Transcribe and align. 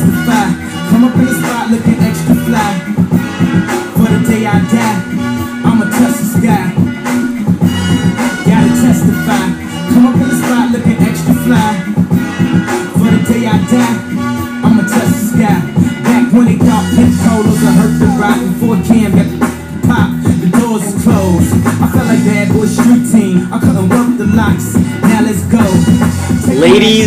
testify. 0.00 0.46
Come 0.88 1.04
up 1.04 1.14
in 1.16 1.24
the 1.26 1.34
spot 1.34 1.70
looking 1.70 2.00
extra 2.00 2.34
fly. 2.46 2.72
For 3.96 4.08
the 4.08 4.20
day 4.28 4.46
I 4.46 4.58
die, 4.72 4.89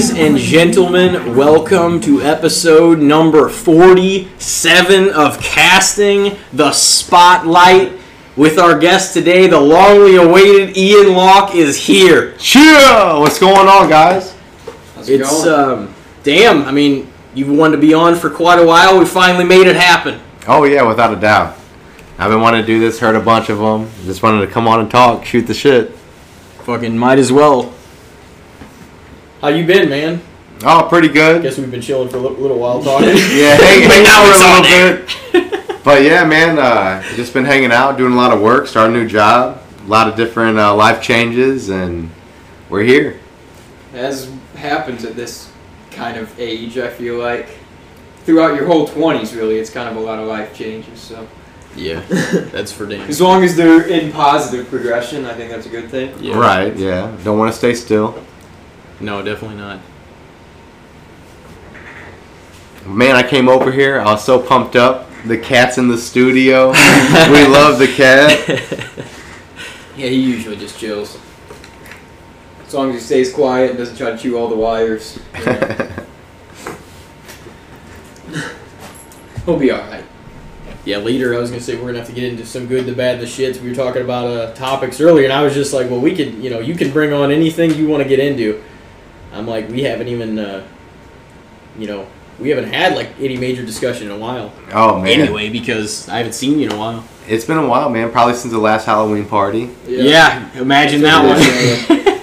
Ladies 0.04 0.20
and 0.20 0.38
gentlemen, 0.38 1.34
welcome 1.34 2.02
to 2.02 2.21
episode 2.21 2.99
number 2.99 3.48
47 3.48 5.09
of 5.11 5.39
Casting 5.39 6.35
the 6.52 6.73
Spotlight. 6.73 7.94
With 8.35 8.59
our 8.59 8.77
guest 8.77 9.13
today, 9.13 9.47
the 9.47 9.55
longly 9.55 10.21
awaited 10.21 10.75
Ian 10.75 11.13
Lalk 11.13 11.55
is 11.55 11.77
here. 11.77 12.34
Cheer! 12.34 13.17
What's 13.17 13.39
going 13.39 13.70
on, 13.70 13.88
guys? 13.88 14.35
It's, 14.97 15.45
um, 15.45 15.95
damn, 16.23 16.63
I 16.63 16.72
mean, 16.72 17.09
you've 17.33 17.58
wanted 17.58 17.77
to 17.77 17.81
be 17.81 17.94
on 17.94 18.16
for 18.16 18.30
quite 18.30 18.59
a 18.59 18.66
while. 18.66 18.99
We 18.99 19.05
finally 19.05 19.45
made 19.45 19.67
it 19.67 19.77
happen. 19.77 20.20
Oh 20.49 20.66
yeah, 20.66 20.83
without 20.83 21.13
a 21.13 21.20
doubt. 21.20 21.58
I've 22.17 22.30
been 22.30 22.41
wanting 22.41 22.59
to 22.59 22.67
do 22.67 22.77
this. 22.77 22.99
Heard 22.99 23.16
a 23.16 23.22
bunch 23.22 23.47
of 23.47 23.59
them. 23.59 23.89
Just 24.03 24.22
wanted 24.22 24.45
to 24.45 24.52
come 24.52 24.67
on 24.67 24.81
and 24.81 24.91
talk, 24.91 25.23
shoot 25.23 25.47
the 25.47 25.53
shit. 25.53 25.91
Fucking 26.66 26.97
might 26.97 27.20
as 27.20 27.31
well. 27.31 27.73
How 29.43 29.49
you 29.49 29.65
been, 29.65 29.89
man? 29.89 30.21
Oh, 30.63 30.85
pretty 30.88 31.09
good. 31.09 31.41
Guess 31.41 31.57
we've 31.57 31.70
been 31.70 31.81
chilling 31.81 32.07
for 32.07 32.15
a 32.15 32.21
li- 32.21 32.38
little 32.41 32.57
while 32.57 32.81
talking. 32.81 33.09
Yeah, 33.09 33.58
hang, 33.58 33.81
hang 33.81 34.05
out 34.08 34.25
for 34.25 34.39
a 34.39 35.41
little 35.41 35.52
bit. 35.59 35.83
But 35.83 36.03
yeah, 36.03 36.23
man, 36.23 36.58
uh, 36.58 37.03
just 37.17 37.33
been 37.33 37.44
hanging 37.44 37.73
out, 37.73 37.97
doing 37.97 38.13
a 38.13 38.16
lot 38.16 38.31
of 38.33 38.39
work, 38.39 38.67
starting 38.67 38.95
a 38.95 39.00
new 39.00 39.05
job, 39.09 39.61
a 39.85 39.89
lot 39.89 40.08
of 40.08 40.16
different 40.16 40.58
uh, 40.58 40.73
life 40.73 41.02
changes, 41.03 41.67
and 41.67 42.09
we're 42.69 42.83
here. 42.83 43.19
as 43.94 44.31
happens 44.55 45.03
at 45.03 45.17
this 45.17 45.52
kind 45.91 46.16
of 46.16 46.39
age, 46.39 46.78
I 46.78 46.88
feel 46.88 47.17
like 47.17 47.50
throughout 48.23 48.55
your 48.55 48.66
whole 48.66 48.88
twenties, 48.88 49.35
really, 49.35 49.57
it's 49.57 49.69
kind 49.69 49.89
of 49.89 49.97
a 49.97 50.00
lot 50.00 50.19
of 50.19 50.28
life 50.30 50.55
changes. 50.55 51.02
So 51.02 51.28
yeah, 51.75 52.00
that's 52.53 52.72
for 52.72 52.85
damn. 52.85 53.02
as 53.09 53.19
long 53.19 53.44
as 53.44 53.57
they're 53.57 53.85
in 53.89 54.13
positive 54.13 54.69
progression, 54.69 55.25
I 55.25 55.33
think 55.33 55.52
that's 55.52 55.66
a 55.66 55.69
good 55.69 55.89
thing. 55.89 56.16
Yeah. 56.23 56.38
Right? 56.39 56.73
Yeah. 56.78 57.13
Don't 57.25 57.38
want 57.38 57.52
to 57.52 57.57
stay 57.57 57.73
still. 57.73 58.23
No, 59.04 59.22
definitely 59.22 59.58
not. 59.58 59.82
Man, 62.86 63.18
I 63.18 63.23
came 63.23 63.50
over 63.50 63.70
here. 63.70 64.00
I 64.00 64.06
was 64.06 64.23
so 64.23 64.40
pumped 64.42 64.78
up. 64.78 65.09
The 65.26 65.38
cat's 65.38 65.78
in 65.78 65.90
the 65.90 65.98
studio. 65.98 66.70
we 66.70 66.76
love 67.48 67.80
the 67.80 67.88
cat. 67.88 68.62
Yeah, 69.96 70.08
he 70.08 70.16
usually 70.16 70.56
just 70.56 70.80
chills. 70.80 71.20
As 72.66 72.74
long 72.74 72.90
as 72.90 72.96
he 72.96 73.02
stays 73.02 73.31
quiet 73.31 73.70
and 73.70 73.78
doesn't 73.78 73.96
try 73.96 74.09
to 74.09 74.18
chew 74.18 74.40
all 74.40 74.48
the 74.48 74.56
wires, 74.56 75.20
you 75.38 75.46
know, 75.46 75.92
he'll 79.46 79.59
be 79.59 79.70
all 79.70 79.78
right. 79.78 80.04
Yeah, 80.84 80.98
later 80.98 81.36
I 81.36 81.38
was 81.38 81.52
gonna 81.52 81.62
say 81.62 81.76
we're 81.76 81.86
gonna 81.86 82.00
have 82.00 82.08
to 82.08 82.14
get 82.14 82.24
into 82.24 82.44
some 82.44 82.66
good, 82.66 82.88
the 82.88 82.94
bad, 82.94 83.20
the 83.20 83.26
shits. 83.26 83.62
We 83.62 83.70
were 83.70 83.76
talking 83.76 84.02
about 84.02 84.26
uh, 84.26 84.52
topics 84.56 85.00
earlier, 85.00 85.26
and 85.26 85.34
I 85.34 85.44
was 85.44 85.54
just 85.54 85.74
like, 85.74 85.92
well, 85.92 86.02
we 86.02 86.16
could, 86.16 86.34
you 86.44 86.50
know, 86.50 86.59
you 86.59 86.74
can 86.74 86.90
bring 86.90 87.14
on 87.14 87.30
anything 87.31 87.76
you 87.76 87.88
want 87.88 88.02
to 88.02 88.09
get 88.09 88.18
into. 88.18 88.64
I'm 89.34 89.48
like, 89.48 89.70
we 89.70 89.84
haven't 89.84 90.08
even, 90.08 90.38
uh, 90.39 90.64
you 91.78 91.88
know, 91.88 92.08
we 92.39 92.50
haven't 92.50 92.72
had 92.72 92.95
like 92.95 93.09
any 93.20 93.38
major 93.38 93.66
discussion 93.66 94.08
in 94.08 94.14
a 94.14 94.17
while. 94.17 94.52
Oh 94.72 95.00
man. 95.02 95.20
Anyway, 95.20 95.50
because 95.50 96.08
I 96.09 96.17
haven't 96.17 96.34
seen 96.34 96.59
you 96.59 96.67
in 96.67 96.72
a 96.73 96.78
while. 96.78 97.03
It's 97.28 97.46
been 97.46 97.57
a 97.57 97.68
while, 97.68 97.90
man. 97.90 98.12
Probably 98.12 98.34
since 98.35 98.52
the 98.53 98.59
last 98.59 98.85
Halloween 98.85 99.25
party. 99.25 99.69
Yeah, 99.88 100.50
imagine 100.59 101.02
that 101.02 101.24
one. 101.90 102.03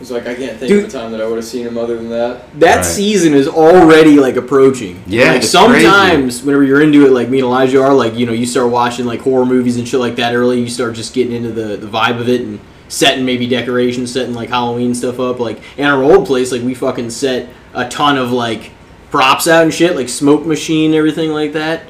It's 0.00 0.10
like 0.10 0.26
I 0.26 0.34
can't 0.34 0.58
think 0.58 0.68
Dude. 0.68 0.84
of 0.84 0.90
a 0.90 0.92
time 0.92 1.12
that 1.12 1.22
I 1.22 1.26
would 1.26 1.36
have 1.36 1.46
seen 1.46 1.66
him 1.66 1.78
other 1.78 1.96
than 1.96 2.10
that. 2.10 2.60
That 2.60 2.76
Right. 2.76 2.84
season 2.84 3.32
is 3.32 3.48
already 3.48 4.18
like 4.18 4.36
approaching. 4.36 5.02
Yeah, 5.06 5.28
like 5.28 5.36
it's 5.38 5.48
sometimes 5.50 6.42
whenever 6.42 6.62
you're 6.62 6.82
into 6.82 7.06
it, 7.06 7.12
like 7.12 7.30
me 7.30 7.38
and 7.38 7.46
Elijah 7.46 7.80
are, 7.82 7.94
like 7.94 8.14
you 8.14 8.26
know, 8.26 8.32
you 8.32 8.44
start 8.44 8.70
watching 8.70 9.06
like 9.06 9.20
horror 9.20 9.46
movies 9.46 9.78
and 9.78 9.88
shit 9.88 10.00
like 10.00 10.16
that 10.16 10.34
early. 10.34 10.60
You 10.60 10.68
start 10.68 10.94
just 10.94 11.14
getting 11.14 11.32
into 11.32 11.52
the 11.52 11.78
the 11.78 11.86
vibe 11.86 12.20
of 12.20 12.28
it 12.28 12.42
and 12.42 12.60
setting 12.94 13.24
maybe 13.24 13.46
decorations, 13.46 14.12
setting 14.12 14.34
like 14.34 14.50
Halloween 14.50 14.94
stuff 14.94 15.18
up. 15.18 15.40
Like 15.40 15.60
in 15.76 15.84
our 15.86 16.02
old 16.02 16.26
place, 16.26 16.52
like 16.52 16.62
we 16.62 16.74
fucking 16.74 17.10
set 17.10 17.48
a 17.74 17.88
ton 17.88 18.16
of 18.16 18.30
like 18.30 18.70
props 19.10 19.48
out 19.48 19.64
and 19.64 19.74
shit, 19.74 19.96
like 19.96 20.08
smoke 20.08 20.46
machine, 20.46 20.94
everything 20.94 21.30
like 21.30 21.52
that. 21.54 21.82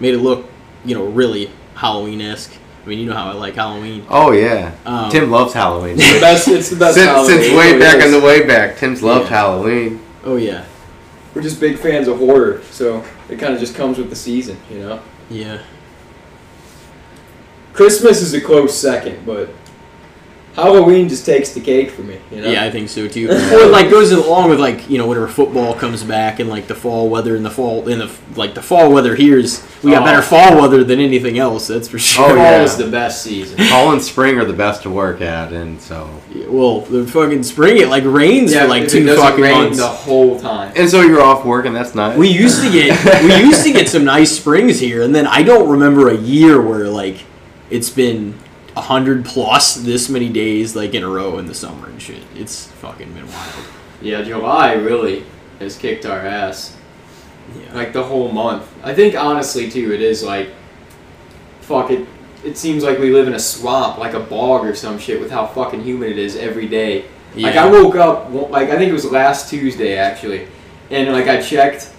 Made 0.00 0.14
it 0.14 0.18
look, 0.18 0.48
you 0.84 0.94
know, 0.94 1.04
really 1.06 1.50
Halloween 1.74 2.20
esque. 2.20 2.52
I 2.84 2.88
mean, 2.88 2.98
you 2.98 3.06
know 3.06 3.14
how 3.14 3.28
I 3.30 3.32
like 3.34 3.54
Halloween. 3.54 4.04
Oh 4.08 4.32
yeah. 4.32 4.74
Um, 4.86 5.10
Tim 5.10 5.30
loves 5.30 5.52
Halloween. 5.52 5.96
The 5.98 6.18
best, 6.20 6.48
it's 6.48 6.70
the 6.70 6.76
best. 6.76 6.94
since 6.94 7.06
Halloween. 7.06 7.40
since 7.42 7.54
way 7.54 7.66
really 7.72 7.78
back 7.78 7.96
is. 7.96 8.04
in 8.06 8.10
the 8.20 8.26
way 8.26 8.46
back, 8.46 8.76
Tim's 8.78 9.02
loved 9.02 9.24
Yeah. 9.30 9.36
Halloween. 9.36 10.00
Oh 10.24 10.36
yeah, 10.36 10.64
We're 11.34 11.42
just 11.42 11.60
big 11.60 11.78
fans 11.78 12.06
of 12.08 12.18
horror, 12.18 12.62
so 12.70 13.02
it 13.30 13.38
kind 13.38 13.54
of 13.54 13.60
just 13.60 13.74
comes 13.74 13.96
with 13.98 14.10
the 14.10 14.16
season, 14.16 14.58
you 14.70 14.78
know. 14.80 15.00
yeah. 15.30 15.62
Christmas 17.72 18.20
is 18.20 18.34
a 18.34 18.40
close 18.40 18.76
second, 18.76 19.24
but 19.24 19.48
Halloween 20.54 21.08
just 21.08 21.24
takes 21.24 21.50
the 21.54 21.60
cake 21.60 21.90
for 21.90 22.02
me, 22.02 22.18
you 22.30 22.40
know. 22.42 22.50
Yeah, 22.50 22.64
I 22.64 22.70
think 22.70 22.88
so 22.88 23.06
too. 23.06 23.28
well, 23.28 23.68
it 23.68 23.70
like 23.70 23.88
goes 23.88 24.10
along 24.10 24.50
with 24.50 24.58
like 24.60 24.90
you 24.90 24.98
know 24.98 25.06
whenever 25.06 25.28
football 25.28 25.74
comes 25.74 26.02
back 26.02 26.40
and 26.40 26.50
like 26.50 26.66
the 26.66 26.74
fall 26.74 27.08
weather 27.08 27.36
and 27.36 27.44
the 27.44 27.50
fall 27.50 27.88
in 27.88 28.00
the 28.00 28.10
like 28.34 28.54
the 28.54 28.62
fall 28.62 28.92
weather 28.92 29.14
here's 29.14 29.62
we 29.84 29.92
got 29.92 30.02
Oh. 30.02 30.04
better 30.04 30.22
fall 30.22 30.60
weather 30.60 30.82
than 30.84 30.98
anything 31.00 31.38
else. 31.38 31.68
That's 31.68 31.88
for 31.88 31.98
sure. 31.98 32.32
Oh, 32.32 32.34
Fall 32.36 32.60
is 32.62 32.76
the 32.76 32.88
best 32.88 33.22
season. 33.22 33.58
Fall 33.68 33.92
and 33.92 34.02
spring 34.02 34.38
are 34.38 34.44
the 34.44 34.52
best 34.52 34.82
to 34.82 34.90
work 34.90 35.20
at, 35.20 35.52
and 35.52 35.80
so 35.80 36.10
Well, 36.48 36.80
the 36.82 37.06
fucking 37.06 37.44
spring 37.44 37.78
it 37.78 37.88
like 37.88 38.04
rains 38.04 38.52
yeah, 38.52 38.62
for 38.64 38.68
like 38.68 38.88
two 38.88 39.06
it 39.08 39.16
fucking 39.16 39.40
rain 39.42 39.54
months. 39.54 39.78
the 39.78 39.86
whole 39.88 40.38
time. 40.38 40.72
and 40.76 40.90
so 40.90 41.00
you're 41.02 41.22
off 41.22 41.44
work, 41.46 41.64
and 41.64 41.74
that's 41.74 41.94
nice. 41.94 42.18
We 42.18 42.28
used 42.28 42.62
to 42.62 42.70
get 42.70 43.22
we 43.22 43.36
used 43.36 43.62
to 43.64 43.72
get 43.72 43.88
some 43.88 44.04
nice 44.04 44.36
springs 44.36 44.80
here, 44.80 45.02
and 45.02 45.14
then 45.14 45.26
I 45.26 45.42
don't 45.42 45.68
remember 45.70 46.08
a 46.10 46.16
year 46.16 46.60
where 46.60 46.88
like 46.88 47.24
it's 47.70 47.88
been 47.88 48.34
a 48.76 48.80
hundred 48.80 49.24
plus 49.24 49.74
this 49.76 50.08
many 50.08 50.28
days 50.28 50.76
like 50.76 50.94
in 50.94 51.02
a 51.02 51.08
row 51.08 51.38
in 51.38 51.46
the 51.46 51.54
summer 51.54 51.88
and 51.88 52.00
shit. 52.00 52.22
It's 52.34 52.66
fucking 52.66 53.12
been 53.12 53.26
wild. 53.26 53.64
Yeah, 54.00 54.22
July 54.22 54.74
really 54.74 55.24
has 55.58 55.76
kicked 55.76 56.06
our 56.06 56.18
ass. 56.18 56.76
Yeah. 57.58 57.74
Like 57.74 57.92
the 57.92 58.02
whole 58.02 58.30
month. 58.30 58.68
I 58.82 58.94
think 58.94 59.14
honestly 59.14 59.70
too, 59.70 59.92
it 59.92 60.00
is 60.00 60.22
like, 60.22 60.50
fuck 61.60 61.90
it. 61.90 62.06
It 62.44 62.56
seems 62.56 62.82
like 62.82 62.98
we 62.98 63.10
live 63.10 63.28
in 63.28 63.34
a 63.34 63.38
swamp, 63.38 63.98
like 63.98 64.14
a 64.14 64.20
bog 64.20 64.64
or 64.64 64.74
some 64.74 64.98
shit, 64.98 65.20
with 65.20 65.30
how 65.30 65.46
fucking 65.46 65.82
humid 65.82 66.12
it 66.12 66.18
is 66.18 66.36
every 66.36 66.66
day. 66.66 67.04
Yeah. 67.34 67.48
Like 67.48 67.56
I 67.56 67.70
woke 67.70 67.96
up, 67.96 68.30
like 68.50 68.70
I 68.70 68.78
think 68.78 68.90
it 68.90 68.94
was 68.94 69.04
last 69.04 69.50
Tuesday 69.50 69.96
actually, 69.96 70.48
and 70.90 71.12
like 71.12 71.28
I 71.28 71.40
checked 71.42 71.92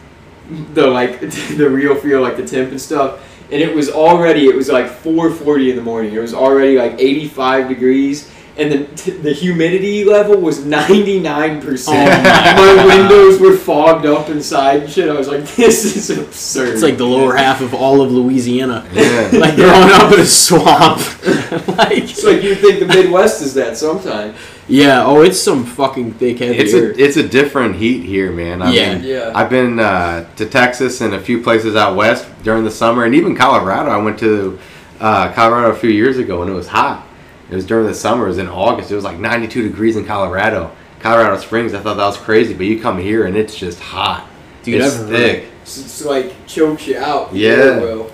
the 0.74 0.88
like 0.88 1.20
the 1.58 1.70
real 1.70 1.96
feel, 1.96 2.22
like 2.22 2.38
the 2.38 2.48
temp 2.48 2.72
and 2.72 2.82
stuff, 2.82 3.31
and 3.52 3.62
it 3.62 3.76
was 3.76 3.90
already 3.90 4.48
it 4.48 4.56
was 4.56 4.70
like 4.70 4.88
4:40 4.88 5.70
in 5.72 5.76
the 5.76 5.82
morning. 5.82 6.14
It 6.14 6.20
was 6.20 6.34
already 6.34 6.78
like 6.78 6.96
85 7.00 7.68
degrees, 7.70 8.32
and 8.58 8.72
the 8.72 8.86
t- 8.96 9.12
the 9.12 9.34
humidity 9.34 10.04
level 10.04 10.38
was 10.40 10.66
99 10.66 11.62
percent. 11.62 12.10
Oh 12.12 12.76
my 12.76 12.84
My 12.84 12.96
windows 12.98 13.40
were 13.40 13.56
fogged 13.58 14.06
up 14.06 14.30
inside 14.30 14.84
and 14.84 14.92
shit. 14.92 15.10
I 15.10 15.14
was 15.14 15.28
like, 15.28 15.44
this 15.56 15.96
is 15.98 16.18
absurd. 16.18 16.70
It's 16.70 16.82
like 16.84 16.98
the 16.98 17.06
lower 17.06 17.36
half 17.36 17.62
of 17.62 17.74
all 17.74 18.02
of 18.02 18.12
Louisiana. 18.12 18.88
yeah. 18.94 19.30
like 19.34 19.56
growing 19.56 19.92
up 19.92 20.14
in 20.14 20.20
a 20.22 20.26
swamp. 20.26 21.00
like, 21.78 22.04
It's 22.04 22.24
like 22.24 22.42
you'd 22.44 22.60
think 22.60 22.80
the 22.80 22.88
Midwest 22.88 23.42
is 23.42 23.54
that 23.56 23.78
sometime. 23.78 24.34
Yeah, 24.68 25.04
oh, 25.06 25.22
it's 25.22 25.40
some 25.40 25.66
fucking 25.66 26.14
thick 26.14 26.40
heavy. 26.40 26.58
It's 26.58 26.74
air. 26.74 26.92
a 26.92 26.98
it's 26.98 27.18
a 27.18 27.28
different 27.28 27.76
heat 27.76 28.04
here, 28.06 28.32
man. 28.32 28.62
I 28.62 28.72
Yeah. 28.74 28.94
mean, 28.96 29.04
Yeah. 29.04 29.32
I've 29.36 29.50
been 29.50 29.80
uh, 29.80 30.26
to 30.36 30.46
Texas 30.46 31.02
and 31.02 31.14
a 31.14 31.20
few 31.20 31.42
places 31.42 31.76
out 31.76 31.96
west 31.96 32.26
during 32.44 32.64
the 32.64 32.72
summer, 32.72 33.04
and 33.06 33.14
even 33.16 33.36
Colorado. 33.36 33.90
I 33.90 33.98
went 33.98 34.20
to 34.20 34.58
uh, 35.00 35.32
Colorado 35.34 35.72
a 35.72 35.76
few 35.76 35.90
years 35.90 36.18
ago, 36.18 36.42
and 36.42 36.50
it 36.52 36.54
was 36.54 36.68
hot. 36.68 37.06
It 37.50 37.56
was 37.56 37.66
during 37.66 37.86
the 37.88 37.94
summer. 37.96 38.26
It 38.26 38.30
was 38.30 38.38
in 38.38 38.48
August. 38.48 38.92
It 38.92 38.96
was 38.96 39.04
like 39.04 39.20
92 39.20 39.64
degrees 39.64 39.98
in 39.98 40.06
Colorado. 40.06 40.72
Colorado 41.00 41.38
Springs. 41.38 41.74
I 41.74 41.80
thought 41.80 41.98
that 41.98 42.06
was 42.06 42.18
crazy, 42.18 42.54
but 42.54 42.66
you 42.66 42.80
come 42.80 42.98
here 43.00 43.26
and 43.26 43.36
it's 43.36 43.56
just 43.56 43.80
hot. 43.80 44.30
Dude, 44.64 44.80
it's 44.80 44.96
thick. 44.98 45.46
It's, 45.64 45.78
it's 45.80 46.06
like 46.06 46.32
chokes 46.48 46.88
you 46.88 46.98
out. 46.98 47.34
Yeah. 47.34 47.80
Well, 47.80 48.12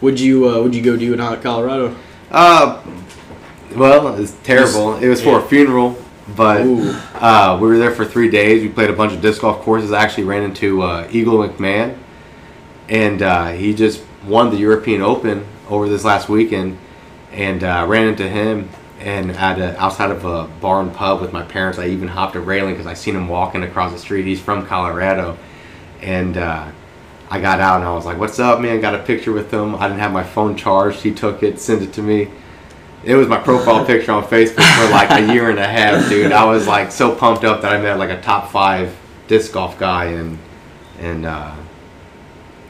Would 0.00 0.18
you 0.18 0.48
uh, 0.48 0.62
would 0.62 0.74
you 0.74 0.82
go 0.82 0.96
do 0.96 1.12
in 1.12 1.18
hot 1.18 1.42
Colorado? 1.42 1.94
Uh, 2.30 2.80
well, 3.76 4.14
it's 4.20 4.32
terrible. 4.42 4.96
It 4.96 5.08
was 5.08 5.22
for 5.22 5.38
a 5.40 5.42
funeral, 5.42 5.96
but 6.36 6.62
uh, 7.14 7.58
we 7.60 7.68
were 7.68 7.78
there 7.78 7.90
for 7.90 8.04
three 8.04 8.30
days. 8.30 8.62
We 8.62 8.68
played 8.68 8.90
a 8.90 8.94
bunch 8.94 9.12
of 9.12 9.20
disc 9.20 9.40
golf 9.40 9.60
courses. 9.60 9.92
I 9.92 10.02
actually 10.02 10.24
ran 10.24 10.42
into 10.42 10.82
uh, 10.82 11.08
Eagle 11.10 11.38
McMahon, 11.38 11.98
and 12.88 13.22
uh, 13.22 13.48
he 13.52 13.74
just 13.74 14.02
won 14.26 14.50
the 14.50 14.56
European 14.56 15.02
Open 15.02 15.46
over 15.68 15.88
this 15.88 16.04
last 16.04 16.28
weekend, 16.28 16.78
and 17.32 17.64
uh, 17.64 17.84
ran 17.88 18.08
into 18.08 18.28
him. 18.28 18.68
And 19.00 19.32
at 19.32 19.58
a, 19.58 19.76
outside 19.80 20.12
of 20.12 20.24
a 20.24 20.44
bar 20.60 20.80
and 20.80 20.94
pub 20.94 21.20
with 21.20 21.32
my 21.32 21.42
parents, 21.42 21.76
I 21.76 21.88
even 21.88 22.06
hopped 22.06 22.36
a 22.36 22.40
railing 22.40 22.74
because 22.74 22.86
I 22.86 22.94
seen 22.94 23.16
him 23.16 23.26
walking 23.26 23.64
across 23.64 23.92
the 23.92 23.98
street. 23.98 24.26
He's 24.26 24.40
from 24.40 24.64
Colorado, 24.64 25.36
and 26.00 26.36
uh, 26.36 26.70
I 27.28 27.40
got 27.40 27.60
out 27.60 27.80
and 27.80 27.88
I 27.88 27.94
was 27.94 28.04
like, 28.04 28.18
"What's 28.18 28.38
up, 28.38 28.60
man?" 28.60 28.80
Got 28.80 28.94
a 28.94 28.98
picture 28.98 29.32
with 29.32 29.52
him. 29.52 29.74
I 29.74 29.88
didn't 29.88 30.00
have 30.00 30.12
my 30.12 30.22
phone 30.22 30.56
charged. 30.56 31.00
He 31.00 31.12
took 31.12 31.42
it, 31.42 31.58
sent 31.58 31.82
it 31.82 31.92
to 31.94 32.02
me. 32.02 32.28
It 33.04 33.16
was 33.16 33.26
my 33.28 33.38
profile 33.38 33.84
picture 33.84 34.12
on 34.12 34.24
Facebook 34.24 34.62
for 34.76 34.90
like 34.90 35.10
a 35.10 35.32
year 35.34 35.50
and 35.50 35.58
a 35.58 35.66
half, 35.66 36.08
dude. 36.08 36.30
I 36.32 36.44
was 36.44 36.66
like 36.68 36.92
so 36.92 37.14
pumped 37.14 37.44
up 37.44 37.62
that 37.62 37.72
I 37.72 37.80
met 37.80 37.98
like 37.98 38.10
a 38.10 38.20
top 38.22 38.50
five 38.50 38.96
disc 39.26 39.52
golf 39.52 39.78
guy 39.78 40.06
in 40.06 40.38
in 41.00 41.24
uh, 41.24 41.56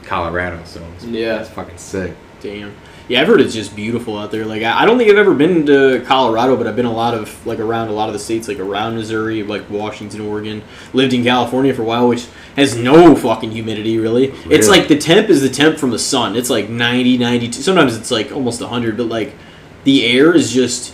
Colorado. 0.03 0.61
So 0.65 0.81
it's, 0.95 1.05
Yeah. 1.05 1.39
it's 1.39 1.49
fucking 1.49 1.77
sick. 1.77 2.13
Damn. 2.41 2.73
Yeah, 3.09 3.19
I've 3.21 3.27
heard 3.27 3.41
it's 3.41 3.53
just 3.53 3.75
beautiful 3.75 4.17
out 4.17 4.31
there. 4.31 4.45
Like, 4.45 4.63
I 4.63 4.85
don't 4.85 4.97
think 4.97 5.11
I've 5.11 5.17
ever 5.17 5.33
been 5.33 5.65
to 5.65 6.01
Colorado, 6.07 6.55
but 6.55 6.67
I've 6.67 6.75
been 6.77 6.85
a 6.85 6.91
lot 6.91 7.13
of 7.13 7.45
like 7.45 7.59
around 7.59 7.89
a 7.89 7.91
lot 7.91 8.07
of 8.07 8.13
the 8.13 8.19
states, 8.19 8.47
like 8.47 8.59
around 8.59 8.95
Missouri, 8.95 9.43
like 9.43 9.69
Washington, 9.69 10.21
Oregon. 10.21 10.63
Lived 10.93 11.13
in 11.13 11.23
California 11.23 11.73
for 11.73 11.81
a 11.81 11.85
while, 11.85 12.07
which 12.07 12.27
has 12.55 12.77
no 12.77 13.13
fucking 13.15 13.51
humidity 13.51 13.99
really. 13.99 14.27
It's 14.49 14.69
like 14.69 14.87
the 14.87 14.97
temp 14.97 15.29
is 15.29 15.41
the 15.41 15.49
temp 15.49 15.77
from 15.77 15.91
the 15.91 15.99
sun. 15.99 16.37
It's 16.37 16.49
like 16.49 16.69
90, 16.69 17.17
92. 17.17 17.61
Sometimes 17.61 17.97
it's 17.97 18.09
like 18.09 18.31
almost 18.31 18.61
100, 18.61 18.95
but 18.95 19.07
like 19.07 19.35
the 19.83 20.05
air 20.05 20.33
is 20.35 20.51
just 20.51 20.93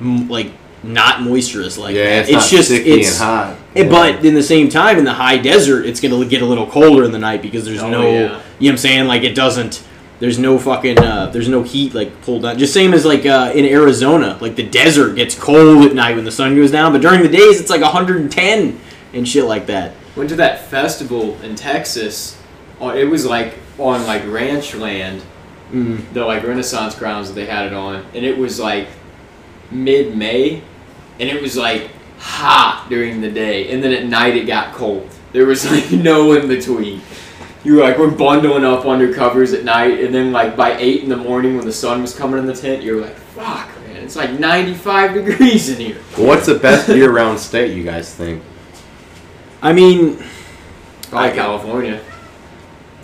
m- 0.00 0.28
like 0.28 0.52
not 0.82 1.22
moisturous 1.22 1.76
like 1.76 1.94
yeah, 1.94 2.04
that. 2.04 2.22
it's, 2.28 2.32
not 2.32 2.48
just 2.48 2.68
sticky 2.68 2.90
it's 2.92 3.10
and 3.10 3.18
hot. 3.18 3.56
Eh, 3.74 3.82
Yeah. 3.82 3.90
But 3.90 4.24
in 4.24 4.34
the 4.34 4.42
same 4.42 4.68
time, 4.68 4.96
in 4.98 5.04
the 5.04 5.14
high 5.14 5.36
desert, 5.38 5.86
it's 5.86 6.00
going 6.00 6.18
to 6.20 6.28
get 6.28 6.40
a 6.42 6.46
little 6.46 6.66
colder 6.66 7.04
in 7.04 7.10
the 7.12 7.18
night 7.18 7.42
because 7.42 7.64
there's 7.64 7.82
Oh, 7.82 7.90
no, 7.90 8.02
yeah. 8.02 8.10
you 8.12 8.20
know 8.20 8.36
what 8.58 8.70
I'm 8.70 8.76
saying? 8.78 9.06
Like 9.08 9.22
it 9.24 9.34
doesn't, 9.34 9.82
there's 10.20 10.38
no 10.38 10.58
fucking, 10.58 10.98
uh, 10.98 11.30
there's 11.32 11.48
no 11.48 11.62
heat 11.62 11.94
like 11.94 12.22
pulled 12.22 12.42
down. 12.42 12.58
Just 12.58 12.72
same 12.74 12.94
as 12.94 13.04
like 13.04 13.26
uh, 13.26 13.52
in 13.54 13.64
Arizona, 13.64 14.38
like 14.40 14.54
the 14.56 14.62
desert 14.68 15.14
gets 15.16 15.34
cold 15.34 15.84
at 15.84 15.94
night 15.94 16.14
when 16.16 16.24
the 16.24 16.32
sun 16.32 16.54
goes 16.54 16.70
down, 16.70 16.92
but 16.92 17.00
during 17.02 17.22
the 17.22 17.28
days 17.28 17.60
it's 17.60 17.70
like 17.70 17.82
110 17.82 18.80
and 19.14 19.28
shit 19.28 19.44
like 19.44 19.66
that. 19.66 19.94
Went 20.16 20.28
to 20.30 20.36
that 20.36 20.66
festival 20.66 21.40
in 21.42 21.54
Texas. 21.56 22.40
Oh, 22.80 22.90
It 22.90 23.04
was 23.04 23.24
like 23.26 23.54
on 23.78 24.06
like 24.06 24.24
ranch 24.26 24.74
land, 24.74 25.22
Mm. 25.72 26.12
the 26.14 26.24
like 26.24 26.42
Renaissance 26.44 26.94
grounds 26.94 27.28
that 27.28 27.34
they 27.34 27.46
had 27.46 27.66
it 27.66 27.72
on, 27.74 28.04
and 28.14 28.24
it 28.24 28.38
was 28.38 28.58
like 28.58 28.88
mid 29.70 30.16
May, 30.16 30.62
and 31.20 31.28
it 31.28 31.42
was 31.42 31.56
like 31.56 31.90
hot 32.18 32.86
during 32.88 33.20
the 33.20 33.30
day, 33.30 33.70
and 33.70 33.82
then 33.82 33.92
at 33.92 34.06
night 34.06 34.34
it 34.36 34.46
got 34.46 34.74
cold. 34.74 35.08
There 35.32 35.46
was 35.46 35.70
like 35.70 35.90
no 35.92 36.32
in 36.32 36.48
between. 36.48 37.02
You 37.64 37.76
were 37.76 37.82
like 37.82 37.98
we're 37.98 38.10
bundling 38.10 38.64
up 38.64 38.86
under 38.86 39.12
covers 39.12 39.52
at 39.52 39.64
night, 39.64 40.00
and 40.00 40.14
then 40.14 40.32
like 40.32 40.56
by 40.56 40.76
eight 40.78 41.02
in 41.02 41.08
the 41.08 41.16
morning 41.16 41.56
when 41.56 41.66
the 41.66 41.72
sun 41.72 42.00
was 42.00 42.14
coming 42.16 42.38
in 42.38 42.46
the 42.46 42.54
tent, 42.54 42.82
you're 42.82 43.00
like, 43.02 43.14
"Fuck, 43.16 43.68
man, 43.86 43.96
it's 44.04 44.16
like 44.16 44.38
95 44.38 45.14
degrees 45.14 45.68
in 45.68 45.76
here." 45.78 45.96
What's 46.16 46.46
the 46.46 46.54
best 46.54 46.88
year-round 46.88 47.38
state 47.50 47.76
you 47.76 47.84
guys 47.84 48.14
think? 48.14 48.42
I 49.60 49.72
mean, 49.72 50.22
Probably 51.10 51.32
California. 51.32 52.00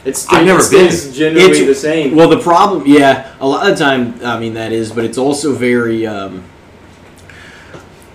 It's 0.05 0.27
I've 0.31 0.45
never 0.45 0.61
been. 0.71 0.91
generally 1.13 1.45
It's- 1.47 1.67
the 1.67 1.75
same. 1.75 2.15
well, 2.15 2.29
the 2.29 2.39
problem, 2.39 2.85
yeah, 2.87 3.29
a 3.41 3.49
lot 3.49 3.69
of 3.71 3.79
the 3.79 3.83
time, 3.85 4.15
I 4.23 4.39
mean 4.39 4.55
that 4.55 4.73
is, 4.73 4.91
but 4.93 5.05
it's 5.05 5.19
also 5.19 5.55
very. 5.55 6.07
Um, 6.07 6.45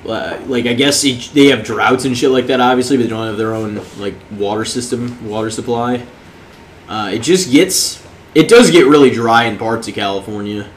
uh, 0.07 0.39
like 0.47 0.65
I 0.65 0.74
guess 0.74 1.03
each, 1.06 1.33
they 1.33 1.47
have 1.47 1.63
droughts 1.63 2.06
and 2.06 2.18
shit 2.18 2.31
like 2.31 2.47
that, 2.47 2.59
obviously, 2.62 2.97
but 2.97 3.03
they 3.03 3.09
don't 3.09 3.27
have 3.27 3.38
their 3.38 3.53
own 3.53 3.81
like 3.97 4.15
water 4.31 4.65
system, 4.65 5.27
water 5.27 5.50
supply. 5.50 6.03
Uh, 6.88 7.12
it 7.13 7.19
just 7.19 7.51
gets, 7.51 8.01
it 8.33 8.47
does 8.47 8.71
get 8.71 8.88
really 8.88 9.12
dry 9.12 9.44
in 9.44 9.57
parts 9.57 9.88
of 9.88 9.94
California, 9.94 10.68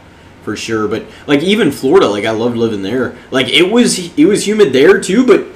for 0.43 0.57
sure. 0.57 0.87
But 0.89 1.07
like 1.27 1.41
even 1.43 1.71
Florida, 1.71 2.09
like 2.09 2.25
I 2.27 2.31
loved 2.31 2.57
living 2.57 2.83
there. 2.83 3.17
Like 3.31 3.49
it 3.49 3.71
was, 3.71 4.15
it 4.19 4.27
was 4.27 4.47
humid 4.47 4.73
there 4.73 5.01
too, 5.01 5.25
but 5.27 5.47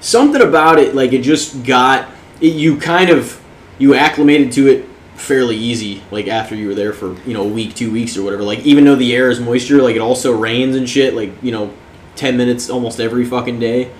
something 0.00 0.40
about 0.40 0.78
it, 0.78 0.94
like 0.94 1.12
it 1.12 1.20
just 1.22 1.62
got, 1.64 2.08
it, 2.40 2.54
you 2.54 2.78
kind 2.78 3.10
of, 3.10 3.42
you 3.78 3.94
acclimated 3.94 4.52
to 4.52 4.68
it 4.68 4.88
fairly 5.16 5.56
easy. 5.56 6.02
Like 6.10 6.28
after 6.28 6.54
you 6.54 6.68
were 6.68 6.74
there 6.74 6.92
for 6.92 7.20
you 7.22 7.34
know 7.34 7.42
a 7.42 7.48
week, 7.48 7.74
two 7.74 7.90
weeks 7.90 8.16
or 8.16 8.22
whatever. 8.22 8.42
Like 8.42 8.60
even 8.60 8.84
though 8.84 8.96
the 8.96 9.14
air 9.14 9.30
is 9.30 9.40
moisture, 9.40 9.82
like 9.82 9.96
it 9.96 10.02
also 10.02 10.32
rains 10.32 10.76
and 10.76 10.88
shit. 10.88 11.14
Like 11.14 11.32
you 11.42 11.52
know 11.52 11.72
10 12.16 12.36
minutes 12.36 12.70
almost 12.70 13.00
every 13.00 13.24
fucking 13.24 13.58
day. 13.58 13.90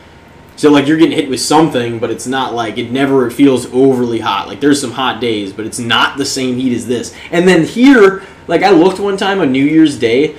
So 0.56 0.70
like 0.70 0.86
you're 0.86 0.96
getting 0.96 1.16
hit 1.16 1.28
with 1.28 1.40
something, 1.40 1.98
but 1.98 2.10
it's 2.10 2.26
not 2.26 2.54
like 2.54 2.78
it 2.78 2.90
never 2.90 3.30
feels 3.30 3.66
overly 3.74 4.20
hot. 4.20 4.48
Like 4.48 4.60
there's 4.60 4.80
some 4.80 4.92
hot 4.92 5.20
days, 5.20 5.52
but 5.52 5.66
it's 5.66 5.78
not 5.78 6.16
the 6.16 6.24
same 6.24 6.56
heat 6.56 6.74
as 6.74 6.86
this. 6.86 7.14
And 7.30 7.46
then 7.46 7.64
here, 7.64 8.22
like 8.46 8.62
I 8.62 8.70
looked 8.70 8.98
one 8.98 9.18
time 9.18 9.40
on 9.40 9.52
New 9.52 9.64
Year's 9.64 9.98
Day 9.98 10.36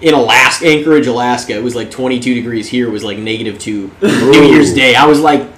in 0.00 0.12
Alaska, 0.12 0.66
Anchorage, 0.66 1.06
Alaska, 1.06 1.54
it 1.54 1.62
was 1.62 1.74
like 1.74 1.90
22 1.90 2.34
degrees. 2.34 2.68
Here 2.68 2.86
it 2.86 2.90
was 2.90 3.02
like 3.02 3.16
negative 3.16 3.58
two. 3.58 3.90
New 4.02 4.42
Year's 4.42 4.74
Day, 4.74 4.94
I 4.94 5.06
was 5.06 5.18
like, 5.20 5.48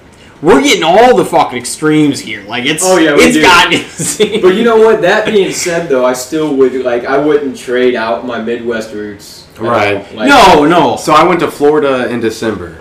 we're 0.43 0.63
getting 0.63 0.83
all 0.83 1.17
the 1.17 1.25
fucking 1.25 1.59
extremes 1.59 2.21
here. 2.21 2.43
Like 2.45 2.65
it's 2.67 2.83
Oh, 2.85 2.99
yeah, 2.99 3.15
we 3.17 3.23
it's 3.25 3.35
do. 3.35 3.43
gotten 3.43 3.73
insane. 3.75 4.41
But 4.43 4.55
you 4.55 4.65
know 4.65 4.77
what? 4.77 5.03
That 5.03 5.27
being 5.33 5.53
said, 5.53 5.89
though, 5.89 6.05
I 6.05 6.13
still 6.13 6.55
would 6.57 6.73
like 6.85 7.05
I 7.05 7.19
wouldn't 7.19 7.57
trade 7.57 7.95
out 7.95 8.27
my 8.27 8.41
Midwest 8.43 8.93
roots. 8.95 9.49
Right? 9.59 10.13
Like, 10.15 10.29
no, 10.29 10.67
no. 10.67 10.97
So 10.97 11.13
I 11.15 11.25
went 11.27 11.41
to 11.41 11.51
Florida 11.51 12.11
in 12.11 12.21
December, 12.21 12.79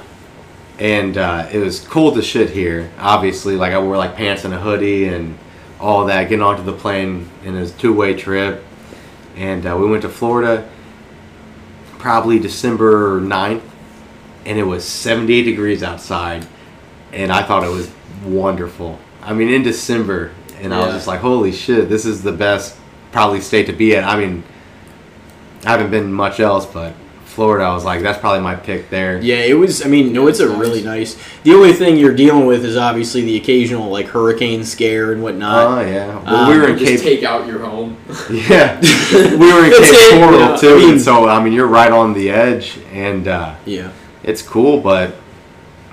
and 0.78 1.18
uh, 1.18 1.48
it 1.52 1.60
was 1.60 1.80
cold 1.80 2.18
as 2.18 2.25
shit 2.25 2.50
here. 2.50 2.92
Obviously, 3.00 3.56
like 3.56 3.72
I 3.74 3.80
wore 3.80 3.96
like 3.98 4.16
pants 4.16 4.44
and 4.44 4.54
a 4.54 4.60
hoodie 4.60 5.07
and 5.07 5.38
all 5.80 6.06
that. 6.06 6.24
Getting 6.24 6.42
onto 6.44 6.63
the 6.63 6.74
plane, 6.74 7.30
and 7.46 7.56
it 7.56 7.60
was 7.60 7.74
a 7.74 7.78
two-way 7.78 8.13
trip, 8.16 8.63
and 9.38 9.66
uh, 9.66 9.78
we 9.80 9.88
went 9.90 10.02
to 10.02 10.10
Florida 10.10 10.68
probably 11.98 12.38
December 12.38 13.19
9th, 13.22 13.63
and 14.46 14.60
it 14.60 14.63
was 14.63 14.86
78 14.86 15.44
degrees 15.44 15.81
outside, 15.81 16.46
and 17.16 17.32
I 17.32 17.42
thought 17.42 17.64
it 17.64 17.72
was 17.72 17.90
wonderful. 18.24 19.00
I 19.22 19.34
mean, 19.34 19.50
in 19.50 19.64
December, 19.64 20.32
and 20.62 20.74
I 20.74 20.86
was 20.86 20.94
just 20.94 21.08
like, 21.08 21.20
holy 21.22 21.52
shit, 21.52 21.90
this 21.90 22.06
is 22.06 22.22
the 22.22 22.32
best 22.32 22.78
probably 23.12 23.42
state 23.42 23.66
to 23.68 23.74
be 23.74 23.96
at. 23.96 24.04
I 24.04 24.18
mean, 24.20 24.44
I 25.66 25.72
haven't 25.72 25.90
been 25.92 26.14
much 26.14 26.40
else, 26.40 26.66
but 26.66 26.94
Florida, 27.26 27.66
I 27.66 27.74
was 27.74 27.84
like, 27.84 28.02
that's 28.02 28.20
probably 28.20 28.40
my 28.42 28.56
pick 28.56 28.90
there. 28.90 29.20
Yeah, 29.22 29.38
it 29.38 29.56
was. 29.56 29.84
I 29.86 29.90
mean, 29.90 30.14
no, 30.14 30.28
it's 30.28 30.40
a 30.40 30.46
Nice. 30.48 30.58
really 30.58 30.84
nice. 30.84 31.18
The 31.44 31.54
only 31.54 31.74
thing 31.74 31.98
you're 31.98 32.16
dealing 32.16 32.46
with 32.46 32.64
is 32.64 32.78
obviously 32.78 33.22
the 33.24 33.36
occasional 33.36 33.90
like 33.90 34.08
hurricane 34.08 34.64
scare 34.64 35.12
and 35.12 35.22
whatnot. 35.24 35.56
Oh 35.80 35.82
yeah. 35.82 36.24
Well, 36.24 36.36
Um, 36.36 36.50
we 36.50 36.58
were 36.60 36.70
in 36.70 36.78
Just 36.78 37.04
Cape. 37.04 37.20
take 37.20 37.24
out 37.24 37.46
your 37.48 37.60
home. 37.60 37.98
Yeah, 38.30 38.80
we 39.38 39.52
were 39.52 39.66
in 39.66 39.72
That's 39.72 39.92
Cape 39.92 40.20
Coral 40.22 40.40
yeah. 40.40 40.56
too, 40.56 40.70
I 40.76 40.78
mean- 40.78 40.90
and 40.92 41.02
so 41.02 41.28
I 41.28 41.44
mean, 41.44 41.52
you're 41.54 41.68
right 41.68 41.92
on 41.92 42.14
the 42.14 42.30
edge, 42.30 42.78
and 42.94 43.28
uh, 43.28 43.56
yeah, 43.66 43.92
it's 44.24 44.42
cool. 44.42 44.80
But 44.80 45.16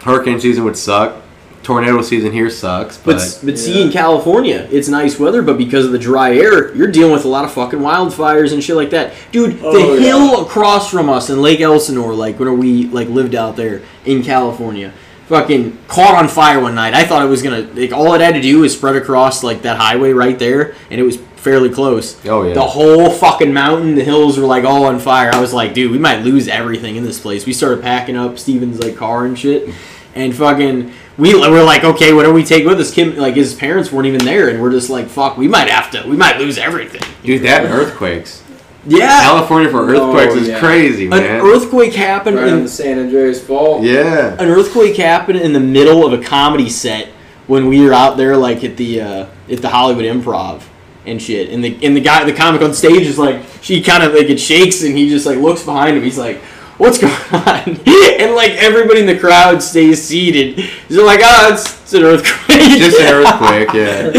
hurricane 0.03 0.41
season 0.41 0.65
would 0.65 0.77
suck. 0.77 1.17
Tornado 1.63 2.03
season 2.03 2.33
here 2.33 2.51
sucks, 2.51 2.97
but 2.99 3.19
but, 3.19 3.41
but 3.45 3.57
see 3.59 3.79
Yeah. 3.79 3.87
in 3.87 3.93
California, 3.93 4.67
it's 4.73 4.89
nice 4.89 5.17
weather, 5.21 5.43
but 5.43 5.57
because 5.57 5.87
of 5.87 5.93
the 5.93 5.99
dry 5.99 6.35
air, 6.37 6.75
you're 6.75 6.91
dealing 6.91 7.13
with 7.13 7.25
a 7.25 7.29
lot 7.29 7.45
of 7.45 7.53
fucking 7.53 7.79
wildfires 7.79 8.53
and 8.53 8.61
shit 8.65 8.75
like 8.75 8.91
that, 8.91 9.13
dude. 9.31 9.61
Oh, 9.63 9.73
the 9.73 10.01
yeah. 10.03 10.09
hill 10.09 10.43
across 10.45 10.91
from 10.91 11.09
us 11.09 11.31
in 11.31 11.41
Lake 11.41 11.61
Elsinore, 11.61 12.15
like 12.15 12.41
when 12.41 12.59
we 12.59 12.87
like 12.89 13.09
lived 13.09 13.37
out 13.37 13.55
there 13.55 13.83
in 14.05 14.25
California. 14.25 14.93
Fucking 15.29 15.79
caught 15.87 16.17
on 16.17 16.27
fire 16.27 16.59
one 16.61 16.75
night. 16.75 16.95
I 16.95 17.05
thought 17.05 17.25
it 17.25 17.29
was 17.29 17.43
gonna 17.45 17.61
like 17.75 17.93
all 17.93 18.13
it 18.15 18.21
had 18.21 18.35
to 18.35 18.41
do 18.43 18.59
was 18.59 18.75
spread 18.77 18.97
across 18.97 19.45
like 19.45 19.63
that 19.63 19.77
highway 19.77 20.13
right 20.13 20.37
there, 20.39 20.75
and 20.91 21.01
it 21.01 21.05
was 21.05 21.17
fairly 21.37 21.71
close. 21.71 22.17
oh 22.27 22.43
yeah, 22.43 22.55
The 22.55 22.61
whole 22.61 23.09
fucking 23.09 23.53
mountain, 23.53 23.95
the 23.95 24.03
hills 24.05 24.37
were 24.37 24.47
like 24.47 24.65
all 24.65 24.85
on 24.87 24.99
fire. 24.99 25.31
I 25.33 25.41
was 25.41 25.53
like, 25.55 25.75
dude, 25.75 25.93
we 25.93 25.99
might 25.99 26.23
lose 26.23 26.49
everything 26.49 26.97
in 26.97 27.05
this 27.05 27.21
place. 27.21 27.47
We 27.47 27.53
started 27.53 27.83
packing 27.83 28.17
up 28.17 28.37
Steven's 28.39 28.81
like 28.81 28.97
car 28.97 29.25
and 29.27 29.39
shit, 29.39 29.73
and 30.15 30.35
fucking 30.35 30.93
we 31.19 31.35
were 31.35 31.63
like, 31.63 31.85
okay, 31.85 32.13
what 32.13 32.25
do 32.25 32.33
we 32.33 32.45
take 32.45 32.65
with 32.67 32.81
us? 32.81 32.93
Kim, 32.93 33.17
like 33.17 33.35
his 33.35 33.55
parents 33.55 33.93
weren't 33.93 34.07
even 34.07 34.25
there, 34.25 34.49
and 34.49 34.61
we're 34.61 34.71
just 34.71 34.91
like, 34.91 35.09
fuck, 35.09 35.37
we 35.37 35.47
might 35.49 35.69
have 35.69 35.91
to, 35.93 36.09
we 36.09 36.17
might 36.17 36.39
lose 36.39 36.59
everything. 36.59 37.03
dude, 37.23 37.43
that 37.43 37.65
and 37.65 37.73
earthquakes. 37.75 38.43
Yeah, 38.85 39.21
California 39.23 39.71
for 39.71 39.83
earthquakes 39.89 40.33
Oh, 40.35 40.39
is 40.39 40.49
yeah. 40.49 40.59
crazy, 40.59 41.07
an 41.07 41.13
earthquake 41.13 41.95
happened. 41.95 42.37
right 42.37 42.49
in, 42.49 42.63
the 42.65 42.69
San 42.69 42.99
Andreas 42.99 43.41
Fault. 43.45 43.85
yeah, 43.85 44.35
an 44.39 44.49
earthquake 44.49 44.97
happened 44.97 45.39
in 45.39 45.53
the 45.53 45.61
middle 45.61 46.05
of 46.05 46.19
a 46.19 46.23
comedy 46.23 46.69
set 46.69 47.09
when 47.47 47.69
we 47.69 47.81
were 47.85 47.93
out 47.93 48.17
there, 48.17 48.37
like 48.37 48.65
at 48.65 48.77
the 48.77 49.01
uh, 49.01 49.27
at 49.51 49.63
the 49.63 49.69
Hollywood 49.69 50.05
Improv 50.05 50.63
and 51.07 51.21
shit. 51.23 51.51
And 51.51 51.63
the 51.63 51.79
and 51.85 51.97
the 51.97 52.01
guy, 52.01 52.25
the 52.25 52.33
comic 52.33 52.61
on 52.63 52.75
stage 52.75 53.03
is 53.07 53.19
like, 53.19 53.43
she 53.61 53.83
kind 53.83 54.03
of 54.03 54.15
like 54.15 54.29
it 54.31 54.41
shakes, 54.41 54.83
and 54.83 54.97
he 54.97 55.09
just 55.09 55.27
like 55.27 55.39
looks 55.39 55.63
behind 55.65 55.97
him. 55.97 56.03
He's 56.03 56.19
like, 56.19 56.41
"What's 56.83 56.99
going 56.99 57.13
on?" 57.33 57.59
and 58.21 58.35
like 58.35 58.53
everybody 58.53 59.01
in 59.01 59.07
the 59.07 59.19
crowd 59.19 59.63
stays 59.63 60.03
seated. 60.03 60.69
They're 60.89 61.05
like, 61.05 61.21
"Oh, 61.23 61.53
it's, 61.53 61.83
it's 61.83 61.93
an 61.95 62.03
earthquake." 62.03 62.79
just 62.79 63.01
an 63.01 63.15
earthquake. 63.15 63.73
Yeah, 63.73 64.11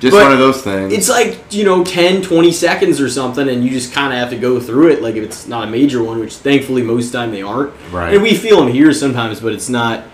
just 0.00 0.12
But 0.14 0.22
one 0.24 0.32
of 0.32 0.38
those 0.38 0.60
things. 0.62 0.92
It's 0.92 1.08
like, 1.08 1.38
you 1.50 1.64
know, 1.64 1.82
10, 1.82 2.20
20 2.22 2.52
seconds 2.52 3.00
or 3.00 3.08
something, 3.08 3.48
and 3.48 3.64
you 3.64 3.70
just 3.70 3.92
kind 3.94 4.12
of 4.12 4.18
have 4.18 4.30
to 4.30 4.36
go 4.36 4.60
through 4.60 4.88
it. 4.90 5.00
Like, 5.02 5.14
if 5.14 5.24
it's 5.24 5.46
not 5.48 5.66
a 5.66 5.70
major 5.70 6.02
one, 6.02 6.18
which 6.20 6.34
thankfully 6.36 6.82
most 6.82 7.10
time 7.10 7.30
they 7.30 7.40
aren't. 7.42 7.72
Right. 7.90 8.12
And 8.12 8.22
we 8.22 8.34
feel 8.34 8.58
them 8.62 8.68
here 8.72 8.92
sometimes, 8.92 9.40
but 9.40 9.52
it's 9.54 9.70
not, 9.70 10.04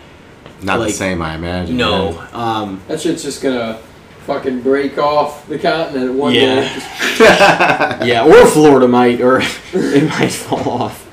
Not 0.62 0.78
like- 0.78 0.88
the 0.88 0.94
same, 0.94 1.20
I 1.22 1.34
imagine. 1.34 1.76
no. 1.76 2.22
Um, 2.32 2.80
That 2.86 3.00
shit's 3.00 3.24
just 3.24 3.42
gonna 3.42 3.78
fucking 4.26 4.60
break 4.60 4.96
off 4.96 5.48
the 5.48 5.58
continent 5.58 6.12
one 6.14 6.34
Yeah. 6.34 6.60
day. 6.60 6.72
Just- 6.74 7.18
yeah, 8.06 8.24
or 8.24 8.46
Florida 8.46 8.86
might, 8.86 9.20
or 9.20 9.40
it 9.72 10.04
might 10.08 10.30
fall 10.30 10.82
off, 10.82 11.09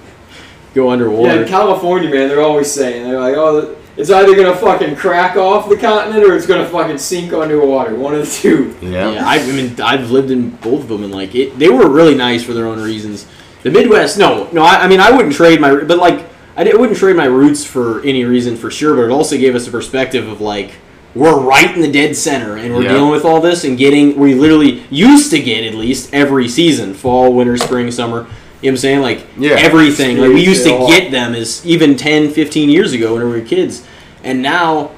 go 0.73 0.91
underwater. 0.91 1.35
yeah, 1.35 1.41
in 1.41 1.47
California, 1.47 2.09
man, 2.09 2.27
they're 2.29 2.41
always 2.41 2.71
saying 2.71 3.03
they're 3.03 3.19
like, 3.19 3.35
oh, 3.35 3.75
It's 3.97 4.11
either 4.11 4.35
gonna 4.35 4.55
fucking 4.55 4.95
crack 4.95 5.35
off 5.37 5.69
the 5.69 5.77
continent 5.77 6.23
or 6.23 6.35
it's 6.35 6.45
gonna 6.45 6.67
fucking 6.69 6.97
sink 6.99 7.33
underwater. 7.33 7.95
One 7.95 8.13
of 8.13 8.21
the 8.21 8.31
two. 8.31 8.75
Yeah. 8.81 9.11
Yeah, 9.11 9.27
I, 9.27 9.37
I 9.39 9.51
mean, 9.51 9.79
I've 9.81 10.11
lived 10.11 10.29
in 10.29 10.51
both 10.57 10.81
of 10.83 10.87
them, 10.89 11.03
and 11.03 11.11
like 11.13 11.33
it, 11.33 11.57
they 11.57 11.69
were 11.69 11.89
really 11.89 12.13
nice 12.15 12.43
for 12.43 12.53
their 12.53 12.67
own 12.67 12.79
reasons. 12.81 13.25
The 13.63 13.71
Midwest, 13.71 14.17
no, 14.19 14.47
no, 14.51 14.61
I, 14.61 14.83
I 14.83 14.87
mean, 14.87 14.99
I 14.99 15.09
wouldn't 15.11 15.33
trade 15.33 15.59
my, 15.59 15.73
but 15.83 15.97
like, 15.97 16.25
I 16.55 16.63
di- 16.63 16.73
wouldn't 16.75 16.97
trade 16.97 17.15
my 17.15 17.25
roots 17.25 17.65
for 17.65 18.01
any 18.03 18.23
reason 18.23 18.55
for 18.55 18.69
sure. 18.69 18.95
But 18.95 19.05
it 19.05 19.11
also 19.11 19.35
gave 19.37 19.55
us 19.55 19.67
a 19.67 19.71
perspective 19.71 20.27
of 20.27 20.41
like, 20.41 20.73
we're 21.15 21.39
right 21.39 21.73
in 21.75 21.81
the 21.81 21.91
dead 21.91 22.15
center, 22.15 22.57
and 22.57 22.75
we're 22.75 22.83
Yeah. 22.83 22.93
dealing 22.93 23.09
with 23.11 23.25
all 23.25 23.41
this 23.41 23.63
and 23.63 23.77
getting. 23.79 24.15
We 24.19 24.35
literally 24.35 24.83
used 24.91 25.31
to 25.31 25.39
get 25.41 25.63
at 25.63 25.73
least 25.73 26.13
every 26.13 26.47
season, 26.47 26.93
fall, 26.93 27.33
winter, 27.33 27.57
spring, 27.57 27.89
summer. 27.89 28.27
You 28.61 28.71
know 28.71 28.73
what 28.73 28.73
I'm 28.73 28.77
saying? 28.77 29.01
Like 29.01 29.27
Yeah. 29.37 29.51
everything. 29.51 30.17
Like 30.17 30.31
we 30.33 30.43
used 30.43 30.63
to 30.65 30.69
Experience 30.73 30.81
it 30.81 30.81
all. 30.81 30.87
get 31.01 31.11
them 31.11 31.35
as 31.35 31.65
even 31.65 31.95
10, 31.95 32.31
15 32.31 32.69
years 32.69 32.93
ago 32.93 33.13
when 33.15 33.23
we 33.23 33.39
were 33.39 33.45
kids, 33.45 33.83
and 34.23 34.41
now 34.41 34.91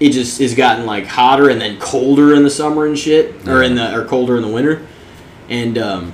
it 0.00 0.10
just 0.10 0.40
has 0.40 0.54
gotten 0.54 0.84
like 0.86 1.06
hotter 1.06 1.48
and 1.48 1.60
then 1.60 1.78
colder 1.78 2.34
in 2.34 2.42
the 2.42 2.50
summer 2.50 2.86
and 2.86 2.98
shit, 2.98 3.34
or 3.46 3.62
in 3.62 3.76
the 3.76 3.94
or 3.96 4.04
colder 4.04 4.36
in 4.36 4.42
the 4.42 4.48
winter, 4.48 4.84
and 5.48 5.78
um, 5.78 6.12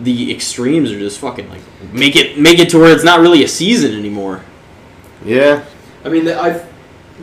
the 0.00 0.32
extremes 0.32 0.90
are 0.90 0.98
just 0.98 1.20
fucking 1.20 1.48
like 1.48 1.60
make 1.92 2.16
it 2.16 2.36
make 2.38 2.58
it 2.58 2.68
to 2.70 2.78
where 2.80 2.92
it's 2.92 3.04
not 3.04 3.20
really 3.20 3.44
a 3.44 3.48
season 3.48 3.94
anymore. 3.96 4.42
Yeah. 5.24 5.62
I 6.04 6.08
mean, 6.08 6.28
I 6.28 6.60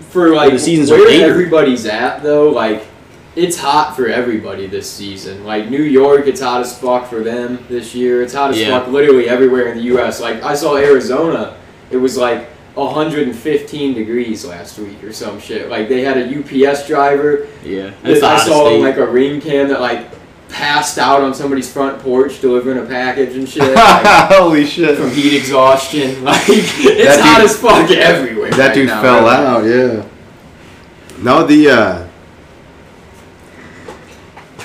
for 0.10 0.30
like 0.30 0.54
the 0.54 0.60
seasons 0.60 0.90
are 0.90 0.96
where 0.98 1.08
later. 1.10 1.26
everybody's 1.30 1.86
at 1.86 2.24
though, 2.24 2.50
like 2.50 2.88
it's 3.36 3.58
hot 3.58 3.96
for 3.96 4.08
everybody 4.08 4.68
this 4.68 4.90
season. 4.92 5.44
Like 5.46 5.70
New 5.70 5.84
York, 5.84 6.28
it's 6.28 6.42
hot 6.42 6.62
as 6.62 6.78
fuck 6.78 7.08
for 7.10 7.22
them 7.22 7.64
this 7.70 7.96
year. 7.96 8.22
It's 8.22 8.34
hot 8.34 8.52
as 8.52 8.60
Yeah. 8.60 8.80
fuck 8.80 8.90
literally 8.90 9.30
everywhere 9.30 9.68
in 9.72 9.78
the 9.78 9.84
U.S. 9.86 10.20
Like 10.20 10.44
I 10.44 10.54
saw 10.56 10.76
Arizona, 10.78 11.58
it 11.92 11.98
was 11.98 12.18
like 12.18 12.50
115 12.76 13.94
degrees 13.94 14.46
last 14.46 14.78
week 14.80 15.04
or 15.04 15.14
some 15.14 15.40
shit. 15.40 15.70
Like 15.70 15.88
they 15.90 16.02
had 16.02 16.18
a 16.18 16.40
UPS 16.40 16.88
driver. 16.88 17.48
Yeah, 17.64 17.92
I 18.04 18.16
saw 18.20 18.74
on 18.74 18.82
like 18.82 18.98
a 18.98 19.08
ring 19.08 19.40
cam 19.42 19.68
that 19.70 19.82
like 19.82 20.08
passed 20.50 20.98
out 20.98 21.22
on 21.22 21.34
somebody's 21.34 21.72
front 21.72 22.00
porch 22.02 22.42
delivering 22.42 22.78
a 22.78 22.86
package 22.86 23.36
and 23.38 23.48
shit. 23.48 23.62
Like, 23.76 24.32
Holy 24.34 24.66
shit. 24.66 24.98
from 24.98 25.10
heat 25.12 25.38
exhaustion. 25.38 26.24
Like 26.26 26.42
it's 26.48 26.78
That 27.18 27.20
hot 27.22 27.38
dude- 27.38 27.46
as 27.50 27.58
fuck 27.58 27.92
everywhere. 27.92 28.52
That 28.52 28.68
right 28.68 28.74
dude 28.76 28.88
now, 28.88 29.02
fell 29.02 29.22
really. 29.64 29.80
out, 29.96 30.00
yeah. 30.00 31.24
No, 31.24 31.46
the 31.48 31.70
uh 31.70 32.08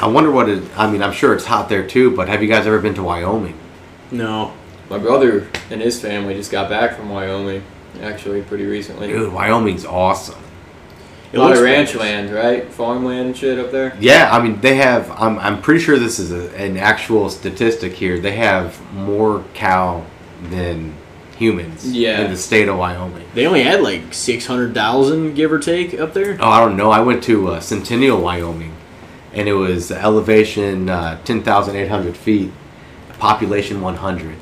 I 0.00 0.06
wonder 0.08 0.30
what 0.30 0.48
it 0.48 0.62
I 0.76 0.90
mean, 0.90 1.02
I'm 1.02 1.12
sure 1.12 1.34
it's 1.34 1.44
hot 1.46 1.68
there 1.68 1.86
too, 1.86 2.14
but 2.16 2.28
have 2.28 2.42
you 2.42 2.48
guys 2.48 2.66
ever 2.66 2.78
been 2.80 2.94
to 2.94 3.02
Wyoming? 3.02 3.58
no. 4.10 4.52
My 4.88 4.98
brother 4.98 5.48
and 5.68 5.80
his 5.80 6.00
family 6.00 6.34
just 6.34 6.52
got 6.52 6.70
back 6.70 6.94
from 6.96 7.10
Wyoming, 7.10 7.64
actually, 8.02 8.42
pretty 8.42 8.66
recently. 8.66 9.08
Dude, 9.08 9.32
Wyoming's 9.32 9.84
awesome. 9.84 10.38
It 11.32 11.38
a 11.38 11.42
lot 11.42 11.56
of 11.56 11.60
ranch 11.60 11.88
nice. 11.88 11.96
land, 12.00 12.30
right? 12.32 12.68
Farmland 12.72 13.26
and 13.26 13.36
shit 13.36 13.58
up 13.58 13.72
there. 13.72 13.96
Yeah, 13.98 14.30
I 14.30 14.40
mean 14.40 14.60
they 14.60 14.76
have 14.76 15.10
I'm 15.10 15.40
I'm 15.40 15.60
pretty 15.60 15.80
sure 15.80 15.98
this 15.98 16.20
is 16.20 16.30
a, 16.30 16.56
an 16.56 16.76
actual 16.76 17.28
statistic 17.30 17.94
here. 17.94 18.20
They 18.20 18.36
have 18.36 18.80
more 18.92 19.42
cow 19.54 20.06
than 20.50 20.94
humans 21.36 21.90
Yeah. 21.90 22.20
in 22.20 22.30
the 22.30 22.36
state 22.36 22.68
of 22.68 22.76
Wyoming. 22.78 23.26
They 23.34 23.44
only 23.44 23.64
had 23.64 23.80
like 23.82 24.14
six 24.14 24.46
hundred 24.46 24.72
thousand, 24.72 25.34
give 25.34 25.50
or 25.50 25.58
take, 25.58 25.98
up 25.98 26.14
there. 26.14 26.36
Oh, 26.38 26.48
I 26.48 26.60
don't 26.60 26.76
know. 26.76 26.92
I 26.92 27.00
went 27.00 27.24
to 27.24 27.48
uh, 27.48 27.60
Centennial, 27.60 28.20
Wyoming, 28.20 28.72
and 29.36 29.48
it 29.48 29.52
was 29.52 29.92
elevation 29.92 30.88
uh, 30.88 31.22
10,800 31.24 32.16
feet, 32.16 32.50
population 33.18 33.82
100. 33.82 34.34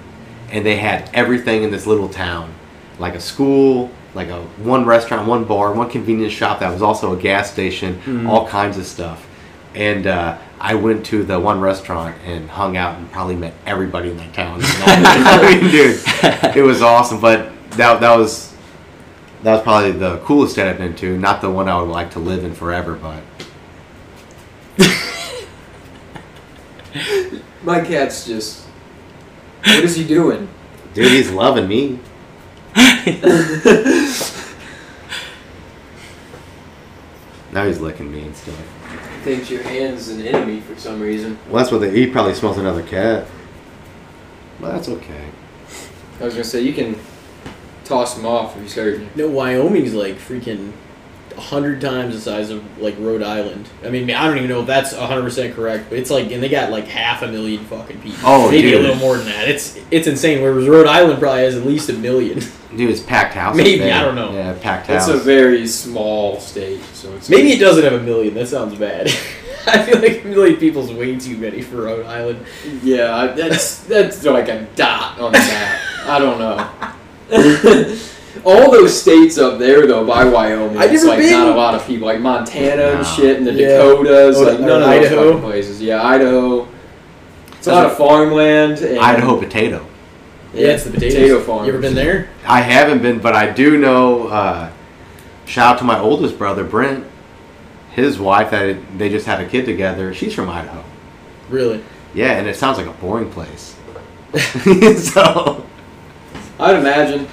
And 0.51 0.65
they 0.65 0.77
had 0.77 1.11
everything 1.13 1.65
in 1.65 1.73
this 1.73 1.87
little 1.87 2.09
town 2.09 2.55
like 3.01 3.17
a 3.17 3.21
school, 3.21 3.91
like 4.15 4.29
a 4.29 4.41
one 4.63 4.85
restaurant, 4.87 5.27
one 5.27 5.45
bar, 5.45 5.73
one 5.73 5.91
convenience 5.91 6.33
shop 6.33 6.61
that 6.61 6.73
was 6.73 6.81
also 6.81 7.19
a 7.19 7.21
gas 7.21 7.53
station, 7.53 8.01
all 8.29 8.47
kinds 8.47 8.79
of 8.79 8.87
stuff. 8.87 9.27
And 9.75 10.07
uh, 10.07 10.39
I 10.61 10.77
went 10.77 11.05
to 11.07 11.25
the 11.25 11.41
one 11.41 11.61
restaurant 11.61 12.17
and 12.25 12.49
hung 12.49 12.77
out 12.77 12.97
and 12.97 13.11
probably 13.11 13.35
met 13.35 13.55
everybody 13.67 14.11
in 14.11 14.17
that 14.19 14.33
town. 14.33 14.61
I 14.63 15.59
mean, 15.61 15.71
dude, 15.73 16.01
it 16.57 16.63
was 16.63 16.83
awesome. 16.83 17.21
But 17.21 17.51
that, 17.73 18.01
that 18.01 18.17
was 18.17 18.55
that 19.43 19.55
was 19.55 19.63
probably 19.63 19.91
the 19.91 20.19
coolest 20.19 20.53
state 20.53 20.71
I've 20.71 20.79
been 20.79 20.95
to. 20.97 21.19
Not 21.19 21.41
the 21.41 21.51
one 21.51 21.69
I 21.69 21.81
would 21.81 21.91
like 21.91 22.13
to 22.13 22.21
live 22.21 22.45
in 22.45 22.55
forever, 22.55 22.95
but 22.95 23.23
My 27.63 27.81
cat's 27.81 28.27
just. 28.27 28.67
What 29.65 29.85
is 29.85 29.97
he 29.97 30.07
doing? 30.07 30.49
dude, 30.95 31.11
he's 31.11 31.31
loving 31.31 31.69
me. 31.69 31.99
Now 37.55 37.67
he's 37.67 37.79
licking 37.79 38.11
me 38.11 38.23
and 38.23 38.35
stuff. 38.35 38.59
He 38.91 39.21
thinks 39.21 39.49
your 39.49 39.63
hand's 39.63 40.09
an 40.09 40.27
enemy 40.27 40.61
for 40.61 40.77
some 40.77 41.01
reason. 41.01 41.39
Well, 41.47 41.63
that's 41.63 41.71
what 41.71 41.81
they. 41.81 41.91
He 41.93 42.09
probably 42.09 42.35
smells 42.35 42.59
another 42.59 42.83
cat. 42.83 43.29
But 44.61 44.73
that's 44.73 44.89
okay. 44.89 45.29
I 46.21 46.25
was 46.25 46.35
gonna 46.35 46.43
say 46.43 46.63
you 46.63 46.73
can 46.73 46.99
toss 47.85 48.19
him 48.19 48.27
off 48.27 48.57
if 48.57 48.63
he's 48.63 48.75
hurting. 48.75 49.09
No, 49.15 49.29
Wyoming's 49.29 49.95
like 49.95 50.17
freaking 50.17 50.73
a 50.73 50.84
hundred 51.37 51.81
times 51.81 52.15
the 52.15 52.21
size 52.21 52.51
of 52.51 52.81
like 52.81 52.97
Rhode 52.99 53.23
Island. 53.23 53.69
I 53.85 53.91
mean, 53.91 54.11
I 54.11 54.27
don't 54.27 54.37
even 54.37 54.49
know 54.49 54.61
if 54.61 54.67
that's 54.67 54.95
hundred 54.95 55.23
percent 55.23 55.55
correct, 55.55 55.89
but 55.89 55.99
it's 55.99 56.11
like, 56.11 56.31
and 56.31 56.43
they 56.43 56.49
got 56.49 56.71
like 56.71 56.87
half 56.87 57.23
a 57.23 57.29
million 57.29 57.65
fucking 57.65 58.01
people. 58.01 58.21
Oh, 58.25 58.51
maybe 58.51 58.71
dude. 58.71 58.81
a 58.81 58.83
little 58.83 58.97
more 58.97 59.17
than 59.17 59.27
that. 59.27 59.49
It's 59.49 59.79
it's 59.91 60.07
insane. 60.07 60.43
Whereas 60.43 60.69
Rhode 60.69 60.87
Island 60.87 61.19
probably 61.21 61.43
has 61.43 61.57
at 61.57 61.65
least 61.65 61.89
a 61.89 61.95
million. 61.95 62.41
Dude, 62.75 62.91
it's 62.91 63.01
packed 63.01 63.35
house. 63.35 63.57
Maybe, 63.57 63.79
there. 63.79 63.95
I 63.95 64.03
don't 64.03 64.17
know. 64.17 64.33
Yeah, 64.33 64.53
packed 64.61 64.89
house. 64.89 65.07
It's 65.07 65.21
a 65.21 65.23
very 65.23 65.65
small 65.65 66.41
state, 66.41 66.83
so 66.93 67.15
it's 67.15 67.31
maybe 67.31 67.53
it 67.53 67.61
doesn't 67.61 67.85
have 67.85 67.93
a 67.93 68.03
million. 68.03 68.35
That 68.35 68.49
sounds 68.49 68.77
bad. 68.77 69.07
I 69.67 69.83
feel 69.85 70.01
like 70.01 70.25
a 70.25 70.27
million 70.27 70.57
people's 70.57 70.93
way 70.93 71.17
too 71.17 71.37
many 71.37 71.63
for 71.63 71.83
Rhode 71.83 72.07
Island. 72.07 72.45
Yeah, 72.83 73.29
that's 73.29 73.85
that's 73.85 74.25
like 74.25 74.49
a 74.49 74.67
dot 74.75 75.21
on 75.21 75.33
the 75.33 75.39
map. 75.39 75.81
I 76.07 76.19
don't 76.19 76.39
know. 76.39 77.99
All 78.45 78.71
those 78.71 78.99
states 79.01 79.39
up 79.39 79.59
there 79.59 79.87
though 79.87 80.05
by 80.07 80.25
Wyoming, 80.25 80.77
I've 80.77 80.93
it's 80.93 81.05
never 81.05 81.21
like 81.23 81.31
not 81.31 81.49
a 81.49 81.55
lot 81.57 81.75
of 81.75 81.87
people. 81.87 82.07
Like 82.07 82.21
Montana 82.21 82.77
No. 82.77 82.93
and 82.99 83.07
shit, 83.07 83.39
and 83.39 83.47
the 83.47 83.53
Yeah. 83.53 83.79
Dakotas, 83.79 84.37
Oh, 84.37 84.43
like 84.43 84.61
none 84.61 84.83
of 84.83 84.89
Idaho. 84.89 85.17
those 85.17 85.33
fucking 85.35 85.43
places. 85.51 85.83
Yeah, 85.83 86.03
Idaho. 86.07 86.69
It's 87.59 87.67
a 87.67 87.73
lot 87.73 87.87
of 87.87 87.97
farmland. 87.97 88.79
And, 88.81 88.99
Idaho 88.99 89.39
potato. 89.39 89.87
Yeah, 90.53 90.69
it's 90.69 90.85
the 90.85 90.91
potatoes. 90.91 91.15
Potato 91.15 91.41
farms. 91.41 91.67
You 91.67 91.73
ever 91.73 91.81
been 91.83 91.95
there? 91.95 92.29
I 92.47 92.61
haven't 92.61 93.01
been, 93.03 93.19
but 93.19 93.35
I 93.35 93.51
do 93.51 93.79
know. 93.79 94.29
Uh, 94.29 94.71
shout 95.47 95.75
out 95.75 95.79
to 95.79 95.85
my 95.85 95.99
oldest 95.99 96.37
brother 96.39 96.63
Brent. 96.65 97.05
His 97.93 98.19
wife 98.19 98.51
that 98.51 98.77
they 98.99 99.09
just 99.09 99.25
had 99.25 99.41
a 99.41 99.47
kid 99.47 99.65
together. 99.65 100.13
She's 100.13 100.35
from 100.35 100.51
Idaho. 100.51 100.85
Really? 101.49 101.83
Yeah, 102.13 102.33
and 102.33 102.47
it 102.47 102.57
sounds 102.57 102.77
like 102.77 102.87
a 102.87 102.93
boring 102.93 103.31
place. 103.31 103.77
so 104.35 105.65
I'd 106.61 106.77
imagine. 106.77 107.27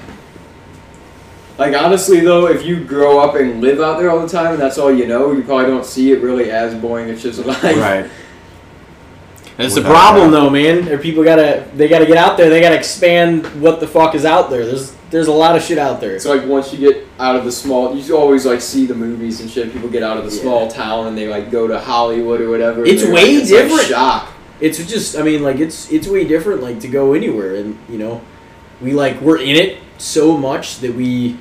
Like 1.61 1.75
honestly 1.79 2.21
though, 2.21 2.47
if 2.47 2.65
you 2.65 2.83
grow 2.83 3.19
up 3.19 3.35
and 3.35 3.61
live 3.61 3.79
out 3.81 3.99
there 3.99 4.09
all 4.09 4.19
the 4.19 4.27
time 4.27 4.53
and 4.53 4.59
that's 4.61 4.79
all 4.79 4.91
you 4.91 5.05
know, 5.05 5.31
you 5.31 5.43
probably 5.43 5.67
don't 5.67 5.85
see 5.85 6.11
it 6.11 6.21
really 6.21 6.49
as 6.49 6.73
boring. 6.73 7.07
It's 7.13 7.21
just 7.21 7.37
like 7.45 7.61
right. 7.63 8.09
It's 9.59 9.75
the 9.75 9.81
Without 9.81 9.91
problem, 9.91 10.31
that. 10.31 10.39
though, 10.39 10.49
man. 10.49 10.87
Or 10.89 10.97
people 10.97 11.23
gotta 11.23 11.69
they 11.75 11.87
gotta 11.87 12.07
get 12.07 12.17
out 12.17 12.35
there. 12.35 12.49
They 12.49 12.61
gotta 12.61 12.77
expand 12.77 13.45
what 13.61 13.79
the 13.79 13.85
fuck 13.87 14.15
is 14.15 14.25
out 14.25 14.49
there. 14.49 14.65
There's 14.65 14.95
there's 15.11 15.27
a 15.27 15.31
lot 15.31 15.55
of 15.55 15.61
shit 15.61 15.77
out 15.77 16.01
there. 16.01 16.15
It's 16.15 16.25
like 16.25 16.45
once 16.47 16.73
you 16.73 16.79
get 16.79 17.05
out 17.19 17.35
of 17.35 17.45
the 17.45 17.51
small, 17.51 17.95
you 17.95 18.17
always 18.17 18.43
like 18.45 18.61
see 18.61 18.87
the 18.87 18.95
movies 18.95 19.39
and 19.41 19.47
shit. 19.49 19.71
People 19.71 19.89
get 19.89 20.01
out 20.01 20.17
of 20.17 20.25
the 20.27 20.35
Yeah. 20.35 20.41
small 20.41 20.71
town 20.71 21.07
and 21.07 21.15
they 21.17 21.27
like 21.27 21.51
go 21.51 21.67
to 21.67 21.79
Hollywood 21.79 22.41
or 22.41 22.49
whatever. 22.49 22.83
It's 22.85 23.03
way 23.03 23.11
like, 23.11 23.23
it's 23.43 23.51
like 23.51 23.61
different. 23.63 23.87
shock. 23.87 24.31
It's 24.61 24.77
just 24.87 25.15
I 25.15 25.21
mean 25.21 25.43
like 25.43 25.59
it's 25.59 25.91
it's 25.91 26.07
way 26.07 26.23
different 26.23 26.63
like 26.63 26.79
to 26.79 26.87
go 26.87 27.13
anywhere 27.13 27.53
and 27.55 27.77
you 27.87 27.99
know 27.99 28.21
we 28.81 28.93
like 28.93 29.21
we're 29.21 29.37
in 29.37 29.55
it 29.57 29.77
so 29.99 30.35
much 30.35 30.79
that 30.79 30.95
we 30.95 31.37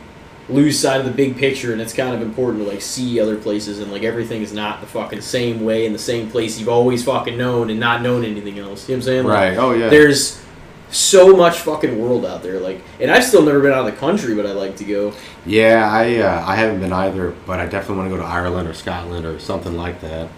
lose 0.51 0.79
sight 0.79 0.99
of 1.01 1.07
the 1.07 1.13
big 1.13 1.37
picture 1.37 1.73
and 1.73 1.81
it's 1.81 1.93
kind 1.93 2.15
of 2.15 2.23
important 2.23 2.63
to 2.65 2.69
like 2.71 2.81
see 2.83 3.21
other 3.21 3.37
places 3.37 3.79
and 3.79 3.91
like 3.93 4.03
everything 4.03 4.43
is 4.43 4.53
not 4.53 4.81
the 4.81 4.87
fucking 4.87 5.21
same 5.21 5.65
way 5.65 5.87
in 5.87 5.93
the 5.93 5.99
same 5.99 6.31
place 6.31 6.59
you've 6.59 6.69
always 6.69 7.05
fucking 7.05 7.37
known 7.39 7.71
and 7.71 7.79
not 7.79 8.03
known 8.03 8.25
anything 8.25 8.59
else. 8.59 8.89
You 8.89 8.97
know 8.97 8.99
what 8.99 9.03
I'm 9.03 9.03
saying? 9.03 9.25
Like, 9.25 9.39
Right. 9.39 9.57
Oh 9.59 9.73
yeah. 9.73 9.89
There's 9.89 10.43
so 10.91 11.37
much 11.37 11.59
fucking 11.61 12.01
world 12.01 12.27
out 12.27 12.43
there 12.43 12.59
like 12.59 12.83
and 13.01 13.11
I've 13.11 13.23
still 13.25 13.43
never 13.43 13.61
been 13.61 13.73
out 13.73 13.87
of 13.87 13.95
the 13.95 14.01
country 14.01 14.35
but 14.35 14.45
I'd 14.47 14.57
like 14.57 14.77
to 14.77 14.85
go. 14.85 15.13
Yeah, 15.47 15.89
I 15.91 16.17
uh, 16.17 16.45
I 16.47 16.57
haven't 16.57 16.81
been 16.81 16.93
either, 16.93 17.31
but 17.47 17.61
I 17.61 17.67
definitely 17.67 17.99
want 17.99 18.11
to 18.11 18.17
go 18.17 18.23
to 18.23 18.29
Ireland 18.29 18.69
or 18.69 18.75
Scotland 18.75 19.25
or 19.25 19.39
something 19.39 19.77
like 19.77 20.01
that 20.01 20.29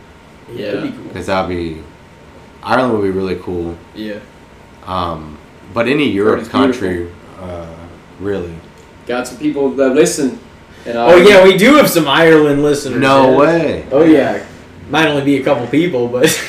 Yeah, 0.52 0.72
that'd 0.72 0.82
be 0.82 0.90
cool. 0.96 1.04
because 1.08 1.26
that'd 1.26 1.48
be 1.48 1.82
Ireland 2.62 2.92
would 2.94 3.02
be 3.02 3.10
really 3.10 3.36
cool. 3.36 3.76
Yeah. 3.94 4.20
Um, 4.84 5.38
but 5.74 5.88
any 5.88 6.08
Europe 6.10 6.46
country, 6.48 7.10
uh, 7.40 7.74
really. 8.20 8.54
Got 9.06 9.26
some 9.28 9.38
people 9.38 9.70
that 9.72 9.90
listen. 9.94 10.38
And 10.86 10.96
Oh 10.98 11.16
yeah, 11.16 11.44
we 11.44 11.56
do 11.56 11.74
have 11.76 11.88
some 11.88 12.06
Ireland 12.08 12.62
listeners. 12.62 13.00
No 13.00 13.30
yeah. 13.32 13.38
way. 13.38 13.86
Oh 13.92 14.04
yeah, 14.04 14.44
might 14.90 15.06
only 15.08 15.24
be 15.24 15.36
a 15.36 15.44
couple 15.44 15.66
people, 15.68 16.08
but 16.08 16.24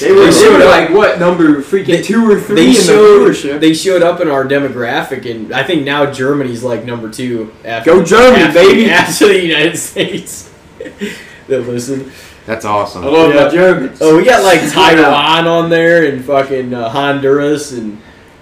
They 0.00 0.12
were, 0.12 0.26
they 0.26 0.32
showed 0.32 0.58
were 0.58 0.64
up. 0.64 0.70
like 0.70 0.90
what 0.90 1.18
number 1.18 1.62
freaking 1.62 1.86
They- 1.86 2.02
two 2.02 2.30
or 2.30 2.38
three 2.40 2.56
they 2.56 2.68
in 2.68 2.74
showed 2.74 3.24
the 3.24 3.30
viewership. 3.30 3.60
they 3.60 3.72
showed 3.72 4.02
up 4.02 4.20
in 4.20 4.28
our 4.28 4.44
demographic, 4.44 5.30
and 5.30 5.52
I 5.54 5.62
think 5.62 5.84
now 5.84 6.10
Germany's 6.12 6.62
like 6.62 6.84
number 6.84 7.08
two. 7.10 7.52
After, 7.64 7.92
Go 7.94 8.04
Germany, 8.04 8.42
after, 8.42 8.60
baby. 8.60 8.90
After 8.90 9.28
the 9.28 9.40
United 9.40 9.76
States 9.78 10.52
that 11.48 11.60
listen. 11.60 12.10
That's 12.44 12.64
awesome. 12.64 13.04
I 13.04 13.08
love 13.08 13.34
Yeah. 13.34 13.44
my 13.44 13.48
Germans. 13.50 13.98
Oh, 14.02 14.16
we 14.16 14.24
got 14.24 14.42
like 14.44 14.70
Taiwan 14.70 15.46
on 15.48 15.70
there, 15.70 16.04
and 16.12 16.22
fucking 16.24 16.74
uh, 16.74 16.88
Honduras, 16.90 17.72
and 17.72 18.00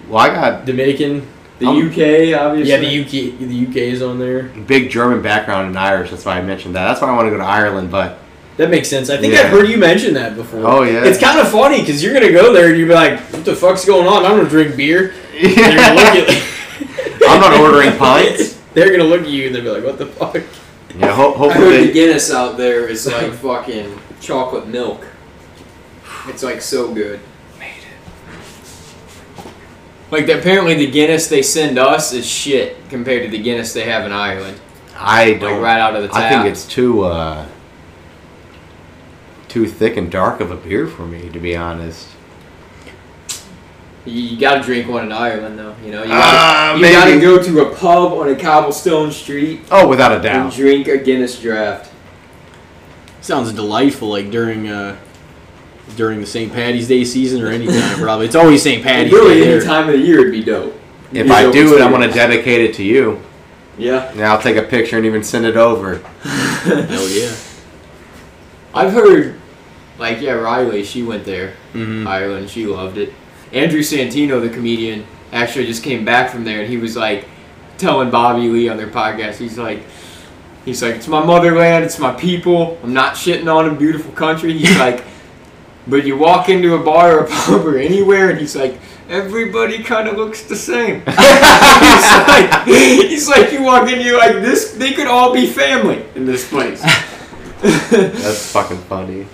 Well, 0.09 0.19
I 0.19 0.29
got 0.29 0.65
Dominican. 0.65 1.25
The 1.59 1.67
um, 1.67 1.75
I'm- 1.77 1.87
UK, 1.87 2.39
obviously. 2.39 2.69
Yeah, 2.71 2.77
the 2.77 3.01
UK, 3.01 3.39
the 3.39 3.67
UK 3.67 3.75
is 3.93 4.01
on 4.01 4.19
there. 4.19 4.43
big 4.43 4.89
German 4.89 5.21
background 5.21 5.67
and 5.67 5.77
Irish. 5.77 6.09
That's 6.11 6.25
why 6.25 6.37
I 6.37 6.41
mentioned 6.41 6.75
that. 6.75 6.85
That's 6.87 7.01
why 7.01 7.09
I 7.09 7.15
want 7.15 7.27
to 7.27 7.31
go 7.31 7.37
to 7.37 7.43
Ireland. 7.43 7.89
But 7.91 8.19
That 8.57 8.69
makes 8.69 8.87
sense. 8.89 9.09
I 9.09 9.17
think 9.17 9.33
Yeah. 9.33 9.41
I've 9.41 9.49
heard 9.49 9.67
you 9.69 9.77
mention 9.77 10.13
that 10.15 10.35
before. 10.35 10.61
Oh, 10.65 10.83
yeah. 10.83 11.03
It's 11.05 11.19
kind 11.19 11.39
of 11.39 11.49
funny 11.49 11.79
because 11.81 12.01
you're 12.03 12.13
gonna 12.13 12.31
go 12.31 12.53
there 12.53 12.69
and 12.69 12.77
you'll 12.77 12.87
be 12.87 12.93
like, 12.93 13.19
"What 13.31 13.43
the 13.45 13.55
fuck's 13.55 13.83
going 13.85 14.07
on? 14.07 14.25
I'm 14.25 14.37
gonna 14.37 14.49
drink 14.49 14.75
beer." 14.77 15.13
And 15.37 15.53
they're 15.55 15.75
gonna 15.75 15.95
look 15.95 16.29
at 16.29 16.43
I'm 17.29 17.41
not 17.41 17.59
ordering 17.59 17.97
pints. 17.97 18.53
They're 18.75 18.91
gonna 18.91 19.03
look 19.09 19.21
at 19.21 19.29
you 19.29 19.47
and 19.47 19.55
they'll 19.55 19.63
be 19.63 19.69
like, 19.69 19.83
"What 19.83 19.97
the 19.97 20.05
fuck?" 20.05 20.35
Yeah, 20.97 21.13
ho- 21.15 21.33
I 21.33 21.37
hopefully 21.37 21.77
heard 21.77 21.87
the 21.89 21.93
Guinness 21.93 22.31
out 22.31 22.57
there 22.57 22.87
is 22.87 23.05
like 23.07 23.31
fucking 23.33 23.99
chocolate 24.21 24.67
milk. 24.67 25.05
It's 26.27 26.43
like 26.43 26.61
so 26.61 26.93
good. 26.93 27.19
Like 30.11 30.29
apparently 30.29 30.75
the 30.75 30.89
Guinness 30.89 31.27
they 31.27 31.41
send 31.41 31.77
us 31.79 32.13
is 32.13 32.25
shit 32.25 32.77
compared 32.89 33.23
to 33.23 33.29
the 33.29 33.41
Guinness 33.41 33.73
they 33.73 33.85
have 33.89 34.05
in 34.05 34.11
Ireland. 34.11 34.59
I 34.95 35.31
Like 35.31 35.39
don't. 35.41 35.61
right 35.61 35.79
out 35.79 35.95
of 35.95 36.03
the 36.03 36.07
tap. 36.09 36.17
I 36.17 36.29
think 36.29 36.45
it's 36.45 36.65
too 36.65 37.03
uh, 37.03 37.45
too 39.47 39.67
thick 39.67 39.97
and 39.97 40.11
dark 40.11 40.39
of 40.41 40.51
a 40.51 40.55
beer 40.55 40.87
for 40.87 41.05
me, 41.05 41.29
to 41.29 41.39
be 41.39 41.55
honest. 41.55 42.07
You, 44.05 44.21
you 44.21 44.39
gotta 44.39 44.61
drink 44.61 44.87
one 44.87 45.03
in 45.05 45.11
Ireland 45.11 45.57
though. 45.57 45.75
You 45.83 45.91
know 45.91 46.03
you 46.03 46.11
Ah, 46.13 46.77
gotta, 46.79 46.87
you 46.87 46.93
gotta 46.93 47.19
go 47.19 47.41
to 47.43 47.61
a 47.71 47.75
pub 47.75 48.13
on 48.13 48.29
a 48.29 48.35
cobblestone 48.35 49.11
street 49.11 49.61
Oh, 49.71 49.87
without 49.87 50.11
a 50.11 50.15
and 50.15 50.23
doubt. 50.23 50.53
drink 50.53 50.87
a 50.87 50.97
Guinness 50.97 51.41
draft. 51.41 51.91
Sounds 53.21 53.51
delightful, 53.51 54.09
like 54.09 54.29
during 54.29 54.67
uh 54.69 54.97
during 55.95 56.19
the 56.19 56.25
St. 56.25 56.51
Patty's 56.51 56.87
Day 56.87 57.03
season 57.03 57.41
or 57.41 57.47
any 57.47 57.67
time. 57.67 57.97
Probably 57.99 58.25
it's 58.25 58.35
always 58.35 58.61
St. 58.61 58.83
Patty's 58.83 59.13
really, 59.13 59.35
Day. 59.35 59.41
Really, 59.41 59.55
any 59.57 59.65
time 59.65 59.87
of 59.87 59.93
the 59.93 59.99
year 59.99 60.19
it'd 60.21 60.31
be 60.31 60.43
dope. 60.43 60.75
If 61.11 61.27
Be 61.27 61.31
I 61.31 61.43
dope 61.43 61.53
do 61.53 61.77
it, 61.77 61.81
I'm 61.81 61.91
gonna 61.91 62.11
dedicate 62.11 62.61
it 62.61 62.73
to 62.75 62.83
you. 62.83 63.21
Yeah. 63.77 64.11
And 64.11 64.21
I'll 64.21 64.41
take 64.41 64.57
a 64.57 64.63
picture 64.63 64.97
and 64.97 65.05
even 65.05 65.23
send 65.23 65.45
it 65.45 65.57
over. 65.57 65.97
Hell 65.97 67.09
yeah. 67.09 67.35
I've 68.73 68.91
heard, 68.91 69.39
like, 69.97 70.19
yeah, 70.21 70.33
Riley, 70.33 70.83
she 70.83 71.03
went 71.03 71.23
there, 71.23 71.51
hmm 71.71 72.07
Ireland, 72.07 72.49
she 72.49 72.65
loved 72.65 72.97
it. 72.97 73.13
Andrew 73.53 73.81
Santino, 73.81 74.41
the 74.41 74.49
comedian, 74.49 75.05
actually 75.31 75.65
just 75.65 75.83
came 75.83 76.03
back 76.03 76.29
from 76.29 76.43
there, 76.43 76.61
and 76.61 76.69
he 76.69 76.77
was 76.77 76.97
like 76.97 77.27
telling 77.77 78.09
Bobby 78.09 78.49
Lee 78.49 78.69
on 78.69 78.77
their 78.77 78.87
podcast, 78.87 79.35
he's 79.35 79.57
like, 79.57 79.83
he's 80.65 80.81
like, 80.81 80.95
it's 80.95 81.07
my 81.07 81.23
motherland, 81.23 81.85
it's 81.85 81.99
my 81.99 82.13
people. 82.13 82.77
I'm 82.83 82.93
not 82.93 83.15
shitting 83.15 83.53
on 83.53 83.69
a 83.69 83.73
beautiful 83.73 84.11
country. 84.13 84.57
He's 84.57 84.77
like, 84.79 85.03
but 85.87 86.05
you 86.05 86.17
walk 86.17 86.49
into 86.49 86.75
a 86.75 86.83
bar 86.83 87.19
or 87.19 87.25
a 87.25 87.27
pub 87.29 87.65
or 87.65 87.77
anywhere, 87.77 88.29
and 88.29 88.39
he's 88.39 88.55
like. 88.55 88.79
Everybody 89.07 89.83
kind 89.83 90.07
of 90.07 90.17
looks 90.17 90.45
the 90.45 90.55
same. 90.55 90.95
he's, 91.05 92.27
like, 92.27 92.65
he's 92.65 93.27
like, 93.27 93.51
you 93.51 93.61
walk 93.61 93.87
in, 93.87 94.01
you're 94.01 94.17
like, 94.17 94.37
this. 94.37 94.71
They 94.71 94.93
could 94.93 95.05
all 95.05 95.31
be 95.31 95.45
family 95.45 96.03
in 96.15 96.25
this 96.25 96.49
place. 96.49 96.81
That's 97.61 98.51
fucking 98.51 98.77
funny. 98.77 99.27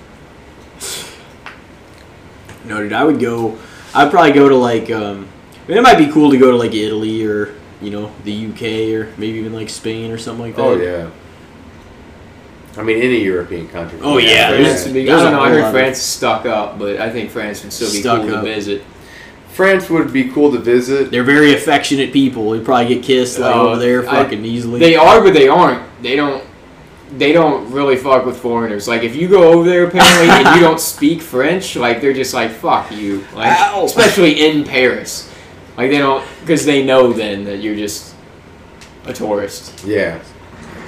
No, 2.66 2.82
dude, 2.82 2.94
I 2.94 3.04
would 3.04 3.20
go. 3.20 3.58
I'd 3.94 4.12
probably 4.12 4.32
go 4.32 4.48
to 4.50 4.56
like. 4.56 4.92
Um, 4.92 5.28
I 5.66 5.68
mean, 5.68 5.78
it 5.78 5.82
might 5.82 5.98
be 5.98 6.12
cool 6.12 6.32
to 6.32 6.38
go 6.38 6.52
to 6.52 6.58
like 6.58 6.74
Italy 6.74 7.26
or 7.26 7.56
you 7.82 7.92
know 7.92 8.12
the 8.24 8.48
UK 8.48 8.94
or 8.94 9.14
maybe 9.18 9.40
even 9.40 9.54
like 9.54 9.70
Spain 9.70 10.12
or 10.12 10.18
something 10.18 10.46
like 10.46 10.56
that. 10.56 10.62
Oh 10.62 10.76
yeah. 10.76 11.10
I 12.78 12.84
mean, 12.84 13.02
any 13.02 13.22
European 13.22 13.68
country. 13.68 14.00
Oh, 14.02 14.18
yeah, 14.18 14.48
France 14.50 14.64
there's- 14.68 14.86
would 14.86 14.94
be, 14.94 15.12
I 15.12 15.16
don't 15.24 15.32
know. 15.34 15.42
I 15.42 15.50
heard 15.50 15.72
France 15.72 15.98
is 15.98 16.04
stuck 16.06 16.46
up, 16.46 16.80
but 16.80 16.98
I 17.02 17.10
think 17.10 17.30
France 17.32 17.64
would 17.64 17.74
still 17.74 17.92
be 17.92 18.00
Stuck 18.00 18.22
cool 18.22 18.36
up. 18.36 18.44
to 18.46 18.54
visit. 18.54 18.84
France 19.50 19.90
would 19.90 20.14
be 20.14 20.30
cool 20.30 20.52
to 20.54 20.58
visit. 20.58 21.12
They're 21.12 21.26
very 21.26 21.54
affectionate 21.54 22.14
people. 22.14 22.52
They 22.52 22.62
probably 22.62 22.96
get 22.96 23.04
kissed 23.04 23.38
like 23.40 23.54
Oh, 23.54 23.70
over 23.72 23.80
there 23.80 24.08
I- 24.10 24.24
fucking 24.24 24.46
easily. 24.46 24.80
They 24.80 24.96
are, 24.96 25.22
but 25.22 25.34
they 25.34 25.48
aren't. 25.50 25.84
They 26.02 26.16
don't. 26.16 26.44
They 27.18 27.34
don't 27.34 27.70
really 27.74 27.98
fuck 27.98 28.26
with 28.26 28.38
foreigners. 28.38 28.88
Like 28.88 29.04
if 29.04 29.18
you 29.18 29.28
go 29.28 29.52
over 29.52 29.68
there 29.70 29.84
apparently 29.84 30.30
and 30.30 30.56
you 30.56 30.62
don't 30.62 30.80
speak 30.80 31.22
French, 31.22 31.76
like 31.76 32.00
they're 32.00 32.14
just 32.14 32.34
like 32.34 32.52
fuck 32.52 32.90
you. 32.90 33.26
Like 33.36 33.52
Ow. 33.60 33.84
especially 33.84 34.48
in 34.48 34.64
Paris, 34.64 35.30
like 35.76 35.92
they 35.92 35.98
don't 35.98 36.26
because 36.40 36.64
they 36.66 36.86
know 36.86 37.12
then 37.12 37.44
that 37.44 37.58
you're 37.58 37.76
just 37.76 38.16
a 39.06 39.12
tourist. 39.12 39.84
Yeah. 39.86 40.20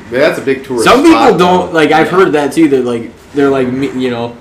But 0.10 0.20
that's 0.20 0.40
a 0.40 0.42
big 0.44 0.64
tourist. 0.66 0.86
Some 0.86 1.04
people 1.04 1.12
spot, 1.18 1.40
don't 1.40 1.68
though. 1.68 1.72
like. 1.74 1.92
I've 1.92 2.08
Yeah. 2.08 2.12
heard 2.12 2.32
that 2.34 2.54
too. 2.54 2.68
That 2.70 2.84
like 2.86 3.12
they're 3.34 3.50
like 3.50 3.68
you 3.68 4.10
know 4.12 4.36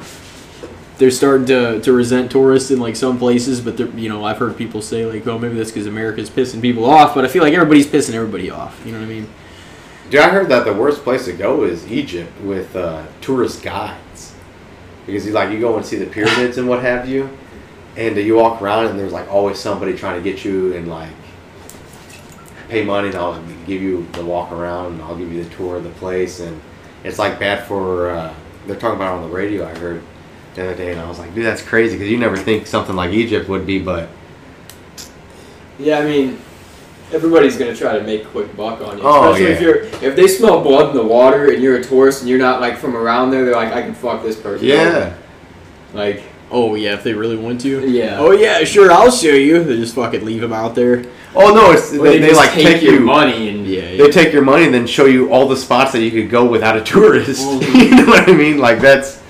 they're 0.98 1.11
starting 1.11 1.46
to, 1.46 1.81
to 1.81 1.92
resent 1.92 2.31
tourists 2.31 2.70
in 2.70 2.79
like 2.79 2.94
some 2.96 3.18
places, 3.18 3.61
but 3.61 3.77
they're 3.77 3.88
you 3.88 4.09
know 4.09 4.25
I've 4.25 4.38
heard 4.38 4.57
people 4.57 4.83
say 4.83 5.07
like, 5.07 5.27
oh 5.27 5.38
maybe 5.38 5.55
that's 5.57 5.70
because 5.70 5.87
America's 5.87 6.31
pissing 6.31 6.61
people 6.61 6.85
off. 6.85 7.14
But 7.14 7.25
I 7.25 7.29
feel 7.29 7.42
like 7.42 7.55
everybody's 7.55 7.87
pissing 7.87 8.14
everybody 8.14 8.51
off. 8.51 8.81
You 8.85 8.92
know 8.92 8.98
what 8.98 9.07
I 9.07 9.09
mean? 9.09 9.29
Dude, 10.11 10.20
I 10.20 10.29
heard 10.29 10.48
that 10.51 10.64
the 10.66 10.75
worst 10.75 11.03
place 11.05 11.25
to 11.25 11.33
go 11.33 11.64
is 11.64 11.90
Egypt 11.90 12.38
with 12.42 12.77
uh, 12.77 13.05
tourist 13.22 13.62
guides, 13.62 14.35
because 15.07 15.25
you 15.27 15.33
like 15.33 15.51
you 15.51 15.59
go 15.59 15.77
and 15.77 15.87
see 15.87 15.96
the 15.96 16.07
pyramids 16.07 16.59
and 16.59 16.68
what 16.68 16.83
have 16.83 17.09
you, 17.09 17.31
and 17.96 18.16
you 18.16 18.37
walk 18.37 18.61
around 18.61 18.87
and 18.88 18.98
there's 18.98 19.12
like 19.12 19.29
always 19.33 19.59
somebody 19.59 19.96
trying 19.96 20.22
to 20.22 20.31
get 20.31 20.44
you 20.44 20.75
and 20.75 20.88
like 20.88 21.09
pay 22.68 22.85
money 22.85 23.09
and 23.09 23.16
I'll 23.16 23.33
give 23.66 23.83
you 23.83 24.07
the 24.12 24.25
walk 24.25 24.53
around 24.53 24.94
and 24.94 25.03
I'll 25.03 25.16
give 25.16 25.33
you 25.33 25.42
the 25.44 25.51
tour 25.55 25.77
of 25.77 25.85
the 25.85 25.90
place 25.90 26.40
and 26.40 26.61
it's 27.05 27.18
like 27.18 27.38
bad 27.38 27.66
for 27.66 28.11
uh, 28.11 28.35
they're 28.66 28.77
talking 28.77 28.96
about 28.96 29.14
it 29.14 29.22
on 29.22 29.29
the 29.31 29.35
radio 29.35 29.66
I 29.66 29.77
heard 29.79 30.03
the 30.55 30.64
other 30.64 30.75
day 30.77 30.92
and 30.92 31.01
I 31.01 31.09
was 31.09 31.18
like 31.18 31.35
dude 31.35 31.44
that's 31.44 31.62
crazy 31.62 31.96
because 31.96 32.11
you 32.11 32.18
never 32.18 32.37
think 32.37 32.66
something 32.66 32.94
like 32.96 33.12
Egypt 33.12 33.48
would 33.48 33.66
be 33.66 33.79
but 33.79 34.09
Yeah, 35.79 35.98
I 35.98 36.05
mean, 36.05 36.38
everybody's 37.12 37.57
gonna 37.57 37.75
try 37.75 37.98
to 37.98 38.05
make 38.05 38.22
a 38.25 38.29
quick 38.29 38.55
buck 38.57 38.81
on 38.81 38.98
you. 38.98 39.05
Oh, 39.05 39.33
Especially 39.33 39.53
if 39.53 39.61
yeah. 39.61 39.66
you're 39.66 40.11
if 40.11 40.16
they 40.16 40.29
smell 40.29 40.62
blood 40.62 40.90
in 40.90 40.96
the 40.96 41.03
water 41.05 41.51
and 41.53 41.62
you're 41.62 41.77
a 41.77 41.83
tourist 41.83 42.20
and 42.20 42.29
you're 42.31 42.38
not 42.38 42.61
like 42.61 42.77
from 42.77 42.96
around 42.96 43.31
there, 43.31 43.44
they're 43.44 43.55
like, 43.57 43.72
I 43.72 43.83
can 43.83 43.94
fuck 43.94 44.22
this 44.22 44.38
person. 44.40 44.66
yeah 44.66 44.77
over. 44.81 45.18
Like, 45.94 46.22
Oh 46.55 46.75
yeah, 46.75 46.92
if 46.92 47.03
they 47.03 47.14
really 47.14 47.37
want 47.37 47.62
to. 47.62 47.88
yeah. 47.90 48.18
Oh 48.18 48.31
yeah, 48.31 48.62
sure, 48.64 48.92
I'll 48.92 49.11
show 49.11 49.29
you. 49.33 49.64
They 49.64 49.77
just 49.77 49.94
fucking 49.94 50.22
leave 50.22 50.42
them 50.42 50.53
out 50.53 50.75
there. 50.75 51.05
oh 51.35 51.55
no 51.55 51.72
it's 51.72 51.94
Or 51.94 52.03
they, 52.05 52.18
they 52.18 52.29
just 52.29 52.37
like 52.38 52.51
take, 52.53 52.66
take 52.66 52.83
your 52.83 52.94
you 52.94 53.01
money 53.01 53.48
and 53.48 53.52
Yeah, 53.72 53.88
yeah. 53.88 54.04
they 54.04 54.11
take 54.11 54.32
your 54.32 54.42
money 54.42 54.64
and 54.64 54.74
then 54.74 54.87
show 54.87 55.06
you 55.06 55.32
all 55.32 55.48
the 55.48 55.56
spots 55.56 55.92
that 55.92 56.02
you 56.02 56.11
could 56.11 56.28
go 56.30 56.44
without 56.44 56.76
a 56.76 56.82
tourist. 56.94 57.42
You 57.72 57.96
know 57.96 58.06
what 58.06 58.28
I 58.28 58.32
mean? 58.32 58.58
Like 58.58 58.80
that's 58.80 59.22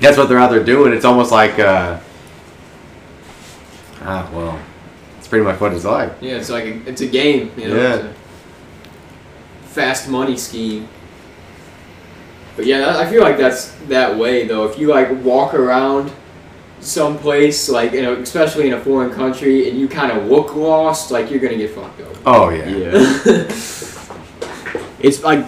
that's 0.00 0.16
what 0.16 0.28
they're 0.28 0.38
out 0.38 0.50
there 0.50 0.62
doing. 0.62 0.92
It's 0.92 1.04
almost 1.04 1.32
like 1.32 1.58
uh, 1.58 1.98
ah 4.02 4.30
well, 4.32 4.60
it's 5.18 5.26
pretty 5.28 5.44
much 5.44 5.60
what 5.60 5.72
it's 5.72 5.84
like. 5.84 6.12
Yeah, 6.20 6.36
it's 6.36 6.50
like 6.50 6.64
a, 6.64 6.88
it's 6.88 7.00
a 7.00 7.06
game, 7.06 7.52
you 7.56 7.68
know. 7.68 7.76
Yeah. 7.76 7.94
It's 7.94 8.04
a 8.04 9.68
fast 9.68 10.08
money 10.08 10.36
scheme. 10.36 10.88
But 12.56 12.66
yeah, 12.66 12.98
I 12.98 13.06
feel 13.08 13.22
like 13.22 13.38
that's 13.38 13.70
that 13.88 14.18
way 14.18 14.46
though. 14.46 14.66
If 14.68 14.78
you 14.78 14.88
like 14.88 15.10
walk 15.22 15.54
around 15.54 16.10
someplace, 16.80 17.68
like 17.68 17.92
you 17.92 18.02
know, 18.02 18.14
especially 18.14 18.68
in 18.68 18.74
a 18.74 18.80
foreign 18.80 19.12
country, 19.12 19.68
and 19.68 19.78
you 19.78 19.88
kind 19.88 20.12
of 20.12 20.26
look 20.26 20.54
lost, 20.54 21.10
like 21.10 21.30
you're 21.30 21.40
gonna 21.40 21.56
get 21.56 21.70
fucked 21.70 22.00
up. 22.00 22.16
Oh 22.26 22.50
yeah. 22.50 22.68
Yeah. 22.68 23.52
it's 25.00 25.22
like 25.22 25.46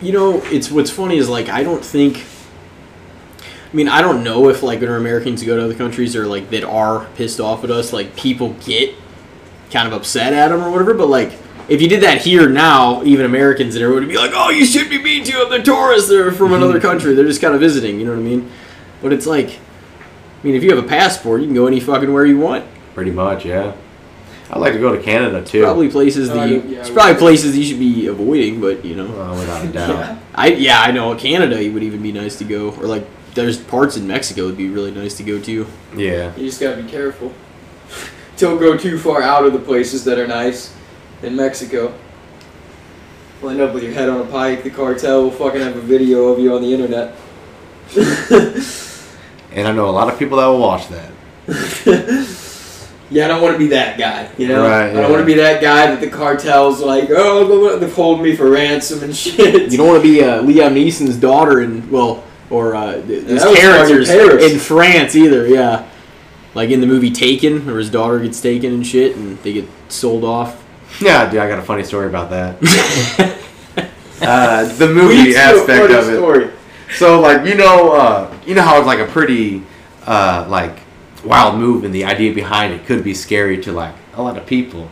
you 0.00 0.12
know 0.12 0.40
it's 0.44 0.70
what's 0.70 0.90
funny 0.90 1.16
is 1.16 1.28
like 1.28 1.48
i 1.48 1.62
don't 1.62 1.84
think 1.84 2.24
i 3.34 3.76
mean 3.76 3.88
i 3.88 4.02
don't 4.02 4.22
know 4.22 4.48
if 4.48 4.62
like 4.62 4.80
when 4.80 4.90
americans 4.90 5.42
go 5.42 5.56
to 5.56 5.64
other 5.64 5.74
countries 5.74 6.14
or 6.14 6.26
like 6.26 6.50
that 6.50 6.64
are 6.64 7.06
pissed 7.16 7.40
off 7.40 7.64
at 7.64 7.70
us 7.70 7.92
like 7.92 8.14
people 8.16 8.54
get 8.64 8.94
kind 9.70 9.88
of 9.88 9.94
upset 9.94 10.32
at 10.32 10.48
them 10.48 10.62
or 10.62 10.70
whatever 10.70 10.94
but 10.94 11.08
like 11.08 11.32
if 11.68 11.82
you 11.82 11.88
did 11.88 12.02
that 12.02 12.20
here 12.20 12.48
now 12.48 13.02
even 13.04 13.24
americans 13.24 13.74
and 13.74 13.82
everybody 13.82 14.06
would 14.06 14.12
be 14.12 14.18
like 14.18 14.32
oh 14.34 14.50
you 14.50 14.64
should 14.66 14.88
be 14.90 15.02
mean 15.02 15.24
to 15.24 15.32
them 15.32 15.50
they're 15.50 15.62
tourists 15.62 16.08
they're 16.08 16.30
from 16.30 16.52
another 16.52 16.80
country 16.88 17.14
they're 17.14 17.24
just 17.24 17.40
kind 17.40 17.54
of 17.54 17.60
visiting 17.60 17.98
you 17.98 18.04
know 18.04 18.12
what 18.12 18.20
i 18.20 18.22
mean 18.22 18.50
but 19.00 19.12
it's 19.12 19.26
like 19.26 19.48
i 19.48 19.65
mean 20.46 20.54
if 20.54 20.62
you 20.62 20.74
have 20.74 20.82
a 20.84 20.88
passport 20.88 21.40
you 21.42 21.46
can 21.46 21.54
go 21.54 21.66
any 21.66 21.80
fucking 21.80 22.12
where 22.12 22.24
you 22.26 22.38
want 22.38 22.64
Pretty 22.94 23.10
much, 23.10 23.44
yeah. 23.44 23.74
I'd 24.50 24.58
like 24.58 24.72
to 24.72 24.78
go 24.78 24.94
to 24.96 25.02
Canada 25.02 25.44
too. 25.44 25.62
probably 25.64 25.88
places 25.90 26.28
that 26.28 26.38
I 26.38 26.46
you 26.46 26.62
yeah, 26.66 26.78
I 26.78 26.80
it's 26.80 26.88
would- 26.88 26.94
probably 26.96 27.16
places 27.16 27.58
you 27.58 27.64
should 27.64 27.78
be 27.78 28.06
avoiding 28.06 28.60
but 28.60 28.84
you 28.84 28.94
know 28.96 29.06
Well, 29.10 29.34
without 29.36 29.64
a 29.64 29.68
doubt. 29.68 29.88
yeah. 29.90 30.18
I 30.34 30.46
yeah, 30.48 30.80
I 30.80 30.90
know. 30.92 31.14
Canada 31.14 31.60
it 31.60 31.70
would 31.70 31.82
even 31.82 32.02
be 32.02 32.12
nice 32.12 32.36
to 32.38 32.44
go, 32.44 32.70
or 32.70 32.84
like 32.86 33.06
there's 33.34 33.58
parts 33.58 33.96
in 33.98 34.06
Mexico 34.06 34.46
would 34.46 34.56
be 34.56 34.68
really 34.68 34.90
nice 34.92 35.16
to 35.18 35.22
go 35.22 35.38
to. 35.40 35.66
yeah. 35.96 36.34
You 36.36 36.46
just 36.46 36.60
gotta 36.60 36.82
be 36.82 36.88
careful. 36.88 37.32
Don't 38.38 38.58
go 38.58 38.76
too 38.76 38.98
far 38.98 39.20
out 39.22 39.44
of 39.44 39.52
the 39.52 39.58
places 39.58 40.04
that 40.04 40.18
are 40.18 40.26
nice 40.26 40.74
in 41.22 41.34
Mexico. 41.36 41.92
You'll 43.42 43.50
end 43.50 43.60
up 43.60 43.74
with 43.74 43.82
your 43.82 43.92
head 43.92 44.08
on 44.08 44.20
a 44.20 44.24
pike. 44.26 44.62
The 44.62 44.70
cartel 44.70 45.22
will 45.24 45.30
fucking 45.30 45.60
have 45.60 45.76
a 45.76 45.80
video 45.80 46.28
of 46.28 46.38
you 46.38 46.54
on 46.54 46.62
the 46.62 46.72
internet. 46.72 47.14
and 49.56 49.66
I 49.66 49.72
know 49.72 49.88
a 49.88 49.90
lot 49.90 50.12
of 50.12 50.18
people 50.18 50.38
that 50.38 50.46
will 50.46 50.60
watch 50.60 50.86
that. 50.88 51.10
Yeah, 53.08 53.26
I 53.26 53.28
don't 53.28 53.40
want 53.40 53.54
to 53.54 53.58
be 53.58 53.68
that 53.68 53.98
guy. 53.98 54.28
You 54.36 54.48
know, 54.48 54.66
Right, 54.68 54.90
I 54.90 54.92
don't 55.00 55.12
want 55.12 55.20
to 55.22 55.26
be 55.26 55.34
that 55.34 55.62
guy 55.62 55.86
that 55.86 56.00
the 56.00 56.10
cartel's 56.10 56.80
like, 56.80 57.08
oh, 57.10 57.78
they're 57.78 57.88
holding 57.88 58.24
me 58.24 58.34
for 58.34 58.50
ransom 58.50 59.04
and 59.04 59.16
shit. 59.16 59.70
You 59.70 59.78
don't 59.78 59.86
want 59.86 60.02
to 60.02 60.08
be 60.08 60.24
uh, 60.24 60.42
Liam 60.42 60.74
Neeson's 60.74 61.16
daughter 61.16 61.60
and 61.60 61.88
well, 61.88 62.24
or 62.50 62.74
uh, 62.74 63.00
his 63.02 63.26
that 63.44 63.56
characters 63.56 64.10
in 64.10 64.58
France 64.58 65.14
either. 65.14 65.46
Yeah, 65.46 65.88
like 66.54 66.70
in 66.70 66.80
the 66.80 66.86
movie 66.88 67.12
Taken, 67.12 67.64
where 67.64 67.78
his 67.78 67.90
daughter 67.90 68.18
gets 68.18 68.40
taken 68.40 68.74
and 68.74 68.84
shit, 68.84 69.14
and 69.14 69.38
they 69.38 69.52
get 69.52 69.68
sold 69.88 70.24
off. 70.24 70.64
Yeah, 71.00 71.30
dude, 71.30 71.38
I 71.38 71.48
got 71.48 71.60
a 71.60 71.62
funny 71.62 71.84
story 71.84 72.08
about 72.08 72.30
that. 72.30 72.56
uh, 74.20 74.64
the 74.78 74.88
movie 74.88 75.32
to 75.32 75.38
a 75.38 75.38
aspect 75.38 75.80
funny 75.80 75.94
of 75.94 76.08
it. 76.08 76.16
story. 76.16 76.50
So 76.94 77.20
like 77.20 77.46
you 77.46 77.54
know, 77.54 77.92
uh, 77.92 78.34
you 78.46 78.54
know 78.54 78.62
how 78.62 78.78
it's 78.78 78.86
like 78.86 79.00
a 79.00 79.06
pretty 79.06 79.62
uh, 80.06 80.46
like 80.48 80.78
wild 81.24 81.58
move, 81.58 81.84
and 81.84 81.94
the 81.94 82.04
idea 82.04 82.32
behind 82.34 82.72
it 82.72 82.86
could 82.86 83.02
be 83.02 83.14
scary 83.14 83.60
to 83.62 83.72
like 83.72 83.94
a 84.14 84.22
lot 84.22 84.36
of 84.38 84.46
people. 84.46 84.88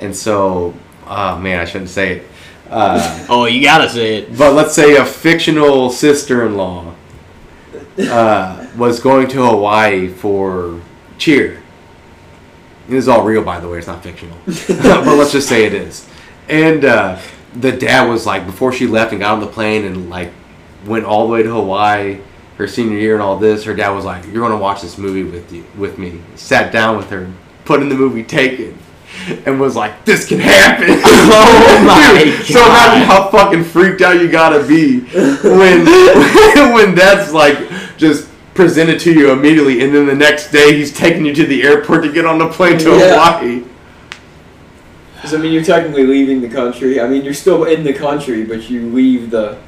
And 0.00 0.14
so, 0.14 0.74
oh 1.06 1.38
man, 1.38 1.60
I 1.60 1.64
shouldn't 1.64 1.90
say 1.90 2.16
it. 2.18 2.26
Uh, 2.68 3.26
Oh, 3.28 3.44
you 3.46 3.62
gotta 3.62 3.88
say 3.88 4.16
it. 4.16 4.36
but 4.36 4.52
let's 4.54 4.74
say 4.74 4.96
a 4.96 5.04
fictional 5.04 5.88
sister-in-law 5.88 6.92
uh, 8.10 8.66
was 8.76 9.00
going 9.00 9.28
to 9.28 9.46
Hawaii 9.46 10.08
for 10.08 10.80
cheer. 11.16 11.62
This 12.88 12.98
is 13.04 13.08
all 13.08 13.22
real, 13.24 13.42
by 13.42 13.58
the 13.60 13.68
way. 13.68 13.78
It's 13.78 13.86
not 13.86 14.02
fictional, 14.02 14.36
but 14.46 15.16
let's 15.16 15.32
just 15.32 15.48
say 15.48 15.64
it 15.64 15.74
is. 15.74 16.08
And 16.48 16.84
uh, 16.84 17.18
the 17.54 17.72
dad 17.72 18.08
was 18.08 18.26
like, 18.26 18.46
before 18.46 18.72
she 18.72 18.86
left 18.86 19.12
and 19.12 19.20
got 19.20 19.32
on 19.34 19.40
the 19.40 19.46
plane 19.46 19.84
and 19.84 20.10
like 20.10 20.32
went 20.86 21.04
all 21.04 21.26
the 21.26 21.32
way 21.32 21.42
to 21.42 21.50
Hawaii, 21.50 22.18
her 22.58 22.66
senior 22.66 22.98
year 22.98 23.14
and 23.14 23.22
all 23.22 23.36
this. 23.38 23.64
Her 23.64 23.74
dad 23.74 23.90
was 23.90 24.04
like, 24.04 24.24
"You're 24.32 24.42
gonna 24.42 24.56
watch 24.60 24.82
this 24.82 24.96
movie 24.98 25.24
with 25.24 25.52
you, 25.52 25.64
with 25.76 25.98
me." 25.98 26.20
Sat 26.36 26.72
down 26.72 26.96
with 26.96 27.10
her, 27.10 27.28
put 27.64 27.80
in 27.80 27.88
the 27.88 27.94
movie 27.94 28.22
Taken, 28.22 28.78
and 29.44 29.60
was 29.60 29.76
like, 29.76 30.04
"This 30.04 30.26
can 30.26 30.38
happen." 30.40 30.86
Oh 31.38 31.84
my 31.84 32.24
Dude, 32.24 32.44
So 32.46 32.64
imagine 32.64 33.06
how 33.08 33.28
fucking 33.30 33.64
freaked 33.64 34.00
out 34.00 34.20
you 34.20 34.28
gotta 34.30 34.62
be 34.66 35.00
when 35.00 35.84
when 36.74 36.94
that's 36.94 37.32
like 37.32 37.58
just 37.96 38.28
presented 38.54 38.98
to 39.00 39.12
you 39.12 39.30
immediately, 39.32 39.82
and 39.84 39.94
then 39.94 40.06
the 40.06 40.14
next 40.14 40.50
day 40.50 40.74
he's 40.76 40.92
taking 40.94 41.26
you 41.26 41.34
to 41.34 41.44
the 41.46 41.62
airport 41.62 42.04
to 42.04 42.12
get 42.12 42.24
on 42.24 42.38
the 42.38 42.48
plane 42.48 42.78
to 42.78 42.90
Yeah. 42.96 43.10
Hawaii. 43.38 43.62
Because 45.14 45.34
I 45.34 45.38
mean, 45.38 45.52
you're 45.52 45.64
technically 45.64 46.06
leaving 46.06 46.40
the 46.40 46.48
country. 46.48 47.00
I 47.00 47.08
mean, 47.08 47.24
you're 47.24 47.34
still 47.34 47.64
in 47.64 47.84
the 47.84 47.92
country, 47.92 48.44
but 48.44 48.70
you 48.70 48.82
leave 48.90 49.30
the 49.30 49.58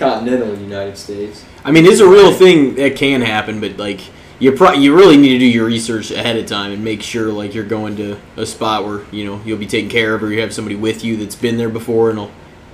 continental 0.00 0.56
United 0.56 0.96
States. 0.96 1.44
I 1.64 1.70
mean, 1.70 1.84
it's 1.86 2.00
a 2.00 2.08
real 2.08 2.32
thing 2.32 2.74
that 2.76 2.96
can 2.96 3.20
happen, 3.20 3.60
but 3.60 3.76
like 3.76 4.00
you 4.40 4.52
pro- 4.52 4.72
you 4.72 4.96
really 4.96 5.16
need 5.16 5.34
to 5.34 5.38
do 5.38 5.46
your 5.46 5.66
research 5.66 6.10
ahead 6.10 6.36
of 6.36 6.46
time 6.46 6.72
and 6.72 6.82
make 6.82 7.02
sure 7.02 7.30
like 7.30 7.54
you're 7.54 7.64
going 7.64 7.96
to 7.96 8.18
a 8.36 8.46
spot 8.46 8.84
where 8.84 9.04
you 9.12 9.24
know 9.24 9.40
you'll 9.44 9.58
be 9.58 9.66
taken 9.66 9.90
care 9.90 10.14
of, 10.14 10.22
or 10.22 10.32
you 10.32 10.40
have 10.40 10.52
somebody 10.52 10.74
with 10.74 11.04
you 11.04 11.16
that's 11.16 11.36
been 11.36 11.58
there 11.58 11.68
before, 11.68 12.10
and 12.10 12.18
will 12.18 12.30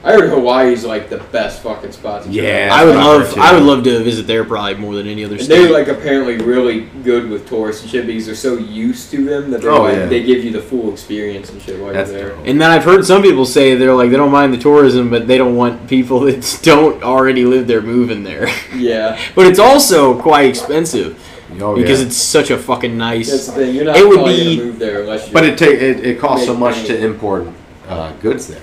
I 0.07 0.13
heard 0.13 0.31
Hawaii's 0.31 0.85
like 0.85 1.11
the 1.11 1.19
best 1.19 1.63
fucking 1.63 1.91
spot 1.91 2.23
to 2.23 2.31
Yeah. 2.31 2.69
travel. 2.69 2.75
I 2.77 2.85
would 2.85 2.97
what 2.97 3.05
I 3.05 3.11
heard, 3.11 3.19
love 3.25 3.35
too. 3.35 3.41
I 3.41 3.53
would 3.55 3.63
love 3.65 3.85
to 3.85 4.05
visit 4.05 4.27
there 4.29 4.45
probably 4.45 4.75
more 4.77 4.95
than 4.95 5.09
any 5.09 5.25
other 5.25 5.35
And 5.35 5.45
state. 5.45 5.63
they're 5.63 5.73
like 5.73 5.89
apparently 5.89 6.37
really 6.37 6.87
good 7.03 7.29
with 7.29 7.49
tourists 7.49 7.83
and 7.83 7.91
shit 7.91 8.07
because 8.07 8.27
they're 8.27 8.35
so 8.37 8.57
used 8.57 9.11
to 9.11 9.25
them 9.25 9.51
that 9.51 9.63
they're 9.63 9.73
Oh, 9.73 9.83
like, 9.83 9.97
yeah. 9.97 10.07
they 10.07 10.23
give 10.23 10.45
you 10.45 10.53
the 10.53 10.61
full 10.63 10.93
experience 10.93 11.51
and 11.51 11.61
shit 11.61 11.81
while 11.81 11.93
That's 11.93 12.11
you're 12.13 12.21
there. 12.21 12.29
dope. 12.31 12.47
And 12.47 12.61
then 12.61 12.71
I've 12.71 12.85
heard 12.85 13.05
some 13.05 13.21
people 13.21 13.45
say 13.45 13.75
they're 13.75 13.95
like 13.95 14.11
they 14.11 14.17
don't 14.17 14.31
mind 14.31 14.53
the 14.55 14.59
tourism, 14.59 15.11
but 15.11 15.27
they 15.27 15.39
don't 15.39 15.57
want 15.57 15.89
people 15.89 16.21
that 16.27 16.61
don't 16.63 17.03
already 17.03 17.45
live 17.45 17.67
there 17.67 17.83
moving 17.83 18.23
there. 18.23 18.49
Yeah, 18.77 19.19
but 19.35 19.47
it's 19.47 19.59
also 19.59 20.17
quite 20.21 20.45
expensive 20.49 21.21
Oh, 21.61 21.75
because 21.77 22.01
yeah. 22.01 22.07
it's 22.07 22.17
such 22.17 22.51
a 22.51 22.59
fucking 22.59 22.97
nice. 22.99 23.31
that's 23.31 23.47
the 23.47 23.53
thing. 23.53 23.75
You're 23.75 23.85
not 23.87 23.97
It 23.97 24.07
would 24.07 24.25
be- 24.25 24.57
move 24.59 24.79
there 24.79 25.01
unless 25.03 25.27
you. 25.29 25.33
But 25.33 25.45
it 25.45 25.57
take 25.59 25.81
it, 25.81 26.05
it 26.05 26.19
costs 26.21 26.47
so 26.47 26.55
much 26.55 26.77
money. 26.77 26.89
to 26.89 27.05
import 27.05 27.47
uh, 27.89 28.13
goods 28.21 28.49
there. 28.49 28.61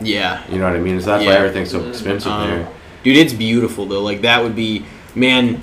Yeah, 0.00 0.42
You 0.50 0.58
know 0.58 0.64
what 0.64 0.76
I 0.76 0.80
mean? 0.80 1.00
So 1.00 1.06
that's 1.10 1.24
why 1.24 1.32
everything's 1.32 1.70
so 1.70 1.86
expensive 1.88 2.30
Um, 2.32 2.48
there. 2.48 2.68
dude, 3.02 3.16
it's 3.16 3.32
beautiful 3.32 3.86
though. 3.86 4.02
Like 4.02 4.22
that 4.22 4.42
would 4.42 4.54
be 4.56 4.84
man. 5.14 5.62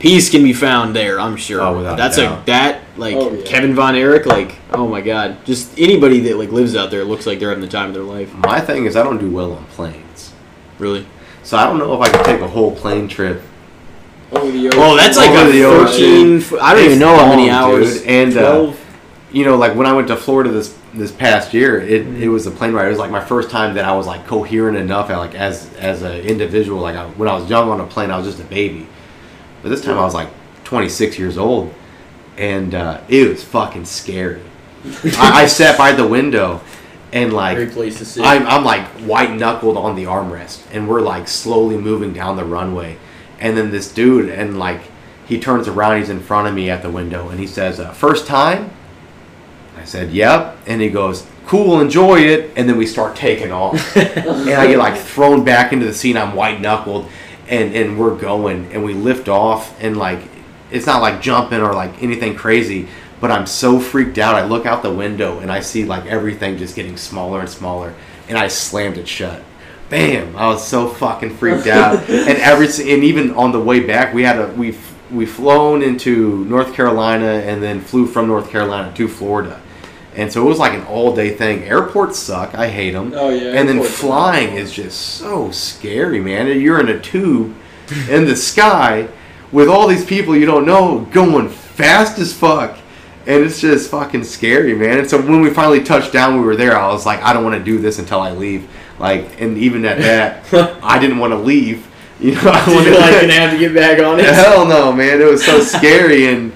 Peace 0.00 0.28
can 0.30 0.42
be 0.42 0.52
found 0.52 0.94
there, 0.94 1.18
I'm 1.18 1.36
sure. 1.36 1.62
Oh, 1.62 1.78
without 1.78 1.94
a 1.94 1.96
That's 1.96 2.18
a 2.18 2.22
doubt. 2.24 2.46
that 2.46 2.82
like 2.98 3.16
Oh, 3.16 3.32
yeah. 3.32 3.42
Kevin 3.46 3.74
Von 3.74 3.94
Erich, 3.96 4.26
like 4.26 4.56
oh 4.72 4.86
my 4.86 5.00
god, 5.00 5.38
just 5.46 5.78
anybody 5.78 6.20
that 6.20 6.36
like 6.36 6.52
lives 6.52 6.76
out 6.76 6.90
there 6.90 7.04
looks 7.04 7.26
like 7.26 7.38
they're 7.38 7.48
having 7.48 7.62
the 7.64 7.70
time 7.70 7.88
of 7.88 7.94
their 7.94 8.02
life. 8.02 8.34
My 8.34 8.60
thing 8.60 8.84
is 8.84 8.96
I 8.96 9.02
don't 9.02 9.16
do 9.18 9.30
well 9.30 9.52
on 9.52 9.64
planes, 9.66 10.32
Really. 10.78 11.06
so 11.42 11.56
I 11.56 11.64
don't 11.64 11.78
know 11.78 11.94
if 11.94 12.00
I 12.06 12.14
could 12.14 12.24
take 12.26 12.40
a 12.42 12.48
whole 12.48 12.74
plane 12.76 13.08
trip. 13.08 13.40
over 14.32 14.50
the 14.50 14.68
ocean. 14.68 14.80
Oh, 14.82 14.94
that's 14.96 15.16
like 15.16 15.30
Over 15.30 15.48
a 15.48 15.52
the 15.52 15.64
ocean. 15.64 15.86
thirteen. 15.86 16.36
f- 16.38 16.52
I 16.60 16.74
don't 16.74 16.82
It's 16.82 16.86
even 16.86 16.98
know 16.98 17.16
how 17.16 17.28
many 17.30 17.48
long, 17.50 17.72
hours. 17.72 17.98
dude. 18.00 18.06
And, 18.08 18.36
uh, 18.36 18.72
you 19.32 19.44
know, 19.46 19.56
like 19.56 19.74
when 19.74 19.86
I 19.86 19.92
went 19.94 20.08
to 20.08 20.16
Florida 20.16 20.50
this 20.50 20.76
this 20.94 21.12
past 21.12 21.52
year, 21.52 21.80
it, 21.80 22.06
it 22.06 22.28
was 22.28 22.46
a 22.46 22.50
plane 22.50 22.72
ride. 22.72 22.86
It 22.86 22.90
was 22.90 22.98
like 22.98 23.10
my 23.10 23.24
first 23.24 23.50
time 23.50 23.74
that 23.74 23.84
I 23.84 23.92
was 23.94 24.06
like 24.06 24.26
coherent 24.26 24.76
enough, 24.76 25.10
and 25.10 25.18
like 25.18 25.34
as 25.34 25.72
as 25.74 26.02
an 26.02 26.20
individual. 26.20 26.80
Like 26.80 26.96
I, 26.96 27.06
when 27.10 27.28
I 27.28 27.34
was 27.34 27.48
young 27.50 27.68
on 27.68 27.80
a 27.80 27.86
plane, 27.86 28.10
I 28.10 28.16
was 28.16 28.26
just 28.26 28.40
a 28.40 28.44
baby, 28.44 28.86
but 29.62 29.68
this 29.68 29.82
time 29.82 29.98
I 29.98 30.02
was 30.02 30.14
like 30.14 30.28
26 30.64 31.18
years 31.18 31.36
old, 31.36 31.74
and 32.36 32.74
uh, 32.74 33.00
it 33.08 33.28
was 33.28 33.44
fucking 33.44 33.84
scary. 33.84 34.42
I, 35.18 35.42
I 35.42 35.46
sat 35.46 35.76
by 35.76 35.92
the 35.92 36.06
window, 36.06 36.60
and 37.12 37.32
like 37.32 37.56
Great 37.56 37.72
place 37.72 37.98
to 37.98 38.04
sit. 38.04 38.24
I'm, 38.24 38.46
I'm 38.46 38.64
like 38.64 38.86
white 39.00 39.32
knuckled 39.32 39.76
on 39.76 39.96
the 39.96 40.04
armrest, 40.04 40.62
and 40.72 40.88
we're 40.88 41.00
like 41.00 41.28
slowly 41.28 41.76
moving 41.76 42.12
down 42.12 42.36
the 42.36 42.44
runway, 42.44 42.98
and 43.40 43.56
then 43.56 43.70
this 43.70 43.92
dude, 43.92 44.30
and 44.30 44.58
like 44.58 44.80
he 45.26 45.40
turns 45.40 45.66
around, 45.66 45.98
he's 45.98 46.10
in 46.10 46.20
front 46.20 46.46
of 46.46 46.54
me 46.54 46.70
at 46.70 46.82
the 46.82 46.90
window, 46.90 47.28
and 47.30 47.40
he 47.40 47.46
says, 47.46 47.80
uh, 47.80 47.92
"First 47.92 48.26
time." 48.26 48.70
I 49.84 49.86
said, 49.86 50.12
"Yep," 50.12 50.56
and 50.66 50.80
he 50.80 50.88
goes, 50.88 51.26
"Cool, 51.44 51.78
enjoy 51.78 52.20
it," 52.20 52.52
and 52.56 52.66
then 52.66 52.78
we 52.78 52.86
start 52.86 53.14
taking 53.14 53.52
off, 53.52 53.96
and 53.98 54.48
I 54.48 54.66
get 54.66 54.78
like 54.78 54.96
thrown 54.96 55.44
back 55.44 55.74
into 55.74 55.84
the 55.84 55.92
seat. 55.92 56.16
I'm 56.16 56.34
white 56.34 56.58
knuckled, 56.58 57.06
and 57.48 57.74
and 57.74 57.98
we're 57.98 58.16
going, 58.16 58.72
and 58.72 58.82
we 58.82 58.94
lift 58.94 59.28
off, 59.28 59.78
and 59.82 59.98
like 59.98 60.20
it's 60.70 60.86
not 60.86 61.02
like 61.02 61.20
jumping 61.20 61.60
or 61.60 61.74
like 61.74 62.02
anything 62.02 62.34
crazy. 62.34 62.88
But 63.20 63.30
I'm 63.30 63.46
so 63.46 63.78
freaked 63.78 64.16
out. 64.16 64.36
I 64.36 64.46
look 64.46 64.64
out 64.64 64.82
the 64.82 64.92
window 64.92 65.38
and 65.40 65.52
I 65.52 65.60
see 65.60 65.84
like 65.84 66.06
everything 66.06 66.56
just 66.56 66.74
getting 66.74 66.96
smaller 66.96 67.40
and 67.40 67.48
smaller, 67.50 67.92
and 68.26 68.38
I 68.38 68.48
slammed 68.48 68.96
it 68.96 69.06
shut. 69.06 69.42
Bam! 69.90 70.34
I 70.34 70.48
was 70.48 70.66
so 70.66 70.88
fucking 70.88 71.36
freaked 71.36 71.66
out, 71.66 71.96
and 72.08 72.38
every 72.38 72.68
and 72.68 73.04
even 73.04 73.32
on 73.32 73.52
the 73.52 73.60
way 73.60 73.80
back, 73.80 74.14
we 74.14 74.22
had 74.22 74.38
a 74.38 74.46
we 74.54 74.78
we 75.10 75.26
flown 75.26 75.82
into 75.82 76.44
North 76.46 76.72
Carolina 76.72 77.26
and 77.26 77.62
then 77.62 77.82
flew 77.82 78.06
from 78.06 78.26
North 78.26 78.48
Carolina 78.48 78.90
to 78.94 79.08
Florida, 79.08 79.60
and 80.16 80.32
so 80.32 80.44
it 80.44 80.48
was 80.48 80.58
like 80.58 80.72
an 80.72 80.84
all 80.86 81.14
day 81.14 81.34
thing. 81.34 81.62
Airports 81.64 82.18
suck. 82.18 82.54
I 82.54 82.68
hate 82.68 82.92
them. 82.92 83.12
Oh 83.14 83.30
yeah. 83.30 83.58
and 83.58 83.68
then 83.68 83.82
flying 83.82 84.56
is 84.56 84.72
just 84.72 85.00
so 85.00 85.50
scary, 85.50 86.20
man. 86.20 86.46
You're 86.60 86.80
in 86.80 86.88
a 86.88 87.00
tube 87.00 87.54
in 88.08 88.24
the 88.24 88.36
sky 88.36 89.08
with 89.52 89.68
all 89.68 89.86
these 89.86 90.04
people 90.04 90.36
you 90.36 90.46
don't 90.46 90.66
know 90.66 91.00
going 91.12 91.48
fast 91.48 92.18
as 92.18 92.32
fuck. 92.32 92.78
And 93.26 93.42
it's 93.42 93.58
just 93.58 93.90
fucking 93.90 94.24
scary, 94.24 94.74
man. 94.74 94.98
And 94.98 95.08
so 95.08 95.18
when 95.18 95.40
we 95.40 95.48
finally 95.48 95.82
touched 95.82 96.12
down, 96.12 96.38
we 96.38 96.44
were 96.44 96.56
there. 96.56 96.76
I 96.76 96.88
was 96.88 97.06
like, 97.06 97.22
I 97.22 97.32
don't 97.32 97.42
want 97.42 97.56
to 97.56 97.64
do 97.64 97.78
this 97.78 97.98
until 97.98 98.20
I 98.20 98.32
leave. 98.32 98.68
Like, 98.98 99.40
and 99.40 99.56
even 99.56 99.84
at 99.86 99.98
that, 99.98 100.78
I 100.82 100.98
didn't 100.98 101.18
want 101.18 101.32
to 101.32 101.38
leave. 101.38 101.86
You 102.20 102.32
know, 102.32 102.42
I 102.44 102.66
you 102.84 102.94
like 102.96 103.20
gonna 103.20 103.32
have 103.32 103.50
to 103.52 103.58
get 103.58 103.74
back 103.74 103.98
on 103.98 104.20
it? 104.20 104.26
Hell 104.34 104.66
no, 104.66 104.92
man! 104.92 105.20
It 105.20 105.24
was 105.24 105.44
so 105.44 105.60
scary, 105.60 106.28
and 106.28 106.52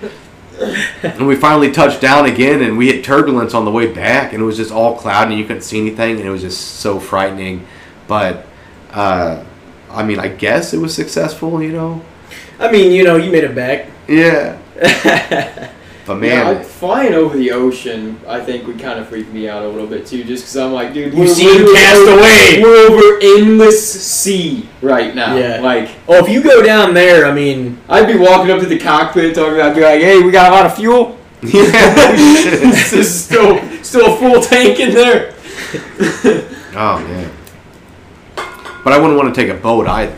and 1.02 1.26
we 1.26 1.36
finally 1.36 1.70
touched 1.70 2.00
down 2.00 2.26
again, 2.26 2.62
and 2.62 2.76
we 2.76 2.92
hit 2.92 3.04
turbulence 3.04 3.54
on 3.54 3.64
the 3.64 3.70
way 3.70 3.92
back, 3.92 4.32
and 4.32 4.42
it 4.42 4.44
was 4.44 4.56
just 4.56 4.72
all 4.72 4.96
cloud, 4.96 5.28
and 5.28 5.38
you 5.38 5.44
couldn't 5.44 5.62
see 5.62 5.80
anything, 5.80 6.16
and 6.16 6.26
it 6.26 6.30
was 6.30 6.42
just 6.42 6.76
so 6.76 6.98
frightening. 6.98 7.66
But 8.06 8.46
uh, 8.90 9.44
I 9.90 10.02
mean, 10.02 10.18
I 10.18 10.28
guess 10.28 10.74
it 10.74 10.78
was 10.78 10.94
successful, 10.94 11.62
you 11.62 11.72
know. 11.72 12.02
I 12.58 12.70
mean, 12.70 12.92
you 12.92 13.04
know, 13.04 13.16
you 13.16 13.30
made 13.30 13.44
it 13.44 13.54
back. 13.54 13.88
Yeah, 14.08 14.58
but 16.08 16.14
Yeah, 16.22 16.44
man, 16.44 16.56
I- 16.56 16.62
flying 16.62 17.14
over 17.14 17.36
the 17.36 17.52
ocean, 17.52 18.18
I 18.26 18.40
think 18.40 18.66
would 18.66 18.80
kind 18.80 18.98
of 18.98 19.08
freak 19.08 19.32
me 19.32 19.48
out 19.48 19.62
a 19.62 19.68
little 19.68 19.86
bit 19.86 20.06
too, 20.06 20.24
just 20.24 20.42
because 20.44 20.56
I'm 20.56 20.72
like, 20.72 20.92
dude, 20.92 21.12
You've 21.12 21.18
we're 21.28 21.34
seen 21.34 21.72
Cast 21.74 21.96
over- 22.00 22.18
Away. 22.18 22.60
We're 22.62 22.88
over 22.88 23.18
endless 23.40 23.80
sea 24.10 24.68
right 24.82 25.14
now. 25.14 25.36
Yeah. 25.36 25.60
Like, 25.60 25.90
Oh, 26.08 26.14
if 26.24 26.28
you 26.28 26.42
go 26.42 26.62
down 26.62 26.94
there, 26.94 27.26
I 27.26 27.32
mean, 27.32 27.78
I'd 27.88 28.06
be 28.06 28.16
walking 28.18 28.50
up 28.50 28.60
to 28.60 28.66
the 28.66 28.78
cockpit 28.78 29.34
talking 29.34 29.54
about, 29.54 29.74
be 29.76 29.82
like, 29.82 30.00
hey, 30.00 30.20
we 30.20 30.30
got 30.32 30.50
a 30.50 30.54
lot 30.54 30.66
of 30.66 30.74
fuel. 30.74 31.16
yeah. 31.42 31.52
this 32.16 32.92
is 32.92 33.24
still 33.24 33.60
still 33.84 34.12
a 34.14 34.16
full 34.16 34.40
tank 34.42 34.80
in 34.80 34.92
there. 34.92 35.34
oh 36.74 36.98
man. 37.06 37.30
But 38.82 38.92
I 38.92 38.98
wouldn't 38.98 39.16
want 39.18 39.32
to 39.34 39.40
take 39.40 39.50
a 39.50 39.54
boat 39.60 39.86
either. 39.86 40.16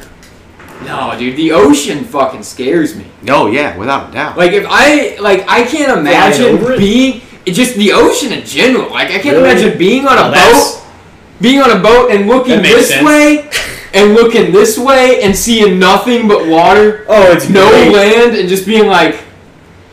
No, 0.84 1.14
dude, 1.18 1.36
the 1.36 1.52
ocean 1.52 2.04
fucking 2.04 2.42
scares 2.42 2.96
me. 2.96 3.04
Oh 3.28 3.46
yeah, 3.46 3.76
without 3.76 4.10
a 4.10 4.12
doubt. 4.12 4.36
Like 4.38 4.52
if 4.52 4.64
I 4.68 5.16
like 5.20 5.44
I 5.48 5.64
can't 5.64 5.98
imagine 5.98 6.46
over 6.56 6.72
it? 6.72 6.78
being 6.78 7.20
it 7.46 7.52
just 7.52 7.74
the 7.76 7.92
ocean 7.92 8.32
in 8.32 8.44
general. 8.44 8.90
Like 8.90 9.08
I 9.08 9.18
can't 9.18 9.36
Really? 9.36 9.50
imagine 9.50 9.78
being 9.78 10.06
on 10.06 10.16
a 10.18 10.30
Oh, 10.34 10.82
boat, 10.82 10.92
being 11.40 11.60
on 11.60 11.70
a 11.70 11.80
boat 11.80 12.10
and 12.10 12.26
looking 12.26 12.62
this 12.62 12.88
sense. 12.88 13.06
way 13.06 13.50
and 13.92 14.14
looking 14.14 14.52
this 14.52 14.78
way 14.78 15.22
and 15.22 15.36
seeing 15.36 15.78
nothing 15.78 16.26
but 16.28 16.46
water, 16.46 17.04
Oh, 17.08 17.32
it's 17.32 17.48
no 17.48 17.68
great. 17.68 17.92
land, 17.92 18.36
and 18.36 18.48
just 18.48 18.64
being 18.66 18.86
like, 18.86 19.20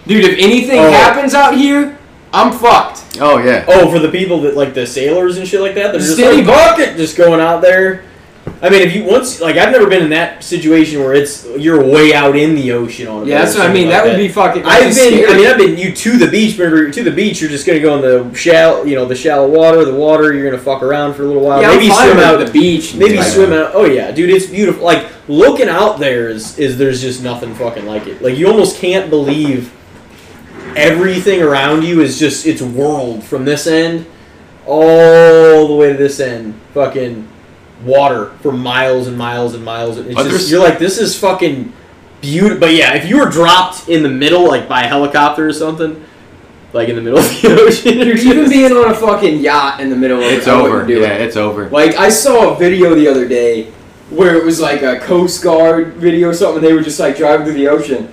dude, 0.05 0.23
if 0.23 0.37
anything 0.39 0.79
Oh. 0.79 0.91
happens 0.91 1.33
out 1.33 1.55
here, 1.55 1.97
I'm 2.33 2.51
fucked. 2.51 3.17
Oh 3.19 3.39
yeah. 3.39 3.65
Oh, 3.67 3.89
for 3.91 3.99
the 3.99 4.09
people 4.09 4.41
that 4.41 4.55
like 4.55 4.73
the 4.73 4.85
sailors 4.87 5.37
and 5.37 5.47
shit 5.47 5.59
like 5.61 5.75
that, 5.75 5.91
they're 5.91 5.99
just 6.01 6.13
Steady 6.13 6.37
like 6.37 6.47
bucket, 6.47 6.95
just 6.97 7.17
going 7.17 7.41
out 7.41 7.61
there. 7.61 8.03
I 8.59 8.69
mean, 8.69 8.81
if 8.81 8.95
you 8.95 9.03
once 9.03 9.39
like 9.39 9.55
I've 9.55 9.71
never 9.71 9.87
been 9.87 10.01
in 10.01 10.09
that 10.09 10.43
situation 10.43 10.99
where 10.99 11.13
it's 11.13 11.45
you're 11.57 11.83
way 11.83 12.13
out 12.13 12.35
in 12.35 12.55
the 12.55 12.71
ocean 12.71 13.07
on 13.07 13.23
a 13.23 13.25
Yeah, 13.27 13.43
that's 13.43 13.55
what 13.55 13.69
I 13.69 13.73
mean. 13.73 13.87
like 13.89 14.03
That 14.03 14.05
would 14.05 14.17
be 14.17 14.29
fucking. 14.29 14.63
I've 14.65 14.83
been. 14.83 14.93
scary. 14.93 15.27
I 15.27 15.37
mean, 15.37 15.47
I've 15.47 15.57
been 15.57 15.77
you 15.77 15.93
to 15.93 16.17
the 16.17 16.27
beach. 16.27 16.57
But 16.57 16.63
you're 16.69 16.91
to 16.91 17.03
the 17.03 17.11
beach, 17.11 17.39
you're 17.39 17.51
just 17.51 17.67
gonna 17.67 17.79
go 17.79 17.95
in 17.95 18.01
the 18.01 18.35
shallow, 18.35 18.83
you 18.83 18.95
know, 18.95 19.05
the 19.05 19.15
shallow 19.15 19.47
water, 19.47 19.85
the 19.85 19.93
water. 19.93 20.33
You're 20.33 20.49
gonna 20.49 20.61
fuck 20.61 20.81
around 20.81 21.13
for 21.13 21.23
a 21.23 21.27
little 21.27 21.43
while. 21.43 21.61
yeah, 21.61 21.67
maybe 21.67 21.91
I'm 21.91 22.09
swim 22.09 22.19
out 22.19 22.43
the 22.43 22.51
beach. 22.51 22.95
Maybe 22.95 23.21
swim 23.21 23.53
out. 23.53 23.71
Oh 23.75 23.85
yeah, 23.85 24.11
dude, 24.11 24.31
it's 24.31 24.47
beautiful. 24.47 24.83
Like 24.83 25.07
looking 25.27 25.69
out 25.69 25.99
there 25.99 26.29
is 26.29 26.57
is 26.57 26.77
there's 26.79 26.99
just 27.01 27.21
nothing 27.23 27.53
fucking 27.53 27.85
like 27.85 28.07
it. 28.07 28.23
Like 28.23 28.37
you 28.37 28.47
almost 28.47 28.77
can't 28.79 29.11
believe 29.11 29.71
everything 30.75 31.41
around 31.41 31.83
you 31.83 32.01
is 32.01 32.17
just 32.17 32.45
it's 32.47 32.61
world 32.61 33.23
from 33.23 33.45
this 33.45 33.67
end 33.67 34.05
all 34.65 35.67
the 35.67 35.75
way 35.75 35.91
to 35.91 35.97
this 35.97 36.19
end. 36.19 36.59
Fucking 36.73 37.27
water 37.83 38.31
for 38.41 38.51
miles 38.51 39.07
and 39.07 39.17
miles 39.17 39.53
and 39.53 39.63
miles. 39.63 39.97
It's 39.97 40.15
just 40.23 40.49
you're 40.49 40.63
like 40.63 40.79
this 40.79 40.97
is 40.97 41.17
fucking 41.19 41.71
beautiful. 42.21 42.59
But 42.59 42.73
yeah, 42.73 42.95
if 42.95 43.07
you 43.09 43.19
were 43.19 43.29
dropped 43.29 43.87
in 43.89 44.03
the 44.03 44.09
middle, 44.09 44.47
like 44.47 44.67
by 44.67 44.83
a 44.83 44.87
helicopter 44.87 45.47
or 45.47 45.53
something, 45.53 46.03
like 46.73 46.89
in 46.89 46.95
the 46.95 47.01
middle 47.01 47.19
of 47.19 47.25
the 47.25 47.57
ocean, 47.67 47.93
Dude, 47.99 48.19
even 48.19 48.49
being 48.49 48.71
on 48.71 48.91
a 48.91 48.95
fucking 48.95 49.39
yacht 49.39 49.79
in 49.79 49.89
the 49.89 49.95
middle 49.95 50.17
of 50.19 50.25
It's 50.25 50.47
over. 50.47 50.85
do 50.85 50.99
Yeah, 50.99 51.13
it. 51.13 51.21
it's 51.21 51.37
over. 51.37 51.69
Like 51.69 51.95
I 51.95 52.09
saw 52.09 52.53
a 52.53 52.57
video 52.57 52.95
the 52.95 53.07
other 53.07 53.27
day 53.27 53.71
where 54.09 54.35
it 54.35 54.43
was 54.45 54.59
like 54.59 54.81
a 54.83 54.99
Coast 54.99 55.43
Guard 55.43 55.93
video 55.95 56.29
or 56.29 56.33
something. 56.33 56.57
And 56.59 56.65
they 56.67 56.73
were 56.73 56.81
just 56.81 56.99
like 56.99 57.17
driving 57.17 57.45
through 57.45 57.55
the 57.55 57.67
ocean, 57.67 58.11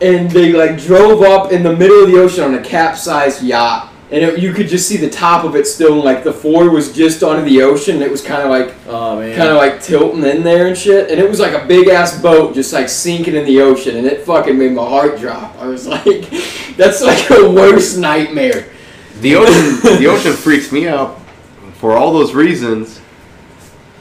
and 0.00 0.30
they 0.30 0.52
like 0.52 0.80
drove 0.80 1.22
up 1.22 1.52
in 1.52 1.62
the 1.62 1.74
middle 1.76 2.02
of 2.04 2.10
the 2.10 2.18
ocean 2.18 2.44
on 2.44 2.54
a 2.54 2.62
capsized 2.62 3.42
yacht, 3.42 3.92
and 4.10 4.24
it, 4.24 4.38
you 4.38 4.54
could 4.54 4.68
just 4.68 4.88
see 4.88 4.96
the 4.96 5.10
top 5.10 5.44
of 5.44 5.54
it 5.54 5.66
still. 5.66 5.96
And, 5.96 6.04
like 6.04 6.24
the 6.24 6.32
floor 6.32 6.70
was 6.70 6.92
just 6.92 7.22
onto 7.22 7.44
the 7.44 7.62
ocean. 7.62 7.96
And 7.96 8.02
it 8.02 8.10
was 8.10 8.22
kind 8.22 8.42
of 8.42 8.48
like 8.48 8.74
oh 8.86 9.18
kind 9.36 9.50
of 9.50 9.56
like 9.56 9.82
tilting 9.82 10.24
in 10.24 10.42
there 10.42 10.66
and 10.66 10.76
shit. 10.76 11.10
And 11.10 11.20
it 11.20 11.28
was 11.28 11.40
like 11.40 11.52
a 11.52 11.66
big 11.66 11.88
ass 11.88 12.20
boat 12.20 12.54
just 12.54 12.72
like 12.72 12.88
sinking 12.88 13.34
in 13.34 13.44
the 13.44 13.60
ocean, 13.60 13.96
and 13.96 14.06
it 14.06 14.24
fucking 14.24 14.58
made 14.58 14.72
my 14.72 14.88
heart 14.88 15.18
drop. 15.18 15.56
I 15.58 15.66
was 15.66 15.86
like, 15.86 16.30
that's 16.76 17.02
like 17.02 17.30
a 17.30 17.50
worst 17.50 17.98
nightmare. 17.98 18.70
The 19.20 19.36
ocean, 19.36 19.98
the 20.00 20.06
ocean 20.06 20.32
freaks 20.32 20.72
me 20.72 20.88
out 20.88 21.20
for 21.74 21.96
all 21.96 22.12
those 22.12 22.34
reasons. 22.34 23.00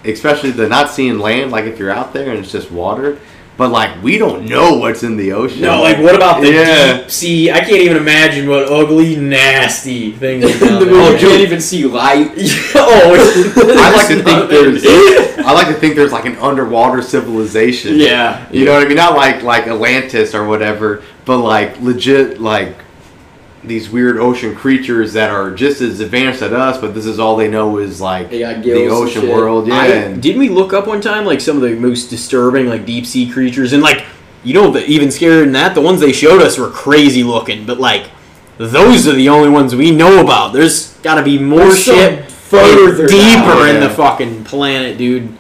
Especially 0.06 0.52
the 0.52 0.70
not 0.70 0.90
seeing 0.90 1.20
land, 1.20 1.52
like 1.52 1.66
if 1.66 1.78
you're 1.78 1.92
out 1.92 2.14
there 2.14 2.30
and 2.30 2.40
it's 2.40 2.52
just 2.52 2.72
water. 2.72 3.20
But 3.58 3.72
like 3.72 4.04
we 4.04 4.20
don't 4.20 4.46
know 4.46 4.76
what's 4.78 5.02
in 5.02 5.18
the 5.18 5.32
ocean. 5.34 5.62
No, 5.62 5.82
like 5.82 5.98
what 5.98 6.16
about 6.16 6.42
the 6.42 6.52
Yeah. 6.54 6.98
deep 7.02 7.10
sea? 7.10 7.50
I 7.52 7.60
can't 7.62 7.82
even 7.82 7.98
imagine 7.98 8.48
what 8.48 8.72
ugly, 8.72 9.16
nasty 9.16 10.12
things 10.12 10.46
are 10.62 10.66
down 10.68 10.80
the 10.80 10.86
there. 10.86 10.94
Oh, 10.96 11.12
you 11.14 11.18
can't 11.18 11.42
even 11.42 11.60
see 11.60 11.86
light. 11.86 12.32
oh, 12.76 13.74
I 13.80 13.96
like 13.96 14.08
to 14.10 14.24
think 14.24 14.50
there's. 14.52 14.84
there's. 14.84 15.40
I 15.40 15.52
like 15.54 15.68
to 15.68 15.74
think 15.74 15.96
there's 15.96 16.12
like 16.12 16.26
an 16.26 16.36
underwater 16.38 17.02
civilization. 17.02 17.96
yeah, 17.98 18.48
You 18.52 18.66
know 18.66 18.74
what 18.74 18.84
I 18.84 18.88
mean? 18.88 18.98
Not 18.98 19.16
like 19.16 19.42
like 19.42 19.66
Atlantis 19.68 20.36
or 20.36 20.46
whatever, 20.48 21.02
but 21.26 21.40
like 21.40 21.80
legit 21.82 22.40
like 22.40 22.76
these 23.64 23.90
weird 23.90 24.18
ocean 24.18 24.56
creatures 24.56 25.14
that 25.14 25.30
are 25.30 25.52
just 25.52 25.82
as 25.82 26.00
advanced 26.00 26.42
as 26.42 26.54
us, 26.54 26.78
but 26.78 26.94
this 26.94 27.06
is 27.06 27.20
all 27.20 27.36
they 27.36 27.50
know 27.50 27.78
is 27.78 28.00
like 28.00 28.30
the 28.30 28.88
ocean 28.90 29.28
world. 29.30 29.68
Yeah, 29.68 29.76
I, 29.76 30.14
didn't 30.14 30.40
we 30.40 30.50
look 30.50 30.74
up 30.74 30.88
one 30.88 31.02
time 31.02 31.26
like 31.26 31.42
some 31.42 31.58
of 31.58 31.64
the 31.64 31.76
most 31.76 32.10
disturbing 32.10 32.68
like 32.68 32.86
deep 32.86 33.06
sea 33.06 33.30
creatures 33.30 33.74
and 33.74 33.82
like 33.82 34.06
you 34.44 34.54
know 34.54 34.72
the 34.72 34.86
even 34.86 35.10
scarier 35.10 35.44
than 35.44 35.54
that 35.54 35.76
the 35.76 35.82
ones 35.82 36.00
they 36.00 36.14
showed 36.14 36.42
us 36.42 36.58
were 36.58 36.70
crazy 36.70 37.24
looking 37.24 37.66
but 37.66 37.80
like 37.80 38.10
those 38.58 39.08
are 39.08 39.14
the 39.14 39.30
only 39.30 39.50
ones 39.50 39.76
we 39.76 39.92
know 39.92 40.22
about. 40.22 40.52
There's 40.52 40.94
got 40.98 41.16
to 41.16 41.24
be 41.24 41.38
more 41.38 41.60
There's 41.60 41.84
shit 41.84 42.32
further 42.32 43.08
deeper 43.08 43.12
down, 43.12 43.76
in 43.76 43.82
the 43.82 43.90
fucking 43.90 44.46
planet, 44.46 44.98
dude. 44.98 45.38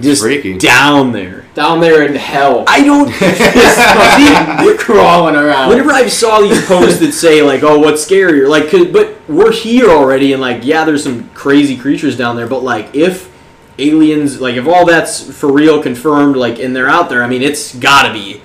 Just 0.00 0.22
freaky. 0.22 0.58
down 0.58 1.12
there. 1.12 1.41
Down 1.54 1.80
there 1.80 2.02
in 2.06 2.14
hell. 2.14 2.64
I 2.66 2.82
don't. 2.82 3.08
You're 4.64 4.78
crawling 4.78 5.36
around. 5.36 5.68
Whenever 5.68 5.92
I 5.92 6.06
saw 6.08 6.40
these 6.40 6.64
posts 6.66 6.98
that 7.00 7.12
say 7.12 7.42
like, 7.42 7.62
"Oh, 7.62 7.78
what's 7.78 8.04
scarier?" 8.06 8.48
Like, 8.48 8.70
'cause- 8.70 8.86
but 8.86 9.16
we're 9.28 9.52
here 9.52 9.90
already, 9.90 10.32
and 10.32 10.40
like, 10.40 10.64
yeah, 10.64 10.84
there's 10.84 11.02
some 11.04 11.28
crazy 11.34 11.76
creatures 11.76 12.16
down 12.16 12.36
there. 12.36 12.46
But 12.46 12.62
like, 12.62 12.94
if 12.94 13.30
aliens, 13.78 14.40
like, 14.40 14.56
if 14.56 14.66
all 14.66 14.86
that's 14.86 15.20
for 15.30 15.52
real, 15.52 15.82
confirmed, 15.82 16.36
like, 16.36 16.58
and 16.58 16.74
they're 16.74 16.88
out 16.88 17.10
there, 17.10 17.22
I 17.22 17.26
mean, 17.26 17.42
it's 17.42 17.74
gotta 17.74 18.12
be 18.14 18.40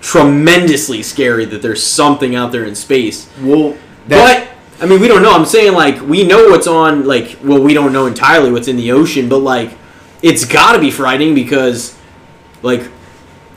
tremendously 0.00 1.02
scary 1.02 1.44
that 1.46 1.60
there's 1.60 1.82
something 1.82 2.36
out 2.36 2.52
there 2.52 2.64
in 2.64 2.74
space. 2.76 3.28
well, 3.42 3.76
But 4.08 4.46
I 4.80 4.86
mean, 4.86 5.00
we 5.00 5.08
don't 5.08 5.22
know. 5.22 5.32
I'm 5.34 5.44
saying 5.44 5.72
like 5.74 6.00
we 6.02 6.22
know 6.24 6.50
what's 6.50 6.68
on. 6.68 7.04
Like, 7.04 7.38
well, 7.42 7.60
we 7.60 7.74
don't 7.74 7.92
know 7.92 8.06
entirely 8.06 8.52
what's 8.52 8.68
in 8.68 8.76
the 8.76 8.92
ocean, 8.92 9.28
but 9.28 9.38
like, 9.38 9.76
it's 10.22 10.44
got 10.44 10.74
to 10.74 10.78
be 10.78 10.90
frightening 10.92 11.34
because, 11.34 11.96
like, 12.62 12.82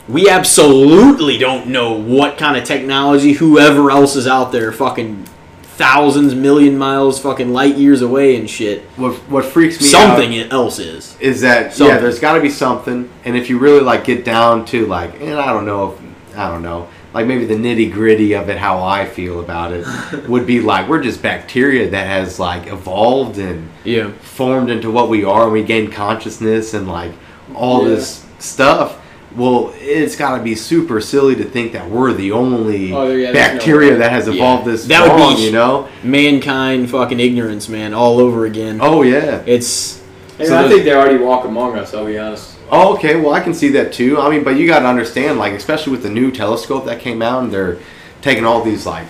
we 0.08 0.30
absolutely 0.30 1.38
don't 1.38 1.68
know 1.68 1.94
what 1.94 2.38
kind 2.38 2.58
of 2.58 2.64
technology 2.64 3.34
whoever 3.34 3.92
else 3.92 4.16
is 4.16 4.28
out 4.28 4.52
there, 4.52 4.72
fucking 4.72 5.26
thousands, 5.64 6.36
million 6.36 6.78
miles, 6.78 7.20
fucking 7.20 7.52
light 7.54 7.76
years 7.78 8.02
away 8.02 8.36
and 8.36 8.50
shit. 8.50 8.84
what 8.98 9.14
what 9.30 9.46
freaks 9.46 9.80
me 9.82 9.88
out 9.88 10.18
Something 10.18 10.34
else 10.52 10.80
is. 10.80 11.18
is 11.20 11.42
that 11.42 11.78
yeah, 11.80 11.98
there's 11.98 12.20
got 12.20 12.34
to 12.36 12.42
be 12.42 12.50
something, 12.50 13.10
and 13.26 13.36
if 13.38 13.50
you 13.50 13.58
really 13.58 13.82
like 13.82 14.04
get 14.04 14.24
down 14.26 14.66
to 14.66 14.86
like, 14.86 15.20
and 15.22 15.34
I 15.40 15.48
don't 15.54 15.66
know, 15.66 15.94
if, 15.94 16.38
I 16.38 16.50
don't 16.50 16.62
know, 16.62 16.88
like 17.14 17.26
maybe 17.26 17.46
the 17.46 17.56
nitty 17.56 17.92
gritty 17.92 18.34
of 18.34 18.50
it, 18.50 18.58
how 18.58 18.84
I 18.84 19.06
feel 19.06 19.40
about 19.40 19.72
it, 19.72 19.86
would 20.30 20.46
be 20.46 20.62
like 20.62 20.88
we're 20.90 21.02
just 21.02 21.22
bacteria 21.22 21.90
that 21.90 22.06
has 22.08 22.40
like 22.40 22.68
evolved 22.68 23.38
and 23.38 23.70
Yeah. 23.84 24.12
formed 24.22 24.70
into 24.70 24.92
what 24.92 25.10
we 25.10 25.24
are, 25.24 25.44
and 25.44 25.54
we 25.54 25.64
gain 25.64 25.90
consciousness 25.92 26.74
and 26.74 26.88
like 26.88 27.12
all 27.56 27.84
Yeah. 27.88 27.96
this 27.96 28.21
stuff. 28.42 28.98
Well, 29.36 29.74
it's 29.78 30.18
got 30.18 30.38
to 30.38 30.44
be 30.44 30.56
super 30.56 31.00
silly 31.00 31.36
to 31.38 31.46
think 31.46 31.72
that 31.72 31.90
we're 31.90 32.12
the 32.12 32.34
only 32.34 32.92
Oh, 32.92 33.08
yeah, 33.08 33.32
there's 33.32 33.34
no 33.34 33.34
bacteria 33.34 33.96
that 33.98 34.12
has 34.12 34.28
Yeah. 34.28 34.34
evolved 34.34 34.66
this 34.66 34.86
That 34.86 35.08
would 35.10 35.38
be- 35.38 35.44
you 35.44 35.52
know? 35.54 35.88
Mankind, 36.04 36.90
fucking 36.90 37.20
ignorance, 37.20 37.70
man, 37.70 37.94
all 37.94 38.20
over 38.20 38.46
again. 38.46 38.80
Oh 38.82 39.04
yeah. 39.04 39.40
It's 39.46 40.00
And 40.38 40.48
So 40.50 40.58
I 40.58 40.68
think 40.68 40.84
they 40.84 40.94
already 40.94 41.18
walk 41.18 41.46
among 41.46 41.78
us. 41.78 41.94
I'll 41.94 42.06
be 42.06 42.18
honest. 42.18 42.50
Oh, 42.72 42.94
okay. 42.96 43.16
Well, 43.16 43.34
I 43.34 43.42
can 43.42 43.54
see 43.54 43.70
that 43.70 43.94
too. 43.94 44.20
I 44.20 44.30
mean, 44.30 44.44
but 44.44 44.56
you 44.58 44.66
got 44.68 44.80
to 44.80 44.88
understand, 44.88 45.38
like, 45.38 45.54
especially 45.54 45.92
with 45.92 46.04
the 46.04 46.10
new 46.10 46.32
telescope 46.32 46.86
that 46.86 47.00
came 47.00 47.22
out, 47.22 47.44
and 47.44 47.52
they're 47.54 47.78
taking 48.22 48.44
all 48.46 48.62
these 48.64 48.86
like, 48.86 49.06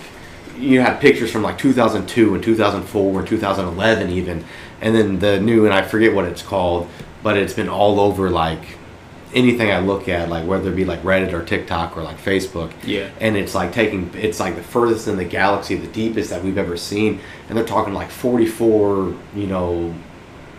you 0.58 0.80
had 0.80 1.00
pictures 1.00 1.30
from 1.32 1.42
like 1.42 1.58
2002 1.58 2.34
and 2.34 2.44
2004 2.44 3.20
and 3.20 3.28
2011 3.28 4.10
even, 4.10 4.44
and 4.80 4.94
then 4.94 5.18
the 5.20 5.40
new, 5.40 5.64
and 5.64 5.72
I 5.74 5.82
forget 5.82 6.12
what 6.14 6.26
it's 6.26 6.42
called, 6.42 6.86
but 7.22 7.36
it's 7.36 7.54
been 7.54 7.68
all 7.68 7.98
over 7.98 8.28
like 8.30 8.76
anything 9.34 9.70
I 9.70 9.78
look 9.80 10.08
at, 10.08 10.28
like 10.28 10.46
whether 10.46 10.70
it 10.70 10.76
be 10.76 10.84
like 10.84 11.02
Reddit 11.02 11.32
or 11.32 11.44
TikTok 11.44 11.96
or 11.96 12.02
like 12.02 12.18
Facebook. 12.18 12.70
Yeah. 12.84 13.08
And 13.20 13.36
it's 13.36 13.54
like 13.54 13.72
taking, 13.72 14.10
it's 14.14 14.38
like 14.40 14.56
the 14.56 14.62
furthest 14.62 15.08
in 15.08 15.16
the 15.16 15.24
galaxy, 15.24 15.74
the 15.74 15.86
deepest 15.86 16.30
that 16.30 16.42
we've 16.44 16.58
ever 16.58 16.76
seen, 16.76 17.20
and 17.48 17.56
they're 17.56 17.64
talking 17.64 17.94
like 17.94 18.10
44, 18.10 19.14
you 19.34 19.46
know, 19.46 19.94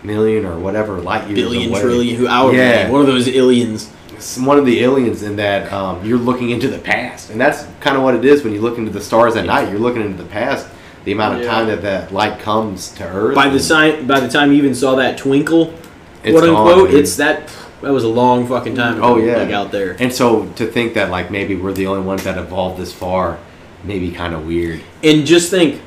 million 0.02 0.44
or 0.44 0.58
whatever 0.58 1.00
light 1.00 1.26
years 1.28 1.38
billion, 1.38 1.70
away. 1.70 1.80
trillion, 1.80 2.16
who 2.16 2.26
however 2.26 2.56
Yeah. 2.56 2.70
many, 2.70 2.92
one 2.92 3.00
of 3.00 3.06
those 3.06 3.28
aliens. 3.28 3.90
It's 4.12 4.38
one 4.38 4.58
of 4.58 4.64
the 4.66 4.80
aliens 4.84 5.22
in 5.22 5.36
that 5.36 5.72
um, 5.72 6.04
you're 6.04 6.18
looking 6.18 6.50
into 6.50 6.68
the 6.68 6.78
past, 6.78 7.30
and 7.30 7.40
that's 7.40 7.66
kind 7.80 7.96
of 7.96 8.02
what 8.02 8.14
it 8.14 8.24
is 8.24 8.44
when 8.44 8.52
you 8.52 8.60
look 8.60 8.78
into 8.78 8.90
the 8.92 9.00
stars 9.00 9.34
at 9.36 9.44
night. 9.44 9.70
You're 9.70 9.80
looking 9.80 10.02
into 10.02 10.22
the 10.22 10.28
past. 10.28 10.66
The 11.04 11.12
amount 11.12 11.34
of 11.36 11.42
Yeah. 11.42 11.50
time 11.50 11.66
that 11.66 11.82
that 11.82 12.12
light 12.14 12.38
comes 12.38 12.90
to 12.92 13.04
Earth. 13.04 13.34
By 13.34 13.48
the 13.50 13.58
time 13.60 14.06
by 14.06 14.20
the 14.20 14.28
time 14.28 14.52
you 14.52 14.58
even 14.58 14.74
saw 14.74 14.94
that 14.94 15.18
twinkle, 15.18 15.74
It's 16.22 16.32
quote 16.38 16.48
unquote, 16.48 16.94
it's 16.94 17.16
that 17.16 17.50
that 17.84 17.92
was 17.92 18.04
a 18.04 18.08
long 18.08 18.46
fucking 18.46 18.74
time. 18.74 19.02
Oh, 19.02 19.18
yeah. 19.18 19.36
like 19.36 19.50
out 19.50 19.70
there. 19.70 19.96
And 20.00 20.12
so 20.12 20.46
to 20.52 20.66
think 20.66 20.94
that 20.94 21.10
like 21.10 21.30
maybe 21.30 21.54
we're 21.54 21.72
the 21.72 21.86
only 21.86 22.02
ones 22.02 22.24
that 22.24 22.38
evolved 22.38 22.80
this 22.80 22.92
far, 22.92 23.38
maybe 23.84 24.10
kind 24.10 24.34
of 24.34 24.46
weird. 24.46 24.82
And 25.02 25.26
just 25.26 25.50
think 25.50 25.80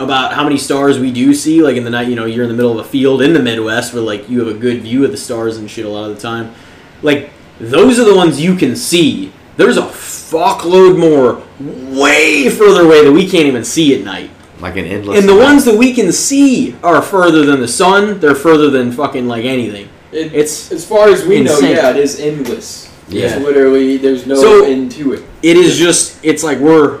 about 0.00 0.32
how 0.32 0.44
many 0.44 0.58
stars 0.58 0.98
we 0.98 1.12
do 1.12 1.34
see. 1.34 1.62
Like 1.62 1.76
in 1.76 1.84
the 1.84 1.90
night, 1.90 2.08
you 2.08 2.16
know, 2.16 2.24
you're 2.24 2.44
in 2.44 2.50
the 2.50 2.56
middle 2.56 2.78
of 2.78 2.84
a 2.84 2.88
field 2.88 3.22
in 3.22 3.34
the 3.34 3.42
Midwest 3.42 3.92
where 3.92 4.02
like 4.02 4.28
you 4.28 4.38
have 4.44 4.54
a 4.54 4.58
good 4.58 4.82
view 4.82 5.04
of 5.04 5.10
the 5.10 5.16
stars 5.16 5.58
and 5.58 5.70
shit 5.70 5.84
a 5.84 5.88
lot 5.88 6.10
of 6.10 6.16
the 6.16 6.22
time. 6.22 6.54
Like 7.02 7.30
those 7.60 7.98
are 7.98 8.04
the 8.04 8.14
ones 8.14 8.40
you 8.40 8.56
can 8.56 8.74
see. 8.76 9.32
There's 9.56 9.76
a 9.76 9.82
fuckload 9.82 10.98
more 10.98 11.42
way 11.60 12.48
further 12.48 12.84
away 12.84 13.04
that 13.04 13.12
we 13.12 13.28
can't 13.28 13.46
even 13.46 13.64
see 13.64 13.98
at 13.98 14.04
night. 14.04 14.30
Like 14.60 14.76
an 14.76 14.86
endless. 14.86 15.18
And 15.18 15.28
the 15.28 15.32
amount. 15.32 15.50
ones 15.50 15.64
that 15.66 15.76
we 15.76 15.92
can 15.92 16.12
see 16.12 16.76
are 16.82 17.02
further 17.02 17.44
than 17.44 17.60
the 17.60 17.68
sun. 17.68 18.20
They're 18.20 18.34
further 18.34 18.70
than 18.70 18.92
fucking 18.92 19.26
like 19.26 19.44
anything. 19.44 19.88
It, 20.12 20.34
It's 20.34 20.72
as 20.72 20.84
far 20.84 21.08
as 21.08 21.24
we 21.26 21.36
insane. 21.38 21.62
know, 21.62 21.68
yeah, 21.82 21.90
it 21.90 21.96
is 21.96 22.18
endless. 22.20 22.90
Yeah. 23.08 23.26
It's 23.36 23.44
literally 23.44 23.96
there's 23.96 24.26
no 24.26 24.34
So- 24.36 24.64
end 24.64 24.90
to 24.92 25.12
it. 25.14 25.22
it 25.42 25.56
is 25.56 25.78
just 25.78 26.18
it's 26.22 26.42
like 26.44 26.58
we're 26.58 27.00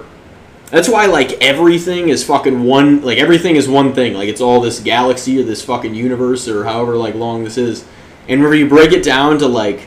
that's 0.70 0.88
why 0.88 1.06
like 1.06 1.32
everything 1.42 2.08
is 2.10 2.24
fucking 2.24 2.62
one 2.64 3.02
like 3.02 3.18
everything 3.18 3.56
is 3.56 3.68
one 3.68 3.92
thing 3.94 4.12
like 4.14 4.28
it's 4.28 4.40
all 4.40 4.60
this 4.60 4.80
galaxy 4.80 5.40
or 5.40 5.42
this 5.44 5.62
fucking 5.62 5.94
universe 5.94 6.46
or 6.48 6.64
however 6.64 6.96
like 6.96 7.14
long 7.14 7.44
this 7.44 7.56
is 7.58 7.84
And 8.28 8.40
whenever 8.40 8.54
you 8.54 8.68
break 8.68 8.92
it 8.92 9.02
down 9.02 9.38
to 9.38 9.46
like 9.46 9.80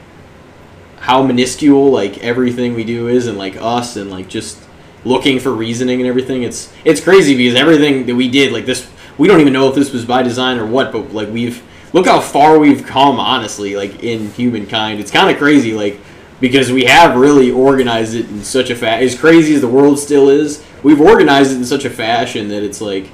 how 0.99 1.21
minuscule 1.23 1.91
like 1.91 2.19
everything 2.19 2.73
we 2.75 2.83
do 2.83 3.07
is, 3.07 3.25
and 3.27 3.37
like 3.37 3.55
us, 3.59 3.95
and 3.95 4.09
like 4.11 4.27
just 4.27 4.59
looking 5.03 5.39
for 5.39 5.51
reasoning 5.51 5.99
and 5.99 6.07
everything, 6.07 6.43
it's 6.43 6.71
it's 6.85 7.01
crazy 7.01 7.35
because 7.35 7.55
everything 7.55 8.05
that 8.05 8.15
we 8.15 8.27
did, 8.29 8.51
like 8.53 8.65
this, 8.67 8.87
we 9.17 9.27
don't 9.27 9.41
even 9.41 9.53
know 9.53 9.67
if 9.69 9.73
this 9.75 9.91
was 9.91 10.05
by 10.05 10.21
design 10.23 10.59
or 10.59 10.65
what, 10.67 10.91
but 10.91 11.11
like 11.13 11.29
we've 11.29 11.63
look 11.93 12.05
how 12.05 12.19
far 12.19 12.57
we've 12.59 12.85
come, 12.85 13.19
honestly, 13.19 13.75
like 13.75 14.03
in 14.03 14.31
humankind. 14.31 14.99
It's 14.99 15.11
kind 15.11 15.29
of 15.29 15.37
crazy, 15.37 15.73
like 15.73 15.99
because 16.39 16.71
we 16.71 16.85
have 16.85 17.15
really 17.15 17.51
organized 17.51 18.15
it 18.15 18.27
in 18.29 18.43
such 18.43 18.69
a 18.71 18.75
fa 18.75 18.89
as 18.91 19.17
crazy 19.17 19.53
as 19.53 19.61
the 19.61 19.67
world 19.67 19.99
still 19.99 20.29
is. 20.29 20.63
We've 20.83 20.99
organized 21.01 21.51
it 21.51 21.57
in 21.57 21.65
such 21.65 21.85
a 21.85 21.89
fashion 21.89 22.47
that 22.49 22.63
it's 22.63 22.81
like, 22.81 23.07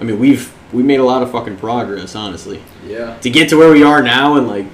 I 0.00 0.04
mean, 0.04 0.18
we've 0.18 0.52
we 0.72 0.82
made 0.82 1.00
a 1.00 1.04
lot 1.04 1.22
of 1.22 1.30
fucking 1.30 1.56
progress, 1.58 2.14
honestly, 2.14 2.62
Yeah. 2.86 3.18
to 3.18 3.28
get 3.30 3.48
to 3.50 3.56
where 3.58 3.70
we 3.72 3.82
are 3.82 4.02
now 4.02 4.36
and 4.36 4.48
like 4.48 4.66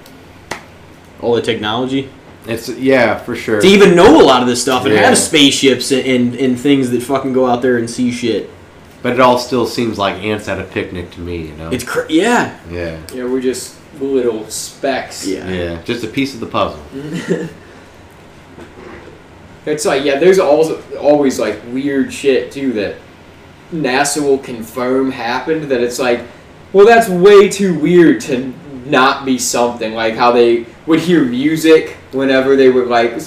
all 1.20 1.34
the 1.34 1.42
technology 1.42 2.08
It's 2.46 2.68
yeah, 2.68 3.18
for 3.18 3.34
sure. 3.34 3.60
to 3.60 3.66
even 3.66 3.96
know 3.96 4.20
a 4.20 4.24
lot 4.24 4.40
of 4.42 4.46
this 4.48 4.62
stuff 4.62 4.84
and 4.84 4.94
Yeah. 4.94 5.08
have 5.08 5.18
spaceships 5.18 5.90
and, 5.90 6.06
and 6.06 6.34
and 6.36 6.60
things 6.60 6.90
that 6.90 7.02
fucking 7.02 7.32
go 7.32 7.46
out 7.46 7.62
there 7.62 7.78
and 7.78 7.88
see 7.90 8.12
shit. 8.12 8.48
But 9.02 9.12
it 9.12 9.20
all 9.20 9.38
still 9.38 9.66
seems 9.66 9.96
like 9.98 10.16
ants 10.16 10.48
at 10.48 10.58
a 10.58 10.64
picnic 10.64 11.10
to 11.12 11.20
me, 11.20 11.48
you 11.48 11.54
know. 11.54 11.70
It's 11.70 11.84
cr- 11.84 12.06
yeah, 12.08 12.58
yeah. 12.70 13.00
Yeah, 13.14 13.24
we're 13.24 13.40
just 13.40 13.76
little 14.00 14.48
specks. 14.50 15.26
yeah, 15.26 15.48
Yeah, 15.48 15.82
just 15.82 16.02
a 16.04 16.08
piece 16.08 16.34
of 16.34 16.40
the 16.40 16.46
puzzle. 16.46 16.82
It's 19.66 19.84
like 19.84 20.04
yeah, 20.04 20.18
there's 20.18 20.38
also 20.38 20.82
always 20.96 21.38
like 21.38 21.60
weird 21.66 22.12
shit 22.12 22.50
too 22.50 22.72
that 22.74 22.96
NASA 23.72 24.22
will 24.22 24.38
confirm 24.38 25.10
happened. 25.10 25.64
That 25.64 25.82
it's 25.82 25.98
like, 25.98 26.22
well, 26.72 26.86
that's 26.86 27.08
way 27.08 27.48
too 27.50 27.78
weird 27.78 28.20
to 28.22 28.54
not 28.86 29.26
be 29.26 29.36
something. 29.38 29.92
Like 29.92 30.14
how 30.14 30.32
they 30.32 30.64
would 30.86 31.00
hear 31.00 31.22
music 31.24 31.96
whenever 32.12 32.56
they 32.56 32.70
would 32.70 32.88
like. 32.88 33.20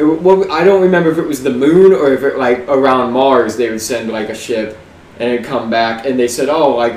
It, 0.00 0.22
well, 0.22 0.50
I 0.50 0.64
don't 0.64 0.82
remember 0.82 1.10
if 1.10 1.18
it 1.18 1.26
was 1.26 1.42
the 1.42 1.50
moon 1.50 1.92
or 1.92 2.12
if 2.12 2.22
it 2.22 2.38
like 2.38 2.60
around 2.68 3.12
Mars 3.12 3.56
they 3.56 3.70
would 3.70 3.80
send 3.80 4.10
like 4.10 4.28
a 4.28 4.34
ship 4.34 4.78
and 5.18 5.30
it'd 5.30 5.46
come 5.46 5.70
back 5.70 6.06
and 6.06 6.18
they 6.18 6.28
said, 6.28 6.48
oh, 6.48 6.76
like 6.76 6.96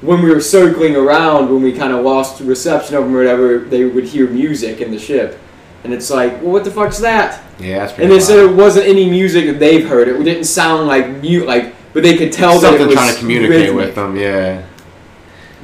when 0.00 0.22
we 0.22 0.30
were 0.30 0.40
circling 0.40 0.96
around 0.96 1.52
when 1.52 1.62
we 1.62 1.72
kind 1.72 1.92
of 1.92 2.04
lost 2.04 2.40
reception 2.40 2.96
of 2.96 3.04
them 3.04 3.14
or 3.14 3.18
whatever, 3.18 3.58
they 3.58 3.84
would 3.84 4.04
hear 4.04 4.28
music 4.28 4.80
in 4.80 4.90
the 4.90 4.98
ship. 4.98 5.38
And 5.84 5.92
it's 5.92 6.10
like, 6.10 6.40
well, 6.42 6.52
what 6.52 6.64
the 6.64 6.70
fuck's 6.70 6.98
that? 6.98 7.42
Yeah, 7.58 7.80
that's 7.80 7.92
pretty 7.92 8.04
And 8.04 8.12
they 8.12 8.24
said 8.24 8.38
it 8.38 8.54
wasn't 8.54 8.86
any 8.86 9.08
music 9.08 9.46
that 9.46 9.58
they've 9.58 9.86
heard. 9.86 10.08
It 10.08 10.22
didn't 10.24 10.44
sound 10.44 10.88
like 10.88 11.08
mute, 11.22 11.46
like, 11.46 11.74
but 11.92 12.02
they 12.02 12.16
could 12.16 12.32
tell 12.32 12.54
that 12.54 12.60
something 12.60 12.82
it 12.82 12.86
was 12.86 12.94
trying 12.94 13.12
to 13.12 13.18
communicate 13.18 13.74
rhythmic. 13.74 13.86
with 13.86 13.94
them. 13.94 14.16
Yeah. 14.16 14.64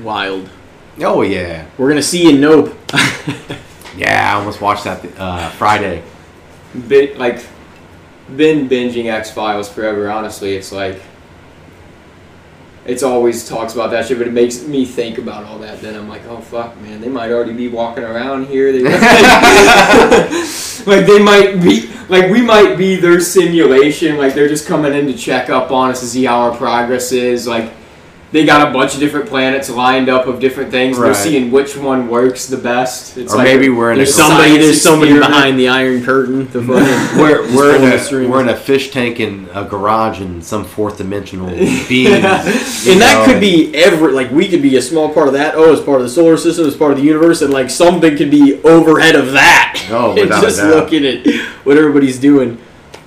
wild. 0.01 0.49
Oh 1.01 1.23
yeah. 1.23 1.66
We're 1.77 1.88
gonna 1.88 2.03
see 2.03 2.31
in 2.31 2.40
Nope. 2.40 2.77
Yeah, 3.97 4.33
I 4.33 4.38
almost 4.38 4.61
watched 4.61 4.85
that 4.85 5.05
uh, 5.18 5.51
Friday. 5.51 6.03
Like, 6.74 7.46
been 8.37 8.68
binging 8.68 9.06
X 9.06 9.30
Files 9.30 9.68
forever. 9.68 10.10
Honestly, 10.10 10.56
it's 10.56 10.72
like, 10.72 11.00
it's 12.87 13.02
always 13.02 13.48
talks 13.48 13.74
about 13.74 13.90
that 13.92 14.06
shit, 14.06 14.18
but 14.18 14.26
it 14.26 14.32
makes 14.32 14.66
me 14.66 14.84
think 14.84 15.18
about 15.18 15.44
all 15.44 15.58
that. 15.58 15.80
Then 15.80 15.94
I'm 15.94 16.08
like, 16.08 16.24
oh 16.26 16.40
fuck, 16.40 16.78
man, 16.80 17.00
they 17.00 17.08
might 17.08 17.30
already 17.30 17.54
be 17.54 17.68
walking 17.68 18.04
around 18.04 18.46
here. 18.46 18.72
They 18.72 18.82
like 20.87 21.06
they 21.06 21.22
might 21.22 21.62
be 21.62 21.88
like 22.08 22.30
we 22.30 22.42
might 22.42 22.76
be 22.76 22.96
their 22.96 23.20
simulation. 23.20 24.18
Like 24.18 24.34
they're 24.34 24.48
just 24.48 24.66
coming 24.66 24.92
in 24.92 25.06
to 25.06 25.14
check 25.14 25.48
up 25.48 25.70
on 25.70 25.90
us 25.90 26.00
to 26.00 26.06
see 26.06 26.24
how 26.24 26.40
our 26.40 26.56
progress 26.56 27.12
is. 27.12 27.46
Like 27.46 27.72
they 28.35 28.44
got 28.44 28.68
a 28.68 28.73
bunch 28.73 28.94
of 28.94 28.99
different 28.99 29.29
planets 29.29 29.70
lined 29.70 30.09
up 30.09 30.27
of 30.27 30.40
different 30.40 30.73
things. 30.73 30.99
They're 30.99 31.14
seeing 31.14 31.53
which 31.53 31.77
one 31.77 32.09
works 32.09 32.47
the 32.47 32.57
best. 32.57 33.16
It's 33.16 33.33
Or 33.33 33.37
like 33.37 33.44
maybe 33.44 33.68
we're 33.68 33.92
in 33.92 33.94
a 33.94 33.99
There's 33.99 34.09
a 34.09 34.12
somebody. 34.12 34.59
There's 34.59 34.83
somebody 34.83 35.12
experiment. 35.12 35.33
behind 35.33 35.57
the 35.61 35.68
Iron 35.68 36.05
Curtain. 36.05 36.51
The 36.51 36.61
We're, 37.16 37.42
we're, 37.57 37.77
in 37.77 37.85
a, 37.85 37.97
strings. 38.05 38.29
we're 38.29 38.40
in 38.40 38.49
a 38.49 38.57
fish 38.57 38.90
tank 38.90 39.20
in 39.20 39.49
a 39.55 39.64
garage 39.64 40.20
in 40.20 40.42
some 40.42 40.64
fourth 40.64 40.99
dimensional 40.99 41.47
being. 41.88 42.12
and 42.12 42.23
that 42.25 43.25
could 43.25 43.40
be 43.40 43.73
every 43.73 44.11
like 44.12 44.33
we 44.33 44.49
could 44.49 44.62
be 44.62 44.75
a 44.79 44.83
small 44.83 45.14
part 45.14 45.29
of 45.29 45.35
that. 45.35 45.55
Oh, 45.55 45.73
it's 45.73 45.85
part 45.85 46.01
of 46.01 46.05
the 46.09 46.12
solar 46.12 46.37
system, 46.37 46.66
It's 46.66 46.77
part 46.77 46.90
of 46.90 46.99
the 46.99 47.05
universe, 47.05 47.40
and 47.40 47.53
like 47.53 47.70
something 47.70 48.16
could 48.16 48.33
be 48.33 48.61
overhead 48.64 49.14
of 49.14 49.31
that. 49.31 49.87
Oh, 49.92 50.11
and 50.11 50.23
without 50.23 50.42
a 50.42 50.47
just 50.49 50.59
doubt. 50.59 50.70
looking 50.75 51.07
at 51.07 51.25
what 51.64 51.77
everybody's 51.79 52.18
doing. 52.18 52.59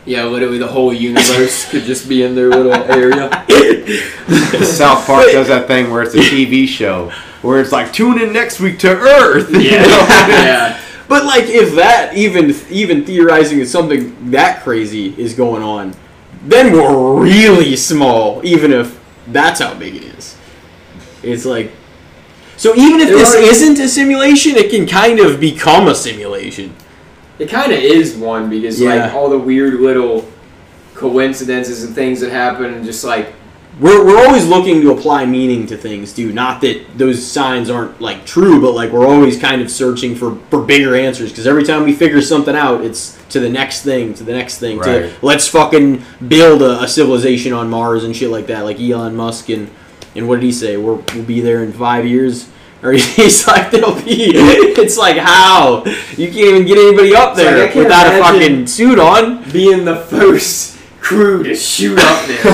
Yeah, 0.08 0.24
literally 0.24 0.58
the 0.58 0.68
whole 0.68 0.94
universe 0.94 1.70
could 1.70 1.84
just 1.84 2.08
be 2.08 2.24
in 2.24 2.34
their 2.34 2.50
little 2.50 2.74
area. 2.74 3.30
South 4.66 5.06
Park 5.06 5.26
does 5.32 5.50
that 5.50 5.68
thing 5.68 5.92
where 5.92 6.02
it's 6.02 6.16
a 6.16 6.20
TV 6.20 6.66
show 6.68 7.12
where 7.42 7.60
it's 7.60 7.74
like 7.74 7.92
tune 7.92 8.20
in 8.22 8.32
next 8.32 8.60
week 8.62 8.80
to 8.80 8.90
Earth. 8.90 9.50
you 9.52 9.60
Yeah. 9.60 9.82
know? 9.84 9.88
yeah. 10.30 10.82
But 11.10 11.26
like, 11.26 11.44
if 11.48 11.76
that 11.76 12.16
even 12.16 12.56
even 12.70 13.06
theorizing 13.06 13.60
that 13.60 13.68
something 13.68 14.32
that 14.32 14.64
crazy 14.64 15.14
is 15.22 15.34
going 15.34 15.62
on, 15.62 15.94
then 16.44 16.72
we're 16.72 17.22
really 17.22 17.76
small. 17.76 18.42
Even 18.46 18.72
if 18.72 18.98
that's 19.28 19.60
how 19.60 19.74
big 19.74 19.96
it 19.96 20.04
is, 20.04 20.38
it's 21.22 21.44
like. 21.46 21.72
So 22.56 22.76
even 22.76 23.02
if 23.02 23.10
There 23.10 23.18
this 23.20 23.36
are- 23.36 23.40
isn't 23.42 23.78
a 23.80 23.88
simulation, 23.90 24.56
it 24.56 24.72
can 24.72 24.88
kind 24.88 25.20
of 25.20 25.40
become 25.40 25.88
a 25.88 25.94
simulation. 25.96 26.74
It 27.40 27.50
kind 27.50 27.72
of 27.72 27.80
is 27.80 28.16
one 28.16 28.50
because 28.50 28.80
Yeah. 28.82 29.06
like 29.06 29.14
all 29.14 29.30
the 29.30 29.38
weird 29.40 29.76
little 29.76 30.26
coincidences 30.96 31.84
and 31.84 31.94
things 31.94 32.20
that 32.22 32.32
happen, 32.32 32.66
and 32.74 32.86
just 32.86 33.04
like 33.04 33.34
We're, 33.80 34.04
we're 34.04 34.26
always 34.26 34.48
looking 34.48 34.82
to 34.82 34.92
apply 34.92 35.28
meaning 35.28 35.68
to 35.68 35.78
things, 35.78 36.12
too. 36.12 36.34
Not 36.34 36.62
that 36.62 36.98
those 36.98 37.24
signs 37.24 37.70
aren't 37.70 38.02
like 38.02 38.26
true, 38.26 38.60
but 38.60 38.72
like 38.72 38.92
we're 38.92 39.06
always 39.06 39.38
kind 39.40 39.62
of 39.62 39.70
searching 39.70 40.16
for, 40.16 40.36
for 40.50 40.62
bigger 40.64 40.96
answers. 40.96 41.30
Because 41.30 41.46
every 41.46 41.64
time 41.64 41.84
we 41.84 41.94
figure 41.94 42.20
something 42.24 42.56
out, 42.56 42.84
it's 42.84 43.16
to 43.30 43.40
the 43.40 43.50
next 43.50 43.84
thing, 43.84 44.16
to 44.16 44.24
the 44.24 44.32
next 44.34 44.58
thing. 44.58 44.82
To 44.82 44.90
Right. 45.02 45.14
let's 45.24 45.48
fucking 45.48 46.02
build 46.28 46.64
a, 46.64 46.82
a 46.82 46.88
civilization 46.88 47.54
on 47.54 47.70
Mars 47.70 48.04
and 48.04 48.16
shit 48.16 48.32
like 48.32 48.48
that. 48.48 48.64
Like 48.66 48.80
Elon 48.80 49.16
Musk 49.16 49.50
and 49.50 49.70
and 50.16 50.28
what 50.28 50.38
did 50.40 50.46
he 50.46 50.52
say? 50.52 50.76
We're, 50.78 50.96
we'll 51.14 51.24
be 51.26 51.42
there 51.42 51.64
in 51.64 51.72
five 51.72 52.04
years. 52.08 52.48
Or 52.84 52.92
he's 52.94 53.48
like, 53.48 53.72
they'll 53.72 53.96
be. 53.96 54.32
It's 54.36 54.98
like 54.98 55.18
how 55.18 55.84
you 56.16 56.28
can't 56.28 56.38
even 56.38 56.66
get 56.66 56.78
anybody 56.78 57.16
up 57.16 57.32
It's 57.38 57.44
like, 57.46 57.74
there 57.74 57.84
without 57.84 58.14
a 58.16 58.20
fucking 58.22 58.68
suit 58.68 59.00
on. 59.00 59.50
being 59.52 59.84
the 59.86 59.96
first 59.96 60.78
crew 61.02 61.44
to 61.44 61.56
shoot 61.56 61.98
up 62.00 62.26
there. 62.28 62.44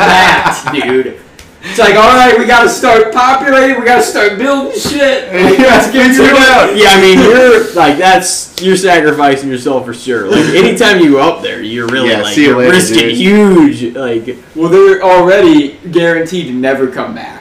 That, 0.00 0.70
dude. 0.72 1.20
It's 1.62 1.78
like, 1.78 1.94
all 1.94 2.08
right, 2.14 2.38
we 2.38 2.46
gotta 2.46 2.70
start 2.70 3.12
populating. 3.12 3.78
We 3.78 3.84
gotta 3.84 4.02
start 4.02 4.38
building 4.38 4.72
shit. 4.78 5.30
Like, 5.32 5.58
let's 5.58 5.92
get 5.92 6.14
to 6.16 6.22
it. 6.24 6.76
Yeah, 6.78 6.88
I 6.90 7.00
mean, 7.00 7.18
you're 7.18 7.72
like 7.74 7.98
that's 7.98 8.60
you're 8.62 8.76
sacrificing 8.76 9.48
yourself 9.50 9.84
for 9.84 9.92
sure. 9.94 10.26
Like 10.30 10.46
anytime 10.54 11.00
you 11.00 11.12
go 11.12 11.20
up 11.20 11.42
there, 11.42 11.62
you're 11.62 11.86
really 11.88 12.10
Yeah, 12.10 12.22
like 12.22 12.36
you 12.36 12.44
you're 12.44 12.56
later, 12.58 12.70
risking 12.72 12.98
dude. 13.08 13.14
huge. 13.16 13.94
Like 13.94 14.36
Well, 14.56 14.68
they're 14.70 15.02
already 15.02 15.76
guaranteed 15.90 16.46
to 16.46 16.52
never 16.54 16.90
come 16.90 17.14
back 17.14 17.39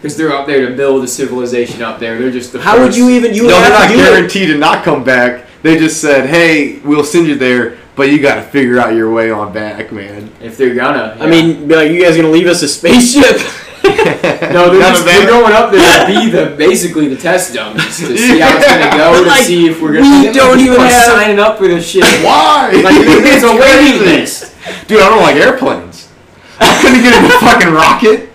because 0.00 0.16
they're 0.16 0.32
up 0.32 0.46
there 0.46 0.68
to 0.68 0.74
build 0.76 1.04
a 1.04 1.08
civilization 1.08 1.82
up 1.82 1.98
there. 2.00 2.18
They're 2.18 2.30
just 2.30 2.52
the. 2.52 2.60
how 2.60 2.78
would 2.80 2.96
you 2.96 3.10
even 3.10 3.34
you 3.34 3.42
No, 3.42 3.48
would 3.48 3.54
they're 3.54 3.64
have 3.64 3.72
not 3.80 3.88
to 3.88 3.94
do 3.94 4.00
it. 4.00 4.04
guaranteed 4.04 4.48
to 4.48 4.58
not 4.58 4.82
come 4.84 5.04
back. 5.04 5.46
They 5.62 5.78
just 5.78 6.00
said, 6.00 6.28
"Hey, 6.28 6.78
we'll 6.78 7.04
send 7.04 7.26
you 7.26 7.34
there, 7.34 7.76
but 7.96 8.10
you 8.10 8.18
got 8.20 8.36
to 8.36 8.42
figure 8.42 8.78
out 8.78 8.94
your 8.94 9.12
way 9.12 9.30
on 9.30 9.52
back, 9.52 9.92
man." 9.92 10.30
If 10.40 10.56
they're 10.56 10.74
gonna. 10.74 11.16
I 11.20 11.26
mean, 11.28 11.68
be 11.68 11.74
like 11.76 11.90
you 11.90 12.00
guys 12.02 12.16
gonna 12.16 12.30
leave 12.30 12.46
us 12.46 12.62
a 12.62 12.68
spaceship? 12.68 13.40
No, 13.82 14.70
they're, 14.70 14.80
just, 14.80 15.04
they're 15.04 15.26
going 15.26 15.52
up 15.52 15.70
there 15.72 15.80
to 15.80 16.06
be 16.06 16.30
the 16.30 16.54
basically 16.56 17.08
the 17.08 17.16
test 17.16 17.54
dummies 17.54 17.98
to 17.98 18.16
see 18.16 18.38
how 18.38 18.56
it's 18.56 18.66
gonna 18.66 18.90
go 18.96 19.12
But, 19.12 19.22
to 19.24 19.28
like, 19.28 19.42
see 19.44 19.66
if 19.68 19.80
we're 19.82 19.92
gonna. 19.94 20.26
we 20.26 20.32
don't 20.32 20.58
even 20.60 20.76
be 20.76 20.82
have- 20.82 21.04
signing 21.04 21.38
up 21.38 21.58
for 21.58 21.66
this 21.68 21.88
shit. 21.88 22.02
Why? 22.24 22.70
Like 22.72 22.94
there's 22.94 23.42
a 23.42 23.46
It's 23.52 23.60
waiting 23.60 24.00
list. 24.06 24.54
Dude, 24.86 25.00
I 25.00 25.08
don't 25.08 25.22
like 25.22 25.36
airplanes. 25.36 26.08
I 26.60 26.78
couldn't 26.80 27.02
get 27.02 27.12
in 27.18 27.24
a 27.30 27.38
fucking 27.40 27.72
rocket. 27.72 28.29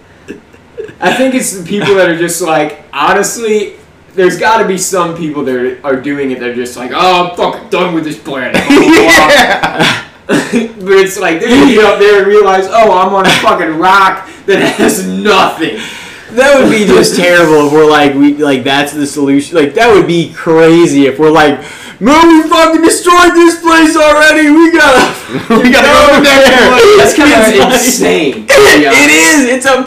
I 1.05 1.13
think 1.13 1.35
it's 1.35 1.51
the 1.51 1.63
people 1.67 1.95
that 1.95 2.09
are 2.09 2.17
just 2.17 2.41
like 2.41 2.83
honestly. 2.93 3.75
There's 4.13 4.39
got 4.39 4.59
to 4.59 4.65
be 4.65 4.77
some 4.77 5.17
people 5.17 5.43
that 5.43 5.55
are, 5.55 5.85
are 5.85 5.99
doing 5.99 6.31
it. 6.31 6.39
They're 6.39 6.55
just 6.55 6.77
like, 6.77 6.91
oh, 6.93 7.31
I'm 7.31 7.35
fucking 7.35 7.69
done 7.69 7.93
with 7.93 8.05
this 8.05 8.17
planet. 8.17 8.55
Yeah. 8.65 10.07
but 10.27 10.95
it's 10.97 11.19
like 11.19 11.39
they're 11.39 11.49
gonna 11.49 11.69
get 11.71 11.83
up 11.85 11.99
there 11.99 12.19
and 12.19 12.27
realize, 12.27 12.65
oh, 12.67 12.97
I'm 12.97 13.13
on 13.13 13.25
a 13.27 13.29
fucking 13.41 13.77
rock 13.77 14.27
that 14.47 14.57
has 14.79 15.05
nothing. 15.05 15.77
that 16.33 16.57
would 16.57 16.71
be 16.71 16.85
just 16.85 17.15
terrible 17.15 17.67
if 17.67 17.73
we're 17.73 17.89
like 17.89 18.13
we 18.15 18.33
like 18.33 18.63
that's 18.63 18.93
the 18.93 19.05
solution. 19.05 19.55
Like 19.57 19.73
that 19.75 19.93
would 19.93 20.07
be 20.07 20.33
crazy 20.33 21.05
if 21.05 21.19
we're 21.19 21.29
like, 21.29 21.59
man, 22.01 22.25
we 22.27 22.49
fucking 22.49 22.81
destroyed 22.81 23.33
this 23.35 23.61
place 23.61 23.95
already. 23.95 24.49
We 24.49 24.71
gotta 24.71 25.05
we 25.61 25.69
gotta 25.69 25.91
go 25.91 26.15
over 26.15 26.23
there. 26.23 26.73
That's 26.97 27.13
kind 27.13 27.29
of 27.35 27.73
insane. 27.75 28.47
it 28.49 29.11
is. 29.11 29.45
It's 29.51 29.65
a 29.67 29.83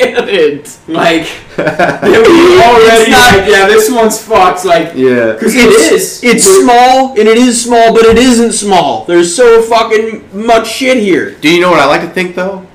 planet. 0.00 0.78
Like 0.88 1.26
they 1.56 2.18
would 2.18 2.62
already 2.62 3.02
It's 3.02 3.10
not- 3.10 3.38
like, 3.38 3.48
yeah, 3.50 3.66
this 3.66 3.90
one's 3.90 4.20
fucked. 4.22 4.64
Like, 4.64 4.92
Yeah. 4.94 5.32
because 5.32 5.54
it 5.54 5.68
is. 5.92 6.22
It's 6.24 6.44
But- 6.46 6.62
small 6.62 7.10
and 7.18 7.28
it 7.28 7.38
is 7.38 7.62
small, 7.62 7.92
but 7.94 8.04
it 8.04 8.18
isn't 8.18 8.52
small. 8.52 9.04
There's 9.04 9.34
so 9.34 9.62
fucking 9.62 10.28
much 10.32 10.68
shit 10.70 10.98
here. 10.98 11.32
Do 11.40 11.48
you 11.48 11.60
know 11.60 11.70
what 11.70 11.80
I 11.80 11.86
like 11.86 12.02
to 12.02 12.08
think 12.08 12.34
though? 12.34 12.66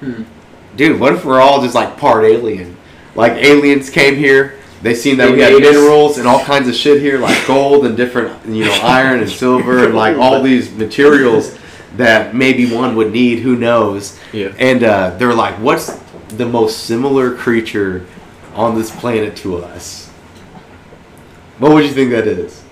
Hmm. 0.00 0.22
Dude, 0.76 1.00
what 1.00 1.12
if 1.14 1.24
we're 1.24 1.40
all 1.40 1.60
just 1.62 1.74
like 1.74 1.96
part 1.98 2.24
alien? 2.24 2.76
Like 3.14 3.32
aliens 3.32 3.90
came 3.90 4.14
here, 4.16 4.54
They 4.80 4.94
seen 4.94 5.16
that 5.16 5.26
They 5.26 5.32
we 5.32 5.40
had 5.40 5.52
us- 5.54 5.60
minerals 5.60 6.18
and 6.18 6.28
all 6.28 6.38
kinds 6.44 6.68
of 6.68 6.74
shit 6.74 7.00
here, 7.02 7.18
like 7.18 7.46
gold 7.48 7.84
and 7.84 7.96
different, 7.96 8.30
you 8.46 8.64
know, 8.66 8.78
iron 8.82 9.18
and 9.20 9.28
silver 9.28 9.84
and 9.84 9.94
like 9.94 10.16
all 10.16 10.40
these 10.50 10.70
materials 10.72 11.58
that 11.96 12.32
maybe 12.32 12.72
one 12.72 12.94
would 12.94 13.10
need. 13.10 13.40
Who 13.40 13.56
knows? 13.56 14.16
Yeah. 14.32 14.52
And 14.56 14.84
uh, 14.84 15.16
they're 15.18 15.34
like, 15.34 15.54
"What's 15.56 15.90
the 16.28 16.46
most 16.46 16.84
similar 16.84 17.30
creature 17.34 18.04
on 18.54 18.76
this 18.76 18.90
planet 18.90 19.36
to 19.36 19.56
us?" 19.58 20.08
What 21.58 21.72
would 21.72 21.84
you 21.84 21.90
think 21.90 22.10
that 22.10 22.26
is? 22.26 22.62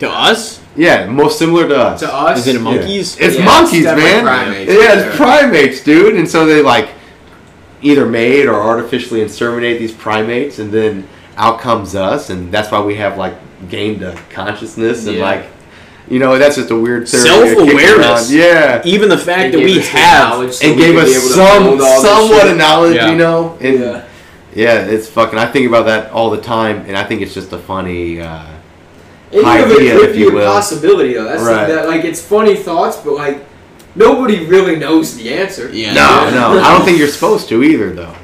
To 0.00 0.08
us? 0.10 0.60
Yeah, 0.76 1.06
most 1.06 1.38
similar 1.38 1.66
to 1.68 1.76
us. 1.76 2.00
To 2.00 2.14
us, 2.14 2.38
Is 2.40 2.46
it 2.46 2.56
a 2.56 2.60
monkeys? 2.60 3.16
It's 3.18 3.36
Yeah, 3.36 3.44
monkeys, 3.44 3.84
it's 3.84 4.00
man. 4.00 4.22
primates. 4.24 4.72
Yeah, 4.72 4.78
Yeah. 4.80 4.92
it's 5.00 5.16
primates, 5.16 5.80
dude. 5.82 6.14
And 6.14 6.28
so 6.28 6.46
they 6.46 6.62
like 6.62 6.90
either 7.82 8.06
made 8.06 8.46
or 8.46 8.54
artificially 8.60 9.20
inseminate 9.20 9.78
these 9.78 9.92
primates, 9.92 10.58
and 10.58 10.70
then 10.70 11.04
out 11.36 11.60
comes 11.60 11.94
us, 11.96 12.30
and 12.30 12.52
that's 12.52 12.70
why 12.70 12.80
we 12.80 12.94
have 12.96 13.16
like 13.18 13.34
gained 13.68 14.02
a 14.02 14.14
consciousness 14.30 15.06
and 15.06 15.16
Yeah. 15.16 15.24
like, 15.24 15.46
you 16.10 16.18
know, 16.18 16.38
that's 16.38 16.56
just 16.56 16.70
a 16.70 16.76
weird 16.76 17.08
theory. 17.08 17.22
Self-awareness. 17.24 18.30
Yeah. 18.32 18.82
Even 18.84 19.08
the 19.08 19.18
fact 19.18 19.52
that 19.52 19.58
we 19.58 19.74
gave 19.74 19.78
us 19.82 19.90
the 19.92 19.98
have. 19.98 20.28
knowledge 20.30 20.52
so 20.54 20.66
And 20.66 20.76
we 20.76 20.82
gave 20.82 20.96
us 20.96 21.34
some 21.34 21.62
build 21.64 21.80
all 21.80 22.02
this 22.02 22.10
somewhat 22.10 22.48
of 22.48 22.56
knowledge, 22.56 22.96
Yeah. 22.96 23.10
you 23.10 23.16
know. 23.16 23.56
And 23.60 23.80
Yeah. 23.80 24.02
yeah, 24.54 24.84
it's 24.86 25.08
fucking. 25.08 25.38
I 25.38 25.46
think 25.46 25.66
about 25.68 25.86
that 25.86 26.10
all 26.12 26.30
the 26.30 26.40
time, 26.40 26.84
and 26.88 26.96
I 26.96 27.04
think 27.04 27.20
it's 27.22 27.34
just 27.34 27.52
a 27.52 27.58
funny. 27.58 28.20
Uh, 28.20 28.40
Any 29.32 29.40
of 29.42 29.70
it 29.70 29.76
idea, 29.76 29.96
could 29.98 30.08
if 30.10 30.12
be 30.14 30.20
you 30.20 30.30
a 30.30 30.34
will. 30.34 30.46
possibility 30.46 31.12
though. 31.14 31.24
That's 31.24 31.42
Right. 31.42 31.68
that, 31.68 31.86
like 31.86 32.04
it's 32.04 32.20
funny 32.20 32.54
thoughts, 32.56 32.96
but 32.96 33.14
like 33.14 33.44
nobody 33.94 34.46
really 34.46 34.76
knows 34.76 35.14
the 35.16 35.32
answer. 35.34 35.68
Yeah. 35.72 35.92
no, 35.92 36.30
no, 36.30 36.60
I 36.62 36.72
don't 36.72 36.84
think 36.86 36.98
you're 36.98 37.08
supposed 37.08 37.48
to 37.50 37.62
either, 37.62 37.90
though. 37.90 38.14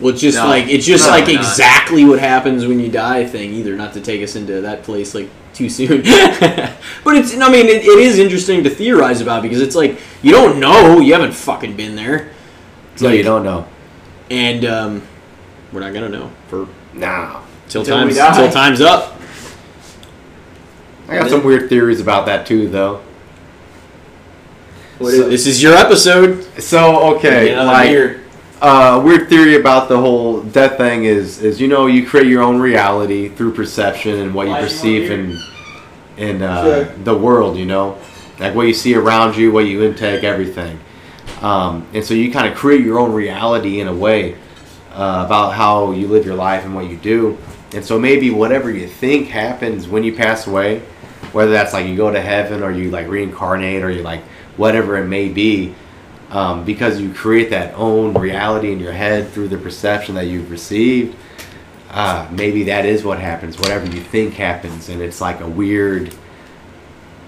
Well, 0.00 0.12
it's 0.12 0.20
just 0.20 0.36
No. 0.38 0.46
like 0.46 0.68
it's 0.68 0.86
just 0.86 1.06
No, 1.06 1.10
like 1.12 1.24
not. 1.26 1.34
exactly 1.36 2.04
what 2.04 2.18
happens 2.18 2.66
when 2.66 2.78
you 2.78 2.88
die 2.88 3.24
thing. 3.24 3.52
Either 3.54 3.74
not 3.74 3.94
to 3.94 4.00
take 4.00 4.22
us 4.22 4.36
into 4.36 4.60
that 4.60 4.84
place 4.84 5.14
like 5.14 5.28
too 5.58 5.68
soon, 5.68 6.02
but 7.04 7.16
it's. 7.16 7.34
I 7.36 7.50
mean, 7.50 7.66
it, 7.66 7.82
it 7.84 7.98
is 7.98 8.18
interesting 8.18 8.62
to 8.64 8.70
theorize 8.70 9.20
about 9.20 9.42
because 9.42 9.60
it's 9.60 9.74
like 9.74 9.98
you 10.22 10.30
don't 10.30 10.60
know, 10.60 11.00
you 11.00 11.12
haven't 11.12 11.32
fucking 11.32 11.76
been 11.76 11.96
there, 11.96 12.30
It's 12.94 13.02
No, 13.02 13.08
like- 13.08 13.18
you 13.18 13.24
don't 13.24 13.42
know. 13.42 13.66
and 14.30 14.64
um, 14.64 15.02
we're 15.72 15.80
not 15.80 15.92
gonna 15.92 16.08
know 16.08 16.30
for 16.48 16.68
No. 16.94 17.42
till 17.68 17.84
times 17.84 18.16
die. 18.16 18.36
till 18.36 18.50
times 18.52 18.80
up. 18.80 19.20
I 21.08 21.16
got 21.18 21.28
some 21.30 21.42
weird 21.42 21.68
theories 21.68 22.00
about 22.00 22.26
that 22.26 22.46
too, 22.46 22.68
though. 22.68 23.00
What 24.98 25.10
So- 25.12 25.22
is 25.24 25.28
This 25.30 25.46
is 25.48 25.62
your 25.62 25.74
episode. 25.74 26.44
So 26.62 27.16
okay, 27.16 27.56
like 27.56 27.88
beer. 27.90 28.24
Uh, 28.60 29.00
weird 29.04 29.28
theory 29.28 29.56
about 29.56 29.88
the 29.88 29.98
whole 29.98 30.42
death 30.42 30.76
thing 30.76 31.04
is 31.04 31.42
is 31.42 31.60
you 31.60 31.68
know 31.68 31.86
you 31.86 32.06
create 32.06 32.26
your 32.26 32.42
own 32.42 32.58
reality 32.58 33.28
through 33.28 33.52
perception 33.52 34.18
and 34.18 34.34
what 34.34 34.46
you 34.46 34.52
Why 34.52 34.60
perceive 34.62 35.10
want 35.10 35.20
in 36.18 36.36
in 36.36 36.42
uh, 36.42 36.64
Sure. 36.64 36.84
the 37.04 37.16
world. 37.16 37.56
You 37.56 37.66
know, 37.66 37.98
like 38.38 38.54
what 38.54 38.66
you 38.66 38.74
see 38.74 38.94
around 38.94 39.36
you, 39.36 39.52
what 39.52 39.66
you 39.66 39.82
intake, 39.84 40.24
everything. 40.24 40.78
Um, 41.40 41.86
and 41.94 42.04
so 42.04 42.14
you 42.14 42.32
kind 42.32 42.50
of 42.52 42.58
create 42.58 42.84
your 42.84 42.98
own 42.98 43.12
reality 43.12 43.80
in 43.80 43.86
a 43.86 43.94
way 43.94 44.34
uh, 44.92 45.22
about 45.24 45.52
how 45.52 45.92
you 45.92 46.08
live 46.08 46.26
your 46.26 46.34
life 46.34 46.64
and 46.64 46.74
what 46.74 46.88
you 46.90 46.96
do. 46.96 47.38
And 47.74 47.84
so 47.84 47.98
maybe 47.98 48.30
whatever 48.30 48.70
you 48.70 48.88
think 48.88 49.28
happens 49.28 49.86
when 49.86 50.02
you 50.02 50.14
pass 50.16 50.46
away, 50.48 50.80
whether 51.32 51.52
that's 51.52 51.72
like 51.72 51.86
you 51.86 51.96
go 51.96 52.10
to 52.10 52.20
heaven 52.20 52.62
or 52.62 52.72
you 52.72 52.90
like 52.90 53.06
reincarnate 53.06 53.84
or 53.84 53.90
you 53.90 54.02
like 54.02 54.22
whatever 54.56 54.96
it 54.96 55.06
may 55.06 55.28
be, 55.28 55.74
um, 56.30 56.64
because 56.64 57.00
you 57.00 57.12
create 57.12 57.50
that 57.50 57.74
own 57.74 58.14
reality 58.14 58.72
in 58.72 58.80
your 58.80 58.92
head 58.92 59.28
through 59.30 59.48
the 59.48 59.58
perception 59.58 60.14
that 60.16 60.26
you've 60.26 60.50
received. 60.50 61.16
Uh, 61.90 62.28
maybe 62.30 62.64
that 62.64 62.84
is 62.84 63.02
what 63.02 63.18
happens. 63.18 63.58
Whatever 63.58 63.86
you 63.86 64.00
think 64.00 64.34
happens, 64.34 64.90
and 64.90 65.00
it's 65.00 65.20
like 65.22 65.40
a 65.40 65.48
weird, 65.48 66.14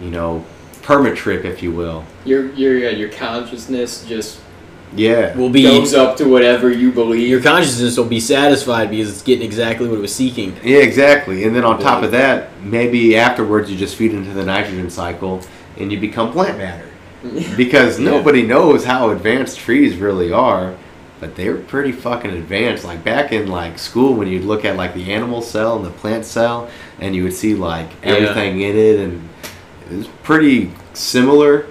you 0.00 0.10
know, 0.10 0.44
perma 0.82 1.16
trip, 1.16 1.44
if 1.44 1.62
you 1.62 1.72
will. 1.72 2.04
your 2.24 2.52
your 2.52 2.76
yeah, 2.76 2.90
your 2.90 3.08
consciousness 3.08 4.04
just 4.06 4.38
Yeah. 4.94 5.34
Will 5.36 5.48
be 5.48 5.62
goes 5.62 5.94
up 5.94 6.16
to 6.18 6.24
whatever 6.28 6.70
you 6.70 6.92
believe. 6.92 7.26
your 7.28 7.40
consciousness 7.40 7.96
will 7.96 8.04
be 8.04 8.20
satisfied 8.20 8.90
because 8.90 9.08
it's 9.08 9.22
getting 9.22 9.44
exactly 9.44 9.88
what 9.88 9.96
it 9.96 10.02
was 10.02 10.14
seeking. 10.14 10.54
Yeah, 10.62 10.78
exactly. 10.78 11.44
And 11.44 11.54
then 11.56 11.64
on 11.64 11.78
top 11.80 12.02
of 12.02 12.10
that, 12.10 12.50
maybe 12.62 13.16
afterwards 13.16 13.70
you 13.70 13.78
just 13.78 13.96
feed 13.96 14.12
into 14.12 14.32
the 14.32 14.44
nitrogen 14.44 14.90
cycle 14.90 15.40
and 15.78 15.90
you 15.90 15.98
become 15.98 16.32
plant 16.32 16.58
matter. 16.58 16.89
Because 17.56 17.98
Yeah. 17.98 18.10
nobody 18.10 18.42
knows 18.42 18.84
how 18.84 19.10
advanced 19.10 19.58
trees 19.58 19.96
really 19.96 20.32
are, 20.32 20.74
but 21.20 21.36
they're 21.36 21.56
pretty 21.56 21.92
fucking 21.92 22.30
advanced. 22.30 22.84
Like 22.84 23.04
back 23.04 23.32
in 23.32 23.48
like 23.48 23.78
school 23.78 24.14
when 24.14 24.28
you'd 24.28 24.44
look 24.44 24.64
at 24.64 24.76
like 24.76 24.94
the 24.94 25.12
animal 25.12 25.42
cell 25.42 25.76
and 25.76 25.84
the 25.84 25.90
plant 25.90 26.24
cell 26.24 26.68
and 27.00 27.14
you 27.14 27.22
would 27.24 27.34
see 27.34 27.54
like 27.54 27.88
Yeah. 28.02 28.12
everything 28.12 28.60
in 28.62 28.76
it 28.76 29.00
and 29.00 29.28
it 29.90 29.96
was 29.98 30.06
pretty 30.22 30.72
similar. 30.94 31.66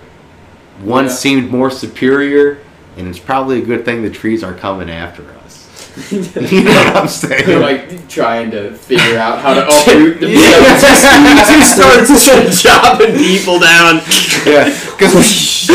One 0.83 1.05
Yeah. 1.05 1.11
seemed 1.11 1.51
more 1.51 1.71
superior 1.71 2.59
and 2.97 3.07
it's 3.07 3.19
probably 3.19 3.59
a 3.61 3.65
good 3.65 3.85
thing 3.85 4.03
the 4.03 4.09
trees 4.09 4.43
are 4.43 4.53
coming 4.53 4.89
after 4.89 5.23
us. 5.23 5.65
you 6.11 6.63
know 6.63 6.71
what 6.71 6.95
I'm 6.95 7.07
saying? 7.07 7.45
They're 7.47 7.59
like 7.59 8.07
trying 8.07 8.51
to 8.51 8.71
figure 8.73 9.17
out 9.17 9.39
how 9.39 9.53
to 9.55 9.65
uproot 9.67 10.19
the 10.19 10.29
Yeah. 10.29 10.79
Just 10.79 11.75
starts 11.75 12.61
chopping 12.61 13.15
people 13.17 13.59
down. 13.59 14.01
Yeah, 14.45 14.69
because 14.99 15.65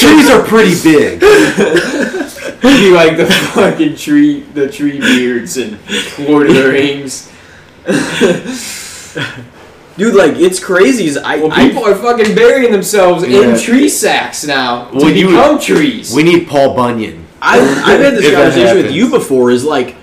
trees 0.00 0.30
are 0.30 0.42
pretty 0.44 0.74
big. 0.82 1.20
be 2.60 2.90
like 2.90 3.16
the 3.16 3.26
fucking 3.54 3.96
tree, 3.96 4.40
the 4.54 4.70
tree 4.70 4.98
beards 5.00 5.56
and 5.56 5.78
Lord 6.28 6.48
of 6.48 6.54
the 6.54 6.68
Rings. 6.68 7.30
Dude, 9.96 10.14
like 10.14 10.36
it's 10.36 10.58
crazy. 10.62 11.18
I, 11.18 11.36
Well, 11.36 11.52
I 11.52 11.68
people 11.68 11.84
are 11.86 11.94
fucking 11.94 12.34
burying 12.34 12.72
themselves 12.72 13.26
Yeah. 13.26 13.54
in 13.54 13.60
tree 13.60 13.88
sacks 13.88 14.44
now 14.44 14.90
to 14.90 15.12
you- 15.12 15.28
become 15.28 15.58
trees. 15.58 16.12
We 16.14 16.22
need 16.24 16.48
Paul 16.48 16.74
Bunyan. 16.74 17.24
I, 17.40 17.60
I've 17.60 18.00
had 18.00 18.14
this 18.14 18.34
conversation 18.34 18.76
with 18.78 18.90
you 18.92 19.08
before. 19.10 19.50
Is 19.50 19.64
like, 19.64 19.94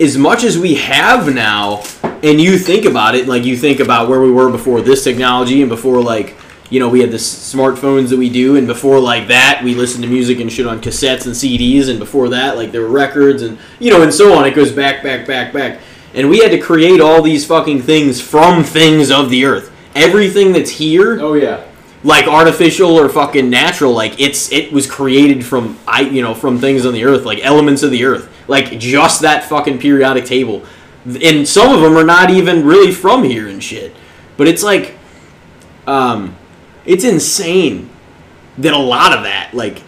as 0.00 0.16
much 0.16 0.44
as 0.44 0.56
we 0.58 0.74
have 0.76 1.32
now, 1.34 1.82
and 2.22 2.40
you 2.40 2.56
think 2.58 2.84
about 2.84 3.14
it, 3.16 3.26
like 3.28 3.44
you 3.44 3.56
think 3.56 3.80
about 3.80 4.08
where 4.08 4.20
we 4.20 4.30
were 4.30 4.50
before 4.50 4.80
this 4.80 5.02
technology, 5.04 5.60
and 5.60 5.68
before 5.68 6.00
like, 6.00 6.36
you 6.74 6.80
know, 6.80 6.88
we 6.88 7.00
had 7.00 7.12
the 7.12 7.18
smartphones 7.18 8.08
that 8.08 8.16
we 8.16 8.28
do, 8.28 8.56
and 8.56 8.66
before 8.66 8.98
like 8.98 9.28
that, 9.28 9.60
we 9.62 9.76
listened 9.76 10.02
to 10.02 10.10
music 10.10 10.40
and 10.40 10.50
shit 10.50 10.66
on 10.66 10.80
cassettes 10.80 11.24
and 11.24 11.32
CDs, 11.32 11.88
and 11.88 12.00
before 12.00 12.30
that, 12.30 12.56
like 12.56 12.72
there 12.72 12.80
were 12.80 12.88
records, 12.88 13.42
and 13.42 13.58
you 13.78 13.92
know, 13.92 14.02
and 14.02 14.12
so 14.12 14.36
on. 14.36 14.44
It 14.44 14.56
goes 14.56 14.72
back, 14.72 15.00
back, 15.00 15.24
back, 15.24 15.52
back, 15.52 15.78
and 16.14 16.28
we 16.28 16.40
had 16.40 16.50
to 16.50 16.58
create 16.58 17.00
all 17.00 17.22
these 17.22 17.46
fucking 17.46 17.82
things 17.82 18.20
from 18.20 18.64
things 18.64 19.12
of 19.12 19.30
the 19.30 19.44
earth. 19.44 19.70
Everything 19.94 20.50
that's 20.50 20.70
here 20.70 21.20
oh 21.20 21.34
yeah. 21.34 21.64
like 22.02 22.26
artificial 22.26 22.98
or 22.98 23.08
fucking 23.08 23.48
natural 23.48 23.92
like 23.92 24.18
it's 24.20 24.50
it 24.50 24.72
was 24.72 24.90
created 24.90 25.46
from 25.46 25.78
i 25.86 26.00
you 26.00 26.20
know 26.20 26.34
from 26.34 26.58
things 26.58 26.84
on 26.84 26.92
the 26.92 27.04
earth 27.04 27.24
like 27.24 27.38
elements 27.44 27.84
of 27.84 27.92
the 27.92 28.04
earth 28.04 28.28
like 28.48 28.76
just 28.80 29.20
that 29.20 29.44
fucking 29.44 29.78
periodic 29.78 30.24
table 30.24 30.64
and 31.04 31.46
some 31.46 31.72
of 31.72 31.80
them 31.80 31.96
are 31.96 32.02
not 32.02 32.28
even 32.30 32.66
really 32.66 32.90
from 32.90 33.22
here 33.22 33.46
and 33.46 33.62
shit 33.62 33.94
but 34.36 34.48
it's 34.48 34.64
like 34.64 34.98
um 35.86 36.34
it's 36.86 37.04
insane 37.04 37.90
that 38.58 38.72
a 38.72 38.78
lot 38.78 39.16
of 39.16 39.24
that 39.24 39.52
like 39.54 39.82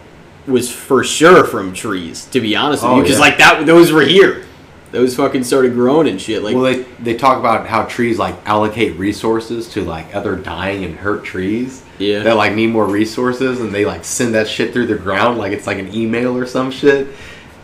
was 0.46 0.72
for 0.72 1.02
sure 1.04 1.44
from 1.44 1.72
trees 1.72 2.26
to 2.26 2.40
be 2.40 2.54
honest 2.56 2.82
with 2.82 2.92
Oh, 2.92 2.96
you 2.96 3.02
because 3.02 3.16
yeah. 3.18 3.24
like 3.24 3.38
that 3.38 3.66
those 3.66 3.92
were 3.92 4.02
here 4.02 4.44
those 4.92 5.16
fucking 5.16 5.44
started 5.44 5.72
growing 5.74 6.08
and 6.08 6.20
shit 6.20 6.42
like 6.42 6.54
well, 6.54 6.64
they 6.64 6.82
they 7.02 7.16
talk 7.16 7.38
about 7.38 7.66
how 7.66 7.84
trees 7.84 8.18
like 8.18 8.34
allocate 8.46 8.96
resources 8.96 9.68
to 9.70 9.82
like 9.82 10.14
other 10.14 10.36
dying 10.36 10.84
and 10.84 10.96
hurt 10.96 11.24
trees 11.24 11.84
yeah 11.98 12.22
that 12.22 12.36
like 12.36 12.54
need 12.54 12.68
more 12.68 12.86
resources, 12.86 13.60
and 13.60 13.72
they 13.72 13.84
like 13.84 14.04
send 14.04 14.34
that 14.34 14.46
shit 14.46 14.72
through 14.72 14.86
the 14.86 14.96
ground 14.96 15.38
like 15.38 15.52
it's 15.52 15.66
like 15.66 15.78
an 15.78 15.92
email 15.94 16.36
or 16.36 16.46
some 16.46 16.70
shit. 16.70 17.08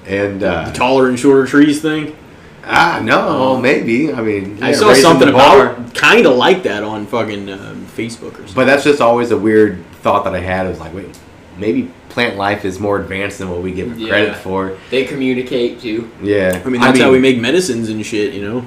And 0.05 0.43
uh, 0.43 0.72
taller 0.72 1.09
and 1.09 1.16
shorter 1.16 1.47
trees 1.47 1.80
thing 1.80 2.16
ah, 2.64 3.01
no, 3.03 3.61
maybe. 3.61 4.12
I 4.12 4.20
mean, 4.20 4.62
I 4.62 4.72
saw 4.72 4.95
something 4.95 5.28
the 5.28 5.35
about 5.35 5.95
kind 5.95 6.26
of 6.26 6.37
like 6.37 6.62
that 6.64 6.83
on 6.83 7.07
fucking 7.07 7.51
um, 7.51 7.82
Facebook 7.97 8.32
or 8.34 8.36
something. 8.38 8.55
But 8.55 8.64
that's 8.66 8.84
just 8.84 9.01
always 9.01 9.30
a 9.30 9.36
weird 9.38 9.84
thought 10.03 10.24
that 10.24 10.34
I 10.34 10.40
had. 10.40 10.66
It 10.66 10.70
was 10.70 10.80
like, 10.80 10.95
wait, 10.95 11.18
maybe 11.59 11.90
plant 12.09 12.36
life 12.36 12.64
is 12.64 12.78
more 12.80 12.99
advanced 13.01 13.38
than 13.38 13.51
what 13.51 13.62
we 13.62 13.72
give 13.72 13.93
it 13.93 13.99
Yeah. 13.99 14.09
credit 14.09 14.36
for. 14.36 14.76
They 14.90 15.05
communicate 15.05 15.80
too. 15.80 16.11
Yeah, 16.22 16.61
I 16.64 16.68
mean, 16.68 16.80
that's 16.80 16.99
how 16.99 17.11
we 17.12 17.18
make 17.18 17.38
medicines 17.38 17.88
and 17.88 18.05
shit, 18.05 18.34
you 18.34 18.43
know. 18.43 18.64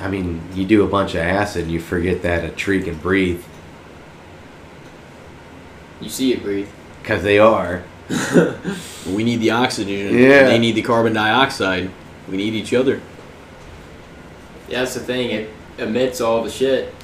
I 0.00 0.08
mean, 0.08 0.40
you 0.54 0.64
do 0.64 0.82
a 0.84 0.88
bunch 0.88 1.14
of 1.14 1.20
acid, 1.20 1.64
and 1.64 1.70
you 1.72 1.80
forget 1.80 2.22
that 2.22 2.44
a 2.44 2.48
tree 2.48 2.82
can 2.82 2.94
breathe 2.96 3.42
You 6.00 6.08
see 6.08 6.32
it 6.32 6.42
breathe. 6.42 6.68
because 7.02 7.22
they 7.22 7.38
are. 7.38 7.82
We 9.06 9.24
need 9.24 9.40
the 9.40 9.50
oxygen. 9.50 10.16
Yeah. 10.16 10.44
They 10.44 10.58
need 10.58 10.74
the 10.74 10.82
carbon 10.82 11.14
dioxide. 11.14 11.90
We 12.28 12.36
need 12.36 12.52
each 12.54 12.74
other. 12.74 13.00
Yeah, 14.68 14.80
that's 14.80 14.92
the 14.94 15.00
thing. 15.00 15.30
It 15.30 15.50
emits 15.78 16.20
all 16.20 16.44
the 16.44 16.50
shit. 16.50 16.94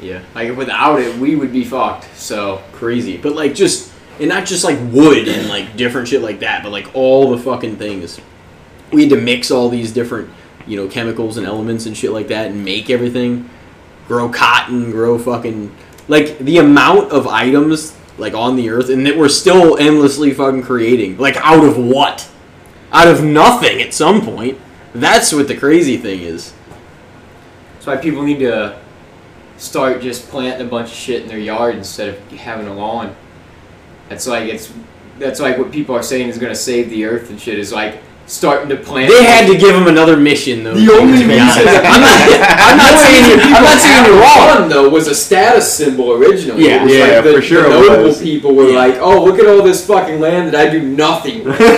Yeah. 0.00 0.22
Like 0.34 0.56
without 0.56 1.00
it, 1.00 1.16
we 1.18 1.36
would 1.36 1.52
be 1.52 1.64
fucked. 1.64 2.14
So 2.16 2.62
Crazy. 2.72 3.16
But 3.16 3.34
like 3.34 3.54
just 3.54 3.92
and 4.20 4.28
not 4.28 4.46
just 4.46 4.64
like 4.64 4.78
wood 4.92 5.26
and 5.28 5.48
like 5.48 5.76
different 5.76 6.08
shit 6.08 6.22
like 6.22 6.40
that, 6.40 6.62
but 6.62 6.70
like 6.70 6.94
all 6.94 7.30
the 7.30 7.38
fucking 7.38 7.76
things. 7.76 8.20
we 8.92 9.02
had 9.02 9.10
to 9.10 9.20
mix 9.20 9.50
all 9.50 9.68
these 9.68 9.92
different, 9.92 10.30
you 10.66 10.76
know, 10.76 10.88
chemicals 10.88 11.36
and 11.36 11.46
elements 11.46 11.86
and 11.86 11.96
shit 11.96 12.12
like 12.12 12.28
that 12.28 12.48
and 12.48 12.64
make 12.64 12.90
everything. 12.90 13.48
Grow 14.06 14.28
cotton, 14.28 14.90
grow 14.90 15.18
fucking 15.18 15.74
like 16.08 16.38
the 16.38 16.58
amount 16.58 17.10
of 17.10 17.26
items 17.26 17.96
like 18.18 18.34
on 18.34 18.56
the 18.56 18.68
earth 18.68 18.90
and 18.90 19.06
that 19.06 19.16
we're 19.16 19.28
still 19.28 19.78
endlessly 19.78 20.32
fucking 20.32 20.62
creating. 20.62 21.16
Like 21.18 21.36
out 21.38 21.64
of 21.64 21.78
what? 21.78 22.28
Out 22.92 23.08
of 23.08 23.24
nothing 23.24 23.80
at 23.80 23.94
some 23.94 24.20
point. 24.20 24.58
That's 24.94 25.32
what 25.32 25.48
the 25.48 25.56
crazy 25.56 25.96
thing 25.96 26.20
is. 26.20 26.52
That's 27.74 27.86
why 27.86 27.96
people 27.96 28.22
need 28.22 28.38
to 28.40 28.78
start 29.56 30.00
just 30.02 30.28
planting 30.28 30.66
a 30.66 30.70
bunch 30.70 30.88
of 30.90 30.96
shit 30.96 31.22
in 31.22 31.28
their 31.28 31.38
yard 31.38 31.76
instead 31.76 32.08
of 32.10 32.18
having 32.32 32.66
a 32.66 32.74
lawn. 32.74 33.14
That's 34.08 34.26
like 34.26 34.48
it's 34.52 34.72
that's 35.18 35.40
like 35.40 35.58
what 35.58 35.70
people 35.72 35.94
are 35.94 36.02
saying 36.02 36.28
is 36.28 36.38
gonna 36.38 36.54
save 36.54 36.90
the 36.90 37.04
earth 37.04 37.30
and 37.30 37.40
shit 37.40 37.58
is 37.58 37.72
like 37.72 38.00
starting 38.26 38.68
to 38.70 38.76
plant. 38.76 39.12
They 39.12 39.22
had 39.24 39.46
to 39.46 39.56
give 39.56 39.74
him 39.76 39.86
another 39.86 40.16
mission 40.16 40.64
though. 40.64 40.74
The 40.74 40.92
only 40.92 41.18
to 41.18 41.24
reason 41.28 41.38
I'm 41.40 42.00
not, 42.00 42.20
I'm 42.40 42.76
not 42.78 42.98
saying 42.98 43.30
you're, 43.30 43.40
I'm 43.40 43.62
not 43.62 43.78
saying 43.78 44.04
you're 44.06 44.20
wrong. 44.20 44.60
One 44.60 44.68
though 44.68 44.88
was 44.88 45.06
a 45.08 45.14
status 45.14 45.72
symbol 45.72 46.12
originally. 46.12 46.66
Yeah. 46.66 46.80
it 46.80 46.84
was 46.84 46.92
Yeah, 46.94 47.04
like 47.16 47.24
the, 47.24 47.32
for 47.34 47.42
sure 47.42 47.62
The 47.62 47.68
notable 47.68 48.02
was. 48.04 48.22
people 48.22 48.54
were 48.54 48.70
Yeah. 48.70 48.76
like, 48.78 48.94
"Oh, 48.96 49.24
look 49.24 49.38
at 49.38 49.46
all 49.46 49.62
this 49.62 49.86
fucking 49.86 50.20
land 50.20 50.52
that 50.52 50.66
I 50.68 50.70
do 50.70 50.82
nothing." 50.82 51.44
with." 51.44 51.58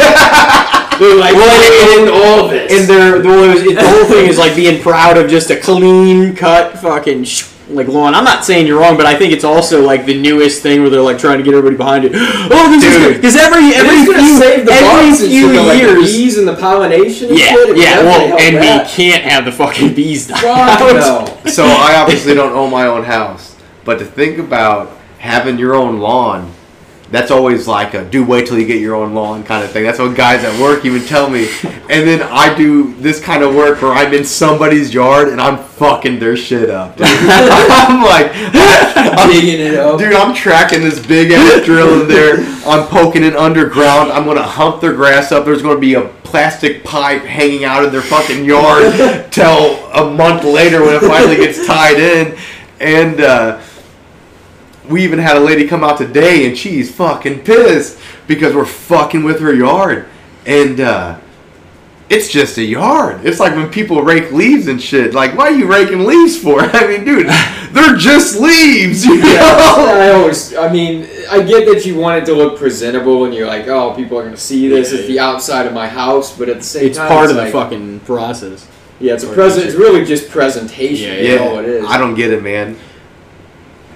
They're 0.98 1.14
like, 1.14 1.34
Well, 1.34 1.50
"I 1.50 1.98
and- 2.00 2.08
own 2.08 2.22
all 2.42 2.48
this." 2.48 2.72
And 2.72 2.88
they're, 2.88 3.18
the, 3.20 3.28
whole- 3.28 3.70
it- 3.70 3.74
the 3.74 3.86
whole 3.88 4.04
thing 4.06 4.28
is 4.28 4.38
like 4.38 4.56
being 4.56 4.80
proud 4.82 5.18
of 5.18 5.28
just 5.28 5.50
a 5.50 5.56
clean 5.60 6.34
cut 6.34 6.78
fucking 6.78 7.24
sh- 7.24 7.42
like 7.68 7.88
lawn. 7.88 8.14
I'm 8.14 8.24
not 8.24 8.44
saying 8.44 8.66
you're 8.66 8.78
wrong, 8.78 8.96
but 8.96 9.06
I 9.06 9.16
think 9.16 9.32
it's 9.32 9.44
also 9.44 9.82
like 9.82 10.06
the 10.06 10.18
newest 10.20 10.62
thing 10.62 10.80
where 10.82 10.90
they're 10.90 11.00
like 11.00 11.18
trying 11.18 11.38
to 11.38 11.44
get 11.44 11.54
everybody 11.54 11.76
behind 11.76 12.04
it. 12.04 12.12
Oh, 12.48 12.70
this 12.70 12.84
is 12.84 12.92
Dude. 12.92 13.02
good 13.02 13.14
because 13.16 13.36
every 13.36 13.74
every 13.74 14.04
few, 14.04 14.38
save 14.38 14.64
the 14.66 14.72
every 14.72 15.08
bugs 15.10 15.20
few 15.20 15.46
shit, 15.48 15.54
though, 15.54 15.62
like 15.66 15.80
the 15.82 15.86
years. 16.00 16.12
bees 16.12 16.38
and 16.38 16.46
the 16.48 16.54
pollination. 16.54 17.28
And 17.30 17.38
yeah, 17.38 17.46
shit, 17.54 17.76
yeah. 17.76 18.02
Well, 18.02 18.38
and 18.38 18.56
that. 18.56 18.86
we 18.86 18.92
can't 18.92 19.22
have 19.24 19.44
the 19.44 19.52
fucking 19.52 19.94
bees 19.94 20.28
die 20.28 20.40
Fuck 20.40 20.80
out. 20.80 21.44
no. 21.44 21.50
So 21.50 21.64
I 21.64 21.96
obviously 21.96 22.34
don't 22.34 22.52
own 22.52 22.70
my 22.70 22.86
own 22.86 23.04
house, 23.04 23.56
but 23.84 23.98
to 23.98 24.04
think 24.04 24.38
about 24.38 24.92
having 25.18 25.58
your 25.58 25.74
own 25.74 25.98
lawn, 25.98 26.52
that's 27.10 27.30
always 27.30 27.68
like 27.68 27.94
a 27.94 28.04
do 28.04 28.24
wait 28.24 28.46
till 28.46 28.58
you 28.58 28.66
get 28.66 28.80
your 28.80 28.94
own 28.96 29.14
lawn 29.14 29.44
kind 29.44 29.64
of 29.64 29.70
thing. 29.70 29.84
That's 29.84 29.98
what 29.98 30.16
guys 30.16 30.42
at 30.44 30.60
work 30.60 30.84
even 30.84 31.02
tell 31.06 31.30
me. 31.30 31.48
And 31.62 32.06
then 32.06 32.22
I 32.22 32.52
do 32.56 32.94
this 32.94 33.20
kind 33.22 33.42
of 33.44 33.54
work 33.54 33.80
where 33.80 33.92
I'm 33.92 34.12
in 34.12 34.24
somebody's 34.24 34.92
yard 34.92 35.28
and 35.28 35.40
I'm 35.40 35.56
fucking 35.58 36.18
their 36.18 36.36
shit 36.36 36.68
up. 36.68 36.96
Dude. 36.96 37.06
I'm 37.10 38.02
like, 38.02 38.30
I'm, 38.34 39.30
Digging 39.30 39.60
it 39.60 39.74
up. 39.74 39.98
dude, 39.98 40.14
I'm 40.14 40.34
tracking 40.34 40.80
this 40.80 41.04
big 41.04 41.30
ass 41.30 41.64
drill 41.64 42.02
in 42.02 42.08
there. 42.08 42.38
I'm 42.66 42.86
poking 42.88 43.22
it 43.22 43.36
underground. 43.36 44.10
I'm 44.10 44.24
gonna 44.24 44.42
hump 44.42 44.80
their 44.80 44.94
grass 44.94 45.30
up. 45.30 45.44
There's 45.44 45.62
gonna 45.62 45.78
be 45.78 45.94
a 45.94 46.08
plastic 46.24 46.82
pipe 46.82 47.22
hanging 47.22 47.64
out 47.64 47.84
of 47.84 47.92
their 47.92 48.02
fucking 48.02 48.44
yard 48.44 48.92
till 49.30 49.86
a 49.92 50.10
month 50.10 50.42
later 50.44 50.82
when 50.84 50.96
it 50.96 51.00
finally 51.00 51.36
gets 51.36 51.66
tied 51.66 52.00
in. 52.00 52.36
And 52.80 53.20
uh, 53.20 53.60
we 54.88 55.04
even 55.04 55.18
had 55.18 55.36
a 55.36 55.40
lady 55.40 55.66
come 55.66 55.82
out 55.84 55.98
today, 55.98 56.46
and 56.46 56.56
she's 56.56 56.94
fucking 56.94 57.44
pissed 57.44 57.98
because 58.26 58.54
we're 58.54 58.64
fucking 58.66 59.24
with 59.24 59.40
her 59.40 59.54
yard. 59.54 60.06
And 60.46 60.80
uh, 60.80 61.18
it's 62.08 62.28
just 62.30 62.56
a 62.58 62.62
yard. 62.62 63.24
It's 63.26 63.40
like 63.40 63.54
when 63.54 63.68
people 63.70 64.02
rake 64.02 64.30
leaves 64.30 64.68
and 64.68 64.80
shit. 64.80 65.12
Like, 65.12 65.36
why 65.36 65.46
are 65.46 65.52
you 65.52 65.66
raking 65.66 66.04
leaves 66.04 66.38
for? 66.40 66.60
I 66.62 66.86
mean, 66.86 67.04
dude, 67.04 67.26
they're 67.72 67.96
just 67.96 68.38
leaves. 68.40 69.04
You 69.04 69.16
Yeah, 69.16 69.22
know? 69.40 69.96
I 69.98 70.10
always, 70.12 70.54
I 70.54 70.70
mean, 70.72 71.08
I 71.30 71.42
get 71.42 71.66
that 71.72 71.84
you 71.84 71.96
want 71.96 72.22
it 72.22 72.26
to 72.26 72.34
look 72.34 72.58
presentable, 72.58 73.24
and 73.24 73.34
you're 73.34 73.46
like, 73.48 73.66
oh, 73.66 73.94
people 73.94 74.18
are 74.18 74.24
gonna 74.24 74.36
see 74.36 74.68
this 74.68 74.92
It's 74.92 75.06
the 75.08 75.18
outside 75.18 75.66
of 75.66 75.72
my 75.72 75.88
house, 75.88 76.36
but 76.36 76.48
at 76.48 76.58
the 76.58 76.62
same 76.62 76.86
It's 76.86 76.96
time, 76.98 77.08
part 77.08 77.30
it's 77.30 77.38
of 77.38 77.44
the 77.44 77.50
fucking 77.50 78.00
process. 78.00 78.68
Yeah, 79.00 79.14
it's 79.14 79.24
a 79.24 79.32
present. 79.32 79.66
It's 79.66 79.74
really 79.74 80.04
just 80.04 80.30
presentation. 80.30 81.12
Yeah, 81.12 81.20
Yeah, 81.20 81.34
Yeah, 81.34 81.48
all 81.50 81.58
it 81.58 81.66
is. 81.66 81.84
I 81.86 81.98
don't 81.98 82.14
get 82.14 82.32
it, 82.32 82.42
man. 82.42 82.78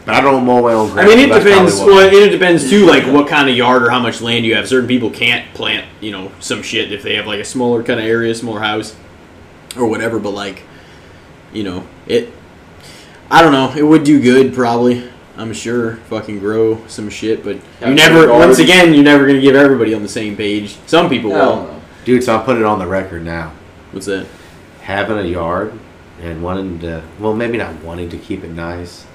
But 0.07 0.15
I 0.15 0.21
don't 0.23 0.45
mow 0.47 0.63
my 0.63 0.73
own 0.73 0.91
grass. 0.91 1.05
I 1.07 1.09
mean, 1.09 1.19
it 1.19 1.29
so 1.29 1.35
that's 1.35 1.45
depends. 1.45 1.75
probably 1.77 1.95
Well, 1.95 2.11
why. 2.11 2.17
it 2.27 2.31
depends 2.31 2.71
too, 2.71 2.87
like 2.87 3.05
what 3.05 3.29
kind 3.29 3.49
of 3.51 3.57
yard 3.57 3.83
or 3.83 3.91
how 3.91 4.01
much 4.01 4.21
land 4.21 4.45
you 4.47 4.55
have. 4.57 4.67
Certain 4.67 4.89
people 4.89 5.11
can't 5.11 5.53
plant, 5.55 5.87
you 6.01 6.11
know, 6.11 6.33
some 6.41 6.63
shit 6.63 6.91
if 6.93 7.03
they 7.03 7.15
have 7.17 7.27
like 7.27 7.41
a 7.41 7.45
smaller 7.45 7.83
kind 7.83 8.01
of 8.01 8.07
area, 8.07 8.35
smaller 8.35 8.61
house, 8.61 8.97
or 9.77 9.87
whatever. 9.87 10.19
But 10.19 10.31
like, 10.31 10.63
you 11.53 11.63
know, 11.65 11.87
it. 12.07 12.33
I 13.31 13.43
don't 13.43 13.53
know. 13.53 13.73
It 13.77 13.83
would 13.83 14.03
do 14.05 14.21
good, 14.21 14.55
probably. 14.55 15.09
I'm 15.37 15.53
sure. 15.53 15.97
Fucking 15.97 16.39
grow 16.41 16.85
some 16.89 17.09
shit, 17.09 17.45
but 17.45 17.57
you 17.57 17.63
some 17.81 17.95
never. 17.95 18.27
garden. 18.27 18.39
Once 18.49 18.59
again, 18.59 18.93
you're 18.95 19.05
never 19.05 19.27
gonna 19.27 19.41
give 19.41 19.55
everybody 19.55 19.95
on 19.95 20.03
the 20.03 20.09
same 20.09 20.37
page. 20.37 20.77
Some 20.87 21.09
people 21.09 21.31
Hell 21.31 21.57
will. 21.57 21.63
no. 21.75 21.83
Dude, 22.05 22.25
so 22.25 22.37
I'm 22.37 22.45
putting 22.45 22.63
it 22.63 22.67
on 22.67 22.79
the 22.79 22.87
record 22.87 23.25
now. 23.25 23.53
What's 23.93 24.07
that? 24.07 24.27
having 24.83 25.19
a 25.19 25.23
yard 25.23 25.73
and 26.21 26.43
wanting 26.43 26.79
to 26.81 27.03
well 27.21 27.35
maybe 27.35 27.57
not 27.59 27.75
wanting 27.85 28.09
to 28.09 28.17
keep 28.19 28.43
it 28.43 28.49
nice 28.51 29.07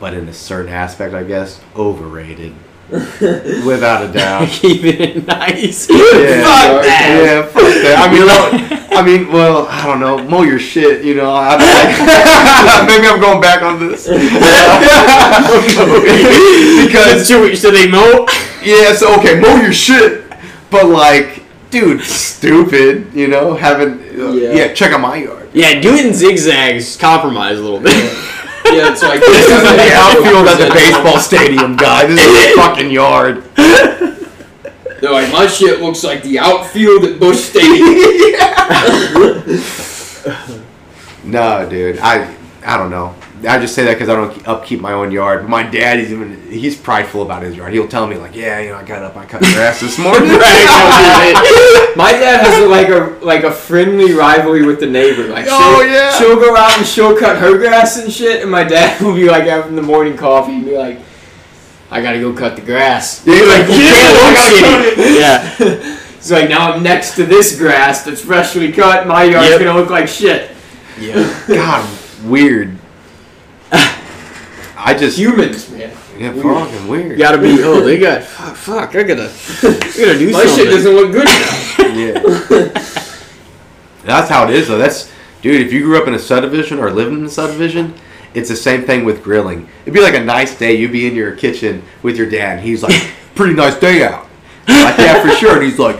but 0.00 0.14
in 0.14 0.28
a 0.28 0.32
certain 0.32 0.72
aspect 0.72 1.14
i 1.14 1.22
guess 1.22 1.60
overrated 1.76 2.52
without 2.90 4.02
a 4.08 4.12
doubt 4.12 4.48
Keep 4.60 4.82
it 4.82 5.24
nice. 5.26 5.88
yeah, 5.88 6.42
Fuck 6.42 6.82
that. 6.82 7.22
yeah 7.24 7.42
fuck 7.46 7.62
that. 7.62 7.96
i 8.00 8.12
mean 8.12 8.26
no, 8.26 8.98
i 8.98 9.02
mean 9.04 9.32
well 9.32 9.68
i 9.68 9.86
don't 9.86 10.00
know 10.00 10.18
mow 10.28 10.42
your 10.42 10.58
shit 10.58 11.04
you 11.04 11.14
know 11.14 11.30
I, 11.32 11.56
I, 11.60 12.84
maybe 12.88 13.06
i'm 13.06 13.20
going 13.20 13.40
back 13.40 13.62
on 13.62 13.78
this 13.78 14.08
because 16.86 17.26
so, 17.28 17.54
so 17.54 17.70
they 17.70 17.88
mow. 17.88 18.26
yeah 18.64 18.92
so 18.92 19.16
okay 19.18 19.38
mow 19.38 19.56
your 19.60 19.72
shit 19.72 20.24
but 20.70 20.86
like 20.86 21.42
dude 21.70 22.00
stupid 22.02 23.12
you 23.14 23.28
know 23.28 23.54
having 23.54 24.00
uh, 24.20 24.32
Yeah. 24.32 24.52
yeah 24.52 24.74
check 24.74 24.92
out 24.92 25.00
my 25.00 25.16
yard 25.16 25.48
Yeah, 25.52 25.80
do 25.80 25.94
it 25.94 26.06
in 26.06 26.14
zigzags. 26.14 26.96
Compromise 26.96 27.58
a 27.58 27.62
little 27.62 27.80
bit. 27.80 27.94
Yeah, 28.66 28.92
it's 28.92 29.02
like 29.02 29.20
This 29.26 29.48
isn't 29.48 29.76
the 29.76 29.92
outfield 29.94 30.48
at 30.48 30.58
the 30.58 30.72
baseball 30.74 31.18
stadium, 31.18 31.76
guy. 31.76 32.06
This 32.06 32.20
is 32.24 32.52
a 32.52 32.56
fucking 32.56 32.90
yard. 32.90 33.44
They're 33.56 35.12
like, 35.12 35.32
my 35.32 35.46
shit 35.46 35.80
looks 35.80 36.04
like 36.04 36.22
the 36.22 36.38
outfield 36.38 37.04
at 37.04 37.18
Busch 37.18 37.38
Stadium. 37.38 37.94
No, 41.24 41.68
dude. 41.68 41.98
I 42.00 42.34
I 42.64 42.76
don't 42.76 42.90
know. 42.90 43.14
I 43.48 43.58
just 43.58 43.74
say 43.74 43.84
that 43.86 43.94
because 43.94 44.08
I 44.10 44.16
don't 44.16 44.46
upkeep 44.46 44.80
my 44.80 44.92
own 44.92 45.10
yard. 45.10 45.48
My 45.48 45.62
dad, 45.62 45.98
he's 45.98 46.12
even 46.12 46.50
he's 46.50 46.76
prideful 46.76 47.22
about 47.22 47.42
his 47.42 47.56
yard. 47.56 47.72
He'll 47.72 47.88
tell 47.88 48.06
me 48.06 48.16
like, 48.16 48.34
yeah, 48.36 48.60
you 48.60 48.68
know, 48.70 48.76
I 48.76 48.82
got 48.84 49.02
up, 49.02 49.16
I 49.16 49.24
cut 49.24 49.40
grass 49.40 49.80
this 49.80 49.98
morning. 49.98 50.28
My 51.96 52.12
dad 52.12 52.44
has 52.46 52.68
like 52.68 52.88
a 52.88 53.18
like 53.24 53.44
a 53.44 53.50
friendly 53.50 54.12
rivalry 54.12 54.64
with 54.64 54.80
the 54.80 54.86
neighbor. 54.86 55.24
Like, 55.28 55.46
Oh, 55.48 55.80
she'll, 55.80 55.90
yeah. 55.90 56.18
she'll 56.18 56.36
go 56.36 56.56
out 56.56 56.76
and 56.78 56.86
she'll 56.86 57.16
cut 57.18 57.38
her 57.38 57.56
grass 57.58 57.96
and 57.98 58.12
shit, 58.12 58.42
and 58.42 58.50
my 58.50 58.64
dad 58.64 59.00
will 59.02 59.14
be 59.14 59.28
like 59.28 59.44
having 59.44 59.74
the 59.76 59.82
morning 59.82 60.16
coffee 60.16 60.52
and 60.56 60.64
be 60.64 60.76
like, 60.76 60.98
"I 61.90 62.00
gotta 62.02 62.20
go 62.20 62.32
cut 62.32 62.56
the 62.56 62.62
grass." 62.62 63.26
Yeah, 63.26 63.34
like, 63.34 63.68
Yeah, 63.68 63.76
yeah, 63.76 63.96
I 64.12 64.28
I 64.28 64.60
got 64.60 64.96
got 64.96 65.78
yeah. 65.78 65.96
He's 66.16 66.30
like, 66.30 66.48
"Now 66.48 66.72
I'm 66.72 66.82
next 66.82 67.14
to 67.16 67.24
this 67.24 67.56
grass 67.58 68.04
that's 68.04 68.20
freshly 68.20 68.70
cut. 68.72 69.06
My 69.06 69.24
yard's 69.24 69.48
Yep. 69.50 69.60
gonna 69.60 69.78
look 69.78 69.90
like 69.90 70.08
shit." 70.08 70.50
Yeah. 70.98 71.44
God, 71.48 71.88
weird. 72.24 72.76
I 74.82 74.96
just 74.98 75.18
Humans, 75.18 75.70
man. 75.70 75.90
yeah, 76.18 76.32
fucking 76.32 76.88
weird. 76.88 77.18
Gotta 77.18 77.38
be. 77.38 77.62
Oh, 77.62 77.80
they 77.82 77.98
got. 77.98 78.22
Fuck. 78.24 78.56
fuck 78.56 78.96
I 78.96 79.02
gotta. 79.02 79.30
I 79.30 79.92
gotta 79.96 80.18
do 80.18 80.30
My 80.32 80.44
something. 80.44 80.56
shit 80.56 80.70
doesn't 80.70 80.92
look 80.94 81.12
good 81.12 81.24
now. 81.26 81.86
Yeah. 81.94 82.86
That's 84.04 84.30
how 84.30 84.48
it 84.48 84.54
is, 84.54 84.68
though. 84.68 84.78
That's, 84.78 85.12
dude. 85.42 85.60
If 85.66 85.72
you 85.72 85.82
grew 85.82 86.00
up 86.00 86.08
in 86.08 86.14
a 86.14 86.18
subdivision 86.18 86.78
or 86.78 86.90
living 86.90 87.18
in 87.18 87.24
a 87.26 87.30
subdivision, 87.30 87.94
it's 88.32 88.48
the 88.48 88.56
same 88.56 88.82
thing 88.84 89.04
with 89.04 89.22
grilling. 89.22 89.68
It'd 89.82 89.92
be 89.94 90.00
like 90.00 90.14
a 90.14 90.24
nice 90.24 90.56
day. 90.58 90.74
You'd 90.74 90.92
be 90.92 91.06
in 91.06 91.14
your 91.14 91.36
kitchen 91.36 91.82
with 92.02 92.16
your 92.16 92.28
dad, 92.30 92.58
and 92.58 92.66
he's 92.66 92.82
like, 92.82 92.94
"Pretty 93.34 93.54
nice 93.54 93.78
day 93.78 94.02
out." 94.04 94.26
You're 94.66 94.84
like, 94.84 94.98
yeah, 94.98 95.22
for 95.22 95.30
sure. 95.36 95.54
And 95.56 95.64
he's 95.64 95.78
like, 95.78 95.98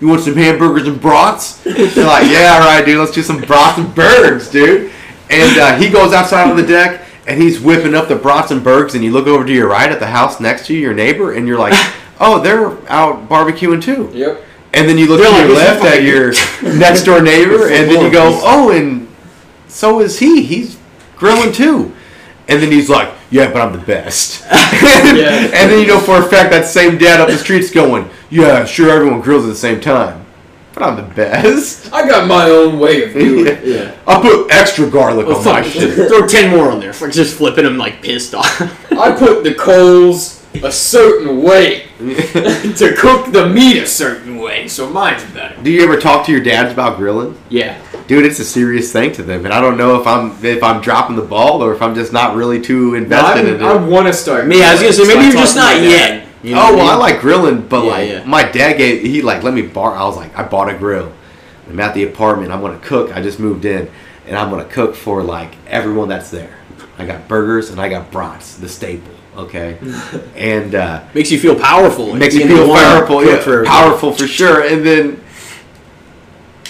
"You 0.00 0.08
want 0.08 0.22
some 0.22 0.34
hamburgers 0.36 0.88
and 0.88 0.98
brats?" 1.00 1.64
You're 1.66 2.06
like, 2.06 2.30
"Yeah, 2.30 2.58
all 2.60 2.66
right, 2.66 2.84
dude. 2.84 2.98
Let's 2.98 3.12
do 3.12 3.22
some 3.22 3.40
brats 3.42 3.78
and 3.78 3.94
burgers, 3.94 4.50
dude." 4.50 4.90
And 5.30 5.58
uh, 5.58 5.76
he 5.76 5.90
goes 5.90 6.12
outside 6.12 6.50
on 6.50 6.56
the 6.56 6.66
deck. 6.66 7.04
And 7.26 7.42
he's 7.42 7.60
whipping 7.60 7.94
up 7.94 8.08
the 8.08 8.16
brats 8.16 8.50
and 8.52 8.64
burgers, 8.64 8.94
and 8.94 9.04
you 9.04 9.12
look 9.12 9.26
over 9.26 9.44
to 9.44 9.52
your 9.52 9.68
right 9.68 9.92
at 9.92 10.00
the 10.00 10.06
house 10.06 10.40
next 10.40 10.64
to 10.68 10.72
you, 10.74 10.80
your 10.80 10.94
neighbor, 10.94 11.34
and 11.34 11.46
you're 11.46 11.58
like, 11.58 11.74
"Oh, 12.20 12.40
they're 12.40 12.68
out 12.90 13.28
barbecuing 13.28 13.82
too." 13.82 14.10
Yep. 14.14 14.42
And 14.72 14.88
then 14.88 14.96
you 14.96 15.06
look 15.06 15.20
They're 15.20 15.30
to 15.30 15.36
like, 15.36 15.46
your 15.46 15.54
left 15.54 15.84
at 15.84 16.02
your 16.02 16.32
next 16.78 17.02
door 17.04 17.20
neighbor, 17.20 17.68
and 17.68 17.90
then 17.90 18.02
you 18.02 18.10
go, 18.10 18.40
"Oh, 18.42 18.70
and 18.70 19.06
so 19.66 20.00
is 20.00 20.18
he. 20.18 20.40
He's 20.42 20.78
grilling 21.16 21.52
too." 21.52 21.94
And 22.48 22.62
then 22.62 22.72
he's 22.72 22.88
like, 22.88 23.12
"Yeah, 23.30 23.52
but 23.52 23.60
I'm 23.60 23.72
the 23.72 23.84
best." 23.84 24.42
Yeah. 24.78 25.50
And 25.52 25.70
then 25.70 25.80
you 25.80 25.86
know 25.86 26.00
for 26.00 26.18
a 26.18 26.22
fact 26.22 26.50
that 26.52 26.64
same 26.66 26.96
dad 26.96 27.20
up 27.20 27.28
the 27.28 27.36
street's 27.36 27.70
going, 27.70 28.08
"Yeah, 28.30 28.64
sure, 28.64 28.88
everyone 28.90 29.20
grills 29.20 29.44
at 29.44 29.48
the 29.48 29.54
same 29.54 29.80
time, 29.80 30.17
but 30.78 30.88
I'm 30.88 30.96
the 30.96 31.14
best. 31.14 31.92
I 31.92 32.06
got 32.06 32.28
my 32.28 32.44
own 32.48 32.78
way 32.78 33.04
of 33.04 33.12
doing 33.12 33.46
it. 33.46 33.64
Yeah. 33.64 33.96
I'll 34.06 34.20
put 34.22 34.50
extra 34.50 34.88
garlic 34.88 35.26
Well, 35.26 35.38
on 35.38 35.44
my 35.44 35.62
shit." 35.62 36.08
Throw 36.08 36.26
ten 36.26 36.50
more 36.56 36.70
on 36.70 36.80
there. 36.80 36.92
Fuck, 36.92 37.12
just 37.12 37.36
flipping 37.36 37.64
them 37.64 37.76
like 37.76 38.02
pissed 38.02 38.34
off. 38.34 38.60
I 38.92 39.12
put 39.16 39.42
the 39.44 39.54
coals 39.54 40.44
a 40.62 40.72
certain 40.72 41.42
way 41.42 41.84
to 41.98 42.94
cook 42.98 43.32
the 43.32 43.48
meat 43.52 43.78
a 43.78 43.86
certain 43.86 44.38
way, 44.38 44.66
so 44.68 44.88
mine's 44.88 45.24
better. 45.32 45.60
Do 45.62 45.70
you 45.70 45.82
ever 45.82 45.98
talk 45.98 46.24
to 46.26 46.32
your 46.32 46.40
dads 46.40 46.72
about 46.72 46.96
grilling? 46.96 47.36
Yeah. 47.48 47.80
Dude, 48.06 48.24
it's 48.24 48.38
a 48.38 48.44
serious 48.44 48.90
thing 48.92 49.12
to 49.12 49.22
them, 49.22 49.44
and 49.44 49.52
I 49.52 49.60
don't 49.60 49.76
know 49.76 50.00
if 50.00 50.06
I'm 50.06 50.32
if 50.44 50.62
I'm 50.62 50.80
dropping 50.80 51.16
the 51.16 51.22
ball 51.22 51.62
or 51.62 51.74
if 51.74 51.82
I'm 51.82 51.94
just 51.94 52.12
not 52.12 52.36
really 52.36 52.60
too 52.60 52.92
No, 52.92 52.96
invested 52.96 53.46
in 53.48 53.54
it. 53.56 53.62
I, 53.62 53.72
I 53.72 53.76
want 53.76 54.06
to 54.06 54.12
start. 54.12 54.46
Me, 54.46 54.62
I 54.62 54.72
was 54.72 54.80
gonna 54.80 54.92
say 54.92 55.02
maybe 55.06 55.20
so 55.22 55.26
you're 55.26 55.32
just 55.32 55.56
not 55.56 55.82
yet. 55.82 56.27
You 56.42 56.54
know 56.54 56.68
oh 56.68 56.76
well, 56.76 56.88
I 56.88 56.92
mean? 56.92 57.00
like 57.00 57.20
grilling, 57.20 57.66
but 57.66 57.84
Yeah, 57.84 57.90
like 57.90 58.08
yeah. 58.08 58.24
my 58.24 58.42
dad 58.44 58.74
gave 58.78 59.02
he 59.02 59.22
like 59.22 59.42
let 59.42 59.54
me 59.54 59.62
bar. 59.62 59.94
I 59.96 60.04
was 60.04 60.16
like 60.16 60.36
I 60.38 60.46
bought 60.46 60.68
a 60.68 60.74
grill. 60.78 61.12
I'm 61.68 61.78
at 61.80 61.94
the 61.94 62.04
apartment. 62.04 62.52
I'm 62.52 62.60
gonna 62.60 62.78
cook. 62.78 63.14
I 63.16 63.20
just 63.22 63.38
moved 63.40 63.64
in, 63.64 63.90
and 64.26 64.36
I'm 64.36 64.48
gonna 64.50 64.64
cook 64.64 64.94
for 64.94 65.22
like 65.22 65.54
everyone 65.66 66.08
that's 66.08 66.30
there. 66.30 66.56
I 66.96 67.06
got 67.06 67.28
burgers 67.28 67.70
and 67.70 67.80
I 67.80 67.88
got 67.88 68.10
brats, 68.10 68.56
the 68.56 68.68
staple. 68.68 69.12
Okay, 69.36 69.78
and 70.36 70.74
uh, 70.74 71.04
makes 71.14 71.30
you 71.30 71.38
feel 71.38 71.54
powerful. 71.58 72.14
makes 72.14 72.34
you 72.34 72.46
feel 72.46 72.66
powerful. 72.74 73.24
Yeah, 73.24 73.38
for 73.40 73.64
powerful 73.64 74.12
for 74.12 74.26
sure. 74.26 74.62
And 74.66 74.84
then 74.84 75.22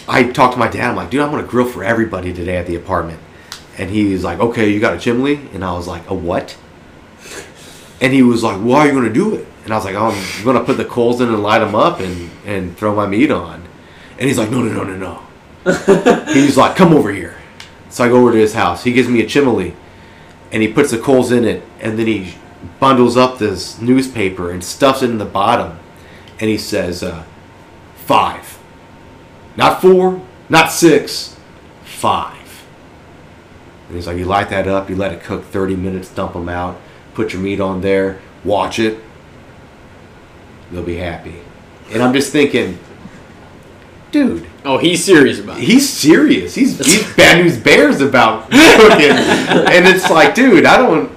I 0.08 0.24
talked 0.24 0.54
to 0.54 0.58
my 0.58 0.68
dad. 0.68 0.90
I'm 0.90 0.96
like, 0.96 1.10
dude, 1.10 1.20
I'm 1.20 1.30
gonna 1.30 1.46
grill 1.46 1.66
for 1.66 1.84
everybody 1.84 2.32
today 2.32 2.56
at 2.56 2.66
the 2.66 2.74
apartment. 2.76 3.20
And 3.78 3.90
he's 3.90 4.24
like, 4.24 4.40
okay, 4.40 4.70
you 4.70 4.80
got 4.80 4.94
a 4.94 4.98
chimney? 4.98 5.48
And 5.52 5.64
I 5.64 5.72
was 5.72 5.86
like, 5.86 6.08
a 6.10 6.14
what? 6.14 6.56
And 8.00 8.12
he 8.12 8.22
was 8.22 8.42
like, 8.42 8.58
why 8.58 8.80
are 8.80 8.86
you 8.86 8.92
gonna 8.92 9.12
do 9.12 9.34
it? 9.34 9.46
And 9.64 9.72
I 9.72 9.76
was 9.76 9.84
like, 9.84 9.94
oh, 9.96 10.10
I'm 10.10 10.44
gonna 10.44 10.64
put 10.64 10.76
the 10.76 10.84
coals 10.84 11.20
in 11.20 11.28
and 11.28 11.42
light 11.42 11.58
them 11.58 11.74
up 11.74 12.00
and 12.00 12.30
and 12.46 12.76
throw 12.76 12.94
my 12.94 13.06
meat 13.06 13.30
on. 13.30 13.62
And 14.18 14.28
he's 14.28 14.38
like, 14.38 14.50
no, 14.50 14.62
no, 14.62 14.82
no, 14.82 14.96
no, 14.96 14.96
no. 14.96 16.24
he's 16.32 16.56
like, 16.56 16.76
come 16.76 16.92
over 16.92 17.10
here. 17.12 17.36
So 17.90 18.04
I 18.04 18.08
go 18.08 18.16
over 18.16 18.32
to 18.32 18.38
his 18.38 18.54
house. 18.54 18.84
He 18.84 18.92
gives 18.92 19.08
me 19.08 19.20
a 19.22 19.26
chimney, 19.26 19.74
and 20.52 20.62
he 20.62 20.72
puts 20.72 20.90
the 20.90 20.98
coals 20.98 21.32
in 21.32 21.44
it, 21.44 21.62
and 21.80 21.98
then 21.98 22.06
he 22.06 22.34
bundles 22.80 23.16
up 23.16 23.38
this 23.38 23.80
newspaper 23.80 24.50
and 24.50 24.62
stuffs 24.62 25.02
it 25.02 25.10
in 25.10 25.18
the 25.18 25.24
bottom, 25.24 25.78
and 26.40 26.50
he 26.50 26.58
says, 26.58 27.02
uh, 27.02 27.24
five, 27.96 28.58
not 29.56 29.80
four, 29.80 30.24
not 30.48 30.70
six, 30.70 31.36
five. 31.84 32.64
And 33.86 33.96
he's 33.96 34.06
like, 34.06 34.18
you 34.18 34.24
light 34.24 34.50
that 34.50 34.66
up, 34.66 34.90
you 34.90 34.96
let 34.96 35.12
it 35.12 35.22
cook 35.22 35.44
30 35.44 35.76
minutes, 35.76 36.10
dump 36.10 36.34
them 36.34 36.48
out, 36.48 36.78
put 37.18 37.32
your 37.32 37.42
meat 37.42 37.60
on 37.60 37.80
there, 37.80 38.20
watch 38.44 38.78
it, 38.78 38.96
they'll 40.70 40.84
be 40.84 40.98
happy. 40.98 41.34
And 41.90 42.00
I'm 42.00 42.12
just 42.12 42.30
thinking, 42.30 42.78
dude, 44.12 44.46
Oh, 44.64 44.78
he's 44.78 45.02
serious 45.04 45.40
about 45.40 45.58
it. 45.58 45.64
he's 45.64 45.88
serious. 45.88 46.54
He's 46.54 46.78
he's 46.78 47.16
bad 47.16 47.42
news 47.42 47.58
bears 47.58 48.00
about 48.00 48.50
cooking, 48.50 49.10
and 49.10 49.86
it's 49.88 50.08
like, 50.10 50.34
dude, 50.36 50.64
I 50.64 50.76
don't. 50.76 51.10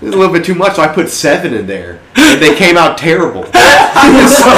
It's 0.00 0.14
a 0.14 0.16
little 0.16 0.32
bit 0.32 0.44
too 0.44 0.54
much. 0.54 0.76
So 0.76 0.82
I 0.82 0.88
put 0.88 1.08
seven 1.08 1.54
in 1.54 1.66
there, 1.66 2.00
and 2.14 2.40
they 2.40 2.54
came 2.54 2.76
out 2.76 2.98
terrible. 2.98 3.44
so 3.52 4.50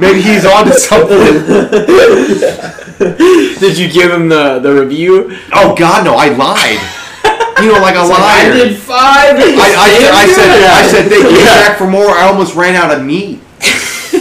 maybe 0.00 0.22
he's 0.22 0.44
on 0.44 0.64
to 0.64 0.72
something. 0.72 1.18
Did 3.60 3.78
you 3.78 3.88
give 3.92 4.10
him 4.10 4.28
the, 4.28 4.58
the 4.60 4.72
review? 4.72 5.36
Oh 5.52 5.74
God, 5.76 6.04
no! 6.04 6.14
I 6.16 6.28
lied. 6.30 6.80
You 7.62 7.72
know, 7.72 7.80
like 7.80 7.94
a 7.94 7.98
I 8.02 8.04
liar. 8.06 8.52
I 8.52 8.56
did 8.56 8.76
five. 8.78 9.36
I, 9.36 9.40
I, 9.40 10.22
I 10.22 10.26
said 10.26 10.50
I 10.64 10.86
said 10.88 11.08
they 11.08 11.22
came 11.22 11.36
Yeah. 11.36 11.68
back 11.68 11.78
for 11.78 11.86
more. 11.86 12.10
I 12.10 12.24
almost 12.26 12.54
ran 12.54 12.74
out 12.74 12.90
of 12.96 13.04
meat, 13.04 13.40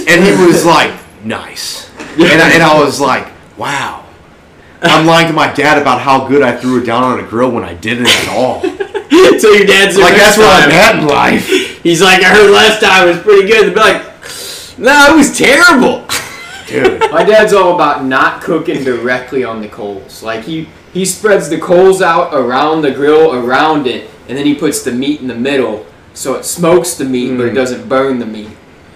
and 0.07 0.23
he 0.23 0.31
was 0.45 0.65
like, 0.75 0.93
"Nice," 1.23 1.89
and 2.15 2.41
I, 2.41 2.51
and 2.53 2.63
I 2.63 2.79
was 2.79 2.99
like, 3.01 3.27
"Wow." 3.57 3.97
I'm 4.83 5.05
lying 5.05 5.27
to 5.27 5.33
my 5.33 5.53
dad 5.53 5.79
about 5.79 6.01
how 6.01 6.27
good 6.27 6.41
I 6.41 6.57
threw 6.57 6.81
it 6.81 6.85
down 6.87 7.03
on 7.03 7.19
a 7.19 7.23
grill 7.23 7.51
when 7.51 7.63
I 7.63 7.75
didn't 7.75 8.07
at 8.07 8.29
all. 8.29 8.61
so 8.61 9.51
your 9.51 9.67
dad's 9.67 9.95
Like 9.95 10.15
that's 10.15 10.37
where 10.39 10.49
I'm 10.49 10.71
at 10.71 10.95
in 10.99 11.05
life. 11.07 11.47
He's 11.83 12.01
like, 12.01 12.23
I 12.23 12.29
heard 12.29 12.49
last 12.49 12.81
time 12.81 13.07
it 13.07 13.11
was 13.11 13.21
pretty 13.21 13.47
good. 13.47 13.67
They'd 13.67 13.73
be 13.75 13.79
like, 13.79 14.01
no, 14.79 15.13
it 15.13 15.17
was 15.17 15.37
terrible. 15.37 16.07
Dude. 16.65 17.11
My 17.11 17.23
dad's 17.23 17.53
all 17.53 17.75
about 17.75 18.05
not 18.05 18.41
cooking 18.41 18.83
directly 18.83 19.43
on 19.43 19.61
the 19.61 19.67
coals. 19.67 20.23
Like 20.23 20.43
he 20.45 20.67
he 20.93 21.05
spreads 21.05 21.49
the 21.49 21.57
coals 21.57 22.01
out 22.01 22.33
around 22.33 22.81
the 22.81 22.91
grill 22.91 23.33
around 23.33 23.87
it, 23.87 24.09
and 24.27 24.37
then 24.37 24.45
he 24.45 24.55
puts 24.55 24.83
the 24.83 24.91
meat 24.91 25.21
in 25.21 25.27
the 25.27 25.35
middle, 25.35 25.85
so 26.13 26.35
it 26.35 26.45
smokes 26.45 26.93
the 26.95 27.05
meat, 27.05 27.37
but 27.37 27.45
it 27.45 27.51
Mm. 27.53 27.55
doesn't 27.55 27.89
burn 27.89 28.19
the 28.19 28.25
meat. 28.25 28.49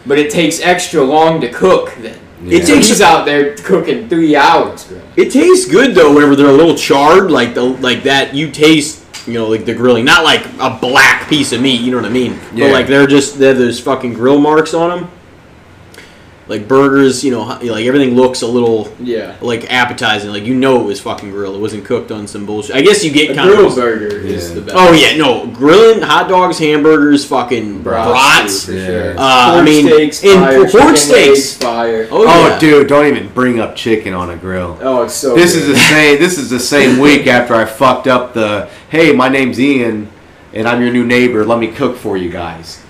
But 0.05 0.19
it 0.19 0.29
takes 0.29 0.59
extra 0.61 1.01
long 1.03 1.41
to 1.41 1.47
cook 1.49 1.93
then. 2.01 2.17
Yeah. 2.43 2.59
It 2.59 2.65
takes 2.67 2.89
he's 2.89 3.01
out 3.01 3.25
there 3.25 3.55
cooking 3.55 4.07
three 4.07 4.35
hours. 4.35 4.85
It 5.15 5.31
tastes 5.31 5.65
good 5.67 5.95
though, 5.95 6.13
whenever 6.13 6.35
they're 6.35 6.47
a 6.47 6.51
little 6.51 6.75
charred, 6.75 7.31
like 7.31 7.53
the 7.55 7.63
like 7.63 8.03
that. 8.03 8.35
You 8.35 8.51
taste, 8.51 9.03
you 9.25 9.33
know, 9.33 9.47
like 9.47 9.65
the 9.65 9.73
grilling, 9.73 10.05
not 10.05 10.23
like 10.23 10.45
a 10.59 10.77
black 10.79 11.27
piece 11.27 11.53
of 11.53 11.61
meat. 11.61 11.81
You 11.81 11.89
know 11.91 11.97
what 11.97 12.05
I 12.05 12.09
mean? 12.09 12.37
Yeah. 12.53 12.67
But 12.67 12.73
like 12.73 12.87
they're 12.87 13.07
just 13.07 13.39
they're 13.39 13.53
those 13.55 13.79
fucking 13.79 14.13
grill 14.13 14.37
marks 14.39 14.73
on 14.75 14.89
them. 14.91 15.09
Like 16.47 16.67
burgers, 16.67 17.23
you 17.23 17.31
know, 17.31 17.41
like 17.43 17.85
everything 17.87 18.15
looks 18.15 18.43
a 18.43 18.47
little 18.47 18.93
Yeah. 18.99 19.33
like 19.41 19.71
appetizing. 19.73 20.29
Like 20.29 20.43
you 20.43 20.53
know 20.53 20.79
it 20.81 20.83
was 20.85 21.01
fucking 21.01 21.31
grilled. 21.31 21.55
It 21.55 21.59
wasn't 21.59 21.85
cooked 21.85 22.11
on 22.11 22.27
some 22.27 22.45
bullshit. 22.45 22.75
I 22.75 22.81
guess 22.81 23.03
you 23.03 23.11
get 23.11 23.31
A 23.31 23.33
kind 23.35 23.49
grill 23.49 23.65
of. 23.67 23.75
burger 23.75 24.15
is 24.15 24.49
Yeah. 24.49 24.55
the 24.55 24.61
best. 24.61 24.77
Oh 24.79 24.93
yeah, 24.93 25.17
no 25.17 25.47
grilling 25.47 26.03
hot 26.03 26.29
dogs, 26.29 26.59
hamburgers, 26.59 27.25
fucking 27.25 27.81
Brats, 27.81 28.65
brats. 28.65 28.69
Yeah. 28.69 28.85
sure. 28.85 29.11
Uh, 29.17 29.55
I 29.57 29.61
mean, 29.63 29.87
steaks, 29.87 30.23
and 30.23 30.39
fire, 30.39 30.69
pork 30.69 30.97
steaks. 30.97 31.09
legs, 31.09 31.53
fire. 31.57 32.07
Oh, 32.11 32.25
Oh, 32.27 32.47
yeah. 32.49 32.59
dude, 32.59 32.87
don't 32.89 33.07
even 33.07 33.27
bring 33.29 33.59
up 33.59 33.75
chicken 33.75 34.13
on 34.13 34.29
a 34.29 34.35
grill. 34.35 34.77
Oh, 34.83 35.01
it's 35.01 35.15
so. 35.15 35.33
This 35.33 35.53
good. 35.55 35.63
is 35.63 35.67
the 35.69 35.75
same. 35.89 36.19
This 36.19 36.37
is 36.37 36.51
the 36.51 36.59
same 36.59 36.99
week 36.99 37.25
after 37.25 37.55
I 37.55 37.65
fucked 37.65 38.05
up 38.07 38.35
the. 38.35 38.69
Hey, 38.89 39.11
my 39.13 39.29
name's 39.29 39.59
Ian, 39.59 40.09
and 40.53 40.67
I'm 40.67 40.79
your 40.79 40.91
new 40.91 41.05
neighbor. 41.07 41.43
Let 41.43 41.57
me 41.57 41.69
cook 41.69 41.97
for 41.97 42.17
you 42.17 42.29
guys. 42.29 42.81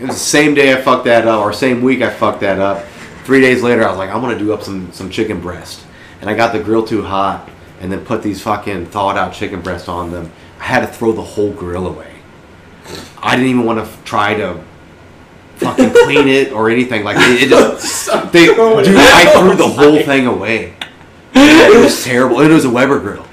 It 0.00 0.06
was 0.06 0.14
the 0.14 0.20
same 0.20 0.54
day 0.54 0.72
I 0.72 0.80
fucked 0.80 1.04
that 1.06 1.26
up, 1.26 1.44
or 1.44 1.52
same 1.52 1.82
week 1.82 2.00
I 2.00 2.10
fucked 2.10 2.40
that 2.42 2.60
up. 2.60 2.84
Three 3.24 3.40
days 3.40 3.62
later, 3.62 3.84
I 3.84 3.88
was 3.88 3.98
like, 3.98 4.10
I'm 4.10 4.20
gonna 4.20 4.38
do 4.38 4.52
up 4.52 4.62
some 4.62 4.92
some 4.92 5.08
chicken 5.10 5.40
breast, 5.40 5.84
and 6.20 6.28
I 6.28 6.34
got 6.34 6.52
the 6.52 6.60
grill 6.60 6.84
too 6.84 7.02
hot, 7.02 7.48
and 7.80 7.90
then 7.92 8.04
put 8.04 8.22
these 8.22 8.42
fucking 8.42 8.86
thawed 8.86 9.16
out 9.16 9.32
chicken 9.32 9.60
breasts 9.60 9.88
on 9.88 10.10
them. 10.10 10.30
I 10.58 10.64
had 10.64 10.80
to 10.80 10.86
throw 10.86 11.12
the 11.12 11.22
whole 11.22 11.52
grill 11.52 11.86
away. 11.86 12.14
I 13.22 13.36
didn't 13.36 13.50
even 13.50 13.64
want 13.64 13.78
to 13.78 13.84
f- 13.84 14.04
try 14.04 14.34
to 14.34 14.60
fucking 15.56 15.90
clean 16.04 16.28
it 16.28 16.52
or 16.52 16.68
anything. 16.70 17.04
Like 17.04 17.16
it, 17.18 17.44
it 17.44 17.48
just 17.48 18.06
they, 18.32 18.46
dude, 18.46 18.58
I 18.58 19.32
threw 19.38 19.54
the 19.56 19.68
whole 19.68 20.02
thing 20.02 20.26
away. 20.26 20.74
It 21.34 21.82
was 21.82 22.04
terrible. 22.04 22.40
It 22.40 22.48
was 22.50 22.64
a 22.64 22.70
Weber 22.70 22.98
grill. 23.00 23.24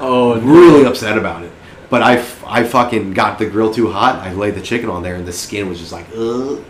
Oh, 0.00 0.34
I'm 0.34 0.48
really 0.50 0.84
upset 0.84 1.16
about 1.16 1.42
it. 1.44 1.52
But 1.90 2.02
I, 2.02 2.16
f- 2.18 2.44
I 2.46 2.62
fucking 2.64 3.14
got 3.14 3.38
the 3.38 3.46
grill 3.46 3.72
too 3.72 3.90
hot. 3.90 4.16
I 4.16 4.32
laid 4.32 4.54
the 4.54 4.60
chicken 4.60 4.90
on 4.90 5.02
there, 5.02 5.14
and 5.14 5.26
the 5.26 5.32
skin 5.32 5.68
was 5.68 5.78
just 5.80 5.90
like, 5.92 6.06
ugh. 6.14 6.62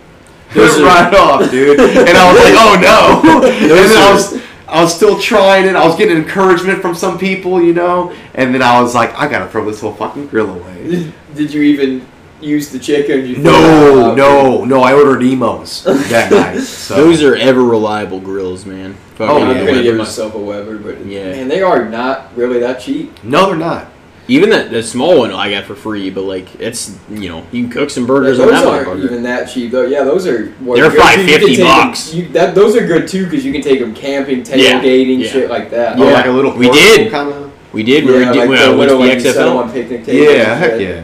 Those 0.55 0.77
It 0.79 0.83
are- 0.83 0.87
right 0.87 1.15
off, 1.15 1.51
dude. 1.51 1.79
And 1.81 2.09
I 2.17 2.33
was 2.33 2.43
like, 2.43 2.55
oh 2.57 2.79
no. 2.81 3.41
And 3.51 3.71
Those 3.71 3.89
then 3.91 4.03
I 4.03 4.13
was, 4.13 4.43
I 4.67 4.83
was 4.83 4.95
still 4.95 5.19
trying 5.19 5.67
it. 5.67 5.77
I 5.77 5.87
was 5.87 5.97
getting 5.97 6.17
encouragement 6.17 6.81
from 6.83 6.95
some 6.95 7.19
people, 7.19 7.63
you 7.63 7.73
know. 7.75 8.15
And 8.35 8.55
then 8.55 8.63
I 8.63 8.81
was 8.81 8.95
like, 8.95 9.15
I 9.15 9.29
gotta 9.29 9.49
throw 9.49 9.65
this 9.65 9.81
whole 9.81 9.95
fucking 9.95 10.29
grill 10.29 10.51
away. 10.51 10.89
Did, 10.91 11.15
did 11.35 11.53
you 11.55 11.63
even 11.63 12.07
use 12.41 12.71
the 12.71 12.79
chicken? 12.79 13.27
You 13.27 13.37
No, 13.39 14.15
no, 14.15 14.65
no. 14.65 14.81
I 14.83 14.93
ordered 14.95 15.23
Imo's 15.23 15.85
that 15.85 16.31
night. 16.55 16.61
So. 16.61 16.95
those 16.97 17.23
are 17.23 17.35
ever 17.37 17.63
reliable 17.63 18.21
grills, 18.21 18.65
man. 18.65 18.95
Oh, 18.95 19.17
fucking 19.17 19.37
Oh, 19.37 19.43
I'm 19.51 19.57
yeah. 19.57 19.67
gonna 19.67 19.83
get 19.83 19.93
Webers. 19.93 19.99
myself 19.99 20.35
a 20.35 20.39
Weber, 20.39 20.79
but 20.79 21.05
Yeah. 21.05 21.31
man, 21.33 21.49
they 21.49 21.61
are 21.63 21.85
not 21.89 22.35
really 22.37 22.61
that 22.61 22.81
cheap. 22.81 23.23
No, 23.25 23.47
they're 23.47 23.57
not. 23.57 23.89
Even 24.31 24.51
that, 24.51 24.71
that 24.71 24.83
small 24.83 25.19
one 25.19 25.33
I 25.33 25.51
got 25.51 25.65
for 25.65 25.75
free, 25.75 26.11
but 26.11 26.25
like 26.25 26.61
it's 26.61 26.95
you 27.11 27.31
know 27.31 27.47
you 27.51 27.63
can 27.63 27.71
cook 27.71 27.89
some 27.89 28.07
burgers 28.07 28.37
those 28.37 28.47
on 28.49 28.53
that 28.53 28.87
aren't 28.87 29.03
even 29.03 29.23
that 29.23 29.47
cheap 29.49 29.71
though. 29.73 29.87
Yeah, 29.87 30.05
those 30.05 30.27
are. 30.27 30.49
what, 30.61 30.77
They're 30.77 30.91
good, 30.91 30.99
probably 30.99 31.25
too. 31.27 31.33
You 31.33 31.39
can 31.39 31.47
50 31.49 31.57
take 31.57 31.65
'em- 31.65 31.87
bucks. 31.89 32.13
that 32.35 32.55
those 32.55 32.77
are 32.77 32.87
good 32.87 33.09
too 33.09 33.25
because 33.25 33.45
you 33.45 33.53
can 33.53 33.63
take 33.63 33.81
them 33.81 33.95
camping, 33.95 34.39
Yeah, 34.41 34.81
tailgating, 34.83 35.21
yeah. 35.23 35.29
shit 35.31 35.49
like 35.51 35.71
that. 35.71 35.99
Oh, 35.99 36.05
Yeah. 36.07 36.13
like 36.13 36.27
a 36.27 36.31
little 36.31 36.53
We 36.57 36.69
did. 36.71 37.11
kind 37.11 37.31
of. 37.33 37.51
We 37.73 37.83
did. 37.83 38.05
We 38.05 38.13
yeah, 38.13 38.19
were 38.19 38.25
like 38.27 38.49
we 38.51 38.57
the 38.57 38.77
went 38.77 38.91
to 38.91 38.97
the 38.97 39.01
like 39.03 39.15
you 39.15 39.21
set 39.21 39.37
'em 39.37 39.43
XFL. 39.43 39.59
on 39.59 39.73
picnic 39.73 40.05
tables. 40.05 40.35
Yeah, 40.35 40.55
heck 40.57 40.81
yeah. 40.81 41.03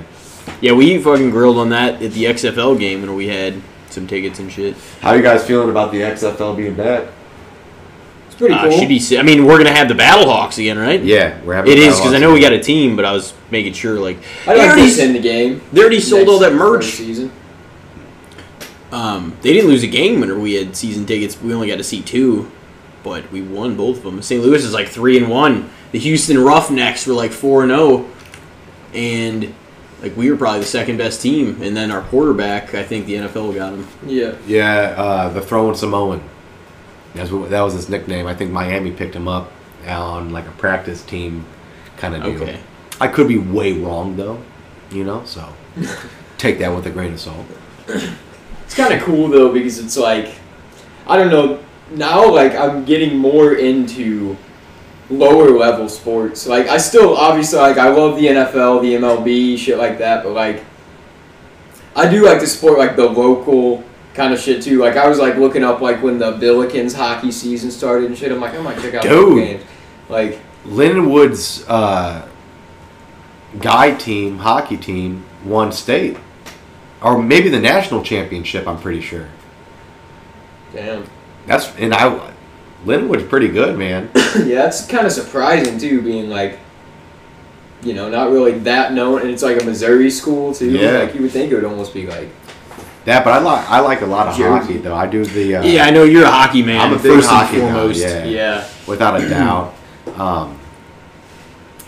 Yeah, 0.60 0.72
we 0.72 0.98
fucking 0.98 1.30
grilled 1.30 1.56
on 1.58 1.70
that 1.70 2.02
at 2.02 2.12
the 2.12 2.24
XFL 2.26 2.78
game 2.78 3.02
and 3.02 3.16
we 3.16 3.28
had 3.28 3.54
some 3.90 4.06
tickets 4.06 4.38
and 4.38 4.50
shit. 4.52 4.74
How 5.00 5.14
you 5.14 5.22
guys 5.22 5.44
feeling 5.46 5.70
about 5.70 5.92
the 5.92 6.02
XFL 6.02 6.54
being 6.56 6.74
back? 6.74 7.04
It's 8.34 8.40
pretty 8.40 8.54
Uh, 8.54 8.68
cool. 8.68 8.78
should 8.78 8.88
be. 8.88 9.00
I 9.18 9.22
mean, 9.22 9.44
we're 9.46 9.58
gonna 9.58 9.72
have 9.72 9.86
the 9.86 9.94
Battlehawks 9.94 10.58
again, 10.58 10.76
right? 10.76 11.00
Yeah, 11.02 11.38
we're 11.44 11.54
having. 11.54 11.70
It 11.70 11.78
is 11.78 11.94
Battlehawks 11.94 11.98
because 11.98 12.14
I 12.14 12.18
know 12.18 12.32
we 12.32 12.40
got 12.40 12.52
a 12.52 12.58
team, 12.58 12.96
but 12.96 13.04
I 13.04 13.12
was 13.12 13.32
making 13.50 13.74
sure 13.74 13.98
like 14.00 14.18
I 14.46 14.54
they 14.54 14.58
like 14.58 14.68
already, 14.70 14.82
this 14.82 14.98
in 14.98 15.12
the 15.12 15.20
game. 15.20 15.60
they 15.72 15.80
already 15.80 16.00
sold 16.00 16.28
all 16.28 16.38
that 16.40 16.50
for 16.50 16.56
merch. 16.56 16.84
season. 16.86 17.30
Um, 18.92 19.36
they 19.42 19.52
didn't 19.52 19.68
lose 19.70 19.82
a 19.82 19.86
game 19.88 20.20
whenever 20.20 20.38
we 20.38 20.54
had 20.54 20.76
season 20.76 21.04
tickets. 21.06 21.40
We 21.40 21.52
only 21.54 21.68
got 21.68 21.76
to 21.78 21.84
see 21.84 22.00
two, 22.00 22.50
but 23.02 23.30
we 23.32 23.42
won 23.42 23.76
both 23.76 23.98
of 23.98 24.02
them. 24.04 24.22
St. 24.22 24.42
Louis 24.42 24.64
is 24.64 24.72
like 24.72 24.88
three 24.88 25.16
and 25.16 25.28
one. 25.28 25.68
The 25.92 25.98
Houston 25.98 26.38
Roughnecks 26.42 27.06
were 27.06 27.14
like 27.14 27.32
four 27.32 27.62
and 27.62 27.70
zero, 27.70 28.06
and 28.94 29.52
like 30.02 30.16
we 30.16 30.30
were 30.30 30.36
probably 30.36 30.60
the 30.60 30.66
second 30.66 30.96
best 30.96 31.22
team. 31.22 31.60
And 31.62 31.76
then 31.76 31.90
our 31.90 32.02
quarterback, 32.02 32.74
I 32.74 32.82
think 32.84 33.06
the 33.06 33.14
NFL 33.14 33.54
got 33.54 33.72
him. 33.74 33.86
Yeah. 34.06 34.34
Yeah, 34.46 34.94
uh, 34.96 35.28
the 35.28 35.40
throwing 35.40 35.74
Samoan. 35.76 36.20
That's 37.14 37.30
what, 37.30 37.50
that 37.50 37.62
was 37.62 37.74
his 37.74 37.88
nickname. 37.88 38.26
I 38.26 38.34
think 38.34 38.50
Miami 38.50 38.90
picked 38.90 39.14
him 39.14 39.28
up 39.28 39.50
on 39.86 40.30
like 40.30 40.46
a 40.46 40.52
practice 40.52 41.02
team 41.02 41.44
kind 41.96 42.14
of 42.14 42.22
deal. 42.22 42.42
Okay. 42.42 42.60
I 43.00 43.08
could 43.08 43.28
be 43.28 43.38
way 43.38 43.72
wrong 43.72 44.16
though, 44.16 44.40
you 44.90 45.04
know. 45.04 45.24
So 45.24 45.48
take 46.38 46.58
that 46.58 46.74
with 46.74 46.86
a 46.86 46.90
grain 46.90 47.14
of 47.14 47.20
salt. 47.20 47.46
It's 47.86 48.74
kind 48.74 48.94
of 48.94 49.02
cool 49.02 49.28
though 49.28 49.52
because 49.52 49.78
it's 49.78 49.96
like, 49.96 50.34
I 51.06 51.16
don't 51.16 51.30
know. 51.30 51.62
Now, 51.90 52.28
like 52.30 52.54
I'm 52.54 52.84
getting 52.84 53.16
more 53.16 53.54
into 53.54 54.36
lower 55.10 55.50
level 55.50 55.88
sports. 55.88 56.46
Like 56.46 56.66
I 56.68 56.78
still 56.78 57.16
obviously 57.16 57.58
like 57.58 57.78
I 57.78 57.88
love 57.88 58.16
the 58.16 58.26
NFL, 58.26 58.82
the 58.82 58.94
MLB, 58.94 59.58
shit 59.58 59.78
like 59.78 59.98
that. 59.98 60.24
But 60.24 60.32
like, 60.32 60.64
I 61.94 62.08
do 62.08 62.24
like 62.24 62.40
to 62.40 62.46
support 62.46 62.78
like 62.78 62.96
the 62.96 63.08
local 63.08 63.84
kind 64.14 64.32
of 64.32 64.40
shit 64.40 64.62
too. 64.62 64.78
Like 64.78 64.96
I 64.96 65.08
was 65.08 65.18
like 65.18 65.36
looking 65.36 65.64
up 65.64 65.80
like 65.80 66.02
when 66.02 66.18
the 66.18 66.32
Billikens 66.32 66.94
hockey 66.94 67.30
season 67.30 67.70
started 67.70 68.06
and 68.06 68.16
shit. 68.16 68.32
I'm 68.32 68.40
like, 68.40 68.54
I 68.54 68.62
might 68.62 68.78
check 68.80 68.94
out 68.94 69.02
those 69.02 69.34
Dude. 69.34 69.44
games. 69.44 69.64
Like, 70.08 70.40
Linwood's 70.64 71.68
uh, 71.68 72.26
guy 73.60 73.94
team, 73.94 74.38
hockey 74.38 74.76
team, 74.76 75.24
won 75.44 75.72
state, 75.72 76.16
or 77.02 77.22
maybe 77.22 77.48
the 77.48 77.60
national 77.60 78.02
championship. 78.02 78.66
I'm 78.66 78.78
pretty 78.78 79.00
sure. 79.00 79.28
damn. 80.72 81.04
That's 81.46 81.74
and 81.76 81.92
I, 81.92 82.32
Linwood's 82.84 83.24
pretty 83.24 83.48
good, 83.48 83.78
man. 83.78 84.10
yeah, 84.14 84.62
that's 84.62 84.86
kind 84.86 85.06
of 85.06 85.12
surprising 85.12 85.78
too, 85.78 86.00
being 86.00 86.30
like, 86.30 86.58
you 87.82 87.92
know, 87.92 88.08
not 88.08 88.30
really 88.30 88.52
that 88.60 88.94
known, 88.94 89.20
and 89.20 89.30
it's 89.30 89.42
like 89.42 89.60
a 89.60 89.64
Missouri 89.64 90.10
school 90.10 90.54
too. 90.54 90.70
Yeah. 90.70 91.00
Like 91.00 91.14
you 91.14 91.22
would 91.22 91.30
think 91.30 91.52
it 91.52 91.56
would 91.56 91.64
almost 91.64 91.92
be 91.92 92.06
like, 92.06 92.30
That, 93.04 93.22
but 93.24 93.32
I 93.34 93.38
like 93.38 93.70
I 93.70 93.80
like 93.80 94.00
a 94.00 94.06
lot 94.06 94.28
of 94.28 94.36
Jersey. 94.36 94.48
hockey 94.48 94.76
though. 94.78 94.94
I 94.94 95.06
do 95.06 95.24
the 95.24 95.56
uh, 95.56 95.64
yeah, 95.64 95.84
I 95.84 95.90
know 95.90 96.04
you're 96.04 96.24
a 96.24 96.30
hockey 96.30 96.62
man. 96.62 96.80
I'm 96.80 96.92
a 96.94 96.96
big 96.96 97.12
first 97.12 97.28
hockey 97.28 97.60
and 97.60 97.66
guy, 97.68 97.72
foremost. 97.72 98.00
yeah. 98.00 98.24
yeah. 98.24 98.68
without 98.86 99.20
a 99.20 99.28
doubt. 99.28 99.74
Um, 100.16 100.58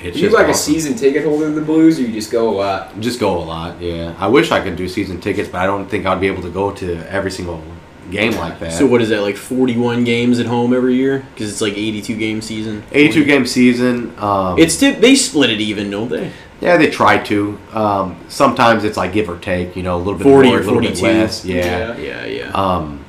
it's 0.00 0.16
you 0.18 0.24
just 0.24 0.34
like 0.34 0.48
a 0.48 0.54
season 0.54 0.94
ticket 0.94 1.24
holder 1.24 1.46
of 1.46 1.54
the 1.54 1.62
Blues, 1.62 1.98
or 1.98 2.02
you 2.02 2.12
just 2.12 2.30
go 2.30 2.50
a 2.50 2.54
lot? 2.56 3.00
Just 3.00 3.18
go 3.18 3.38
a 3.38 3.40
lot, 3.44 3.80
yeah. 3.80 4.14
I 4.18 4.26
wish 4.28 4.50
I 4.50 4.60
could 4.60 4.76
do 4.76 4.88
season 4.88 5.20
tickets, 5.20 5.48
but 5.48 5.58
I 5.58 5.66
don't 5.66 5.88
think 5.88 6.04
I'd 6.04 6.20
be 6.20 6.26
able 6.26 6.42
to 6.42 6.50
go 6.50 6.70
to 6.72 7.10
every 7.10 7.30
single 7.30 7.62
game 8.10 8.32
like 8.36 8.60
that. 8.60 8.72
So 8.72 8.86
what 8.86 9.00
is 9.00 9.08
that 9.08 9.22
like 9.22 9.36
41 9.36 10.04
games 10.04 10.38
at 10.38 10.46
home 10.46 10.74
every 10.74 10.94
year? 10.94 11.26
Because 11.34 11.50
it's 11.50 11.60
like 11.60 11.72
82 11.72 12.16
game 12.16 12.40
season. 12.42 12.84
82 12.92 13.24
game 13.24 13.46
season. 13.46 14.14
Um, 14.18 14.58
It's 14.58 14.78
tip. 14.78 15.00
They 15.00 15.14
split 15.16 15.50
it 15.50 15.60
even, 15.60 15.90
don't 15.90 16.08
they? 16.10 16.30
Yeah, 16.60 16.76
they 16.76 16.90
try 16.90 17.18
to. 17.24 17.58
Um, 17.72 18.16
sometimes 18.28 18.84
it's 18.84 18.96
like 18.96 19.12
give 19.12 19.28
or 19.28 19.38
take, 19.38 19.76
you 19.76 19.82
know, 19.82 19.96
a 19.96 19.98
little 19.98 20.14
bit 20.14 20.24
40 20.24 20.48
more, 20.48 20.58
or 20.58 20.60
a 20.60 20.64
little 20.64 20.80
bit 20.80 21.00
less. 21.00 21.44
Yeah. 21.44 21.96
Yeah, 21.96 22.24
yeah. 22.24 22.50
Um, 22.52 23.04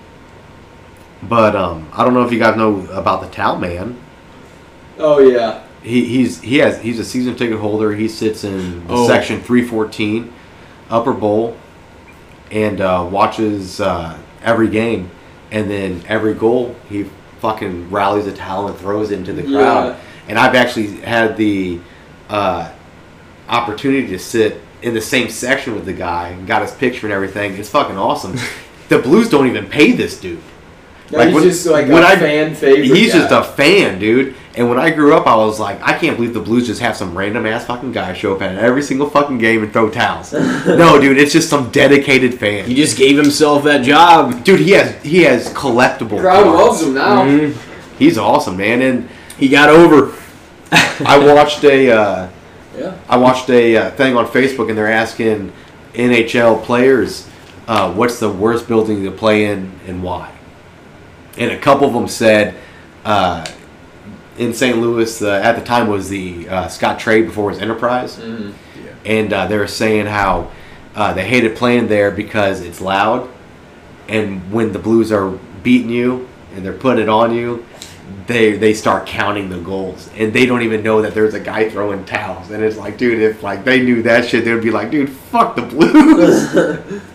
but 1.23 1.55
um, 1.55 1.89
I 1.93 2.03
don't 2.03 2.13
know 2.13 2.23
if 2.25 2.31
you 2.31 2.39
guys 2.39 2.55
know 2.57 2.85
about 2.91 3.21
the 3.21 3.27
Towel 3.29 3.57
Man. 3.57 3.97
Oh 4.99 5.19
yeah. 5.19 5.63
He, 5.83 6.05
he's 6.05 6.41
he 6.41 6.57
has 6.57 6.79
he's 6.81 6.99
a 6.99 7.05
season 7.05 7.35
ticket 7.35 7.59
holder. 7.59 7.93
He 7.95 8.07
sits 8.07 8.43
in 8.43 8.85
the 8.87 8.93
Oh. 8.93 9.07
section 9.07 9.41
314, 9.41 10.33
upper 10.89 11.13
bowl, 11.13 11.55
and 12.51 12.81
uh, 12.81 13.07
watches 13.09 13.79
uh, 13.79 14.17
every 14.43 14.67
game. 14.69 15.09
And 15.49 15.71
then 15.71 16.03
every 16.07 16.33
goal, 16.33 16.75
he 16.89 17.05
fucking 17.39 17.89
rallies 17.89 18.27
a 18.27 18.33
towel 18.33 18.67
and 18.67 18.77
throws 18.77 19.11
it 19.11 19.19
into 19.19 19.31
the 19.31 19.43
crowd. 19.43 19.95
Yeah. 19.95 19.99
And 20.27 20.37
I've 20.37 20.55
actually 20.55 20.97
had 20.97 21.37
the 21.37 21.79
uh, 22.29 22.69
opportunity 23.49 24.07
to 24.07 24.19
sit 24.19 24.61
in 24.81 24.93
the 24.93 25.01
same 25.01 25.29
section 25.29 25.73
with 25.75 25.85
the 25.85 25.93
guy 25.93 26.29
and 26.29 26.47
got 26.47 26.61
his 26.61 26.71
picture 26.71 27.07
and 27.07 27.13
everything. 27.13 27.55
It's 27.57 27.69
fucking 27.69 27.97
awesome. 27.97 28.35
the 28.89 28.99
Blues 28.99 29.29
don't 29.29 29.47
even 29.47 29.65
pay 29.67 29.91
this 29.93 30.19
dude. 30.19 30.39
No, 31.11 31.19
Like, 31.19 31.27
he's 31.27 31.35
when- 31.35 31.43
just 31.43 31.65
like 31.65 31.87
when 31.87 32.03
a 32.03 32.07
I- 32.07 32.15
fan 32.17 32.53
favorite. 32.55 32.85
He's 32.85 33.13
just 33.13 33.31
a 33.31 33.43
fan, 33.43 33.99
dude. 33.99 34.35
And 34.55 34.69
when 34.69 34.79
I 34.79 34.89
grew 34.89 35.15
up, 35.15 35.27
I 35.27 35.35
was 35.35 35.59
like, 35.59 35.79
I 35.83 35.95
can't 35.97 36.17
believe 36.17 36.33
the 36.33 36.39
Blues 36.39 36.65
just 36.65 36.81
have 36.81 36.97
some 36.97 37.15
random 37.15 37.45
ass 37.45 37.65
fucking 37.65 37.91
guy 37.91 38.13
show 38.13 38.35
up 38.35 38.41
at 38.41 38.55
every 38.57 38.81
single 38.81 39.07
fucking 39.07 39.37
game 39.37 39.61
and 39.61 39.71
throw 39.71 39.87
towels. 39.89 40.33
no, 40.33 40.99
dude, 40.99 41.19
it's 41.19 41.31
just 41.31 41.47
some 41.47 41.69
dedicated 41.71 42.33
fan. 42.39 42.65
he 42.65 42.73
just 42.73 42.97
gave 42.97 43.17
himself 43.17 43.63
that 43.65 43.83
job. 43.85 44.43
Dude, 44.43 44.59
he 44.59 44.71
has 44.71 45.01
he 45.03 45.21
has 45.23 45.53
collectible. 45.53 46.19
crowd 46.19 46.43
cards. 46.43 46.59
loves 46.59 46.81
him 46.83 46.93
now. 46.95 47.23
Mhm. 47.23 47.55
He's 47.99 48.17
awesome, 48.17 48.57
man. 48.57 48.81
And 48.81 49.09
He 49.37 49.47
got 49.47 49.69
over. 49.69 50.13
I 50.71 51.19
watched 51.33 51.63
a 51.63 51.91
uh, 51.91 52.29
Yeah. 52.77 52.95
I 53.09 53.17
watched 53.17 53.49
a 53.49 53.75
uh, 53.77 53.91
thing 53.91 54.15
on 54.15 54.27
Facebook, 54.27 54.69
and 54.69 54.77
they're 54.77 54.91
asking 54.91 55.51
NHL 55.95 56.63
players, 56.63 57.27
uh, 57.67 57.91
"What's 57.93 58.19
the 58.19 58.29
worst 58.29 58.67
building 58.67 59.03
to 59.03 59.11
play 59.11 59.45
in 59.45 59.71
and 59.87 60.03
why?" 60.03 60.31
And 61.37 61.51
a 61.51 61.57
couple 61.57 61.87
of 61.87 61.93
them 61.93 62.07
said, 62.07 62.55
uh, 63.05 63.45
in 64.37 64.53
St. 64.53 64.77
Louis, 64.77 65.21
uh, 65.21 65.39
at 65.43 65.53
the 65.55 65.63
time 65.63 65.87
was 65.87 66.09
the 66.09 66.47
uh, 66.49 66.65
Scottrade 66.67 67.25
before 67.25 67.49
it 67.49 67.53
was 67.55 67.61
Enterprise, 67.61 68.17
Mhm. 68.17 68.53
and 69.05 69.33
uh, 69.33 69.47
they 69.47 69.57
were 69.57 69.67
saying 69.67 70.05
how 70.07 70.49
uh, 70.95 71.13
they 71.13 71.25
hated 71.27 71.55
playing 71.55 71.87
there 71.87 72.11
because 72.11 72.61
it's 72.61 72.81
loud, 72.81 73.27
and 74.07 74.51
when 74.51 74.71
the 74.73 74.79
Blues 74.79 75.11
are 75.11 75.31
beating 75.63 75.89
you 75.89 76.27
and 76.55 76.63
they're 76.65 76.73
putting 76.73 77.03
it 77.03 77.09
on 77.09 77.33
you, 77.35 77.65
they 78.27 78.57
they 78.57 78.73
start 78.73 79.05
counting 79.07 79.49
the 79.49 79.59
goals, 79.59 80.09
and 80.17 80.33
they 80.33 80.45
don't 80.45 80.61
even 80.63 80.83
know 80.83 81.01
that 81.01 81.13
there's 81.13 81.33
a 81.33 81.39
guy 81.39 81.69
throwing 81.69 82.03
towels, 82.05 82.51
and 82.51 82.63
it's 82.63 82.77
like, 82.77 82.97
dude, 82.97 83.21
if 83.21 83.41
like 83.43 83.63
they 83.63 83.81
knew 83.81 84.01
that 84.03 84.25
shit, 84.27 84.43
they 84.45 84.53
would 84.53 84.63
be 84.63 84.71
like, 84.71 84.91
dude, 84.91 85.09
fuck 85.09 85.55
the 85.55 85.61
Blues. 85.61 87.01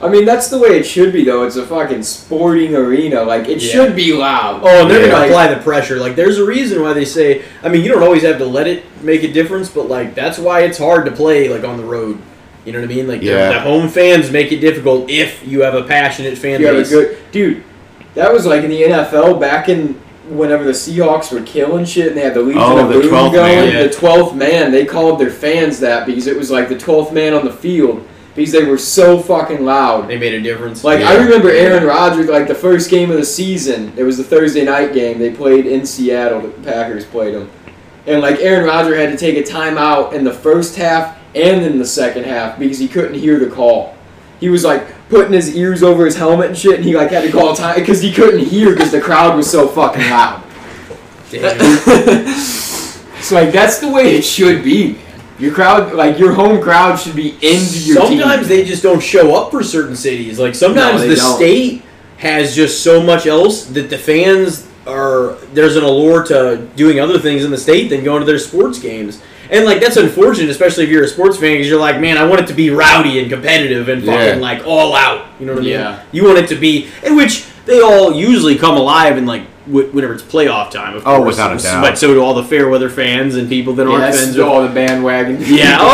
I 0.00 0.08
mean, 0.08 0.24
that's 0.24 0.48
the 0.48 0.58
way 0.58 0.70
it 0.70 0.82
should 0.82 1.12
be, 1.12 1.22
though. 1.24 1.44
It's 1.44 1.54
a 1.54 1.64
fucking 1.64 2.02
sporting 2.02 2.74
arena. 2.74 3.22
Like, 3.22 3.48
it 3.48 3.62
Yeah. 3.62 3.70
should 3.72 3.94
be 3.94 4.12
loud. 4.12 4.60
Oh, 4.64 4.82
and 4.82 4.90
they're 4.90 5.00
Yeah. 5.02 5.06
gonna 5.12 5.20
Like, 5.20 5.30
apply 5.30 5.54
the 5.54 5.60
pressure. 5.60 5.96
Like, 6.00 6.16
there's 6.16 6.38
a 6.38 6.44
reason 6.44 6.82
why 6.82 6.92
they 6.92 7.04
say. 7.04 7.42
I 7.62 7.68
mean, 7.68 7.84
you 7.84 7.92
don't 7.92 8.02
always 8.02 8.22
have 8.24 8.38
to 8.38 8.44
let 8.44 8.66
it 8.66 8.82
make 9.02 9.22
a 9.22 9.28
difference, 9.28 9.68
but 9.68 9.88
like 9.88 10.14
that's 10.16 10.38
why 10.38 10.62
it's 10.62 10.78
hard 10.78 11.04
to 11.04 11.12
play 11.12 11.48
like 11.48 11.62
on 11.62 11.76
the 11.76 11.84
road. 11.84 12.18
You 12.64 12.72
know 12.72 12.80
what 12.80 12.90
I 12.90 12.94
mean? 12.94 13.06
Like 13.06 13.20
the- 13.20 13.26
Yeah. 13.26 13.52
the, 13.52 13.60
home 13.60 13.88
fans 13.88 14.30
make 14.32 14.50
it 14.50 14.58
difficult 14.60 15.08
if 15.08 15.46
you 15.46 15.62
have 15.62 15.74
a 15.74 15.82
passionate 15.84 16.36
fan 16.36 16.60
you 16.60 16.66
have 16.66 16.74
a 16.76 16.78
base. 16.80 16.90
good 16.90 17.16
dude. 17.30 17.62
That 18.14 18.32
was 18.32 18.46
like 18.46 18.62
in 18.64 18.70
the 18.70 18.82
NFL 18.82 19.40
back 19.40 19.68
in 19.68 19.94
whenever 20.28 20.64
the 20.64 20.72
Seahawks 20.72 21.32
were 21.32 21.44
killing 21.44 21.84
shit 21.84 22.08
and 22.08 22.16
they 22.16 22.20
had 22.22 22.34
the 22.34 22.42
Legion 22.42 22.62
Oh, 22.62 22.78
of 22.78 22.88
the 22.88 23.00
Boom 23.00 23.10
12th 23.10 23.32
going. 23.32 23.54
man, 23.56 23.72
yeah. 23.72 23.82
The 23.84 23.92
twelfth 23.92 24.34
man. 24.34 24.70
They 24.70 24.84
called 24.84 25.18
their 25.20 25.30
fans 25.30 25.80
that 25.80 26.06
because 26.06 26.26
it 26.26 26.36
was 26.36 26.50
like 26.50 26.68
the 26.68 26.78
twelfth 26.78 27.12
man 27.12 27.34
on 27.34 27.44
the 27.44 27.52
field 27.52 28.06
because 28.34 28.52
they 28.52 28.64
were 28.64 28.78
so 28.78 29.18
fucking 29.18 29.64
loud. 29.64 30.08
They 30.08 30.18
made 30.18 30.32
a 30.34 30.40
difference. 30.40 30.84
Like 30.84 31.00
I 31.00 31.16
remember 31.22 31.50
Aaron 31.50 31.84
Rodgers, 31.84 32.28
like 32.28 32.48
the 32.48 32.54
first 32.54 32.90
game 32.90 33.10
of 33.10 33.16
the 33.16 33.24
season, 33.24 33.92
it 33.96 34.04
was 34.04 34.16
the 34.16 34.24
Thursday 34.24 34.64
night 34.64 34.92
game. 34.94 35.18
They 35.18 35.32
played 35.34 35.66
in 35.66 35.84
Seattle. 35.84 36.40
The 36.40 36.48
Packers 36.62 37.04
played 37.04 37.34
them, 37.34 37.50
and 38.06 38.20
like 38.22 38.38
Aaron 38.40 38.64
Rodgers 38.66 38.96
had 38.96 39.10
to 39.10 39.16
take 39.18 39.36
a 39.36 39.48
timeout 39.48 40.12
in 40.14 40.24
the 40.24 40.32
first 40.32 40.76
half 40.76 41.18
and 41.34 41.62
in 41.64 41.78
the 41.78 41.84
second 41.86 42.24
half 42.24 42.58
because 42.58 42.78
he 42.78 42.88
couldn't 42.88 43.14
hear 43.18 43.38
the 43.38 43.50
call. 43.50 43.96
He 44.40 44.48
was 44.48 44.64
like 44.64 44.86
putting 45.12 45.34
his 45.34 45.54
ears 45.54 45.82
over 45.82 46.06
his 46.06 46.16
helmet 46.16 46.46
and 46.48 46.56
shit, 46.58 46.76
and 46.76 46.84
he 46.84 46.96
like 46.96 47.10
had 47.10 47.22
to 47.22 47.30
call 47.30 47.54
time 47.54 47.78
because 47.78 48.00
he 48.00 48.10
couldn't 48.10 48.40
hear 48.40 48.70
because 48.72 48.90
the 48.90 49.00
crowd 49.00 49.36
was 49.36 49.48
so 49.48 49.68
fucking 49.68 50.00
loud. 50.08 50.42
Damn. 51.30 52.26
So 53.22 53.36
like 53.36 53.52
that's 53.52 53.78
the 53.78 53.88
way 53.88 54.16
it 54.16 54.22
should 54.24 54.64
be, 54.64 54.94
man. 54.94 55.20
Your 55.38 55.54
crowd, 55.54 55.94
like 55.94 56.18
your 56.18 56.32
home 56.32 56.60
crowd, 56.60 56.96
should 56.98 57.14
be 57.14 57.34
into 57.34 57.78
your 57.78 57.96
sometimes 58.04 58.48
team. 58.48 58.58
they 58.58 58.64
just 58.64 58.82
don't 58.82 59.00
show 59.00 59.36
up 59.36 59.52
for 59.52 59.62
certain 59.62 59.94
cities. 59.94 60.40
Like 60.40 60.56
sometimes 60.56 61.02
No, 61.02 61.08
the 61.08 61.14
don't. 61.14 61.36
state 61.36 61.82
has 62.18 62.56
just 62.56 62.82
so 62.82 63.00
much 63.00 63.26
else 63.26 63.66
that 63.66 63.90
the 63.90 63.96
fans 63.98 64.66
are 64.88 65.36
there's 65.54 65.76
an 65.76 65.84
allure 65.84 66.24
to 66.24 66.68
doing 66.74 66.98
other 66.98 67.16
things 67.20 67.44
in 67.44 67.52
the 67.52 67.58
state 67.58 67.90
than 67.90 68.02
going 68.02 68.18
to 68.20 68.26
their 68.26 68.40
sports 68.40 68.80
games. 68.80 69.22
And 69.52 69.64
like 69.66 69.80
that's 69.80 69.96
unfortunate, 69.98 70.48
especially 70.50 70.84
if 70.84 70.90
you're 70.90 71.04
a 71.04 71.08
sports 71.08 71.36
fan, 71.38 71.52
because 71.52 71.68
you're 71.68 71.78
like, 71.78 72.00
man, 72.00 72.16
I 72.18 72.24
want 72.26 72.40
it 72.40 72.46
to 72.48 72.54
be 72.54 72.70
rowdy 72.70 73.20
and 73.20 73.30
competitive 73.30 73.88
and 73.88 74.02
fucking 74.02 74.20
Yeah. 74.20 74.34
like 74.36 74.66
all 74.66 74.94
out. 74.96 75.26
You 75.38 75.44
know 75.46 75.52
what 75.52 75.60
I 75.60 75.64
mean? 75.64 75.72
Yeah. 75.72 76.02
You 76.10 76.24
want 76.24 76.38
it 76.38 76.48
to 76.48 76.56
be, 76.56 76.88
in 77.04 77.14
which 77.16 77.44
they 77.66 77.80
all 77.82 78.12
usually 78.14 78.56
come 78.56 78.76
alive 78.78 79.18
in 79.18 79.26
like 79.26 79.42
wh- 79.66 79.92
whenever 79.94 80.14
it's 80.14 80.22
playoff 80.22 80.70
time. 80.70 80.96
Of 80.96 81.06
Oh, 81.06 81.18
course. 81.18 81.36
without 81.36 81.52
a 81.54 81.62
doubt. 81.62 81.82
But 81.82 81.98
so 81.98 82.14
do 82.14 82.20
all 82.22 82.32
the 82.34 82.42
fair 82.44 82.68
weather 82.70 82.88
fans 82.88 83.36
and 83.36 83.46
people 83.48 83.74
that 83.74 83.86
yeah, 83.86 83.92
aren't 83.92 84.14
fans. 84.16 84.38
all 84.38 84.62
the 84.62 84.68
bandwagon. 84.72 85.36
Yeah. 85.46 85.78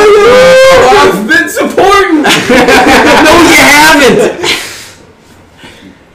Oh, 0.00 1.12
I've 1.12 1.28
been 1.28 1.48
supporting. 1.48 2.22
no, 2.22 2.28
you 3.42 3.62
haven't. 3.68 4.64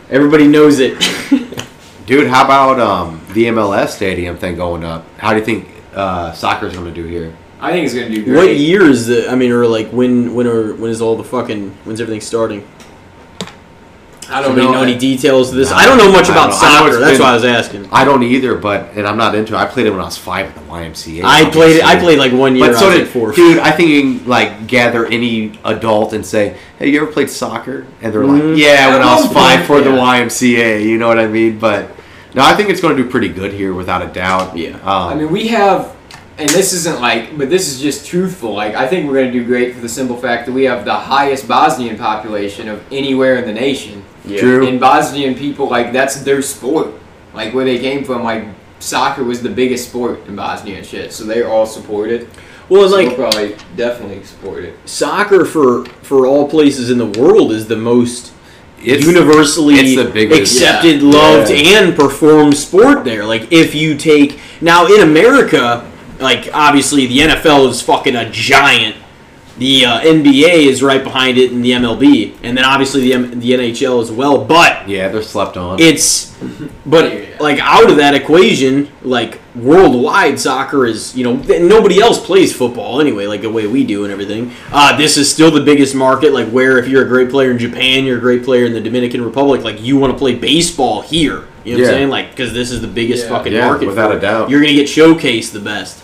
Everybody 0.09 0.47
knows 0.47 0.79
it. 0.79 0.97
Dude, 2.05 2.27
how 2.27 2.43
about 2.45 2.79
um, 2.79 3.21
the 3.33 3.45
MLS 3.45 3.89
stadium 3.89 4.37
thing 4.37 4.55
going 4.55 4.83
up? 4.83 5.05
How 5.17 5.31
do 5.33 5.39
you 5.39 5.45
think 5.45 5.67
uh, 5.95 6.31
soccer's 6.33 6.73
going 6.73 6.85
to 6.85 6.91
do 6.93 7.05
here? 7.07 7.33
I 7.61 7.71
think 7.71 7.85
it's 7.85 7.93
gonna 7.95 8.09
do 8.09 8.25
great. 8.25 8.35
what 8.35 8.55
year 8.57 8.83
is 8.83 9.07
the? 9.07 9.29
I 9.31 9.35
mean, 9.35 9.51
or 9.51 9.65
like 9.65 9.87
when? 9.91 10.35
When 10.35 10.47
are? 10.47 10.73
When 10.73 10.91
is 10.91 11.01
all 11.01 11.15
the 11.15 11.23
fucking? 11.23 11.69
When's 11.85 12.01
everything 12.01 12.19
starting? 12.19 12.67
I 14.29 14.41
Do 14.41 14.47
don't 14.47 14.55
we 14.57 14.61
know. 14.63 14.71
know 14.73 14.83
any 14.83 14.97
details 14.97 15.49
of 15.51 15.55
this? 15.55 15.69
No, 15.69 15.75
I 15.75 15.85
don't 15.85 15.97
know 15.97 16.11
much 16.11 16.29
about 16.29 16.49
don't 16.51 16.61
know. 16.61 16.67
I 16.67 16.71
know 16.71 16.77
soccer. 16.77 16.87
it's 16.89 16.97
That's 16.99 17.11
been- 17.17 17.21
why 17.21 17.31
I 17.31 17.33
was 17.35 17.45
asking. 17.45 17.89
I 17.91 18.03
don't 18.05 18.23
either, 18.23 18.55
but 18.55 18.89
and 18.95 19.05
I'm 19.07 19.17
not 19.17 19.35
into. 19.35 19.53
it. 19.53 19.57
I 19.57 19.65
played 19.65 19.85
it 19.85 19.91
when 19.91 19.99
I 19.99 20.05
was 20.05 20.17
five 20.17 20.47
at 20.47 20.55
the 20.55 20.61
YMCA. 20.61 21.23
I 21.23 21.49
played 21.49 21.77
it. 21.77 21.85
I 21.85 21.97
played 21.99 22.19
like 22.19 22.31
one 22.33 22.55
year. 22.55 22.67
But 22.71 22.77
so 22.79 22.85
I 22.85 22.89
was 22.89 22.97
did 22.97 23.03
like 23.03 23.13
four. 23.13 23.31
dude. 23.33 23.59
I 23.59 23.71
think 23.71 23.89
you 23.89 24.01
can 24.01 24.27
like 24.27 24.65
gather 24.67 25.05
any 25.05 25.59
adult 25.65 26.13
and 26.13 26.25
say, 26.25 26.57
"Hey, 26.79 26.89
you 26.89 27.01
ever 27.01 27.11
played 27.11 27.29
soccer?" 27.29 27.85
And 28.01 28.13
they're 28.13 28.23
Mhm. 28.23 28.49
like, 28.51 28.57
"Yeah, 28.59 28.87
when 28.93 29.01
At 29.01 29.07
I 29.07 29.15
was 29.15 29.25
five 29.31 29.55
point, 29.67 29.67
for 29.67 29.81
the. 29.81 29.89
YMCA." 29.95 30.83
You 30.83 30.97
know 30.97 31.07
what 31.09 31.19
I 31.19 31.27
mean? 31.27 31.59
But 31.59 31.92
no, 32.35 32.43
I 32.43 32.55
think 32.55 32.69
it's 32.69 32.81
going 32.81 32.95
to 32.97 33.03
do 33.03 33.09
pretty 33.09 33.29
good 33.29 33.53
here 33.53 33.73
without 33.73 34.01
a 34.01 34.07
doubt. 34.07 34.57
Yeah. 34.57 34.75
Um, 34.77 34.83
I 34.85 35.15
mean, 35.15 35.31
we 35.31 35.47
have 35.49 35.95
and 36.37 36.49
this 36.49 36.73
isn't 36.73 36.99
like, 36.99 37.37
but 37.37 37.49
this 37.49 37.71
is 37.71 37.79
just 37.79 38.07
truthful. 38.07 38.53
Like, 38.53 38.73
I 38.73 38.87
think 38.87 39.07
we're 39.07 39.13
going 39.13 39.31
to 39.31 39.39
do 39.39 39.45
great 39.45 39.75
for 39.75 39.81
the 39.81 39.89
simple 39.89 40.17
fact 40.17 40.47
that 40.47 40.51
we 40.51 40.63
have 40.63 40.83
the 40.83 40.95
highest 40.95 41.47
Bosnian 41.47 41.95
population 41.97 42.67
of 42.67 42.83
anywhere 42.91 43.37
in 43.37 43.45
the 43.45 43.53
nation. 43.53 44.03
Yeah. 44.25 44.39
True. 44.39 44.67
And 44.67 44.79
Bosnian 44.79 45.35
people, 45.35 45.69
like, 45.69 45.93
that's 45.93 46.21
their 46.23 46.41
sport. 46.41 46.87
Like, 47.35 47.53
where 47.53 47.65
they 47.65 47.77
came 47.77 48.03
from, 48.03 48.23
like, 48.23 48.45
soccer 48.79 49.23
was 49.23 49.43
the 49.43 49.49
biggest 49.49 49.89
sport 49.89 50.25
in 50.27 50.35
Bosnia 50.35 50.77
and 50.77 50.85
shit. 50.85 51.13
So 51.13 51.23
they're 51.23 51.47
all 51.49 51.67
supported. 51.67 52.23
it. 52.23 52.29
Well, 52.67 52.89
So 52.89 52.97
and 52.97 53.09
we'll 53.09 53.19
like 53.19 53.31
probably 53.31 53.55
definitely 53.75 54.23
support 54.23 54.63
it. 54.63 54.75
soccer 54.85 55.45
for 55.45 55.85
for 56.01 56.25
all 56.25 56.49
places 56.49 56.89
in 56.89 56.97
the 56.97 57.19
world 57.19 57.51
is 57.51 57.67
the 57.67 57.75
most 57.75 58.32
It's 58.83 59.05
universally 59.05 59.75
it's 59.75 59.95
the 59.95 60.05
biggest- 60.09 60.41
accepted, 60.61 61.01
Yeah. 61.01 61.09
loved, 61.09 61.49
Yeah. 61.51 61.79
and 61.79 61.95
performed 61.95 62.57
sport 62.57 63.03
there. 63.05 63.25
Like 63.25 63.47
if 63.51 63.73
you 63.75 63.95
take 63.95 64.39
now 64.61 64.85
in 64.87 65.01
America, 65.01 65.83
like 66.19 66.49
obviously 66.53 67.05
the 67.07 67.21
NFL 67.21 67.67
is 67.69 67.81
fucking 67.81 68.15
a 68.15 68.29
giant. 68.29 68.95
The 69.57 69.85
uh, 69.85 69.99
NBA 70.01 70.65
is 70.65 70.81
right 70.81 71.03
behind 71.03 71.37
it, 71.37 71.51
and 71.51 71.63
the 71.63 71.71
MLB, 71.73 72.35
and 72.41 72.57
then 72.57 72.65
obviously 72.65 73.01
the 73.01 73.13
M- 73.13 73.39
the 73.39 73.51
NHL 73.51 74.01
as 74.01 74.11
well. 74.11 74.43
But 74.43 74.89
yeah, 74.89 75.09
they're 75.09 75.21
slept 75.21 75.57
on. 75.57 75.79
it's 75.79 76.35
but 76.85 77.13
Yeah. 77.13 77.25
like 77.39 77.59
out 77.59 77.89
of 77.89 77.97
that 77.97 78.15
equation 78.15 78.89
like 79.03 79.39
worldwide 79.55 80.39
soccer 80.39 80.85
is 80.87 81.15
you 81.15 81.23
know 81.23 81.35
nobody 81.59 82.01
else 82.01 82.19
plays 82.25 82.53
football 82.53 82.99
anyway 82.99 83.27
like 83.27 83.41
the 83.41 83.49
way 83.49 83.65
we 83.67 83.83
do 83.85 84.03
and 84.03 84.11
everything 84.11 84.51
uh, 84.71 84.97
this 84.97 85.15
is 85.15 85.31
still 85.31 85.51
the 85.51 85.61
biggest 85.61 85.93
market 85.95 86.33
like 86.33 86.49
where 86.49 86.79
if 86.79 86.87
you're 86.87 87.05
a 87.05 87.07
great 87.07 87.29
player 87.29 87.51
in 87.51 87.57
japan 87.59 88.03
you're 88.03 88.17
a 88.17 88.19
great 88.19 88.43
player 88.43 88.65
in 88.65 88.73
the 88.73 88.81
dominican 88.81 89.23
republic 89.23 89.63
like 89.63 89.79
you 89.81 89.95
want 89.95 90.11
to 90.11 90.17
play 90.17 90.33
baseball 90.35 91.01
here 91.01 91.45
you 91.63 91.73
know 91.77 91.79
what 91.79 91.83
Yeah. 91.83 91.85
i'm 91.89 91.93
saying 91.93 92.09
like 92.09 92.31
because 92.31 92.51
this 92.51 92.71
is 92.71 92.81
the 92.81 92.87
biggest 92.87 93.23
Yeah. 93.25 93.29
fucking 93.37 93.53
yeah, 93.53 93.65
market 93.67 93.87
without 93.87 94.11
a 94.11 94.17
it. 94.17 94.21
doubt. 94.21 94.49
you're 94.49 94.59
gonna 94.61 94.73
get 94.73 94.87
showcased 94.87 95.51
the 95.53 95.59
best 95.61 96.03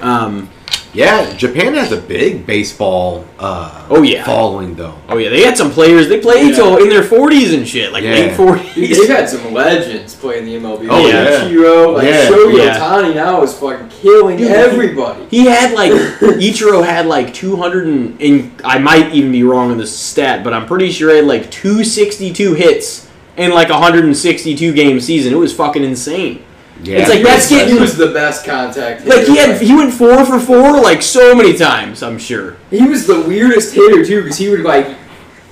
um, 0.00 0.48
yeah, 0.94 1.34
Japan 1.36 1.74
has 1.74 1.90
a 1.92 1.96
big 2.00 2.44
baseball 2.46 3.24
uh, 3.38 3.86
Oh, 3.90 4.02
yeah. 4.02 4.24
following 4.24 4.74
though. 4.74 4.94
oh 5.08 5.16
yeah 5.18 5.30
they 5.30 5.42
had 5.42 5.56
some 5.56 5.70
players 5.70 6.08
they 6.08 6.20
played 6.20 6.50
Yeah. 6.50 6.54
till 6.56 6.76
in 6.78 6.88
their 6.88 7.02
40s 7.02 7.54
and 7.54 7.66
shit 7.66 7.92
like 7.92 8.04
Yeah. 8.04 8.10
late 8.12 8.32
40s 8.32 8.74
they've 8.98 9.08
had 9.08 9.28
some 9.28 9.52
legends 9.52 10.14
playing 10.14 10.44
the 10.46 10.54
MLB. 10.56 10.86
Oh, 10.90 11.02
like 11.02 11.12
yeah. 11.12 11.40
Ichiro, 11.48 11.94
like 11.94 12.04
Yeah. 12.04 12.28
Shohei 12.28 12.56
Yeah. 12.58 12.78
Ohtani 12.78 13.14
now 13.14 13.42
is 13.42 13.54
fucking 13.54 13.88
killing 14.02 14.36
Dude, 14.36 14.50
everybody. 14.50 15.26
He 15.30 15.46
had 15.46 15.72
like 15.74 15.92
Ichiro 16.20 16.84
had 16.84 17.06
like 17.06 17.32
200 17.34 17.86
and, 17.86 18.20
and 18.20 18.52
I 18.64 18.78
might 18.78 19.14
even 19.14 19.32
be 19.32 19.42
wrong 19.44 19.70
on 19.70 19.78
this 19.78 19.96
stat, 19.96 20.44
but 20.44 20.52
I'm 20.52 20.66
pretty 20.66 20.90
sure 20.90 21.10
he 21.10 21.16
had 21.16 21.26
like 21.26 21.50
262 21.50 22.54
hits 22.54 23.08
in 23.36 23.50
like 23.50 23.68
a 23.70 23.72
162 23.74 24.72
game 24.74 25.00
season. 25.00 25.32
It 25.32 25.36
was 25.36 25.54
fucking 25.54 25.82
insane. 25.84 26.44
Yeah, 26.82 26.98
It's 26.98 27.08
like 27.08 27.18
He 27.18 27.24
that's 27.24 27.48
getting 27.48 27.74
he 27.74 27.80
was 27.80 27.96
the 27.96 28.08
best 28.12 28.44
contact. 28.44 29.06
like 29.06 29.26
he 29.26 29.36
hitter. 29.36 29.52
had 29.54 29.62
he 29.62 29.74
went 29.74 29.92
four 29.94 30.24
for 30.24 30.40
four 30.40 30.80
like 30.82 31.00
so 31.02 31.34
many 31.34 31.56
times. 31.56 32.02
I'm 32.02 32.18
sure. 32.18 32.56
He 32.70 32.86
was 32.88 33.06
the 33.06 33.20
weirdest 33.22 33.74
hitter 33.74 34.04
too, 34.04 34.22
because 34.22 34.38
he 34.38 34.48
would 34.48 34.62
like, 34.62 34.96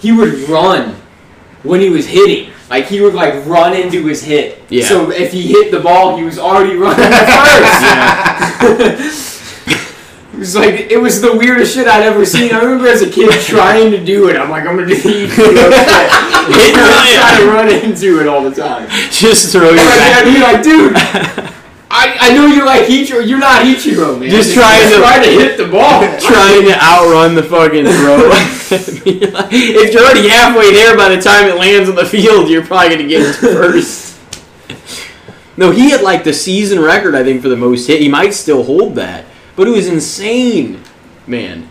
he 0.01 0.11
would 0.13 0.49
run 0.49 0.97
when 1.63 1.81
he 1.81 1.89
was 1.91 2.07
hitting. 2.07 2.53
Like 2.69 2.87
he 2.87 3.01
would 3.01 3.15
like 3.15 3.45
run 3.47 3.75
into 3.75 4.05
his 4.07 4.23
hit. 4.25 4.63
Yeah. 4.71 4.87
So 4.87 5.11
if 5.11 5.33
he 5.33 5.49
hit 5.49 5.71
the 5.71 5.81
ball, 5.81 6.17
he 6.17 6.23
was 6.25 6.39
already 6.39 6.77
running 6.77 6.97
to 6.97 7.11
first. 7.11 7.83
Yeah. 8.63 9.27
It 10.41 10.49
was 10.49 10.57
like 10.57 10.75
it 10.91 10.97
was 10.97 11.21
the 11.21 11.37
weirdest 11.37 11.75
shit 11.75 11.87
I'd 11.87 12.03
ever 12.03 12.25
seen. 12.25 12.51
I 12.51 12.61
remember 12.65 12.89
as 12.89 13.03
a 13.03 13.11
kid 13.11 13.29
trying 13.45 13.91
to 13.91 14.03
do 14.03 14.31
it. 14.31 14.37
I'm 14.37 14.49
like, 14.49 14.65
I'm 14.67 14.75
gonna 14.75 14.89
do 14.89 14.97
the 14.97 15.03
Ichiro 15.03 15.37
shit. 15.37 15.61
Hitting 16.57 16.81
I 16.81 17.13
try 17.21 17.41
to 17.45 17.47
run 17.53 17.69
into 17.69 18.21
it 18.23 18.27
all 18.27 18.43
the 18.43 18.51
time. 18.57 18.89
Just 19.11 19.53
throw 19.53 19.69
your 19.69 19.77
back. 19.77 20.25
I'd 20.25 20.33
be 20.33 20.41
like, 20.41 20.63
dude, 20.63 20.95
I, 21.91 22.17
I 22.21 22.33
know 22.35 22.47
you 22.47 22.65
like 22.65 22.87
Ichiro. 22.87 23.21
You're 23.29 23.39
not 23.39 23.67
Ichiro, 23.67 24.19
man. 24.19 24.31
Just 24.31 24.55
trying 24.55 24.89
to- 24.89 24.97
try 24.97 25.23
to 25.23 25.31
hit 25.31 25.59
the 25.59 25.69
ball. 25.69 26.01
trying 26.19 26.65
to 26.65 26.75
outrun 26.83 27.35
the 27.35 27.43
fucking 27.43 27.85
throw. 28.01 28.31
if 29.53 29.93
you're 29.93 30.03
already 30.03 30.27
halfway 30.27 30.73
there 30.73 30.97
by 30.97 31.15
the 31.15 31.21
time 31.21 31.49
it 31.51 31.57
lands 31.57 31.91
on 31.91 31.97
the 31.97 32.07
field, 32.07 32.49
you're 32.49 32.65
probably 32.65 32.97
gonna 32.97 33.07
get 33.07 33.21
it 33.21 33.35
first. 33.35 34.19
No, 35.59 35.71
he 35.71 35.91
had 35.91 36.01
like 36.01 36.25
the 36.25 36.33
season 36.33 36.81
record, 36.81 37.15
I 37.15 37.25
think, 37.25 37.43
for 37.43 37.51
the 37.51 37.57
most 37.57 37.87
hit. 37.87 38.01
He 38.01 38.09
might 38.09 38.33
still 38.33 38.63
hold 38.65 38.95
that, 38.95 39.27
but 39.61 39.69
it 39.69 39.73
was 39.73 39.89
insane, 39.89 40.81
man. 41.27 41.69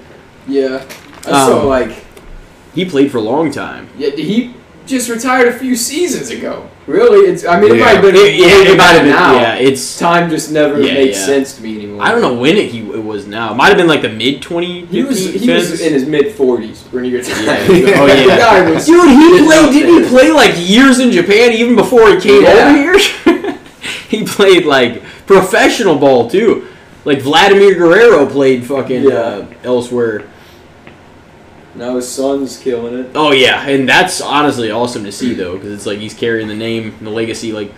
Yeah, 0.48 0.84
I 1.26 1.32
saw 1.48 1.62
Um, 1.62 1.66
like 1.68 2.06
He 2.76 2.86
played 2.86 3.12
for 3.12 3.18
a 3.18 3.22
long 3.22 3.50
time. 3.52 3.88
yeah. 3.98 4.12
He 4.12 4.54
just 4.86 5.10
retired 5.10 5.48
a 5.48 5.58
few 5.58 5.76
seasons 5.76 6.30
ago. 6.30 6.70
Really, 6.86 7.28
it's. 7.32 7.44
I 7.44 7.60
mean, 7.60 7.72
it 7.72 7.78
Yeah. 7.78 7.86
might 7.86 7.96
have 7.96 8.04
been. 8.04 8.16
It, 8.16 8.36
yeah, 8.36 8.46
way 8.46 8.52
it 8.74 8.78
might 8.78 8.94
have 8.94 9.02
been. 9.02 9.10
now. 9.12 9.34
Yeah, 9.42 9.56
it's. 9.56 9.98
Time 9.98 10.30
just 10.30 10.52
never 10.52 10.80
Yeah, 10.80 10.94
makes 10.94 11.18
yeah. 11.18 11.26
sense 11.26 11.56
to 11.56 11.64
me 11.64 11.78
anymore. 11.78 12.04
I 12.04 12.12
don't 12.12 12.22
know 12.22 12.36
when 12.36 12.58
it 12.58 12.70
he 12.70 12.80
it 12.82 13.04
was 13.04 13.26
now. 13.26 13.54
It 13.54 13.56
might 13.56 13.70
have 13.70 13.78
been 13.78 13.88
like 13.88 14.04
the 14.04 14.10
mid 14.10 14.40
twenty. 14.44 14.86
He 14.86 15.02
was 15.02 15.26
he 15.26 15.50
was 15.52 15.82
in 15.82 15.92
his 15.94 16.06
mid 16.06 16.32
forties 16.34 16.84
when 16.92 17.06
he 17.06 17.16
retired. 17.16 17.70
Yeah. 17.70 18.02
Oh, 18.02 18.06
yeah. 18.06 18.70
was. 18.74 18.86
Dude, 18.86 19.10
he 19.10 19.46
played. 19.48 19.72
Didn't 19.74 20.04
he 20.04 20.10
play 20.10 20.32
like 20.32 20.54
years 20.58 21.00
in 21.00 21.12
Japan 21.12 21.54
even 21.54 21.76
before 21.76 22.08
he 22.12 22.20
came 22.22 22.46
over 22.46 22.72
here? 22.78 22.98
he 24.10 24.24
played 24.26 24.66
like 24.66 25.02
professional 25.26 25.96
ball 25.98 26.30
too. 26.30 26.69
Like 27.06 27.22
Vladimir 27.22 27.76
Guerrero 27.76 28.26
played 28.26 28.66
fucking 28.66 29.04
Yeah. 29.04 29.14
uh, 29.18 29.46
elsewhere. 29.64 30.24
Now 31.76 31.96
his 31.96 32.08
son's 32.10 32.58
killing 32.58 32.98
it. 33.00 33.12
Oh 33.16 33.32
yeah, 33.32 33.62
and 33.68 33.88
that's 33.88 34.20
honestly 34.22 34.70
awesome 34.72 35.04
to 35.06 35.12
see 35.12 35.34
though, 35.34 35.56
because 35.56 35.72
it's 35.72 35.86
like 35.86 36.00
he's 36.00 36.14
carrying 36.14 36.48
the 36.48 36.56
name, 36.56 36.94
and 36.98 37.08
the 37.08 37.12
legacy. 37.12 37.52
Like 37.54 37.72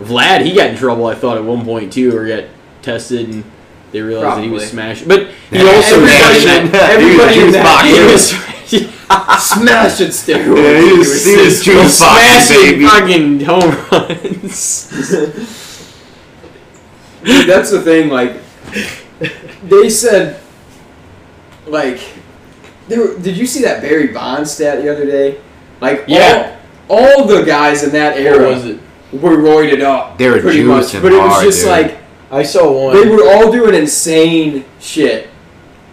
Vlad, 0.00 0.44
he 0.44 0.54
got 0.54 0.70
in 0.70 0.76
trouble. 0.76 1.06
I 1.06 1.14
thought 1.14 1.36
at 1.36 1.44
one 1.44 1.64
point 1.64 1.92
too, 1.92 2.16
or 2.16 2.26
got 2.26 2.44
tested, 2.80 3.28
and 3.28 3.44
they 3.90 4.00
realized 4.00 4.38
that 4.38 4.44
he 4.44 4.48
was 4.50 4.62
Probably. 4.70 4.94
smashing. 4.94 5.08
But 5.08 5.26
he 5.50 5.58
Yeah, 5.58 5.64
also 5.70 5.96
everybody- 5.96 6.44
managed- 6.44 6.74
everybody 6.74 7.34
He 7.34 7.40
in 7.40 7.46
was 7.46 7.54
that 7.54 7.84
he 7.84 7.92
boxing. 7.92 8.12
was 8.12 8.34
Smash 9.42 10.00
it 10.00 10.10
steroids. 10.10 10.56
Yeah, 10.56 10.80
he 10.80 10.86
into 10.88 10.98
was- 11.00 11.12
his 11.12 11.24
he 11.26 11.36
was 11.36 11.44
system. 11.56 11.74
juice 11.74 11.98
boxing, 12.00 12.40
smashing 12.40 12.72
baby. 12.72 12.84
fucking 12.86 13.40
home 13.44 13.70
runs. 13.90 14.88
Dude, 17.24 17.46
that's 17.48 17.70
the 17.70 17.80
thing. 17.82 18.08
Like, 18.08 18.32
they 19.64 19.88
said, 19.90 20.40
like, 21.66 22.00
they 22.88 22.98
were, 22.98 23.18
did 23.18 23.36
you 23.36 23.46
see 23.46 23.62
that 23.62 23.80
Barry 23.82 24.08
Bonds 24.08 24.50
stat 24.50 24.82
the 24.82 24.92
other 24.92 25.06
day? 25.06 25.40
Like, 25.80 26.04
Yeah. 26.06 26.58
all, 26.88 27.20
all 27.20 27.24
the 27.26 27.42
guys 27.42 27.82
in 27.84 27.90
that 27.92 28.16
era 28.18 28.38
What 28.46 28.54
was 28.56 28.64
it? 28.66 28.80
were 29.12 29.36
roided 29.36 29.82
up. 29.82 30.18
They 30.18 30.28
were 30.28 30.40
pretty 30.40 30.62
much, 30.62 30.86
juicing 30.86 31.02
but 31.02 31.12
it 31.12 31.18
was 31.18 31.32
hard, 31.32 31.44
just 31.44 31.60
dude. 31.60 31.68
like 31.70 31.98
I 32.30 32.42
saw 32.42 32.86
one. 32.86 32.94
they 33.00 33.08
were 33.08 33.28
all 33.28 33.52
doing 33.52 33.74
insane 33.74 34.64
shit. 34.80 35.28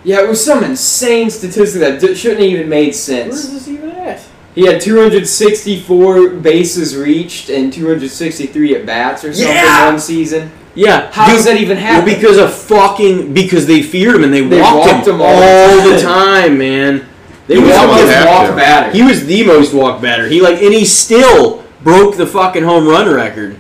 Yeah, 0.06 0.22
it 0.22 0.30
was 0.30 0.44
some 0.44 0.64
insane 0.64 1.30
statistic 1.30 1.82
that 1.82 2.00
d- 2.00 2.16
shouldn't 2.16 2.40
have 2.40 2.50
even 2.50 2.70
made 2.70 2.96
sense. 2.96 3.50
this 3.50 3.68
even 3.68 3.92
at? 3.92 4.22
He 4.56 4.66
had 4.66 4.80
264 4.82 6.30
bases 6.38 6.96
reached 6.96 7.50
and 7.50 7.72
263 7.72 8.76
at 8.78 8.86
bats 8.86 9.24
or 9.26 9.34
something 9.34 9.54
Yeah! 9.54 9.90
one 9.90 10.00
season. 10.00 10.50
Yeah. 10.80 11.12
How 11.12 11.28
does 11.28 11.44
that 11.46 11.58
even 11.58 11.76
Well, 11.78 11.86
happen? 11.86 12.14
because 12.14 12.38
of 12.38 12.54
fucking 12.54 13.34
because 13.34 13.66
they 13.68 13.82
feared 13.84 14.16
him 14.16 14.24
and 14.24 14.34
they, 14.34 14.42
They 14.42 14.62
walked, 14.62 14.88
walked 14.88 15.08
him, 15.08 15.16
him 15.16 15.22
all 15.22 15.28
all 15.28 15.84
the 15.90 15.96
the 15.96 16.02
time, 16.02 16.58
man. 16.58 17.06
They 17.48 17.56
he 17.56 17.62
was 17.62 17.72
the 17.72 17.78
walked 17.78 17.90
walked 17.90 18.02
most 18.02 18.12
him. 18.14 18.22
him. 18.22 18.28
walked 18.28 18.50
to. 18.52 18.56
batter. 18.56 18.92
He 18.92 19.04
was 19.04 19.26
the 19.26 19.44
most 19.46 19.74
walk 19.74 20.02
batter. 20.02 20.28
He 20.30 20.42
like 20.42 20.62
and 20.62 20.74
he 20.74 20.86
still 20.86 21.66
broke 21.84 22.16
the 22.16 22.26
fucking 22.26 22.64
home 22.64 22.88
run 22.88 23.14
record. 23.14 23.58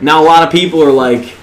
Now 0.00 0.22
a 0.22 0.24
lot 0.24 0.42
of 0.46 0.50
people 0.50 0.82
are 0.82 0.92
like, 0.92 1.34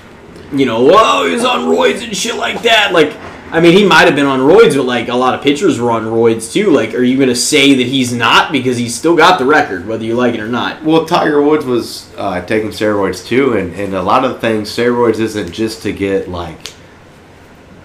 you 0.52 0.66
know, 0.66 0.84
whoa, 0.84 1.28
he's 1.30 1.44
on 1.46 1.68
roids 1.68 2.04
and 2.04 2.16
shit 2.16 2.36
like 2.36 2.62
that. 2.64 2.92
Like, 2.94 3.12
I 3.54 3.60
mean, 3.60 3.78
he 3.78 3.86
might 3.86 4.06
have 4.06 4.16
been 4.16 4.26
on 4.26 4.40
roids, 4.40 4.76
but 4.76 4.86
like 4.86 5.10
a 5.10 5.16
lot 5.16 5.36
of 5.36 5.42
pitchers 5.44 5.80
were 5.80 5.92
on 5.92 6.06
roids 6.06 6.52
too. 6.52 6.72
Like, 6.72 6.96
are 6.96 7.04
you 7.04 7.20
gonna 7.20 7.36
say 7.36 7.76
that 7.76 7.86
he's 7.86 8.12
not 8.12 8.52
because 8.52 8.78
he's 8.78 8.96
still 8.96 9.16
got 9.16 9.38
the 9.38 9.46
record, 9.46 9.88
whether 9.88 10.04
you 10.04 10.16
like 10.16 10.34
it 10.34 10.40
or 10.40 10.48
not? 10.48 10.84
Well, 10.84 11.06
Tiger 11.06 11.40
Woods 11.40 11.64
was 11.64 12.12
uh, 12.18 12.44
taking 12.46 12.70
steroids 12.70 13.24
too, 13.26 13.54
and, 13.56 13.74
and 13.76 13.94
a 13.94 14.02
lot 14.02 14.26
of 14.26 14.42
things, 14.42 14.76
steroids 14.76 15.20
isn't 15.20 15.52
just 15.52 15.84
to 15.84 15.94
get 15.94 16.28
like 16.28 16.74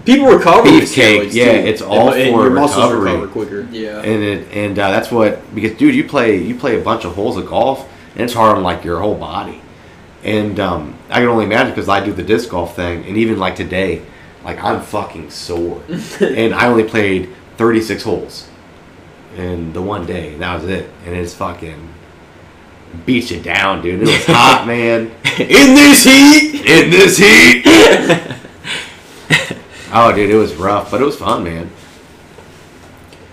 People 0.05 0.25
recover 0.27 0.63
with 0.63 0.85
Beefcake, 0.85 1.27
steroids, 1.27 1.33
yeah, 1.33 1.61
too. 1.61 1.67
it's 1.67 1.81
all 1.83 2.13
and, 2.13 2.19
and 2.21 2.33
for 2.35 2.43
your 2.43 2.49
muscles 2.49 2.91
recovery. 2.91 3.11
recover 3.11 3.27
quicker. 3.27 3.67
yeah. 3.69 3.99
and 3.99 4.23
it 4.23 4.47
and 4.51 4.79
uh, 4.79 4.89
that's 4.89 5.11
what 5.11 5.53
because 5.53 5.77
dude, 5.77 5.93
you 5.93 6.03
play 6.03 6.41
you 6.41 6.55
play 6.55 6.79
a 6.79 6.83
bunch 6.83 7.05
of 7.05 7.13
holes 7.13 7.37
of 7.37 7.45
golf, 7.45 7.87
and 8.13 8.23
it's 8.23 8.33
hard 8.33 8.57
on 8.57 8.63
like 8.63 8.83
your 8.83 8.99
whole 9.01 9.13
body, 9.13 9.61
and 10.23 10.59
um, 10.59 10.97
I 11.11 11.19
can 11.19 11.27
only 11.27 11.45
imagine 11.45 11.73
because 11.73 11.89
I 11.89 12.03
do 12.03 12.11
the 12.11 12.23
disc 12.23 12.49
golf 12.49 12.75
thing, 12.75 13.05
and 13.05 13.17
even 13.17 13.37
like 13.37 13.55
today, 13.55 14.03
like 14.49 14.63
I'm 14.63 14.81
fucking 14.81 15.29
sore, 15.29 15.83
and 16.19 16.53
I 16.53 16.67
only 16.67 16.83
played 16.83 17.29
36 17.57 18.03
holes, 18.03 18.49
in 19.37 19.73
the 19.73 19.81
one 19.81 20.05
day, 20.05 20.35
that 20.35 20.55
was 20.55 20.69
it, 20.69 20.89
and 21.05 21.15
it's 21.15 21.35
fucking 21.35 21.89
beat 23.05 23.29
you 23.29 23.39
down, 23.39 23.83
dude. 23.83 24.01
It 24.01 24.07
was 24.07 24.25
hot, 24.27 24.65
man. 24.65 25.11
In 25.39 25.75
this 25.75 26.03
heat, 26.03 26.65
In 26.65 26.89
this 26.89 27.17
heat. 27.17 27.63
oh, 29.93 30.11
dude, 30.13 30.31
it 30.31 30.35
was 30.35 30.55
rough, 30.55 30.89
but 30.89 30.99
it 31.01 31.05
was 31.05 31.15
fun, 31.15 31.43
man. 31.43 31.69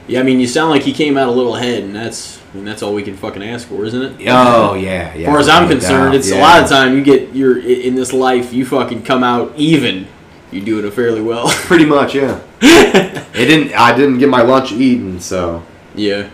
Yeah, 0.06 0.20
I 0.20 0.22
mean, 0.22 0.38
you 0.38 0.46
sound 0.46 0.70
like 0.70 0.82
he 0.82 0.92
came 0.92 1.16
out 1.16 1.28
a 1.28 1.32
little 1.32 1.56
ahead, 1.56 1.82
and 1.82 1.96
that's 1.96 2.40
I 2.52 2.56
mean, 2.56 2.64
that's 2.64 2.82
all 2.82 2.94
we 2.94 3.02
can 3.02 3.16
fucking 3.16 3.42
ask 3.42 3.66
for, 3.66 3.84
isn't 3.86 4.02
it? 4.02 4.28
Oh 4.28 4.74
yeah, 4.74 5.14
yeah. 5.14 5.26
As 5.28 5.32
far 5.32 5.38
as 5.40 5.48
I'm 5.48 5.68
concerned, 5.68 6.12
doubt, 6.12 6.14
it's 6.14 6.30
a 6.30 6.38
lot 6.38 6.62
of 6.62 6.68
time 6.68 6.94
you 6.94 7.02
get 7.02 7.34
your 7.34 7.58
in 7.58 7.94
this 7.94 8.12
life, 8.12 8.52
you 8.52 8.64
fucking 8.66 9.02
come 9.02 9.24
out 9.24 9.52
even. 9.56 10.06
You're 10.50 10.64
doing 10.64 10.84
it 10.86 10.92
fairly 10.92 11.20
well. 11.20 11.48
Pretty 11.50 11.84
much, 11.84 12.14
yeah. 12.14 12.40
it 12.62 13.24
didn't. 13.46 13.74
I 13.74 13.96
didn't 13.96 14.18
get 14.18 14.28
my 14.28 14.42
lunch 14.42 14.72
eaten, 14.72 15.20
so 15.20 15.62
yeah. 15.94 16.28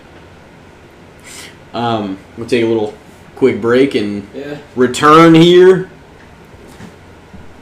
Um, 1.74 2.18
we'll 2.36 2.46
take 2.46 2.62
a 2.62 2.66
little 2.66 2.94
quick 3.36 3.60
break 3.60 3.94
and 3.94 4.28
Yeah. 4.34 4.58
return 4.76 5.34
here. 5.34 5.90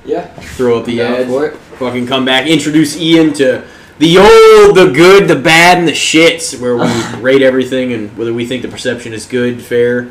Yeah. 0.05 0.27
Throw 0.57 0.79
up 0.81 0.87
the 0.87 0.97
Down 0.99 1.13
ad. 1.15 1.27
for. 1.29 1.51
Fucking 1.79 2.07
come 2.07 2.25
back. 2.25 2.47
Introduce 2.47 2.97
Ian 2.99 3.33
to 3.35 3.65
the 3.99 4.19
old, 4.19 4.77
the 4.77 4.91
good, 4.93 5.29
the 5.29 5.37
bad, 5.37 5.79
and 5.79 5.87
the 5.87 5.93
shits, 5.93 6.61
where 6.61 6.77
we 6.77 7.21
rate 7.23 7.43
everything 7.43 7.93
and 7.93 8.17
whether 8.19 8.35
we 8.35 8.45
think 8.47 8.63
the 8.63 8.69
perception 8.69 9.13
is 9.13 9.27
good, 9.27 9.63
fair, 9.63 10.09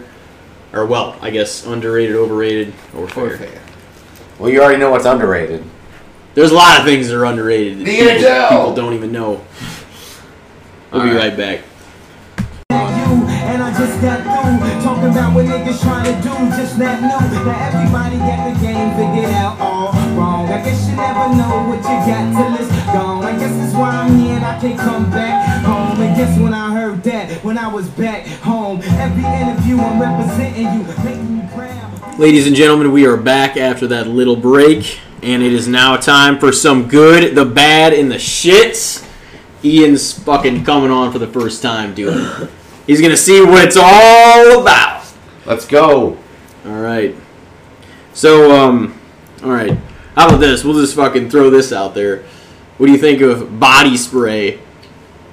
or 0.74 0.86
well, 0.86 1.18
I 1.22 1.30
guess 1.32 1.66
underrated, 1.66 2.16
overrated, 2.16 2.74
or 2.96 3.08
fair. 3.08 3.26
Or 3.26 3.38
fair. 3.38 3.62
well, 4.40 4.50
you 4.50 4.62
already 4.62 4.80
know 4.80 4.92
what's 4.92 5.06
underrated. 5.06 5.64
There's 6.40 6.52
a 6.52 6.56
lot 6.56 6.80
of 6.80 6.86
things 6.86 7.10
that 7.10 7.18
are 7.20 7.26
underrated. 7.26 7.80
that 7.80 7.84
The 7.84 7.92
people, 7.92 8.08
NHL. 8.08 8.48
people 8.48 8.74
don't 8.74 8.94
even 8.94 9.12
know. 9.12 9.44
We'll 10.90 11.04
be 11.04 11.10
Alright. 11.10 11.36
right 11.36 11.38
back. 11.38 11.60
and 12.72 13.62
I 13.62 13.70
just 13.78 14.00
got 14.00 14.24
through 14.24 14.82
talking 14.82 15.12
about 15.12 15.36
what 15.36 15.46
niggas 15.46 15.82
trying 15.82 16.06
to 16.08 16.16
do 16.24 16.32
just 16.56 16.80
not 16.80 16.96
new. 17.02 17.44
Now 17.44 17.60
everybody 17.68 18.16
got 18.24 18.54
the 18.54 18.56
game 18.66 18.88
figured 18.96 19.36
out 19.36 19.60
all 19.60 19.92
wrong. 20.16 20.48
I 20.48 20.64
guess 20.64 20.88
you 20.88 20.96
never 20.96 21.28
know 21.36 21.68
what 21.68 21.84
you 21.84 21.98
got 22.08 22.32
till 22.32 22.56
it's 22.56 22.72
gone. 22.88 23.26
I 23.26 23.38
guess 23.38 23.54
that's 23.58 23.74
why 23.76 23.90
I'm 23.90 24.16
here 24.18 24.38
and 24.38 24.46
I 24.46 24.58
can't 24.62 24.80
come 24.80 25.12
back 25.12 25.66
home. 25.66 26.00
And 26.00 26.16
guess 26.16 26.40
when 26.40 26.54
I 26.54 26.72
heard 26.72 27.04
that 27.04 27.44
when 27.44 27.58
I 27.58 27.68
was 27.68 27.90
back 27.90 28.26
home, 28.40 28.80
every 28.82 29.26
interview 29.28 29.76
I'm 29.78 30.00
representing 30.00 30.72
you, 30.72 30.88
making 31.04 31.36
you 31.36 31.44
proud. 31.54 31.89
Ladies 32.20 32.47
and 32.47 32.53
gentlemen, 32.53 32.91
we 32.91 33.05
are 33.05 33.15
back 33.15 33.55
after 33.55 33.88
that 33.88 34.05
little 34.05 34.36
break, 34.36 34.99
and 35.24 35.41
it 35.41 35.53
is 35.53 35.70
now 35.70 35.95
time 35.95 36.38
for 36.38 36.51
some 36.51 36.89
good, 36.89 37.34
the 37.34 37.45
bad, 37.45 37.93
and 37.93 38.11
the 38.11 38.17
shits. 38.17 39.09
Ian's 39.63 40.11
fucking 40.11 40.65
coming 40.65 40.91
on 40.91 41.13
for 41.13 41.20
the 41.20 41.28
first 41.28 41.63
time, 41.63 41.93
dude. 41.93 42.49
He's 42.86 42.99
gonna 42.99 43.15
see 43.15 43.39
what 43.39 43.63
it's 43.63 43.78
all 43.78 44.61
about. 44.61 45.05
Let's 45.45 45.65
go. 45.65 46.17
All 46.65 46.82
right. 46.82 47.15
So, 48.11 48.51
um, 48.51 48.99
all 49.41 49.51
right. 49.51 49.78
How 50.15 50.28
about 50.28 50.41
this? 50.41 50.65
We'll 50.65 50.74
just 50.74 50.97
fucking 50.97 51.30
throw 51.30 51.49
this 51.49 51.72
out 51.72 51.95
there. 51.95 52.26
What 52.80 52.88
do 52.88 52.91
you 52.91 52.97
think 52.97 53.22
of 53.22 53.61
body 53.61 53.95
spray? 53.95 54.59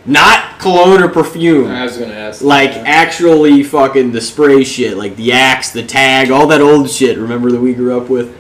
Not 0.07 0.59
cologne 0.61 1.03
or 1.03 1.09
perfume. 1.09 1.71
I 1.71 1.85
was 1.85 1.99
gonna 1.99 2.15
ask. 2.15 2.43
Like 2.43 2.73
that. 2.73 2.87
actually 2.87 3.63
fucking 3.63 4.13
the 4.13 4.21
spray 4.21 4.63
shit, 4.65 4.97
like 4.97 5.17
the 5.17 5.33
axe, 5.33 5.71
the 5.71 5.83
tag, 5.83 6.31
all 6.31 6.47
that 6.49 6.61
old 6.61 6.91
shit. 6.91 7.19
Remember 7.19 7.51
that 7.51 7.61
we 7.61 7.75
grew 7.75 7.99
up 8.01 8.09
with? 8.09 8.37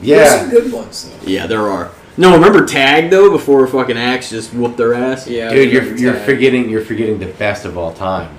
Yeah. 0.00 0.16
There's 0.16 0.40
some 0.40 0.50
good 0.50 0.72
ones 0.72 1.10
though. 1.10 1.26
Yeah, 1.26 1.46
there 1.46 1.68
are. 1.68 1.90
No, 2.16 2.32
remember 2.34 2.64
tag 2.64 3.10
though 3.10 3.30
before 3.30 3.66
fucking 3.66 3.98
axe 3.98 4.30
just 4.30 4.54
whooped 4.54 4.76
their 4.76 4.94
ass. 4.94 5.26
Yeah. 5.26 5.50
Dude, 5.50 5.72
you're 5.72 5.96
you're 5.96 6.12
that. 6.14 6.26
forgetting 6.26 6.68
you're 6.70 6.84
forgetting 6.84 7.18
the 7.18 7.26
best 7.26 7.64
of 7.64 7.76
all 7.76 7.92
time. 7.92 8.34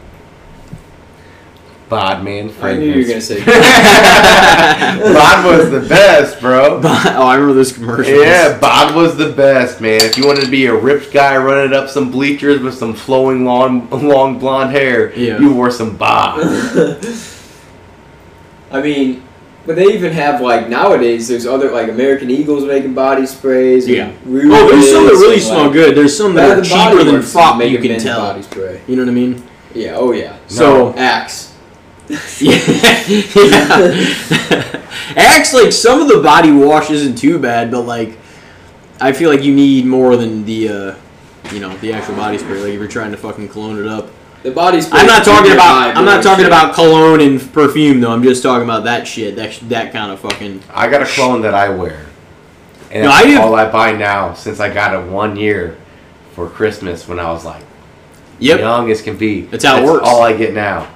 Bodman 1.90 2.52
I 2.62 2.74
knew 2.74 2.86
you 2.86 2.96
were 2.96 3.08
gonna 3.08 3.22
fragrance. 3.22 3.26
say. 3.28 3.46
Bod 5.14 5.46
was 5.46 5.70
the 5.70 5.82
best, 5.88 6.40
bro. 6.42 6.82
oh, 6.84 7.28
I 7.28 7.36
remember 7.36 7.54
those 7.54 7.72
commercials. 7.74 8.18
Yeah, 8.24 8.58
Bod 8.60 8.96
was 8.96 9.16
the 9.18 9.32
best, 9.34 9.82
man. 9.82 10.02
If 10.02 10.18
you 10.18 10.26
wanted 10.26 10.46
to 10.46 10.52
be 10.52 10.66
a 10.66 10.76
ripped 10.76 11.14
guy 11.14 11.38
running 11.38 11.74
up 11.74 11.90
some 11.90 12.10
bleachers 12.10 12.60
with 12.62 12.74
some 12.74 12.94
flowing 12.96 13.46
long, 13.46 13.88
long 13.92 14.40
blonde 14.40 14.72
hair, 14.72 15.14
Yeah. 15.16 15.40
you 15.40 15.54
wore 15.54 15.70
some 15.70 15.96
Bod. 15.96 16.40
I 18.72 18.82
mean, 18.82 19.24
but 19.66 19.76
they 19.76 19.86
even 19.94 20.12
have 20.12 20.42
like 20.42 20.68
nowadays. 20.70 21.28
There's 21.28 21.46
other 21.46 21.72
like 21.72 21.90
American 21.90 22.30
Eagles 22.30 22.64
making 22.66 22.94
body 22.94 23.26
sprays. 23.26 23.88
Yeah. 23.88 24.12
Rubens 24.26 24.54
Oh, 24.56 24.70
there's 24.72 24.92
some 24.92 25.06
that 25.06 25.12
really 25.14 25.40
smell 25.40 25.64
like, 25.66 25.74
good. 25.74 25.96
There's 25.98 26.18
some 26.18 26.34
that 26.36 26.50
are 26.50 26.58
and 26.58 26.66
cheaper 26.66 27.04
than 27.04 27.16
Works 27.16 27.32
fuck. 27.32 27.62
You 27.64 27.80
can 27.80 28.00
tell. 28.00 28.20
Body 28.22 28.42
spray. 28.42 28.82
You 28.88 28.96
know 28.96 29.04
what 29.04 29.10
I 29.10 29.14
mean? 29.14 29.44
Yeah. 29.74 29.96
Oh 29.96 30.12
yeah. 30.12 30.38
So 30.48 30.94
Axe. 30.96 31.55
Yeah, 32.40 33.06
yeah. 33.36 34.82
Axe 35.18 35.54
like 35.54 35.72
some 35.72 36.02
of 36.02 36.08
the 36.08 36.22
body 36.22 36.52
wash 36.52 36.90
isn't 36.92 37.16
too 37.16 37.40
bad, 37.40 37.72
but 37.72 37.82
like 37.82 38.18
I 39.00 39.12
feel 39.12 39.30
like 39.30 39.44
you 39.44 39.54
need 39.54 39.86
more 39.86 40.16
than 40.16 40.46
the 40.46 40.70
uh, 40.70 40.96
you 41.52 41.60
know 41.60 41.76
the 41.78 41.94
actual 41.94 42.16
body 42.16 42.38
spray. 42.38 42.60
Like 42.60 42.70
if 42.74 42.80
you're 42.80 42.88
trying 42.88 43.12
to 43.12 43.18
fucking 43.18 43.50
cologne 43.50 43.80
it 43.80 43.88
up. 43.88 44.10
The 44.44 44.52
body 44.52 44.80
spray. 44.82 45.00
I'm 45.00 45.08
not 45.08 45.26
talking 45.26 45.52
about 45.54 45.64
high 45.66 45.92
I'm 45.94 46.06
not 46.06 46.22
talking 46.24 46.44
shit. 46.46 46.48
about 46.54 46.76
cologne 46.76 47.20
and 47.22 47.42
perfume 47.54 48.00
though. 48.00 48.12
I'm 48.12 48.22
just 48.24 48.44
talking 48.44 48.64
about 48.64 48.84
that 48.84 49.08
shit. 49.08 49.36
That 49.36 49.54
sh- 49.54 49.60
that 49.64 49.92
kind 49.92 50.12
of 50.12 50.20
fucking. 50.20 50.62
I 50.72 50.88
got 50.88 51.02
a 51.02 51.06
clone 51.06 51.42
that 51.42 51.54
I 51.56 51.70
wear. 51.70 52.06
And 52.92 53.04
No, 53.04 53.10
that's 53.10 53.26
I 53.26 53.30
have- 53.30 53.42
all 53.42 53.56
I 53.56 53.70
buy 53.72 53.94
now 53.94 54.34
since 54.34 54.60
I 54.60 54.72
got 54.74 54.94
it 54.94 55.10
one 55.12 55.36
year 55.36 55.78
for 56.34 56.48
Christmas 56.50 57.08
when 57.08 57.20
I 57.20 57.32
was 57.32 57.44
like 57.44 57.64
Yep. 58.40 58.60
young 58.60 58.92
as 58.92 59.02
can 59.02 59.18
be. 59.18 59.42
That's 59.42 59.64
how 59.64 59.78
it 59.82 59.86
works. 59.86 60.08
all 60.08 60.22
I 60.22 60.34
get 60.38 60.54
now. 60.54 60.88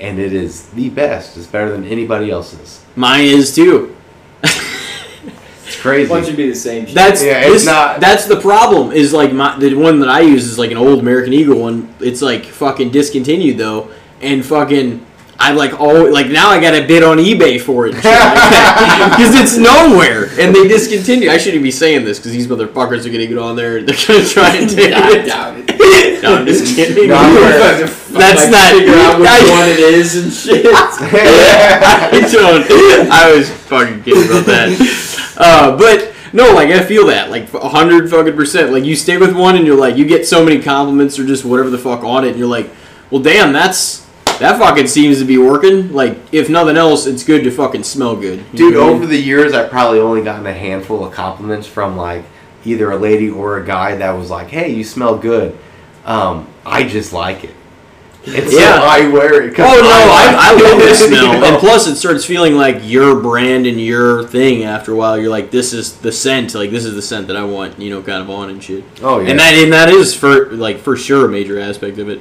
And 0.00 0.18
it 0.18 0.32
is 0.32 0.68
the 0.70 0.90
best. 0.90 1.36
It's 1.36 1.46
better 1.46 1.70
than 1.72 1.84
anybody 1.84 2.30
else's. 2.30 2.84
Mine 2.96 3.24
is 3.24 3.54
too. 3.54 3.96
It's 4.42 5.76
crazy. 5.80 6.10
Why 6.10 6.20
don't 6.20 6.30
you 6.30 6.36
be 6.36 6.48
the 6.48 6.54
same 6.54 6.86
shit? 6.86 6.94
That's 6.94 7.22
Yeah, 7.22 7.40
it's 7.42 7.52
this- 7.52 7.64
not- 7.66 8.00
That's 8.00 8.24
the 8.26 8.36
problem. 8.40 8.92
Is 8.92 9.12
like 9.12 9.32
my 9.32 9.58
the 9.58 9.74
one 9.74 10.00
that 10.00 10.08
I 10.08 10.20
use 10.20 10.46
is 10.46 10.58
like 10.58 10.70
an 10.70 10.76
old 10.78 11.00
American 11.00 11.32
Eagle 11.32 11.58
one. 11.58 11.92
It's 12.00 12.22
like 12.22 12.44
fucking 12.46 12.90
discontinued 12.90 13.58
though, 13.58 13.90
and 14.22 14.44
fucking 14.44 15.04
I 15.38 15.52
like 15.52 15.78
all 15.78 16.10
like 16.10 16.28
now 16.28 16.48
I 16.48 16.58
got 16.60 16.74
a 16.74 16.86
bid 16.86 17.02
on 17.02 17.18
eBay 17.18 17.60
for 17.60 17.86
it 17.86 17.94
because 17.94 19.34
it's 19.40 19.56
nowhere 19.58 20.24
and 20.40 20.54
they 20.54 20.66
discontinued. 20.66 21.30
I 21.30 21.36
shouldn't 21.38 21.62
be 21.62 21.70
saying 21.70 22.04
this 22.04 22.18
because 22.18 22.32
these 22.32 22.46
motherfuckers 22.46 23.04
are 23.04 23.10
gonna 23.10 23.26
get 23.26 23.38
on 23.38 23.54
there. 23.54 23.76
and 23.76 23.88
They're 23.88 24.06
gonna 24.06 24.26
try 24.26 24.56
and 24.56 24.70
take 24.74 24.92
I 24.94 25.16
it. 25.18 25.26
doubt 25.26 25.54
it. 25.58 25.68
No, 26.22 26.34
I'm 26.36 26.46
just 26.46 26.74
kidding. 26.74 27.08
No, 27.08 27.14
I'm 27.16 27.36
aware. 27.36 27.86
That's 27.86 28.10
like, 28.10 28.50
not- 28.50 28.72
figure 28.72 28.94
out 28.94 29.20
which 29.20 29.28
I- 29.28 29.50
one 29.50 29.68
it 29.68 29.78
is 29.78 30.16
and 30.16 30.32
shit. 30.32 30.66
I 30.74 32.28
don't. 32.30 33.10
I 33.10 33.32
was 33.36 33.50
fucking 33.50 34.02
kidding 34.02 34.24
about 34.24 34.46
that. 34.46 35.34
Uh, 35.36 35.76
but 35.76 36.12
no, 36.32 36.52
like 36.54 36.70
I 36.70 36.84
feel 36.84 37.06
that 37.06 37.30
like 37.30 37.52
a 37.54 37.68
hundred 37.68 38.10
fucking 38.10 38.34
percent. 38.34 38.72
Like 38.72 38.84
you 38.84 38.96
stay 38.96 39.16
with 39.16 39.36
one 39.36 39.56
and 39.56 39.66
you're 39.66 39.78
like 39.78 39.96
you 39.96 40.04
get 40.06 40.26
so 40.26 40.44
many 40.44 40.60
compliments 40.60 41.18
or 41.18 41.26
just 41.26 41.44
whatever 41.44 41.70
the 41.70 41.78
fuck 41.78 42.02
on 42.04 42.24
it, 42.24 42.30
and 42.30 42.38
you're 42.38 42.48
like, 42.48 42.70
well, 43.10 43.22
damn, 43.22 43.52
that's 43.52 44.06
that 44.38 44.58
fucking 44.58 44.86
seems 44.88 45.18
to 45.20 45.24
be 45.24 45.38
working. 45.38 45.92
Like 45.92 46.18
if 46.32 46.48
nothing 46.50 46.76
else, 46.76 47.06
it's 47.06 47.24
good 47.24 47.44
to 47.44 47.50
fucking 47.50 47.84
smell 47.84 48.16
good. 48.16 48.44
Dude, 48.52 48.74
know 48.74 48.82
I 48.82 48.86
mean? 48.86 48.96
over 48.96 49.06
the 49.06 49.18
years, 49.18 49.52
I've 49.52 49.70
probably 49.70 50.00
only 50.00 50.22
gotten 50.22 50.46
a 50.46 50.52
handful 50.52 51.04
of 51.04 51.12
compliments 51.12 51.66
from 51.66 51.96
like 51.96 52.24
either 52.64 52.90
a 52.90 52.96
lady 52.96 53.30
or 53.30 53.58
a 53.58 53.64
guy 53.64 53.96
that 53.96 54.10
was 54.10 54.30
like, 54.30 54.48
"Hey, 54.48 54.74
you 54.74 54.84
smell 54.84 55.16
good." 55.16 55.56
Um, 56.08 56.48
I 56.66 56.84
just 56.84 57.12
like 57.12 57.44
it. 57.44 57.54
And 58.26 58.50
so 58.50 58.58
Yeah. 58.58 58.80
I 58.82 59.08
wear 59.08 59.42
it. 59.42 59.54
'cause 59.54 59.66
Oh 59.68 59.80
no, 59.80 59.88
I, 59.88 60.34
I 60.38 60.52
like 60.54 60.62
love 60.64 60.80
it, 60.80 60.88
the 60.88 60.94
smell, 61.06 61.34
you 61.34 61.40
know? 61.40 61.46
and 61.46 61.56
plus 61.58 61.86
it 61.86 61.96
starts 61.96 62.24
feeling 62.24 62.56
like 62.56 62.80
your 62.82 63.20
brand 63.20 63.66
and 63.66 63.80
your 63.80 64.24
thing. 64.24 64.64
After 64.64 64.92
a 64.92 64.96
while, 64.96 65.16
you're 65.18 65.30
like, 65.30 65.50
this 65.50 65.72
is 65.72 65.94
the 65.98 66.10
scent. 66.12 66.54
Like 66.54 66.70
this 66.70 66.84
is 66.84 66.94
the 66.94 67.02
scent 67.02 67.26
that 67.28 67.36
I 67.36 67.44
want. 67.44 67.78
You 67.78 67.90
know, 67.90 68.02
kind 68.02 68.22
of 68.22 68.28
on 68.30 68.50
and 68.50 68.62
shit. 68.62 68.84
oh 69.02 69.20
yeah, 69.20 69.30
And 69.30 69.38
that 69.38 69.54
and 69.54 69.72
that 69.72 69.88
is 69.90 70.14
for 70.14 70.46
like 70.52 70.78
for 70.78 70.96
sure 70.96 71.26
a 71.26 71.28
major 71.28 71.60
aspect 71.60 71.98
of 71.98 72.08
it. 72.08 72.20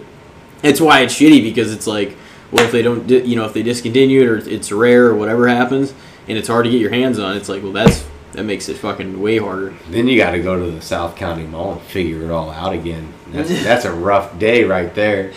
It's 0.64 0.80
why 0.80 1.02
it's 1.02 1.14
shitty 1.16 1.42
because 1.44 1.74
it's 1.74 1.88
like, 1.88 2.16
well, 2.52 2.64
if 2.66 2.72
they 2.72 2.82
don't, 2.82 3.10
you 3.10 3.36
know, 3.36 3.46
if 3.46 3.54
they 3.54 3.64
discontinue 3.64 4.22
it 4.22 4.28
or 4.28 4.38
it's 4.38 4.72
rare 4.72 5.08
or 5.08 5.16
whatever 5.16 5.48
happens, 5.48 5.94
and 6.28 6.38
it's 6.38 6.48
hard 6.48 6.66
to 6.66 6.72
get 6.72 6.80
your 6.82 6.92
hands 6.92 7.20
on, 7.20 7.36
it's 7.38 7.50
like, 7.50 7.64
well, 7.64 7.74
that's 7.74 8.06
that 8.38 8.44
makes 8.44 8.70
it 8.70 8.78
fucking 8.78 9.20
way 9.20 9.40
harder. 9.40 9.74
then 9.90 10.08
you 10.08 10.16
got 10.16 10.30
to 10.30 10.40
go 10.40 10.64
to 10.64 10.70
the 10.70 10.80
South 10.80 11.16
County 11.16 11.44
Mall 11.44 11.72
and 11.72 11.82
figure 11.82 12.22
it 12.22 12.30
all 12.30 12.52
out 12.52 12.72
again. 12.72 13.12
That's 13.30 13.50
that's 13.64 13.84
a 13.84 13.92
rough 13.92 14.38
day 14.38 14.64
right 14.64 14.94
there. 14.94 15.34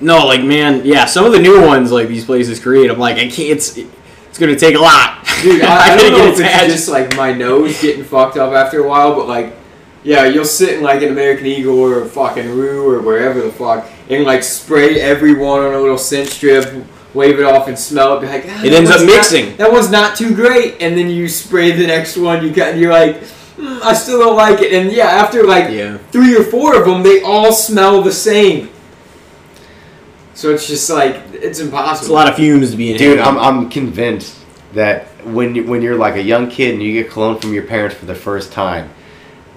No, 0.00 0.24
like 0.24 0.42
man, 0.42 0.80
yeah, 0.86 1.04
some 1.04 1.26
of 1.26 1.32
the 1.32 1.38
new 1.38 1.60
ones 1.60 1.92
like 1.92 2.08
these 2.08 2.24
places 2.24 2.58
create, 2.58 2.90
I'm 2.90 2.98
like, 2.98 3.16
I 3.16 3.28
can't. 3.28 3.50
It's 3.50 3.76
it's 3.76 4.38
gonna 4.38 4.56
take 4.56 4.76
a 4.76 4.78
lot. 4.78 5.26
Dude, 5.42 5.60
I, 5.60 5.92
I 5.92 5.96
don't 5.98 6.12
know 6.12 6.24
if 6.24 6.30
it's 6.30 6.40
attached. 6.40 6.70
just 6.70 6.88
like 6.88 7.14
my 7.18 7.34
nose 7.34 7.78
getting 7.82 8.02
fucked 8.02 8.38
up 8.38 8.54
after 8.54 8.82
a 8.82 8.88
while, 8.88 9.14
but 9.14 9.28
like, 9.28 9.54
yeah, 10.04 10.24
you'll 10.24 10.46
sit 10.46 10.78
in 10.78 10.82
like 10.82 11.02
an 11.02 11.10
American 11.10 11.44
Eagle 11.44 11.78
or 11.78 12.02
a 12.02 12.06
fucking 12.06 12.48
Rue 12.48 12.88
or 12.88 13.02
wherever 13.02 13.42
the 13.42 13.52
fuck, 13.52 13.86
and 14.08 14.24
like 14.24 14.42
spray 14.42 15.02
everyone 15.02 15.60
on 15.60 15.74
a 15.74 15.78
little 15.78 15.98
scent 15.98 16.30
strip, 16.30 16.86
wave 17.14 17.38
it 17.38 17.44
off 17.44 17.68
and 17.68 17.78
smell 17.78 18.16
it. 18.16 18.20
Be 18.20 18.26
like, 18.26 18.44
"Ah, 18.48 18.64
It 18.64 18.72
ends 18.72 18.90
up 18.90 18.98
one's 18.98 19.08
not- 19.08 19.16
mixing." 19.16 19.56
that 19.56 19.72
one's 19.72 19.90
not 19.90 20.16
too 20.16 20.34
great, 20.34 20.76
and 20.80 20.96
then 20.96 21.08
you 21.08 21.28
spray 21.28 21.72
the 21.72 21.86
next 21.86 22.16
one. 22.16 22.44
You 22.44 22.50
got, 22.50 22.76
you're 22.76 22.92
like, 22.92 23.22
"Hmm, 23.56 23.78
I 23.82 23.92
still 23.94 24.18
don't 24.20 24.36
like 24.36 24.60
it, 24.60 24.72
and 24.72 24.92
yeah, 24.92 25.06
after 25.06 25.44
like 25.44 25.70
yeah, 25.70 25.98
three 26.12 26.36
or 26.36 26.42
four 26.44 26.78
of 26.78 26.86
them, 26.86 27.02
they 27.02 27.22
all 27.22 27.52
smell 27.52 28.02
the 28.02 28.12
same. 28.12 28.70
So 30.34 30.50
it's 30.52 30.68
just 30.68 30.88
like 30.88 31.16
it's 31.32 31.58
impossible. 31.58 31.98
it's 32.00 32.08
a 32.08 32.12
lot 32.12 32.28
of 32.28 32.36
fumes 32.36 32.70
to 32.70 32.76
be 32.76 32.92
in. 32.92 32.96
Dude, 32.98 33.18
I'm, 33.18 33.36
I'm 33.38 33.68
convinced 33.70 34.36
that 34.74 35.06
when 35.26 35.54
you, 35.56 35.64
when 35.64 35.82
you're 35.82 35.96
like 35.96 36.14
a 36.14 36.22
young 36.22 36.48
kid 36.48 36.74
and 36.74 36.82
you 36.82 36.92
get 37.02 37.10
cologne 37.10 37.40
from 37.40 37.52
your 37.54 37.64
parents 37.64 37.96
for 37.96 38.06
the 38.06 38.14
first 38.14 38.52
time, 38.52 38.90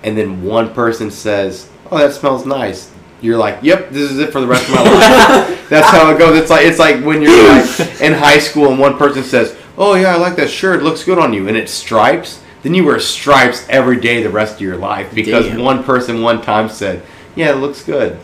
and 0.04 0.18
then 0.18 0.42
one 0.42 0.74
person 0.74 1.12
says, 1.12 1.70
"Oh, 1.92 1.98
that 2.00 2.14
smells 2.14 2.46
nice," 2.48 2.90
you're 3.22 3.38
like, 3.38 3.60
"Yep, 3.62 3.90
this 3.92 4.12
is 4.12 4.20
it 4.20 4.32
for 4.32 4.42
the 4.42 4.48
rest 4.48 4.68
of 4.68 4.76
my 4.76 4.84
life." 4.84 5.66
That's 5.70 5.90
how 5.90 6.12
it 6.12 6.18
goes. 6.18 6.38
It's 6.38 6.50
like 6.50 6.66
it's 6.66 6.80
like 6.80 7.04
when 7.04 7.22
you're 7.22 7.50
like 7.50 8.02
in 8.02 8.14
high 8.14 8.40
school 8.40 8.70
and 8.70 8.80
one 8.80 8.98
person 8.98 9.24
says, 9.24 9.56
"Oh 9.78 9.96
yeah, 9.96 10.14
I 10.14 10.18
like 10.18 10.36
that 10.36 10.50
shirt. 10.50 10.82
It 10.82 10.84
looks 10.84 11.04
good 11.04 11.18
on 11.20 11.34
you," 11.34 11.48
and 11.48 11.56
it's 11.56 11.72
stripes. 11.72 12.42
then 12.64 12.74
you 12.74 12.86
wear 12.86 13.00
stripes 13.00 13.66
every 13.70 14.00
day 14.00 14.22
the 14.22 14.30
rest 14.30 14.56
of 14.56 14.62
your 14.62 14.78
life 14.78 15.14
because 15.16 15.48
Damn. 15.48 15.62
one 15.62 15.84
person 15.84 16.22
one 16.22 16.42
time 16.42 16.70
said, 16.70 17.04
"Yeah, 17.36 17.52
it 17.52 17.58
looks 17.58 17.84
good." 17.84 18.20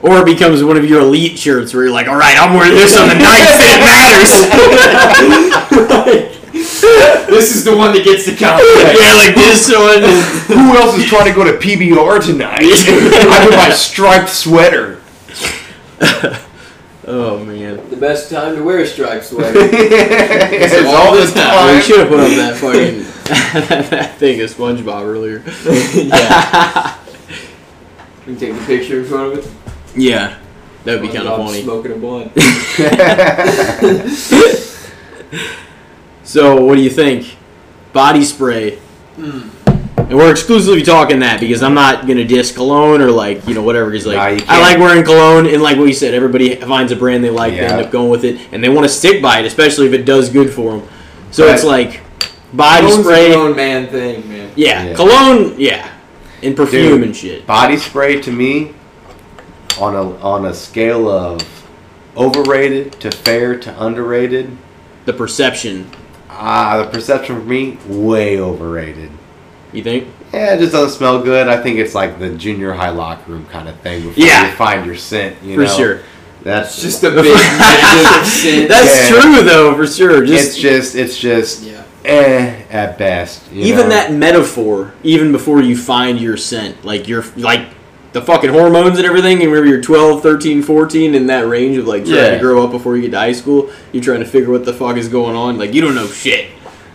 Or 0.00 0.18
it 0.18 0.26
becomes 0.26 0.62
one 0.62 0.76
of 0.76 0.84
your 0.84 1.00
elite 1.00 1.38
shirts 1.38 1.74
where 1.74 1.82
you're 1.84 1.92
like, 1.92 2.06
all 2.06 2.16
right, 2.16 2.38
I'm 2.38 2.54
wearing 2.54 2.74
this 2.74 2.96
on 2.96 3.08
the 3.08 3.14
nights 3.14 3.58
that 3.58 3.74
it 5.66 6.08
matters. 6.14 6.34
this 7.28 7.54
is 7.54 7.64
the 7.64 7.76
one 7.76 7.92
that 7.94 8.04
gets 8.04 8.26
the 8.26 8.34
count. 8.34 8.62
yeah, 8.62 9.14
like 9.16 9.34
this 9.34 9.68
one. 9.68 10.02
Who 10.56 10.76
else 10.76 10.96
is 10.96 11.06
trying 11.06 11.26
to 11.26 11.34
go 11.34 11.44
to 11.44 11.58
PBR 11.58 12.24
tonight? 12.24 12.58
I 12.62 13.40
have 13.42 13.50
my 13.50 13.70
striped 13.70 14.30
sweater. 14.30 15.00
Oh 17.06 17.42
man. 17.44 17.88
The 17.88 17.96
best 17.96 18.30
time 18.30 18.54
to 18.56 18.62
wear 18.62 18.80
a 18.80 18.86
striped 18.86 19.24
sweater. 19.24 19.58
it's 19.58 20.86
all 20.86 21.08
all 21.08 21.14
the 21.14 21.24
the 21.24 21.32
time. 21.32 21.76
We 21.76 21.82
should 21.82 22.00
have 22.00 22.08
put 22.08 22.20
up 22.20 22.28
that 22.28 22.56
fucking 22.56 23.04
that 23.88 24.16
thing 24.18 24.40
of 24.42 24.50
SpongeBob 24.50 25.04
earlier. 25.04 25.42
yeah. 25.94 26.98
We 28.26 28.34
can 28.34 28.40
take 28.40 28.54
a 28.54 28.66
picture 28.66 29.00
in 29.00 29.06
front 29.06 29.32
of 29.32 29.38
it. 29.38 29.50
Yeah, 29.96 30.38
that 30.84 31.00
would 31.00 31.10
be 31.10 31.16
kind 31.16 31.26
of 31.26 31.38
funny. 31.38 31.62
Smoking 31.62 31.92
a 31.92 31.96
blunt. 31.96 32.32
So, 36.28 36.62
what 36.62 36.74
do 36.74 36.82
you 36.82 36.90
think? 36.90 37.36
Body 37.94 38.22
spray. 38.22 38.76
Hmm. 39.16 39.48
And 39.96 40.16
we're 40.16 40.30
exclusively 40.30 40.82
talking 40.82 41.20
that 41.20 41.40
because 41.40 41.62
I'm 41.62 41.72
not 41.72 42.06
gonna 42.06 42.26
diss 42.26 42.52
cologne 42.52 43.00
or 43.00 43.10
like 43.10 43.46
you 43.48 43.54
know 43.54 43.62
whatever. 43.62 43.90
Because 43.90 44.04
like 44.06 44.46
Nah, 44.46 44.52
I 44.54 44.60
like 44.60 44.78
wearing 44.78 45.04
cologne 45.04 45.46
and 45.46 45.62
like 45.62 45.78
what 45.78 45.84
you 45.86 45.94
said, 45.94 46.12
everybody 46.12 46.54
finds 46.56 46.92
a 46.92 46.96
brand 46.96 47.24
they 47.24 47.30
like, 47.30 47.54
they 47.54 47.60
end 47.60 47.80
up 47.80 47.90
going 47.90 48.10
with 48.10 48.24
it, 48.26 48.38
and 48.52 48.62
they 48.62 48.68
want 48.68 48.84
to 48.84 48.90
stick 48.90 49.22
by 49.22 49.40
it, 49.40 49.46
especially 49.46 49.86
if 49.86 49.94
it 49.94 50.04
does 50.04 50.28
good 50.28 50.50
for 50.52 50.72
them. 50.78 50.88
So 51.30 51.46
Right. 51.46 51.54
it's 51.54 51.64
like 51.64 52.00
body 52.52 52.82
Cologne's 52.86 52.98
a 52.98 53.04
spray. 53.04 53.32
grown 53.32 53.56
man 53.56 53.86
thing, 53.88 54.28
man. 54.28 54.50
Yeah, 54.54 54.84
Yeah. 54.88 54.94
cologne. 54.94 55.54
Yeah, 55.56 55.88
and 56.42 56.54
perfume 56.54 56.98
Dude. 56.98 57.02
and 57.04 57.16
shit. 57.16 57.46
Body 57.46 57.78
spray 57.78 58.20
to 58.20 58.30
me, 58.30 58.72
on 59.80 59.94
a 59.94 60.14
on 60.22 60.44
a 60.44 60.52
scale 60.52 61.08
of 61.08 61.40
overrated 62.18 62.92
to 63.00 63.10
fair 63.10 63.56
to 63.58 63.82
underrated, 63.82 64.54
The 65.06 65.14
perception. 65.14 65.86
Ah, 66.38 66.82
the 66.84 66.90
perception 66.90 67.36
for 67.40 67.44
me 67.46 67.78
way 67.86 68.40
overrated. 68.40 69.10
You 69.72 69.82
think? 69.82 70.08
Yeah, 70.32 70.54
it 70.54 70.58
just 70.60 70.72
doesn't 70.72 70.96
smell 70.96 71.22
good. 71.22 71.48
I 71.48 71.62
think 71.62 71.78
it's 71.78 71.94
like 71.94 72.18
the 72.18 72.30
junior 72.30 72.72
high 72.72 72.90
locker 72.90 73.32
room 73.32 73.46
kind 73.46 73.68
of 73.68 73.78
thing. 73.80 74.02
Before 74.02 74.24
Yeah. 74.24 74.46
you 74.50 74.56
find 74.56 74.86
your 74.86 74.96
scent, 74.96 75.36
you 75.42 75.56
For 75.56 75.62
know. 75.64 75.76
sure. 75.76 76.00
That's 76.42 76.74
It's 76.74 76.82
just 76.82 77.04
a 77.04 77.10
big 77.10 77.24
negative. 77.24 78.68
That's 78.68 79.10
Yeah. 79.10 79.20
true 79.20 79.42
though, 79.42 79.74
for 79.74 79.86
sure. 79.86 80.22
it's 80.22 80.30
Just 80.30 80.60
just 80.60 80.94
it's 80.94 81.18
just 81.18 81.62
yeah. 81.64 81.82
eh 82.04 82.62
at 82.70 82.96
best. 82.98 83.42
you 83.52 83.64
even 83.64 83.84
know? 83.84 83.94
that 83.94 84.12
metaphor, 84.12 84.94
even 85.02 85.32
before 85.32 85.60
you 85.60 85.76
find 85.76 86.20
your 86.20 86.36
scent, 86.36 86.84
like 86.84 87.08
you're 87.08 87.24
like 87.36 87.66
the 88.18 88.24
fucking 88.26 88.50
hormones 88.50 88.98
and 88.98 89.06
everything, 89.06 89.40
and 89.42 89.50
remember 89.50 89.68
you're 89.68 89.80
12, 89.82 90.22
13, 90.22 90.62
14 90.62 91.14
in 91.14 91.26
that 91.26 91.46
range 91.46 91.76
of 91.76 91.86
like 91.86 92.04
trying 92.04 92.16
Yeah. 92.16 92.30
to 92.30 92.38
grow 92.40 92.64
up 92.64 92.70
before 92.72 92.96
you 92.96 93.02
get 93.02 93.12
to 93.12 93.18
high 93.18 93.32
school, 93.32 93.70
you're 93.92 94.02
trying 94.02 94.20
to 94.20 94.26
figure 94.26 94.50
what 94.50 94.64
the 94.64 94.72
fuck 94.72 94.96
is 94.96 95.08
going 95.08 95.36
on. 95.36 95.58
Like 95.58 95.72
you 95.74 95.80
don't 95.80 95.94
know 95.94 96.06
shit. 96.06 96.50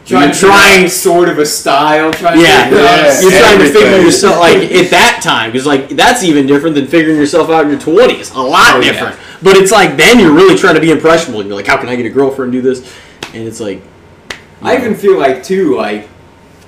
Trying, 0.06 0.24
you're 0.30 0.34
trying 0.34 0.90
sort 0.90 1.30
of 1.30 1.40
a 1.40 1.46
style. 1.46 2.12
Trying 2.12 2.42
Yeah, 2.42 2.70
to 2.70 2.76
Yeah. 2.76 3.22
you're 3.22 3.32
trying 3.32 3.60
to 3.60 3.70
figure 3.72 4.02
yourself 4.02 4.38
like 4.38 4.58
at 4.72 4.90
that 4.90 5.22
time 5.24 5.52
because 5.52 5.66
like 5.66 5.90
that's 5.90 6.24
even 6.26 6.46
different 6.46 6.76
than 6.76 6.88
figuring 6.88 7.18
yourself 7.18 7.50
out 7.50 7.64
in 7.64 7.70
your 7.72 7.80
twenties. 7.80 8.32
A 8.32 8.42
lot 8.42 8.74
Oh, 8.76 8.80
yeah. 8.82 8.92
different. 8.92 9.16
But 9.42 9.56
it's 9.56 9.72
like 9.72 9.96
then 9.96 10.20
you're 10.20 10.34
really 10.34 10.58
trying 10.58 10.76
to 10.76 10.82
be 10.82 10.92
impressionable. 10.92 11.40
And 11.40 11.48
you're 11.48 11.56
like, 11.58 11.68
how 11.68 11.78
can 11.78 11.88
I 11.88 11.96
get 11.96 12.06
a 12.06 12.10
girlfriend 12.10 12.54
and 12.54 12.62
do 12.64 12.70
this? 12.70 12.80
And 13.34 13.48
it's 13.48 13.62
like, 13.62 13.82
I 14.62 14.76
even 14.76 14.94
feel 14.96 15.18
like 15.18 15.42
too, 15.44 15.76
like 15.78 16.10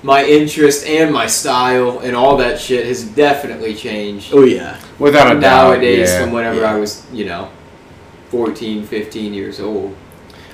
my 0.06 0.24
interest 0.24 0.86
and 0.86 1.12
my 1.12 1.26
style 1.26 1.98
and 2.00 2.16
all 2.16 2.38
that 2.38 2.60
shit 2.60 2.86
has 2.86 3.04
definitely 3.04 3.74
changed 3.74 4.32
oh 4.36 4.44
yeah, 4.44 4.80
without 5.00 5.36
a 5.36 5.40
doubt. 5.40 5.72
nowadays 5.72 6.10
yeah. 6.10 6.22
from 6.22 6.32
whenever 6.32 6.62
Yeah. 6.62 6.76
I 6.76 6.78
was, 6.78 7.04
you 7.12 7.26
know, 7.26 7.50
14, 8.30 8.86
15 8.86 9.34
years 9.34 9.60
old. 9.60 9.96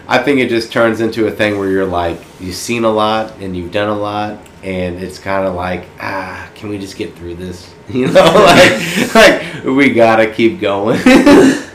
I 0.08 0.20
think 0.20 0.40
it 0.40 0.48
just 0.48 0.72
turns 0.72 1.02
into 1.02 1.28
a 1.28 1.32
thing 1.32 1.60
where 1.60 1.70
you're 1.70 1.86
like, 1.86 2.18
you've 2.40 2.56
seen 2.56 2.86
a 2.86 2.90
lot 2.90 3.34
and 3.40 3.56
you've 3.56 3.74
done 3.74 3.90
a 3.90 3.98
lot, 3.98 4.40
and 4.64 4.98
it's 5.04 5.20
kind 5.20 5.46
of 5.46 5.54
like, 5.54 5.86
ah, 6.00 6.50
can 6.56 6.70
we 6.70 6.78
just 6.78 6.96
get 6.96 7.14
through 7.16 7.36
this? 7.36 7.70
You 7.92 8.08
know, 8.08 8.24
like, 8.24 9.14
like 9.16 9.64
we 9.66 9.90
gotta 9.94 10.32
keep 10.32 10.62
going. 10.62 11.02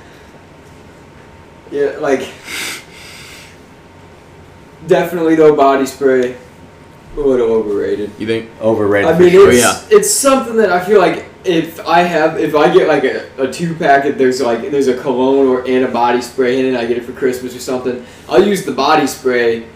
Yeah, 1.70 1.97
like 1.99 2.20
definitely 4.87 5.35
though 5.35 5.55
body 5.55 5.85
spray 5.85 6.37
a 7.17 7.21
little 7.21 7.51
overrated. 7.51 8.11
you 8.19 8.27
think? 8.27 8.51
Overrated. 8.61 9.11
I 9.11 9.19
mean, 9.19 9.31
sure. 9.31 9.51
it's 9.51 9.61
yeah. 9.61 9.97
it's 9.97 10.11
something 10.11 10.57
that 10.57 10.71
I 10.71 10.85
feel 10.85 10.99
like 10.99 11.27
if 11.45 11.81
I 11.87 12.01
have 12.01 12.39
if 12.39 12.55
I 12.55 12.73
get 12.73 12.89
like 12.89 13.05
a, 13.05 13.29
a 13.39 13.53
two 13.53 13.75
packet, 13.75 14.19
there's 14.19 14.41
like 14.41 14.71
there's 14.71 14.89
a 14.89 15.01
cologne 15.01 15.47
or 15.47 15.67
and 15.67 15.85
a 15.85 15.91
body 15.91 16.21
spray 16.21 16.61
in 16.61 16.75
it. 16.75 16.79
I 16.79 16.87
get 16.87 16.97
it 16.97 17.05
for 17.05 17.12
Christmas 17.12 17.55
or 17.55 17.61
something. 17.61 18.05
I'll 18.29 18.45
use 18.45 18.64
the 18.64 18.73
body 18.73 19.07
spray 19.07 19.69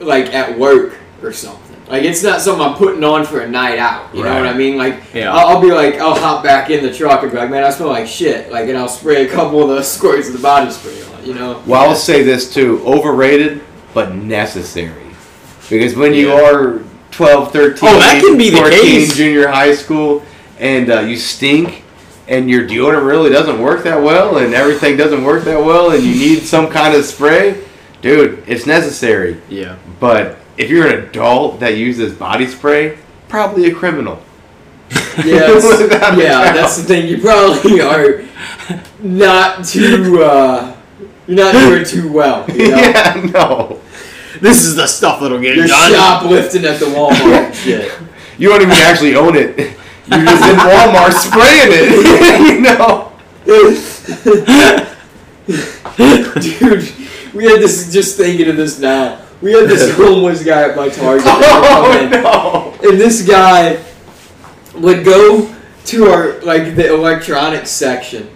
like 0.00 0.32
at 0.34 0.58
work 0.58 0.98
or 1.22 1.32
something. 1.32 1.62
Like 1.88 2.04
it's 2.04 2.22
not 2.22 2.40
something 2.40 2.64
I'm 2.64 2.76
putting 2.76 3.04
on 3.04 3.24
for 3.24 3.40
a 3.40 3.48
night 3.48 3.78
out. 3.78 4.14
You 4.14 4.24
know 4.24 4.34
what 4.34 4.46
I 4.46 4.54
mean? 4.54 4.76
Like 4.76 5.12
Yeah. 5.12 5.32
I'll, 5.32 5.56
I'll 5.56 5.60
be 5.60 5.72
like 5.72 5.96
I'll 5.96 6.18
hop 6.18 6.42
back 6.42 6.70
in 6.70 6.82
the 6.82 6.92
truck 6.92 7.22
and 7.22 7.32
be 7.32 7.38
like, 7.38 7.50
man, 7.50 7.64
I 7.64 7.70
smell 7.70 7.88
like 7.88 8.06
shit. 8.06 8.50
Like 8.50 8.68
and 8.68 8.78
I'll 8.78 8.88
spray 8.88 9.26
a 9.26 9.30
couple 9.30 9.62
of 9.62 9.76
the 9.76 9.82
squirts 9.82 10.28
of 10.28 10.34
the 10.34 10.40
body 10.40 10.70
spray 10.70 11.02
on. 11.02 11.12
You 11.26 11.34
know? 11.34 11.62
Well, 11.66 11.88
I'll 11.88 11.94
say 11.94 12.22
this 12.24 12.52
too: 12.52 12.82
overrated, 12.84 13.62
but 13.94 14.14
necessary. 14.14 15.01
Because 15.72 15.96
when 15.96 16.12
you 16.12 16.28
Yeah. 16.28 16.42
are 16.52 16.80
12, 17.12 17.50
13, 17.50 17.88
Oh, 17.88 17.98
that 17.98 18.20
can 18.22 18.36
be 18.36 18.50
the 18.50 18.58
14, 18.58 18.80
case. 18.82 19.16
junior 19.16 19.48
high 19.48 19.74
school, 19.74 20.22
and 20.60 20.90
uh, 20.90 21.00
you 21.00 21.16
stink, 21.16 21.82
and 22.28 22.48
your 22.50 22.66
deodorant 22.68 23.06
really 23.06 23.30
doesn't 23.30 23.58
work 23.58 23.82
that 23.84 24.02
well, 24.02 24.36
and 24.36 24.52
everything 24.54 24.96
doesn't 24.98 25.24
work 25.24 25.44
that 25.44 25.64
well, 25.64 25.90
and 25.92 26.02
you 26.04 26.14
need 26.14 26.42
some 26.42 26.68
kind 26.68 26.94
of 26.94 27.04
spray, 27.06 27.56
dude, 28.02 28.42
it's 28.46 28.66
necessary. 28.66 29.38
Yeah. 29.48 29.76
But 29.98 30.36
if 30.58 30.68
you're 30.68 30.86
an 30.86 31.04
adult 31.04 31.60
that 31.60 31.76
uses 31.78 32.12
body 32.12 32.46
spray, 32.46 32.98
probably 33.28 33.64
a 33.70 33.74
criminal. 33.74 34.22
Yeah, 35.24 35.50
it's- 35.56 35.64
yeah, 36.18 36.52
that's 36.52 36.76
the 36.76 36.84
thing. 36.84 37.06
You 37.08 37.18
probably 37.18 37.80
are 37.90 38.24
not 39.02 39.64
too. 39.64 40.22
Uh, 40.22 40.74
you're 41.26 41.36
not 41.36 41.52
doing 41.52 41.84
too 41.84 42.10
well. 42.12 42.44
You 42.50 42.70
know? 42.70 42.76
yeah, 42.76 43.30
no. 43.32 43.80
This 44.42 44.64
is 44.64 44.74
the 44.74 44.88
stuff 44.88 45.20
that'll 45.20 45.38
get 45.38 45.54
You're 45.54 45.66
it 45.66 45.68
done. 45.68 45.92
shoplifting 45.92 46.64
at 46.64 46.80
the 46.80 46.86
Walmart 46.86 47.46
and 47.46 47.54
shit. 47.54 47.92
You 48.38 48.48
don't 48.48 48.62
even 48.62 48.72
actually 48.74 49.14
own 49.14 49.36
it. 49.36 49.56
You're 49.56 50.24
just 50.24 50.42
in 50.50 50.56
Walmart 50.56 51.12
spraying 51.12 51.68
it. 51.70 52.40
you 52.54 52.60
know. 52.62 53.12
Dude, 56.40 56.92
we 57.34 57.44
had 57.44 57.60
this. 57.60 57.92
Just 57.92 58.16
thinking 58.16 58.48
of 58.48 58.56
this 58.56 58.78
now. 58.80 59.20
We 59.42 59.52
had 59.52 59.68
this 59.68 59.94
homeless 59.96 60.42
guy 60.44 60.68
at 60.70 60.76
my 60.76 60.88
Target. 60.88 61.24
that 61.24 62.00
would 62.02 62.12
come 62.12 62.24
Oh 62.26 62.76
no. 62.82 62.88
and 62.90 62.98
this 63.00 63.24
guy 63.26 63.82
would 64.74 65.04
go 65.04 65.54
to 65.84 66.04
our 66.06 66.40
like 66.40 66.74
the 66.74 66.92
electronics 66.92 67.70
section 67.70 68.28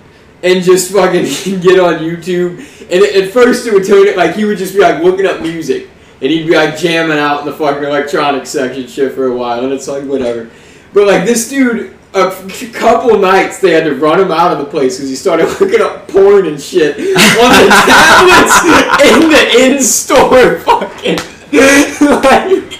and 0.44 0.62
just 0.62 0.92
fucking 0.92 1.24
get 1.62 1.80
on 1.80 1.94
YouTube. 2.00 2.58
And 2.92 3.02
at 3.02 3.14
at 3.16 3.30
first 3.32 3.66
it 3.66 3.72
would 3.72 3.86
turn 3.86 4.06
it 4.06 4.16
like 4.16 4.36
he 4.36 4.44
would 4.44 4.58
just 4.58 4.74
be 4.74 4.80
like 4.80 5.02
looking 5.02 5.26
up 5.26 5.40
music 5.40 5.88
and 6.20 6.30
he'd 6.30 6.46
be 6.46 6.56
like 6.56 6.76
jamming 6.76 7.18
out 7.18 7.40
in 7.40 7.46
the 7.46 7.52
fucking 7.52 7.84
electronics 7.84 8.50
section 8.50 8.86
shit 8.86 9.12
for 9.12 9.26
a 9.26 9.36
while 9.36 9.64
and 9.64 9.72
it's 9.72 9.88
like 9.88 10.04
whatever. 10.04 10.50
But 10.92 11.06
like 11.06 11.24
this 11.24 11.48
dude. 11.48 11.92
A 12.14 12.30
couple 12.72 13.18
nights 13.18 13.60
they 13.60 13.72
had 13.72 13.84
to 13.84 13.94
run 13.94 14.18
him 14.18 14.30
out 14.30 14.50
of 14.50 14.56
the 14.56 14.64
place 14.64 14.96
because 14.96 15.10
he 15.10 15.16
started 15.16 15.44
looking 15.60 15.82
up 15.82 16.08
porn 16.08 16.46
and 16.46 16.58
shit 16.58 16.96
on 16.96 17.04
the 17.04 17.68
tablets 17.84 18.56
in 19.04 19.28
the 19.28 19.74
in-store 19.74 20.60
fucking. 20.60 21.18
like, 21.52 22.72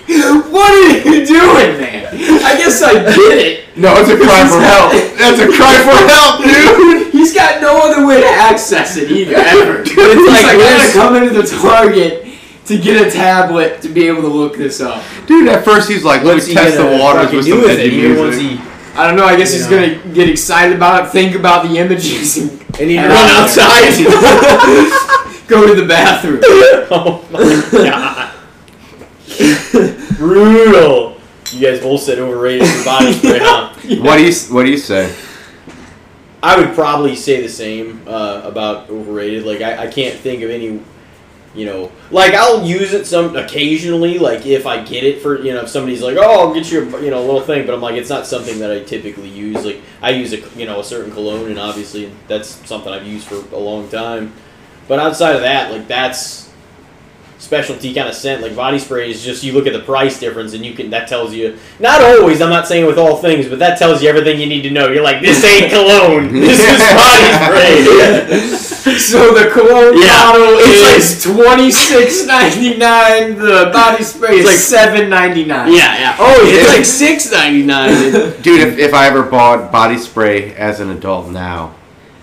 what 0.51 0.73
are 0.73 1.11
you 1.11 1.27
doing, 1.27 1.77
man? 1.77 2.07
I 2.17 2.57
guess 2.57 2.83
I 2.83 2.95
get 2.95 3.37
it. 3.37 3.77
No, 3.77 3.93
it's 3.99 4.09
a 4.09 4.17
cry 4.17 4.49
for 4.49 4.61
help. 4.65 4.93
That's 5.19 5.39
a 5.39 5.53
cry 5.53 5.77
for 5.85 6.01
help, 6.09 6.43
dude. 6.43 7.13
He's 7.13 7.35
got 7.35 7.61
no 7.61 7.77
other 7.85 8.07
way 8.07 8.23
to 8.23 8.27
access 8.27 8.97
it 8.97 9.11
either, 9.11 9.35
ever. 9.35 9.83
It's 9.87 10.29
like, 10.33 10.45
like 10.45 10.57
I 10.57 10.79
gotta 10.79 10.93
come 10.93 11.17
into 11.17 11.43
the 11.43 11.47
Target 11.47 12.26
to 12.67 12.79
get 12.79 13.07
a 13.07 13.11
tablet 13.11 13.81
to 13.83 13.89
be 13.89 14.07
able 14.09 14.23
to 14.23 14.29
look 14.29 14.57
this 14.57 14.81
up. 14.81 15.03
Dude, 15.27 15.49
at 15.49 15.65
first 15.65 15.89
he's 15.89 16.05
like, 16.05 16.23
let's 16.25 16.47
test 16.53 16.77
the 16.77 16.87
waters 16.87 17.33
with 17.33 17.47
some 17.47 17.61
it? 17.65 17.79
edgy 17.81 18.09
once 18.17 18.37
music. 18.37 18.61
he 18.61 18.71
I 18.99 19.07
don't 19.07 19.17
know. 19.17 19.27
I 19.27 19.37
guess 19.37 19.53
he's 19.53 19.71
Yeah. 19.71 19.95
gonna 19.99 20.15
get 20.15 20.29
excited 20.29 20.75
about 20.77 21.05
it, 21.05 21.11
think 21.11 21.35
about 21.37 21.69
the 21.69 21.77
images, 21.79 22.39
and, 22.39 22.51
and 22.81 22.91
he 22.91 22.97
and 22.99 23.09
run 23.09 23.29
outside, 23.31 23.93
go 25.49 25.67
to 25.67 25.81
the 25.81 25.87
bathroom. 25.87 26.41
oh 26.91 27.25
my 27.31 27.41
god. 27.73 28.33
Brutal. 30.17 31.17
You 31.53 31.61
guys 31.61 31.81
both 31.81 32.01
said 32.01 32.19
overrated 32.19 32.67
for 32.69 32.85
body 32.85 33.13
spray, 33.13 33.39
huh? 33.41 33.69
What 34.03 34.17
do 34.17 34.25
you 34.25 34.33
What 34.55 34.65
do 34.65 34.71
you 34.71 34.79
say? 34.79 35.15
I 36.43 36.57
would 36.59 36.75
probably 36.75 37.17
say 37.17 37.41
the 37.43 37.49
same 37.49 38.03
uh, 38.07 38.43
about 38.45 38.89
overrated. 38.91 39.45
Like 39.45 39.61
I, 39.61 39.85
I 39.85 39.87
can't 39.89 40.19
think 40.19 40.43
of 40.43 40.51
any 40.51 40.81
You 41.57 41.65
know, 41.65 41.93
like 42.11 42.35
I'll 42.35 42.65
use 42.65 42.93
it 42.93 43.07
some 43.07 43.35
occasionally, 43.35 44.19
like 44.19 44.45
if 44.45 44.67
I 44.67 44.85
get 44.85 45.05
it 45.05 45.23
for 45.23 45.41
you 45.41 45.55
know 45.55 45.63
if 45.63 45.71
somebody's 45.71 46.03
like, 46.03 46.17
oh, 46.19 46.49
I'll 46.49 46.55
get 46.55 46.71
you 46.71 46.83
a 46.83 47.03
you 47.03 47.11
know 47.11 47.19
a 47.19 47.25
little 47.25 47.41
thing, 47.41 47.65
but 47.65 47.75
I'm 47.75 47.81
like, 47.81 47.95
it's 47.95 48.11
not 48.11 48.27
something 48.27 48.59
that 48.59 48.71
I 48.71 48.81
typically 48.81 49.29
use. 49.29 49.65
Like 49.65 49.81
I 50.03 50.11
use 50.11 50.33
a 50.35 50.39
you 50.59 50.67
know 50.67 50.81
a 50.81 50.85
certain 50.85 51.11
cologne, 51.11 51.49
and 51.49 51.59
obviously 51.59 52.13
that's 52.29 52.49
something 52.69 52.93
I've 52.93 53.07
used 53.07 53.27
for 53.27 53.37
a 53.55 53.59
long 53.59 53.89
time. 53.89 54.35
But 54.87 54.99
outside 54.99 55.35
of 55.35 55.43
that, 55.43 55.73
like 55.73 55.89
that's 55.89 56.46
specialty 57.39 57.93
kind 57.95 58.09
of 58.09 58.15
scent. 58.15 58.43
Like 58.43 58.57
body 58.57 58.79
spray 58.79 59.11
is 59.11 59.23
just 59.25 59.45
you 59.45 59.53
look 59.53 59.67
at 59.67 59.73
the 59.73 59.81
price 59.81 60.19
difference, 60.19 60.55
and 60.55 60.65
you 60.65 60.75
can 60.75 60.91
that 60.91 61.09
tells 61.09 61.35
you. 61.35 61.59
Not 61.81 62.01
always. 62.03 62.41
I'm 62.41 62.51
not 62.51 62.67
saying 62.67 62.87
with 62.87 62.99
all 62.99 63.17
things, 63.19 63.49
but 63.49 63.59
that 63.59 63.79
tells 63.79 64.03
you 64.03 64.09
everything 64.09 64.41
you 64.41 64.47
need 64.47 64.63
to 64.63 64.71
know. 64.71 64.89
You're 64.89 65.03
like, 65.05 65.21
this 65.21 65.45
ain't 65.45 65.71
cologne. 65.71 66.33
This 66.47 66.61
is 66.61 66.67
body 66.97 67.29
spray. 67.45 68.63
So 68.97 69.35
the 69.35 69.51
cologne 69.51 69.99
Yeah. 70.01 70.33
bottle 70.33 70.57
It's 70.61 71.17
is 71.17 71.23
twenty 71.25 71.71
six 71.71 72.25
ninety 72.27 72.77
nine. 72.79 73.37
The 73.37 73.71
body 73.73 74.03
spray 74.05 74.37
is 74.37 74.41
It's 74.41 74.47
like- 74.47 74.57
seven 74.81 75.11
ninety 75.11 75.45
nine. 75.45 75.73
Yeah, 75.73 75.99
yeah. 75.99 76.17
Oh, 76.19 76.41
it's 76.45 76.69
like 76.75 76.85
six 76.85 77.31
ninety 77.31 77.63
nine. 77.65 77.93
Dude, 78.43 78.61
if, 78.61 78.79
if 78.79 78.95
I 78.95 79.07
ever 79.09 79.23
bought 79.25 79.71
body 79.73 79.99
spray 79.99 80.55
as 80.55 80.81
an 80.81 80.91
adult 80.91 81.31
now, 81.31 81.75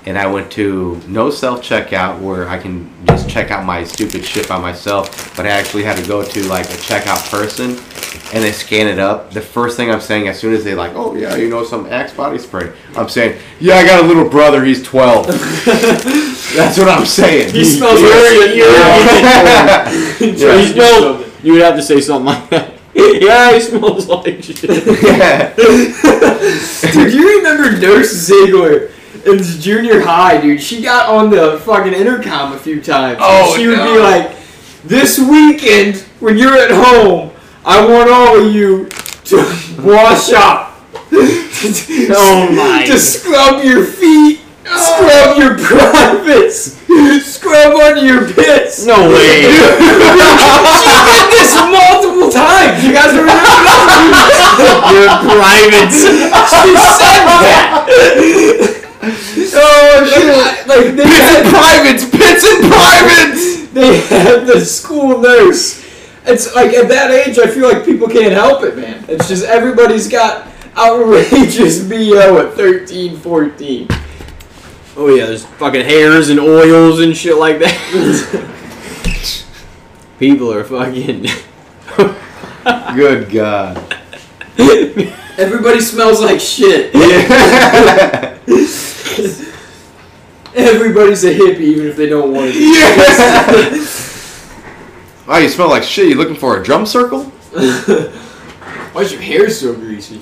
and 0.06 0.18
I 0.18 0.28
went 0.28 0.52
to 0.54 1.02
no 1.08 1.30
self 1.30 1.62
checkout 1.62 2.20
where 2.20 2.48
I 2.50 2.58
can 2.58 2.90
just 3.08 3.30
check 3.30 3.52
out 3.52 3.66
my 3.66 3.84
stupid 3.84 4.26
shit 4.26 4.48
by 4.50 4.60
myself, 4.60 5.36
but 5.36 5.46
I 5.46 5.50
actually 5.50 5.84
had 5.84 5.98
to 5.98 6.06
go 6.08 6.24
to 6.24 6.44
like 6.48 6.66
a 6.66 6.74
checkout 6.78 7.30
person 7.32 7.78
and 8.34 8.44
they 8.44 8.52
scan 8.52 8.88
it 8.88 9.00
up. 9.00 9.32
The 9.32 9.42
first 9.42 9.78
thing 9.78 9.90
I'm 9.92 10.02
saying 10.02 10.28
as 10.28 10.40
soon 10.40 10.54
as 10.54 10.64
they 10.64 10.76
like, 10.76 10.92
oh 10.96 11.16
yeah, 11.16 11.36
you 11.36 11.50
know 11.50 11.64
some 11.64 11.86
Axe 11.88 12.14
body 12.14 12.38
spray, 12.38 12.72
I'm 12.96 13.08
saying, 13.10 13.40
yeah, 13.60 13.76
I 13.76 13.86
got 13.86 14.04
a 14.04 14.08
little 14.08 14.28
brother, 14.30 14.64
he's 14.64 14.84
12. 14.84 15.28
That's 16.56 16.78
what 16.78 16.90
I'm 16.90 17.06
saying. 17.06 17.54
He 17.54 17.64
smells 17.64 18.00
You're- 18.02 18.40
like 18.48 18.56
you're- 18.56 18.70
Yeah. 18.72 19.92
You 20.20 20.38
smell- 20.74 21.24
You 21.44 21.54
would 21.54 21.62
have 21.62 21.76
to 21.76 21.82
say 21.84 22.00
something 22.02 22.26
like 22.26 22.50
that. 22.50 22.74
yeah, 22.94 23.54
he 23.54 23.60
smells 23.60 24.08
like 24.08 24.44
shit. 24.44 24.64
Yeah. 24.64 25.54
Dude, 26.94 27.14
you 27.14 27.38
remember 27.38 27.78
Nurse 27.80 28.12
Ziegler 28.14 28.90
in 29.26 29.38
junior 29.44 30.02
high, 30.02 30.40
dude? 30.42 30.62
She 30.62 30.82
got 30.82 31.10
on 31.10 31.30
the 31.30 31.60
fucking 31.66 31.94
intercom 31.94 32.54
a 32.54 32.60
few 32.60 32.82
times. 32.82 33.20
Oh, 33.22 33.56
she 33.56 33.68
would 33.68 33.78
no. 33.78 33.94
be 33.94 34.00
like, 34.00 34.36
"This 34.84 35.18
weekend, 35.20 35.98
when 36.20 36.38
you're 36.38 36.58
at 36.58 36.72
home, 36.72 37.32
I 37.66 37.86
want 37.86 38.10
all 38.10 38.40
of 38.46 38.54
you 38.54 38.90
to 39.26 39.38
wash 39.80 40.32
up." 40.34 40.72
Oh 41.66 42.52
my. 42.52 42.84
To 42.88 43.00
scrub 43.00 43.64
your 43.64 43.86
feet, 43.86 44.42
scrub 44.66 45.38
your 45.38 45.58
privates, 45.64 46.74
scrub 47.24 47.80
under 47.80 48.04
your 48.04 48.28
pits. 48.34 48.86
No 48.86 49.08
way. 49.08 49.48
She 49.48 50.92
did 51.08 51.32
this 51.32 51.56
multiple 51.56 52.30
times. 52.30 52.84
You 52.84 52.92
guys 52.92 53.16
remember 53.16 53.32
that? 53.32 54.92
Your 54.92 55.08
privates. 55.24 56.04
She 56.04 56.76
said 56.76 57.24
that. 57.40 58.83
oh 59.56 60.06
shit. 60.08 60.68
Like 60.68 60.96
they 60.96 61.04
Pits 61.04 61.20
had, 61.20 61.46
and 61.46 61.54
privates, 61.54 62.10
pits 62.10 62.46
and 62.48 62.72
privates. 62.72 63.68
they 63.74 64.00
had 64.00 64.48
the 64.48 64.62
school 64.64 65.20
nurse. 65.20 65.84
It's 66.26 66.56
like 66.56 66.74
at 66.74 66.88
that 66.88 67.12
age, 67.12 67.38
I 67.38 67.48
feel 67.48 67.68
like 67.68 67.84
people 67.84 68.08
can't 68.08 68.34
help 68.34 68.64
it, 68.64 68.78
man. 68.78 69.04
It's 69.10 69.28
just 69.28 69.44
everybody's 69.46 70.08
got 70.08 70.48
outrageous 70.78 71.84
BO 71.90 72.48
at 72.48 72.54
13, 72.54 73.18
14. 73.18 73.88
Oh 74.96 75.14
yeah, 75.14 75.26
there's 75.26 75.44
fucking 75.46 75.84
hairs 75.84 76.30
and 76.30 76.40
oils 76.40 77.02
and 77.02 77.16
shit 77.18 77.36
like 77.38 77.60
that. 77.60 77.76
People 80.20 80.54
are 80.54 80.64
fucking. 80.64 81.28
Good 82.96 83.30
God. 83.32 83.98
Everybody 85.38 85.82
smells 85.82 86.22
like 86.22 86.40
shit. 86.40 86.94
Yeah. 86.94 88.38
Everybody's 90.56 91.24
a 91.24 91.34
hippie, 91.34 91.60
even 91.60 91.88
if 91.88 91.98
they 91.98 92.08
don't 92.08 92.32
want 92.32 92.54
to. 92.54 92.60
be. 92.60 92.72
Wow, 95.28 95.36
oh, 95.36 95.38
you 95.40 95.50
smell 95.50 95.70
like 95.70 95.84
shit. 95.84 96.10
You 96.10 96.16
looking 96.16 96.36
for 96.36 96.60
a 96.60 96.64
drum 96.64 96.86
circle? 96.86 97.24
Why's 98.94 99.12
your 99.12 99.22
hair 99.22 99.50
so 99.50 99.74
greasy? 99.74 100.22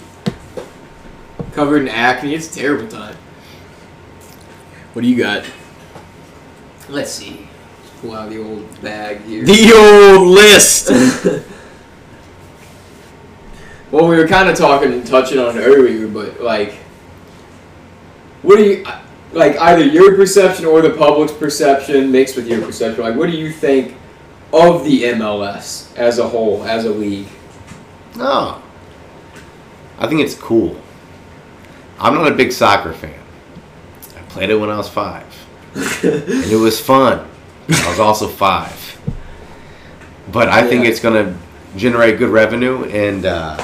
Covered 1.53 1.81
in 1.81 1.89
acne. 1.89 2.33
It's 2.33 2.49
a 2.55 2.59
terrible 2.59 2.87
time. 2.87 3.15
What 4.93 5.01
do 5.01 5.07
you 5.07 5.17
got? 5.17 5.45
Let's 6.89 7.11
see. 7.11 7.47
Pull 8.01 8.13
out 8.13 8.29
the 8.29 8.41
old 8.41 8.81
bag 8.81 9.21
here. 9.25 9.43
The 9.43 9.73
old 9.73 10.27
list. 10.27 10.89
Well, 13.91 14.07
we 14.07 14.15
were 14.15 14.27
kind 14.27 14.47
of 14.47 14.57
talking 14.57 14.93
and 14.93 15.05
touching 15.05 15.37
on 15.37 15.57
it 15.57 15.61
earlier, 15.61 16.07
but 16.07 16.39
like, 16.39 16.75
what 18.41 18.57
do 18.57 18.63
you 18.63 18.85
like? 19.33 19.57
Either 19.57 19.83
your 19.85 20.15
perception 20.15 20.65
or 20.65 20.81
the 20.81 20.91
public's 20.91 21.33
perception 21.33 22.11
mixed 22.11 22.35
with 22.35 22.47
your 22.47 22.61
perception. 22.61 23.03
Like, 23.03 23.15
what 23.15 23.29
do 23.29 23.37
you 23.37 23.51
think 23.51 23.95
of 24.53 24.83
the 24.83 25.03
MLS 25.03 25.95
as 25.95 26.19
a 26.19 26.27
whole, 26.27 26.63
as 26.63 26.85
a 26.85 26.91
league? 26.91 27.27
No. 28.15 28.61
I 29.97 30.07
think 30.07 30.21
it's 30.21 30.35
cool. 30.35 30.79
I'm 31.99 32.15
not 32.15 32.31
a 32.31 32.35
big 32.35 32.51
soccer 32.51 32.93
fan. 32.93 33.19
I 34.17 34.21
played 34.23 34.49
it 34.49 34.55
when 34.55 34.69
I 34.69 34.77
was 34.77 34.89
five. 34.89 35.25
and 35.75 36.51
it 36.51 36.59
was 36.59 36.79
fun. 36.79 37.27
I 37.69 37.89
was 37.89 37.99
also 37.99 38.27
five. 38.27 38.99
But 40.31 40.49
I 40.49 40.67
think 40.67 40.85
it's 40.85 40.99
going 40.99 41.25
to 41.25 41.37
generate 41.77 42.17
good 42.17 42.29
revenue. 42.29 42.85
And 42.85 43.25
uh, 43.25 43.63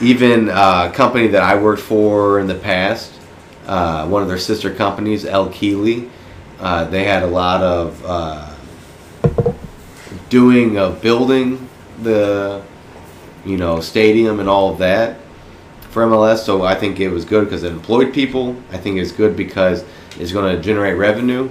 even 0.00 0.48
uh, 0.48 0.88
a 0.90 0.94
company 0.94 1.28
that 1.28 1.42
I 1.42 1.56
worked 1.56 1.82
for 1.82 2.40
in 2.40 2.46
the 2.46 2.54
past, 2.54 3.13
uh, 3.66 4.06
one 4.08 4.22
of 4.22 4.28
their 4.28 4.38
sister 4.38 4.72
companies, 4.72 5.24
L. 5.24 5.48
Keeley, 5.48 6.10
uh, 6.60 6.84
they 6.84 7.04
had 7.04 7.22
a 7.22 7.26
lot 7.26 7.62
of 7.62 8.04
uh, 8.04 8.54
doing 10.28 10.78
of 10.78 11.00
building 11.02 11.68
the 12.02 12.62
you 13.44 13.56
know, 13.56 13.80
stadium 13.80 14.40
and 14.40 14.48
all 14.48 14.72
of 14.72 14.78
that 14.78 15.18
for 15.90 16.04
MLS. 16.04 16.38
So 16.38 16.62
I 16.62 16.74
think 16.74 17.00
it 17.00 17.08
was 17.08 17.24
good 17.24 17.44
because 17.44 17.62
it 17.62 17.72
employed 17.72 18.12
people. 18.12 18.56
I 18.72 18.78
think 18.78 18.98
it's 18.98 19.12
good 19.12 19.36
because 19.36 19.84
it's 20.18 20.32
going 20.32 20.54
to 20.54 20.62
generate 20.62 20.96
revenue. 20.96 21.50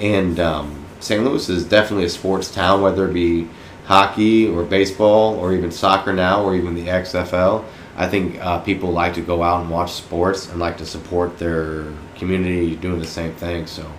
And 0.00 0.40
um, 0.40 0.84
St. 1.00 1.22
Louis 1.22 1.48
is 1.48 1.64
definitely 1.64 2.06
a 2.06 2.10
sports 2.10 2.50
town, 2.52 2.82
whether 2.82 3.08
it 3.08 3.12
be 3.12 3.48
hockey 3.86 4.48
or 4.48 4.64
baseball 4.64 5.34
or 5.36 5.52
even 5.52 5.70
soccer 5.70 6.12
now 6.12 6.42
or 6.42 6.56
even 6.56 6.74
the 6.74 6.86
XFL. 6.86 7.64
I 7.96 8.08
think 8.08 8.40
uh, 8.40 8.60
people 8.60 8.90
like 8.90 9.14
to 9.14 9.20
go 9.20 9.42
out 9.42 9.60
and 9.60 9.70
watch 9.70 9.92
sports 9.92 10.48
and 10.50 10.58
like 10.58 10.78
to 10.78 10.86
support 10.86 11.38
their 11.38 11.92
community 12.16 12.74
doing 12.74 12.98
the 12.98 13.06
same 13.06 13.34
thing. 13.34 13.66
So 13.66 13.90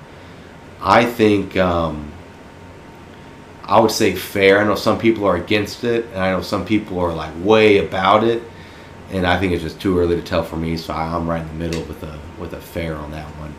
I 0.82 1.06
think 1.06 1.56
um, 1.56 2.12
I 3.64 3.80
would 3.80 3.92
say 3.92 4.16
fair. 4.16 4.60
I 4.60 4.66
know 4.66 4.76
some 4.76 5.00
people 5.00 5.26
are 5.26 5.38
against 5.38 5.84
it, 5.84 6.06
and 6.08 6.18
I 6.18 6.32
know 6.32 6.42
some 6.42 6.66
people 6.66 7.00
are 7.00 7.14
like 7.14 7.34
way 7.44 7.86
about 7.86 8.24
it. 8.24 8.44
And 9.12 9.26
I 9.26 9.40
think 9.40 9.54
it's 9.54 9.64
just 9.64 9.80
too 9.80 9.98
early 9.98 10.16
to 10.16 10.22
tell 10.22 10.44
for 10.44 10.58
me, 10.58 10.76
so 10.78 10.94
I'm 10.94 11.30
right 11.30 11.42
in 11.42 11.48
the 11.48 11.54
middle 11.54 11.84
with 11.84 12.04
a 12.04 12.20
with 12.40 12.54
a 12.54 12.60
fair 12.60 12.96
on 12.96 13.12
that 13.12 13.28
one. 13.38 13.54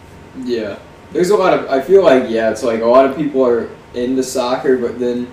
Yeah, 0.45 0.79
there's 1.13 1.31
a 1.31 1.37
lot 1.37 1.55
of. 1.55 1.71
I 1.71 1.81
feel 1.81 2.03
like 2.03 2.29
yeah, 2.29 2.51
it's 2.51 2.63
like 2.63 2.83
a 2.83 2.87
lot 2.87 3.09
of 3.09 3.17
people 3.17 3.47
are 3.47 3.71
into 3.95 4.23
soccer, 4.23 4.77
but 4.77 4.99
then 4.99 5.29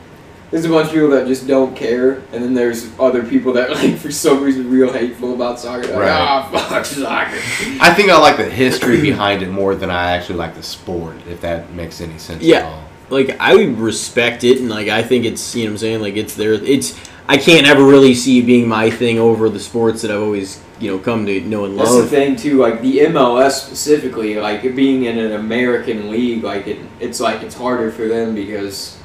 there's 0.53 0.65
a 0.65 0.69
bunch 0.69 0.89
of 0.89 0.93
people 0.93 1.09
that 1.09 1.25
just 1.25 1.47
don't 1.47 1.75
care, 1.75 2.21
and 2.31 2.43
then 2.43 2.53
there's 2.53 2.87
other 2.99 3.23
people 3.23 3.53
that 3.53 3.71
like 3.79 3.97
for 3.97 4.11
some 4.11 4.43
reason 4.43 4.69
real 4.69 4.93
hateful 4.93 5.33
about 5.33 5.59
soccer. 5.59 5.87
Like, 5.87 5.97
Right. 5.97 6.11
ah, 6.11 6.47
fuck 6.69 6.85
soccer. 6.85 7.37
I 7.81 7.91
think 7.93 8.09
I 8.11 8.19
like 8.19 8.37
the 8.37 8.45
history 8.45 9.01
behind 9.01 9.41
it 9.41 9.49
more 9.49 9.73
than 9.73 9.89
I 9.89 10.11
actually 10.11 10.35
like 10.35 10.53
the 10.55 10.61
sport, 10.61 11.15
if 11.27 11.41
that 11.41 11.73
makes 11.73 11.99
any 12.01 12.19
sense 12.19 12.43
at 12.43 12.47
Yeah. 12.47 12.65
all. 12.67 12.83
like 13.09 13.35
I 13.39 13.55
would 13.55 13.79
respect 13.79 14.43
it 14.43 14.59
and 14.59 14.69
like 14.69 14.87
I 14.89 15.01
think 15.03 15.25
it's 15.25 15.55
you 15.55 15.63
know 15.65 15.71
what 15.71 15.73
I'm 15.73 15.77
saying 15.79 16.01
like 16.01 16.15
it's 16.15 16.35
there 16.35 16.53
it's 16.53 16.97
I 17.27 17.37
can't 17.37 17.67
ever 17.67 17.83
really 17.83 18.13
see 18.13 18.39
it 18.39 18.43
being 18.45 18.67
my 18.67 18.89
thing 18.89 19.17
over 19.19 19.49
the 19.49 19.59
sports 19.59 20.01
that 20.03 20.11
I've 20.11 20.21
always 20.21 20.61
you 20.79 20.89
know 20.91 20.99
come 20.99 21.25
to 21.25 21.41
know 21.41 21.65
and 21.65 21.75
love. 21.77 21.87
That's 21.87 22.01
the 22.01 22.07
thing 22.07 22.35
too. 22.35 22.57
Like 22.57 22.81
the 22.81 22.99
MLS 23.11 23.51
specifically, 23.65 24.35
like 24.35 24.61
being 24.75 25.05
in 25.05 25.17
an 25.17 25.33
American 25.33 26.09
league, 26.11 26.43
like 26.43 26.67
it, 26.67 26.79
it's 26.99 27.19
like 27.19 27.41
it's 27.43 27.55
harder 27.55 27.91
for 27.91 28.07
them 28.07 28.33
because 28.35 28.97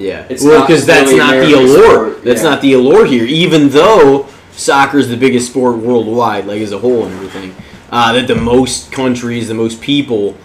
Yeah, 0.00 0.26
It's 0.30 0.42
well 0.42 0.62
because 0.66 0.86
that's 0.86 1.08
really 1.12 1.18
not 1.18 1.32
the 1.32 1.52
allure. 1.52 1.92
sport, 2.12 2.24
That's 2.24 2.42
yeah. 2.42 2.50
not 2.50 2.62
the 2.62 2.72
allure 2.72 3.04
here. 3.04 3.24
Even 3.24 3.68
though 3.68 4.26
soccer 4.52 4.98
is 4.98 5.08
the 5.10 5.16
biggest 5.16 5.50
sport 5.50 5.76
worldwide, 5.76 6.46
like 6.46 6.62
as 6.62 6.72
a 6.72 6.78
whole 6.78 7.04
and 7.04 7.14
everything, 7.14 7.54
uh, 7.90 8.12
that 8.14 8.26
the 8.26 8.34
most 8.34 8.90
countries, 8.92 9.48
the 9.48 9.54
most 9.54 9.80
people, 9.82 10.36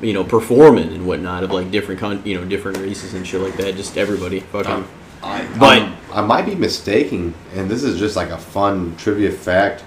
you 0.00 0.12
know, 0.12 0.22
performing 0.22 0.92
and 0.92 1.06
whatnot 1.06 1.42
of 1.42 1.50
like 1.50 1.70
different 1.72 1.98
con- 2.00 2.22
you 2.24 2.38
know 2.38 2.44
different 2.46 2.78
races 2.78 3.14
and 3.14 3.26
shit 3.26 3.40
like 3.40 3.56
that. 3.56 3.74
Just 3.76 3.98
everybody 3.98 4.38
fucking. 4.40 4.70
Um, 4.70 4.88
I, 5.24 5.44
But- 5.58 5.82
um, 5.82 5.96
I 6.12 6.20
might 6.20 6.46
be 6.46 6.54
mistaken, 6.54 7.34
and 7.56 7.68
this 7.68 7.82
is 7.82 7.98
just 7.98 8.14
like 8.14 8.30
a 8.30 8.38
fun 8.38 8.94
trivia 8.96 9.32
fact, 9.32 9.82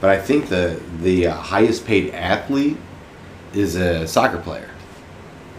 but 0.00 0.10
I 0.10 0.18
think 0.20 0.48
the 0.48 0.80
the 1.00 1.28
uh, 1.28 1.34
highest 1.36 1.86
paid 1.86 2.12
athlete 2.12 2.76
is 3.54 3.76
a 3.76 4.04
soccer 4.08 4.38
player. 4.38 4.68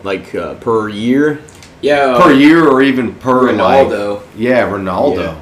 like 0.03 0.35
uh, 0.35 0.55
per 0.55 0.89
year. 0.89 1.39
Yeah, 1.81 2.17
per 2.17 2.31
uh, 2.31 2.33
year 2.33 2.67
or 2.67 2.81
even 2.81 3.15
per 3.15 3.51
like 3.53 3.87
Ronaldo. 3.87 4.21
yeah 4.35 4.67
Ronaldo. 4.69 5.17
Yeah. 5.17 5.41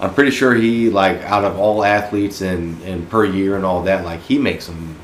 I'm 0.00 0.14
pretty 0.14 0.30
sure 0.30 0.54
he 0.54 0.90
like 0.90 1.22
out 1.22 1.44
of 1.44 1.58
all 1.58 1.82
athletes 1.84 2.40
and 2.40 2.80
and 2.82 3.08
per 3.08 3.24
year 3.24 3.56
and 3.56 3.64
all 3.64 3.82
that 3.84 4.04
like 4.04 4.20
he 4.20 4.38
makes 4.38 4.64
some 4.66 4.96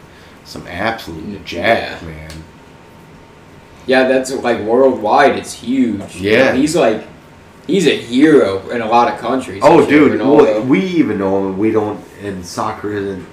some 0.44 0.66
absolute 0.66 1.44
jack 1.44 2.00
Yeah. 2.02 2.08
man. 2.08 2.30
Yeah, 3.86 4.08
that's 4.08 4.32
like 4.32 4.60
worldwide. 4.60 5.36
It's 5.36 5.52
huge. 5.52 6.16
Yeah. 6.16 6.52
know, 6.52 6.58
he's 6.58 6.74
like, 6.74 7.06
he's 7.66 7.86
a 7.86 7.96
hero 7.96 8.68
in 8.70 8.80
a 8.80 8.86
lot 8.88 9.12
of 9.12 9.18
countries. 9.20 9.60
Oh, 9.64 9.82
I'm 9.82 9.88
dude, 9.88 10.20
well, 10.20 10.62
we 10.62 10.80
even 10.80 11.18
know 11.18 11.46
him. 11.46 11.58
We 11.58 11.70
don't, 11.70 12.02
and 12.22 12.44
soccer 12.44 12.92
isn't 12.92 13.26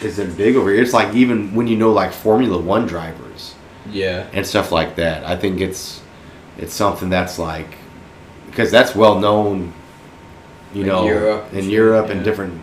isn't 0.00 0.36
big 0.36 0.56
over 0.56 0.70
here. 0.72 0.82
It's 0.82 0.92
like 0.92 1.14
even 1.14 1.54
when 1.54 1.66
you 1.66 1.76
know 1.76 1.92
like 1.92 2.12
Formula 2.12 2.58
One 2.58 2.86
drivers 2.86 3.54
yeah, 3.90 4.26
and 4.32 4.46
stuff 4.46 4.72
like 4.72 4.96
that. 4.96 5.24
I 5.24 5.36
think 5.36 5.60
it's 5.60 6.00
it's 6.58 6.74
something 6.74 7.08
that's 7.08 7.38
like 7.38 7.76
because 8.46 8.70
that's 8.70 8.94
well 8.94 9.18
known, 9.18 9.72
you 10.72 10.82
In 10.82 10.86
know, 10.86 11.06
Europe, 11.06 11.52
in 11.52 11.68
Europe 11.68 12.06
yeah. 12.06 12.14
and 12.14 12.24
different 12.24 12.60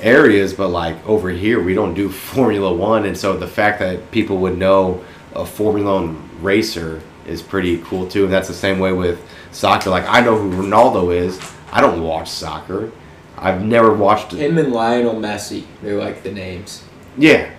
areas. 0.00 0.52
But 0.52 0.68
like 0.68 1.06
over 1.06 1.30
here, 1.30 1.62
we 1.62 1.74
don't 1.74 1.94
do 1.94 2.08
Formula 2.34 2.72
One, 2.72 3.04
and 3.04 3.16
so 3.16 3.36
the 3.36 3.46
fact 3.46 3.78
that 3.80 4.10
people 4.10 4.38
would 4.38 4.58
know 4.58 5.04
a 5.34 5.46
Formula 5.46 5.94
One 5.94 6.28
racer 6.42 7.00
is 7.26 7.42
pretty 7.42 7.78
cool 7.78 8.08
too. 8.08 8.24
And 8.24 8.32
that's 8.32 8.48
the 8.48 8.54
same 8.54 8.78
way 8.78 8.92
with 8.92 9.20
soccer. 9.52 9.90
Like 9.90 10.06
I 10.06 10.20
know 10.20 10.36
who 10.38 10.50
Ronaldo 10.62 11.14
is. 11.14 11.40
I 11.72 11.80
don't 11.80 12.02
watch 12.02 12.30
soccer. 12.30 12.92
I've 13.38 13.62
never 13.62 13.92
watched 13.92 14.32
it. 14.32 14.38
him 14.38 14.58
and 14.58 14.72
Lionel 14.72 15.14
Messi. 15.14 15.64
They're 15.82 15.98
like 15.98 16.22
the 16.22 16.32
names. 16.32 16.82
Yeah. 17.18 17.50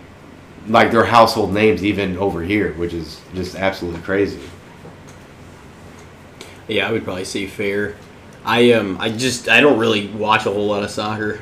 Like 0.68 0.92
they're 0.92 1.06
household 1.06 1.54
names 1.54 1.84
even 1.84 2.18
over 2.18 2.42
here, 2.42 2.74
which 2.74 2.94
is 2.94 3.22
just 3.34 3.56
absolutely 3.56 4.02
crazy. 4.02 4.40
Yeah, 6.68 6.88
I 6.88 6.92
would 6.92 7.04
probably 7.04 7.26
say 7.26 7.48
fair. 7.48 7.96
I 8.46 8.72
um 8.74 8.98
I 9.00 9.10
just 9.10 9.50
I 9.50 9.62
don't 9.62 9.80
really 9.80 10.08
watch 10.08 10.46
a 10.46 10.52
whole 10.52 10.68
lot 10.68 10.84
of 10.84 10.90
soccer, 10.90 11.40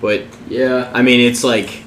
but 0.00 0.24
Yeah, 0.48 0.90
I 0.94 1.02
mean 1.02 1.20
it's 1.20 1.44
like 1.44 1.82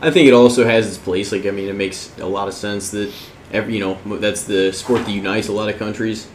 I 0.00 0.10
think 0.10 0.28
it 0.28 0.34
also 0.34 0.64
has 0.64 0.86
its 0.86 0.98
place. 0.98 1.32
Like 1.32 1.46
I 1.46 1.50
mean 1.50 1.68
it 1.68 1.74
makes 1.74 2.16
a 2.18 2.26
lot 2.26 2.48
of 2.48 2.54
sense 2.54 2.90
that 2.90 3.12
every 3.52 3.74
you 3.74 3.80
know 3.80 4.18
that's 4.18 4.44
the 4.44 4.72
sport 4.72 5.04
that 5.06 5.10
unites 5.10 5.48
a 5.48 5.52
lot 5.52 5.68
of 5.68 5.78
countries. 5.78 6.28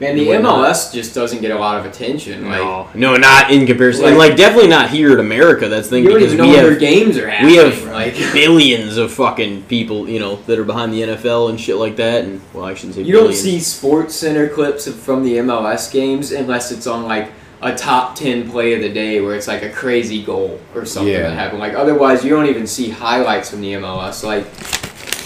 Man, 0.00 0.16
the 0.16 0.28
Why 0.28 0.38
not? 0.38 0.68
MLS 0.68 0.92
just 0.92 1.14
doesn't 1.14 1.40
get 1.40 1.50
a 1.50 1.58
lot 1.58 1.78
of 1.78 1.86
attention. 1.86 2.48
Like, 2.48 2.58
no, 2.60 2.88
no, 2.94 3.16
not 3.16 3.50
in 3.50 3.66
comparison. 3.66 4.04
and 4.06 4.18
Like- 4.18 4.30
like 4.30 4.36
definitely 4.38 4.68
not 4.68 4.90
here 4.90 5.12
in 5.12 5.20
America. 5.20 5.68
That's 5.68 5.88
the 5.88 5.96
thing 6.02 6.04
because 6.06 6.34
we 6.34 6.48
have 6.50 6.78
games 6.80 7.16
are 7.16 7.28
happening. 7.28 7.52
we 7.52 7.56
have 7.58 7.84
like, 7.86 8.14
billions 8.32 8.96
of 8.96 9.12
fucking 9.12 9.62
people 9.64 10.08
you 10.08 10.18
know 10.18 10.36
that 10.46 10.58
are 10.58 10.64
behind 10.64 10.92
the 10.92 11.02
NFL 11.02 11.50
and 11.50 11.60
shit 11.60 11.76
like 11.76 11.96
that. 11.96 12.24
And 12.24 12.40
well, 12.52 12.64
I 12.64 12.74
shouldn't 12.74 12.94
say 12.96 13.02
you 13.02 13.12
don't 13.12 13.32
see 13.34 13.60
Sports 13.60 14.14
Center 14.14 14.48
clips 14.48 14.88
from 14.88 15.22
the 15.24 15.36
MLS 15.38 15.90
games 15.92 16.32
unless 16.32 16.72
it's 16.72 16.86
on 16.86 17.04
like 17.04 17.30
a 17.62 17.74
top 17.74 18.14
10 18.14 18.50
play 18.50 18.74
of 18.74 18.82
the 18.82 18.92
day 18.92 19.22
where 19.22 19.34
it's 19.34 19.48
like 19.48 19.62
a 19.62 19.70
crazy 19.70 20.22
goal 20.22 20.60
or 20.74 20.84
something 20.84 21.10
Yeah. 21.12 21.22
that 21.22 21.34
happened. 21.34 21.60
Like 21.60 21.72
otherwise 21.74 22.22
you 22.22 22.28
don't 22.30 22.46
even 22.46 22.66
see 22.66 22.90
highlights 22.90 23.48
from 23.48 23.62
the 23.62 23.72
MLS. 23.74 24.22
Like 24.22 24.44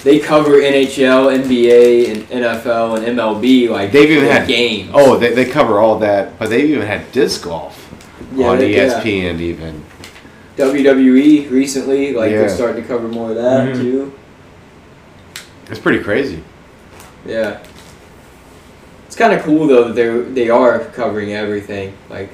they 0.05 0.19
cover 0.19 0.61
NHL, 0.61 1.31
NBA, 1.43 2.11
and 2.11 2.23
NFL 2.29 2.97
and 2.99 3.19
MLB 3.19 3.69
like 3.69 3.91
They've 3.93 4.11
even 4.11 4.29
had- 4.29 4.47
games. 4.47 4.91
Oh, 4.95 5.17
they, 5.17 5.33
they 5.35 5.45
cover 5.45 5.79
all 5.81 5.99
that, 5.99 6.39
but 6.39 6.51
they've 6.51 6.69
even 6.71 6.87
had 6.87 7.11
disc 7.13 7.43
golf 7.45 7.93
Yeah, 8.35 8.49
on 8.49 8.59
they- 8.59 8.75
yeah. 8.75 9.01
ESPN 9.01 9.41
even. 9.41 9.83
WWE 10.57 11.49
recently, 11.51 12.13
like 12.13 12.31
Yeah. 12.31 12.39
they're 12.39 12.49
starting 12.49 12.83
to 12.83 12.89
cover 12.89 13.09
more 13.09 13.31
of 13.31 13.37
that 13.37 13.69
Mhm. 13.75 13.81
too. 13.81 14.13
It's 15.71 15.79
pretty 15.81 16.01
crazy. 16.03 16.43
Yeah. 17.27 17.59
It's 19.07 19.17
kind 19.17 19.33
of 19.33 19.43
cool 19.43 19.67
though 19.67 19.85
that 19.89 19.95
they 19.95 20.43
they 20.45 20.51
are 20.51 20.79
covering 20.81 21.33
everything, 21.33 21.93
like, 22.11 22.31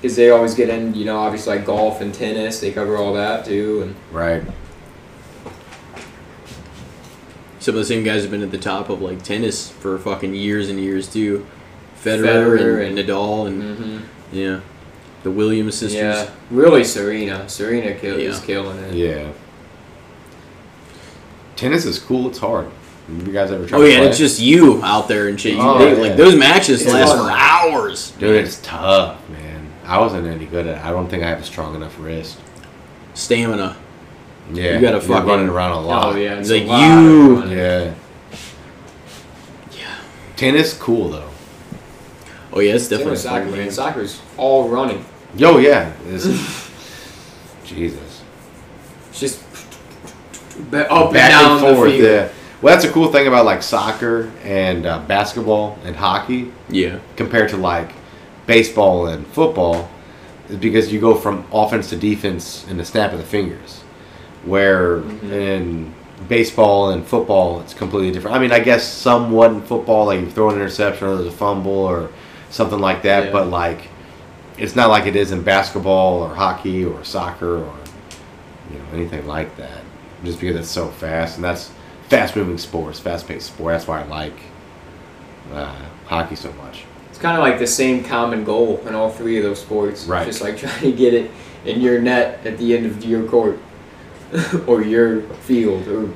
because 0.00 0.16
they 0.16 0.30
always 0.30 0.54
get 0.54 0.68
in, 0.68 0.94
you 0.94 1.04
know, 1.04 1.18
obviously 1.18 1.56
like 1.56 1.66
golf 1.66 2.00
and 2.00 2.12
tennis, 2.14 2.60
they 2.60 2.70
cover 2.70 2.96
all 2.96 3.14
that 3.14 3.44
too, 3.44 3.80
and 3.82 3.94
Right. 4.12 4.42
Some 7.64 7.76
of 7.76 7.78
the 7.78 7.86
same 7.86 8.04
guys 8.04 8.20
have 8.20 8.30
been 8.30 8.42
at 8.42 8.50
the 8.50 8.58
top 8.58 8.90
of 8.90 9.00
like 9.00 9.22
tennis 9.22 9.70
for 9.70 9.98
fucking 9.98 10.34
years 10.34 10.68
and 10.68 10.78
years 10.78 11.10
too. 11.10 11.46
Federer, 11.98 12.58
Federer 12.58 12.86
and, 12.86 12.98
and- 12.98 13.08
Nadal 13.08 13.46
and 13.46 13.62
mm-hmm. 13.62 14.36
yeah, 14.36 14.60
the 15.22 15.30
Williams 15.30 15.76
sisters. 15.76 15.94
yeah, 15.94 16.30
really 16.50 16.84
Serena, 16.84 17.48
Serena 17.48 17.94
kill, 17.94 18.18
is 18.18 18.38
killing 18.40 18.76
it. 18.80 18.92
Yeah. 18.92 19.32
Tennis 21.56 21.86
is 21.86 21.98
cool. 21.98 22.28
It's 22.28 22.36
hard. 22.36 22.70
You 23.08 23.32
guys 23.32 23.50
ever 23.50 23.66
try 23.66 23.78
Oh 23.78 23.80
to 23.80 23.88
yeah, 23.90 23.98
play 24.00 24.08
it's 24.08 24.18
just 24.18 24.40
you 24.40 24.82
out 24.82 25.08
there 25.08 25.28
and 25.28 25.40
shit. 25.40 25.54
You, 25.54 25.62
Oh, 25.62 25.78
they, 25.78 25.96
yeah. 25.96 26.02
Like 26.08 26.16
those 26.18 26.36
matches 26.36 26.82
It's 26.82 26.92
last 26.92 27.12
fun. 27.14 27.24
for 27.24 27.30
hours. 27.30 28.10
Dude, 28.10 28.44
it's 28.44 28.60
tough, 28.60 29.26
man. 29.30 29.72
I 29.86 30.00
wasn't 30.00 30.26
any 30.26 30.44
good 30.44 30.66
at 30.66 30.76
it. 30.76 30.84
I 30.84 30.90
don't 30.90 31.08
think 31.08 31.22
I 31.22 31.30
have 31.30 31.40
a 31.40 31.44
strong 31.44 31.74
enough 31.74 31.98
wrist. 31.98 32.38
Stamina. 33.14 33.78
Yeah. 34.52 34.74
You 34.74 34.80
gotta 34.80 34.92
you're 34.98 35.00
fucking- 35.00 35.28
running 35.28 35.48
around 35.48 35.72
a 35.72 35.80
lot. 35.80 36.06
Oh 36.14 36.16
yeah, 36.16 36.34
It's 36.34 36.50
it's 36.50 36.60
like 36.60 36.62
a 36.64 36.66
lot 36.66 37.00
you- 37.02 37.42
of. 37.42 37.50
Yeah. 37.52 37.94
Yeah. 39.72 39.96
Tennis, 40.36 40.76
cool 40.76 41.08
though. 41.10 41.28
Oh 42.52 42.60
yeah, 42.60 42.74
it's 42.74 42.88
definitely 42.88 43.12
with 43.12 43.20
soccer, 43.20 43.40
fun, 43.44 43.50
man. 43.52 43.60
man. 43.60 43.70
Soccer's 43.70 44.20
all 44.36 44.68
running. 44.68 45.04
Yo, 45.36 45.58
yeah. 45.58 45.92
It's, 46.08 46.24
Jesus. 47.64 48.22
It's 49.10 49.20
just 49.20 49.42
ba- 50.70 50.90
up 50.90 51.12
Back 51.12 51.32
and 51.32 51.40
down 51.40 51.50
and 51.66 51.76
forth. 51.76 51.90
the 51.90 51.98
field. 51.98 52.10
Yeah. 52.10 52.28
Well, 52.62 52.74
that's 52.74 52.84
a 52.86 52.92
cool 52.92 53.10
thing 53.12 53.26
about 53.26 53.44
like 53.44 53.62
soccer 53.62 54.30
and 54.42 54.86
uh, 54.86 55.00
basketball 55.00 55.78
and 55.84 55.96
hockey 55.96 56.52
Yeah. 56.68 56.98
compared 57.16 57.50
to 57.50 57.56
like 57.56 57.90
baseball 58.46 59.06
and 59.08 59.26
football 59.28 59.90
is 60.48 60.56
because 60.56 60.92
you 60.92 61.00
go 61.00 61.14
from 61.14 61.44
offense 61.52 61.88
to 61.90 61.96
defense 61.96 62.66
in 62.68 62.76
the 62.76 62.84
snap 62.84 63.12
of 63.12 63.18
the 63.18 63.24
fingers. 63.24 63.82
Where 64.44 64.98
Mhm. 64.98 65.30
in 65.32 65.94
baseball 66.28 66.90
and 66.90 67.04
football 67.06 67.60
it's 67.60 67.74
completely 67.74 68.10
different. 68.10 68.36
I 68.36 68.38
mean, 68.40 68.52
I 68.52 68.60
guess 68.60 68.84
somewhat 68.86 69.50
in 69.50 69.60
football, 69.62 70.06
like 70.06 70.20
you 70.20 70.30
throw 70.30 70.48
an 70.50 70.56
interception 70.56 71.08
or 71.08 71.16
there's 71.16 71.28
a 71.28 71.30
fumble 71.36 71.72
or 71.72 72.08
something 72.50 72.78
like 72.78 73.02
that, 73.02 73.26
Yeah. 73.26 73.32
but 73.32 73.48
like 73.48 73.88
it's 74.56 74.76
not 74.76 74.88
like 74.88 75.06
it 75.06 75.16
is 75.16 75.32
in 75.32 75.42
basketball 75.42 76.22
or 76.22 76.34
hockey 76.34 76.84
or 76.84 77.02
soccer 77.02 77.56
or 77.56 77.72
you 78.70 78.78
know 78.78 78.84
anything 78.94 79.26
like 79.26 79.56
that. 79.56 79.82
Just 80.24 80.40
because 80.40 80.56
it's 80.56 80.70
so 80.70 80.86
fast 80.88 81.36
and 81.36 81.44
that's 81.44 81.70
fast 82.08 82.36
moving 82.36 82.56
sports, 82.58 82.98
fast 83.00 83.26
paced 83.28 83.46
sport. 83.48 83.72
That's 83.74 83.86
why 83.88 84.00
I 84.02 84.04
like 84.06 84.36
uh, 85.54 85.72
hockey 86.06 86.36
so 86.36 86.50
much. 86.62 86.84
It's 87.10 87.18
kind 87.18 87.36
of 87.36 87.42
like 87.42 87.58
the 87.58 87.66
same 87.66 88.02
common 88.04 88.44
goal 88.44 88.80
in 88.88 88.94
all 88.94 89.10
three 89.10 89.36
of 89.36 89.42
those 89.44 89.60
sports. 89.60 90.06
Right. 90.06 90.26
Just 90.26 90.40
like 90.40 90.56
trying 90.64 90.80
to 90.80 90.92
get 90.92 91.12
it 91.14 91.30
in 91.66 91.80
your 91.80 92.00
net 92.00 92.40
at 92.44 92.56
the 92.58 92.76
end 92.76 92.86
of 92.86 93.04
your 93.04 93.24
court 93.24 93.58
or 94.66 94.82
your 94.82 95.22
field 95.46 95.86
or 95.88 96.10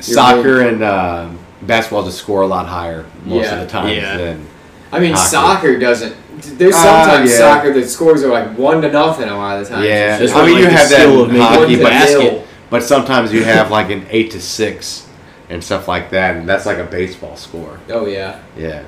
Soccer 0.00 0.62
and 0.62 0.82
uh, 0.82 1.28
basketball 1.62 2.04
just 2.04 2.18
score 2.18 2.42
a 2.42 2.46
lot 2.46 2.66
higher 2.66 3.04
most 3.24 3.44
Yeah. 3.44 3.54
of 3.56 3.60
the 3.60 3.66
time 3.66 3.88
Yeah. 3.94 4.16
than 4.16 4.46
I 4.92 4.98
mean 4.98 5.12
Hockey. 5.12 5.28
soccer 5.28 5.78
doesn't. 5.78 6.16
There's 6.58 6.74
Ah, 6.74 7.04
sometimes 7.04 7.30
yeah. 7.30 7.36
soccer 7.36 7.72
that 7.74 7.88
scores 7.88 8.24
are 8.24 8.28
like 8.32 8.56
one 8.58 8.80
to 8.82 8.90
nothing 8.90 9.28
a 9.28 9.36
lot 9.36 9.60
of 9.60 9.68
the 9.68 9.74
time. 9.74 9.84
Yeah. 9.84 10.18
Just 10.18 10.34
I 10.34 10.44
mean, 10.46 10.54
like 10.54 10.64
you 10.64 10.70
have 10.70 10.88
that 10.88 11.00
skill 11.00 11.24
in 11.26 11.36
of 11.36 11.42
hockey, 11.42 11.76
but 11.76 11.90
basket. 11.90 12.46
but 12.70 12.82
sometimes 12.82 13.30
you 13.32 13.44
have 13.44 13.70
like 13.70 13.90
an 13.90 14.06
eight 14.10 14.30
to 14.32 14.40
six 14.40 15.06
and 15.50 15.62
stuff 15.62 15.86
like 15.86 16.10
that, 16.10 16.36
and 16.36 16.48
that's 16.48 16.64
like 16.66 16.78
a 16.78 16.84
baseball 16.84 17.36
score. 17.36 17.78
Oh 17.90 18.06
yeah. 18.06 18.40
Yeah. 18.56 18.82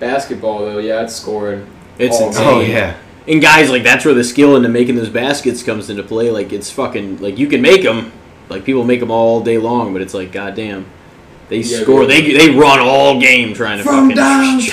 Basketball 0.00 0.58
though, 0.60 0.78
yeah, 0.78 1.02
it's 1.02 1.14
scoring. 1.14 1.66
It's 1.98 2.20
all 2.20 2.26
insane. 2.28 2.46
Oh 2.48 2.60
yeah. 2.60 2.96
And 3.26 3.40
guys, 3.40 3.70
like 3.70 3.82
that's 3.82 4.04
where 4.04 4.12
the 4.14 4.24
skill 4.24 4.54
into 4.56 4.68
making 4.68 4.96
those 4.96 5.08
baskets 5.08 5.62
comes 5.62 5.88
into 5.90 6.02
play. 6.02 6.30
Like 6.30 6.52
it's 6.52 6.70
fucking 6.70 7.20
like 7.22 7.38
you 7.38 7.46
can 7.46 7.62
make 7.62 7.82
them, 7.82 8.12
like 8.50 8.64
people 8.64 8.84
make 8.84 9.00
them 9.00 9.10
all 9.10 9.40
day 9.42 9.56
long, 9.58 9.92
but 9.94 10.02
it's 10.02 10.12
like 10.14 10.30
goddamn, 10.32 10.84
they 11.48 11.58
Yeah, 11.58 11.80
score. 11.82 12.04
they- 12.06 12.20
They 12.20 12.48
they 12.48 12.50
run 12.50 12.80
all 12.80 13.18
game 13.20 13.54
trying 13.54 13.78
to 13.78 13.84
From 13.84 14.10
fucking. 14.10 14.16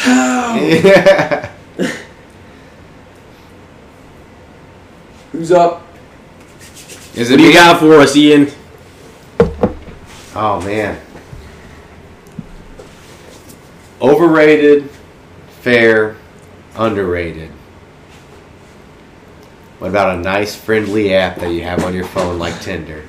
Yeah. 0.03 1.49
Who's 5.31 5.51
up? 5.51 5.87
Is 7.15 7.29
What 7.29 7.37
do 7.37 7.43
you 7.43 7.49
me? 7.49 7.53
got 7.53 7.79
for 7.79 7.95
us, 7.95 8.15
Ian? 8.15 8.51
Oh 10.35 10.61
man. 10.61 10.99
Overrated, 14.01 14.89
fair, 15.61 16.15
underrated. 16.75 17.49
What 19.81 19.89
about 19.89 20.19
a 20.19 20.21
nice 20.21 20.55
friendly 20.55 21.15
app 21.15 21.37
that 21.37 21.51
you 21.51 21.63
have 21.63 21.83
on 21.83 21.95
your 21.95 22.05
phone 22.05 22.37
like 22.37 22.61
Tinder? 22.61 23.03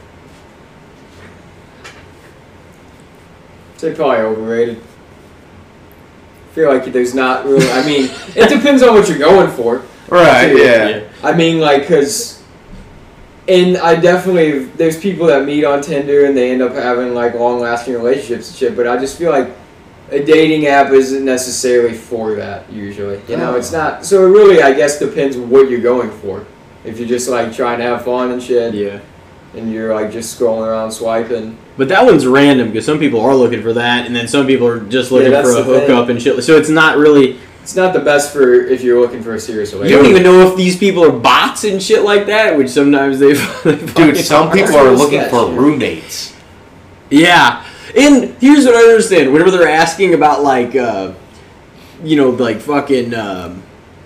Say 3.77 3.95
probably 3.95 4.21
overrated. 4.21 4.79
I 4.79 6.55
feel 6.55 6.73
like 6.73 6.87
there's 6.87 7.15
not 7.15 7.45
really. 7.45 7.71
I 7.71 7.85
mean, 7.85 8.11
it 8.35 8.49
depends 8.49 8.83
on 8.83 8.95
what 8.95 9.07
you're 9.07 9.19
going 9.19 9.51
for. 9.51 9.85
Right, 10.09 10.49
too. 10.49 10.63
yeah. 10.63 11.09
I 11.23 11.35
mean, 11.35 11.61
like, 11.61 11.87
cause 11.87 12.43
and 13.47 13.77
I 13.77 13.95
definitely 13.97 14.65
there's 14.65 14.99
people 14.99 15.27
that 15.27 15.45
meet 15.45 15.67
on 15.67 15.83
Tinder 15.83 16.25
and 16.25 16.35
they 16.35 16.53
end 16.53 16.63
up 16.63 16.73
having 16.73 17.13
like 17.13 17.35
long 17.35 17.61
lasting 17.61 17.93
relationships 17.93 18.49
and 18.49 18.57
shit. 18.57 18.77
But 18.77 18.87
I 18.87 18.97
just 18.97 19.19
feel 19.19 19.31
like 19.31 19.51
a 20.11 20.25
dating 20.25 20.69
app 20.69 20.91
isn't 20.91 21.23
necessarily 21.23 21.93
for 21.93 22.35
that 22.37 22.73
usually. 22.73 23.21
You 23.29 23.37
know, 23.37 23.57
oh. 23.57 23.59
it's 23.59 23.73
not. 23.73 24.07
So 24.07 24.27
it 24.27 24.31
really, 24.31 24.63
I 24.63 24.73
guess, 24.73 24.99
depends 24.99 25.37
what 25.37 25.69
you're 25.69 25.79
going 25.83 26.11
for. 26.11 26.47
If 26.85 26.99
you're 26.99 27.09
just 27.09 27.29
like 27.29 27.55
trying 27.55 27.79
to 27.79 27.85
have 27.85 28.05
fun 28.05 28.31
and 28.33 28.43
shit, 28.43 28.75
Yeah. 28.75 28.99
and 29.55 29.73
you're 29.73 29.95
like 29.95 30.11
just 30.11 30.39
scrolling 30.39 30.67
around 30.67 30.91
swiping. 30.91 31.57
But 31.77 31.89
that 31.89 32.05
one's 32.05 32.27
random 32.27 32.69
because 32.69 32.85
some 32.85 32.99
people 32.99 33.21
are 33.21 33.35
looking 33.35 33.63
for 33.63 33.73
that, 33.75 34.07
and 34.07 34.15
then 34.15 34.27
some 34.29 34.47
people 34.47 34.67
are 34.67 34.81
just 34.81 35.11
looking 35.13 35.31
that's 35.31 35.49
for 35.49 35.61
a 35.61 35.63
the 35.63 35.79
thing. 35.81 35.89
hookup 35.89 36.09
and 36.09 36.21
shit. 36.21 36.43
So 36.45 36.57
it's 36.57 36.69
not 36.69 36.97
really. 36.99 37.39
It's 37.63 37.77
not 37.77 37.93
the 37.93 38.01
best 38.01 38.33
for 38.33 38.53
if 38.53 38.83
you're 38.83 39.01
looking 39.01 39.23
for 39.23 39.35
a 39.35 39.39
serious 39.41 39.73
relationship. 39.73 39.99
You 39.99 40.03
don't 40.03 40.11
even 40.11 40.25
know 40.25 40.49
if 40.51 40.57
these 40.57 40.77
people 40.77 41.05
are 41.05 41.13
bots 41.17 41.63
and 41.63 41.81
shit 41.81 42.03
like 42.03 42.27
that, 42.27 42.57
which 42.59 42.69
sometimes 42.69 43.21
they. 43.21 43.35
they 43.65 43.77
Dude, 43.95 44.17
some 44.17 44.51
people 44.51 44.75
are 44.75 44.91
looking 44.91 45.23
for 45.31 45.49
roommates. 45.53 46.35
Yeah, 47.09 47.65
and 47.97 48.35
here's 48.41 48.65
what 48.65 48.75
I 48.75 48.83
understand: 48.89 49.33
whenever 49.33 49.51
they're 49.53 49.69
asking 49.69 50.15
about 50.15 50.43
like, 50.43 50.75
uh, 50.75 51.13
you 52.03 52.17
know, 52.17 52.31
like 52.31 52.59
fucking, 52.61 53.15
um, 53.15 53.62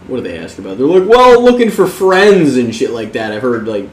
what 0.09 0.16
do 0.19 0.23
they 0.23 0.39
ask 0.39 0.59
about? 0.59 0.78
They're 0.78 0.87
like, 0.87 1.09
well, 1.09 1.43
looking 1.43 1.70
for 1.70 1.87
friends 1.87 2.57
and 2.57 2.74
shit 2.74 2.91
like 2.91 3.12
that. 3.12 3.33
I've 3.33 3.43
heard 3.43 3.66
like 3.66 3.89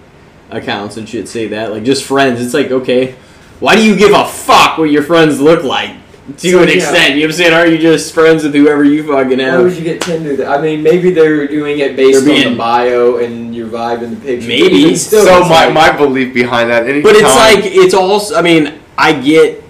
accounts 0.51 0.97
and 0.97 1.07
shit 1.07 1.27
say 1.27 1.47
that, 1.49 1.71
like 1.71 1.83
just 1.83 2.03
friends. 2.03 2.41
It's 2.41 2.53
like, 2.53 2.71
okay, 2.71 3.15
why 3.59 3.75
do 3.75 3.83
you 3.83 3.95
give 3.95 4.13
a 4.13 4.25
fuck 4.27 4.77
what 4.77 4.91
your 4.91 5.03
friends 5.03 5.39
look 5.39 5.63
like? 5.63 5.97
To 6.37 6.49
So, 6.51 6.61
an 6.61 6.69
yeah. 6.69 6.75
extent, 6.75 7.15
you 7.15 7.21
know 7.21 7.25
what 7.27 7.31
I'm 7.31 7.37
saying? 7.37 7.53
Are 7.53 7.67
you 7.67 7.77
just 7.77 8.13
friends 8.13 8.43
with 8.43 8.53
whoever 8.53 8.85
you 8.85 9.05
fucking 9.05 9.39
have? 9.39 9.59
Why 9.59 9.63
would 9.65 9.75
you 9.75 9.83
get 9.83 9.99
Tinder? 10.01 10.37
That? 10.37 10.57
I 10.57 10.61
mean, 10.61 10.81
maybe 10.81 11.11
they're 11.11 11.47
doing 11.49 11.79
it 11.79 11.97
based 11.97 12.23
They're 12.23 12.45
on 12.45 12.53
the 12.53 12.57
bio 12.57 13.17
and 13.17 13.53
your 13.53 13.67
vibe 13.67 14.03
in 14.03 14.11
the 14.11 14.21
picture. 14.21 14.47
Maybe. 14.47 14.95
Still, 14.95 15.25
so 15.25 15.41
my, 15.41 15.65
like- 15.65 15.73
my 15.73 15.91
belief 15.97 16.33
behind 16.33 16.69
that, 16.69 16.83
anytime, 16.83 17.03
But 17.03 17.15
it's 17.15 17.35
like 17.35 17.65
it's 17.65 17.93
also. 17.93 18.35
I 18.37 18.41
mean, 18.41 18.79
I 18.97 19.19
get, 19.19 19.61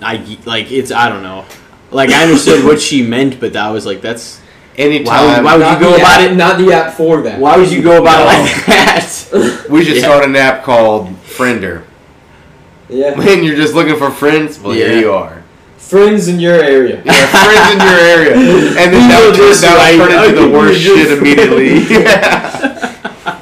I 0.00 0.16
get- 0.16 0.44
like 0.44 0.72
it's. 0.72 0.90
I 0.90 1.08
don't 1.08 1.22
know. 1.22 1.44
Like 1.92 2.10
I 2.10 2.24
understood 2.24 2.64
what 2.64 2.80
she 2.80 3.06
meant, 3.06 3.38
but 3.38 3.52
that 3.52 3.68
was 3.68 3.86
like 3.86 4.00
that's. 4.00 4.40
Anytime 4.76 5.04
Why 5.04 5.36
would- 5.36 5.44
why 5.44 5.56
would 5.56 5.80
you 5.80 5.88
go 5.88 5.94
about 5.96 6.20
app, 6.20 6.30
it- 6.30 6.36
Not 6.36 6.58
the 6.58 6.72
app 6.72 6.94
for 6.96 7.22
that. 7.22 7.38
Why 7.38 7.56
would 7.56 7.70
you 7.70 7.82
go 7.82 8.00
about 8.00 8.20
it 8.20 8.24
No. 8.24 8.42
like 8.42 8.66
that? 8.66 9.66
we 9.70 9.84
should 9.84 9.96
Yeah. 9.96 10.02
start 10.02 10.24
an 10.24 10.36
app 10.36 10.62
called 10.64 11.08
Friender. 11.26 11.82
Yeah, 12.88 13.14
When 13.18 13.42
you're 13.44 13.56
just 13.56 13.74
looking 13.74 13.96
for 13.96 14.10
friends, 14.10 14.58
well, 14.58 14.74
Yeah. 14.74 14.88
here 14.88 14.98
you 15.00 15.12
are. 15.12 15.38
friends 15.78 16.26
in 16.28 16.40
your 16.40 16.54
area. 16.54 17.02
Yeah, 17.04 17.12
friends 17.12 17.72
in 17.74 17.80
your 17.86 17.98
area, 18.00 18.34
and 18.80 18.92
then 18.94 19.08
that 19.10 19.22
would 19.26 19.34
just 19.34 19.60
that 19.60 19.76
like- 19.76 19.96
turn 19.96 20.24
into 20.30 20.40
the 20.40 20.48
worst 20.48 20.80
shit 20.80 21.10
immediately. 21.18 21.80
yeah. 21.88 22.88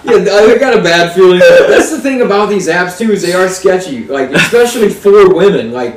Yeah, 0.03 0.17
I 0.35 0.59
got 0.59 0.77
a 0.77 0.83
bad 0.83 1.15
feeling. 1.15 1.39
That's 1.39 1.91
the 1.93 2.01
thing 2.01 2.21
about 2.23 2.49
these 2.49 2.67
apps 2.67 2.99
too 2.99 3.13
is 3.13 3.23
they 3.23 3.33
are 3.33 3.49
sketchy. 3.49 4.05
Like 4.07 4.31
especially 4.33 4.89
for 4.89 5.33
women. 5.33 5.71
Like 5.71 5.95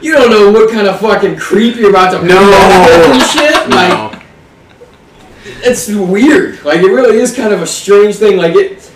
you 0.00 0.12
don't 0.12 0.30
know 0.30 0.52
what 0.52 0.70
kind 0.70 0.86
of 0.86 1.00
fucking 1.00 1.36
creep 1.36 1.74
you're 1.74 1.90
about 1.90 2.12
to 2.12 2.24
No. 2.24 2.40
meet 2.40 2.54
up 2.54 3.14
and 3.14 3.22
shit. 3.22 3.68
Like 3.68 3.88
No. 3.90 4.12
It's 5.62 5.88
weird. 5.88 6.64
Like 6.64 6.80
it 6.80 6.90
really 6.90 7.18
is 7.18 7.34
kind 7.34 7.52
of 7.52 7.62
a 7.62 7.66
strange 7.66 8.16
thing. 8.16 8.36
Like 8.36 8.54
it, 8.54 8.90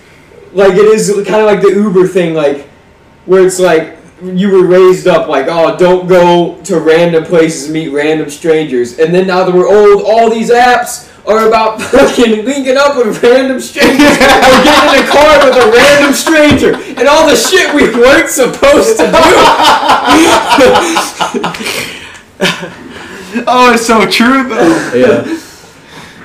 like 0.52 0.72
it 0.72 0.84
is 0.84 1.08
kind 1.26 1.40
of 1.40 1.46
like 1.46 1.60
the 1.60 1.70
Uber 1.70 2.06
thing. 2.06 2.34
Like 2.34 2.68
where 3.26 3.46
it's 3.46 3.58
like 3.58 3.98
you 4.22 4.50
were 4.50 4.66
raised 4.66 5.06
up 5.06 5.28
like, 5.28 5.46
oh, 5.48 5.76
don't 5.76 6.06
go 6.06 6.60
to 6.64 6.80
random 6.80 7.24
places 7.24 7.64
and 7.64 7.74
meet 7.74 7.88
random 7.88 8.30
strangers. 8.30 8.98
And 8.98 9.14
then 9.14 9.26
now 9.26 9.44
that 9.44 9.54
we're 9.54 9.68
old, 9.68 10.02
all 10.04 10.30
these 10.30 10.50
apps 10.50 11.10
are 11.26 11.48
about 11.48 11.80
fucking 11.82 12.44
linking 12.44 12.76
up 12.76 12.96
with 12.96 13.22
random 13.22 13.60
strangers 13.60 14.00
or 14.00 14.64
getting 14.64 14.94
in 14.94 15.04
a 15.04 15.08
car 15.08 15.44
with 15.44 15.56
a 15.56 15.70
random 15.72 16.12
stranger 16.12 16.74
and 16.98 17.08
all 17.08 17.28
the 17.28 17.36
shit 17.36 17.72
we 17.74 17.90
weren't 17.94 18.28
supposed 18.28 18.96
to 18.98 19.06
do. 19.06 19.12
Oh, 23.46 23.72
it's 23.72 23.86
so 23.86 24.06
true 24.10 24.46
though. 24.46 24.92
Yeah. 24.94 25.38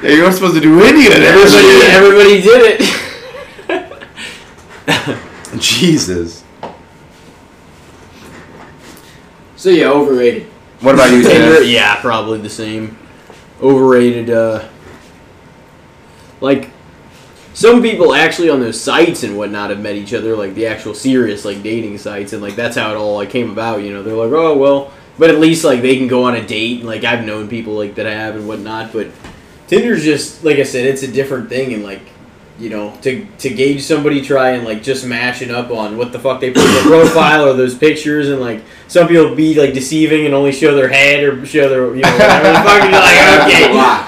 You 0.07 0.23
weren't 0.23 0.35
supposed 0.35 0.55
to 0.55 0.61
do 0.61 0.81
any 0.83 1.07
of 1.07 1.13
that. 1.13 1.21
Everybody, 1.21 1.67
everybody 1.91 2.41
did 2.41 2.79
it. 2.79 2.81
Jesus. 5.61 6.43
So 9.57 9.69
yeah, 9.69 9.89
overrated. 9.89 10.43
What 10.79 10.95
about 10.95 11.11
you, 11.11 11.23
Tim? 11.23 11.63
yeah, 11.65 11.99
probably 11.99 12.39
the 12.39 12.49
same. 12.49 12.97
Overrated. 13.61 14.29
Uh, 14.29 14.65
like 16.39 16.69
some 17.53 17.81
people 17.81 18.13
actually 18.13 18.49
on 18.49 18.61
those 18.61 18.79
sites 18.79 19.23
and 19.23 19.37
whatnot 19.37 19.71
have 19.71 19.81
met 19.81 19.95
each 19.95 20.13
other, 20.13 20.37
like 20.37 20.53
the 20.53 20.67
actual 20.67 20.93
serious 20.93 21.43
like 21.43 21.63
dating 21.63 21.97
sites, 21.97 22.31
and 22.31 22.41
like 22.41 22.55
that's 22.55 22.77
how 22.77 22.91
it 22.91 22.95
all 22.95 23.15
like 23.15 23.29
came 23.29 23.49
about. 23.49 23.81
You 23.81 23.93
know, 23.93 24.03
they're 24.03 24.15
like, 24.15 24.31
oh 24.31 24.55
well, 24.55 24.93
but 25.19 25.29
at 25.31 25.39
least 25.39 25.65
like 25.65 25.81
they 25.81 25.97
can 25.97 26.07
go 26.07 26.23
on 26.23 26.35
a 26.35 26.47
date. 26.47 26.79
And, 26.79 26.87
like 26.87 27.03
I've 27.03 27.25
known 27.25 27.49
people 27.49 27.73
like 27.73 27.95
that 27.95 28.05
have 28.05 28.35
and 28.35 28.47
whatnot, 28.47 28.93
but 28.93 29.07
Tinder's 29.67 30.03
just 30.03 30.43
like 30.43 30.57
I 30.57 30.63
said, 30.63 30.85
it's 30.85 31.03
a 31.03 31.07
different 31.11 31.49
thing, 31.49 31.73
and 31.73 31.83
like 31.83 32.01
you 32.59 32.69
know, 32.69 32.97
to 33.03 33.25
to 33.39 33.49
gauge 33.49 33.83
somebody, 33.83 34.21
try 34.21 34.51
and 34.51 34.65
like 34.65 34.81
just 34.81 35.05
mashing 35.05 35.51
up 35.51 35.69
on 35.69 35.95
what 35.97 36.11
the 36.11 36.19
fuck 36.19 36.41
they 36.41 36.49
put 36.51 36.63
in 36.63 36.71
their 36.73 36.83
profile 36.83 37.47
or 37.47 37.53
those 37.53 37.75
pictures, 37.77 38.29
and 38.29 38.41
like 38.41 38.63
some 38.87 39.07
people 39.07 39.35
be 39.35 39.53
like 39.53 39.73
deceiving 39.73 40.25
and 40.25 40.33
only 40.33 40.51
show 40.51 40.73
their 40.75 40.87
head 40.87 41.23
or 41.23 41.45
show 41.45 41.69
their 41.69 41.95
you 41.95 42.01
know 42.01 42.11
whatever 42.11 42.47
the 42.47 42.53
fuck. 42.63 42.83
You're 42.83 42.91
like, 42.93 43.19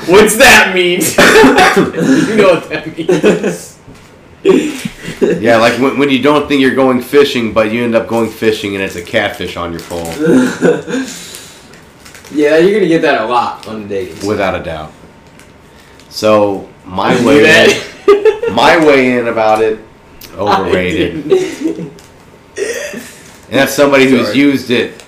okay, 0.05 0.11
what's 0.11 0.35
that 0.37 0.71
mean? 0.73 1.01
you 2.29 2.35
know 2.37 2.53
what 2.55 2.69
that 2.69 2.97
means. 2.97 3.75
Yeah, 5.21 5.57
like 5.57 5.77
when, 5.79 5.99
when 5.99 6.09
you 6.09 6.21
don't 6.21 6.47
think 6.47 6.61
you're 6.61 6.73
going 6.75 7.01
fishing, 7.01 7.51
but 7.53 7.71
you 7.73 7.83
end 7.83 7.93
up 7.93 8.07
going 8.07 8.29
fishing 8.29 8.73
and 8.75 8.83
it's 8.83 8.95
a 8.95 9.01
catfish 9.03 9.57
on 9.57 9.71
your 9.73 9.81
pole, 9.81 10.05
Yeah, 12.31 12.57
you're 12.57 12.73
gonna 12.79 12.87
get 12.87 13.01
that 13.01 13.21
a 13.21 13.25
lot 13.25 13.67
on 13.67 13.83
the 13.83 13.87
dating. 13.89 14.15
site. 14.15 14.27
without 14.27 14.55
a 14.59 14.63
doubt. 14.63 14.93
So 16.09 16.67
my 16.85 17.15
Do 17.17 17.27
way, 17.27 17.81
in, 18.47 18.55
my 18.55 18.83
way 18.85 19.17
in 19.19 19.27
about 19.27 19.61
it, 19.63 19.79
overrated. 20.35 21.31
I 21.31 21.91
And 22.57 23.57
that's 23.57 23.73
somebody 23.73 24.07
who's 24.09 24.27
Sorry. 24.27 24.37
used 24.39 24.69
it. 24.71 25.03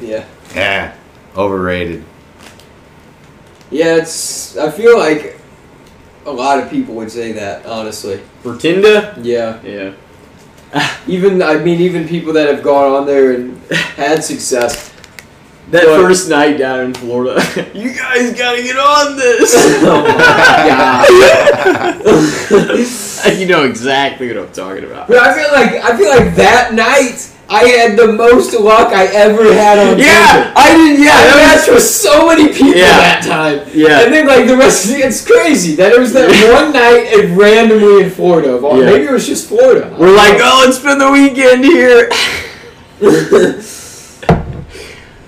Yeah. 0.00 0.24
Yeah, 0.54 0.94
overrated. 1.36 2.04
Yeah, 3.70 3.96
it's. 3.96 4.56
I 4.56 4.70
feel 4.70 4.96
like 4.98 5.38
a 6.24 6.30
lot 6.30 6.58
of 6.62 6.70
people 6.70 6.94
would 6.96 7.10
say 7.10 7.32
that, 7.32 7.66
honestly. 7.66 8.20
For 8.42 8.56
Tinder, 8.56 9.14
Yeah. 9.20 9.60
yeah. 9.62 9.92
Even 11.06 11.42
I 11.42 11.58
mean, 11.58 11.80
even 11.80 12.06
people 12.08 12.32
that 12.34 12.48
have 12.52 12.62
gone 12.62 12.92
on 12.92 13.06
there 13.06 13.32
and 13.32 13.60
had 13.96 14.22
success. 14.24 14.92
That 15.70 15.84
But- 15.84 16.00
first 16.00 16.28
night 16.28 16.58
down 16.58 16.80
in 16.80 16.94
Florida, 16.94 17.42
you 17.74 17.92
guys 17.92 18.32
gotta 18.34 18.62
get 18.62 18.76
on 18.78 19.16
this. 19.16 19.52
oh 19.82 20.02
my 20.02 20.16
god. 23.26 23.36
you 23.38 23.46
know 23.46 23.64
exactly 23.64 24.28
what 24.28 24.36
I'm 24.46 24.52
talking 24.52 24.84
about. 24.84 25.08
But 25.08 25.18
I 25.18 25.34
feel 25.34 25.50
like 25.52 25.82
I 25.84 25.96
feel 25.96 26.08
like 26.08 26.36
that 26.36 26.72
night 26.72 27.32
I 27.48 27.64
had 27.64 27.96
the 27.96 28.12
most 28.12 28.54
luck 28.54 28.92
I 28.92 29.06
ever 29.06 29.52
had 29.52 29.78
on 29.78 29.98
Yeah. 29.98 30.52
I 30.56 30.72
didn't. 30.76 31.02
Yeah, 31.02 31.10
I 31.12 31.24
that 31.24 31.56
matched 31.56 31.68
with 31.72 31.82
so 31.82 32.26
many 32.28 32.48
people 32.52 32.68
Yeah. 32.74 32.98
that 32.98 33.22
time. 33.24 33.68
Yeah. 33.74 34.02
And 34.02 34.12
then 34.12 34.26
like 34.28 34.46
the 34.46 34.56
rest 34.56 34.84
of 34.86 34.92
it's 34.98 35.24
crazy 35.26 35.74
that 35.76 35.90
it 35.92 35.98
was 35.98 36.12
that 36.12 36.28
one 36.52 36.72
night 36.72 37.12
and 37.12 37.36
randomly 37.36 38.04
in 38.04 38.10
Florida. 38.10 38.56
All, 38.58 38.78
Yeah. 38.78 38.86
Maybe 38.86 39.04
it 39.06 39.12
was 39.12 39.26
just 39.26 39.48
Florida. 39.48 39.94
We're 39.98 40.14
like, 40.14 40.38
know. 40.38 40.44
oh, 40.44 40.62
let's 40.64 40.78
spend 40.78 41.00
the 41.00 41.10
weekend 41.10 41.64
here. 41.64 42.08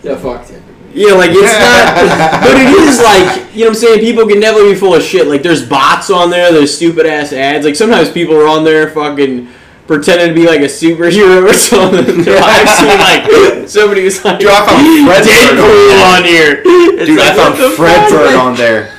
Yeah, 0.09 0.17
fuck 0.17 0.47
Tinder. 0.47 0.63
Yeah, 0.95 1.13
like 1.13 1.31
it's 1.33 1.43
not, 1.61 2.43
but 2.43 2.57
it 2.57 2.69
is 2.89 2.99
like 2.99 3.55
you 3.55 3.61
know 3.61 3.71
what 3.71 3.77
I'm 3.77 3.81
saying. 3.81 4.01
People 4.01 4.27
can 4.27 4.41
definitely 4.41 4.73
be 4.73 4.79
full 4.79 4.95
of 4.95 5.03
shit. 5.03 5.27
Like 5.27 5.43
there's 5.43 5.69
bots 5.69 6.11
on 6.11 6.31
there. 6.31 6.51
There's 6.53 6.75
stupid 6.75 7.07
ass 7.07 7.33
ads. 7.33 7.65
Like 7.65 7.77
sometimes 7.77 8.11
people 8.11 8.35
are 8.37 8.49
on 8.49 8.65
there 8.65 8.91
fucking 8.91 9.49
pretending 9.87 10.29
to 10.29 10.35
be 10.35 10.47
like 10.47 10.61
a 10.61 10.65
superhero 10.65 11.49
or 11.49 11.53
something. 11.55 12.25
So 12.25 12.37
I've 12.37 12.69
seen 12.69 12.99
like 12.99 13.69
somebody 13.69 14.05
was 14.05 14.25
like 14.25 14.41
Dude, 14.41 14.51
I 14.51 14.67
found 14.67 15.07
Fred 15.07 15.25
Deadpool 15.25 16.03
on 16.03 16.19
on 16.19 16.25
here. 16.25 16.63
It's 16.65 17.07
Dude, 17.07 17.19
like, 17.19 17.33
I 17.33 17.37
found 17.37 17.59
the 17.59 17.71
Fred? 17.71 18.11
Bird 18.11 18.35
on 18.35 18.55
there. 18.57 18.95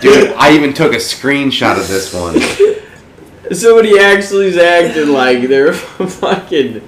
Dude, 0.00 0.32
I 0.32 0.52
even 0.52 0.72
took 0.72 0.92
a 0.92 0.96
screenshot 0.96 1.78
of 1.78 1.88
this 1.88 2.14
one. 2.14 2.40
Somebody 3.54 3.98
actually 3.98 4.46
is 4.46 4.56
acting 4.56 5.12
like 5.12 5.46
they're 5.48 5.72
fucking. 5.74 6.82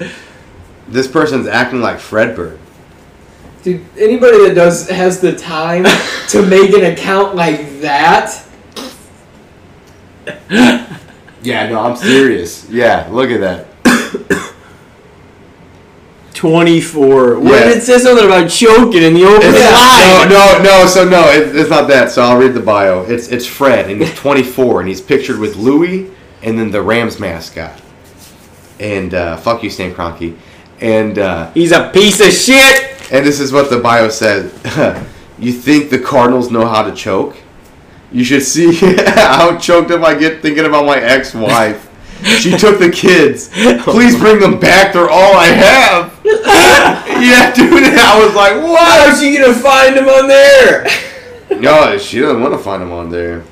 This 0.89 1.09
person's 1.09 1.47
acting 1.47 1.81
like 1.81 1.99
Fredbird. 1.99 2.59
Dude, 3.63 3.85
anybody 3.97 4.49
that 4.49 4.55
does 4.55 4.89
has 4.89 5.21
the 5.21 5.35
time 5.37 5.85
to 6.29 6.43
make 6.45 6.73
an 6.75 6.93
account 6.93 7.35
like 7.37 7.81
that. 7.81 8.45
Yeah, 11.43 11.69
no, 11.69 11.81
I'm 11.81 11.97
serious. 11.97 12.69
Yeah, 12.71 13.09
look 13.11 13.31
at 13.31 13.41
that. 13.41 13.67
24. 16.35 17.39
What 17.39 17.53
Yeah. 17.53 17.65
did 17.69 17.77
it 17.79 17.83
say 17.83 17.99
something 17.99 18.25
about 18.27 18.49
choking 18.51 19.03
in 19.03 19.15
the 19.15 19.25
opening 19.25 19.51
It's, 19.55 19.61
line? 19.61 20.29
no, 20.29 20.59
no, 20.59 20.63
no. 20.63 20.87
So 20.87 21.09
no, 21.09 21.29
it, 21.31 21.55
it's 21.55 21.71
not 21.71 21.87
that. 21.89 22.11
So 22.11 22.23
I'll 22.23 22.39
read 22.39 22.55
the 22.55 22.61
bio. 22.61 23.03
It's 23.05 23.29
it's 23.29 23.47
Fred, 23.47 23.89
and 23.91 24.01
he's 24.01 24.15
24, 24.17 24.81
and 24.81 24.89
he's 24.89 25.01
pictured 25.01 25.39
with 25.39 25.55
Louie, 25.57 26.11
and 26.43 26.59
then 26.59 26.71
the 26.73 26.83
Rams 26.83 27.21
mascot. 27.21 27.81
And 28.81 29.15
uh, 29.15 29.37
fuck 29.37 29.63
you, 29.63 29.71
Stan 29.71 29.95
Kroenke. 29.95 30.37
And 30.81 31.17
uh, 31.19 31.53
He's 31.53 31.71
a 31.71 31.91
piece 31.91 32.21
of 32.21 32.33
shit. 32.33 32.92
And 33.13 33.27
this 33.27 33.39
is 33.39 33.53
what 33.53 33.69
the 33.71 33.79
bio 33.79 34.09
says. 34.09 34.51
you 35.39 35.53
think 35.53 35.91
the 35.91 35.99
Cardinals 35.99 36.51
know 36.51 36.67
how 36.67 36.83
to 36.83 36.95
choke? 36.95 37.37
You 38.11 38.25
should 38.25 38.43
see 38.43 38.75
how 39.07 39.59
choked 39.59 39.91
up 39.91 40.03
I 40.03 40.15
get 40.15 40.43
thinking 40.43 40.65
about 40.65 40.87
my 40.87 40.99
ex-wife. 40.99 41.91
She 42.39 42.57
took 42.57 42.79
the 42.79 42.91
kids. 42.91 43.49
Please 43.83 44.17
bring 44.17 44.39
them 44.39 44.59
back. 44.59 44.93
They're 44.93 45.11
all 45.11 45.37
I 45.37 45.47
have. 45.47 46.21
yeah, 46.25 47.53
dude. 47.53 47.73
I 47.73 48.25
was 48.25 48.35
like, 48.35 48.63
what? 48.63 49.09
How's 49.09 49.21
she 49.21 49.37
gonna 49.37 49.55
find 49.55 49.97
them 49.97 50.09
on 50.09 50.29
there? 50.29 50.87
No, 51.51 51.99
she 51.99 52.21
doesn't 52.21 52.41
want 52.41 52.55
to 52.55 52.59
find 52.59 52.81
them 52.81 52.93
on 52.93 53.11
there. 53.11 53.45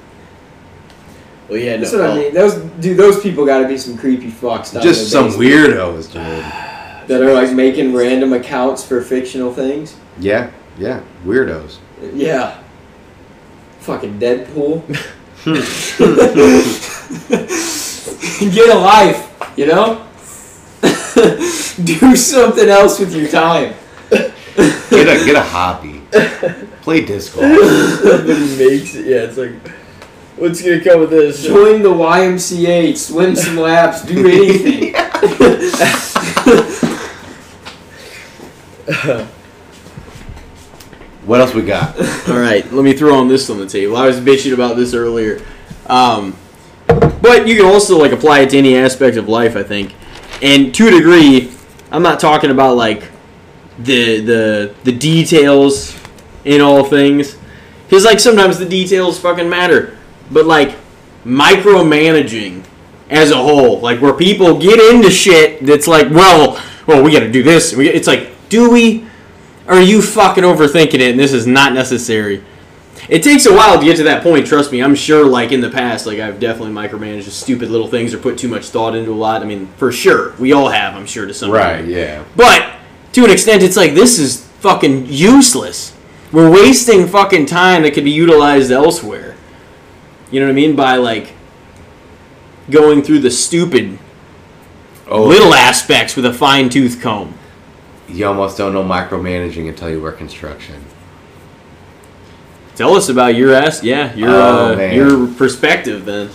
Well, 1.48 1.58
yeah, 1.58 1.78
That's 1.78 1.92
what 1.92 2.02
I 2.02 2.14
mean. 2.14 2.32
Those 2.32 2.54
dude, 2.80 2.96
those 2.96 3.20
people 3.20 3.44
got 3.44 3.58
to 3.58 3.68
be 3.68 3.76
some 3.76 3.98
creepy 3.98 4.30
fucks. 4.30 4.80
Just 4.80 5.10
some 5.10 5.26
basement 5.26 5.50
weirdos, 5.50 6.12
dude. 6.12 6.69
That 7.10 7.22
are 7.22 7.32
like 7.32 7.52
making 7.52 7.92
random 7.92 8.32
accounts 8.32 8.86
for 8.86 9.02
fictional 9.02 9.52
things. 9.52 9.96
Yeah, 10.20 10.52
yeah, 10.78 11.02
weirdos. 11.24 11.78
Yeah. 12.14 12.62
Fucking 13.80 14.20
Deadpool. 14.20 14.84
Get 18.54 18.68
a 18.68 18.78
life, 18.78 19.52
you 19.56 19.66
know? 19.66 20.06
Do 20.82 22.14
something 22.14 22.68
else 22.68 23.00
with 23.00 23.12
your 23.12 23.28
time. 23.28 23.74
Get 24.10 25.08
a 25.08 25.24
get 25.24 25.34
a 25.34 25.42
hobby. 25.42 26.02
Play 26.82 27.04
disc 27.04 27.34
golf. 27.34 27.44
Makes 27.44 28.94
it. 28.94 29.06
Yeah, 29.06 29.24
it's 29.24 29.36
like, 29.36 29.50
what's 30.36 30.62
gonna 30.62 30.80
come 30.80 31.00
with 31.00 31.10
this? 31.10 31.42
Join 31.42 31.82
the 31.82 31.88
YMCA, 31.88 32.96
swim 32.96 33.34
some 33.34 33.56
laps, 33.56 34.04
do 34.04 34.28
anything. 34.28 34.94
What 41.26 41.40
else 41.40 41.54
we 41.54 41.62
got? 41.62 41.96
All 42.28 42.38
right, 42.38 42.70
let 42.72 42.82
me 42.82 42.94
throw 42.94 43.14
on 43.14 43.28
this 43.28 43.50
on 43.50 43.58
the 43.58 43.66
table. 43.66 43.96
I 43.96 44.06
was 44.06 44.18
bitching 44.18 44.54
about 44.54 44.76
this 44.76 44.94
earlier, 44.94 45.40
um, 45.86 46.36
but 46.88 47.46
you 47.46 47.56
can 47.56 47.66
also 47.66 47.98
like 47.98 48.12
apply 48.12 48.40
it 48.40 48.50
to 48.50 48.58
any 48.58 48.76
aspect 48.76 49.16
of 49.16 49.28
life. 49.28 49.54
I 49.54 49.62
think, 49.62 49.94
and 50.42 50.74
to 50.74 50.88
a 50.88 50.90
degree, 50.90 51.52
I'm 51.92 52.02
not 52.02 52.20
talking 52.20 52.50
about 52.50 52.76
like 52.76 53.04
the 53.78 54.20
the 54.22 54.74
the 54.84 54.92
details 54.92 55.96
in 56.44 56.62
all 56.62 56.84
things, 56.84 57.36
because 57.84 58.04
like 58.04 58.18
sometimes 58.18 58.58
the 58.58 58.68
details 58.68 59.20
fucking 59.20 59.48
matter, 59.48 59.98
but 60.32 60.46
like 60.46 60.76
micromanaging 61.24 62.64
as 63.10 63.30
a 63.30 63.36
whole, 63.36 63.78
like 63.80 64.00
where 64.00 64.14
people 64.14 64.58
get 64.58 64.80
into 64.92 65.10
shit 65.10 65.64
that's 65.66 65.86
like, 65.86 66.10
well, 66.10 66.60
well, 66.86 67.02
we 67.02 67.12
got 67.12 67.20
to 67.20 67.30
do 67.30 67.42
this. 67.42 67.74
It's 67.74 68.06
like, 68.06 68.29
do 68.50 68.70
we? 68.70 69.06
Or 69.66 69.76
are 69.76 69.80
you 69.82 70.02
fucking 70.02 70.44
overthinking 70.44 70.94
it 70.94 71.12
and 71.12 71.18
this 71.18 71.32
is 71.32 71.46
not 71.46 71.72
necessary? 71.72 72.44
It 73.08 73.22
takes 73.22 73.46
a 73.46 73.54
while 73.54 73.78
to 73.78 73.84
get 73.84 73.96
to 73.96 74.02
that 74.04 74.22
point, 74.22 74.46
trust 74.46 74.70
me. 74.72 74.82
I'm 74.82 74.94
sure, 74.94 75.24
like, 75.24 75.52
in 75.52 75.60
the 75.62 75.70
past, 75.70 76.06
like, 76.06 76.18
I've 76.18 76.38
definitely 76.38 76.74
micromanaged 76.74 77.28
stupid 77.30 77.70
little 77.70 77.86
things 77.88 78.12
or 78.12 78.18
put 78.18 78.36
too 78.36 78.48
much 78.48 78.66
thought 78.66 78.94
into 78.94 79.10
a 79.10 79.14
lot. 79.14 79.40
I 79.40 79.46
mean, 79.46 79.68
for 79.78 79.90
sure. 79.90 80.34
We 80.38 80.52
all 80.52 80.68
have, 80.68 80.94
I'm 80.94 81.06
sure, 81.06 81.24
to 81.26 81.32
some 81.32 81.50
Right, 81.50 81.78
degree. 81.78 81.96
yeah. 81.96 82.24
But, 82.36 82.70
to 83.14 83.24
an 83.24 83.30
extent, 83.30 83.62
it's 83.62 83.76
like, 83.76 83.94
this 83.94 84.18
is 84.18 84.44
fucking 84.60 85.06
useless. 85.06 85.96
We're 86.30 86.50
wasting 86.50 87.06
fucking 87.08 87.46
time 87.46 87.82
that 87.84 87.94
could 87.94 88.04
be 88.04 88.10
utilized 88.10 88.70
elsewhere. 88.70 89.34
You 90.30 90.40
know 90.40 90.46
what 90.46 90.52
I 90.52 90.54
mean? 90.54 90.76
By, 90.76 90.96
like, 90.96 91.32
going 92.70 93.02
through 93.02 93.20
the 93.20 93.30
stupid 93.30 93.98
Oh, 95.08 95.24
little 95.24 95.54
aspects 95.54 96.14
with 96.14 96.24
a 96.26 96.32
fine 96.32 96.68
tooth 96.68 97.00
comb. 97.00 97.34
You 98.10 98.26
almost 98.26 98.58
don't 98.58 98.72
know 98.72 98.84
micromanaging 98.84 99.68
until 99.68 99.90
you 99.90 100.00
work 100.00 100.18
construction. 100.18 100.84
Tell 102.74 102.94
us 102.94 103.08
about 103.08 103.34
your 103.34 103.54
ass. 103.54 103.82
Yeah, 103.82 104.14
your 104.14 104.30
Oh, 104.30 104.74
uh, 104.74 104.80
your 104.92 105.26
perspective 105.34 106.04
then. 106.04 106.30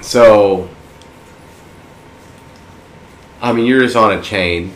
So, 0.00 0.68
I 3.42 3.52
mean, 3.52 3.66
you're 3.66 3.80
just 3.80 3.96
on 3.96 4.16
a 4.16 4.22
chain, 4.22 4.72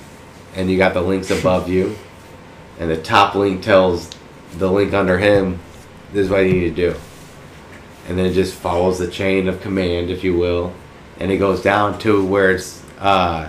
and 0.55 0.71
you 0.71 0.77
got 0.77 0.95
the 0.95 1.01
links 1.01 1.31
above 1.31 1.69
you, 1.69 1.97
and 2.79 2.91
the 2.91 2.97
top 2.97 3.35
link 3.35 3.63
tells 3.63 4.11
the 4.59 4.71
link 4.71 4.93
under 4.93 5.19
him, 5.19 5.61
"This 6.13 6.25
is 6.27 6.31
what 6.31 6.41
you 6.41 6.53
need 6.53 6.77
to 6.77 6.91
do," 6.91 6.97
and 8.09 8.19
then 8.19 8.27
it 8.27 8.33
just 8.33 8.55
follows 8.55 8.99
the 8.99 9.09
chain 9.09 9.49
of 9.49 9.61
command, 9.61 10.11
if 10.11 10.25
you 10.25 10.37
will, 10.37 10.73
and 11.21 11.31
it 11.31 11.37
goes 11.37 11.63
down 11.63 11.99
to 12.01 12.25
where 12.25 12.51
it's 12.51 12.83
uh, 13.01 13.49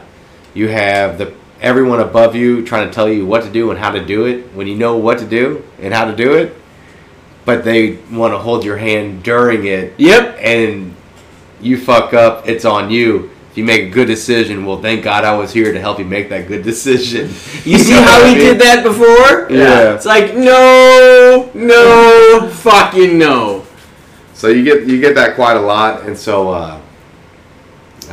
you 0.53 0.67
have 0.67 1.17
the 1.17 1.33
everyone 1.63 1.99
above 2.01 2.35
you 2.35 2.63
trying 2.65 2.87
to 2.87 2.93
tell 2.93 3.09
you 3.09 3.25
what 3.25 3.41
to 3.43 3.49
do 3.49 3.71
and 3.71 3.79
how 3.79 3.89
to 3.91 4.05
do 4.05 4.25
it 4.25 4.53
when 4.53 4.67
you 4.67 4.75
know 4.75 4.97
what 4.97 5.17
to 5.19 5.25
do 5.25 5.63
and 5.81 5.93
how 5.93 6.05
to 6.05 6.15
do 6.15 6.33
it, 6.33 6.53
but 7.45 7.63
they 7.63 7.95
want 8.11 8.33
to 8.33 8.37
hold 8.37 8.63
your 8.63 8.77
hand 8.77 9.23
during 9.23 9.65
it 9.65 9.93
Yep. 9.97 10.37
and 10.41 10.93
you 11.61 11.77
fuck 11.77 12.13
up, 12.13 12.47
it's 12.47 12.65
on 12.65 12.91
you. 12.91 13.31
If 13.51 13.57
you 13.57 13.63
make 13.63 13.83
a 13.83 13.89
good 13.89 14.07
decision, 14.07 14.65
well, 14.65 14.81
thank 14.81 15.03
God 15.03 15.23
I 15.23 15.37
was 15.37 15.53
here 15.53 15.71
to 15.71 15.79
help 15.79 15.99
you 15.99 16.05
make 16.05 16.27
that 16.29 16.47
good 16.47 16.63
decision. 16.63 17.27
You 17.63 17.77
see 17.79 17.93
how 18.09 18.25
he 18.25 18.33
did 18.35 18.59
that 18.59 18.83
before? 18.83 19.47
Yeah. 19.49 19.93
It's 19.95 20.05
like 20.05 20.35
no, 20.35 21.49
no, 21.53 22.49
fucking 22.51 23.17
no. 23.17 23.65
So 24.33 24.49
you 24.49 24.63
get 24.65 24.85
you 24.87 24.99
get 24.99 25.15
that 25.15 25.35
quite 25.35 25.55
a 25.55 25.61
lot, 25.61 26.03
and 26.03 26.17
so 26.17 26.49
uh, 26.49 26.81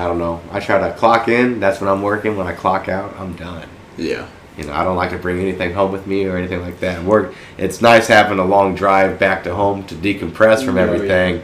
I 0.00 0.06
don't 0.06 0.18
know. 0.18 0.40
I 0.50 0.60
try 0.60 0.78
to 0.88 0.94
clock 0.96 1.28
in. 1.28 1.60
That's 1.60 1.80
when 1.80 1.88
I'm 1.88 2.02
working. 2.02 2.36
When 2.36 2.46
I 2.46 2.52
clock 2.52 2.88
out, 2.88 3.14
I'm 3.18 3.34
done. 3.34 3.68
Yeah. 3.96 4.26
You 4.56 4.64
know, 4.64 4.72
I 4.72 4.82
don't 4.84 4.96
like 4.96 5.10
to 5.10 5.18
bring 5.18 5.40
anything 5.40 5.72
home 5.74 5.92
with 5.92 6.06
me 6.06 6.24
or 6.26 6.36
anything 6.36 6.60
like 6.62 6.80
that. 6.80 7.02
Work. 7.04 7.34
It's 7.58 7.80
nice 7.80 8.08
having 8.08 8.38
a 8.38 8.44
long 8.44 8.74
drive 8.74 9.18
back 9.18 9.44
to 9.44 9.54
home 9.54 9.86
to 9.86 9.94
decompress 9.94 10.64
from 10.64 10.76
Oh, 10.76 10.84
yeah. 10.84 10.90
everything, 10.92 11.42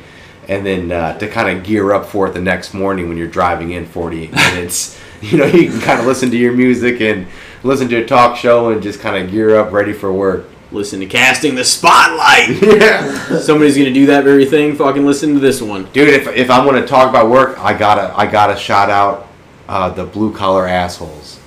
and 0.49 0.65
then 0.67 0.93
uh, 0.93 1.19
to 1.19 1.29
kind 1.29 1.57
of 1.57 1.65
gear 1.65 1.93
up 1.93 2.07
for 2.07 2.29
it 2.29 2.33
the 2.35 2.41
next 2.41 2.75
morning 2.75 3.09
when 3.09 3.17
you're 3.17 3.27
driving 3.29 3.71
in 3.73 3.87
48 3.87 4.33
minutes. 4.35 4.99
you 5.23 5.39
know, 5.39 5.47
you 5.47 5.71
can 5.71 5.81
kind 5.81 6.01
of 6.01 6.07
listen 6.07 6.31
to 6.31 6.37
your 6.37 6.53
music 6.53 7.01
and 7.01 7.27
listen 7.63 7.89
to 7.89 7.97
a 7.97 8.07
talk 8.07 8.37
show 8.37 8.71
and 8.71 8.83
just 8.83 9.01
kind 9.01 9.17
of 9.23 9.31
gear 9.31 9.57
up, 9.59 9.73
ready 9.73 9.93
for 9.93 10.13
work. 10.13 10.47
Listen 10.73 10.99
to 11.01 11.07
casting 11.07 11.55
the 11.55 11.65
spotlight. 11.65 12.61
yeah, 12.63 13.39
Somebody's 13.39 13.77
gonna 13.77 13.93
do 13.93 14.07
that 14.07 14.25
very 14.25 14.45
thing. 14.45 14.75
Fucking 14.75 15.07
listen 15.07 15.35
to 15.35 15.41
this 15.41 15.63
one. 15.63 15.85
dude. 15.93 16.09
If 16.09 16.27
if 16.29 16.51
I 16.51 16.65
want 16.65 16.79
to 16.79 16.87
talk 16.87 17.09
about 17.09 17.31
work, 17.31 17.59
I 17.61 17.73
gotta 17.77 18.13
I 18.19 18.27
gotta 18.27 18.57
shout 18.57 18.91
out 18.91 19.29
uh, 19.69 19.91
the 19.91 20.05
blue 20.05 20.35
collar 20.35 20.67
assholes 20.67 21.39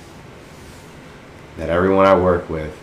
that 1.58 1.68
everyone 1.68 2.06
I 2.06 2.14
work 2.18 2.48
with. 2.48 2.74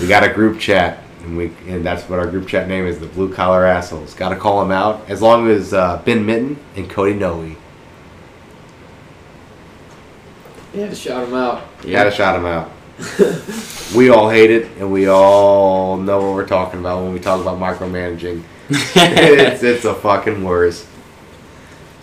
We 0.00 0.06
got 0.08 0.22
a 0.24 0.32
group 0.32 0.58
chat, 0.58 1.02
and 1.24 1.36
we 1.36 1.52
and 1.68 1.84
that's 1.84 2.08
what 2.08 2.18
our 2.18 2.26
group 2.26 2.48
chat 2.48 2.66
name 2.66 2.86
is, 2.86 2.98
the 2.98 3.06
blue 3.06 3.32
collar 3.32 3.66
assholes. 3.66 4.14
Got 4.14 4.30
to 4.30 4.36
call 4.36 4.60
them 4.62 4.70
out. 4.70 5.08
As 5.10 5.20
long 5.20 5.50
as 5.50 5.74
uh, 5.74 6.00
Ben 6.06 6.24
Mitten 6.24 6.56
and 6.76 6.88
Cody 6.88 7.12
Noe, 7.14 7.42
You 10.72 10.80
had 10.80 10.90
to 10.90 10.96
shout 10.96 11.26
them 11.26 11.34
out. 11.34 11.64
you 11.84 11.92
got 11.92 12.04
to 12.04 12.10
shout 12.10 12.34
them 12.36 12.46
out. 12.46 12.70
we 13.96 14.10
all 14.10 14.28
hate 14.28 14.50
it, 14.50 14.66
and 14.78 14.92
we 14.92 15.08
all 15.08 15.96
know 15.96 16.18
what 16.20 16.34
we're 16.34 16.46
talking 16.46 16.80
about 16.80 17.02
when 17.02 17.12
we 17.12 17.20
talk 17.20 17.40
about 17.40 17.58
micromanaging. 17.58 18.42
it's 18.70 19.62
it's 19.62 19.84
a 19.84 19.94
fucking 19.94 20.44
worst. 20.44 20.86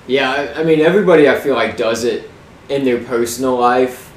Yeah, 0.08 0.32
I, 0.32 0.62
I 0.62 0.64
mean, 0.64 0.80
everybody 0.82 1.30
I 1.30 1.40
feel 1.40 1.56
like 1.56 1.78
does 1.78 2.04
it 2.04 2.30
in 2.70 2.84
their 2.84 3.04
personal 3.04 3.56
life 3.58 4.12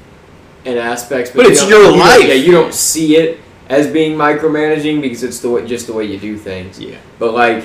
and 0.65 0.77
aspects, 0.77 1.31
But 1.31 1.45
you 1.45 1.51
it's 1.51 1.61
don't- 1.61 1.69
your 1.69 1.91
you 1.91 1.97
life. 1.97 2.27
Yeah, 2.27 2.33
you 2.33 2.51
don't 2.51 2.73
see 2.73 3.15
it 3.15 3.39
as 3.69 3.87
being 3.87 4.17
micromanaging 4.17 5.01
because 5.01 5.23
it's 5.23 5.39
the 5.39 5.49
way, 5.49 5.65
just 5.65 5.87
the 5.87 5.93
way 5.93 6.05
you 6.05 6.17
do 6.19 6.37
things. 6.37 6.79
Yeah. 6.79 6.97
But 7.19 7.33
like, 7.33 7.63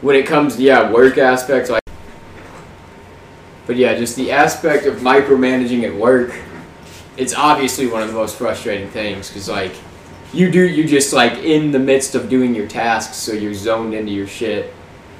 when 0.00 0.16
it 0.16 0.26
comes 0.26 0.56
to 0.56 0.62
yeah 0.62 0.90
work 0.90 1.18
aspects, 1.18 1.68
like, 1.70 1.82
but 3.66 3.76
yeah, 3.76 3.94
just 3.94 4.16
the 4.16 4.30
aspect 4.32 4.86
of 4.86 4.96
micromanaging 4.96 5.84
at 5.84 5.94
work, 5.94 6.32
it's 7.20 7.34
obviously 7.34 7.86
one 7.86 8.02
of 8.02 8.08
the 8.08 8.14
most 8.14 8.36
frustrating 8.36 8.88
things 8.88 9.28
because 9.28 9.46
like, 9.48 9.74
you 10.32 10.50
do 10.50 10.66
you 10.66 10.86
just 10.86 11.12
like 11.12 11.34
in 11.38 11.70
the 11.70 11.78
midst 11.78 12.14
of 12.14 12.30
doing 12.30 12.54
your 12.54 12.66
tasks, 12.66 13.16
so 13.16 13.32
you're 13.32 13.52
zoned 13.52 13.92
into 13.92 14.10
your 14.10 14.26
shit. 14.26 14.72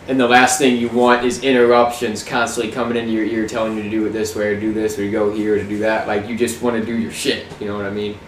And 0.09 0.19
the 0.19 0.27
last 0.27 0.59
thing 0.59 0.77
you 0.77 0.89
want 0.89 1.25
is 1.25 1.45
interruptions 1.45 2.25
constantly 2.25 2.73
coming 2.73 2.97
into 2.97 3.13
your 3.13 3.25
ear 3.25 3.47
telling 3.47 3.77
you 3.77 3.83
to 3.83 3.91
do 3.91 4.07
it 4.07 4.11
this 4.11 4.35
way 4.35 4.55
or 4.55 4.59
do 4.59 4.73
this 4.73 4.99
or 4.99 5.09
go 5.11 5.31
here 5.31 5.57
or 5.57 5.59
to 5.59 5.69
do 5.69 5.79
that. 5.81 6.09
Like 6.09 6.27
you 6.27 6.39
just 6.39 6.63
want 6.63 6.77
to 6.77 6.85
do 6.85 6.97
your 6.97 7.13
shit. 7.13 7.47
You 7.61 7.69
know 7.69 7.77
what 7.77 7.87
I 7.87 7.91
mean? 7.91 8.19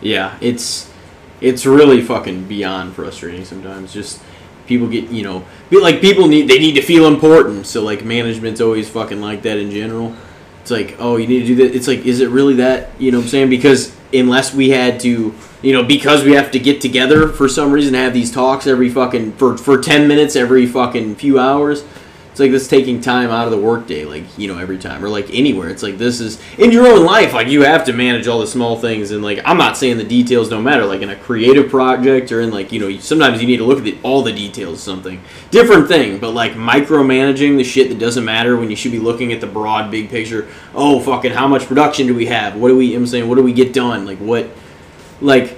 Yeah, 0.00 0.36
it's 0.40 0.90
it's 1.40 1.66
really 1.66 2.00
fucking 2.00 2.48
beyond 2.48 2.94
frustrating 2.94 3.44
sometimes. 3.44 3.92
Just 3.92 4.22
people 4.66 4.88
get 4.88 5.10
you 5.10 5.22
know, 5.22 5.44
like 5.70 6.00
people 6.00 6.28
need 6.28 6.48
they 6.48 6.58
need 6.58 6.74
to 6.76 6.82
feel 6.82 7.08
important. 7.08 7.66
So 7.66 7.82
like 7.82 8.04
management's 8.04 8.60
always 8.60 8.88
fucking 8.88 9.20
like 9.20 9.42
that 9.42 9.58
in 9.58 9.70
general. 9.70 10.16
It's 10.64 10.70
like, 10.70 10.96
oh, 10.98 11.18
you 11.18 11.26
need 11.26 11.40
to 11.40 11.46
do 11.46 11.54
that. 11.56 11.76
It's 11.76 11.86
like, 11.86 12.06
is 12.06 12.20
it 12.20 12.30
really 12.30 12.54
that? 12.54 12.98
You 12.98 13.12
know 13.12 13.18
what 13.18 13.24
I'm 13.24 13.28
saying? 13.28 13.50
Because 13.50 13.94
unless 14.14 14.54
we 14.54 14.70
had 14.70 14.98
to, 15.00 15.34
you 15.60 15.72
know, 15.74 15.84
because 15.84 16.24
we 16.24 16.32
have 16.32 16.50
to 16.52 16.58
get 16.58 16.80
together 16.80 17.28
for 17.28 17.50
some 17.50 17.70
reason, 17.70 17.92
have 17.92 18.14
these 18.14 18.32
talks 18.32 18.66
every 18.66 18.88
fucking 18.88 19.32
for 19.32 19.58
for 19.58 19.76
ten 19.76 20.08
minutes 20.08 20.36
every 20.36 20.64
fucking 20.64 21.16
few 21.16 21.38
hours. 21.38 21.84
It's 22.34 22.40
like 22.40 22.50
this 22.50 22.66
taking 22.66 23.00
time 23.00 23.30
out 23.30 23.44
of 23.44 23.52
the 23.52 23.60
workday, 23.60 24.04
like 24.04 24.24
you 24.36 24.48
know, 24.48 24.58
every 24.58 24.76
time 24.76 25.04
or 25.04 25.08
like 25.08 25.32
anywhere. 25.32 25.68
It's 25.68 25.84
like 25.84 25.98
this 25.98 26.18
is 26.20 26.40
in 26.58 26.72
your 26.72 26.84
own 26.84 27.06
life. 27.06 27.32
Like 27.32 27.46
you 27.46 27.62
have 27.62 27.84
to 27.84 27.92
manage 27.92 28.26
all 28.26 28.40
the 28.40 28.46
small 28.48 28.76
things, 28.76 29.12
and 29.12 29.22
like 29.22 29.38
I'm 29.44 29.56
not 29.56 29.76
saying 29.76 29.98
the 29.98 30.04
details 30.04 30.48
don't 30.48 30.64
matter. 30.64 30.84
Like 30.84 31.00
in 31.00 31.10
a 31.10 31.14
creative 31.14 31.70
project 31.70 32.32
or 32.32 32.40
in 32.40 32.50
like 32.50 32.72
you 32.72 32.80
know, 32.80 32.98
sometimes 32.98 33.40
you 33.40 33.46
need 33.46 33.58
to 33.58 33.64
look 33.64 33.78
at 33.78 33.84
the, 33.84 33.96
all 34.02 34.22
the 34.22 34.32
details. 34.32 34.78
of 34.78 34.80
Something 34.80 35.22
different 35.52 35.86
thing, 35.86 36.18
but 36.18 36.32
like 36.32 36.54
micromanaging 36.54 37.56
the 37.56 37.62
shit 37.62 37.88
that 37.90 38.00
doesn't 38.00 38.24
matter 38.24 38.56
when 38.56 38.68
you 38.68 38.74
should 38.74 38.90
be 38.90 38.98
looking 38.98 39.32
at 39.32 39.40
the 39.40 39.46
broad 39.46 39.92
big 39.92 40.10
picture. 40.10 40.48
Oh 40.74 40.98
fucking, 40.98 41.30
how 41.30 41.46
much 41.46 41.66
production 41.66 42.08
do 42.08 42.16
we 42.16 42.26
have? 42.26 42.56
What 42.56 42.66
do 42.66 42.76
we? 42.76 42.96
I'm 42.96 43.06
saying, 43.06 43.28
what 43.28 43.36
do 43.36 43.44
we 43.44 43.52
get 43.52 43.72
done? 43.72 44.06
Like 44.06 44.18
what? 44.18 44.50
Like 45.20 45.56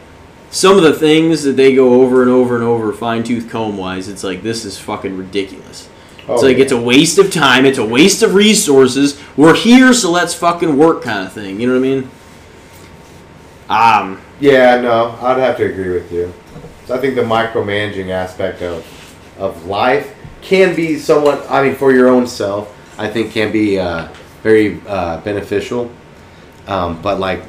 some 0.51 0.77
of 0.77 0.83
the 0.83 0.93
things 0.93 1.43
that 1.45 1.57
they 1.57 1.75
go 1.75 2.03
over 2.03 2.21
and 2.21 2.31
over 2.31 2.55
and 2.55 2.63
over 2.63 2.93
fine 2.93 3.25
tooth 3.25 3.49
comb 3.49 3.79
wise. 3.79 4.09
It's 4.09 4.23
like 4.23 4.43
this 4.43 4.67
is 4.67 4.79
fucking 4.79 5.17
ridiculous. 5.17 5.89
It's 6.29 6.43
Oh, 6.43 6.47
like 6.47 6.59
it's 6.59 6.73
a 6.73 6.81
waste 6.81 7.19
of 7.19 7.31
time. 7.33 7.65
It's 7.65 7.79
a 7.79 7.85
waste 7.85 8.23
of 8.23 8.35
resources. 8.35 9.21
We're 9.37 9.55
here, 9.55 9.93
so 9.93 10.11
let's 10.11 10.35
fucking 10.35 10.77
work, 10.77 11.03
kind 11.03 11.27
of 11.27 11.33
thing. 11.33 11.61
You 11.61 11.69
know 11.69 11.75
what 11.75 11.87
I 11.87 11.89
mean? 11.89 12.11
Um, 13.69 14.21
Yeah, 14.41 14.81
no, 14.81 15.17
I'd 15.23 15.39
have 15.39 15.57
to 15.59 15.65
agree 15.65 15.91
with 15.91 16.11
you. 16.13 16.33
So 16.87 16.95
I 16.95 16.99
think 16.99 17.15
the 17.15 17.23
micromanaging 17.23 18.11
aspect 18.11 18.63
of 18.63 18.85
of 19.39 19.67
life 19.67 20.15
can 20.41 20.75
be 20.75 20.99
somewhat. 20.99 21.45
I 21.51 21.63
mean, 21.63 21.75
for 21.75 21.93
your 21.93 22.09
own 22.09 22.27
self, 22.27 22.75
I 22.99 23.09
think 23.09 23.33
can 23.33 23.53
be 23.53 23.79
uh, 23.79 24.09
very 24.43 24.81
uh, 24.87 25.21
beneficial. 25.21 25.91
Um, 26.67 27.01
but 27.03 27.19
like 27.21 27.43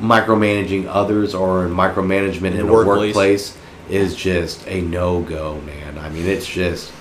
micromanaging 0.00 0.86
others 0.88 1.34
or 1.34 1.66
micromanagement 1.66 2.52
in, 2.52 2.60
In 2.60 2.60
a 2.60 2.66
the 2.66 2.72
workplace. 2.72 3.14
workplace 3.14 3.58
is 3.90 4.14
just 4.16 4.66
a 4.66 4.80
no 4.82 5.22
go, 5.22 5.60
man. 5.62 5.98
I 5.98 6.08
mean, 6.08 6.26
it's 6.26 6.46
just 6.46 6.92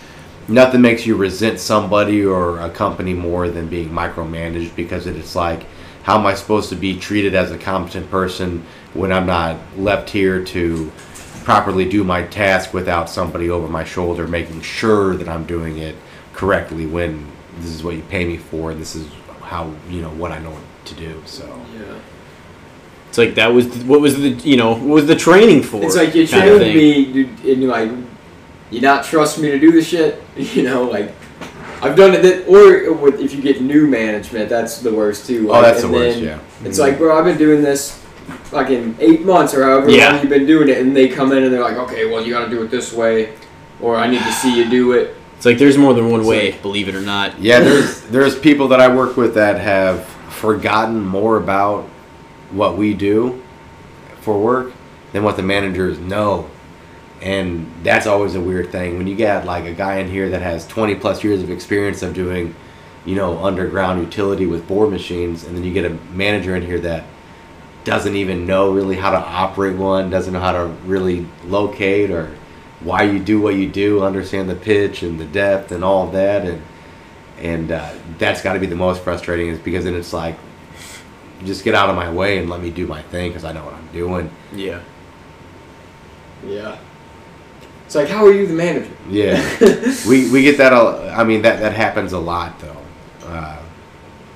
nothing 0.48 0.82
makes 0.82 1.06
you 1.06 1.16
resent 1.16 1.60
somebody 1.60 2.26
or 2.26 2.60
a 2.60 2.70
company 2.70 3.14
more 3.14 3.50
than 3.50 3.68
being 3.68 3.90
micromanaged 3.90 4.76
because 4.76 5.08
it's 5.08 5.36
like 5.36 5.66
how 6.04 6.18
am 6.20 6.26
i 6.26 6.34
supposed 6.34 6.70
to 6.70 6.76
be 6.76 6.98
treated 7.00 7.36
as 7.36 7.52
a 7.52 7.58
competent 7.58 8.10
person 8.10 8.64
when 8.94 9.12
i'm 9.12 9.26
not 9.26 9.58
left 9.78 10.10
here 10.10 10.44
to 10.44 10.92
properly 11.44 11.88
do 11.88 12.04
my 12.04 12.24
task 12.24 12.74
without 12.74 13.10
somebody 13.10 13.50
over 13.50 13.68
my 13.68 13.84
shoulder 13.84 14.28
making 14.28 14.62
sure 14.62 15.16
that 15.16 15.28
i'm 15.30 15.46
doing 15.46 15.78
it 15.78 15.96
correctly 16.34 16.86
when 16.86 17.26
this 17.60 17.70
is 17.72 17.84
what 17.84 17.96
you 17.96 18.02
pay 18.04 18.26
me 18.26 18.38
for 18.38 18.72
and 18.72 18.80
this 18.82 18.96
is 18.96 19.08
how 19.42 19.72
you 19.90 20.02
know 20.02 20.12
what 20.12 20.32
i 20.32 20.40
know 20.40 20.56
to 20.86 20.96
do 20.96 21.22
so 21.26 21.46
Yeah. 21.74 21.96
it's 23.10 23.18
like 23.18 23.36
that 23.36 23.54
was 23.54 23.68
what 23.84 24.02
was 24.02 24.16
the 24.18 24.30
you 24.30 24.58
know 24.58 24.72
what 24.74 24.82
was 24.96 25.08
the 25.08 25.16
training 25.16 25.62
for? 25.64 25.84
It's 25.84 25.96
like 25.96 26.16
you 26.16 26.26
kinda 26.26 26.58
trained 26.58 26.60
thing. 26.62 26.76
me, 26.76 27.00
you- 27.00 27.52
and 27.54 27.62
you 27.62 27.68
like, 27.68 27.92
you 28.72 28.82
not 28.82 29.06
trust 29.06 29.38
me 29.40 29.52
to 29.52 29.60
do 29.60 29.72
the 29.72 29.82
shit. 29.84 30.22
You 30.38 30.64
know, 30.64 30.84
like 30.84 31.14
I've 31.82 31.96
done 31.96 32.14
it. 32.14 32.22
That, 32.24 32.48
or 32.48 32.94
with, 32.94 33.20
if 33.20 33.34
you 33.34 33.42
get 33.42 33.62
new 33.62 33.86
management, 33.88 34.50
that's 34.50 34.80
the 34.80 34.94
worst 34.94 35.26
too. 35.28 35.50
oh 35.50 35.54
like, 35.54 35.64
that's 35.64 35.82
the 35.82 35.90
worst 35.90 36.18
then 36.20 36.24
yeah 36.24 36.38
Mm-hmm. 36.38 36.66
It's 36.68 36.80
like, 36.80 36.98
bro, 37.00 37.18
I've 37.18 37.26
been 37.26 37.38
doing 37.40 37.62
this 37.64 37.98
fucking 38.46 38.96
eight 39.00 39.22
months 39.26 39.54
or 39.56 39.64
however 39.64 39.90
Yeah. 39.90 40.12
long 40.12 40.22
you've 40.22 40.30
been 40.30 40.46
doing 40.46 40.70
it, 40.70 40.78
and 40.78 40.96
they 40.96 41.08
come 41.10 41.32
in 41.32 41.44
and 41.44 41.52
they're 41.52 41.62
like, 41.64 41.78
okay, 41.78 42.06
well, 42.06 42.24
you 42.24 42.32
got 42.34 42.46
to 42.46 42.50
do 42.52 42.62
it 42.62 42.70
this 42.70 42.94
way, 42.94 43.34
or 43.82 43.96
I 43.98 44.08
need 44.08 44.22
to 44.22 44.32
see 44.32 44.56
you 44.56 44.70
do 44.70 44.92
it. 44.94 45.16
It's 45.38 45.46
like 45.48 45.58
there's 45.58 45.76
more 45.78 45.96
than 45.96 46.12
one 46.12 46.20
It's 46.20 46.30
way, 46.30 46.52
believe 46.62 46.88
it 46.88 46.94
or 46.94 47.02
not. 47.02 47.40
Yeah, 47.42 47.60
there's 47.68 48.02
there's 48.04 48.38
people 48.38 48.68
that 48.68 48.80
I 48.80 48.94
work 48.96 49.18
with 49.18 49.34
that 49.34 49.60
have 49.60 50.06
forgotten 50.30 51.04
more 51.04 51.38
about 51.38 51.86
what 52.52 52.78
we 52.78 52.94
do 52.94 53.42
for 54.22 54.38
work 54.40 54.72
than 55.14 55.24
what 55.24 55.36
the 55.38 55.44
managers 55.44 55.98
know. 55.98 56.48
And 57.22 57.72
that's 57.84 58.08
always 58.08 58.36
a 58.36 58.42
weird 58.42 58.72
thing. 58.72 58.98
When 58.98 59.08
you 59.08 59.16
get 59.16 59.46
like 59.46 59.66
a 59.66 59.74
guy 59.74 59.98
in 59.98 60.10
here 60.10 60.30
that 60.30 60.42
has 60.42 60.66
20 60.68 60.96
plus 60.96 61.24
years 61.24 61.44
of 61.44 61.52
experience 61.52 62.02
of 62.02 62.14
doing, 62.14 62.56
you 63.06 63.16
know, 63.16 63.44
underground 63.44 64.02
utility 64.02 64.48
with 64.48 64.68
bore 64.68 64.90
machines, 64.90 65.44
and 65.44 65.56
then 65.56 65.64
you 65.64 65.72
get 65.72 65.86
a 65.86 65.92
manager 66.14 66.56
in 66.56 66.64
here 66.64 66.80
that 66.80 67.04
doesn't 67.84 68.16
even 68.16 68.46
know 68.46 68.72
really 68.72 68.96
how 68.96 69.12
to 69.12 69.18
operate 69.18 69.78
one, 69.78 70.10
doesn't 70.10 70.34
know 70.34 70.40
how 70.40 70.52
to 70.52 70.66
really 70.86 71.28
locate 71.46 72.12
or 72.12 72.36
why 72.80 73.04
you 73.04 73.20
do 73.20 73.40
what 73.40 73.56
you 73.56 73.70
do, 73.70 74.04
understand 74.04 74.50
the 74.50 74.56
pitch 74.56 75.04
and 75.04 75.20
the 75.20 75.26
depth 75.26 75.72
and 75.72 75.84
all 75.84 76.08
that, 76.12 76.46
and 76.46 76.62
and 77.40 77.72
uh, 77.72 77.94
that's 78.20 78.42
got 78.42 78.54
to 78.54 78.60
be 78.60 78.68
the 78.68 78.76
most 78.76 79.04
frustrating 79.04 79.48
is 79.48 79.60
because 79.60 79.86
then 79.86 79.96
it's 79.96 80.14
like 80.14 80.38
just 81.44 81.64
get 81.64 81.74
out 81.74 81.90
of 81.90 81.96
my 81.96 82.12
way 82.12 82.38
and 82.38 82.50
let 82.50 82.62
me 82.62 82.70
do 82.70 82.86
my 82.86 83.02
thing 83.02 83.30
because 83.30 83.44
I 83.44 83.52
know 83.52 83.66
what 83.66 83.74
I'm 83.74 83.92
doing. 83.92 84.30
Yeah. 84.54 84.82
Yeah. 86.46 86.78
It's 87.92 87.96
like, 87.98 88.08
how 88.08 88.26
are 88.26 88.32
you 88.32 88.48
the 88.48 88.54
manager? 88.54 88.90
Yeah, 89.10 89.36
we 90.08 90.32
we 90.32 90.44
get 90.44 90.58
that. 90.60 90.72
All, 90.72 90.98
I 91.10 91.26
mean 91.26 91.42
that 91.42 91.60
that 91.60 91.74
happens 91.74 92.14
a 92.14 92.20
lot 92.20 92.58
though. 92.62 92.78
Uh, 93.28 93.58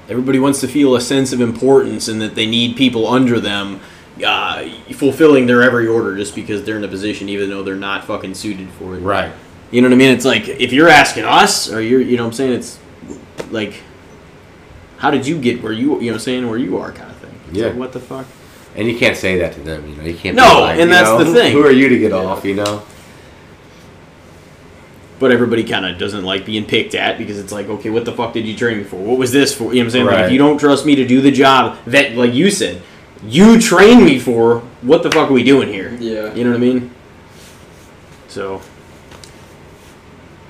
Everybody 0.09 0.39
wants 0.39 0.59
to 0.59 0.67
feel 0.67 0.93
a 0.97 0.99
sense 0.99 1.31
of 1.31 1.39
importance 1.39 2.09
and 2.09 2.19
that 2.21 2.35
they 2.35 2.45
need 2.47 2.75
people 2.75 3.07
under 3.07 3.39
them 3.39 3.79
uh, 4.25 4.67
fulfilling 4.91 5.45
their 5.45 5.63
every 5.63 5.87
order 5.87 6.17
just 6.17 6.35
because 6.35 6.65
they're 6.65 6.75
in 6.75 6.83
a 6.83 6.89
position, 6.89 7.29
even 7.29 7.49
though 7.49 7.63
they're 7.63 7.77
not 7.77 8.03
fucking 8.03 8.33
suited 8.33 8.67
for 8.71 8.97
it. 8.97 8.99
right. 8.99 9.31
You 9.71 9.81
know 9.81 9.87
what 9.87 9.93
I 9.95 9.99
mean? 9.99 10.11
It's 10.11 10.25
like 10.25 10.49
if 10.49 10.73
you're 10.73 10.89
asking 10.89 11.23
us, 11.23 11.71
or 11.71 11.79
you're, 11.79 12.01
you 12.01 12.17
know 12.17 12.23
what 12.23 12.31
I'm 12.31 12.33
saying? 12.33 12.51
It's 12.59 12.77
like, 13.51 13.81
how 14.97 15.11
did 15.11 15.25
you 15.25 15.39
get 15.39 15.63
where 15.63 15.71
you, 15.71 16.01
you 16.01 16.07
know 16.11 16.15
I'm 16.15 16.19
saying, 16.19 16.45
where 16.49 16.59
you 16.59 16.77
are 16.77 16.91
kind 16.91 17.09
of 17.09 17.15
thing. 17.19 17.33
It's 17.47 17.57
Yeah. 17.57 17.67
like, 17.67 17.77
what 17.77 17.93
the 17.93 18.01
fuck? 18.01 18.25
And 18.75 18.85
you 18.89 18.97
can't 18.99 19.15
say 19.15 19.37
that 19.39 19.53
to 19.53 19.61
them. 19.61 19.87
You 19.89 19.95
know, 19.95 20.03
you 20.03 20.13
can't. 20.15 20.35
be 20.35 20.41
No, 20.41 20.59
like, 20.59 20.77
and 20.77 20.91
that's 20.91 21.07
know, 21.07 21.23
the 21.23 21.33
thing. 21.33 21.53
Who 21.53 21.65
are 21.65 21.71
you 21.71 21.87
to 21.87 21.97
get 21.97 22.11
off? 22.11 22.43
You 22.43 22.55
know. 22.55 22.83
But 25.25 25.31
everybody 25.31 25.63
kind 25.63 25.87
of 25.87 25.97
doesn't 25.97 26.23
like 26.23 26.45
being 26.45 26.65
picked 26.65 26.93
at 26.93 27.17
because 27.17 27.39
it's 27.39 27.51
like, 27.51 27.67
okay, 27.67 27.89
what 27.89 28.05
the 28.05 28.11
fuck 28.11 28.31
did 28.31 28.45
you 28.45 28.55
train 28.55 28.77
me 28.77 28.83
for? 28.83 28.97
What 28.97 29.17
was 29.17 29.31
this 29.31 29.55
for? 29.55 29.73
You 29.73 29.79
know 29.79 29.79
what 29.79 29.83
I'm 29.85 29.89
saying? 29.89 30.05
Like, 30.05 30.25
if 30.25 30.31
you 30.31 30.37
don't 30.37 30.59
trust 30.59 30.85
me 30.85 30.93
to 30.93 31.03
do 31.07 31.19
the 31.19 31.31
job 31.31 31.79
that, 31.87 32.11
like 32.15 32.31
you 32.35 32.51
said, 32.51 32.79
you 33.25 33.59
trained 33.59 34.05
me 34.05 34.19
for, 34.19 34.59
what 34.83 35.01
the 35.01 35.09
fuck 35.09 35.31
are 35.31 35.33
we 35.33 35.41
doing 35.43 35.67
here? 35.69 35.91
Yeah. 35.99 36.31
You 36.35 36.43
know 36.43 36.51
what 36.51 36.57
I 36.57 36.59
mean? 36.59 36.91
So, 38.27 38.61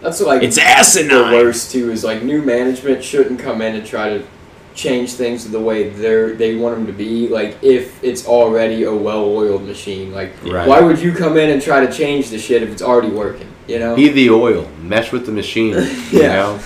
That's 0.01 0.19
like 0.19 0.43
it's 0.43 0.57
the 0.57 0.63
asinine. 0.63 1.31
worst 1.31 1.71
too. 1.71 1.89
Is 1.89 2.03
like 2.03 2.21
new 2.21 2.41
management 2.41 3.01
shouldn't 3.01 3.39
come 3.39 3.61
in 3.61 3.77
and 3.77 3.85
try 3.87 4.09
to 4.09 4.25
change 4.73 5.13
things 5.13 5.49
the 5.49 5.57
way 5.61 5.87
they're 5.87 6.35
they 6.35 6.55
want 6.55 6.75
them 6.75 6.85
to 6.87 6.91
be. 6.91 7.29
Like 7.29 7.63
if 7.63 8.03
it's 8.03 8.27
already 8.27 8.83
a 8.83 8.93
well-oiled 8.93 9.63
machine, 9.63 10.11
like 10.11 10.33
Right. 10.43 10.67
why 10.67 10.81
would 10.81 10.99
you 10.99 11.13
come 11.13 11.37
in 11.37 11.49
and 11.49 11.61
try 11.61 11.85
to 11.85 11.89
change 11.93 12.29
the 12.29 12.37
shit 12.37 12.61
if 12.61 12.69
it's 12.73 12.81
already 12.81 13.07
working? 13.09 13.47
You 13.67 13.79
know? 13.79 13.95
Be 13.95 14.09
the 14.09 14.29
oil. 14.29 14.69
Mesh 14.81 15.11
with 15.11 15.25
the 15.25 15.31
machine. 15.31 15.73
You 16.11 16.21
Yeah. 16.21 16.27
know. 16.35 16.59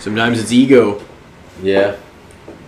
Sometimes 0.00 0.40
it's 0.40 0.52
ego. 0.52 1.00
Yeah. 1.62 1.96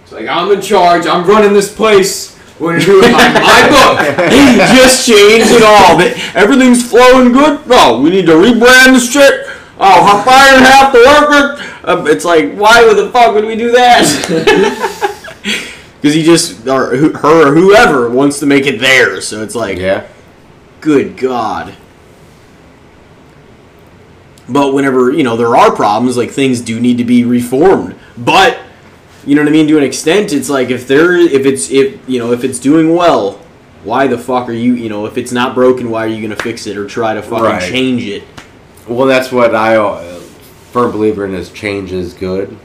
It's 0.03 0.13
like 0.13 0.27
I'm 0.29 0.51
in 0.53 0.61
charge. 0.61 1.07
I'm 1.07 1.27
running 1.27 1.53
this 1.53 1.73
place. 1.75 2.35
We're 2.59 2.73
gonna 2.79 2.85
do 2.87 2.99
it 3.05 3.13
by 3.13 3.29
my 3.33 3.69
book. 3.69 4.33
he 4.33 4.57
just 4.77 5.07
changed 5.07 5.51
it 5.51 5.63
all. 5.63 6.01
Everything's 6.35 6.89
flowing 6.89 7.33
good. 7.33 7.67
No, 7.67 8.01
we 8.01 8.09
need 8.11 8.27
to 8.27 8.33
rebrand 8.33 8.95
this 8.95 9.11
shit. 9.13 9.47
Oh, 9.79 10.07
how 10.07 10.23
fire 10.23 10.59
half 10.59 10.93
the 10.93 11.01
worker. 11.01 11.63
Uh, 11.85 12.05
it's 12.07 12.25
like, 12.25 12.55
why 12.55 12.83
the 12.95 13.11
fuck 13.11 13.35
would 13.35 13.45
we 13.45 13.57
do 13.57 13.73
that? 13.73 15.03
Because 16.01 16.15
he 16.15 16.23
just, 16.23 16.67
or 16.69 16.95
her 16.97 17.49
or 17.49 17.55
whoever 17.55 18.09
wants 18.11 18.39
to 18.41 18.47
make 18.47 18.67
it 18.67 18.79
theirs. 18.81 19.27
So 19.27 19.43
it's 19.43 19.55
like, 19.57 19.79
Yeah. 19.79 20.07
good 20.81 21.17
God. 21.17 21.75
But 24.49 24.73
whenever, 24.75 25.11
you 25.13 25.23
know, 25.25 25.37
there 25.37 25.57
are 25.57 25.75
problems, 25.75 26.17
like 26.17 26.31
things 26.31 26.61
do 26.61 26.79
need 26.81 26.99
to 26.99 27.05
be 27.05 27.25
reformed. 27.25 27.97
But, 28.17 28.59
you 29.27 29.35
know 29.35 29.43
what 29.43 29.49
I 29.49 29.53
mean, 29.53 29.67
to 29.69 29.77
an 29.79 29.83
extent, 29.85 30.33
it's 30.33 30.49
like 30.49 30.71
if 30.71 30.87
there 30.87 31.17
if 31.17 31.45
it's 31.47 31.71
if 31.71 31.99
you 32.09 32.19
know, 32.21 32.33
if 32.33 32.45
it's 32.45 32.59
doing 32.61 32.95
well, 32.95 33.41
why 33.83 34.07
the 34.07 34.19
fuck 34.19 34.49
are 34.49 34.53
you 34.53 34.75
you 34.75 34.89
know, 34.89 35.07
if 35.07 35.19
it's 35.19 35.33
not 35.33 35.55
broken, 35.55 35.91
why 35.91 36.05
are 36.05 36.09
you 36.09 36.23
gonna 36.23 36.41
fix 36.41 36.67
it 36.67 36.77
or 36.77 36.87
try 36.87 37.15
to 37.15 37.23
fucking 37.23 37.45
Right. 37.45 37.63
change 37.63 38.05
it? 38.07 38.23
Well, 38.89 39.07
that's 39.09 39.33
what 39.33 39.55
I 39.55 39.77
uh, 39.77 40.21
firm 40.73 40.93
believer 40.93 41.25
in 41.25 41.35
is 41.35 41.51
change 41.51 41.91
is 41.91 42.15
good. 42.15 42.57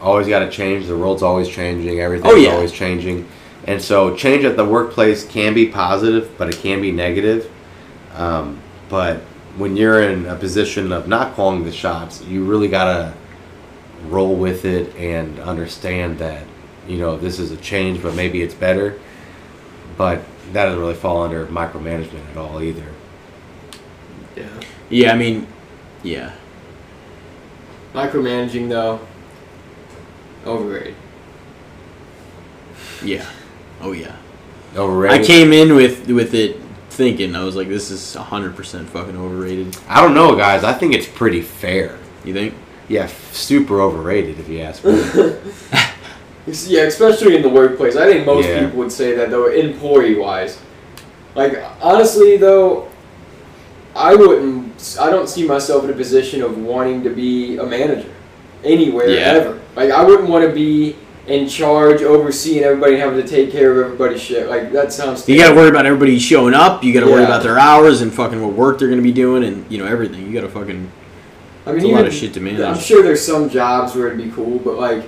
Always 0.00 0.26
got 0.26 0.40
to 0.40 0.50
change. 0.50 0.86
The 0.86 0.96
world's 0.96 1.22
always 1.22 1.48
changing. 1.48 2.00
Everything's 2.00 2.32
Oh, 2.32 2.36
yeah. 2.36 2.54
always 2.54 2.72
changing. 2.72 3.28
And 3.68 3.80
so 3.80 4.16
change 4.16 4.44
at 4.44 4.56
the 4.56 4.64
workplace 4.64 5.24
can 5.24 5.54
be 5.54 5.66
positive, 5.68 6.30
but 6.36 6.48
it 6.48 6.56
can 6.56 6.80
be 6.80 6.90
negative. 6.90 7.48
Um, 8.16 8.58
but 8.88 9.22
when 9.56 9.76
you're 9.76 10.02
in 10.02 10.26
a 10.26 10.34
position 10.34 10.92
of 10.92 11.08
not 11.08 11.34
calling 11.34 11.64
the 11.64 11.72
shots, 11.72 12.22
you 12.22 12.44
really 12.44 12.68
got 12.68 12.84
to 12.84 13.14
roll 14.08 14.34
with 14.34 14.64
it 14.64 14.94
and 14.96 15.38
understand 15.40 16.18
that, 16.18 16.46
you 16.88 16.98
know, 16.98 17.16
this 17.16 17.38
is 17.38 17.50
a 17.52 17.56
change, 17.56 18.02
but 18.02 18.14
maybe 18.14 18.42
it's 18.42 18.54
better. 18.54 18.98
But 19.96 20.22
that 20.52 20.64
doesn't 20.64 20.80
really 20.80 20.94
fall 20.94 21.22
under 21.22 21.46
micromanagement 21.46 22.30
at 22.30 22.36
all 22.36 22.62
either. 22.62 22.86
Yeah. 24.36 24.48
Yeah, 24.88 25.12
I 25.12 25.16
mean 25.16 25.46
yeah. 26.02 26.32
Micromanaging 27.94 28.68
though, 28.68 29.00
Overrated. 30.44 30.96
Yeah. 33.04 33.28
Oh 33.80 33.92
yeah. 33.92 34.16
Overrated. 34.74 35.20
I 35.20 35.24
came 35.24 35.52
in 35.52 35.74
with 35.74 36.08
with 36.10 36.34
it 36.34 36.60
thinking 37.02 37.34
I 37.34 37.42
was 37.42 37.56
like, 37.56 37.68
this 37.68 37.90
is 37.90 38.14
hundred 38.14 38.54
percent 38.54 38.88
fucking 38.88 39.16
overrated. 39.16 39.76
I 39.88 40.00
don't 40.00 40.14
know, 40.14 40.36
guys. 40.36 40.62
I 40.62 40.72
think 40.72 40.94
it's 40.94 41.08
pretty 41.08 41.42
fair. 41.42 41.98
You 42.24 42.32
think? 42.32 42.54
Yeah, 42.88 43.04
f- 43.04 43.34
super 43.34 43.80
overrated 43.80 44.38
if 44.38 44.48
you 44.48 44.60
ask 44.60 44.84
me. 44.84 44.92
Yeah, 46.66 46.82
especially 46.82 47.36
in 47.36 47.42
the 47.42 47.48
workplace. 47.48 47.94
I 47.94 48.04
think 48.10 48.26
most 48.26 48.48
Yeah. 48.48 48.64
people 48.64 48.78
would 48.80 48.90
say 48.90 49.14
that 49.14 49.30
though, 49.30 49.46
employee 49.46 50.16
wise. 50.16 50.58
Like 51.36 51.62
honestly 51.80 52.36
though, 52.36 52.88
I 53.94 54.16
wouldn't. 54.16 54.96
I 55.00 55.08
don't 55.08 55.28
see 55.28 55.46
myself 55.46 55.84
in 55.84 55.90
a 55.90 55.92
position 55.92 56.42
of 56.42 56.58
wanting 56.58 57.04
to 57.04 57.10
be 57.10 57.58
a 57.58 57.64
manager 57.64 58.10
anywhere 58.64 59.08
Yeah. 59.08 59.20
ever. 59.38 59.60
Like 59.76 59.90
I 59.92 60.02
wouldn't 60.02 60.28
want 60.28 60.44
to 60.44 60.52
be 60.52 60.96
in 61.26 61.48
charge, 61.48 62.02
overseeing 62.02 62.64
everybody, 62.64 62.96
having 62.96 63.20
to 63.22 63.26
take 63.28 63.52
care 63.52 63.70
of 63.80 63.84
everybody's 63.86 64.20
shit. 64.20 64.48
Like 64.48 64.72
that 64.72 64.92
sounds. 64.92 65.28
You 65.28 65.38
got 65.38 65.50
to 65.50 65.54
worry 65.54 65.68
about 65.68 65.86
everybody 65.86 66.18
showing 66.18 66.54
up. 66.54 66.82
You 66.82 66.92
got 66.92 67.06
to 67.06 67.10
worry 67.12 67.24
about 67.24 67.42
their 67.42 67.58
hours 67.58 68.00
and 68.00 68.12
fucking 68.12 68.42
what 68.42 68.54
work 68.54 68.78
they're 68.78 68.88
gonna 68.88 69.02
be 69.02 69.12
doing 69.12 69.44
and 69.44 69.70
you 69.70 69.78
know 69.78 69.86
everything. 69.86 70.26
You 70.26 70.32
got 70.32 70.40
to 70.40 70.48
fucking. 70.48 70.90
I 71.64 71.70
mean, 71.70 71.76
It's 71.76 71.84
a 71.84 71.88
even, 71.88 72.00
lot 72.00 72.06
of 72.08 72.12
shit 72.12 72.34
to 72.34 72.40
manage. 72.40 72.60
I'm 72.60 72.78
sure 72.78 73.04
there's 73.04 73.24
some 73.24 73.48
jobs 73.48 73.94
where 73.94 74.08
it'd 74.08 74.18
be 74.18 74.32
cool, 74.32 74.58
but 74.58 74.78
like 74.78 75.04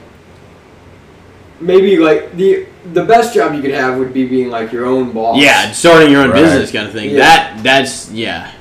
maybe 1.60 1.96
like 1.96 2.36
the 2.36 2.66
the 2.92 3.04
best 3.04 3.34
job 3.34 3.54
you 3.54 3.62
could 3.62 3.70
have 3.72 3.98
would 3.98 4.12
be 4.12 4.26
being 4.26 4.50
like 4.50 4.70
your 4.72 4.86
own 4.86 5.12
boss. 5.12 5.40
Yeah, 5.40 5.72
starting 5.72 6.10
your 6.10 6.22
own 6.22 6.30
Right. 6.30 6.42
business 6.42 6.70
kind 6.70 6.86
of 6.86 6.92
thing. 6.92 7.10
Yeah. 7.10 7.16
That 7.18 7.60
that's 7.62 8.10
yeah. 8.10 8.52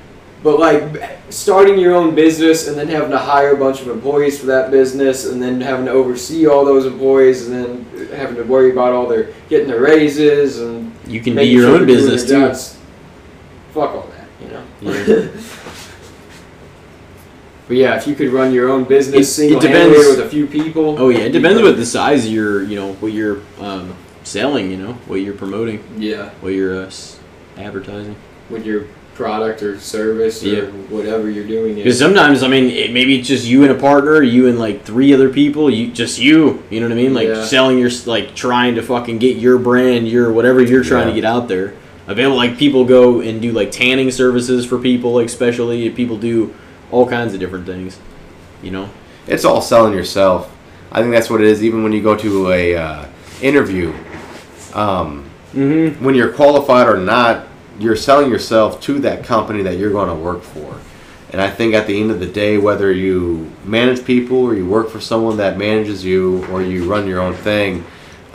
But 0.44 0.60
like 0.60 0.84
starting 1.30 1.80
your 1.80 1.96
own 1.96 2.14
business 2.16 2.68
and 2.68 2.78
then 2.78 2.90
having 2.90 3.12
to 3.12 3.18
hire 3.18 3.54
a 3.54 3.58
bunch 3.58 3.80
of 3.82 3.88
employees 3.88 4.38
for 4.40 4.48
that 4.48 4.72
business 4.72 5.26
and 5.26 5.42
then 5.42 5.62
having 5.62 5.86
to 5.86 5.92
oversee 5.92 6.48
all 6.48 6.66
those 6.66 6.86
employees 6.86 7.48
and 7.48 7.56
then 7.56 8.10
having 8.10 8.36
to 8.36 8.44
worry 8.44 8.72
about 8.72 8.92
all 8.92 9.08
their 9.08 9.30
getting 9.48 9.68
their 9.68 9.80
raises 9.80 10.60
and 10.60 10.92
You 11.08 11.22
can 11.22 11.36
be 11.36 11.44
your 11.46 11.68
sure 11.70 11.80
own 11.80 11.86
business 11.86 12.24
too. 12.26 12.42
jobs. 12.42 12.78
Fuck 13.74 13.92
all 13.92 14.10
that, 14.18 14.28
you 14.42 14.50
know. 14.50 14.64
Yeah. 14.82 15.28
but 17.68 17.78
yeah, 17.78 17.96
if 17.96 18.06
you 18.06 18.14
could 18.14 18.30
run 18.34 18.52
your 18.54 18.70
own 18.70 18.84
business 18.84 19.40
It- 19.40 19.54
it 19.54 19.62
depends- 19.62 19.98
with 19.98 20.20
a 20.20 20.30
few 20.30 20.46
people. 20.46 20.98
Oh 21.00 21.08
yeah, 21.10 21.20
it 21.20 21.32
depends 21.32 21.62
what 21.62 21.78
the 21.78 21.86
size 21.86 22.26
of 22.26 22.32
your 22.34 22.64
you 22.64 22.76
know 22.76 22.94
what 22.96 23.14
you're 23.14 23.40
um, 23.62 23.96
selling. 24.24 24.70
You 24.72 24.78
know 24.78 24.94
what 25.08 25.22
you're 25.22 25.34
promoting, 25.36 25.82
yeah. 25.98 26.32
what 26.42 26.50
you're 26.54 26.84
uh, 26.84 26.92
advertising. 27.58 28.18
with 28.50 28.66
your 28.66 28.88
product 29.16 29.62
or 29.62 29.80
service 29.80 30.44
or 30.44 30.48
Yeah. 30.48 30.62
whatever 30.90 31.30
you're 31.30 31.46
doing. 31.48 31.76
Because 31.76 32.00
sometimes, 32.00 32.42
I 32.44 32.48
mean, 32.48 32.66
it, 32.70 32.92
maybe 32.92 33.20
it's 33.20 33.28
just 33.28 33.46
you 33.46 33.64
and 33.64 33.72
a 33.72 33.76
partner, 33.76 34.22
you 34.24 34.48
and 34.48 34.58
like 34.60 34.84
three 34.84 35.14
other 35.14 35.30
people, 35.30 35.70
you 35.70 35.88
just 35.92 36.20
you. 36.20 36.64
You 36.70 36.80
know 36.80 36.88
what 36.88 36.94
I 36.94 36.96
mean? 37.02 37.14
Like 37.14 37.28
Yeah. 37.28 37.44
selling 37.46 37.78
your 37.78 37.92
like 38.06 38.36
trying 38.36 38.76
to 38.76 38.82
fucking 38.82 39.20
get 39.20 39.38
your 39.38 39.58
brand, 39.58 40.08
your 40.08 40.32
whatever 40.32 40.62
you're 40.62 40.84
trying 40.84 41.08
to 41.08 41.14
get 41.14 41.26
out 41.26 41.48
there. 41.48 41.74
Available 42.08 42.38
like 42.38 42.58
people 42.58 42.84
go 42.86 43.22
and 43.22 43.42
do 43.42 43.52
like 43.52 43.72
tanning 43.72 44.12
services 44.12 44.66
for 44.66 44.78
people, 44.78 45.14
like 45.14 45.28
especially 45.28 45.90
people 45.92 46.18
do 46.18 46.54
all 46.92 47.08
kinds 47.08 47.34
of 47.34 47.40
different 47.40 47.66
things. 47.66 47.98
You 48.62 48.72
know? 48.72 48.90
it's 49.28 49.46
all 49.46 49.62
selling 49.62 49.94
yourself. 49.94 50.50
I 50.92 51.02
think 51.02 51.14
that's 51.14 51.30
what 51.30 51.40
it 51.42 51.48
is. 51.48 51.64
Even 51.64 51.82
when 51.84 51.94
you 51.94 52.02
go 52.04 52.16
to 52.16 52.52
a 52.52 52.76
uh, 52.76 53.06
interview, 53.42 53.94
um, 54.74 55.26
Mm-hmm. 55.56 56.04
when 56.04 56.16
you're 56.16 56.34
qualified 56.34 56.88
or 56.88 56.98
not, 56.98 57.48
you're 57.80 57.96
selling 57.96 58.30
yourself 58.30 58.82
to 58.82 59.00
that 59.00 59.24
company 59.24 59.64
that 59.64 59.78
you're 59.78 59.92
going 59.92 60.10
to 60.10 60.16
work 60.16 60.42
for. 60.42 60.80
And 61.32 61.42
I 61.42 61.50
think 61.50 61.74
at 61.74 61.88
the 61.88 62.00
end 62.00 62.12
of 62.12 62.20
the 62.20 62.28
day, 62.28 62.60
whether 62.60 62.92
you 62.92 63.52
manage 63.66 64.06
people 64.06 64.38
or 64.38 64.54
you 64.54 64.68
work 64.68 64.90
for 64.90 65.02
someone 65.02 65.38
that 65.38 65.58
manages 65.58 66.06
you 66.06 66.46
or 66.48 66.62
you 66.62 66.90
run 66.90 67.08
your 67.08 67.20
own 67.20 67.34
thing, 67.34 67.84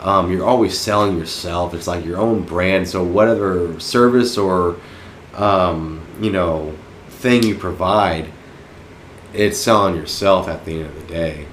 um, 0.01 0.31
you're 0.31 0.45
always 0.45 0.77
selling 0.77 1.17
yourself. 1.17 1.73
It's 1.73 1.87
like 1.87 2.05
your 2.05 2.17
own 2.17 2.43
brand. 2.43 2.87
So 2.87 3.03
whatever 3.03 3.79
service 3.79 4.37
or 4.37 4.77
um, 5.35 6.05
you 6.19 6.31
know 6.31 6.75
thing 7.07 7.43
you 7.43 7.55
provide, 7.55 8.29
it's 9.33 9.57
selling 9.57 9.95
yourself 9.95 10.47
at 10.47 10.65
the 10.65 10.73
end 10.73 10.85
of 10.85 10.95
the 10.95 11.13
day. 11.13 11.47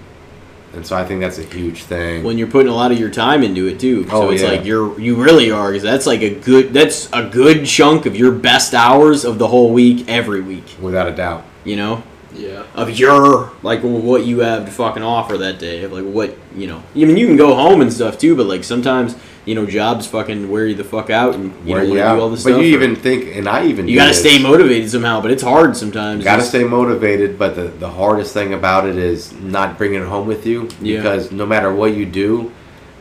And 0.76 0.86
so 0.86 0.94
I 0.96 1.04
think 1.04 1.20
that's 1.20 1.38
a 1.38 1.42
huge 1.42 1.84
thing. 1.84 2.22
When 2.22 2.36
you're 2.38 2.48
putting 2.48 2.70
a 2.70 2.74
lot 2.74 2.92
of 2.92 2.98
your 3.00 3.10
time 3.10 3.42
into 3.42 3.66
it 3.66 3.80
too, 3.80 4.06
so 4.08 4.10
Oh, 4.28 4.30
it's 4.30 4.42
yeah. 4.42 4.50
like 4.50 4.64
you're 4.64 4.98
you 5.00 5.16
really 5.16 5.50
are 5.50 5.68
because 5.70 5.82
that's 5.82 6.06
like 6.06 6.20
a 6.20 6.34
good 6.34 6.72
that's 6.72 7.08
a 7.12 7.28
good 7.28 7.64
chunk 7.66 8.04
of 8.06 8.14
your 8.14 8.30
best 8.32 8.74
hours 8.74 9.24
of 9.24 9.38
the 9.38 9.48
whole 9.48 9.72
week 9.72 10.06
every 10.08 10.42
week. 10.42 10.64
without 10.80 11.08
a 11.08 11.12
doubt. 11.16 11.44
You 11.64 11.76
know, 11.76 12.02
yeah. 12.36 12.64
of 12.74 12.90
your 12.98 13.50
like 13.62 13.80
what 13.82 14.24
you 14.26 14.40
have 14.40 14.64
to 14.66 14.70
fucking 14.70 15.02
offer 15.02 15.38
that 15.38 15.58
day 15.58 15.84
of 15.84 15.92
like 15.92 16.04
what 16.04 16.36
you 16.54 16.66
know 16.66 16.82
i 16.94 16.98
mean 16.98 17.16
you 17.16 17.26
can 17.26 17.36
go 17.36 17.54
home 17.54 17.80
and 17.80 17.92
stuff 17.92 18.18
too 18.18 18.36
but 18.36 18.46
like 18.46 18.62
sometimes 18.64 19.16
you 19.44 19.54
know 19.54 19.64
jobs 19.64 20.06
fucking 20.06 20.50
wear 20.50 20.66
you 20.66 20.74
the 20.74 20.82
fuck 20.84 21.08
out 21.08 21.34
and 21.34 21.44
you 21.66 21.74
Where 21.74 21.82
know 21.82 21.88
you 21.88 21.94
do 21.94 22.02
all 22.20 22.28
this 22.30 22.40
stuff. 22.40 22.52
but 22.52 22.56
stuff 22.58 22.66
you 22.66 22.74
even 22.74 22.96
think, 22.96 23.36
and 23.36 23.48
I 23.48 23.66
even 23.66 23.86
you 23.88 23.94
gotta 23.96 24.08
this. 24.10 24.20
stay 24.20 24.42
motivated 24.42 24.90
somehow 24.90 25.20
but 25.20 25.30
it's 25.30 25.42
hard 25.42 25.76
sometimes 25.76 26.24
Got 26.24 26.36
to 26.36 26.38
Just- 26.40 26.50
stay 26.50 26.64
motivated, 26.64 27.38
but 27.38 27.54
the, 27.54 27.64
the 27.68 27.88
hardest 27.88 28.34
thing 28.34 28.54
about 28.54 28.86
it 28.88 28.96
is 28.96 29.32
not 29.34 29.78
bringing 29.78 30.02
it 30.02 30.06
home 30.08 30.26
with 30.26 30.46
you. 30.46 30.68
Yeah. 30.80 30.96
Because 30.98 31.30
no 31.30 31.46
matter 31.46 31.72
what 31.72 31.94
you 31.94 32.06
do, 32.06 32.50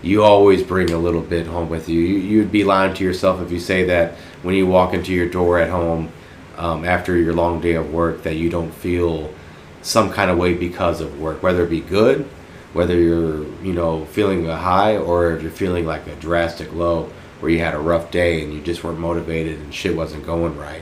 you 0.03 0.21
always 0.23 0.61
bring 0.61 0.91
a 0.91 0.97
little 0.99 1.21
bit 1.21 1.47
home 1.47 1.67
with 1.67 1.89
you. 1.89 1.99
you. 1.99 2.17
You'd 2.19 2.51
be 2.51 2.63
lying 2.63 2.93
to 2.93 3.03
yourself 3.03 3.41
if 3.41 3.51
you 3.51 3.59
say 3.59 3.83
that 3.85 4.13
when 4.43 4.53
you 4.53 4.67
walk 4.67 4.93
into 4.93 5.11
your 5.13 5.27
door 5.27 5.57
at 5.57 5.71
home 5.71 6.11
um, 6.57 6.85
after 6.85 7.15
your 7.17 7.33
long 7.33 7.61
day 7.61 7.73
of 7.73 7.93
work 7.93 8.23
that 8.23 8.35
you 8.35 8.49
don't 8.49 8.73
feel 8.73 9.33
some 9.81 10.11
kind 10.11 10.31
of 10.31 10.37
way 10.37 10.53
because 10.53 11.01
of 11.01 11.19
work, 11.19 11.43
whether 11.43 11.63
it 11.63 11.69
be 11.69 11.81
good, 11.81 12.27
whether 12.73 12.99
you're 12.99 13.45
you 13.63 13.73
know 13.73 14.05
feeling 14.05 14.47
a 14.47 14.57
high 14.57 14.97
or 14.97 15.31
if 15.33 15.41
you're 15.41 15.51
feeling 15.51 15.85
like 15.85 16.05
a 16.07 16.15
drastic 16.15 16.73
low 16.73 17.11
where 17.39 17.51
you 17.51 17.59
had 17.59 17.73
a 17.73 17.79
rough 17.79 18.11
day 18.11 18.43
and 18.43 18.53
you 18.53 18.61
just 18.61 18.83
weren't 18.83 18.99
motivated 18.99 19.59
and 19.59 19.73
shit 19.73 19.95
wasn't 19.95 20.25
going 20.25 20.57
right. 20.57 20.81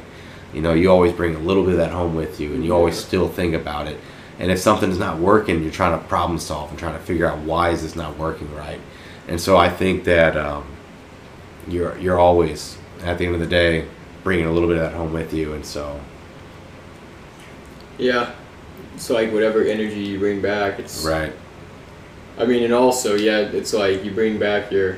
You 0.54 0.62
know 0.62 0.74
you 0.74 0.90
always 0.90 1.14
bring 1.14 1.36
a 1.36 1.40
little 1.40 1.64
bit 1.64 1.74
of 1.74 1.78
that 1.80 1.92
home 1.92 2.16
with 2.16 2.40
you 2.40 2.54
and 2.54 2.64
you 2.64 2.74
always 2.74 2.98
still 2.98 3.28
think 3.28 3.54
about 3.54 3.88
it. 3.88 4.00
And 4.40 4.52
if 4.52 4.60
something's 4.60 4.98
not 4.98 5.20
working 5.20 5.62
you're 5.62 5.72
trying 5.72 6.00
to 6.00 6.08
problem 6.08 6.40
solve 6.40 6.70
and 6.70 6.80
trying 6.80 6.98
to 6.98 7.04
figure 7.04 7.28
out 7.28 7.40
why 7.40 7.70
is 7.70 7.84
this 7.84 7.96
not 7.96 8.18
working 8.18 8.54
right. 8.56 8.80
And 9.28 9.40
so 9.40 9.58
i 9.58 9.70
think 9.70 10.06
that 10.06 10.38
um, 10.38 10.66
you're 11.68 11.98
you're 11.98 12.20
always 12.20 12.78
at 13.04 13.18
the 13.18 13.26
end 13.26 13.36
of 13.36 13.42
the 13.42 13.48
day 13.48 13.88
bringing 14.24 14.46
a 14.46 14.52
little 14.52 14.68
bit 14.70 14.78
of 14.78 14.84
that 14.84 14.96
home 14.98 15.14
with 15.14 15.34
you 15.34 15.54
and 15.54 15.66
so 15.66 16.00
Yeah. 17.98 18.32
It's 18.96 19.10
like 19.10 19.32
whatever 19.32 19.64
energy 19.64 20.00
you 20.02 20.20
bring 20.20 20.42
back. 20.42 20.80
It's. 20.80 21.04
right 21.06 21.34
I 22.38 22.46
mean, 22.46 22.64
and 22.64 22.74
also, 22.74 23.16
yeah, 23.16 23.40
it's 23.40 23.74
like 23.74 24.04
you 24.04 24.12
bring 24.12 24.40
back 24.40 24.72
your. 24.72 24.98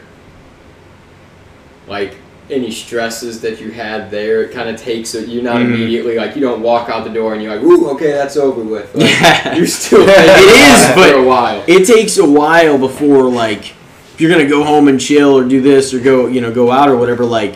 Like 1.88 2.16
any 2.50 2.72
stresses 2.72 3.42
that 3.42 3.60
you 3.60 3.72
had 3.72 4.10
there, 4.12 4.44
it 4.44 4.52
kind 4.54 4.70
of 4.70 4.78
takes 4.80 5.16
it. 5.16 5.28
You're 5.28 5.44
not 5.44 5.58
Mhm. 5.58 5.66
immediately 5.66 6.16
like 6.16 6.36
you 6.36 6.42
don't 6.42 6.62
walk 6.62 6.90
out 6.90 7.04
the 7.04 7.10
door 7.10 7.34
and 7.34 7.42
you're 7.44 7.54
like, 7.56 7.64
"Ooh, 7.64 7.90
okay, 7.92 8.12
that's 8.12 8.38
over 8.38 8.62
with." 8.62 8.94
Like, 8.96 9.10
Yeah. 9.10 9.56
You're 9.58 9.68
still. 9.68 10.02
It 10.08 10.10
is, 10.10 10.88
for 10.90 10.96
but- 10.96 11.16
a 11.16 11.24
while. 11.24 11.64
it 11.68 11.86
takes 11.86 12.18
a 12.18 12.26
while 12.26 12.78
before 12.78 13.24
like 13.24 13.72
if 14.14 14.22
you're 14.22 14.32
gonna 14.32 14.48
go 14.48 14.64
home 14.64 14.88
and 14.88 15.00
chill 15.00 15.38
or 15.38 15.44
do 15.44 15.60
this 15.62 15.94
or 15.94 16.00
go 16.00 16.28
you 16.28 16.40
know 16.42 16.52
go 16.52 16.72
out 16.72 16.88
or 16.90 16.96
whatever 16.96 17.26
like 17.26 17.56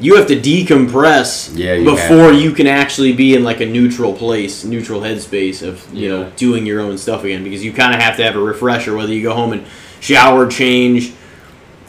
you 0.00 0.14
have 0.16 0.26
to 0.28 0.40
decompress 0.40 1.56
Yeah, 1.56 1.74
you 1.74 1.84
before 1.84 2.32
you 2.32 2.52
can 2.52 2.66
actually 2.66 3.12
be 3.12 3.34
in 3.34 3.42
like 3.44 3.60
a 3.60 3.66
neutral 3.66 4.12
place 4.14 4.64
neutral 4.64 5.00
headspace 5.00 5.66
of 5.66 5.92
you 5.92 6.08
know 6.08 6.30
doing 6.36 6.66
your 6.66 6.80
own 6.80 6.98
stuff 6.98 7.24
again 7.24 7.42
because 7.44 7.64
you 7.64 7.72
kind 7.72 7.94
of 7.94 8.00
have 8.00 8.16
to 8.16 8.22
have 8.24 8.36
a 8.36 8.40
refresher 8.40 8.94
whether 8.96 9.12
you 9.12 9.22
go 9.22 9.34
home 9.34 9.52
and 9.52 9.66
shower 10.00 10.46
change 10.48 11.12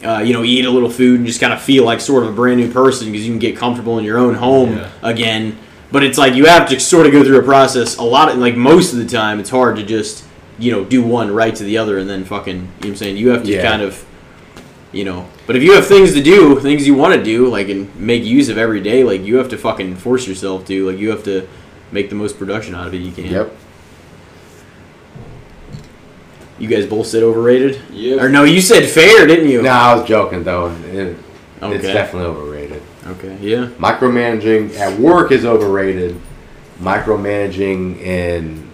uh, 0.04 0.18
you 0.18 0.32
know 0.32 0.42
eat 0.42 0.64
a 0.64 0.70
little 0.70 0.90
food 0.90 1.18
and 1.18 1.26
just 1.26 1.40
kind 1.40 1.52
of 1.52 1.60
feel 1.60 1.84
like 1.84 2.00
sort 2.00 2.24
of 2.24 2.30
a 2.30 2.32
brand 2.32 2.58
new 2.60 2.70
person 2.72 3.10
because 3.10 3.24
you 3.26 3.32
can 3.32 3.38
get 3.38 3.56
comfortable 3.56 3.98
in 3.98 4.04
your 4.04 4.18
own 4.18 4.34
home 4.34 4.76
Yeah. 4.76 4.90
again 5.02 5.56
but 5.92 6.02
it's 6.02 6.18
like 6.18 6.34
you 6.34 6.46
have 6.46 6.68
to 6.70 6.80
sort 6.80 7.06
of 7.06 7.12
go 7.12 7.22
through 7.24 7.38
a 7.38 7.42
process 7.42 7.96
a 7.98 8.02
lot 8.02 8.30
of 8.30 8.38
like 8.38 8.56
most 8.56 8.92
of 8.92 8.98
the 8.98 9.06
time 9.06 9.38
it's 9.40 9.50
hard 9.50 9.76
to 9.76 9.82
just 9.84 10.24
you 10.58 10.72
know 10.72 10.84
do 10.84 11.02
one 11.02 11.30
right 11.32 11.54
to 11.54 11.64
the 11.64 11.78
other 11.78 11.98
and 11.98 12.08
then 12.08 12.24
fucking 12.24 12.54
you 12.56 12.60
know 12.62 12.66
what 12.78 12.86
I'm 12.88 12.96
saying 12.96 13.16
you 13.18 13.28
have 13.30 13.44
to 13.44 13.50
Yeah. 13.50 13.62
kind 13.62 13.82
of 13.82 14.04
you 14.92 15.04
know. 15.04 15.28
But 15.46 15.56
if 15.56 15.62
you 15.62 15.72
have 15.74 15.86
things 15.86 16.12
to 16.14 16.22
do 16.22 16.58
things 16.60 16.86
you 16.86 16.94
want 16.94 17.14
to 17.14 17.22
do 17.22 17.48
like 17.48 17.68
and 17.68 17.94
make 17.96 18.24
use 18.24 18.48
of 18.48 18.58
every 18.58 18.80
day 18.80 19.04
like 19.04 19.22
you 19.22 19.36
have 19.36 19.48
to 19.50 19.58
fucking 19.58 19.96
force 19.96 20.26
yourself 20.26 20.66
to 20.66 20.90
like 20.90 20.98
you 20.98 21.10
have 21.10 21.24
to 21.24 21.46
make 21.92 22.08
the 22.08 22.14
most 22.16 22.38
production 22.38 22.74
out 22.74 22.86
of 22.88 22.94
it 22.94 22.98
you 22.98 23.12
can. 23.12 23.26
Yep. 23.26 23.52
You 26.58 26.68
guys 26.68 26.86
both 26.86 27.06
said 27.06 27.22
overrated? 27.22 27.80
Yeah. 27.90 28.16
or 28.22 28.28
no 28.28 28.44
you 28.44 28.60
said 28.60 28.88
fair 28.88 29.26
didn't 29.26 29.48
you? 29.48 29.62
No 29.62 29.70
i 29.70 29.94
was 29.94 30.06
joking 30.08 30.44
though. 30.44 30.70
It- 30.92 31.16
it's 31.62 31.84
definitely 31.84 32.26
overrated. 32.28 32.82
Okay 33.06 33.36
yeah. 33.40 33.66
Micromanaging 33.78 34.76
at 34.78 34.98
work 34.98 35.30
is 35.32 35.44
overrated. 35.44 36.18
Micromanaging 36.80 37.98
in 38.00 38.68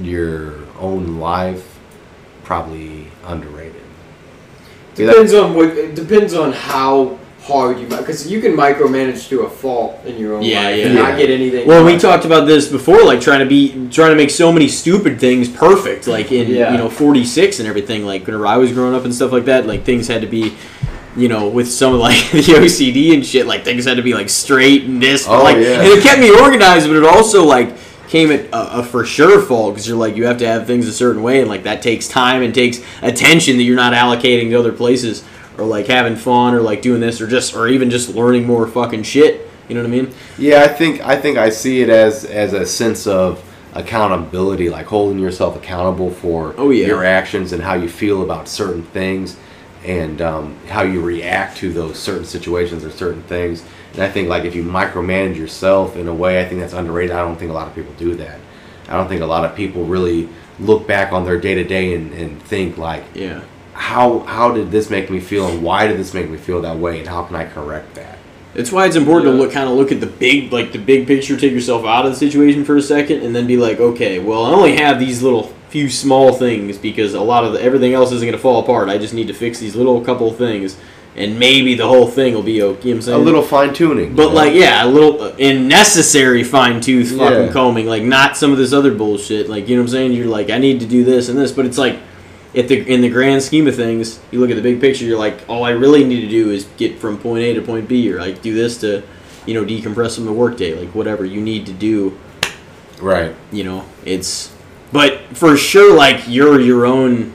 your 0.00 0.54
own 0.78 1.18
life 1.18 1.78
probably 2.44 3.08
underrated. 3.24 3.50
See, 3.50 3.58
that- 3.58 3.59
Depends 5.06 5.34
on 5.34 5.54
what. 5.54 5.68
It 5.68 5.94
depends 5.94 6.34
on 6.34 6.52
how 6.52 7.18
hard 7.42 7.78
you 7.80 7.86
because 7.86 8.30
you 8.30 8.40
can 8.40 8.52
micromanage 8.52 9.28
to 9.30 9.40
a 9.40 9.50
fault 9.50 9.98
in 10.04 10.18
your 10.18 10.34
own 10.34 10.42
Yeah, 10.42 10.62
life 10.62 10.76
yeah. 10.76 10.86
and 10.86 10.94
Yeah. 10.94 11.02
not 11.02 11.18
get 11.18 11.30
anything. 11.30 11.66
Well, 11.66 11.84
we 11.84 11.96
talked 11.98 12.24
about 12.24 12.46
this 12.46 12.68
before, 12.68 13.02
like 13.04 13.20
trying 13.20 13.40
to 13.40 13.46
be 13.46 13.88
trying 13.90 14.10
to 14.10 14.16
make 14.16 14.30
so 14.30 14.52
many 14.52 14.68
stupid 14.68 15.18
things 15.18 15.48
perfect, 15.48 16.06
like 16.06 16.30
in 16.30 16.48
Yeah. 16.50 16.72
you 16.72 16.78
know 16.78 16.88
forty 16.90 17.24
six 17.24 17.58
and 17.58 17.66
everything. 17.68 18.04
Like 18.04 18.26
whenever 18.26 18.46
I 18.46 18.56
was 18.58 18.72
growing 18.72 18.94
up 18.94 19.04
and 19.04 19.14
stuff 19.14 19.32
like 19.32 19.46
that, 19.46 19.66
like 19.66 19.84
things 19.84 20.06
had 20.06 20.20
to 20.20 20.26
be, 20.28 20.52
you 21.16 21.28
know, 21.28 21.48
with 21.48 21.68
some 21.70 21.94
of 21.94 22.00
like 22.08 22.30
the 22.30 22.42
OCD 22.42 23.14
and 23.14 23.24
shit, 23.26 23.46
like 23.46 23.64
things 23.64 23.84
had 23.86 23.96
to 23.96 24.02
be 24.02 24.14
like 24.14 24.28
straight 24.28 24.84
and 24.84 25.02
this, 25.02 25.26
Oh, 25.26 25.42
like, 25.42 25.56
yeah. 25.56 25.80
and 25.80 25.86
it 25.88 26.02
kept 26.02 26.20
me 26.20 26.30
organized, 26.30 26.86
but 26.88 26.96
it 26.96 27.04
also 27.04 27.44
like 27.44 27.70
came 28.10 28.30
at 28.30 28.46
a, 28.52 28.80
a 28.80 28.82
for 28.84 29.04
sure 29.06 29.40
fault 29.40 29.72
because 29.74 29.88
you're 29.88 29.96
like 29.96 30.16
you 30.16 30.26
have 30.26 30.38
to 30.38 30.46
have 30.46 30.66
things 30.66 30.86
a 30.86 30.92
certain 30.92 31.22
way, 31.22 31.40
and 31.40 31.48
like 31.48 31.62
that 31.62 31.80
takes 31.80 32.08
time 32.08 32.42
and 32.42 32.54
takes 32.54 32.80
attention 33.00 33.56
that 33.56 33.62
you're 33.62 33.76
not 33.76 33.94
allocating 33.94 34.50
to 34.50 34.54
other 34.56 34.72
places. 34.72 35.24
Or 35.58 35.64
like 35.66 35.88
having 35.88 36.16
fun, 36.16 36.54
or 36.54 36.60
like 36.62 36.80
doing 36.80 37.00
this, 37.02 37.20
or 37.20 37.26
just, 37.26 37.54
or 37.54 37.68
even 37.68 37.90
just 37.90 38.14
learning 38.14 38.46
more 38.46 38.66
fucking 38.66 39.02
shit. 39.02 39.46
You 39.68 39.74
know 39.74 39.82
what 39.82 39.88
I 39.88 39.90
mean? 39.90 40.14
Yeah, 40.38 40.62
I 40.62 40.68
think 40.68 41.02
I 41.02 41.20
think 41.20 41.36
I 41.36 41.50
see 41.50 41.82
it 41.82 41.90
as 41.90 42.24
as 42.24 42.54
a 42.54 42.64
sense 42.64 43.06
of 43.06 43.44
accountability, 43.74 44.70
like 44.70 44.86
holding 44.86 45.18
yourself 45.18 45.56
accountable 45.56 46.10
for 46.10 46.54
Oh, 46.56 46.70
yeah. 46.70 46.86
your 46.86 47.04
actions 47.04 47.52
and 47.52 47.62
how 47.62 47.74
you 47.74 47.88
feel 47.90 48.22
about 48.22 48.48
certain 48.48 48.84
things, 48.84 49.36
and 49.84 50.22
um, 50.22 50.56
how 50.68 50.82
you 50.82 51.02
react 51.02 51.58
to 51.58 51.72
those 51.72 51.98
certain 51.98 52.24
situations 52.24 52.82
or 52.82 52.90
certain 52.90 53.22
things. 53.24 53.62
And 53.94 54.02
I 54.02 54.08
think 54.10 54.28
like 54.28 54.44
if 54.44 54.54
you 54.54 54.62
micromanage 54.62 55.36
yourself 55.36 55.96
in 55.96 56.06
a 56.08 56.14
way, 56.14 56.40
I 56.40 56.48
think 56.48 56.60
that's 56.60 56.72
underrated. 56.72 57.14
I 57.14 57.20
don't 57.24 57.36
think 57.36 57.50
a 57.50 57.54
lot 57.54 57.66
of 57.68 57.74
people 57.74 57.92
do 57.98 58.14
that. 58.16 58.38
I 58.88 58.94
don't 58.96 59.08
think 59.08 59.20
a 59.22 59.26
lot 59.26 59.44
of 59.44 59.54
people 59.54 59.84
really 59.84 60.28
look 60.58 60.86
back 60.86 61.12
on 61.12 61.24
their 61.24 61.38
day 61.40 61.54
to 61.54 61.64
day 61.64 61.94
and 61.94 62.12
and 62.12 62.42
think 62.42 62.76
like, 62.78 63.04
Yeah. 63.14 63.42
how 63.72 64.20
how 64.20 64.52
did 64.52 64.70
this 64.70 64.90
make 64.90 65.10
me 65.10 65.20
feel, 65.20 65.48
and 65.48 65.62
why 65.62 65.86
did 65.86 65.96
this 65.98 66.12
make 66.14 66.28
me 66.30 66.36
feel 66.38 66.60
that 66.62 66.76
way, 66.76 66.98
and 66.98 67.08
how 67.08 67.22
can 67.22 67.36
I 67.36 67.44
correct 67.46 67.94
that? 67.94 68.18
It's 68.52 68.72
why 68.72 68.86
it's 68.86 68.96
important 68.96 69.30
to 69.32 69.38
look, 69.38 69.52
kind 69.52 69.68
of 69.68 69.76
look 69.76 69.92
at 69.92 70.00
the 70.00 70.08
big, 70.08 70.52
like 70.52 70.72
the 70.72 70.78
big 70.78 71.06
picture. 71.06 71.36
Take 71.36 71.52
yourself 71.52 71.84
out 71.84 72.04
of 72.04 72.12
the 72.12 72.18
situation 72.18 72.64
for 72.64 72.76
a 72.76 72.82
second, 72.82 73.22
and 73.22 73.34
then 73.34 73.46
be 73.46 73.56
like, 73.56 73.78
okay, 73.80 74.18
well, 74.18 74.44
I 74.44 74.50
only 74.50 74.76
have 74.76 74.98
these 74.98 75.22
little 75.22 75.52
few 75.68 75.88
small 75.88 76.32
things 76.32 76.76
because 76.76 77.14
a 77.14 77.20
lot 77.20 77.44
of 77.44 77.52
the, 77.52 77.62
everything 77.62 77.94
else 77.94 78.10
isn't 78.10 78.26
going 78.26 78.36
to 78.36 78.42
fall 78.42 78.60
apart. 78.60 78.88
I 78.88 78.98
just 78.98 79.14
need 79.14 79.28
to 79.28 79.34
fix 79.34 79.60
these 79.60 79.76
little 79.76 80.00
couple 80.00 80.28
of 80.28 80.36
things, 80.36 80.76
and 81.20 81.38
maybe 81.38 81.74
the 81.74 81.86
whole 81.86 82.06
thing 82.08 82.34
will 82.34 82.42
be 82.42 82.62
okay. 82.62 82.88
You 82.88 82.94
know 82.94 82.96
what 82.96 82.96
I'm 82.96 83.02
saying? 83.02 83.20
A 83.20 83.24
little 83.24 83.42
fine 83.42 83.72
tuning, 83.74 84.14
but 84.16 84.32
like, 84.32 84.54
yeah, 84.54 84.84
a 84.84 84.88
little 84.88 85.22
in 85.36 85.68
necessary 85.68 86.42
fine 86.42 86.80
tooth 86.80 87.10
fucking 87.16 87.46
Yeah. 87.46 87.52
combing, 87.52 87.86
like 87.86 88.02
not 88.02 88.36
some 88.36 88.52
of 88.52 88.58
this 88.58 88.72
other 88.72 88.92
bullshit. 88.94 89.48
Like, 89.48 89.68
you 89.68 89.76
know 89.76 89.82
what 89.82 89.88
I'm 89.88 89.92
saying? 89.92 90.12
You're 90.14 90.26
like, 90.26 90.50
I 90.50 90.58
need 90.58 90.80
to 90.80 90.86
do 90.86 91.04
this 91.04 91.28
and 91.28 91.38
this, 91.38 91.52
but 91.52 91.66
it's 91.66 91.78
like, 91.78 91.98
if 92.52 92.66
the 92.66 92.78
in 92.92 93.00
the 93.00 93.08
grand 93.08 93.42
scheme 93.42 93.68
of 93.68 93.76
things, 93.76 94.18
you 94.32 94.40
look 94.40 94.50
at 94.50 94.56
the 94.56 94.62
big 94.62 94.80
picture, 94.80 95.04
you're 95.04 95.18
like, 95.18 95.38
all 95.48 95.62
I 95.64 95.70
really 95.70 96.02
need 96.04 96.22
to 96.22 96.28
do 96.28 96.50
is 96.50 96.66
get 96.76 96.98
from 96.98 97.16
point 97.18 97.44
A 97.44 97.54
to 97.54 97.62
point 97.62 97.86
B, 97.88 98.12
or 98.12 98.18
like 98.18 98.42
do 98.42 98.54
this 98.54 98.78
to, 98.78 99.02
you 99.46 99.54
know, 99.54 99.64
decompress 99.64 100.16
from 100.16 100.24
the 100.24 100.32
workday, 100.32 100.74
like 100.74 100.92
whatever 100.94 101.24
you 101.24 101.40
need 101.40 101.64
to 101.66 101.72
do. 101.72 102.18
right. 103.00 103.34
You 103.52 103.64
know, 103.64 103.84
it's, 104.04 104.52
but 104.92 105.20
for 105.36 105.56
sure, 105.56 105.94
like 105.96 106.24
you're 106.26 106.60
your 106.60 106.86
own 106.86 107.32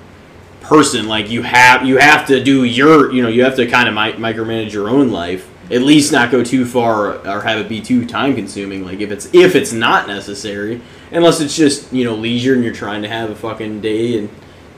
person. 0.66 1.08
Like 1.08 1.30
you 1.30 1.42
have 1.44 1.86
you 1.86 1.98
have 1.98 2.28
to 2.28 2.44
do 2.44 2.64
your, 2.64 3.12
you 3.12 3.22
know, 3.22 3.30
you 3.30 3.44
have 3.44 3.56
to 3.56 3.68
kind 3.68 3.88
of 3.88 3.94
mi- 3.96 4.14
micromanage 4.24 4.72
your 4.74 4.90
own 4.90 5.12
life. 5.12 5.50
At 5.72 5.82
least 5.82 6.12
not 6.12 6.30
go 6.30 6.44
too 6.44 6.64
far 6.66 7.26
or 7.28 7.42
have 7.42 7.58
it 7.60 7.68
be 7.68 7.82
too 7.82 8.06
time 8.06 8.36
consuming. 8.36 8.86
Like 8.86 9.00
if 9.00 9.12
it's 9.12 9.28
if 9.34 9.56
it's 9.56 9.72
not 9.72 10.08
necessary, 10.08 10.82
unless 11.12 11.42
it's 11.42 11.56
just 11.56 11.92
you 11.92 12.04
know 12.04 12.16
leisure 12.16 12.54
and 12.54 12.64
you're 12.64 12.74
trying 12.74 13.02
to 13.02 13.08
have 13.10 13.30
a 13.32 13.36
fucking 13.36 13.82
day 13.82 14.20
and 14.20 14.30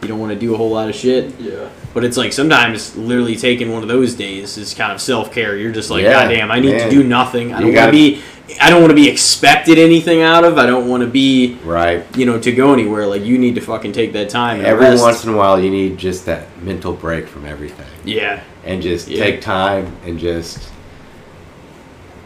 you 0.01 0.07
don't 0.07 0.19
want 0.19 0.31
to 0.31 0.39
do 0.39 0.53
a 0.53 0.57
whole 0.57 0.69
lot 0.69 0.88
of 0.88 0.95
shit. 0.95 1.38
Yeah. 1.39 1.69
But 1.93 2.03
it's 2.05 2.15
like 2.15 2.31
sometimes 2.31 2.95
literally 2.95 3.35
taking 3.35 3.72
one 3.73 3.81
of 3.81 3.89
those 3.89 4.14
days 4.14 4.57
is 4.57 4.73
kind 4.73 4.91
of 4.91 5.01
self 5.01 5.34
care. 5.34 5.57
You're 5.57 5.72
just 5.73 5.89
like, 5.89 6.03
Yeah, 6.03 6.14
God 6.23 6.27
damn, 6.30 6.51
I 6.51 6.59
need 6.59 6.73
man. 6.76 6.89
to 6.89 6.95
do 6.95 7.03
nothing. 7.03 7.53
I 7.53 7.59
don't 7.59 7.73
want 7.73 7.88
to 7.88 7.91
be. 7.91 8.22
I 8.61 8.69
don't 8.69 8.80
want 8.82 8.91
to 8.91 8.95
be 8.95 9.10
expected 9.10 9.78
anything 9.78 10.22
out 10.22 10.45
of. 10.45 10.57
I 10.57 10.65
don't 10.65 10.88
want 10.88 11.02
to 11.02 11.07
be, 11.07 11.57
Right. 11.65 12.06
you 12.18 12.26
know, 12.26 12.40
to 12.40 12.52
go 12.52 12.72
anywhere. 12.74 13.06
Like 13.06 13.24
you 13.26 13.38
need 13.38 13.56
to 13.56 13.61
fucking 13.61 13.91
take 13.91 14.14
that 14.14 14.30
time. 14.30 14.60
And 14.60 14.68
Every 14.68 14.86
rest. 14.86 15.02
once 15.03 15.24
in 15.26 15.34
a 15.34 15.38
while, 15.38 15.60
you 15.60 15.69
need 15.69 15.98
just 15.98 16.26
that 16.28 16.48
mental 16.64 16.94
break 16.94 17.28
from 17.28 17.45
everything, 17.45 17.86
Yeah. 18.06 18.40
and 18.65 18.82
just 18.82 19.07
Yeah. 19.10 19.24
take 19.24 19.41
time 19.41 19.91
and 20.06 20.18
just 20.18 20.60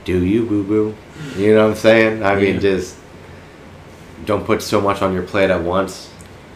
do 0.05 0.23
you, 0.23 0.45
boo 0.45 0.63
boo. 0.63 0.95
You 1.37 1.55
know 1.55 1.63
what 1.63 1.71
I'm 1.71 1.77
saying? 1.77 2.23
I 2.23 2.35
mean, 2.35 2.59
just 2.59 2.95
don't 4.25 4.45
put 4.45 4.61
so 4.61 4.79
much 4.79 5.01
on 5.01 5.13
your 5.13 5.23
plate 5.23 5.49
at 5.49 5.61
once. 5.61 6.09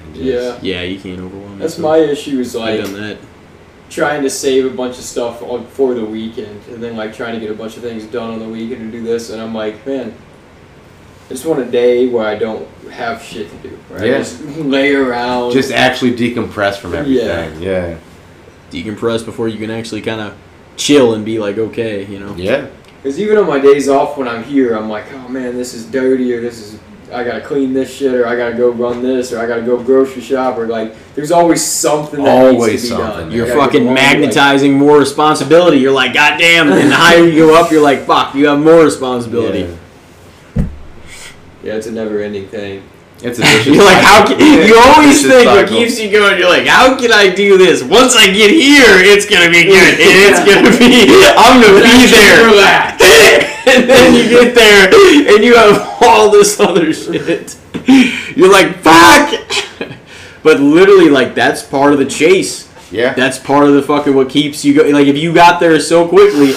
And 0.06 0.16
just, 0.16 0.26
Yeah. 0.28 0.58
Yeah, 0.62 0.82
you 0.84 1.00
can't 1.00 1.20
overwhelm. 1.20 1.58
That's 1.60 1.78
yourself. 1.78 1.84
my 1.84 1.98
issue. 1.98 2.40
Is 2.40 2.56
I've 2.56 2.84
done 2.84 2.94
that. 3.02 3.18
Trying 3.96 4.22
to 4.22 4.30
save 4.30 4.66
a 4.66 4.70
bunch 4.76 4.98
of 4.98 5.06
stuff 5.06 5.42
on 5.42 5.66
for 5.68 5.94
the 5.94 6.06
weekend, 6.06 6.62
and 6.68 6.84
then 6.84 6.98
like 6.98 7.16
trying 7.16 7.34
to 7.34 7.40
get 7.40 7.50
a 7.50 7.56
bunch 7.56 7.78
of 7.78 7.82
things 7.82 8.06
done 8.06 8.30
on 8.30 8.40
the 8.40 8.48
weekend 8.48 8.82
and 8.82 8.92
do 8.92 9.02
this, 9.02 9.30
and 9.30 9.42
I'm 9.42 9.56
like, 9.56 9.86
man, 9.88 10.14
I 11.26 11.30
just 11.30 11.46
want 11.46 11.62
a 11.62 11.66
day 11.66 12.10
where 12.10 12.28
I 12.28 12.36
don't 12.36 12.68
have 12.92 13.24
shit 13.24 13.50
to 13.50 13.70
do. 13.70 13.80
Right? 13.90 14.08
Yeah. 14.08 14.18
Just 14.18 14.44
lay 14.44 14.94
around. 14.94 15.54
Just 15.54 15.72
actually 15.72 16.12
decompress 16.12 16.78
from 16.78 16.94
everything. 16.94 17.62
Yeah. 17.62 17.98
Decompress 18.70 19.24
before 19.24 19.48
you 19.48 19.58
can 19.58 19.72
actually 19.72 20.02
kind 20.02 20.20
of 20.20 20.38
chill 20.76 21.14
and 21.14 21.24
be 21.24 21.40
like, 21.40 21.58
okay, 21.58 22.06
you 22.06 22.20
know. 22.20 22.36
Yeah. 22.36 22.68
Because 23.02 23.18
even 23.18 23.38
on 23.38 23.48
my 23.48 23.60
days 23.60 23.88
off 23.88 24.18
when 24.18 24.28
I'm 24.28 24.44
here, 24.44 24.76
I'm 24.76 24.90
like, 24.90 25.06
oh 25.14 25.30
man, 25.30 25.56
this 25.56 25.74
is 25.74 25.86
dirty, 25.86 26.34
or 26.34 26.42
this 26.42 26.60
is, 26.60 26.80
I 27.14 27.24
gotta 27.24 27.42
clean 27.42 27.74
this 27.74 27.94
shit, 27.96 28.14
or 28.14 28.26
I 28.28 28.36
gotta 28.36 28.56
go 28.56 28.70
run 28.72 29.02
this, 29.04 29.32
or 29.32 29.40
I 29.40 29.46
gotta 29.48 29.62
go 29.62 29.82
grocery 29.82 30.22
shop, 30.22 30.58
or 30.58 30.68
like, 30.68 30.94
there's 31.16 31.32
always 31.32 31.64
something 31.64 32.24
that 32.24 32.30
Always 32.38 32.72
needs 32.72 32.84
to 32.84 32.96
be 32.96 33.02
something. 33.02 33.20
done. 33.26 33.32
You're 33.32 33.48
gotta 33.48 33.60
fucking 33.60 33.72
get 33.74 33.82
along, 33.84 33.96
like- 33.96 34.04
magnetizing 34.20 34.74
more 34.74 34.98
responsibility. 34.98 35.78
You're 35.78 35.92
like, 35.94 36.14
God 36.14 36.38
damn. 36.40 36.72
And 36.72 36.92
the 36.92 36.96
higher 36.96 37.24
you 37.26 37.46
go 37.48 37.56
up, 37.62 37.72
you're 37.72 37.82
like, 37.84 38.06
fuck, 38.06 38.34
you 38.36 38.48
have 38.48 38.60
more 38.60 38.84
responsibility. 38.84 39.60
Yeah. 40.56 40.64
yeah, 41.64 41.74
it's 41.76 41.88
a 41.88 41.92
never-ending 41.92 42.48
thing. 42.48 42.84
It's 43.26 43.40
a 43.40 43.42
vicious 43.42 43.66
You're 43.76 43.84
like, 43.84 44.04
how 44.04 44.28
can, 44.28 44.38
you 44.38 44.78
always 44.78 45.26
think 45.26 45.50
what 45.50 45.68
keeps 45.68 46.00
you 46.00 46.12
going. 46.12 46.38
You're 46.38 46.50
like, 46.50 46.68
how 46.68 46.96
can 46.96 47.12
I 47.12 47.34
do 47.34 47.58
this? 47.58 47.82
Once 47.82 48.16
I 48.16 48.28
get 48.28 48.52
here, 48.52 49.02
it's 49.02 49.26
gonna 49.26 49.50
be 49.50 49.64
good. 49.66 49.98
It's 50.26 50.40
gonna 50.46 50.70
be, 50.78 51.10
I'm 51.38 51.62
gonna 51.62 51.82
be 51.82 52.06
there. 52.06 52.46
Relax. 52.46 53.02
and 53.68 53.90
then 53.90 54.14
you 54.14 54.30
get 54.30 54.54
there, 54.54 54.90
and 55.34 55.44
you 55.44 55.56
have 55.56 55.98
all 56.02 56.30
this 56.30 56.60
other 56.60 56.94
shit. 56.94 57.58
You're 58.36 58.52
like, 58.52 58.78
fuck. 58.78 59.34
But 60.44 60.60
literally, 60.60 61.10
like, 61.10 61.34
that's 61.34 61.64
part 61.64 61.94
of 61.94 62.00
the 62.00 62.06
chase. 62.06 62.72
Yeah. 62.92 63.14
That's 63.14 63.40
part 63.40 63.68
of 63.68 63.74
the 63.74 63.82
fucking 63.82 64.14
what 64.14 64.30
keeps 64.30 64.64
you 64.64 64.76
going. 64.76 64.94
Like, 64.94 65.08
if 65.08 65.18
you 65.18 65.34
got 65.34 65.60
there 65.60 65.80
so 65.80 66.08
quickly, 66.08 66.54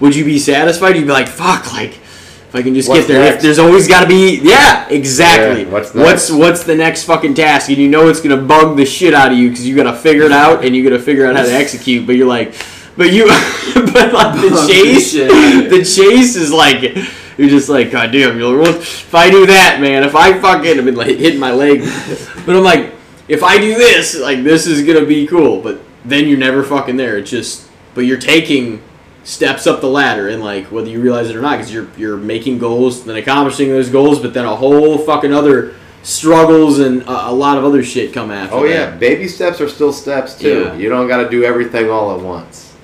would 0.00 0.16
you 0.16 0.24
be 0.24 0.38
satisfied? 0.38 0.96
You'd 0.96 1.06
be 1.06 1.12
like, 1.12 1.28
fuck, 1.28 1.70
like, 1.72 2.00
if 2.48 2.54
I 2.54 2.62
can 2.62 2.74
just 2.74 2.88
What's 2.88 3.06
get 3.06 3.12
there. 3.12 3.34
If 3.34 3.42
there's 3.42 3.58
always 3.58 3.88
got 3.88 4.02
to 4.02 4.06
be, 4.06 4.38
yeah, 4.40 4.88
exactly. 4.88 5.64
Yeah, 5.64 5.70
what's 5.70 5.92
what's 5.94 6.30
next? 6.30 6.38
what's 6.38 6.64
the 6.64 6.74
next 6.76 7.04
fucking 7.04 7.34
task? 7.34 7.68
And 7.68 7.78
you 7.78 7.88
know 7.88 8.08
it's 8.08 8.20
gonna 8.20 8.40
bug 8.40 8.76
the 8.76 8.86
shit 8.86 9.14
out 9.14 9.32
of 9.32 9.38
you 9.38 9.50
because 9.50 9.66
you 9.66 9.74
gotta 9.74 9.96
figure 9.96 10.22
it 10.22 10.32
out 10.32 10.64
and 10.64 10.74
you 10.74 10.84
gotta 10.84 11.02
figure 11.02 11.26
out 11.26 11.36
how 11.36 11.44
to 11.44 11.52
execute. 11.52 12.06
But 12.06 12.16
you're 12.16 12.28
like, 12.28 12.54
but 12.96 13.12
you, 13.12 13.26
but 13.74 14.12
like 14.12 14.40
the 14.40 14.50
Bug 14.50 14.68
the 14.68 14.72
chase, 14.72 15.12
shit 15.12 15.30
out 15.30 15.36
of 15.36 15.54
you. 15.54 15.68
the 15.70 15.84
chase 15.84 16.36
is 16.36 16.52
like. 16.52 16.96
You're 17.38 17.50
just 17.50 17.68
like, 17.68 17.90
God 17.90 18.12
damn, 18.12 18.38
you're 18.38 18.56
like, 18.56 18.66
well, 18.66 18.80
if 18.80 19.14
I 19.14 19.28
do 19.28 19.44
that, 19.44 19.78
man, 19.78 20.04
if 20.04 20.14
I 20.14 20.40
fucking, 20.40 20.78
I've 20.78 20.86
been 20.86 20.94
like 20.94 21.18
hitting 21.18 21.38
my 21.38 21.50
leg, 21.50 21.80
but 22.46 22.56
I'm 22.56 22.62
like, 22.62 22.94
if 23.28 23.42
I 23.42 23.58
do 23.58 23.74
this, 23.74 24.18
like 24.18 24.42
this 24.42 24.66
is 24.66 24.86
gonna 24.86 25.04
be 25.04 25.26
cool. 25.26 25.60
But 25.60 25.82
then 26.06 26.28
you're 26.28 26.38
never 26.38 26.62
fucking 26.62 26.96
there. 26.96 27.18
It's 27.18 27.30
just, 27.30 27.68
but 27.94 28.06
you're 28.06 28.18
taking 28.18 28.80
steps 29.26 29.66
up 29.66 29.80
the 29.80 29.88
ladder, 29.88 30.28
and 30.28 30.42
like 30.42 30.66
whether 30.70 30.88
you 30.88 31.02
realize 31.02 31.28
it 31.28 31.36
or 31.36 31.42
not, 31.42 31.58
because 31.58 31.72
you're 31.74 31.88
you're 31.98 32.16
making 32.16 32.58
goals, 32.58 33.04
then 33.04 33.16
accomplishing 33.16 33.68
those 33.68 33.90
goals, 33.90 34.20
but 34.20 34.32
then 34.32 34.46
a 34.46 34.56
whole 34.56 34.96
fucking 34.98 35.34
other 35.34 35.74
struggles 36.02 36.78
and 36.78 37.02
a, 37.02 37.30
a 37.30 37.32
lot 37.32 37.58
of 37.58 37.64
other 37.64 37.82
shit 37.82 38.12
come 38.12 38.30
after. 38.30 38.54
Oh 38.54 38.62
that. 38.62 38.70
yeah, 38.72 38.96
baby 38.96 39.26
steps 39.26 39.60
are 39.60 39.68
still 39.68 39.92
steps 39.92 40.38
too. 40.38 40.62
Yeah. 40.62 40.74
You 40.76 40.88
don't 40.88 41.08
got 41.08 41.24
to 41.24 41.28
do 41.28 41.42
everything 41.44 41.90
all 41.90 42.16
at 42.16 42.24
once. 42.24 42.74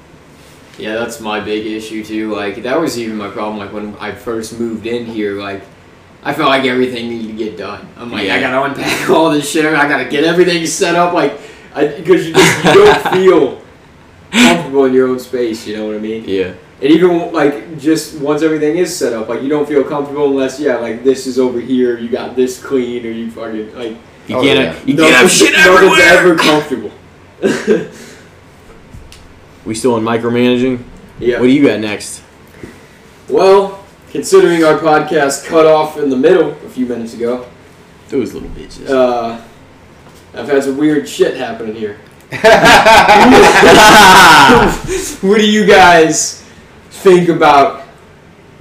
Yeah, 0.76 0.96
that's 0.96 1.20
my 1.20 1.38
big 1.38 1.64
issue 1.64 2.04
too. 2.04 2.34
Like 2.34 2.64
that 2.64 2.78
was 2.80 2.98
even 2.98 3.16
my 3.16 3.30
problem. 3.30 3.58
Like 3.58 3.72
when 3.72 3.94
I 3.96 4.12
first 4.12 4.58
moved 4.58 4.86
in 4.86 5.06
here, 5.06 5.34
like 5.40 5.62
I 6.24 6.34
felt 6.34 6.48
like 6.48 6.64
everything 6.64 7.08
needed 7.08 7.28
to 7.28 7.32
get 7.34 7.56
done. 7.56 7.88
I'm 7.96 8.10
like, 8.10 8.26
Yeah. 8.26 8.34
I 8.34 8.40
gotta 8.40 8.62
unpack 8.62 9.08
all 9.10 9.30
this 9.30 9.48
shit. 9.48 9.64
I 9.64 9.88
gotta 9.88 10.08
get 10.10 10.24
everything 10.24 10.66
set 10.66 10.96
up. 10.96 11.12
Like, 11.14 11.38
because 11.74 12.26
you 12.26 12.34
just 12.34 12.64
you 12.64 12.72
don't 12.74 13.02
feel 13.12 13.61
comfortable 14.32 14.84
in 14.86 14.92
your 14.94 15.08
own 15.08 15.18
space. 15.18 15.66
You 15.66 15.76
know 15.76 15.86
what 15.86 15.94
I 15.96 15.98
mean? 15.98 16.24
Yeah. 16.26 16.54
And 16.80 16.90
even 16.90 17.32
like 17.32 17.78
just 17.78 18.18
once 18.20 18.42
everything 18.42 18.76
is 18.78 18.96
set 18.96 19.12
up, 19.12 19.28
like 19.28 19.42
you 19.42 19.48
don't 19.48 19.68
feel 19.68 19.84
comfortable 19.84 20.26
unless 20.26 20.58
yeah, 20.58 20.76
like 20.76 21.04
this 21.04 21.26
is 21.26 21.38
over 21.38 21.60
here. 21.60 21.98
You 21.98 22.08
got 22.08 22.34
this 22.34 22.60
clean, 22.62 23.06
or 23.06 23.10
you 23.10 23.30
fucking 23.30 23.74
like 23.76 23.96
You 24.26 24.36
Oh, 24.36 24.42
can't 24.42 24.58
yeah. 24.58 24.84
you 24.84 24.96
can't 24.96 25.14
have 25.14 25.30
shit 25.38 25.52
nothing's 25.52 25.98
everywhere. 25.98 26.00
ever 26.18 26.34
comfortable. 26.36 26.90
we 29.64 29.74
still 29.74 29.96
in 29.96 30.04
micromanaging. 30.04 30.82
yeah. 31.18 31.38
What 31.38 31.46
do 31.46 31.52
you 31.52 31.66
got 31.66 31.80
next? 31.80 32.22
Well, 33.28 33.84
considering 34.10 34.64
our 34.64 34.78
podcast 34.78 35.46
cut 35.46 35.66
off 35.66 35.96
in 35.98 36.10
the 36.10 36.16
middle 36.16 36.50
a 36.50 36.68
few 36.68 36.86
minutes 36.86 37.14
ago, 37.14 37.46
Those 38.08 38.34
little 38.34 38.48
bitches. 38.50 38.88
uh, 38.90 39.40
I've 40.34 40.48
had 40.48 40.64
some 40.64 40.76
weird 40.76 41.08
shit 41.08 41.36
happening 41.36 41.74
here. 41.76 41.98
what 45.20 45.36
do 45.36 45.50
you 45.50 45.66
guys 45.66 46.42
think 46.88 47.28
about 47.28 47.84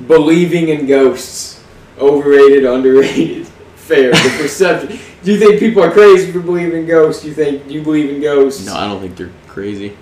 believing 0.08 0.68
in 0.68 0.86
ghosts? 0.86 1.64
Overrated, 1.98 2.66
underrated, 2.66 3.48
fair. 3.76 4.12
The 4.12 4.38
perception. 4.42 5.00
Do 5.24 5.32
you 5.32 5.40
think 5.40 5.60
people 5.60 5.82
are 5.84 5.92
crazy 5.92 6.34
for 6.34 6.42
believing 6.42 6.82
in 6.82 6.86
ghosts? 6.86 7.22
Do 7.22 7.30
you 7.30 7.34
think 7.34 7.70
you 7.70 7.82
believe 7.82 8.10
in 8.10 8.20
ghosts? 8.20 8.66
No, 8.66 8.76
I 8.76 8.88
don't 8.88 9.00
think 9.00 9.16
they're 9.16 9.32
crazy. 9.48 9.96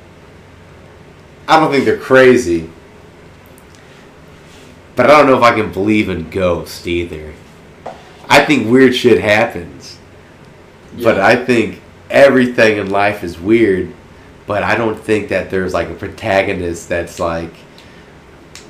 I 1.48 1.60
don't 1.60 1.72
think 1.72 1.86
they're 1.86 2.00
crazy. 2.00 2.72
But 4.96 5.12
I 5.12 5.20
don't 5.20 5.28
know 5.28 5.38
if 5.38 5.44
I 5.44 5.54
can 5.54 5.72
believe 5.72 6.10
in 6.10 6.32
ghosts 6.32 6.88
either. 6.88 7.36
I 8.28 8.44
think 8.46 8.68
weird 8.68 8.96
shit 8.96 9.22
happens. 9.22 10.00
But 11.04 11.20
I 11.20 11.36
think 11.36 11.84
everything 12.10 12.78
in 12.78 12.90
life 12.90 13.24
is 13.24 13.40
weird. 13.40 13.94
But 14.46 14.64
I 14.64 14.76
don't 14.76 15.00
think 15.00 15.30
that 15.30 15.50
there's 15.50 15.74
like 15.74 15.90
a 15.90 15.94
protagonist 15.94 16.90
that's 16.90 17.20
like 17.20 17.54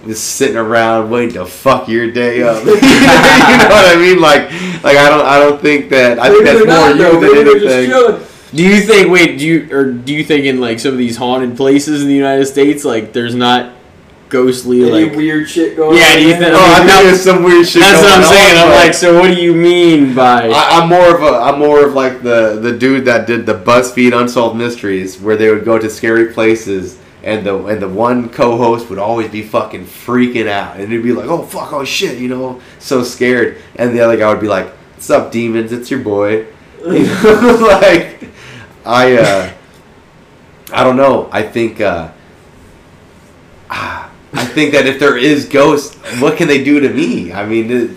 just 0.06 0.36
sitting 0.36 0.58
around 0.58 1.10
waiting 1.10 1.36
to 1.36 1.46
fuck 1.46 1.88
your 1.88 2.12
day 2.12 2.44
up. 2.44 2.64
you 2.66 2.72
know 2.72 2.80
what 2.80 3.86
I 3.86 3.96
mean? 3.98 4.20
Like, 4.20 4.44
like 4.84 4.98
I 4.98 5.10
don't, 5.10 5.26
I 5.26 5.40
don't 5.40 5.62
think 5.62 5.90
that. 5.90 6.20
I 6.20 6.30
think 6.30 6.44
that's 6.44 6.66
they're 6.66 6.68
more 6.68 6.94
though. 6.94 7.20
you 7.20 7.46
than 7.46 7.48
anything. 7.48 8.26
Do 8.54 8.64
you 8.64 8.82
think? 8.82 9.12
Wait, 9.12 9.38
do 9.38 9.46
you 9.46 9.76
or 9.76 9.92
do 9.92 10.14
you 10.14 10.24
think 10.24 10.46
in 10.46 10.60
like 10.60 10.80
some 10.80 10.92
of 10.92 10.98
these 10.98 11.18
haunted 11.18 11.56
places 11.56 12.02
in 12.02 12.08
the 12.08 12.16
United 12.16 12.46
States, 12.48 12.84
like 12.84 13.14
there's 13.14 13.36
not 13.36 13.74
ghostly 14.30 14.82
Any 14.84 15.06
like? 15.06 15.16
weird 15.16 15.50
shit 15.50 15.76
going 15.76 15.98
Yeah, 15.98 16.12
on? 16.12 16.18
do 16.18 16.24
you 16.28 16.34
think- 16.36 16.54
Oh, 16.54 16.58
I 16.72 16.76
think 16.76 16.88
Now- 16.88 17.02
there's 17.04 17.22
some 17.22 17.44
weird 17.44 17.68
shit. 17.68 17.82
That's 17.82 18.02
what 18.02 18.12
I'm 18.14 18.22
going 18.22 18.34
saying. 18.34 18.58
on, 18.58 18.68
I'm 18.68 18.76
like, 18.76 18.94
so 18.94 19.20
what 19.20 19.34
do 19.36 19.42
you 19.42 19.54
mean 19.54 20.14
by? 20.14 20.50
I, 20.50 20.80
I'm 20.80 20.88
more 20.90 21.16
of 21.16 21.22
a 21.24 21.38
I'm 21.38 21.60
more 21.60 21.84
of 21.86 21.94
like 21.94 22.22
the 22.24 22.60
the 22.62 22.72
dude 22.72 23.06
that 23.06 23.26
did 23.28 23.46
the 23.46 23.56
BuzzFeed 23.56 24.14
Unsolved 24.20 24.56
Mysteries, 24.56 25.20
where 25.20 25.36
they 25.36 25.50
would 25.50 25.66
go 25.66 25.78
to 25.80 25.90
scary 25.90 26.28
places, 26.34 26.98
and 27.24 27.46
the 27.46 27.56
and 27.66 27.82
the 27.82 27.88
one 27.90 28.30
co-host 28.30 28.90
would 28.90 29.00
always 29.00 29.30
be 29.30 29.42
fucking 29.42 29.86
freaking 29.86 30.48
out, 30.48 30.78
and 30.78 30.92
he'd 30.92 31.04
be 31.04 31.12
like, 31.14 31.28
"Oh 31.28 31.44
fuck, 31.44 31.74
oh 31.74 31.84
shit," 31.84 32.18
you 32.20 32.28
know, 32.28 32.62
so 32.78 33.04
scared, 33.04 33.58
and 33.76 33.94
the 33.96 34.00
other 34.02 34.16
guy 34.18 34.30
would 34.30 34.40
be 34.42 34.48
like, 34.48 34.68
"What's 34.96 35.10
up, 35.10 35.32
demons? 35.32 35.72
It's 35.72 35.90
your 35.92 36.00
boy," 36.02 36.46
you 36.86 37.06
know, 37.06 37.58
like 37.82 38.24
I 38.86 39.18
uh, 39.18 39.50
I 40.72 40.84
don't 40.84 40.98
know. 40.98 41.30
I 41.32 41.42
think 41.44 41.82
uh, 41.82 42.10
ah, 43.70 44.09
I 44.34 44.46
think 44.46 44.74
that 44.74 44.86
if 44.86 45.00
there 45.00 45.18
is 45.18 45.46
ghosts, 45.46 45.96
what 46.22 46.38
can 46.38 46.48
they 46.48 46.64
do 46.64 46.80
to 46.80 46.90
me? 46.90 47.32
I 47.34 47.46
mean. 47.46 47.72
It, 47.72 47.92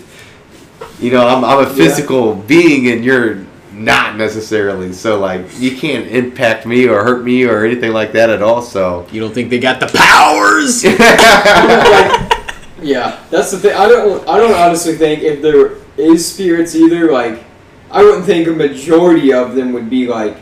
you 0.99 1.11
know, 1.11 1.27
I'm, 1.27 1.43
I'm 1.43 1.59
a 1.65 1.69
Yeah. 1.69 1.75
physical 1.75 2.35
being 2.35 2.87
and 2.89 3.03
you're 3.03 3.39
not 3.73 4.15
necessarily. 4.15 4.93
So, 4.93 5.19
like, 5.19 5.41
you 5.59 5.75
can't 5.75 6.07
impact 6.07 6.65
me 6.65 6.87
or 6.87 7.03
hurt 7.03 7.23
me 7.23 7.43
or 7.45 7.65
anything 7.65 7.91
like 7.91 8.11
that 8.13 8.29
at 8.29 8.41
all. 8.41 8.61
So, 8.61 9.05
you 9.11 9.19
don't 9.19 9.33
think 9.33 9.49
they 9.49 9.59
got 9.59 9.79
the 9.79 9.87
powers? 9.87 10.83
like, 10.83 10.97
yeah, 12.81 13.19
that's 13.29 13.51
the 13.51 13.57
thing. 13.59 13.75
I 13.75 13.87
don't. 13.87 14.27
I 14.29 14.37
don't 14.37 14.53
honestly 14.53 14.95
think 14.95 15.23
if 15.23 15.41
there 15.41 15.73
is 15.97 16.25
spirits 16.31 16.75
either. 16.75 17.11
Like, 17.11 17.43
I 17.91 18.03
wouldn't 18.03 18.25
think 18.25 18.47
a 18.47 18.51
majority 18.51 19.33
of 19.33 19.55
them 19.55 19.73
would 19.73 19.89
be 19.89 20.07
like 20.07 20.37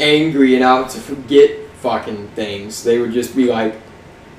angry 0.00 0.54
and 0.56 0.64
out 0.64 0.90
to 0.90 1.00
forget 1.00 1.50
fucking 1.80 2.28
things. 2.34 2.82
They 2.84 2.98
would 2.98 3.12
just 3.12 3.34
be 3.36 3.44
like 3.44 3.74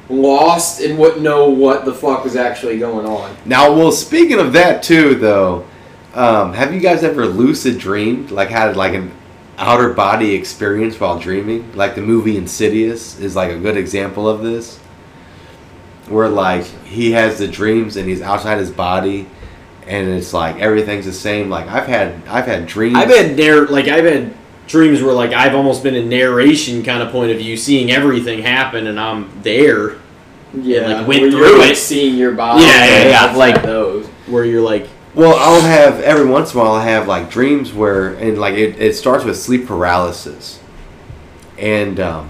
lost 0.10 0.82
and 0.82 0.98
wouldn't 0.98 1.22
know 1.22 1.50
what 1.50 1.86
the 1.86 1.94
fuck 1.94 2.24
was 2.24 2.36
actually 2.36 2.78
going 2.80 3.06
on. 3.06 3.36
now, 3.46 3.74
well, 3.74 3.92
speaking 3.92 4.40
of 4.40 4.54
that, 4.54 4.84
too, 4.84 5.16
though, 5.16 5.66
um, 6.14 6.54
have 6.54 6.74
you 6.74 6.80
guys 6.80 7.04
ever 7.04 7.26
lucid 7.26 7.80
dreamed? 7.80 8.32
Like, 8.32 8.50
had 8.50 8.76
like 8.76 8.94
an 8.94 9.12
outer 9.58 9.94
body 9.94 10.34
experience 10.34 11.00
while 11.00 11.18
dreaming? 11.18 11.74
Like, 11.76 11.96
the 11.96 12.02
movie 12.02 12.38
Insidious 12.38 13.20
is 13.20 13.36
like 13.36 13.52
a 13.52 13.58
good 13.58 13.78
example 13.78 14.28
of 14.28 14.42
this. 14.42 14.78
Where, 16.10 16.28
like, 16.28 16.66
he 16.84 17.14
has 17.14 17.40
the 17.40 17.48
dreams 17.48 17.96
and 17.96 18.08
he's 18.08 18.22
outside 18.22 18.58
his 18.60 18.72
body. 18.72 19.28
And 19.86 20.08
it's 20.08 20.34
like 20.34 20.60
everything's 20.60 21.06
the 21.06 21.12
same. 21.12 21.50
Like 21.50 21.68
I've 21.68 21.88
had, 21.88 22.26
I've 22.28 22.46
had 22.46 22.68
dreams. 22.68 22.96
I've 22.96 23.10
had 23.10 23.36
narr- 23.36 23.68
like 23.68 23.90
I've 23.90 24.06
had 24.06 24.34
dreams 24.68 25.02
where 25.02 25.14
like 25.14 25.34
I've 25.34 25.56
almost 25.56 25.84
been 25.84 25.96
a 25.96 26.04
narration 26.04 26.84
kind 26.84 27.04
of 27.04 27.12
point 27.12 27.32
of 27.32 27.38
view, 27.38 27.58
seeing 27.58 27.92
everything 27.92 28.40
happen, 28.42 28.88
and 28.88 29.00
I'm 29.00 29.42
there. 29.42 29.98
Yeah, 30.56 31.00
like, 31.00 31.08
went 31.08 31.22
where 31.22 31.32
through 31.32 31.40
you're, 31.48 31.58
like, 31.60 31.72
it. 31.72 31.78
seeing 31.78 32.16
your 32.16 32.34
body. 32.34 32.64
Yeah, 32.64 32.86
yeah, 32.86 33.10
yeah, 33.10 33.24
I've 33.26 33.36
like- 33.38 33.64
those. 33.64 34.08
Where 34.28 34.46
you're 34.46 34.62
like, 34.62 34.88
Well, 35.16 35.36
I'll 35.36 35.62
have 35.62 36.00
every 36.00 36.26
once 36.26 36.54
in 36.54 36.60
a 36.60 36.64
while. 36.64 36.74
I 36.74 36.86
have 36.86 37.08
like 37.08 37.30
dreams 37.30 37.74
where, 37.74 38.14
and 38.14 38.38
like 38.38 38.54
it, 38.56 38.80
it 38.80 38.96
starts 38.96 39.26
with 39.26 39.38
sleep 39.38 39.66
paralysis, 39.68 40.60
and 41.58 42.00
um, 42.00 42.30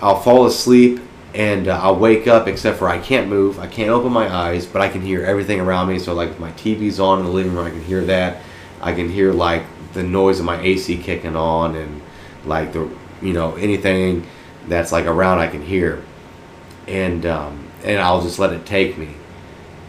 I'll 0.00 0.20
fall 0.20 0.46
asleep 0.46 1.00
and 1.34 1.68
uh, 1.68 1.80
I'll 1.80 1.96
wake 1.96 2.26
up 2.26 2.46
except 2.46 2.78
for 2.78 2.88
I 2.88 2.98
can't 2.98 3.28
move, 3.28 3.58
I 3.58 3.66
can't 3.66 3.88
open 3.88 4.12
my 4.12 4.28
eyes, 4.28 4.66
but 4.66 4.82
I 4.82 4.88
can 4.88 5.00
hear 5.00 5.24
everything 5.24 5.60
around 5.60 5.88
me. 5.88 5.98
So 5.98 6.12
like 6.12 6.38
my 6.38 6.50
TV's 6.52 7.00
on 7.00 7.20
in 7.20 7.24
the 7.24 7.30
living 7.30 7.54
room, 7.54 7.66
I 7.66 7.70
can 7.70 7.82
hear 7.82 8.04
that. 8.04 8.42
I 8.80 8.92
can 8.92 9.08
hear 9.08 9.32
like 9.32 9.62
the 9.92 10.02
noise 10.02 10.40
of 10.40 10.46
my 10.46 10.60
AC 10.60 10.98
kicking 10.98 11.36
on 11.36 11.76
and 11.76 12.00
like 12.44 12.72
the 12.72 12.88
you 13.20 13.32
know 13.32 13.54
anything 13.56 14.26
that's 14.68 14.92
like 14.92 15.06
around 15.06 15.38
I 15.38 15.48
can 15.48 15.62
hear, 15.62 16.02
and 16.86 17.24
um, 17.26 17.68
and 17.84 17.98
I'll 17.98 18.22
just 18.22 18.38
let 18.38 18.52
it 18.52 18.66
take 18.66 18.98
me. 18.98 19.14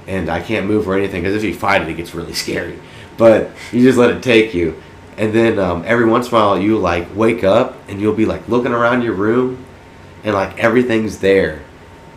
And 0.05 0.30
I 0.30 0.41
can't 0.41 0.67
move 0.67 0.88
or 0.89 0.97
anything 0.97 1.21
because 1.21 1.35
if 1.35 1.43
you 1.43 1.53
fight 1.53 1.81
it, 1.81 1.88
it 1.88 1.93
gets 1.93 2.13
really 2.13 2.34
scary. 2.45 2.80
But 3.17 3.51
you 3.71 3.81
just 3.84 3.97
let 3.97 4.09
it 4.09 4.23
take 4.23 4.53
you, 4.53 4.81
and 5.17 5.34
then 5.34 5.59
um, 5.59 5.84
every 5.85 6.05
once 6.05 6.27
in 6.27 6.34
a 6.34 6.38
while 6.38 6.59
you 6.59 6.77
like 6.77 7.15
wake 7.15 7.43
up 7.43 7.77
and 7.88 8.01
you'll 8.01 8.15
be 8.15 8.25
like 8.25 8.47
looking 8.47 8.71
around 8.71 9.03
your 9.03 9.13
room, 9.13 9.63
and 10.23 10.34
like 10.34 10.57
everything's 10.59 11.19
there, 11.19 11.61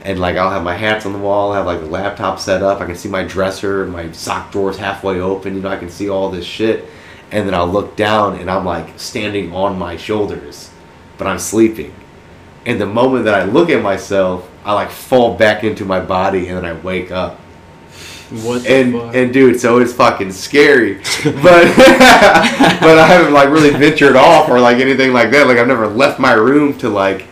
and 0.02 0.18
like 0.18 0.36
I'll 0.36 0.50
have 0.50 0.62
my 0.62 0.74
hats 0.74 1.04
on 1.04 1.12
the 1.12 1.18
wall, 1.18 1.52
I 1.52 1.56
have 1.56 1.66
like 1.66 1.80
the 1.80 1.86
laptop 1.86 2.38
set 2.38 2.62
up, 2.62 2.80
I 2.80 2.86
can 2.86 2.96
see 2.96 3.08
my 3.08 3.24
dresser, 3.24 3.86
my 3.86 4.10
sock 4.12 4.52
drawers 4.52 4.78
halfway 4.78 5.20
open, 5.20 5.54
you 5.54 5.60
know 5.60 5.68
I 5.68 5.76
can 5.76 5.90
see 5.90 6.08
all 6.08 6.30
this 6.30 6.44
shit, 6.46 6.86
and 7.30 7.46
then 7.46 7.54
I'll 7.54 7.66
look 7.66 7.96
down 7.96 8.38
and 8.38 8.50
I'm 8.50 8.64
like 8.64 8.98
standing 8.98 9.52
on 9.54 9.78
my 9.78 9.96
shoulders, 9.96 10.70
but 11.18 11.26
I'm 11.26 11.38
sleeping. 11.38 11.94
And 12.64 12.80
the 12.80 12.86
moment 12.86 13.24
that 13.24 13.34
I 13.34 13.44
look 13.44 13.70
at 13.70 13.82
myself, 13.82 14.48
I 14.64 14.72
like 14.72 14.90
fall 14.90 15.36
back 15.36 15.64
into 15.64 15.84
my 15.84 16.00
body 16.00 16.48
and 16.48 16.56
then 16.56 16.64
I 16.64 16.72
wake 16.72 17.10
up 17.10 17.40
what 18.30 18.64
the 18.64 18.74
and 18.74 18.92
fuck? 18.92 19.14
and 19.14 19.32
dude, 19.32 19.60
so 19.60 19.78
it's 19.78 19.92
fucking 19.92 20.32
scary. 20.32 20.94
But 21.24 21.42
but 21.44 22.98
I 22.98 23.06
haven't 23.06 23.32
like 23.32 23.50
really 23.50 23.70
ventured 23.70 24.16
off 24.16 24.48
or 24.48 24.58
like 24.58 24.78
anything 24.78 25.12
like 25.12 25.30
that. 25.30 25.46
Like 25.46 25.58
I've 25.58 25.68
never 25.68 25.86
left 25.86 26.18
my 26.18 26.32
room 26.32 26.76
to 26.78 26.88
like 26.88 27.26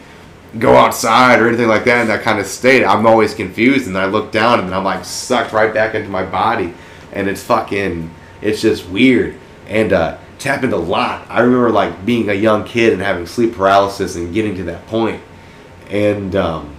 go 0.59 0.77
outside 0.77 1.41
or 1.41 1.49
anything 1.49 1.67
like 1.67 1.85
that 1.85 2.03
in 2.03 2.09
that 2.09 2.23
kind 2.23 2.39
of 2.39 2.47
state. 2.47 2.85
I'm 2.85 3.07
always 3.07 3.35
confused 3.35 3.89
and 3.89 3.99
I 3.99 4.07
look 4.07 4.31
down 4.31 4.61
and 4.61 4.73
I'm 4.73 4.85
like 4.85 5.05
sucked 5.05 5.53
right 5.53 5.75
back 5.75 5.97
into 5.97 6.09
my 6.09 6.25
body 6.25 6.73
and 7.13 7.29
it's 7.29 7.43
fucking 7.43 8.11
it's 8.41 8.61
just 8.61 8.89
weird. 8.89 9.37
And 9.69 9.93
uh 9.93 10.19
it's 10.37 10.45
happened 10.45 10.73
a 10.73 10.77
lot. 10.79 11.27
I 11.31 11.41
remember 11.41 11.71
like 11.71 12.05
being 12.05 12.29
a 12.29 12.35
young 12.35 12.65
kid 12.65 12.93
and 12.93 13.01
having 13.01 13.27
sleep 13.27 13.55
paralysis 13.55 14.17
and 14.17 14.35
getting 14.35 14.57
to 14.57 14.65
that. 14.65 14.83
And 15.91 16.35
um 16.37 16.75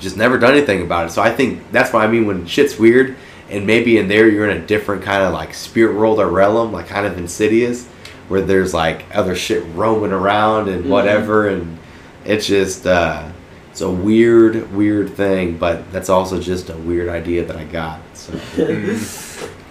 just 0.00 0.16
never 0.16 0.36
done 0.38 0.54
anything 0.54 0.82
about 0.82 1.06
it. 1.06 1.10
So 1.10 1.22
I 1.22 1.30
think 1.30 1.70
that's 1.70 1.92
what 1.92 2.02
I 2.04 2.08
mean 2.08 2.26
when 2.26 2.46
shit's 2.46 2.78
weird 2.78 3.16
and 3.50 3.66
maybe 3.66 3.98
in 3.98 4.08
there 4.08 4.28
you're 4.28 4.48
in 4.48 4.56
a 4.62 4.66
different 4.66 5.02
kind 5.02 5.22
of 5.22 5.32
like 5.32 5.54
spirit 5.54 5.96
world 5.96 6.18
or 6.18 6.28
realm, 6.28 6.72
like 6.72 6.86
kind 6.88 7.06
of 7.06 7.18
insidious, 7.18 7.86
where 8.28 8.40
there's 8.40 8.72
like 8.74 9.04
other 9.14 9.34
shit 9.36 9.62
roaming 9.74 10.12
around 10.12 10.68
and 10.68 10.84
Mhm. 10.84 10.88
whatever 10.88 11.48
and 11.48 11.78
it's 12.24 12.46
just 12.46 12.86
uh 12.86 13.28
it's 13.70 13.80
a 13.80 13.90
weird, 13.90 14.70
weird 14.74 15.10
thing, 15.16 15.56
but 15.56 15.90
that's 15.92 16.08
also 16.10 16.38
just 16.40 16.68
a 16.68 16.76
weird 16.76 17.08
idea 17.08 17.44
that 17.44 17.56
I 17.56 17.64
got. 17.64 18.00
So 18.14 18.32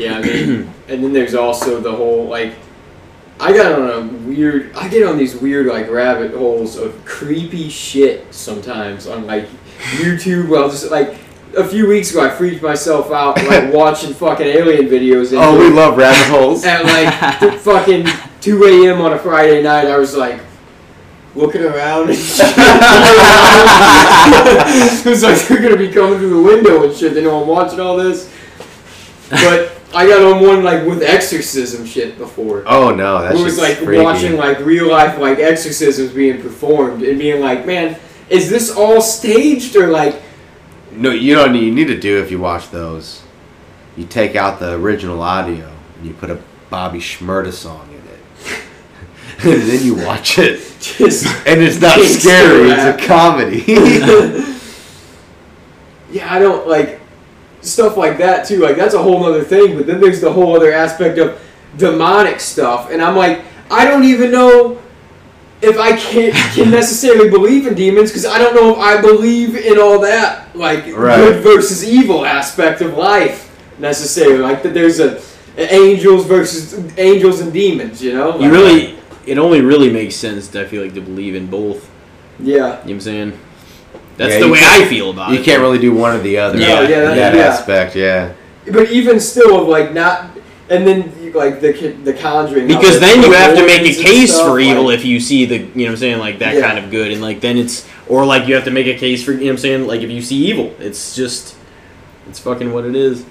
Yeah, 0.00 0.16
I 0.18 0.20
mean, 0.22 0.72
and 0.88 1.04
then 1.04 1.12
there's 1.12 1.34
also 1.34 1.80
the 1.80 1.92
whole 1.92 2.24
like, 2.26 2.54
I 3.38 3.52
got 3.52 3.72
on 3.72 3.90
a 3.90 4.00
weird, 4.28 4.74
I 4.74 4.88
get 4.88 5.06
on 5.06 5.16
these 5.18 5.34
weird 5.36 5.66
like 5.66 5.88
rabbit 5.90 6.32
holes 6.34 6.76
of 6.76 7.04
creepy 7.04 7.68
shit 7.68 8.32
sometimes 8.34 9.06
on 9.06 9.26
like 9.26 9.46
YouTube. 9.96 10.48
Well, 10.48 10.68
just 10.70 10.90
like 10.90 11.16
a 11.56 11.64
few 11.64 11.86
weeks 11.88 12.10
ago, 12.10 12.24
I 12.26 12.30
freaked 12.30 12.62
myself 12.62 13.10
out 13.10 13.36
like 13.44 13.72
watching 13.80 14.12
fucking 14.14 14.46
alien 14.46 14.86
videos. 14.86 15.30
And 15.32 15.38
Oh, 15.40 15.58
we 15.58 15.68
love 15.70 15.96
rabbit 15.96 16.28
holes. 16.28 16.64
at 16.64 16.84
like 16.84 17.58
fucking 17.60 18.06
2 18.40 18.64
a.m. 18.64 19.00
on 19.00 19.12
a 19.12 19.18
Friday 19.18 19.62
night. 19.62 19.86
I 19.86 19.96
was 19.98 20.16
like. 20.16 20.40
Looking 21.36 21.62
around 21.62 22.08
and 22.10 22.18
shit. 22.18 22.40
it 25.06 25.06
was 25.06 25.22
like 25.22 25.48
you're 25.48 25.60
gonna 25.62 25.76
be 25.76 25.88
coming 25.88 26.18
through 26.18 26.30
the 26.30 26.42
window 26.42 26.82
and 26.82 26.92
shit. 26.92 27.14
They 27.14 27.22
know 27.22 27.40
I'm 27.40 27.46
watching 27.48 27.78
all 27.78 27.96
this. 27.96 28.28
But 29.30 29.79
I 29.92 30.06
got 30.06 30.22
on 30.22 30.42
one 30.42 30.62
like 30.62 30.86
with 30.86 31.02
exorcism 31.02 31.84
shit 31.84 32.16
before. 32.16 32.62
Oh 32.66 32.94
no, 32.94 33.22
that's 33.22 33.38
It 33.38 33.42
was 33.42 33.56
just 33.56 33.68
like 33.68 33.78
freaky. 33.78 34.02
watching 34.02 34.36
like 34.36 34.60
real 34.60 34.88
life 34.88 35.18
like 35.18 35.38
exorcisms 35.38 36.12
being 36.12 36.40
performed 36.40 37.02
and 37.02 37.18
being 37.18 37.40
like, 37.40 37.66
man, 37.66 37.98
is 38.28 38.48
this 38.48 38.70
all 38.70 39.00
staged 39.00 39.74
or 39.76 39.88
like? 39.88 40.20
No, 40.92 41.10
you 41.10 41.34
know 41.34 41.46
what 41.46 41.54
you 41.54 41.72
need 41.72 41.88
to 41.88 41.98
do 41.98 42.20
if 42.22 42.30
you 42.30 42.38
watch 42.38 42.70
those. 42.70 43.22
You 43.96 44.06
take 44.06 44.36
out 44.36 44.60
the 44.60 44.74
original 44.74 45.20
audio 45.22 45.70
and 45.98 46.06
you 46.06 46.14
put 46.14 46.30
a 46.30 46.40
Bobby 46.68 47.00
Shmurda 47.00 47.52
song 47.52 47.88
in 47.90 47.96
it. 47.96 49.44
and 49.44 49.62
then 49.68 49.84
you 49.84 49.96
watch 49.96 50.38
it, 50.38 50.60
Just 50.80 51.26
and 51.46 51.60
it's 51.60 51.80
not 51.80 51.98
scary. 52.00 52.70
It's 52.70 53.02
a 53.02 53.06
comedy. 53.06 53.64
yeah, 56.12 56.32
I 56.32 56.38
don't 56.38 56.68
like 56.68 56.99
stuff 57.60 57.96
like 57.96 58.18
that 58.18 58.46
too. 58.46 58.60
Like 58.60 58.76
that's 58.76 58.94
a 58.94 59.02
whole 59.02 59.24
other 59.24 59.42
thing. 59.44 59.76
But 59.76 59.86
then 59.86 60.00
there's 60.00 60.20
the 60.20 60.32
whole 60.32 60.56
other 60.56 60.72
aspect 60.72 61.18
of 61.18 61.40
demonic 61.76 62.40
stuff, 62.40 62.90
and 62.90 63.00
I'm 63.02 63.16
like, 63.16 63.42
I 63.70 63.84
don't 63.84 64.04
even 64.04 64.30
know 64.32 64.80
if 65.62 65.78
I 65.78 65.94
can 65.96 66.32
can 66.54 66.70
necessarily 66.70 67.28
believe 67.30 67.66
in 67.66 67.74
demons 67.74 68.10
because 68.10 68.24
I 68.26 68.38
don't 68.38 68.54
know 68.54 68.72
if 68.72 68.78
I 68.78 69.00
believe 69.00 69.56
in 69.56 69.78
all 69.78 70.00
that 70.00 70.54
like 70.56 70.84
Right. 70.96 71.16
good 71.16 71.42
versus 71.42 71.84
evil 71.84 72.24
aspect 72.24 72.80
of 72.80 72.96
life 72.96 73.46
necessarily. 73.78 74.38
Like 74.38 74.62
that 74.62 74.74
there's 74.74 75.00
a, 75.00 75.20
angels 75.58 76.24
versus 76.26 76.74
angels 76.98 77.40
and 77.40 77.52
demons. 77.52 78.02
You 78.02 78.14
know, 78.14 78.38
You 78.40 78.50
really, 78.50 78.98
it 79.26 79.36
only 79.38 79.60
really 79.60 79.92
makes 79.92 80.16
sense. 80.16 80.54
I 80.56 80.64
feel 80.64 80.82
like 80.82 80.94
to 80.94 81.00
believe 81.02 81.34
in 81.34 81.46
both. 81.46 81.88
yeah. 82.38 82.54
You 82.54 82.60
know 82.62 82.70
what 82.76 82.90
I'm 82.90 83.00
saying? 83.00 83.38
That's 84.20 84.34
Yeah, 84.34 84.40
the 84.40 84.48
way 84.52 84.60
I 84.62 84.84
feel 84.84 85.10
about 85.10 85.30
you 85.30 85.36
it. 85.36 85.38
You 85.38 85.44
can't 85.44 85.62
really 85.62 85.78
do 85.78 85.94
one 85.94 86.14
or 86.14 86.20
the 86.20 86.36
other. 86.36 86.58
Yeah, 86.58 86.66
yeah, 86.82 86.82
in 86.82 86.90
that- 86.90 87.14
that 87.16 87.34
yeah. 87.34 87.40
aspect. 87.42 87.96
Yeah. 87.96 88.32
But 88.70 88.90
even 88.92 89.18
still, 89.18 89.62
of 89.62 89.66
like 89.66 89.94
not, 89.94 90.26
and 90.68 90.86
then 90.86 91.10
like 91.32 91.60
the 91.62 91.72
the 92.04 92.12
Conjuring. 92.12 92.66
because 92.68 93.00
then 93.00 93.22
you 93.22 93.32
have 93.32 93.56
to 93.56 93.64
make 93.64 93.80
a 93.82 93.94
case 93.94 94.34
stuff, 94.34 94.46
for 94.48 94.60
evil 94.60 94.84
like- 94.86 94.98
if 94.98 95.04
you 95.06 95.18
see 95.20 95.46
the 95.46 95.56
you 95.56 95.62
know 95.64 95.84
what 95.84 95.90
I'm 95.92 95.96
saying 95.96 96.18
like 96.18 96.38
that 96.40 96.54
Yeah. 96.56 96.60
kind 96.68 96.78
of 96.84 96.90
good 96.90 97.10
and 97.12 97.22
like 97.22 97.40
then 97.40 97.56
it's 97.56 97.86
or 98.08 98.26
like 98.26 98.46
you 98.46 98.54
have 98.56 98.64
to 98.64 98.70
make 98.70 98.86
a 98.86 98.94
case 98.98 99.24
for 99.24 99.32
you 99.32 99.38
know 99.38 99.44
what 99.46 99.50
I'm 99.52 99.58
saying 99.58 99.86
like 99.86 100.02
if 100.02 100.10
you 100.10 100.20
see 100.20 100.36
evil 100.50 100.74
it's 100.80 101.14
just 101.16 101.54
it's 102.28 102.38
fucking 102.40 102.72
what 102.72 102.84
it 102.84 102.94
is 102.96 103.24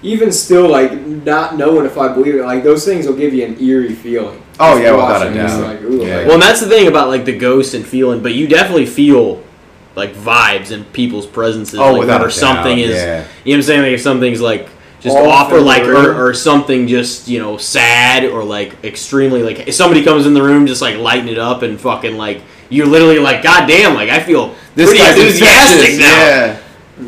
even 0.00 0.30
still, 0.30 0.68
like 0.68 0.92
not 1.04 1.56
knowing 1.56 1.84
if 1.84 1.98
I 1.98 2.06
believe 2.14 2.36
it, 2.36 2.44
like 2.44 2.62
those 2.62 2.84
things 2.84 3.08
will 3.08 3.16
give 3.16 3.34
you 3.34 3.44
an 3.44 3.60
eerie 3.60 3.94
feeling. 3.96 4.40
Oh, 4.60 4.76
yeah, 4.78 4.92
without 4.92 5.22
a 5.22 5.24
watching 5.24 5.34
it, 5.34 5.44
it's 5.44 5.52
doubt. 5.54 5.66
Like, 5.66 5.82
ooh, 5.82 6.06
Yeah. 6.06 6.16
like- 6.18 6.26
well 6.26 6.34
and 6.34 6.42
that's 6.42 6.60
the 6.60 6.66
thing 6.68 6.86
about 6.86 7.08
like 7.08 7.24
the 7.24 7.36
ghosts 7.36 7.74
and 7.74 7.84
feeling 7.84 8.20
but 8.22 8.32
you 8.34 8.46
definitely 8.46 8.86
feel 8.86 9.42
like 9.98 10.14
vibes 10.14 10.70
and 10.70 10.90
people's 10.94 11.26
presences 11.26 11.78
Oh, 11.78 11.92
like, 11.92 12.00
without 12.00 12.22
or 12.22 12.28
a 12.28 12.30
something 12.32 12.76
doubt, 12.78 12.86
is 12.90 12.96
yeah. 12.96 13.26
you 13.44 13.52
know 13.52 13.56
what 13.56 13.56
I'm 13.56 13.62
saying 13.62 13.82
like 13.82 13.92
if 13.92 14.00
something's 14.00 14.40
like 14.40 14.68
just 15.00 15.16
Off 15.16 15.46
off 15.46 15.52
or 15.52 15.60
like 15.60 15.82
or, 15.84 16.28
or 16.28 16.32
something 16.34 16.88
just 16.88 17.28
you 17.28 17.38
know 17.38 17.56
sad 17.56 18.24
or 18.24 18.42
like 18.42 18.82
extremely 18.84 19.42
like 19.42 19.68
if 19.68 19.74
somebody 19.74 20.02
comes 20.02 20.26
in 20.26 20.34
the 20.34 20.42
room 20.42 20.66
just 20.66 20.80
like 20.82 20.96
lighting 20.96 21.28
it 21.28 21.38
up 21.38 21.62
and 21.62 21.80
fucking 21.80 22.16
like 22.16 22.42
you're 22.70 22.86
literally 22.86 23.18
like 23.20 23.42
god 23.42 23.66
damn 23.68 23.94
like 23.94 24.08
I 24.08 24.20
feel 24.22 24.54
This 24.74 24.88
pretty 24.88 24.98
guy's 25.04 25.16
enthusiastic 25.18 25.98
now 26.00 26.16
Yeah. 26.26 26.60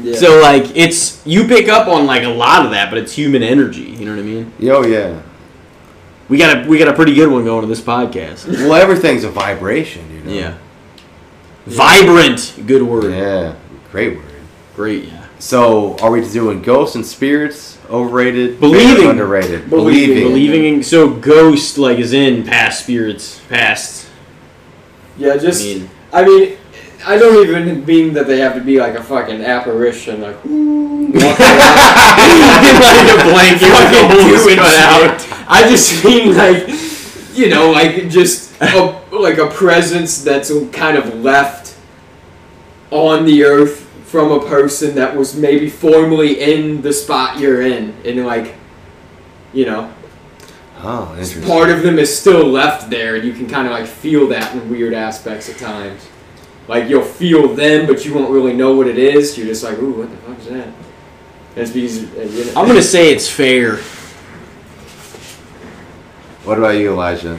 yeah. 0.02 0.16
So 0.16 0.40
like 0.40 0.76
it's 0.76 1.24
you 1.26 1.48
pick 1.48 1.68
up 1.68 1.88
on 1.88 2.06
like 2.06 2.22
a 2.22 2.28
lot 2.28 2.64
of 2.64 2.70
that, 2.70 2.90
but 2.90 2.98
it's 2.98 3.12
human 3.12 3.42
energy. 3.42 3.82
You 3.82 4.04
know 4.06 4.12
what 4.14 4.20
I 4.20 4.24
mean? 4.24 4.52
Oh 4.70 4.86
yeah. 4.86 5.20
We 6.28 6.38
got 6.38 6.64
a 6.64 6.68
we 6.68 6.78
got 6.78 6.86
a 6.86 6.92
pretty 6.94 7.14
good 7.14 7.28
one 7.28 7.44
going 7.44 7.62
to 7.62 7.66
this 7.66 7.80
podcast. 7.80 8.46
Well, 8.46 8.74
everything's 8.74 9.24
a 9.24 9.30
vibration. 9.30 10.08
You 10.14 10.20
know. 10.22 10.32
Yeah. 10.32 10.54
Vibrant, 11.70 12.62
good 12.66 12.82
word. 12.82 13.12
Yeah. 13.12 13.56
Great 13.92 14.16
word. 14.16 14.26
Great, 14.74 15.04
yeah. 15.04 15.26
So, 15.38 15.96
are 15.98 16.10
we 16.10 16.28
doing 16.28 16.62
ghosts 16.62 16.96
and 16.96 17.06
spirits? 17.06 17.78
Overrated? 17.88 18.60
Believing. 18.60 19.08
Underrated. 19.08 19.70
Believing. 19.70 20.24
Believing. 20.24 20.28
Believing 20.28 20.74
in 20.74 20.82
so 20.82 21.10
ghost 21.14 21.78
like 21.78 21.98
is 21.98 22.12
in 22.12 22.44
past 22.44 22.82
spirits, 22.84 23.40
past. 23.48 24.08
yeah, 25.16 25.32
I 25.32 25.38
just 25.38 25.64
mean, 25.64 25.90
I 26.12 26.24
mean, 26.24 26.58
I 27.06 27.18
don't 27.18 27.46
even 27.48 27.84
mean 27.86 28.12
that 28.14 28.26
they 28.26 28.38
have 28.40 28.54
to 28.54 28.60
be 28.60 28.78
like 28.78 28.94
a 28.94 29.02
fucking 29.02 29.42
apparition, 29.42 30.20
like 30.20 30.44
ooh, 30.44 31.06
walking 31.06 31.22
around. 31.22 31.30
like 32.80 33.10
a 33.10 33.30
blanket 33.30 33.62
with 33.62 33.92
Fucking 33.92 34.08
the 34.08 34.42
doing 34.44 34.56
cut 34.56 34.74
out. 34.80 35.26
I 35.48 35.68
just 35.68 36.04
mean 36.04 36.36
like, 36.36 36.68
you 37.34 37.48
know, 37.48 37.70
like 37.70 38.08
just 38.10 38.60
a, 38.60 39.00
like 39.10 39.38
a 39.38 39.48
presence 39.48 40.22
that's 40.22 40.52
kind 40.72 40.96
of 40.98 41.14
left 41.20 41.59
on 42.90 43.24
the 43.24 43.44
earth 43.44 43.86
from 44.06 44.32
a 44.32 44.40
person 44.46 44.94
that 44.96 45.14
was 45.16 45.36
maybe 45.36 45.68
formerly 45.70 46.40
in 46.40 46.82
the 46.82 46.92
spot 46.92 47.38
you're 47.38 47.62
in, 47.62 47.94
and 48.04 48.26
like, 48.26 48.54
you 49.52 49.66
know, 49.66 49.92
Oh, 50.82 51.10
interesting. 51.12 51.42
part 51.44 51.70
of 51.70 51.82
them 51.82 51.98
is 51.98 52.16
still 52.16 52.46
left 52.46 52.90
there, 52.90 53.16
and 53.16 53.24
you 53.24 53.32
can 53.32 53.46
kind 53.46 53.66
of 53.66 53.72
like 53.72 53.86
feel 53.86 54.26
that 54.28 54.54
in 54.54 54.68
weird 54.70 54.94
aspects 54.94 55.48
at 55.48 55.58
times. 55.58 56.08
Like 56.68 56.88
you'll 56.88 57.02
feel 57.04 57.48
them, 57.54 57.86
but 57.86 58.04
you 58.04 58.14
won't 58.14 58.30
really 58.30 58.52
know 58.54 58.74
what 58.74 58.86
it 58.86 58.98
is. 58.98 59.36
You're 59.36 59.46
just 59.48 59.62
like, 59.62 59.78
ooh, 59.78 59.92
what 59.92 60.10
the 60.10 60.16
fuck 60.18 60.38
is 60.38 60.46
that? 60.46 60.68
It's 61.56 61.70
because 61.72 62.04
uh, 62.16 62.20
you 62.22 62.44
know, 62.46 62.60
I'm 62.60 62.66
gonna 62.66 62.80
say 62.82 63.12
it's 63.12 63.28
fair. 63.28 63.76
What 66.44 66.58
about 66.58 66.70
you, 66.76 66.92
Elijah? 66.92 67.38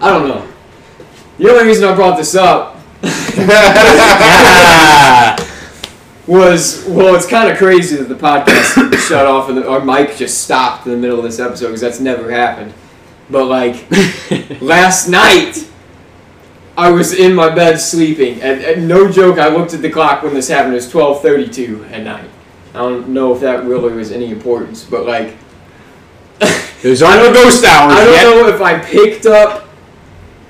I 0.00 0.10
don't 0.10 0.26
know. 0.26 0.48
The 1.38 1.50
only 1.50 1.66
reason 1.66 1.88
I 1.88 1.94
brought 1.94 2.16
this 2.16 2.34
up 2.34 2.71
was 6.26 6.84
well, 6.88 7.14
it's 7.16 7.26
kind 7.26 7.50
of 7.50 7.58
crazy 7.58 7.96
that 7.96 8.08
the 8.08 8.14
podcast 8.14 8.94
shut 9.08 9.26
off 9.26 9.48
and 9.48 9.58
the, 9.58 9.68
our 9.68 9.84
mic 9.84 10.16
just 10.16 10.44
stopped 10.44 10.86
in 10.86 10.92
the 10.92 10.98
middle 10.98 11.18
of 11.18 11.24
this 11.24 11.40
episode 11.40 11.68
because 11.68 11.80
that's 11.80 11.98
never 11.98 12.30
happened. 12.30 12.72
But 13.28 13.46
like 13.46 13.90
last 14.60 15.08
night, 15.08 15.68
I 16.76 16.90
was 16.90 17.12
in 17.12 17.34
my 17.34 17.52
bed 17.52 17.80
sleeping, 17.80 18.40
and, 18.40 18.62
and 18.62 18.86
no 18.86 19.10
joke, 19.10 19.38
I 19.38 19.48
looked 19.48 19.74
at 19.74 19.82
the 19.82 19.90
clock 19.90 20.22
when 20.22 20.34
this 20.34 20.48
happened. 20.48 20.74
It 20.74 20.76
was 20.76 20.90
twelve 20.90 21.22
thirty-two 21.22 21.86
at 21.90 22.04
night. 22.04 22.30
I 22.72 22.78
don't 22.78 23.08
know 23.08 23.34
if 23.34 23.40
that 23.40 23.64
really 23.64 23.92
was 23.92 24.12
any 24.12 24.30
importance, 24.30 24.84
but 24.84 25.06
like. 25.06 25.36
Those 26.82 27.00
aren't 27.00 27.22
the 27.22 27.32
ghost 27.32 27.64
hours 27.64 27.94
I 27.94 28.04
don't 28.04 28.12
yet. 28.12 28.24
know 28.24 28.48
if 28.48 28.60
I 28.60 28.78
picked 28.78 29.26
up 29.26 29.68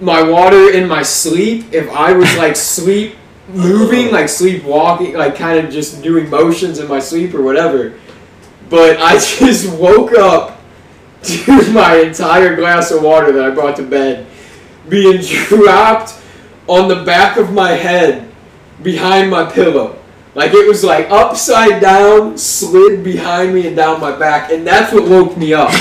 my 0.03 0.21
water 0.21 0.71
in 0.73 0.89
my 0.89 1.03
sleep, 1.03 1.73
if 1.73 1.89
I 1.91 2.13
was 2.13 2.37
like 2.37 2.57
sleep 2.57 3.15
moving, 3.49 4.11
like 4.11 4.29
sleep 4.29 4.65
walking, 4.65 5.15
like 5.15 5.37
kind 5.37 5.65
of 5.65 5.73
just 5.73 6.03
doing 6.03 6.29
motions 6.29 6.81
in 6.81 6.89
my 6.89 6.99
sleep 6.99 7.35
or 7.35 7.43
whatever. 7.43 7.95
But 8.69 8.99
I 8.99 9.13
just 9.19 9.73
woke 9.79 10.13
up 10.13 10.61
to 11.23 11.73
my 11.73 11.99
entire 11.99 12.57
glass 12.57 12.91
of 12.91 13.03
water 13.03 13.31
that 13.33 13.45
I 13.45 13.51
brought 13.51 13.77
to 13.77 13.85
bed 13.85 14.27
being 14.89 15.21
dropped 15.49 16.15
on 16.67 16.89
the 16.89 17.05
back 17.05 17.37
of 17.37 17.53
my 17.53 17.71
head 17.71 18.29
behind 18.83 19.31
my 19.31 19.49
pillow. 19.49 19.99
Like 20.35 20.53
it 20.53 20.67
was 20.67 20.83
like 20.83 21.11
upside 21.11 21.81
down, 21.81 22.39
slid 22.39 23.05
behind 23.05 23.55
me 23.55 23.69
and 23.69 23.77
down 23.77 24.01
my 24.01 24.17
back, 24.17 24.51
and 24.51 24.67
that's 24.67 24.93
what 24.93 25.09
woke 25.09 25.37
me 25.37 25.53
up. 25.53 25.73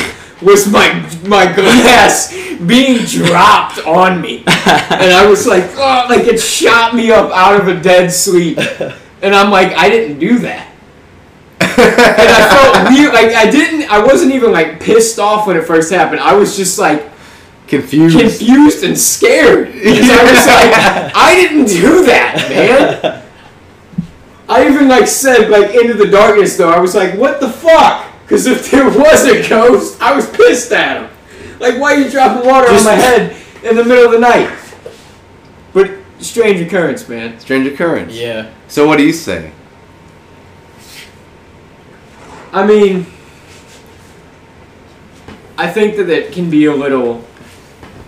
Was 0.41 0.67
my 0.67 0.91
my 1.25 1.51
glass 1.53 2.33
being 2.67 3.05
dropped 3.05 3.79
on 3.85 4.21
me, 4.21 4.39
and 4.47 5.11
I 5.13 5.25
was 5.27 5.47
like, 5.47 5.63
oh, 5.75 6.05
like 6.09 6.27
it 6.27 6.39
shot 6.39 6.95
me 6.95 7.11
up 7.11 7.31
out 7.31 7.59
of 7.59 7.67
a 7.67 7.79
dead 7.81 8.11
sleep, 8.11 8.57
and 9.21 9.35
I'm 9.35 9.51
like, 9.51 9.73
I 9.73 9.89
didn't 9.89 10.19
do 10.19 10.39
that, 10.39 10.71
and 11.59 11.69
I 11.79 12.49
felt 12.49 12.89
weird. 12.97 13.13
Like 13.13 13.35
I 13.35 13.49
didn't, 13.49 13.89
I 13.91 14.03
wasn't 14.03 14.33
even 14.33 14.51
like 14.51 14.79
pissed 14.79 15.19
off 15.19 15.47
when 15.47 15.57
it 15.57 15.63
first 15.63 15.91
happened. 15.91 16.21
I 16.21 16.33
was 16.33 16.55
just 16.57 16.77
like 16.79 17.09
Confused. 17.67 18.19
confused 18.19 18.83
and 18.83 18.97
scared 18.99 19.71
because 19.71 20.09
I 20.09 20.23
was 20.23 20.45
like, 20.45 21.15
I 21.15 21.35
didn't 21.35 21.67
do 21.67 22.05
that, 22.05 22.47
man. 22.49 23.23
I 24.49 24.67
even 24.67 24.89
like 24.89 25.07
said 25.07 25.49
like 25.49 25.73
into 25.73 25.93
the 25.93 26.07
darkness 26.07 26.57
though. 26.57 26.69
I 26.69 26.79
was 26.79 26.93
like, 26.95 27.15
what 27.17 27.39
the 27.39 27.47
fuck? 27.49 28.07
Because 28.23 28.45
if 28.45 28.69
there 28.71 28.89
was 28.89 29.25
a 29.25 29.47
ghost, 29.47 30.01
I 30.01 30.13
was 30.13 30.29
pissed 30.29 30.73
at 30.73 31.01
him. 31.03 31.10
Like, 31.61 31.79
why 31.79 31.93
are 31.93 31.97
you 31.99 32.09
dropping 32.09 32.45
water 32.49 32.67
Just- 32.69 32.87
on 32.87 32.95
my 32.97 32.99
head 33.01 33.35
in 33.63 33.75
the 33.75 33.85
middle 33.85 34.05
of 34.05 34.11
the 34.11 34.19
night? 34.19 34.49
But 35.73 35.91
strange 36.19 36.59
occurrence, 36.59 37.07
man. 37.07 37.39
Strange 37.39 37.67
occurrence. 37.67 38.13
Yeah. 38.13 38.49
So, 38.67 38.87
what 38.87 38.97
do 38.97 39.03
you 39.05 39.13
say? 39.13 39.51
I 42.51 42.65
mean, 42.65 43.05
I 45.57 45.69
think 45.69 45.95
that 45.97 46.09
it 46.09 46.33
can 46.33 46.49
be 46.49 46.65
a 46.65 46.73
little. 46.73 47.23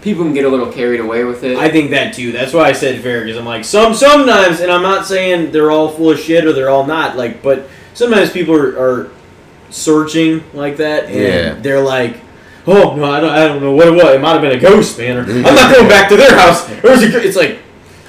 People 0.02 0.26
can 0.26 0.34
get 0.34 0.44
a 0.44 0.50
little 0.50 0.70
carried 0.70 1.00
away 1.00 1.24
with 1.24 1.46
it. 1.46 1.58
I 1.58 1.70
think 1.70 1.92
that 1.92 2.14
too. 2.14 2.34
That's 2.34 2.52
why 2.52 2.64
I 2.64 2.74
said 2.74 3.02
fair 3.02 3.22
because 3.24 3.38
I'm 3.38 3.46
like 3.46 3.64
some 3.64 3.94
sometimes, 3.94 4.60
and 4.60 4.70
I'm 4.70 4.82
not 4.82 5.06
saying 5.06 5.52
they're 5.52 5.72
all 5.72 5.90
full 5.90 6.10
of 6.12 6.20
shit 6.20 6.44
or 6.46 6.52
they're 6.52 6.70
all 6.70 6.86
not. 6.86 7.16
Like, 7.16 7.42
but 7.42 7.70
sometimes 7.94 8.30
people 8.32 8.54
are, 8.56 8.78
are 8.78 9.12
searching 9.70 10.44
like 10.54 10.78
that, 10.78 11.06
and 11.06 11.16
Yeah. 11.16 11.54
they're 11.62 11.80
like, 11.82 12.18
"Oh 12.68 12.96
no, 12.96 13.06
I 13.06 13.20
don't, 13.20 13.30
I 13.30 13.48
don't 13.48 13.62
know 13.62 13.74
what 13.74 13.88
it 13.88 13.92
was. 13.92 14.16
It 14.16 14.22
might 14.22 14.34
have 14.34 14.42
been 14.42 14.58
a 14.58 14.60
ghost, 14.60 14.98
man. 14.98 15.18
Or 15.18 15.22
I'm 15.24 15.42
not 15.56 15.74
going 15.76 15.88
back 15.90 16.10
to 16.10 16.18
their 16.18 16.38
house. 16.38 16.70
Or 16.70 16.92
it's, 16.92 17.04
a, 17.04 17.22
it's 17.28 17.36
like 17.38 17.60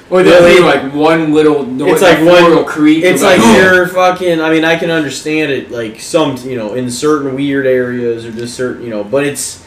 or 0.09 0.21
they'll 0.21 0.43
Really? 0.43 0.61
like 0.61 0.93
one 0.93 1.33
little 1.33 1.65
noise, 1.65 1.93
It's 1.93 2.01
like 2.03 2.19
a 2.19 2.25
one- 2.25 2.43
little 2.43 2.63
creak. 2.63 3.03
it's 3.03 3.23
and 3.23 3.41
like 3.41 3.57
you're 3.57 3.87
fucking. 3.87 4.39
I 4.39 4.51
mean, 4.51 4.63
I 4.63 4.75
can 4.77 4.91
understand 4.91 5.51
it. 5.51 5.71
Like 5.71 5.99
some, 5.99 6.37
you 6.37 6.55
know, 6.55 6.75
in 6.75 6.91
certain 6.91 7.33
weird 7.35 7.65
areas 7.65 8.25
or 8.25 8.31
just 8.31 8.55
certain, 8.55 8.83
you 8.83 8.89
know, 8.89 9.03
but 9.03 9.25
it's 9.25 9.65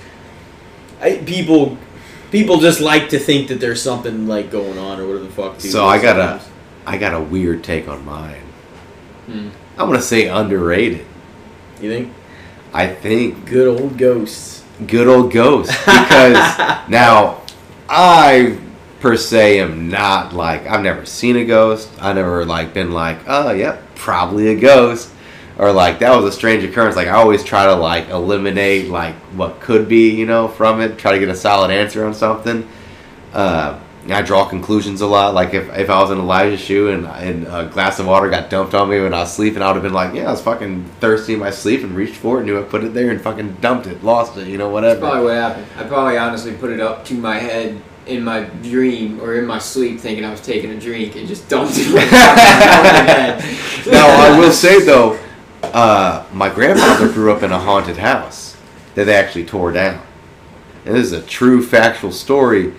I, 1.00 1.16
people. 1.18 1.76
People 2.30 2.58
just 2.58 2.80
like 2.80 3.08
to 3.08 3.18
think 3.18 3.48
that 3.48 3.58
there's 3.58 3.80
something 3.80 4.28
like 4.28 4.50
going 4.50 4.76
on 4.76 5.00
or 5.00 5.06
whatever 5.06 5.24
the 5.24 5.30
fuck. 5.32 5.58
dude, 5.58 5.72
So 5.72 5.86
I 5.86 5.98
got 6.00 6.18
a- 6.18 6.40
sometimes. 6.40 6.48
I 6.86 6.98
got 6.98 7.14
a 7.14 7.20
weird 7.20 7.64
take 7.64 7.88
on 7.88 8.04
mine. 8.04 8.42
Hmm. 9.26 9.48
I'm 9.78 9.86
gonna 9.88 10.02
say 10.02 10.28
underrated. 10.28 11.06
You 11.80 11.88
think? 11.90 12.12
I 12.74 12.86
think 12.88 13.46
Good 13.46 13.66
old 13.66 13.96
ghosts. 13.96 14.57
Good 14.86 15.08
old 15.08 15.32
ghost 15.32 15.70
because 15.70 16.34
now 16.88 17.42
I 17.88 18.58
per 19.00 19.16
se 19.16 19.60
am 19.60 19.88
not 19.88 20.32
like 20.32 20.66
I've 20.66 20.82
never 20.82 21.04
seen 21.04 21.36
a 21.36 21.44
ghost. 21.44 21.90
I 22.00 22.12
never 22.12 22.44
like 22.44 22.74
been 22.74 22.92
like, 22.92 23.18
oh 23.26 23.50
yep, 23.50 23.82
probably 23.94 24.48
a 24.48 24.58
ghost. 24.58 25.12
Or 25.58 25.72
like 25.72 25.98
that 25.98 26.14
was 26.14 26.24
a 26.24 26.32
strange 26.32 26.62
occurrence. 26.62 26.94
Like 26.96 27.08
I 27.08 27.12
always 27.12 27.42
try 27.42 27.66
to 27.66 27.74
like 27.74 28.08
eliminate 28.10 28.88
like 28.88 29.16
what 29.34 29.60
could 29.60 29.88
be, 29.88 30.10
you 30.10 30.26
know, 30.26 30.48
from 30.48 30.80
it. 30.80 30.98
Try 30.98 31.12
to 31.12 31.18
get 31.18 31.28
a 31.28 31.36
solid 31.36 31.70
answer 31.70 32.06
on 32.06 32.14
something. 32.14 32.68
Uh, 33.32 33.80
I 34.10 34.22
draw 34.22 34.48
conclusions 34.48 35.00
a 35.00 35.06
lot. 35.06 35.34
Like 35.34 35.52
if, 35.52 35.68
if 35.76 35.90
I 35.90 36.00
was 36.00 36.10
in 36.10 36.18
Elijah's 36.18 36.60
shoe 36.60 36.88
and, 36.88 37.06
and 37.06 37.46
a 37.46 37.66
glass 37.66 37.98
of 37.98 38.06
water 38.06 38.30
got 38.30 38.48
dumped 38.48 38.74
on 38.74 38.88
me 38.88 39.00
when 39.00 39.12
I 39.12 39.20
was 39.20 39.34
sleeping, 39.34 39.60
I 39.60 39.66
would 39.66 39.74
have 39.74 39.82
been 39.82 39.92
like, 39.92 40.14
yeah, 40.14 40.28
I 40.28 40.30
was 40.30 40.40
fucking 40.40 40.84
thirsty 41.00 41.34
in 41.34 41.40
my 41.40 41.50
sleep 41.50 41.82
and 41.82 41.94
reached 41.94 42.16
for 42.16 42.40
it, 42.40 42.44
knew 42.44 42.58
I 42.58 42.62
put 42.62 42.84
it 42.84 42.94
there 42.94 43.10
and 43.10 43.20
fucking 43.20 43.56
dumped 43.60 43.86
it, 43.86 44.02
lost 44.02 44.36
it, 44.38 44.48
you 44.48 44.56
know, 44.56 44.66
That's 44.66 44.98
whatever. 44.98 45.00
probably 45.00 45.24
what 45.24 45.34
happened. 45.34 45.66
I 45.76 45.84
probably 45.84 46.16
honestly 46.16 46.54
put 46.54 46.70
it 46.70 46.80
up 46.80 47.04
to 47.06 47.14
my 47.14 47.38
head 47.38 47.82
in 48.06 48.24
my 48.24 48.44
dream 48.62 49.20
or 49.20 49.34
in 49.34 49.46
my 49.46 49.58
sleep, 49.58 50.00
thinking 50.00 50.24
I 50.24 50.30
was 50.30 50.40
taking 50.40 50.70
a 50.70 50.80
drink, 50.80 51.16
and 51.16 51.28
just 51.28 51.48
dumped 51.48 51.74
it 51.76 51.92
right 51.92 52.04
on 52.04 52.10
my 52.10 53.12
head. 53.12 53.38
now 53.92 54.06
I 54.08 54.38
will 54.38 54.52
say 54.52 54.82
though, 54.84 55.18
uh, 55.62 56.24
my 56.32 56.48
grandfather 56.48 57.12
grew 57.12 57.32
up 57.32 57.42
in 57.42 57.52
a 57.52 57.58
haunted 57.58 57.98
house 57.98 58.56
that 58.94 59.04
they 59.04 59.14
actually 59.14 59.44
tore 59.44 59.72
down, 59.72 60.02
and 60.86 60.94
this 60.94 61.04
is 61.04 61.12
a 61.12 61.22
true 61.22 61.62
factual 61.62 62.10
story 62.10 62.72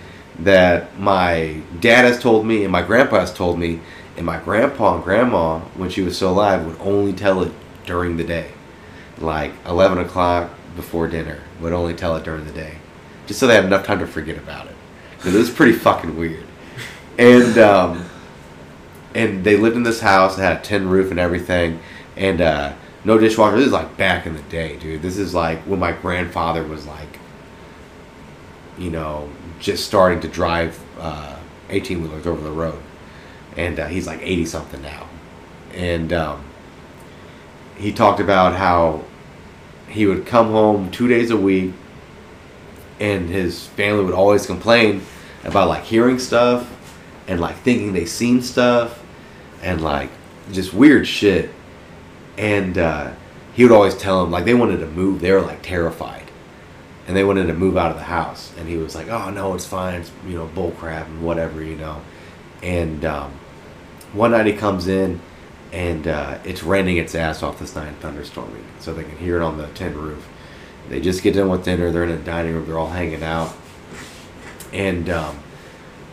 that 0.44 0.98
my 1.00 1.62
dad 1.80 2.06
has 2.06 2.20
told 2.20 2.46
me 2.46 2.64
and 2.64 2.72
my 2.72 2.82
grandpa 2.82 3.20
has 3.20 3.34
told 3.34 3.60
me, 3.60 3.80
and 4.18 4.26
my 4.26 4.40
grandpa 4.40 4.96
and 4.96 5.04
grandma, 5.04 5.60
when 5.76 5.90
she 5.90 6.02
was 6.02 6.16
still 6.16 6.32
alive, 6.32 6.66
would 6.66 6.80
only 6.80 7.14
tell 7.14 7.42
it 7.42 7.52
during 7.86 8.18
the 8.18 8.24
day, 8.24 8.52
like 9.18 9.52
eleven 9.66 9.98
o'clock 9.98 10.50
before 10.76 11.08
dinner, 11.08 11.40
would 11.60 11.74
only 11.74 11.94
tell 11.94 12.16
it 12.16 12.24
during 12.24 12.46
the 12.46 12.52
day, 12.52 12.76
just 13.28 13.40
so 13.40 13.48
they 13.48 13.56
had 13.56 13.66
enough 13.66 13.86
time 13.86 14.00
to 14.00 14.08
forget 14.08 14.38
about 14.38 14.68
it, 14.68 14.76
because 15.18 15.36
it 15.36 15.40
was 15.40 15.50
pretty 15.50 15.74
fucking 15.74 16.18
weird, 16.18 16.46
and. 17.18 17.58
Um, 17.58 18.06
and 19.16 19.44
they 19.44 19.58
lived 19.58 19.76
in 19.76 19.82
this 19.82 20.02
house. 20.02 20.38
It 20.38 20.42
had 20.42 20.58
a 20.58 20.62
tin 20.62 20.88
roof 20.88 21.10
and 21.10 21.20
everything, 21.20 21.80
and 22.16 22.40
uh, 22.42 22.74
no 23.04 23.18
dishwasher. 23.18 23.58
This 23.58 23.66
is 23.66 23.72
like 23.72 23.98
back 23.98 24.28
in 24.28 24.36
the 24.36 24.42
day, 24.44 24.78
dude. 24.78 25.02
This 25.02 25.18
is 25.18 25.34
like 25.34 25.60
when 25.62 25.80
my 25.80 25.94
grandfather 25.94 26.64
was 26.64 26.86
like, 26.86 27.18
you 28.78 28.92
know, 28.92 29.28
just 29.60 29.86
starting 29.86 30.20
to 30.22 30.28
drive 30.28 30.80
eighteen 31.70 32.02
wheelers 32.02 32.26
over 32.26 32.42
the 32.42 32.52
road, 32.52 32.82
and 33.56 33.80
uh, 33.80 33.88
he's 33.88 34.08
like 34.08 34.22
eighty 34.22 34.46
something 34.46 34.82
now, 34.82 35.08
and 35.74 36.12
um, 36.14 36.44
he 37.78 37.92
talked 37.92 38.20
about 38.20 38.56
how 38.56 39.04
he 39.88 40.06
would 40.06 40.26
come 40.26 40.48
home 40.48 40.92
two 40.92 41.08
days 41.08 41.32
a 41.32 41.38
week, 41.38 41.74
and 43.00 43.30
his 43.30 43.68
family 43.68 44.04
would 44.04 44.14
always 44.14 44.46
complain 44.46 45.02
about 45.44 45.68
like 45.68 45.84
hearing 45.84 46.20
stuff 46.20 46.76
and 47.28 47.40
like 47.40 47.56
thinking 47.58 47.94
they 47.94 48.06
seen 48.06 48.42
stuff 48.42 49.04
and 49.62 49.82
like 49.82 50.10
just 50.52 50.74
weird 50.74 51.08
shit. 51.08 51.50
And 52.38 52.78
uh, 52.78 53.14
he 53.54 53.64
would 53.64 53.72
always 53.72 53.96
tell 53.96 54.22
them 54.22 54.32
like 54.32 54.46
they 54.46 54.54
wanted 54.54 54.78
to 54.78 54.88
move. 54.88 55.22
They 55.22 55.32
were 55.32 55.42
like 55.42 55.62
terrified, 55.62 56.19
and 57.10 57.18
they 57.18 57.24
wanted 57.24 57.48
to 57.48 57.56
move 57.56 57.76
out 57.76 57.90
of 57.90 57.98
the 57.98 58.04
house. 58.04 58.54
And 58.56 58.70
he 58.70 58.78
was 58.78 58.94
like, 58.94 59.08
"Oh 59.08 59.32
no, 59.32 59.56
it's 59.56 59.66
fine. 59.66 60.02
It's 60.02 60.12
you 60.28 60.36
know 60.36 60.46
bull 60.46 60.72
crap 60.78 61.08
and 61.08 61.24
whatever, 61.24 61.64
you 61.64 61.76
know." 61.76 62.02
And 62.62 63.04
um, 63.04 63.32
one 64.14 64.30
night 64.30 64.46
he 64.46 64.54
comes 64.54 64.88
in, 64.88 65.20
and 65.74 66.08
uh, 66.08 66.38
it's 66.46 66.62
raining 66.62 66.98
its 66.98 67.16
ass 67.16 67.42
off 67.42 67.58
this 67.58 67.76
night, 67.76 68.00
thunderstorming, 68.00 68.64
so 68.80 68.94
they 68.94 69.04
can 69.04 69.18
hear 69.18 69.38
it 69.38 69.42
on 69.42 69.58
the 69.58 69.66
tin 69.70 69.98
roof. 69.98 70.30
They 70.88 71.02
just 71.02 71.24
get 71.24 71.34
done 71.34 71.50
with 71.50 71.66
dinner. 71.66 71.92
They're 71.92 72.04
in 72.04 72.12
the 72.12 72.18
dining 72.18 72.54
room. 72.54 72.68
They're 72.68 72.78
all 72.78 72.92
hanging 72.92 73.24
out, 73.24 73.56
and 74.72 75.10
um, 75.10 75.40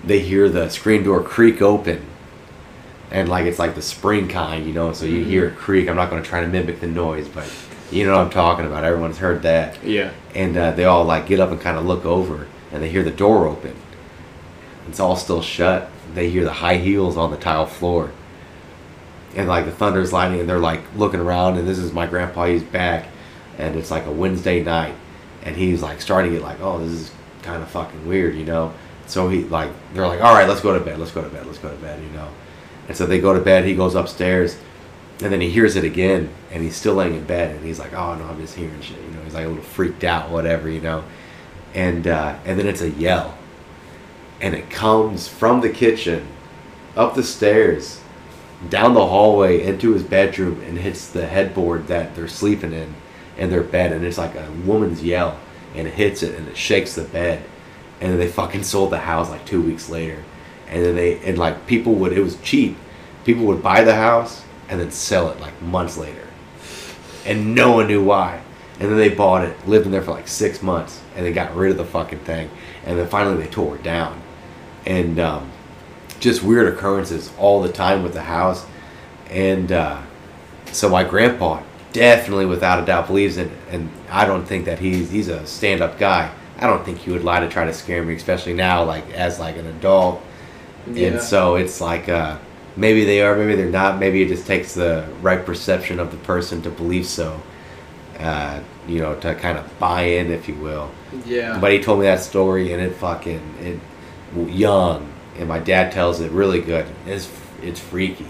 they 0.03 0.21
hear 0.21 0.49
the 0.49 0.71
screen 0.71 1.03
door 1.03 1.23
creak 1.23 1.61
open 1.61 2.07
and 3.11 3.29
like 3.29 3.45
it's 3.45 3.59
like 3.59 3.75
the 3.75 3.83
spring 3.83 4.29
kind 4.29 4.67
you 4.67 4.73
know 4.73 4.93
so 4.93 5.05
you 5.05 5.25
hear 5.25 5.47
it 5.47 5.57
creak 5.57 5.89
i'm 5.89 5.95
not 5.95 6.11
going 6.11 6.21
to 6.21 6.29
try 6.29 6.41
to 6.41 6.49
mimic 6.49 6.81
the 6.81 6.89
noise 6.89 7.29
but 7.29 7.49
you 7.91 8.05
know 8.05 8.13
what 8.17 8.25
i'm 8.25 8.31
talking 8.31 8.67
about. 8.67 8.85
Everyone's 8.85 9.19
heard 9.19 9.43
that. 9.43 9.83
Yeah. 9.85 10.13
and 10.35 10.57
uh, 10.57 10.73
they 10.73 10.85
all 10.85 11.05
like 11.05 11.27
get 11.27 11.41
up 11.41 11.51
and 11.51 11.61
kind 11.61 11.77
of 11.79 11.85
look 11.87 12.05
over 12.05 12.47
and 12.73 12.83
they 12.83 12.89
hear 12.89 13.03
the 13.03 13.11
door 13.11 13.47
open. 13.47 13.75
It's 14.89 15.01
all 15.01 15.17
still 15.17 15.43
shut. 15.43 15.91
They 16.15 16.31
hear 16.31 16.45
the 16.45 16.53
high 16.53 16.77
heels 16.77 17.17
on 17.17 17.31
the 17.31 17.37
tile 17.37 17.67
floor. 17.67 18.11
And 19.35 19.49
like 19.49 19.65
the 19.67 19.71
thunder's 19.73 20.13
lightning 20.13 20.41
and 20.41 20.49
they're 20.49 20.59
like 20.59 20.83
looking 20.97 21.21
around 21.21 21.59
and 21.59 21.69
this 21.69 21.79
is 21.79 21.93
my 21.93 22.07
grandpa. 22.07 22.47
He's 22.47 22.63
back 22.63 23.09
and 23.59 23.77
it's 23.77 23.91
like 23.91 24.07
a 24.07 24.11
wednesday 24.13 24.63
night 24.63 24.95
and 25.43 25.57
he's 25.57 25.83
like 25.83 26.01
starting 26.01 26.33
to 26.33 26.39
get 26.39 26.45
like 26.45 26.61
oh 26.61 26.79
this 26.79 26.91
is 26.91 27.13
kind 27.43 27.63
of 27.63 27.69
fucking 27.71 28.07
weird 28.07 28.35
you 28.35 28.45
know? 28.45 28.73
So 29.07 29.29
he 29.29 29.45
like 29.45 29.71
they're 29.95 30.07
like 30.07 30.21
all 30.23 30.35
right 30.35 30.49
let's 30.49 30.61
go 30.61 30.77
to 30.77 30.85
bed 30.85 30.99
let's 30.99 31.13
go 31.13 31.23
to 31.23 31.29
bed 31.29 31.47
let's 31.47 31.59
go 31.59 31.71
to 31.71 31.77
bed 31.77 32.03
you 32.03 32.11
know? 32.11 32.29
And 32.89 32.97
so 32.97 33.05
they 33.07 33.21
go 33.21 33.35
to 33.35 33.41
bed. 33.41 33.65
He 33.65 33.75
goes 33.75 33.95
upstairs 33.95 34.57
and 35.23 35.33
then 35.33 35.41
he 35.41 35.51
hears 35.51 35.77
it 35.77 35.85
again 35.85 36.29
and 36.51 36.63
he's 36.63 36.77
still 36.77 36.95
laying 36.95 37.15
in 37.15 37.25
bed 37.25 37.55
and 37.57 37.65
he's 37.65 37.79
like 37.79 37.93
oh 37.95 38.15
no 38.15 38.25
i'm 38.25 38.39
just 38.41 38.55
hearing 38.55 38.81
shit 38.81 38.99
you 38.99 39.11
know? 39.11 39.23
He's 39.27 39.35
like 39.35 39.45
a 39.45 39.49
little 39.49 39.63
freaked 39.63 40.05
out 40.05 40.31
whatever 40.31 40.69
you 40.69 40.81
know? 40.81 41.05
And 41.75 42.07
uh, 42.07 42.39
and 42.45 42.59
then 42.59 42.67
it's 42.67 42.81
a 42.81 42.91
yell. 42.91 43.37
And 44.41 44.55
it 44.55 44.71
comes 44.71 45.29
from 45.29 45.61
the 45.61 45.69
kitchen 45.69 46.27
up 46.97 47.15
the 47.15 47.23
stairs 47.23 48.01
down 48.71 48.95
the 48.95 49.07
hallway 49.07 49.63
into 49.63 49.93
his 49.93 50.03
bedroom 50.03 50.63
and 50.63 50.79
hits 50.79 51.09
the 51.09 51.27
headboard 51.27 51.89
that 51.89 52.15
they're 52.15 52.29
sleeping 52.29 52.73
in 52.73 52.95
in 53.37 53.51
their 53.51 53.63
bed 53.63 53.93
and 53.93 54.03
it's 54.05 54.17
like 54.17 54.35
a 54.35 54.51
woman's 54.65 55.05
yell 55.05 55.39
and 55.75 55.87
it 55.87 55.93
hits 55.93 56.23
it 56.23 56.35
and 56.35 56.49
it 56.49 56.57
shakes 56.57 56.95
the 56.95 57.05
bed. 57.05 57.43
And 58.01 58.13
then 58.13 58.19
they 58.19 58.29
fucking 58.29 58.63
sold 58.63 58.91
the 58.91 58.99
house 58.99 59.29
like 59.29 59.45
two 59.45 59.61
weeks 59.61 59.91
later. 59.91 60.23
And 60.69 60.85
then 60.85 60.95
they 60.95 61.19
and 61.25 61.37
like 61.37 61.67
people 61.67 61.95
would 61.95 62.13
it 62.13 62.23
was 62.23 62.37
cheap. 62.43 62.77
People 63.25 63.45
would 63.47 63.63
buy 63.63 63.83
the 63.83 63.97
house 63.97 64.45
and 64.69 64.81
then 64.81 64.91
sell 64.91 65.31
it 65.31 65.41
like 65.41 65.61
months 65.63 65.97
later. 65.97 66.27
And 67.25 67.55
no 67.55 67.73
one 67.73 67.89
knew 67.89 68.03
why. 68.03 68.41
And 68.79 68.91
then 68.91 68.97
they 68.99 69.09
bought 69.09 69.45
it 69.45 69.67
lived 69.67 69.87
in 69.87 69.93
there 69.93 70.03
for 70.03 70.13
like 70.13 70.29
six 70.29 70.63
months 70.63 71.01
and 71.17 71.25
they 71.25 71.33
got 71.33 71.55
rid 71.57 71.71
of 71.71 71.77
the 71.77 71.85
fucking 71.85 72.21
thing. 72.21 72.51
And 72.85 72.99
then 72.99 73.09
finally 73.09 73.43
they 73.43 73.49
tore 73.49 73.77
it 73.77 73.83
down. 73.83 74.21
And 74.85 75.19
um, 75.19 75.51
just 76.21 76.43
weird 76.43 76.73
occurrences 76.73 77.33
all 77.39 77.63
the 77.63 77.73
time 77.73 78.03
with 78.03 78.13
the 78.13 78.23
house. 78.23 78.67
And 79.31 79.73
uh, 79.73 80.01
so 80.73 80.89
my 80.89 81.05
grandpa 81.05 81.63
definitely 81.93 82.45
without 82.45 82.83
a 82.83 82.87
doubt 82.87 83.07
believes 83.07 83.39
in 83.39 83.49
it. 83.49 83.59
And 83.71 83.91
i 84.11 84.25
don't 84.27 84.45
think 84.45 84.67
that 84.67 84.79
he's 84.79 85.11
he's 85.11 85.29
a 85.29 85.47
stand-up 85.47 85.99
guy. 85.99 86.31
I 86.59 86.67
don't 86.67 86.85
think 86.85 86.99
he 86.99 87.11
would 87.11 87.25
lie 87.25 87.41
to 87.41 87.49
try 87.49 87.65
to 87.65 87.73
scare 87.73 88.03
me 88.03 88.15
especially 88.15 88.55
now 88.55 88.85
like 88.85 89.11
as 89.13 89.41
like 89.41 89.57
an 89.57 89.67
adult. 89.67 90.23
Yeah. 90.89 91.09
and 91.09 91.21
so 91.21 91.57
it's 91.57 91.81
like 91.81 92.09
uh, 92.09 92.39
maybe 92.77 93.05
they 93.05 93.21
are 93.23 93.37
maybe 93.37 93.55
they're 93.57 93.71
not. 93.71 93.99
Maybe 93.99 94.23
it 94.23 94.29
just 94.29 94.47
takes 94.47 94.75
the 94.75 95.07
right 95.23 95.45
perception 95.45 95.99
of 96.01 96.11
the 96.11 96.17
person 96.19 96.63
to 96.63 96.71
believe 96.71 97.07
so 97.07 97.41
uh, 98.19 98.61
you 98.89 99.01
know 99.01 99.15
to 99.21 99.35
kind 99.35 99.59
of 99.59 99.79
buy 99.79 100.03
in 100.03 100.31
if 100.31 100.49
you 100.49 100.55
will. 100.55 100.91
Yeah. 101.25 101.59
but 101.61 101.73
he 101.73 101.81
told 101.83 102.01
me 102.01 102.07
that 102.07 102.21
story 102.21 102.73
and 102.73 102.83
it 102.83 102.95
fucking 102.97 103.43
it 103.61 103.79
young. 104.51 105.13
And 105.39 105.49
my 105.49 105.59
dad 105.59 105.93
tells 105.93 106.21
it 106.21 106.31
really 106.33 106.61
good. 106.61 106.87
It's 107.07 107.31
it's 107.63 107.81
freaky. 107.81 108.27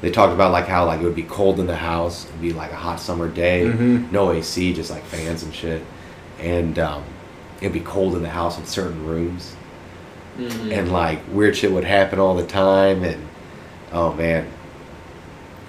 They 0.00 0.10
talked 0.10 0.32
about 0.32 0.50
like 0.50 0.66
how 0.66 0.86
like 0.86 1.00
it 1.00 1.04
would 1.04 1.14
be 1.14 1.22
cold 1.22 1.60
in 1.60 1.66
the 1.68 1.76
house 1.76 2.26
it'd 2.28 2.40
be 2.40 2.52
like 2.52 2.72
a 2.72 2.76
hot 2.76 2.98
summer 3.00 3.28
day. 3.28 3.64
Mhm. 3.66 4.10
no 4.10 4.32
ac 4.32 4.72
just 4.74 4.90
like 4.90 5.04
fans 5.04 5.42
and 5.42 5.54
shit. 5.54 5.82
And 6.40 6.78
um, 6.78 7.04
it'd 7.60 7.72
be 7.72 7.80
cold 7.80 8.16
in 8.16 8.22
the 8.22 8.28
house 8.30 8.58
in 8.58 8.66
certain 8.66 9.06
rooms. 9.06 9.54
Mhm. 10.38 10.72
and 10.72 10.90
like 10.92 11.20
weird 11.30 11.54
shit 11.56 11.70
would 11.70 11.84
happen 11.84 12.18
all 12.18 12.34
the 12.34 12.46
time 12.46 13.04
and 13.04 13.28
oh 13.92 14.12
man 14.14 14.46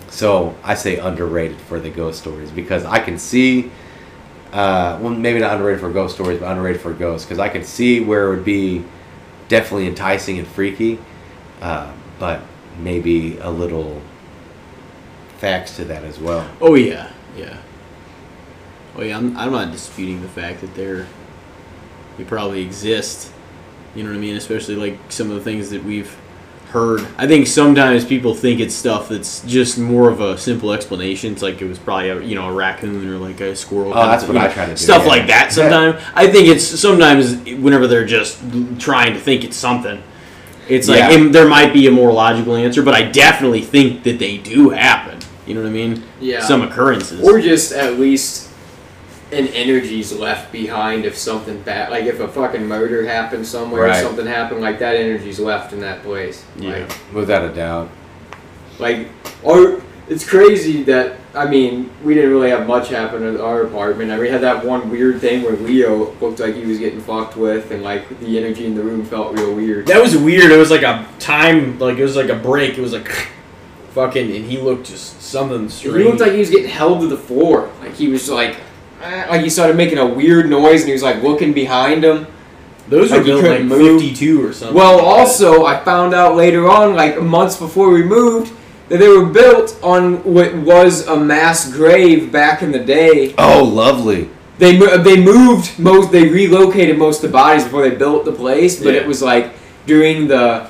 so 0.10 0.56
i 0.64 0.74
say 0.74 0.98
underrated 0.98 1.58
for 1.62 1.80
the 1.80 1.90
ghost 1.90 2.20
stories 2.20 2.52
because 2.52 2.86
i 2.86 3.00
can 3.00 3.18
see 3.18 3.72
uh, 4.52 5.00
well 5.02 5.10
maybe 5.12 5.40
not 5.40 5.54
underrated 5.54 5.80
for 5.80 5.92
ghost 5.92 6.14
stories 6.16 6.40
but 6.40 6.46
underrated 6.52 6.80
for 6.82 6.94
ghosts 6.94 7.26
because 7.26 7.40
i 7.40 7.50
can 7.50 7.64
see 7.64 8.00
where 8.00 8.28
it 8.28 8.36
would 8.36 8.46
be 8.46 8.84
definitely 9.48 9.88
enticing 9.88 10.38
and 10.38 10.48
freaky 10.48 11.00
uh, 11.62 11.92
but 12.20 12.42
maybe 12.80 13.38
a 13.40 13.50
little 13.50 14.02
facts 15.38 15.76
to 15.76 15.86
that 15.86 16.04
as 16.04 16.20
well 16.20 16.48
Oh 16.62 16.76
yeah, 16.76 17.12
yeah. 17.36 17.58
Oh 18.96 19.02
yeah, 19.02 19.18
I'm, 19.18 19.36
I'm 19.36 19.52
not 19.52 19.72
disputing 19.72 20.22
the 20.22 20.28
fact 20.30 20.62
that 20.62 20.74
they're 20.76 21.08
they 22.18 22.24
probably 22.24 22.62
exist. 22.62 23.32
You 23.96 24.04
know 24.04 24.12
what 24.12 24.18
I 24.18 24.20
mean? 24.20 24.36
Especially 24.36 24.76
like 24.76 24.98
some 25.10 25.30
of 25.30 25.36
the 25.36 25.42
things 25.42 25.72
that 25.72 25.84
we've 25.84 26.16
heard. 26.74 27.08
I 27.18 27.28
think 27.28 27.48
sometimes 27.48 28.04
people 28.04 28.34
think 28.34 28.60
it's 28.60 28.74
stuff 28.74 29.08
that's 29.08 29.42
just 29.46 29.78
more 29.78 30.10
of 30.10 30.20
a 30.20 30.38
simple 30.38 30.74
explanation. 30.74 31.32
It's 31.34 31.42
like 31.44 31.62
it 31.62 31.68
was 31.68 31.78
probably 31.80 32.10
a 32.10 32.22
you 32.22 32.36
know 32.36 32.50
a 32.50 32.54
raccoon 32.54 33.08
or 33.08 33.18
like 33.18 33.40
a 33.40 33.56
squirrel. 33.56 33.92
Oh, 33.92 33.94
kind 33.94 34.06
of 34.06 34.12
that's 34.12 34.28
what 34.28 34.38
I 34.38 34.48
know, 34.48 34.54
try 34.54 34.66
to 34.66 34.72
do, 34.72 34.78
Stuff 34.78 35.04
yeah. 35.04 35.10
like 35.10 35.28
that. 35.28 35.44
Yeah. 35.46 35.50
Sometimes 35.50 36.04
I 36.16 36.28
think 36.28 36.48
it's 36.50 36.66
sometimes 36.66 37.36
whenever 37.62 37.88
they're 37.88 38.06
just 38.06 38.42
trying 38.80 39.14
to 39.14 39.20
think 39.20 39.44
it's 39.44 39.56
something. 39.56 40.02
It's 40.68 40.88
like 40.88 40.98
Yeah. 41.00 41.12
and 41.12 41.34
there 41.36 41.48
might 41.48 41.74
be 41.74 41.88
a 41.88 41.92
more 41.92 42.12
logical 42.12 42.56
answer, 42.56 42.82
but 42.82 42.94
I 42.96 43.04
definitely 43.04 43.62
think 43.62 44.04
that 44.04 44.18
they 44.20 44.38
do 44.38 44.70
happen. 44.72 45.20
You 45.46 45.56
know 45.56 45.62
what 45.62 45.70
I 45.70 45.74
mean? 45.74 46.04
Yeah. 46.20 46.42
Some 46.42 46.62
occurrences. 46.62 47.22
or 47.22 47.40
just 47.40 47.72
at 47.74 48.00
least 48.00 48.43
an 49.34 49.48
energy's 49.48 50.14
left 50.14 50.52
behind 50.52 51.06
if 51.06 51.18
something 51.18 51.62
bad, 51.64 51.90
like 51.92 52.06
if 52.06 52.20
a 52.20 52.28
fucking 52.28 52.66
murder 52.66 53.06
happened 53.06 53.46
somewhere 53.46 53.90
or 53.90 53.94
something 53.96 54.26
happened, 54.26 54.62
like 54.62 54.80
that 54.80 54.96
energy's 54.96 55.40
left 55.40 55.74
in 55.74 55.80
that 55.82 56.04
place. 56.04 56.46
Yeah. 56.58 56.88
Without 57.14 57.44
a 57.44 57.54
doubt. 57.54 57.90
Like, 58.80 58.94
like, 58.94 59.08
or 59.44 59.82
it's 60.10 60.28
crazy 60.28 60.84
that 60.84 61.18
I 61.34 61.48
mean 61.48 61.90
we 62.04 62.14
didn't 62.14 62.32
really 62.32 62.50
have 62.50 62.68
much 62.68 62.90
happen 62.90 63.24
at 63.24 63.40
our 63.40 63.64
apartment. 63.64 64.12
I 64.12 64.16
mean, 64.16 64.24
we 64.24 64.30
had 64.30 64.42
that 64.42 64.64
one 64.64 64.90
weird 64.90 65.22
thing 65.22 65.44
where 65.44 65.56
Leo 65.56 66.12
looked 66.20 66.40
like 66.40 66.56
he 66.56 66.66
was 66.66 66.80
getting 66.80 67.02
fucked 67.02 67.38
with, 67.38 67.72
and 67.72 67.84
like 67.84 68.20
the 68.20 68.38
energy 68.38 68.66
in 68.66 68.76
the 68.76 68.84
room 68.84 69.06
felt 69.06 69.38
real 69.38 69.54
weird. 69.54 69.88
That 69.88 70.02
was 70.02 70.18
weird. 70.18 70.52
It 70.52 70.58
was 70.58 70.72
like 70.72 70.84
a 70.84 71.08
time, 71.20 71.80
like 71.80 71.98
it 71.98 72.04
was 72.04 72.16
like 72.16 72.30
a 72.30 72.36
break. 72.36 72.78
It 72.78 72.82
was 72.82 72.94
like 72.94 73.08
fucking, 73.92 74.36
and 74.36 74.46
he 74.46 74.58
looked 74.58 74.88
just 74.88 75.22
something 75.22 75.70
strange. 75.70 75.98
He 75.98 76.04
looked 76.04 76.20
like 76.20 76.34
he 76.34 76.40
was 76.40 76.50
getting 76.50 76.70
held 76.70 77.02
to 77.02 77.08
the 77.08 77.18
floor. 77.18 77.72
Like 77.80 77.94
he 77.94 78.08
was 78.08 78.30
like, 78.30 78.58
eh, 79.04 79.28
like 79.30 79.42
he 79.42 79.50
started 79.50 79.76
making 79.78 79.98
a 79.98 80.06
weird 80.06 80.50
noise, 80.50 80.82
and 80.82 80.88
he 80.88 80.94
was 80.94 81.04
like 81.04 81.22
looking 81.22 81.54
behind 81.54 82.04
him. 82.04 82.28
Those 82.90 83.12
were 83.12 83.18
like 83.18 83.26
he 83.26 83.32
built 83.32 83.44
like 83.46 83.64
move. 83.64 84.02
fifty-two 84.02 84.46
or 84.46 84.54
something. 84.54 84.76
Well, 84.76 84.98
like 84.98 85.06
also 85.06 85.66
I 85.66 85.84
found 85.84 86.14
out 86.14 86.36
later 86.36 86.70
on, 86.70 86.96
like 86.96 87.22
months 87.22 87.56
before 87.58 87.90
we 87.90 88.04
moved, 88.04 88.54
that 88.90 88.98
they 88.98 89.08
were 89.08 89.26
built 89.26 89.78
on 89.82 90.24
what 90.24 90.54
was 90.56 91.08
a 91.08 91.16
mass 91.18 91.72
grave 91.72 92.32
back 92.32 92.62
in 92.62 92.72
the 92.72 92.80
day. 92.84 93.34
Oh, 93.38 93.64
lovely. 93.64 94.30
They 94.60 94.78
they 94.78 95.20
moved 95.24 95.80
most, 95.80 96.12
they 96.12 96.28
relocated 96.28 96.98
most 96.98 97.24
of 97.24 97.32
the 97.32 97.34
bodies 97.34 97.64
before 97.64 97.88
they 97.90 97.96
built 97.96 98.26
the 98.26 98.32
place, 98.34 98.82
but 98.84 98.94
Yeah. 98.94 99.02
it 99.02 99.08
was 99.08 99.22
like 99.22 99.54
during 99.86 100.28
the. 100.28 100.70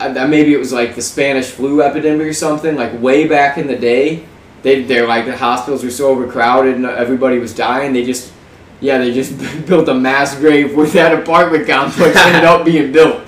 Maybe 0.00 0.54
it 0.54 0.58
was 0.58 0.72
like 0.72 0.94
the 0.94 1.02
Spanish 1.02 1.50
flu 1.50 1.82
epidemic 1.82 2.26
or 2.26 2.32
something, 2.32 2.74
like 2.74 2.98
way 3.02 3.28
back 3.28 3.58
in 3.58 3.66
the 3.66 3.76
day. 3.76 4.24
They, 4.62 4.82
they're 4.82 5.06
like 5.06 5.24
the 5.24 5.36
hospitals 5.36 5.82
were 5.82 5.90
so 5.90 6.08
overcrowded 6.10 6.76
and 6.76 6.84
everybody 6.84 7.38
was 7.38 7.54
dying. 7.54 7.92
They 7.92 8.04
just, 8.04 8.32
yeah, 8.80 8.98
they 8.98 9.12
just 9.12 9.38
built 9.66 9.88
a 9.88 9.94
mass 9.94 10.36
grave 10.36 10.76
where 10.76 10.86
that 10.88 11.18
apartment 11.18 11.66
complex 11.66 12.16
ended 12.16 12.44
up 12.44 12.64
being 12.64 12.92
built. 12.92 13.26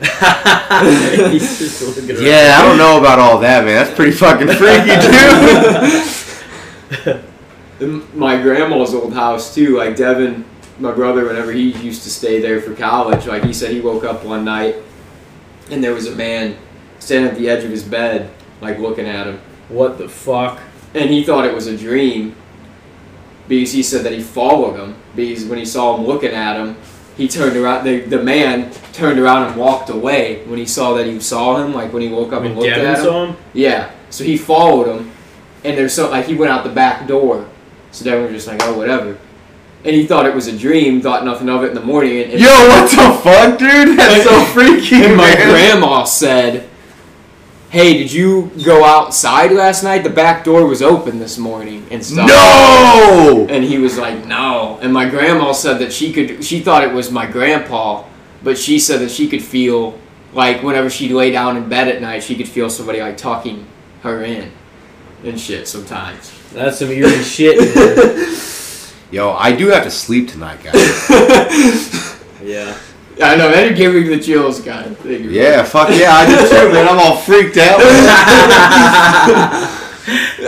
He's 0.00 1.58
just 1.58 1.82
looking 1.82 2.10
around. 2.10 2.24
Yeah, 2.24 2.58
I 2.58 2.62
don't 2.66 2.78
know 2.78 2.98
about 2.98 3.18
all 3.18 3.38
that, 3.40 3.64
man. 3.64 3.74
That's 3.74 3.94
pretty 3.94 4.12
fucking 4.12 4.48
freaky, 4.48 4.94
dude. 7.10 7.24
In 7.80 8.18
my 8.18 8.40
grandma's 8.40 8.94
old 8.94 9.14
house 9.14 9.54
too. 9.54 9.76
Like 9.76 9.96
Devin, 9.96 10.44
my 10.78 10.92
brother, 10.92 11.26
whenever 11.26 11.52
he 11.52 11.70
used 11.70 12.02
to 12.04 12.10
stay 12.10 12.40
there 12.40 12.60
for 12.60 12.74
college, 12.74 13.26
like 13.26 13.44
he 13.44 13.52
said 13.52 13.70
he 13.70 13.80
woke 13.80 14.04
up 14.04 14.24
one 14.24 14.44
night 14.44 14.76
and 15.70 15.82
there 15.82 15.94
was 15.94 16.06
a 16.06 16.14
man 16.14 16.56
standing 17.08 17.30
at 17.30 17.38
the 17.38 17.48
edge 17.48 17.64
of 17.64 17.70
his 17.70 17.82
bed, 17.82 18.30
like 18.60 18.78
looking 18.78 19.06
at 19.06 19.26
him, 19.26 19.40
What 19.70 19.96
the 19.98 20.08
fuck? 20.08 20.60
and 20.94 21.08
he 21.10 21.24
thought 21.24 21.44
it 21.46 21.54
was 21.54 21.66
a 21.66 21.76
dream 21.76 22.34
because 23.48 23.72
he 23.72 23.82
said 23.82 24.04
that 24.04 24.12
he 24.12 24.20
followed 24.22 24.76
him 24.76 24.94
because 25.16 25.44
when 25.46 25.58
he 25.58 25.64
saw 25.64 25.96
him 25.96 26.06
looking 26.06 26.32
at 26.32 26.56
him. 26.56 26.76
He 27.16 27.26
turned 27.26 27.56
around. 27.56 27.82
The, 27.84 27.98
the 28.02 28.22
man 28.22 28.70
turned 28.92 29.18
around 29.18 29.48
and 29.48 29.56
walked 29.56 29.90
away 29.90 30.44
when 30.46 30.56
he 30.56 30.66
saw 30.66 30.94
that 30.94 31.04
he 31.06 31.18
saw 31.18 31.56
him. 31.60 31.74
Like 31.74 31.92
when 31.92 32.00
he 32.02 32.08
woke 32.08 32.32
up 32.32 32.42
When 32.42 32.52
and 32.52 32.60
looked 32.60 32.70
Devin 32.70 32.86
at 32.86 32.98
him. 32.98 33.04
saw 33.04 33.26
him. 33.26 33.36
Yeah. 33.54 33.90
So 34.10 34.22
he 34.22 34.36
followed 34.36 34.86
him, 34.86 35.10
and 35.64 35.76
there's 35.76 35.92
so 35.94 36.10
like 36.10 36.26
he 36.26 36.36
went 36.36 36.52
out 36.52 36.62
the 36.62 36.70
back 36.70 37.08
door. 37.08 37.48
So 37.90 38.04
Devin 38.04 38.22
was 38.22 38.32
just 38.32 38.46
like, 38.46 38.60
oh 38.62 38.78
whatever, 38.78 39.18
and 39.84 39.96
he 39.96 40.06
thought 40.06 40.26
it 40.26 40.34
was 40.34 40.46
a 40.46 40.56
dream, 40.56 41.00
thought 41.00 41.24
nothing 41.24 41.48
of 41.48 41.64
it 41.64 41.70
in 41.70 41.74
the 41.74 41.82
morning. 41.82 42.22
And, 42.22 42.32
and, 42.34 42.40
Yo, 42.40 42.46
what 42.48 42.88
the 42.88 43.20
fuck, 43.20 43.58
dude? 43.58 43.98
That's 43.98 44.22
so 44.28 44.44
freaky, 44.54 45.04
and 45.04 45.16
my 45.16 45.34
man. 45.34 45.48
grandma 45.50 46.04
said, 46.04 46.67
"Hey, 47.70 47.98
did 47.98 48.12
you 48.12 48.50
go 48.64 48.84
outside 48.84 49.52
last 49.52 49.82
night? 49.84 50.02
The 50.02 50.10
back 50.10 50.44
door 50.44 50.66
was 50.66 50.82
open 50.82 51.18
this 51.18 51.38
morning 51.38 51.86
and 51.90 52.04
stuff." 52.04 52.28
No! 52.28 53.46
And 53.48 53.64
he 53.64 53.78
was 53.78 53.98
like, 53.98 54.26
"No." 54.26 54.78
And 54.82 54.92
my 54.92 55.08
grandma 55.08 55.52
said 55.52 55.78
that 55.78 55.92
she 55.92 56.12
could. 56.12 56.44
She 56.44 56.60
thought 56.60 56.82
it 56.84 56.92
was 56.92 57.10
my 57.10 57.26
grandpa, 57.26 58.04
but 58.42 58.56
she 58.58 58.78
said 58.78 59.00
that 59.00 59.10
she 59.10 59.28
could 59.28 59.42
feel 59.42 59.98
like 60.32 60.62
whenever 60.62 60.90
she 60.90 61.08
lay 61.10 61.30
down 61.30 61.56
in 61.56 61.68
bed 61.68 61.88
at 61.88 62.00
night, 62.00 62.22
she 62.22 62.36
could 62.36 62.48
feel 62.48 62.68
somebody 62.70 63.00
like 63.00 63.16
talking 63.16 63.66
her 64.02 64.22
in 64.22 64.50
and 65.24 65.40
shit 65.40 65.66
sometimes. 65.66 66.32
That's 66.52 66.78
some 66.78 66.90
eerie 66.90 67.22
shit. 67.22 67.74
man. 67.74 68.34
Yo, 69.10 69.32
I 69.32 69.52
do 69.56 69.68
have 69.68 69.84
to 69.84 69.90
sleep 69.90 70.28
tonight, 70.28 70.62
guys. 70.62 72.20
yeah. 72.42 72.76
I 73.22 73.34
know 73.36 73.50
that 73.50 73.74
gave 73.76 73.94
me 73.94 74.02
the 74.04 74.18
chills, 74.22 74.60
guy. 74.60 74.86
yeah, 75.04 75.62
fuck 75.64 75.88
yeah, 75.90 76.12
I 76.14 76.26
do 76.26 76.36
too, 76.48 76.72
man. 76.72 76.88
I'm 76.88 76.98
all 76.98 77.16
freaked 77.16 77.56
out. 77.56 77.80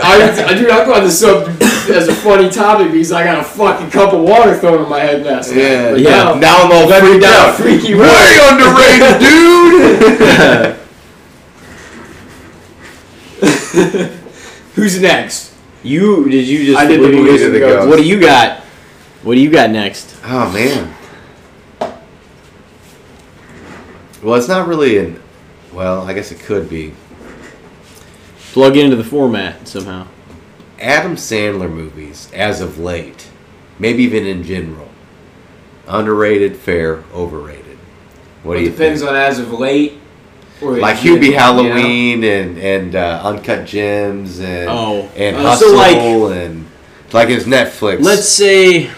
I, 0.03 0.45
I 0.47 0.53
dude, 0.55 0.69
I 0.71 0.83
brought 0.85 1.01
this 1.03 1.21
up 1.21 1.47
as 1.89 2.07
a 2.07 2.15
funny 2.15 2.49
topic 2.49 2.91
because 2.91 3.11
I 3.11 3.23
got 3.23 3.39
a 3.39 3.43
fucking 3.43 3.91
cup 3.91 4.13
of 4.13 4.21
water 4.21 4.57
thrown 4.57 4.81
in 4.83 4.89
my 4.89 4.99
head 4.99 5.23
last 5.23 5.49
night. 5.49 5.57
Yeah, 5.57 5.91
But 5.91 5.99
yeah. 5.99 6.09
now- 6.09 6.33
Now 6.35 6.57
I'm 6.63 6.71
all 6.71 6.87
freaked 6.99 7.21
down 7.21 7.49
out. 7.49 7.55
freaky 7.55 7.93
Way 7.93 8.39
underrated, 8.49 9.19
dude. 9.23 10.77
Who's 14.75 15.01
next? 15.01 15.53
You 15.83 16.29
did 16.29 16.47
you 16.47 16.65
just 16.65 16.77
I 16.79 16.85
did 16.87 16.99
the 16.99 17.03
what 17.03 17.11
do 17.11 17.17
you- 17.17 17.23
movies 17.23 17.41
and 17.43 17.53
the 17.55 17.59
What 17.61 17.69
ghosts. 17.85 17.97
do 17.97 18.03
you 18.07 18.19
got? 18.19 18.59
What 19.23 19.35
do 19.35 19.41
you 19.41 19.51
got 19.51 19.69
next? 19.69 20.15
oh 20.25 20.51
man. 20.51 20.93
Well, 24.21 24.35
it's 24.35 24.47
not 24.47 24.67
really 24.67 24.97
an. 24.97 25.21
Well, 25.73 26.01
I 26.01 26.13
guess 26.13 26.31
it 26.31 26.39
could 26.39 26.69
be. 26.69 26.93
Plug 28.53 28.75
it 28.75 28.83
into 28.83 28.95
the 28.97 29.03
format 29.03 29.67
somehow. 29.67 30.07
Adam 30.79 31.15
Sandler 31.15 31.71
movies, 31.71 32.29
as 32.33 32.59
of 32.59 32.77
late, 32.77 33.29
maybe 33.79 34.03
even 34.03 34.25
in 34.25 34.43
general, 34.43 34.89
underrated, 35.87 36.57
fair, 36.57 37.03
overrated. 37.13 37.77
What 38.43 38.55
do 38.55 38.59
it 38.61 38.63
you 38.65 38.71
depends 38.71 39.01
think? 39.01 39.11
on 39.11 39.15
as 39.17 39.39
of 39.39 39.51
late. 39.53 39.93
Or 40.61 40.77
like 40.77 40.97
is 40.97 41.05
it, 41.05 41.07
Hubie 41.07 41.25
you 41.25 41.31
know? 41.31 41.37
Halloween 41.37 42.23
and 42.23 42.57
and 42.57 42.95
uh, 42.95 43.21
Uncut 43.23 43.65
Gems 43.65 44.39
and 44.39 44.69
Oh. 44.69 45.09
and 45.15 45.35
Uh, 45.37 45.41
Hustle 45.41 45.69
so, 45.69 45.75
like- 45.75 45.97
and 45.97 46.67
like 47.13 47.29
his 47.29 47.45
Netflix. 47.45 48.01
Let's 48.03 48.27
say. 48.27 48.89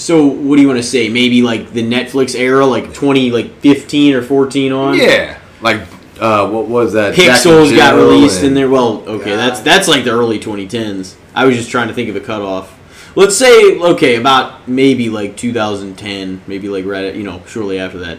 So 0.00 0.26
what 0.26 0.56
do 0.56 0.62
you 0.62 0.68
want 0.68 0.78
to 0.78 0.82
say? 0.86 1.08
Maybe 1.08 1.42
like 1.42 1.72
the 1.72 1.82
Netflix 1.82 2.34
era, 2.34 2.64
like 2.64 2.94
twenty, 2.94 3.30
like 3.30 3.52
fifteen 3.60 4.14
or 4.14 4.22
fourteen 4.22 4.72
on. 4.72 4.96
yeah, 4.96 5.38
like 5.60 5.82
uh, 6.18 6.48
what 6.50 6.68
was 6.68 6.94
that? 6.94 7.14
Pixels 7.14 7.74
got 7.76 7.94
released 7.96 8.38
and- 8.38 8.48
in 8.48 8.54
there. 8.54 8.68
Well, 8.68 9.02
okay, 9.06 9.30
God. 9.30 9.36
that's 9.36 9.60
that's 9.60 9.88
like 9.88 10.04
the 10.04 10.10
early 10.10 10.38
2010s. 10.38 11.16
I 11.34 11.44
was 11.44 11.56
just 11.56 11.70
trying 11.70 11.88
to 11.88 11.94
think 11.94 12.08
of 12.08 12.16
a 12.16 12.20
cutoff. 12.20 12.76
Let's 13.16 13.36
say 13.36 13.78
okay, 13.78 14.16
about 14.16 14.68
maybe 14.68 15.10
like 15.10 15.36
2010, 15.36 16.42
maybe 16.46 16.68
like 16.68 16.84
right, 16.86 17.04
at, 17.06 17.14
you 17.16 17.22
know, 17.22 17.42
shortly 17.46 17.78
after 17.78 17.98
that. 17.98 18.18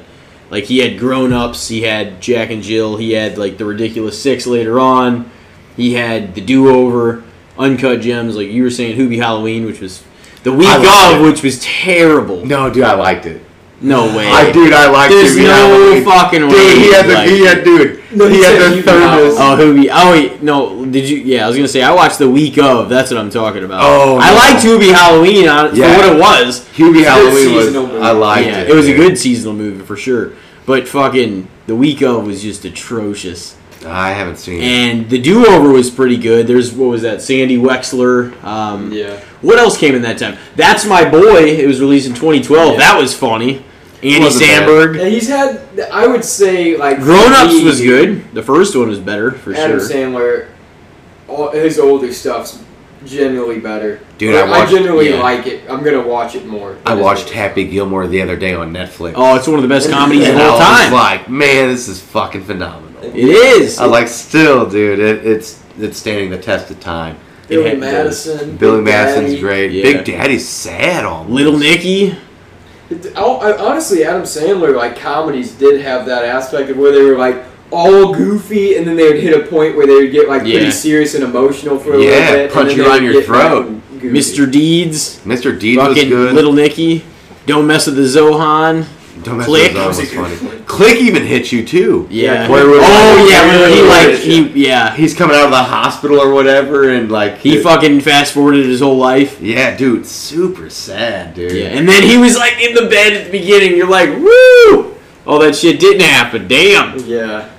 Like 0.50 0.66
he 0.66 0.80
had 0.80 1.00
Grown 1.00 1.32
Ups, 1.32 1.70
he 1.70 1.84
had 1.84 2.22
Jack 2.22 2.50
and 2.52 2.62
Jill, 2.62 2.98
he 2.98 3.14
had 3.14 3.38
like 3.38 3.58
the 3.58 3.66
Ridiculous 3.66 4.22
Six 4.22 4.46
later 4.46 4.80
on, 4.80 5.32
he 5.78 5.94
had 5.94 6.36
the 6.36 6.42
Do 6.42 6.70
Over, 6.70 7.24
Uncut 7.58 8.02
Gems, 8.02 8.36
like 8.36 8.50
you 8.50 8.64
were 8.64 8.70
saying, 8.70 8.98
Hubie 8.98 9.18
Halloween, 9.18 9.66
which 9.66 9.80
was 9.80 10.04
the 10.44 10.52
week 10.54 10.68
I 10.68 11.16
of, 11.16 11.22
it. 11.22 11.24
which 11.24 11.44
was 11.44 11.60
terrible. 11.62 12.46
No, 12.46 12.72
dude, 12.74 12.84
I 12.84 12.94
liked 12.96 13.26
it. 13.26 13.42
No 13.84 14.16
way. 14.16 14.28
I 14.28 14.52
dude, 14.52 14.74
I 14.74 14.90
liked 14.92 15.12
it. 15.12 15.16
There's 15.16 15.38
no 15.38 15.44
Halloween. 15.46 16.04
fucking 16.06 16.42
way. 16.44 16.50
Dude, 16.52 16.78
he 16.78 16.94
had 16.94 17.06
the 17.08 17.14
like 17.16 17.30
he 17.30 17.46
had 17.46 17.64
dude. 17.64 17.98
No, 18.14 18.28
he 18.28 18.36
he 18.38 18.44
had 18.44 18.60
the 18.62 18.76
Hubie 18.78 18.84
thermos. 18.84 19.36
Oh, 19.38 19.58
Hubie. 19.58 19.90
Oh, 19.92 20.12
wait. 20.12 20.44
No, 20.44 20.86
did 20.86 21.10
you? 21.10 21.18
Yeah, 21.18 21.46
I 21.46 21.48
was 21.48 21.56
going 21.56 21.66
to 21.66 21.72
say, 21.72 21.82
I 21.82 21.92
watched 21.94 22.20
the 22.20 22.30
week 22.30 22.58
of. 22.60 22.90
That's 22.90 23.10
what 23.10 23.20
I'm 23.20 23.30
talking 23.32 23.64
about. 23.64 23.80
Oh, 23.84 24.20
I 24.22 24.30
no. 24.30 24.36
liked 24.36 24.66
Hubie 24.66 24.94
Halloween 24.94 25.48
on, 25.48 25.76
Yeah. 25.76 25.96
for 25.96 26.02
what 26.10 26.16
it 26.16 26.20
was. 26.20 26.68
Hubie 26.74 26.74
It's 26.74 26.80
a 26.80 26.92
good 26.92 27.06
Halloween 27.06 27.56
was. 27.56 27.74
movie. 27.74 27.98
I 28.04 28.12
liked 28.12 28.48
yeah, 28.48 28.62
it. 28.62 28.70
it 28.70 28.76
was 28.76 28.88
a 28.88 28.96
good 28.96 29.18
seasonal 29.18 29.54
movie 29.56 29.84
for 29.84 29.96
sure. 29.96 30.34
But 30.68 30.88
fucking, 30.88 31.48
the 31.66 31.76
week 31.76 32.02
of 32.04 32.28
was 32.28 32.44
just 32.44 32.66
atrocious. 32.66 33.56
I 33.86 34.12
haven't 34.12 34.38
seen 34.38 34.62
it. 34.62 34.64
And 34.64 35.10
the 35.10 35.20
do 35.20 35.46
over 35.48 35.70
was 35.72 35.90
pretty 35.90 36.18
good. 36.18 36.48
There's, 36.48 36.72
what 36.74 36.88
was 36.90 37.02
that? 37.02 37.22
Sandy 37.22 37.58
Wexler. 37.58 38.42
Um, 38.44 38.92
Yeah. 38.92 39.20
What 39.42 39.58
else 39.58 39.78
came 39.78 39.96
in 39.96 40.04
that 40.04 40.18
time? 40.20 40.38
That's 40.56 40.86
My 40.86 41.10
Boy. 41.10 41.46
It 41.46 41.66
was 41.68 41.80
released 41.82 42.08
in 42.08 42.14
2012. 42.14 42.74
Yeah. 42.74 42.78
That 42.78 43.00
was 43.00 43.16
funny. 43.18 43.66
Andy 44.04 44.20
Wasn't. 44.20 44.44
Samberg. 44.44 44.98
Yeah, 44.98 45.06
he's 45.06 45.28
had. 45.28 45.80
I 45.92 46.08
would 46.08 46.24
say 46.26 46.76
like 46.78 46.98
Grown 47.00 47.32
Ups 47.34 47.62
was 47.64 47.80
good. 47.82 48.32
The 48.34 48.42
first 48.44 48.76
one 48.76 48.88
was 48.90 49.00
better 49.00 49.32
for 49.32 49.54
Adam 49.54 49.80
sure. 49.80 49.86
Adam 49.92 50.14
Sandler, 50.14 50.48
all, 51.28 51.52
his 51.52 51.78
older 51.80 52.12
stuff's 52.12 52.64
generally 53.06 53.60
better. 53.60 54.00
Dude, 54.18 54.36
I 54.36 54.48
watched- 54.50 54.72
generally 54.72 55.10
yeah. 55.12 55.22
like 55.22 55.46
it. 55.48 55.70
I'm 55.70 55.84
gonna 55.84 56.02
watch 56.02 56.34
it 56.36 56.46
more. 56.48 56.78
I 56.86 56.96
watched 56.96 57.28
it's- 57.28 57.36
Happy 57.36 57.66
Gilmore 57.68 58.08
the 58.08 58.22
other 58.24 58.36
day 58.36 58.54
on 58.56 58.74
Netflix. 58.74 59.14
Oh, 59.16 59.36
it's 59.36 59.48
one 59.48 59.58
of 59.58 59.62
the 59.64 59.68
best 59.70 59.90
comedies 59.92 60.28
of 60.28 60.34
and 60.36 60.42
all 60.44 60.58
I 60.60 60.60
was 60.60 60.80
time. 60.86 60.94
like, 60.94 61.30
man, 61.30 61.70
this 61.70 61.88
is 61.88 62.00
fucking 62.02 62.44
phenomenal. 62.44 62.91
It 63.02 63.16
is. 63.16 63.80
I 63.80 63.86
like 63.86 64.08
still, 64.08 64.70
dude. 64.70 65.00
It, 65.00 65.26
it's 65.26 65.62
it's 65.80 65.98
standing 65.98 66.30
the 66.30 66.38
test 66.38 66.70
of 66.72 66.80
time. 66.80 67.18
Billy 67.48 67.72
It 67.72 67.80
Madison. 67.80 68.56
Billy 68.58 68.78
Big 68.78 68.86
Madison's 68.86 69.30
Daddy. 69.32 69.40
great. 69.42 69.72
Yeah. 69.72 69.84
Big 69.84 70.06
Daddy's 70.06 70.48
sad 70.48 71.04
almost. 71.06 71.32
Little 71.32 71.58
Nicky. 71.58 72.16
It- 72.90 73.14
I, 73.16 73.22
I- 73.22 73.58
honestly, 73.58 74.04
Adam 74.04 74.24
Sandler 74.24 74.76
like 74.76 74.98
comedies 74.98 75.52
did 75.54 75.82
have 75.82 76.06
that 76.06 76.24
aspect 76.26 76.70
of 76.70 76.78
where 76.78 76.92
they 76.92 77.02
were 77.04 77.18
like 77.18 77.44
all 77.72 78.14
goofy, 78.14 78.76
and 78.76 78.86
then 78.86 78.96
they 78.98 79.08
would 79.10 79.20
hit 79.22 79.34
a 79.34 79.48
point 79.48 79.76
where 79.78 79.88
they 79.88 79.96
would 79.96 80.12
get 80.12 80.28
like 80.28 80.44
Yeah. 80.46 80.58
pretty 80.58 80.72
serious 80.72 81.16
and 81.16 81.24
emotional 81.24 81.80
for 81.80 81.94
a 81.94 81.98
Yeah, 82.00 82.10
little 82.10 82.34
bit. 82.34 82.40
and 82.46 82.54
punch 82.54 82.74
you 82.76 82.86
on 82.86 83.04
your 83.04 83.22
throat. 83.24 83.82
Mr. 84.02 84.50
Deeds, 84.52 85.20
Mr. 85.26 85.58
Deeds 85.58 85.78
was 85.82 85.96
good. 86.04 86.34
Little 86.34 86.54
Nicky, 86.54 87.04
Don't 87.46 87.66
Mess 87.68 87.86
with 87.88 87.96
the 87.96 88.02
Zohan. 88.02 88.86
Don't 89.24 89.38
mess 89.38 89.48
Click. 89.48 89.74
That 89.74 89.88
was 89.88 89.98
was 90.00 90.12
a 90.12 90.16
good 90.16 90.38
funny. 90.38 90.62
Click 90.66 90.98
even 90.98 91.24
hit 91.24 91.52
you 91.52 91.66
too. 91.66 92.08
Yeah. 92.10 92.50
Where 92.50 92.66
we're 92.66 92.80
oh 92.82 93.18
like- 93.22 93.32
yeah, 93.32 93.46
where 93.46 93.70
he 93.70 93.82
like 93.82 94.20
he 94.56 94.66
yeah 94.66 94.96
He's 94.96 95.14
coming 95.14 95.36
out 95.36 95.46
of 95.46 95.52
the 95.52 95.58
hospital 95.64 96.20
or 96.20 96.34
whatever, 96.34 96.90
and 96.90 97.12
like 97.12 97.38
he 97.38 97.62
fucking 97.62 98.02
fast 98.02 98.34
forwarded 98.34 98.66
his 98.66 98.82
whole 98.82 98.98
life. 98.98 99.40
Yeah, 99.42 99.76
dude, 99.76 100.06
super 100.06 100.70
sad, 100.70 101.34
dude. 101.36 101.52
Yeah, 101.52 101.68
and 101.68 101.88
then 101.88 102.04
he 102.04 102.18
was 102.18 102.38
like 102.38 102.60
in 102.62 102.74
the 102.74 102.90
bed 102.90 103.14
at 103.14 103.26
the 103.26 103.32
beginning. 103.32 103.78
You're 103.78 103.90
like, 103.90 104.10
woo! 104.10 104.96
All 105.28 105.40
that 105.40 105.56
shit 105.56 105.80
didn't 105.80 106.02
happen. 106.02 106.48
Damn. 106.48 106.98
Yeah. 107.00 107.50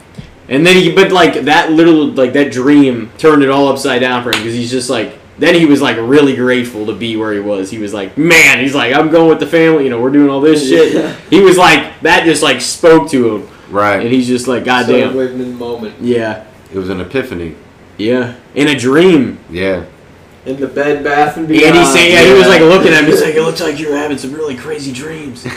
And 0.48 0.66
then 0.66 0.76
he, 0.76 0.92
but 0.92 1.12
like 1.12 1.44
that 1.44 1.70
little, 1.70 2.08
like 2.08 2.32
that 2.32 2.50
dream 2.52 3.10
turned 3.16 3.42
it 3.42 3.48
all 3.50 3.68
upside 3.68 4.00
down 4.00 4.22
for 4.24 4.30
him 4.30 4.40
because 4.42 4.54
he's 4.54 4.70
just 4.70 4.90
like, 4.90 5.16
then 5.38 5.54
he 5.54 5.64
was 5.66 5.80
like 5.80 5.96
really 5.96 6.36
grateful 6.36 6.86
to 6.86 6.94
be 6.94 7.16
where 7.16 7.32
he 7.32 7.40
was. 7.40 7.70
He 7.70 7.78
was 7.78 7.92
like, 7.94 8.16
man, 8.18 8.58
he's 8.60 8.74
like, 8.74 8.94
I'm 8.94 9.10
going 9.10 9.28
with 9.28 9.40
the 9.40 9.46
family. 9.46 9.84
You 9.84 9.90
know, 9.90 10.00
we're 10.00 10.10
doing 10.12 10.28
all 10.30 10.40
this 10.40 10.68
shit. 10.68 10.92
Yeah. 10.94 11.14
He 11.30 11.40
was 11.40 11.56
like, 11.56 12.00
that 12.02 12.24
just 12.24 12.42
like 12.42 12.60
spoke 12.60 13.08
to 13.10 13.36
him, 13.36 13.48
right. 13.70 14.00
and 14.02 14.12
he's 14.12 14.26
just 14.26 14.46
like, 14.46 14.60
So 14.62 14.66
goddamn, 14.66 15.16
living 15.16 15.40
in 15.40 15.50
the 15.52 15.56
moment. 15.56 15.94
yeah, 16.00 16.44
it 16.72 16.76
was 16.78 16.88
an 16.90 17.00
epiphany. 17.00 17.56
yeah, 17.98 18.36
in 18.54 18.68
a 18.68 18.78
dream. 18.78 19.38
Yeah. 19.50 19.86
In 20.44 20.58
the 20.58 20.66
bed, 20.66 21.04
bath, 21.04 21.36
and 21.36 21.46
beyond. 21.46 21.66
And 21.66 21.76
he's 21.78 21.92
saying, 21.92 22.10
yeah, 22.12 22.24
he 22.24 22.32
was 22.32 22.48
like 22.48 22.60
looking 22.62 22.92
at 22.92 23.04
me. 23.04 23.12
He's 23.12 23.20
like, 23.26 23.36
it 23.36 23.42
looks 23.42 23.60
like 23.60 23.78
you're 23.78 23.96
having 23.96 24.18
some 24.18 24.32
really 24.32 24.56
crazy 24.56 24.92
dreams. 24.92 25.46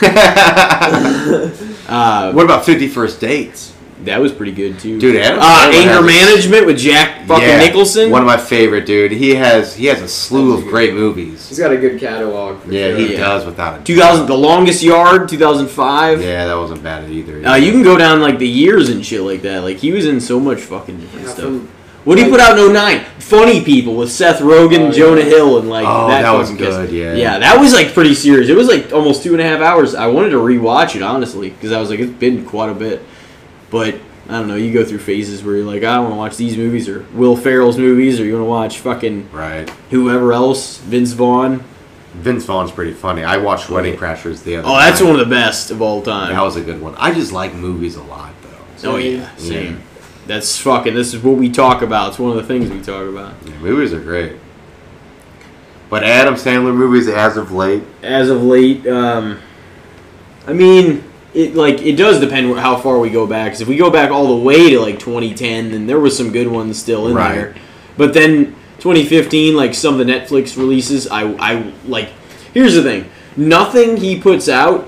Uh, 1.88 2.32
what 2.32 2.44
about 2.44 2.64
Fifty 2.64 2.88
First 2.88 3.20
Dates? 3.20 3.72
That 4.06 4.20
was 4.20 4.32
pretty 4.32 4.52
good 4.52 4.78
too. 4.78 4.98
Dude, 4.98 5.16
Adam 5.16 5.38
uh, 5.40 5.70
anger 5.72 5.92
has 5.92 6.04
management 6.06 6.66
with 6.66 6.78
Jack 6.78 7.26
fucking 7.26 7.46
Yeah, 7.46 7.58
Nicholson. 7.58 8.10
One 8.10 8.22
of 8.22 8.26
my 8.26 8.36
favorite, 8.36 8.86
dude. 8.86 9.12
He 9.12 9.34
has 9.34 9.76
he 9.76 9.86
has 9.86 10.00
a 10.02 10.08
slew 10.08 10.50
That's 10.50 10.58
of 10.60 10.64
good. 10.64 10.70
great 10.70 10.94
movies. 10.94 11.48
He's 11.48 11.58
got 11.58 11.70
a 11.72 11.76
good 11.76 12.00
catalog. 12.00 12.60
For 12.62 12.72
Yeah, 12.72 12.88
sure. 12.88 12.96
he 12.98 13.12
Yeah. 13.12 13.18
does 13.20 13.44
without 13.46 13.80
a 13.80 13.84
2000, 13.84 14.26
The 14.26 14.36
Longest 14.36 14.82
Yard, 14.82 15.28
2005. 15.28 16.22
Yeah, 16.22 16.46
that 16.46 16.54
wasn't 16.56 16.82
bad 16.82 17.10
either. 17.10 17.46
Uh, 17.46 17.56
you 17.56 17.70
can 17.72 17.82
go 17.82 17.96
down 17.96 18.20
like 18.20 18.38
the 18.38 18.48
years 18.48 18.88
and 18.88 19.04
shit 19.04 19.20
like 19.22 19.42
that. 19.42 19.62
Like 19.62 19.78
he 19.78 19.92
was 19.92 20.06
in 20.06 20.20
so 20.20 20.40
much 20.40 20.60
fucking 20.60 20.98
different 20.98 21.26
Yeah, 21.26 21.32
stuff. 21.32 21.44
from- 21.44 21.68
What 22.04 22.16
did 22.18 22.26
he 22.26 22.30
put 22.30 22.38
out 22.40 22.56
in 22.56 22.64
09? 22.72 23.00
Funny 23.18 23.64
People 23.64 23.96
with 23.96 24.12
Seth 24.12 24.38
Rogen, 24.40 24.90
Oh, 24.90 24.92
Jonah 24.92 25.22
yeah. 25.22 25.26
Hill, 25.26 25.58
and 25.58 25.68
like 25.68 25.84
Oh, 25.88 26.06
that. 26.06 26.22
that 26.22 26.30
was 26.38 26.50
fucking 26.50 26.64
cast. 26.64 26.78
good, 26.82 26.90
yeah. 26.92 27.14
Yeah, 27.16 27.38
that 27.40 27.58
was 27.58 27.72
like 27.74 27.92
pretty 27.94 28.14
serious. 28.14 28.48
It 28.48 28.54
was 28.56 28.68
like 28.68 28.92
almost 28.92 29.24
two 29.24 29.32
and 29.32 29.40
a 29.40 29.44
half 29.44 29.60
hours. 29.60 29.96
I 29.96 30.06
wanted 30.06 30.30
to 30.30 30.36
rewatch 30.36 30.94
it 30.94 31.02
honestly 31.02 31.50
because 31.50 31.72
I 31.72 31.80
was 31.80 31.90
like, 31.90 31.98
it's 31.98 32.12
been 32.12 32.44
quite 32.44 32.70
a 32.70 32.74
bit. 32.74 33.02
But 33.76 33.96
I 34.26 34.38
don't 34.38 34.48
know. 34.48 34.56
You 34.56 34.72
go 34.72 34.86
through 34.86 35.00
phases 35.00 35.44
where 35.44 35.56
you're 35.56 35.66
like, 35.66 35.84
I 35.84 35.98
want 35.98 36.12
to 36.12 36.16
watch 36.16 36.38
these 36.38 36.56
movies 36.56 36.88
or 36.88 37.02
Will 37.12 37.36
Ferrell's 37.36 37.76
movies, 37.76 38.18
or 38.18 38.24
you 38.24 38.32
want 38.32 38.42
to 38.42 38.48
watch 38.48 38.78
fucking 38.78 39.30
right. 39.32 39.68
whoever 39.90 40.32
else, 40.32 40.78
Vince 40.78 41.12
Vaughn. 41.12 41.62
Vince 42.14 42.46
Vaughn's 42.46 42.72
pretty 42.72 42.94
funny. 42.94 43.22
I 43.22 43.36
watched 43.36 43.68
Wedding 43.68 43.98
Crashers 43.98 44.42
the 44.42 44.56
other. 44.56 44.66
Oh, 44.66 44.78
that's 44.78 45.02
night. 45.02 45.10
one 45.10 45.20
of 45.20 45.28
the 45.28 45.34
best 45.34 45.70
of 45.70 45.82
all 45.82 46.00
time. 46.00 46.32
That 46.32 46.40
was 46.40 46.56
a 46.56 46.62
good 46.62 46.80
one. 46.80 46.94
I 46.94 47.12
just 47.12 47.32
like 47.32 47.52
movies 47.52 47.96
a 47.96 48.02
lot, 48.04 48.32
though. 48.40 48.92
Oh 48.92 48.96
yeah, 48.96 49.36
same. 49.36 49.82
That's 50.26 50.58
fucking. 50.58 50.94
This 50.94 51.12
is 51.12 51.22
what 51.22 51.36
we 51.36 51.50
talk 51.50 51.82
about. 51.82 52.08
It's 52.08 52.18
one 52.18 52.30
of 52.30 52.36
the 52.36 52.44
things 52.44 52.70
we 52.70 52.80
talk 52.80 53.06
about. 53.06 53.34
Yeah, 53.44 53.58
movies 53.58 53.92
are 53.92 54.00
great. 54.00 54.36
But 55.90 56.02
Adam 56.02 56.34
Sandler 56.34 56.74
movies, 56.74 57.08
as 57.08 57.36
of 57.36 57.52
late, 57.52 57.82
As 58.02 58.30
of 58.30 58.42
late, 58.42 58.86
um, 58.86 59.38
I 60.46 60.54
mean, 60.54 61.04
it 61.36 61.54
like 61.54 61.82
it 61.82 61.96
does 61.96 62.18
depend 62.18 62.58
how 62.58 62.76
far 62.76 62.98
we 62.98 63.10
go 63.10 63.26
back. 63.26 63.52
'Cause 63.52 63.60
if 63.60 63.68
we 63.68 63.76
go 63.76 63.90
back 63.90 64.10
all 64.10 64.26
the 64.28 64.42
way 64.42 64.70
to 64.70 64.80
like 64.80 64.98
2010, 64.98 65.70
then 65.70 65.86
there 65.86 66.00
was 66.00 66.16
some 66.16 66.30
good 66.30 66.48
ones 66.48 66.78
still 66.78 67.06
in 67.08 67.14
Right. 67.14 67.34
there. 67.34 67.54
But 67.98 68.14
then 68.14 68.54
2015, 68.80 69.54
like 69.54 69.74
some 69.74 70.00
of 70.00 70.06
the 70.06 70.12
Netflix 70.12 70.56
releases, 70.56 71.06
I 71.08 71.22
I 71.38 71.62
like. 71.86 72.08
Here's 72.54 72.74
the 72.74 72.82
thing: 72.82 73.04
nothing 73.36 73.98
he 73.98 74.16
puts 74.16 74.48
out. 74.48 74.86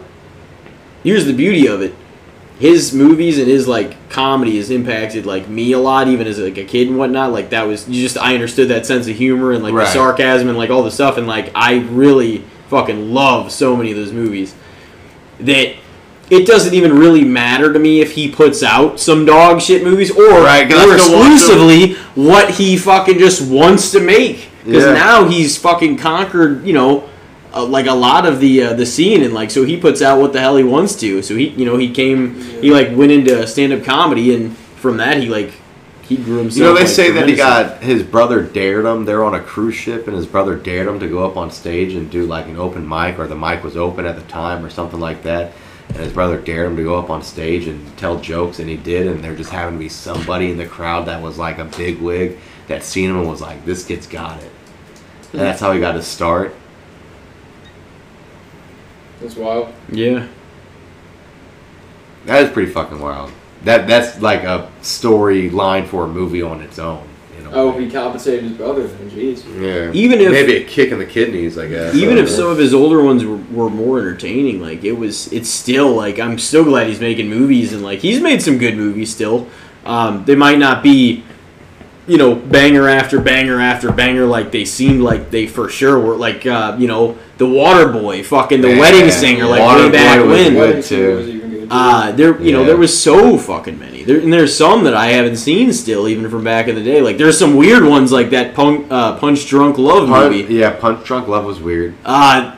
Here's 1.05 1.27
the 1.27 1.33
beauty 1.33 1.67
of 1.67 1.81
it. 1.83 1.95
His 2.59 2.93
movies 2.93 3.39
and 3.39 3.47
his 3.47 3.69
like 3.69 4.09
comedy 4.11 4.57
has 4.57 4.71
impacted 4.71 5.25
like 5.27 5.49
me 5.49 5.73
a 5.73 5.79
lot, 5.79 6.09
even 6.09 6.27
as 6.27 6.39
like 6.39 6.59
a 6.59 6.65
kid 6.65 6.89
and 6.89 6.99
whatnot. 6.99 7.33
Like 7.33 7.51
that 7.51 7.67
was 7.69 7.87
you 7.89 8.03
just 8.03 8.19
I 8.19 8.35
understood 8.35 8.69
that 8.69 8.85
sense 8.87 9.07
of 9.07 9.15
humor 9.17 9.53
and 9.53 9.63
like 9.63 9.75
Right. 9.75 9.87
the 9.87 9.93
sarcasm 9.93 10.49
and 10.49 10.57
like 10.59 10.71
all 10.71 10.83
the 10.83 10.91
stuff, 10.91 11.19
and 11.19 11.27
like 11.27 11.51
I 11.55 11.85
really 11.93 12.43
fucking 12.71 13.13
love 13.15 13.53
so 13.53 13.77
many 13.77 13.91
of 13.93 13.97
those 13.97 14.13
movies 14.13 14.55
that 15.41 15.69
it 16.31 16.47
doesn't 16.47 16.75
even 16.75 16.97
really 16.99 17.25
matter 17.25 17.73
to 17.73 17.79
me 17.79 18.01
if 18.01 18.13
he 18.13 18.29
puts 18.31 18.63
out 18.63 19.01
some 19.01 19.25
dog 19.25 19.61
shit 19.61 19.83
movies 19.83 20.11
or, 20.11 20.41
Right, 20.43 20.69
'cause 20.69 20.79
I 20.79 20.95
or 20.95 20.99
still 20.99 21.19
watch 21.19 21.25
them. 21.25 21.33
exclusively 21.33 21.95
what 22.15 22.51
he 22.51 22.77
fucking 22.77 23.19
just 23.19 23.43
wants 23.51 23.91
to 23.93 24.01
make. 24.01 24.49
Because 24.65 24.85
Yeah. 24.85 24.93
now 24.95 25.25
he's 25.29 25.57
fucking 25.57 25.97
conquered, 25.97 26.67
you 26.67 26.75
know, 26.75 27.05
uh, 27.55 27.65
like 27.65 27.87
a 27.87 27.95
lot 27.95 28.27
of 28.27 28.41
the 28.41 28.63
uh, 28.63 28.73
the 28.75 28.85
scene, 28.85 29.23
and 29.23 29.33
like 29.33 29.51
so 29.51 29.65
he 29.65 29.77
puts 29.79 30.03
out 30.03 30.21
what 30.21 30.35
the 30.35 30.41
hell 30.41 30.57
he 30.57 30.65
wants 30.65 30.95
to. 30.97 31.23
So 31.23 31.35
he, 31.35 31.49
you 31.57 31.65
know, 31.65 31.77
he 31.79 31.89
came, 31.89 32.35
he 32.61 32.71
like 32.71 32.95
went 32.95 33.11
into 33.11 33.47
stand 33.47 33.73
up 33.73 33.83
comedy, 33.85 34.35
and 34.35 34.55
from 34.77 34.99
that 34.99 35.17
he 35.23 35.29
like 35.29 35.53
he 36.07 36.17
grew 36.17 36.39
himself. 36.39 36.57
you 36.59 36.65
know 36.65 36.75
they 36.75 36.81
like, 36.81 36.89
say 36.89 37.11
that 37.13 37.27
he 37.29 37.35
got 37.35 37.83
his 37.83 38.03
brother 38.03 38.43
dared 38.43 38.85
him. 38.85 39.07
They're 39.07 39.25
on 39.25 39.35
a 39.35 39.41
cruise 39.41 39.75
ship, 39.75 40.07
and 40.07 40.15
his 40.17 40.27
brother 40.27 40.55
dared 40.57 40.87
him 40.87 41.01
to 41.01 41.07
go 41.07 41.25
up 41.25 41.39
on 41.39 41.51
stage 41.51 41.95
and 41.95 42.11
do 42.11 42.25
like 42.27 42.47
an 42.47 42.59
open 42.59 42.87
mic, 42.87 43.19
or 43.19 43.27
the 43.27 43.35
mic 43.37 43.65
was 43.65 43.77
open 43.79 44.05
at 44.05 44.17
the 44.17 44.31
time, 44.31 44.63
or 44.65 44.69
something 44.69 45.01
like 45.01 45.23
that. 45.23 45.53
And 45.89 45.97
his 45.99 46.13
brother 46.13 46.39
dared 46.39 46.71
him 46.71 46.77
to 46.77 46.83
go 46.83 46.99
up 46.99 47.11
on 47.11 47.23
stage 47.23 47.67
and 47.67 47.97
tell 47.97 48.21
jokes, 48.21 48.59
and 48.59 48.69
he 48.69 48.77
did. 48.77 49.07
And 49.07 49.25
there 49.25 49.35
just 49.35 49.51
happened 49.51 49.79
to 49.79 49.85
be 49.85 49.89
somebody 49.89 50.51
in 50.51 50.59
the 50.59 50.67
crowd 50.67 51.07
that 51.07 51.23
was 51.23 51.39
like 51.39 51.59
a 51.59 51.65
big 51.65 51.99
wig 52.01 52.39
that 52.69 52.85
seen 52.85 53.11
him 53.11 53.19
and 53.19 53.29
was 53.29 53.41
like, 53.41 53.65
"This 53.65 53.85
kid's 53.87 54.07
got 54.07 54.43
it." 54.43 54.51
And 55.33 55.41
that's 55.41 55.61
how 55.61 55.73
he 55.73 55.81
got 55.81 55.95
his 55.95 56.07
start. 56.07 56.55
That's 59.21 59.37
wild. 59.37 59.73
yeah. 59.91 60.29
That 62.27 62.43
is 62.45 62.51
pretty 62.51 62.71
fucking 62.71 63.01
wild. 63.01 63.33
That 63.65 63.89
that's 63.89 64.21
like 64.21 64.45
a 64.45 64.71
storyline 64.83 65.87
for 65.87 66.05
a 66.05 66.09
movie 66.09 66.43
on 66.43 66.61
its 66.61 66.79
own. 66.79 67.08
You 67.51 67.55
know. 67.55 67.63
Oh, 67.75 67.79
he 67.79 67.91
compensated 67.91 68.45
his 68.45 68.53
brother 68.53 68.87
then. 68.87 69.11
Jeez. 69.11 69.45
yeah. 69.61 69.93
Even 69.93 70.21
if- 70.21 70.31
maybe 70.31 70.57
a 70.57 70.65
kick 70.65 70.91
in 70.93 70.99
the 70.99 71.07
kidneys, 71.07 71.59
I 71.59 71.67
guess. 71.69 71.95
Even 71.95 72.17
I 72.17 72.21
if 72.21 72.27
don't 72.29 72.37
some 72.37 72.49
of 72.49 72.59
his 72.59 72.73
older 72.75 73.03
ones 73.03 73.25
were, 73.25 73.37
were 73.37 73.71
more 73.71 73.99
entertaining, 73.99 74.61
like 74.61 74.85
it 74.85 74.93
was, 74.93 75.33
it's 75.33 75.49
still 75.49 75.95
like 75.95 76.19
I'm 76.19 76.39
still 76.39 76.65
glad 76.65 76.87
he's 76.89 77.01
making 77.01 77.29
movies 77.29 77.73
and 77.73 77.83
like 77.83 78.01
he's 78.01 78.21
made 78.21 78.43
some 78.43 78.59
good 78.59 78.77
movies 78.77 79.13
still. 79.13 79.47
Um, 79.85 80.25
they 80.25 80.35
might 80.35 80.59
not 80.59 80.83
be, 80.83 81.25
you 82.07 82.19
know, 82.19 82.35
banger 82.35 82.89
after 82.89 83.21
banger 83.21 83.61
after 83.61 83.91
banger 83.93 84.27
like 84.27 84.51
they 84.51 84.65
seemed 84.65 85.01
like 85.01 85.31
they 85.31 85.47
for 85.47 85.69
sure 85.69 85.99
were. 85.99 86.17
Like 86.17 86.45
uh, 86.47 86.77
you 86.79 86.89
know, 86.89 87.17
the 87.39 87.47
Water 87.47 87.91
Boy, 87.91 88.23
fucking 88.23 88.61
the 88.61 88.71
Yeah, 88.71 88.81
Wedding 88.81 89.11
Singer, 89.11 89.47
like 89.47 89.61
way 89.61 89.89
Waterboy 89.89 89.93
back 89.93 90.21
was 90.25 90.91
when. 90.91 91.38
Good. 91.69 91.75
Wedding 91.77 91.89
Singer 91.89 91.99
too. 91.99 92.01
was 92.01 92.09
even 92.09 92.09
good, 92.09 92.09
too. 92.11 92.11
Uh, 92.11 92.13
there, 92.13 92.43
you 92.43 92.53
know, 92.53 92.65
there 92.65 92.77
was 92.77 93.03
so 93.03 93.39
fucking 93.39 93.79
many. 93.79 94.05
There, 94.05 94.21
and 94.21 94.33
there's 94.33 94.57
some 94.57 94.85
that 94.85 94.95
I 94.95 95.09
haven't 95.09 95.37
seen 95.37 95.73
still, 95.73 96.09
even 96.09 96.29
from 96.31 96.45
back 96.45 96.69
in 96.69 96.75
the 96.75 96.83
day. 96.85 97.01
Like 97.03 97.19
there's 97.19 97.39
some 97.39 97.57
weird 97.57 97.85
ones, 97.85 98.11
like 98.13 98.31
that 98.31 98.55
punk, 98.55 98.87
uh, 98.91 99.19
Punch 99.19 99.47
Drunk 99.47 99.79
Love 99.79 100.09
Punch, 100.09 100.33
movie. 100.35 100.55
yeah, 100.55 100.71
Punch 100.79 101.05
Drunk 101.07 101.29
Love 101.29 101.45
was 101.45 101.61
weird. 101.61 101.95
Uh, 102.05 102.57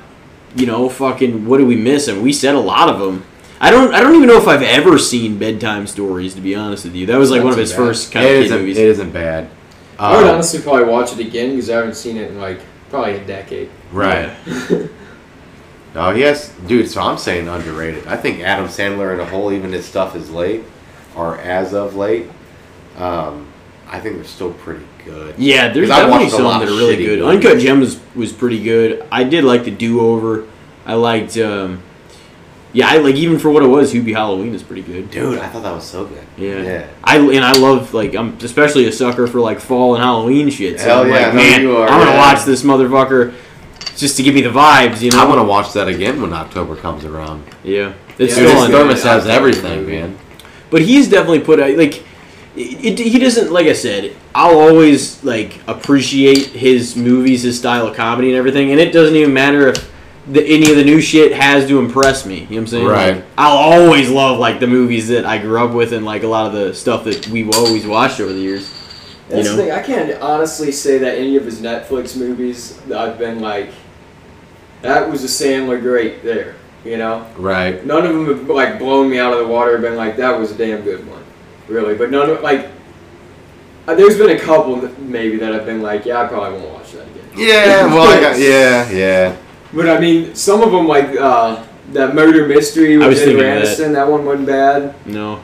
you 0.57 0.66
know, 0.66 0.89
fucking, 0.89 1.47
what 1.47 1.59
did 1.59 1.66
we 1.66 1.77
miss? 1.77 2.09
I 2.09 2.12
mean, 2.12 2.23
we 2.23 2.32
said 2.32 2.55
a 2.55 2.61
lot 2.61 2.89
of 2.89 2.99
them. 3.01 3.24
I 3.61 3.70
don't, 3.70 3.95
I 3.95 4.01
don't 4.01 4.15
even 4.16 4.27
know 4.27 4.39
if 4.39 4.49
I've 4.49 4.62
ever 4.62 4.99
seen 4.99 5.39
bedtime 5.39 5.87
stories. 5.87 6.35
To 6.35 6.41
be 6.41 6.55
honest 6.55 6.85
with 6.85 6.95
you, 6.95 7.07
that 7.07 7.19
was 7.19 7.31
like 7.31 7.39
Not 7.39 7.45
one 7.45 7.53
of 7.53 7.59
his 7.59 7.70
bad. 7.73 7.77
first 7.77 8.11
kind 8.11 8.27
It 8.27 8.43
of 8.45 8.49
kid 8.49 8.59
movies. 8.59 8.78
It 8.78 8.87
isn't 8.87 9.11
bad. 9.12 9.51
I 9.99 10.16
would 10.16 10.24
Um, 10.27 10.35
honestly 10.37 10.61
probably 10.62 10.85
watch 10.85 11.12
it 11.12 11.19
again 11.19 11.51
because 11.51 11.69
I 11.69 11.77
haven't 11.77 11.95
seen 11.95 12.16
it 12.16 12.31
in 12.31 12.39
like 12.41 12.61
probably 12.89 13.16
a 13.16 13.24
decade. 13.27 13.69
right. 13.93 14.31
Oh 15.95 16.11
yes, 16.11 16.55
dude. 16.67 16.89
So 16.89 17.01
I'm 17.01 17.19
saying 17.19 17.49
underrated. 17.49 18.07
I 18.07 18.17
think 18.17 18.41
Adam 18.41 18.67
Sandler 18.67 19.15
in 19.15 19.21
a 19.21 19.25
whole, 19.25 19.53
even 19.53 19.73
his 19.73 19.87
stuff 19.87 20.15
is 20.15 20.31
late, 20.31 20.62
or 21.17 21.39
as 21.39 21.75
of 21.75 21.97
late. 21.97 22.27
Um, 22.97 23.49
I 23.89 23.99
think 23.99 24.17
they're 24.17 24.25
still 24.25 24.53
pretty 24.53 24.87
good. 25.05 25.37
Yeah, 25.37 25.73
there's 25.73 25.91
I 25.91 26.01
definitely 26.01 26.31
some 26.31 26.45
that 26.45 26.62
are 26.62 26.67
really 26.67 26.97
good. 26.97 27.19
movies. 27.21 27.45
Uncut 27.45 27.59
Gems 27.59 28.01
was 28.15 28.33
pretty 28.33 28.62
good. 28.62 29.05
I 29.11 29.25
did 29.25 29.43
like 29.43 29.65
the 29.65 29.73
Do 29.73 30.01
Over. 30.01 30.47
I 30.87 30.95
liked, 30.95 31.37
um, 31.37 31.83
yeah, 32.73 32.89
I 32.89 32.99
like 32.99 33.17
even 33.17 33.39
for 33.39 33.51
what 33.51 33.62
it 33.62 33.67
was. 33.67 33.93
Hubie 33.93 34.15
Halloween 34.15 34.55
is 34.55 34.62
pretty 34.62 34.83
good. 34.83 35.11
Dude, 35.11 35.39
I 35.39 35.49
thought 35.49 35.65
that 35.65 35.73
was 35.73 35.85
so 35.85 36.07
good. 36.07 36.25
Yeah. 36.37 36.62
Yeah. 36.62 36.89
I 37.03 37.19
and 37.19 37.45
I 37.45 37.53
love 37.53 37.93
like 37.93 38.15
I'm 38.15 38.39
especially 38.39 38.87
a 38.87 38.93
sucker 38.93 39.27
for 39.27 39.41
like 39.41 39.59
fall 39.59 39.95
and 39.97 40.05
Halloween 40.05 40.51
shit. 40.51 40.79
So 40.79 40.87
Hell 40.87 41.03
I'm 41.03 41.09
yeah, 41.09 41.15
like, 41.27 41.35
man, 41.35 41.61
I'm 41.61 41.67
gonna 41.67 42.11
yeah. 42.11 42.19
watch 42.19 42.45
this 42.45 42.62
motherfucker 42.62 43.35
just 44.01 44.16
to 44.16 44.22
give 44.22 44.35
me 44.35 44.40
the 44.40 44.51
vibes, 44.51 45.01
you 45.01 45.10
know. 45.10 45.22
I 45.22 45.27
want 45.27 45.39
to 45.39 45.44
watch 45.44 45.72
that 45.74 45.89
again 45.89 46.20
when 46.20 46.32
October 46.32 46.77
comes 46.77 47.05
around. 47.05 47.44
Yeah, 47.62 47.93
it's 48.18 48.36
Yeah, 48.36 48.43
Dude, 48.43 48.48
still 48.48 48.59
on. 48.59 48.70
good. 48.70 48.77
thermos 48.78 49.02
has 49.02 49.27
everything, 49.27 49.86
man. 49.86 50.18
But 50.70 50.82
he's 50.82 51.09
definitely 51.09 51.40
put 51.40 51.60
out 51.60 51.77
like 51.77 52.05
it, 52.56 52.85
it, 52.85 52.98
he 52.98 53.18
doesn't 53.18 53.52
like 53.52 53.66
I 53.66 53.72
said. 53.72 54.16
I'll 54.35 54.59
always 54.59 55.22
like 55.22 55.60
appreciate 55.66 56.48
his 56.48 56.97
movies, 56.97 57.43
his 57.43 57.59
style 57.59 57.86
of 57.86 57.97
comedy, 57.97 58.28
and 58.28 58.36
everything. 58.36 58.70
And 58.70 58.81
it 58.81 58.93
doesn't 58.93 59.14
even 59.14 59.32
matter 59.32 59.68
if 59.68 59.90
the, 60.27 60.44
any 60.44 60.70
of 60.70 60.77
the 60.77 60.85
new 60.85 61.01
shit 61.01 61.32
has 61.32 61.66
to 61.68 61.78
impress 61.78 62.27
me. 62.27 62.40
You 62.40 62.40
know 62.40 62.47
what 62.48 62.59
I'm 62.59 62.66
saying? 62.66 62.86
Right. 62.86 63.14
Like, 63.16 63.24
I'll 63.39 63.56
always 63.56 64.10
love 64.10 64.39
like 64.39 64.60
the 64.60 64.66
movies 64.66 65.09
that 65.09 65.24
I 65.24 65.39
grew 65.39 65.64
up 65.64 65.72
with 65.72 65.93
and 65.93 66.05
like 66.05 66.22
a 66.22 66.28
lot 66.28 66.47
of 66.47 66.52
the 66.52 66.74
stuff 66.74 67.05
that 67.05 67.28
we've 67.28 67.51
always 67.55 67.86
watched 67.86 68.20
over 68.20 68.32
the 68.32 68.40
years. 68.40 68.72
That's 69.28 69.44
you 69.44 69.51
know? 69.51 69.56
the 69.56 69.62
thing. 69.62 69.72
I 69.72 69.82
can't 69.82 70.20
honestly 70.20 70.72
say 70.72 70.98
that 70.98 71.18
any 71.18 71.36
of 71.36 71.44
his 71.44 71.60
Netflix 71.60 72.16
movies 72.16 72.77
that 72.82 72.98
I've 72.98 73.18
been 73.18 73.40
like, 73.40 73.70
that 74.82 75.11
was 75.11 75.24
a 75.24 75.27
Sandler 75.27 75.81
great 75.81 76.23
there. 76.23 76.55
You 76.85 76.97
know, 76.97 77.27
Right. 77.36 77.85
none 77.85 78.07
of 78.07 78.12
them 78.15 78.27
have 78.27 78.48
like 78.48 78.78
blown 78.78 79.11
me 79.11 79.19
out 79.19 79.32
of 79.35 79.39
the 79.40 79.47
water. 79.47 79.77
Been 79.78 79.97
like 79.97 80.16
that 80.16 80.39
was 80.39 80.51
a 80.51 80.55
damn 80.55 80.81
good 80.82 81.07
one, 81.09 81.23
really. 81.69 81.94
But 81.94 82.11
none 82.11 82.31
of 82.31 82.40
like, 82.43 82.69
uh, 83.86 83.94
there's 83.94 84.16
been 84.16 84.31
a 84.31 84.39
couple 84.39 84.77
that- 84.77 84.98
maybe 85.01 85.36
that 85.39 85.52
I've 85.52 85.66
been 85.66 85.82
like, 85.82 86.07
yeah, 86.07 86.23
I 86.23 86.27
probably 86.27 86.59
won't 86.59 86.73
watch 86.74 86.93
that 86.93 87.02
again. 87.02 87.28
Yeah. 87.36 87.86
Well, 87.94 88.09
I 88.09 88.20
got. 88.20 88.39
Yeah. 88.39 88.90
Yeah. 88.90 89.36
But 89.74 89.89
I 89.90 90.01
mean, 90.01 90.35
some 90.35 90.62
of 90.62 90.73
them 90.73 90.89
like 90.89 91.15
uh, 91.20 91.62
that 91.93 92.15
murder 92.15 92.47
mystery 92.47 92.94
I 92.94 92.98
with 92.98 93.09
was 93.09 93.19
Jennifer 93.20 93.39
thinking 93.43 93.62
of 93.70 93.77
that. 93.78 93.93
That 93.93 94.11
one 94.11 94.24
wasn't 94.24 94.47
bad. 94.47 94.94
No. 95.07 95.40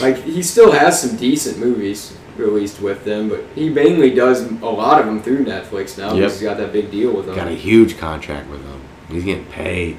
Like 0.00 0.16
he 0.24 0.42
still 0.42 0.72
has 0.72 1.00
some 1.00 1.16
decent 1.16 1.58
movies 1.58 2.16
released 2.36 2.80
with 2.80 3.04
them, 3.04 3.28
but 3.28 3.44
he 3.54 3.68
mainly 3.68 4.10
does 4.10 4.42
a 4.62 4.66
lot 4.66 4.98
of 5.00 5.06
them 5.06 5.22
through 5.22 5.44
Netflix 5.44 5.96
now 5.98 6.06
Yep. 6.08 6.14
because 6.16 6.40
he's 6.40 6.48
got 6.48 6.56
that 6.58 6.72
big 6.72 6.90
deal 6.90 7.12
with 7.12 7.26
them. 7.26 7.36
Got 7.36 7.48
a 7.48 7.52
huge 7.52 7.96
contract 7.98 8.50
with 8.50 8.62
them. 8.62 8.79
He's 9.10 9.24
getting 9.24 9.46
paid. 9.46 9.98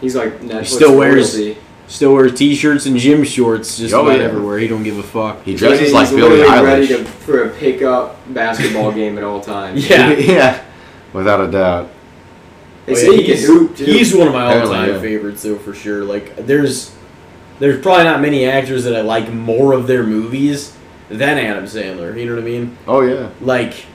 He's 0.00 0.14
like 0.14 0.40
Netflix 0.40 0.66
still 0.66 0.96
wears- 0.96 1.34
royalty. 1.36 1.60
Still 1.88 2.12
wears 2.12 2.34
t-shirts 2.34 2.84
and 2.84 2.98
gym 2.98 3.24
shorts 3.24 3.78
just 3.78 3.94
Oh, 3.94 4.02
about 4.04 4.18
yeah. 4.18 4.26
everywhere. 4.26 4.58
He 4.58 4.68
don't 4.68 4.82
give 4.82 4.98
a 4.98 5.02
fuck. 5.02 5.42
He 5.42 5.54
dresses 5.56 5.80
He's 5.80 5.92
like 5.94 6.10
Billie 6.10 6.40
literally 6.40 6.66
ready 6.66 6.86
to, 6.88 7.02
for 7.02 7.44
a 7.44 7.48
pickup 7.48 8.18
basketball 8.34 8.92
game 8.92 9.16
at 9.16 9.24
all 9.24 9.40
times. 9.40 9.88
Yeah. 9.90 10.10
yeah. 10.18 10.64
Without 11.14 11.40
a 11.40 11.50
doubt. 11.50 11.88
They 12.84 12.94
say 12.94 13.06
yeah, 13.06 13.12
he 13.12 13.24
can 13.24 13.36
he's, 13.36 13.46
hoop 13.46 13.76
too. 13.76 13.84
he's 13.86 14.14
one 14.14 14.26
of 14.26 14.34
my 14.34 14.60
all-time 14.60 14.90
yeah. 14.90 15.00
favorites, 15.00 15.42
though, 15.42 15.56
for 15.56 15.74
sure. 15.74 16.04
Like, 16.04 16.36
there's 16.36 16.94
there's 17.58 17.80
probably 17.80 18.04
not 18.04 18.20
many 18.20 18.44
actors 18.44 18.84
that 18.84 18.94
I 18.94 19.00
like 19.00 19.32
more 19.32 19.72
of 19.72 19.86
their 19.86 20.04
movies 20.04 20.76
than 21.08 21.38
Adam 21.38 21.64
Sandler. 21.64 22.18
You 22.18 22.26
know 22.26 22.34
what 22.34 22.42
I 22.42 22.46
mean? 22.46 22.78
Oh 22.86 23.00
yeah. 23.00 23.30
Like, 23.40 23.86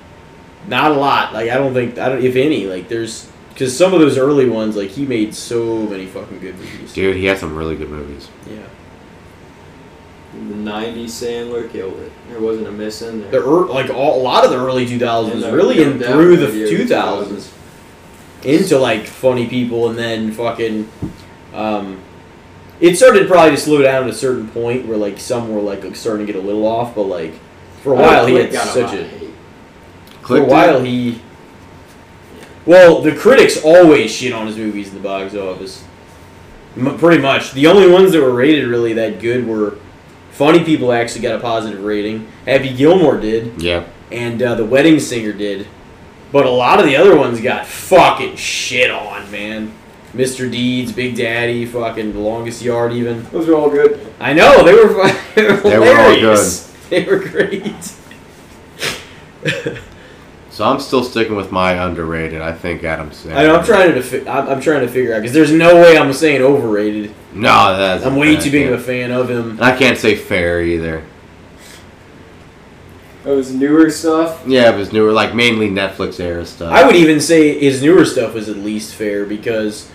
not 0.68 0.92
a 0.92 0.96
lot. 0.96 1.34
Like, 1.34 1.50
I 1.50 1.56
don't 1.56 1.74
think 1.74 1.98
I 1.98 2.10
don't 2.10 2.24
if 2.24 2.36
any. 2.36 2.66
Like, 2.66 2.88
there's 2.88 3.30
because 3.54 3.78
some 3.78 3.94
of 3.94 4.00
those 4.00 4.18
early 4.18 4.50
ones, 4.50 4.76
like 4.76 4.90
he 4.90 5.06
made 5.06 5.34
so 5.36 5.86
many 5.86 6.06
fucking 6.08 6.40
good 6.40 6.58
movies. 6.58 6.94
Dude, 6.94 7.16
he 7.16 7.26
had 7.26 7.38
some 7.38 7.56
really 7.56 7.76
good 7.76 7.90
movies. 7.90 8.30
Yeah. 8.50 8.64
The 10.34 10.56
'90s, 10.56 11.06
Sandler 11.06 11.72
killed 11.72 12.00
it. 12.00 12.12
There 12.30 12.40
wasn't 12.40 12.68
a 12.68 12.72
miss 12.72 13.02
in 13.04 13.22
there. 13.22 13.32
The 13.32 13.48
er, 13.48 13.68
like 13.68 13.92
all, 13.92 14.20
a 14.20 14.24
lot 14.24 14.44
of 14.44 14.50
the 14.50 14.58
early 14.58 14.86
2000s, 14.88 15.32
And 15.32 15.44
the- 15.44 15.54
really 15.54 15.82
in 15.84 16.00
no 16.00 16.12
through 16.14 16.38
the 16.38 16.52
yeah, 16.52 16.86
2000s, 16.86 17.52
into 18.44 18.80
like 18.80 19.06
funny 19.06 19.48
people, 19.48 19.90
and 19.90 19.98
then 19.98 20.32
fucking. 20.32 20.90
Um, 21.54 22.00
it 22.80 22.98
started 22.98 23.28
probably 23.28 23.52
to 23.52 23.58
slow 23.58 23.82
down 23.84 24.06
at 24.06 24.10
a 24.10 24.14
certain 24.14 24.50
point 24.50 24.88
where 24.88 24.98
like 24.98 25.20
some 25.20 25.54
were 25.54 25.62
like 25.62 25.96
starting 25.96 26.26
to 26.26 26.34
get 26.34 26.42
a 26.42 26.46
little 26.46 26.66
off, 26.66 26.96
but 26.96 27.04
like 27.04 27.34
for 27.84 27.94
a 27.94 27.96
while 27.96 28.26
he 28.26 28.36
had 28.36 28.52
such 28.54 28.94
a 28.94 29.04
hate. 29.08 29.30
for 30.22 30.38
a 30.38 30.40
Click 30.40 30.48
while 30.48 30.82
he. 30.82 31.22
Well, 32.66 33.02
the 33.02 33.14
critics 33.16 33.62
always 33.64 34.12
shit 34.12 34.32
on 34.34 34.48
his 34.48 34.58
movies 34.58 34.90
in 34.90 34.96
the 34.96 35.02
box 35.02 35.36
office. 35.36 35.84
M- 36.78 36.98
pretty 36.98 37.22
much. 37.22 37.52
The 37.52 37.68
only 37.68 37.90
ones 37.92 38.12
that 38.14 38.22
were 38.22 38.34
rated 38.34 38.68
really 38.68 38.94
that 38.94 39.20
good 39.20 39.46
were 39.46 39.78
Funny 40.32 40.64
People 40.64 40.92
actually 40.92 41.22
got 41.22 41.36
a 41.36 41.40
positive 41.40 41.84
rating. 41.84 42.28
Happy 42.46 42.74
Gilmore 42.76 43.18
did 43.20 43.62
Yeah. 43.62 43.84
and 44.12 44.42
uh, 44.42 44.56
the 44.56 44.66
wedding 44.66 45.00
singer 45.00 45.34
did. 45.34 45.68
But 46.32 46.46
a 46.48 46.50
lot 46.50 46.80
of 46.80 46.86
the 46.86 46.96
other 46.96 47.16
ones 47.16 47.40
got 47.42 47.68
fucking 47.68 48.38
shit 48.38 48.90
on, 48.90 49.30
man. 49.30 49.72
Mr. 50.16 50.50
Deeds, 50.50 50.92
Big 50.92 51.16
Daddy, 51.16 51.66
fucking 51.66 52.14
The 52.14 52.20
Longest 52.20 52.62
Yard, 52.64 52.94
even. 52.94 53.24
Those 53.32 53.48
are 53.50 53.56
all 53.56 53.70
good. 53.70 54.00
I 54.20 54.34
know 54.34 54.64
they 54.64 54.74
were, 54.74 55.12
they 55.36 55.44
were 55.52 55.58
They 55.62 55.78
were 55.80 55.86
all 55.88 56.12
hilarious. 56.12 56.70
They 56.90 57.04
were 57.06 57.18
great. 57.20 57.64
So 60.54 60.64
I'm 60.64 60.80
still 60.80 61.04
sticking 61.04 61.36
with 61.36 61.52
my 61.52 61.84
underrated. 61.84 62.40
I 62.40 62.52
think 62.52 62.84
Adam 62.84 63.10
Sandler. 63.10 63.38
I 63.38 63.44
know, 63.48 63.56
I'm 63.56 63.66
trying 63.66 63.96
to 63.96 64.04
fi- 64.04 64.30
I'm, 64.30 64.48
I'm 64.50 64.62
trying 64.62 64.82
to 64.82 64.88
figure 64.88 65.16
out 65.16 65.22
because 65.24 65.34
there's 65.34 65.52
no 65.52 65.74
way 65.74 65.98
I'm 65.98 66.14
saying 66.14 66.44
overrated. 66.44 67.12
No, 67.34 67.76
that's. 67.76 68.06
I'm 68.06 68.16
way 68.18 68.36
too 68.36 68.52
big 68.52 68.68
of 68.68 68.80
a 68.80 68.84
fan 68.84 69.10
of 69.10 69.32
him. 69.32 69.58
I 69.60 69.76
can't 69.76 69.98
say 69.98 70.16
fair 70.16 70.62
either. 70.62 71.04
Oh, 73.26 73.38
Those 73.38 73.52
newer 73.52 73.90
stuff. 73.90 74.44
Yeah, 74.46 74.72
it 74.72 74.78
was 74.78 74.94
newer, 74.94 75.12
like 75.12 75.34
mainly 75.34 75.70
Netflix 75.70 76.20
era 76.20 76.46
stuff. 76.46 76.72
I 76.72 76.86
would 76.86 76.98
even 76.98 77.20
say 77.20 77.58
his 77.60 77.82
newer 77.82 78.06
stuff 78.06 78.36
is 78.36 78.48
at 78.48 78.58
least 78.58 78.94
fair 78.94 79.26
because 79.26 79.90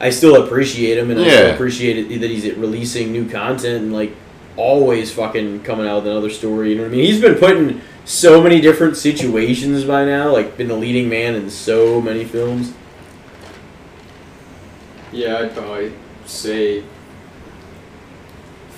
I 0.00 0.10
still 0.10 0.44
appreciate 0.44 0.98
him 0.98 1.12
and 1.12 1.20
I 1.20 1.28
still 1.28 1.54
appreciate 1.54 2.10
it 2.10 2.20
that 2.20 2.30
he's 2.30 2.52
releasing 2.56 3.12
new 3.12 3.30
content 3.30 3.84
and 3.84 3.92
like 3.92 4.16
always 4.56 5.12
fucking 5.12 5.62
coming 5.62 5.86
out 5.86 6.02
with 6.02 6.10
another 6.10 6.30
story. 6.30 6.70
You 6.70 6.78
know 6.78 6.82
what 6.82 6.88
I 6.88 6.96
mean? 6.96 7.06
He's 7.06 7.20
been 7.20 7.36
put 7.36 7.56
in 7.56 7.80
so 8.10 8.42
many 8.42 8.60
different 8.60 8.96
situations 8.96 9.84
by 9.84 10.04
now, 10.04 10.32
like 10.32 10.56
been 10.56 10.66
the 10.66 10.74
leading 10.74 11.08
man 11.08 11.36
in 11.36 11.48
so 11.48 12.00
many 12.00 12.24
films. 12.24 12.72
Yeah, 15.12 15.38
I'd 15.38 15.54
probably 15.54 15.92
say 16.26 16.82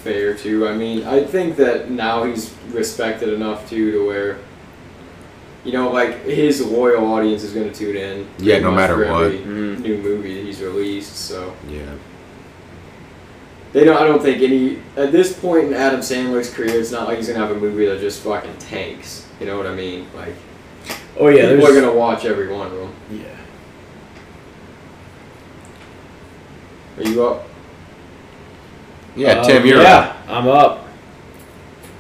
fair 0.05 0.35
too. 0.35 0.69
I 0.69 0.75
mean, 0.77 1.05
I 1.05 1.25
think 1.25 1.57
that 1.57 1.91
now 1.91 2.25
he's 2.25 2.55
respected 2.73 3.31
enough 3.33 3.69
too 3.71 3.91
to 3.93 4.07
where, 4.07 4.39
you 5.65 5.73
know, 5.73 5.91
like 5.91 6.25
his 6.27 6.61
loyal 6.61 7.07
audience 7.15 7.43
is 7.43 7.55
going 7.55 7.71
to 7.73 7.75
tune 7.75 7.97
in. 7.97 8.29
Yeah, 8.39 8.59
no 8.59 8.71
matter 8.71 8.99
what. 9.11 9.25
every 9.25 9.39
Mhm. 9.39 9.79
New 9.81 9.97
movie 9.97 10.35
that 10.37 10.45
he's 10.45 10.61
released, 10.61 11.17
so 11.17 11.55
Yeah. 11.71 11.81
They 13.73 13.85
don't. 13.85 13.97
I 13.97 14.05
don't 14.07 14.23
think 14.23 14.43
any 14.43 14.79
at 14.97 15.13
this 15.13 15.33
point 15.39 15.69
in 15.69 15.75
Adam 15.75 16.01
Sandler's 16.01 16.53
career, 16.53 16.79
it's 16.79 16.91
not 16.93 17.09
like 17.09 17.19
he's 17.19 17.29
gonna 17.29 17.39
have 17.39 17.55
a 17.57 17.59
movie 17.61 17.87
that 17.87 18.01
just 18.01 18.23
fucking 18.23 18.57
tanks. 18.59 19.27
You 19.41 19.47
know 19.47 19.57
what 19.57 19.67
I 19.67 19.75
mean? 19.75 20.07
Like 20.15 20.35
Oh 21.19 21.29
yeah, 21.29 21.51
people 21.51 21.67
are 21.67 21.75
gonna 21.75 21.93
watch 21.93 22.25
every 22.25 22.49
one 22.49 22.67
of 22.69 22.73
them. 22.75 22.93
yeah. 23.11 23.37
Are 26.99 27.03
you 27.09 27.27
up? 27.27 27.47
Yeah, 29.17 29.41
Uh, 29.41 29.45
Tim, 29.45 29.67
you're 29.67 29.83
yeah, 29.83 29.99
up. 29.99 30.17
I'm 30.29 30.49
up. 30.49 30.87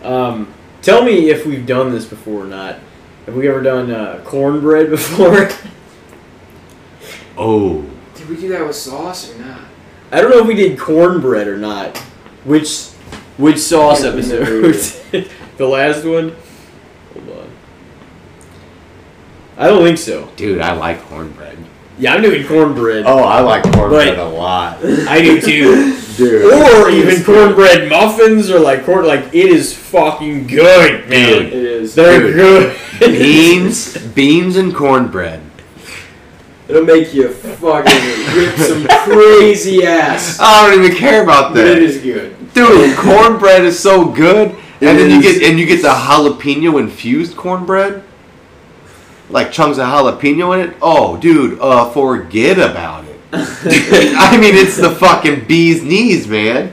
Um, 0.02 0.52
tell 0.82 1.04
me 1.04 1.30
if 1.30 1.46
we've 1.46 1.66
done 1.66 1.90
this 1.92 2.04
before 2.06 2.44
or 2.44 2.46
not. 2.46 2.78
Have 3.26 3.34
we 3.36 3.48
ever 3.48 3.62
done 3.62 3.90
uh, 3.90 4.20
cornbread 4.24 4.90
before? 4.90 5.48
Oh. 7.36 7.84
Did 8.14 8.28
we 8.28 8.36
do 8.36 8.48
that 8.50 8.66
with 8.66 8.76
sauce 8.76 9.32
or 9.34 9.38
not? 9.38 9.60
I 10.12 10.20
don't 10.20 10.30
know 10.30 10.40
if 10.40 10.46
we 10.46 10.54
did 10.54 10.78
cornbread 10.78 11.48
or 11.48 11.56
not. 11.56 11.96
Which 12.44 12.90
which 13.38 13.58
sauce 13.58 14.04
I 14.04 14.10
don't 14.10 14.18
episode? 14.18 15.30
the 15.56 15.66
last 15.66 16.04
one. 16.04 16.36
Hold 17.14 17.38
on. 17.38 17.50
I 19.56 19.68
don't 19.68 19.82
think 19.82 19.96
so. 19.96 20.30
Dude, 20.36 20.60
I 20.60 20.74
like 20.74 21.00
cornbread. 21.04 21.56
Yeah, 21.98 22.14
I'm 22.14 22.22
doing 22.22 22.46
cornbread. 22.46 23.04
Oh, 23.06 23.20
I 23.24 23.40
like 23.40 23.62
cornbread 23.72 24.18
a 24.18 24.28
lot. 24.28 24.84
I 24.84 25.22
do 25.22 25.40
too. 25.40 25.98
Dude. 26.16 26.52
or 26.52 26.90
even 26.90 27.24
cornbread 27.24 27.88
muffins 27.88 28.50
or 28.50 28.60
like 28.60 28.84
corn. 28.84 29.06
Like 29.06 29.28
it 29.28 29.46
is 29.46 29.74
fucking 29.74 30.46
good, 30.46 31.08
man. 31.08 31.46
It 31.46 31.52
is. 31.54 31.94
They're 31.94 32.20
Dude. 32.20 32.34
good. 32.34 32.78
beans, 33.00 33.96
beans 34.14 34.56
and 34.56 34.74
cornbread. 34.74 35.40
It'll 36.72 36.86
make 36.86 37.12
you 37.12 37.28
fucking 37.28 38.34
rip 38.34 38.56
some 38.56 38.86
crazy 39.04 39.84
ass. 39.84 40.38
I 40.40 40.70
don't 40.70 40.82
even 40.82 40.96
care 40.96 41.22
about 41.22 41.52
But 41.52 41.64
that. 41.64 41.76
it 41.76 41.82
is 41.82 41.98
good. 41.98 42.34
Dude, 42.54 42.96
cornbread 42.96 43.62
is 43.64 43.78
so 43.78 44.06
good. 44.06 44.52
It 44.80 44.88
and 44.88 44.98
then 44.98 45.10
you 45.10 45.20
get 45.20 45.42
and 45.42 45.58
you 45.60 45.66
get 45.66 45.82
the 45.82 45.88
jalapeno 45.88 46.80
infused 46.80 47.36
cornbread. 47.36 48.02
Like 49.28 49.52
chunks 49.52 49.76
of 49.76 49.84
jalapeno 49.86 50.54
in 50.58 50.70
it. 50.70 50.76
Oh, 50.80 51.18
dude, 51.18 51.60
uh 51.60 51.90
forget 51.90 52.58
about 52.58 53.04
it. 53.04 53.20
I 53.32 54.38
mean, 54.38 54.54
it's 54.54 54.78
the 54.78 54.92
fucking 54.92 55.44
bee's 55.44 55.82
knees, 55.82 56.26
man. 56.26 56.72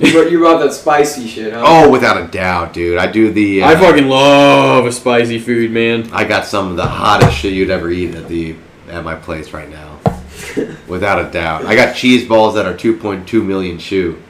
But 0.00 0.30
you 0.30 0.38
brought 0.38 0.60
that 0.60 0.72
spicy 0.72 1.28
shit, 1.28 1.52
huh? 1.52 1.62
Oh, 1.62 1.90
without 1.90 2.16
a 2.16 2.26
doubt, 2.26 2.72
dude. 2.72 2.96
I 2.96 3.06
do 3.06 3.30
the. 3.30 3.62
Uh, 3.62 3.68
I 3.68 3.76
fucking 3.76 4.08
love 4.08 4.86
a 4.86 4.92
spicy 4.92 5.38
food, 5.38 5.70
man. 5.72 6.10
I 6.10 6.24
got 6.24 6.46
some 6.46 6.70
of 6.70 6.76
the 6.76 6.86
hottest 6.86 7.36
shit 7.36 7.52
you'd 7.52 7.68
ever 7.68 7.90
eat 7.90 8.14
at 8.14 8.26
the 8.26 8.56
at 8.88 9.04
my 9.04 9.14
place 9.14 9.52
right 9.52 9.68
now, 9.68 9.98
without 10.88 11.22
a 11.22 11.30
doubt. 11.30 11.66
I 11.66 11.74
got 11.74 11.94
cheese 11.94 12.26
balls 12.26 12.54
that 12.54 12.64
are 12.64 12.72
2.2 12.72 13.44
million 13.44 13.78
shoe. 13.78 14.20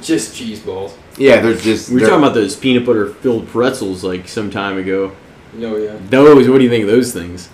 Just 0.00 0.36
cheese 0.36 0.60
balls. 0.60 0.96
Yeah, 1.16 1.40
they're 1.40 1.54
just. 1.56 1.88
We 1.88 1.94
were 1.94 2.00
they're- 2.00 2.10
talking 2.10 2.24
about 2.24 2.34
those 2.34 2.54
peanut 2.54 2.86
butter 2.86 3.08
filled 3.08 3.48
pretzels 3.48 4.04
like 4.04 4.28
some 4.28 4.50
time 4.50 4.78
ago. 4.78 5.16
No, 5.52 5.76
yeah. 5.76 5.98
Those, 6.10 6.48
what 6.48 6.58
do 6.58 6.64
you 6.64 6.70
think 6.70 6.84
of 6.84 6.90
those 6.90 7.12
things? 7.12 7.50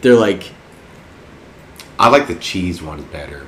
They're 0.00 0.14
like, 0.14 0.52
I 1.98 2.08
like 2.08 2.28
the 2.28 2.36
cheese 2.36 2.80
ones 2.80 3.02
better 3.04 3.46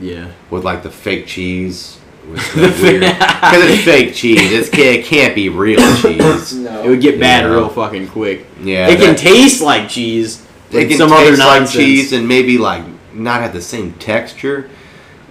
yeah. 0.00 0.30
with 0.50 0.64
like 0.64 0.82
the 0.82 0.90
fake 0.90 1.26
cheese 1.26 1.98
was 2.30 2.54
weird 2.56 3.00
because 3.02 3.64
it's 3.70 3.84
fake 3.84 4.14
cheese. 4.14 4.40
It's, 4.52 4.68
it 4.72 5.04
can't 5.04 5.34
be 5.34 5.48
real 5.48 5.78
cheese. 6.02 6.54
No. 6.54 6.82
It 6.82 6.88
would 6.88 7.00
get 7.00 7.20
bad 7.20 7.44
Yeah. 7.44 7.50
real 7.52 7.68
fucking 7.68 8.08
quick. 8.08 8.46
Yeah, 8.62 8.88
it 8.88 8.98
can 8.98 9.14
taste 9.16 9.60
like 9.62 9.88
cheese. 9.88 10.44
It 10.70 10.78
Like 10.78 10.88
can 10.88 10.98
some 10.98 11.10
taste 11.10 11.40
other 11.40 11.60
like 11.60 11.70
cheese 11.70 12.12
and 12.12 12.26
maybe 12.26 12.58
like 12.58 12.84
not 13.14 13.40
have 13.42 13.52
the 13.52 13.62
same 13.62 13.92
texture. 13.94 14.68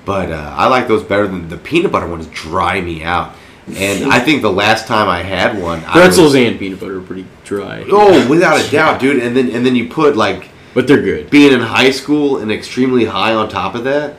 But 0.05 0.31
uh, 0.31 0.53
I 0.55 0.67
like 0.67 0.87
those 0.87 1.03
better 1.03 1.27
than 1.27 1.49
the 1.49 1.57
peanut 1.57 1.91
butter 1.91 2.07
ones. 2.07 2.27
Dry 2.27 2.79
me 2.79 3.03
out. 3.03 3.33
And 3.67 4.13
I 4.13 4.19
think 4.19 4.43
the 4.43 4.51
last 4.51 4.85
time 4.85 5.09
I 5.09 5.23
had 5.23 5.59
one, 5.59 5.79
I 5.85 5.93
Pretzels 5.93 6.33
was- 6.33 6.35
and 6.35 6.59
peanut 6.59 6.79
butter 6.79 6.99
are 6.99 7.01
pretty 7.01 7.25
dry. 7.43 7.83
oh, 7.91 8.29
without 8.29 8.63
a 8.63 8.69
doubt, 8.71 8.99
dude. 9.01 9.21
And 9.21 9.35
then 9.35 9.49
and 9.49 9.65
then 9.65 9.75
you 9.75 9.89
put 9.89 10.15
like 10.15 10.49
But 10.75 10.87
they're 10.87 11.01
good. 11.01 11.29
being 11.31 11.51
in 11.51 11.59
high 11.61 11.89
school 11.89 12.37
and 12.37 12.51
extremely 12.51 13.05
high 13.05 13.33
on 13.33 13.49
top 13.49 13.73
of 13.73 13.83
that, 13.85 14.17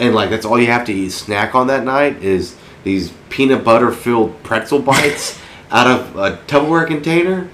and 0.00 0.14
like 0.14 0.30
that's 0.30 0.44
all 0.44 0.58
you 0.58 0.66
have 0.66 0.84
to 0.86 0.92
eat 0.92 1.10
snack 1.10 1.54
on 1.54 1.68
that 1.68 1.84
night 1.84 2.20
is 2.22 2.56
these 2.82 3.12
peanut 3.28 3.62
butter 3.62 3.92
filled 3.92 4.42
pretzel 4.42 4.80
bites 4.80 5.38
out 5.70 5.86
of 5.86 6.16
a 6.16 6.38
Tupperware 6.48 6.86
container 6.86 7.48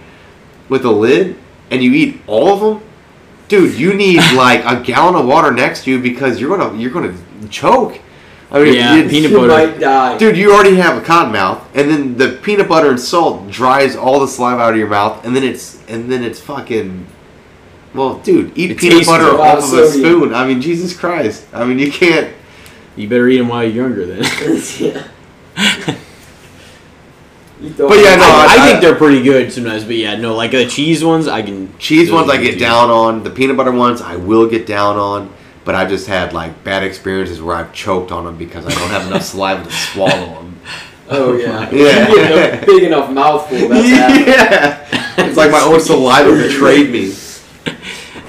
with 0.71 0.85
a 0.87 0.91
lid, 0.91 1.37
and 1.71 1.83
you 1.85 1.93
eat 1.93 2.21
all 2.27 2.49
of 2.55 2.61
them. 2.61 2.89
Dude, 3.49 3.75
you 3.79 3.93
need 3.95 4.17
like 4.35 4.65
a 4.65 4.83
gallon 4.83 5.15
of 5.17 5.27
water 5.27 5.51
next 5.53 5.85
to 5.85 5.91
you 5.91 6.01
because 6.01 6.41
you're 6.41 6.57
gonna 6.57 6.77
you're 6.79 6.91
gonna 6.91 7.15
choke. 7.51 8.01
I 8.51 8.63
mean, 8.63 8.75
Yeah, 8.75 8.95
it's- 8.97 9.11
peanut 9.11 9.33
butter. 9.33 9.49
might 9.49 9.81
die. 9.81 10.17
Dude, 10.19 10.37
you 10.37 10.53
already 10.55 10.77
have 10.77 10.97
a 10.97 11.05
cotton 11.05 11.33
mouth, 11.33 11.63
and 11.75 11.91
then 11.91 12.17
the 12.17 12.39
peanut 12.43 12.69
butter 12.69 12.91
and 12.91 12.99
salt 13.01 13.51
dries 13.51 13.97
all 13.97 14.21
the 14.21 14.29
saliva 14.29 14.63
out 14.63 14.71
of 14.73 14.79
your 14.79 14.89
mouth, 14.89 15.25
and 15.27 15.35
then 15.35 15.43
it's 15.43 15.83
and 15.89 16.11
then 16.11 16.23
it's 16.23 16.41
fucking. 16.41 17.07
Well, 17.97 18.19
dude, 18.19 18.57
eat 18.57 18.71
It 18.73 18.79
peanut 18.79 19.07
butter 19.07 19.31
off 19.41 19.59
of 19.59 19.73
of 19.73 19.79
a 19.79 19.89
spoon. 19.89 20.35
I 20.35 20.47
mean, 20.47 20.61
Jesus 20.61 20.97
Christ! 20.97 21.47
I 21.53 21.65
mean, 21.65 21.79
you 21.79 21.91
can't. 21.91 22.33
You 22.95 23.09
better 23.09 23.29
eat 23.29 23.39
them 23.39 23.49
while 23.49 23.65
you're 23.65 23.73
younger 23.85 24.07
then. 24.07 24.23
yeah. 24.79 25.07
You 27.61 27.71
But 27.71 27.99
yeah, 27.99 28.17
no, 28.17 28.25
I, 28.25 28.47
I 28.51 28.57
I- 28.65 28.69
think 28.69 28.81
they're 28.83 28.95
pretty 28.97 29.23
good 29.23 29.51
sometimes, 29.53 29.85
but 29.85 29.97
yeah, 29.97 30.17
no, 30.17 30.35
like 30.35 30.51
the 30.51 30.67
cheese 30.67 31.03
ones, 31.03 31.27
I 31.27 31.41
can. 31.43 31.77
Cheese 31.79 32.11
ones 32.13 32.29
I 32.29 32.37
get 32.37 32.53
good. 32.53 32.61
down 32.61 32.91
on. 32.91 33.23
The 33.25 33.31
peanut 33.31 33.57
butter 33.57 33.73
ones 33.73 34.03
I 34.03 34.17
will 34.17 34.47
get 34.49 34.67
down 34.67 34.97
on, 34.99 35.33
but 35.65 35.75
I've 35.75 35.89
just 35.89 36.07
had 36.07 36.33
like 36.35 36.63
bad 36.65 36.83
experiences 36.83 37.41
where 37.41 37.57
I've 37.57 37.73
choked 37.73 38.13
on 38.13 38.25
them 38.27 38.37
because 38.37 38.67
I 38.67 38.71
don't 38.71 38.91
have 38.91 39.07
enough 39.07 39.23
saliva 39.23 39.65
to 39.65 39.71
swallow 39.73 40.35
them. 40.35 40.61
Oh 41.09 41.35
yeah. 41.37 41.71
Yeah. 41.71 42.09
You 42.11 42.17
get 42.17 42.63
a 42.63 42.67
big 42.67 42.83
enough 42.83 43.13
mouthful. 43.13 43.69
That's 43.69 43.89
happening. 43.89 44.27
yeah, 44.27 45.25
it's 45.29 45.37
like 45.37 45.53
my 45.53 45.61
own 45.61 45.79
saliva 45.79 46.33
betrayed 46.33 46.91
me. 46.91 47.13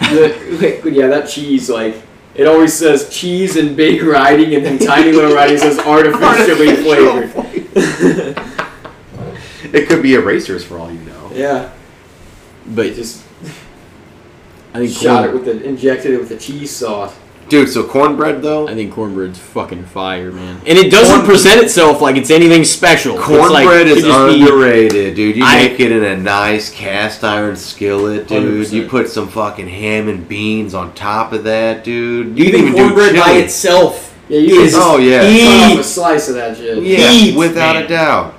The, 0.10 0.82
like, 0.84 0.94
yeah, 0.96 1.08
that 1.08 1.28
cheese, 1.30 1.70
like, 1.70 1.96
it 2.36 2.48
always 2.48 2.74
says 2.74 3.10
cheese 3.10 3.56
and 3.58 3.76
big 3.76 4.04
writing, 4.04 4.54
and 4.56 4.66
then 4.66 4.78
tiny 4.80 5.12
little 5.12 5.34
writing 5.34 5.58
says 5.58 5.80
artificially 5.86 6.76
flavored. 6.84 8.44
It 9.74 9.90
could 9.90 10.02
be 10.02 10.14
erasers 10.14 10.64
for 10.64 10.80
all 10.80 10.90
you 10.90 11.00
know. 11.02 11.30
yeah, 11.34 11.72
But 12.68 12.94
just 12.94 13.22
I 14.74 14.80
think 14.80 14.92
shot 14.96 15.26
it 15.28 15.34
with 15.34 15.44
the 15.46 15.62
injected 15.64 16.14
it 16.14 16.20
with 16.20 16.30
the 16.30 16.38
cheese 16.38 16.72
sauce. 16.74 17.14
Dude, 17.50 17.70
so 17.70 17.84
cornbread 17.88 18.42
though. 18.42 18.68
I 18.68 18.74
think 18.76 18.94
cornbread's 18.94 19.40
fucking 19.40 19.86
fire, 19.86 20.32
man. 20.32 20.58
And 20.66 20.78
it 20.78 20.92
doesn't 20.92 21.16
Corn- 21.18 21.26
present 21.28 21.62
itself 21.64 22.02
like 22.02 22.18
it's 22.18 22.30
anything 22.30 22.64
special. 22.66 23.18
It's 23.18 23.28
like, 23.30 23.66
Cornbread 23.66 23.88
is 23.88 24.04
just 24.04 24.28
be- 24.28 24.42
underrated, 24.42 25.16
dude. 25.16 25.36
You 25.38 25.44
I- 25.46 25.56
make 25.68 25.80
it 25.80 25.92
in 25.92 26.04
a 26.04 26.18
nice 26.18 26.70
cast 26.70 27.24
iron 27.24 27.56
skillet, 27.56 28.28
dude. 28.28 28.44
100%. 28.68 28.74
You 28.74 28.88
put 28.88 29.10
some 29.10 29.28
fucking 29.30 29.68
ham 29.70 30.10
and 30.10 30.28
beans 30.28 30.74
on 30.74 30.94
top 30.94 31.32
of 31.32 31.46
that, 31.46 31.84
dude. 31.84 32.38
You 32.38 32.46
Even 32.46 32.60
can 32.60 32.70
even 32.70 32.80
cornbread 32.90 33.16
by 33.16 33.32
itself. 33.34 34.04
Yeah, 34.30 34.40
you 34.40 34.46
Is- 34.62 34.74
can 34.74 34.82
just 34.82 34.90
Oh 34.92 34.98
yeah, 34.98 35.22
cut 35.22 35.72
off 35.74 35.80
a 35.80 35.84
slice 35.86 36.28
of 36.28 36.36
that 36.36 36.58
shit. 36.58 36.84
yeah, 36.84 37.12
Eat, 37.12 37.38
without 37.38 37.76
man. 37.76 37.86
a 37.86 37.88
doubt. 37.88 38.34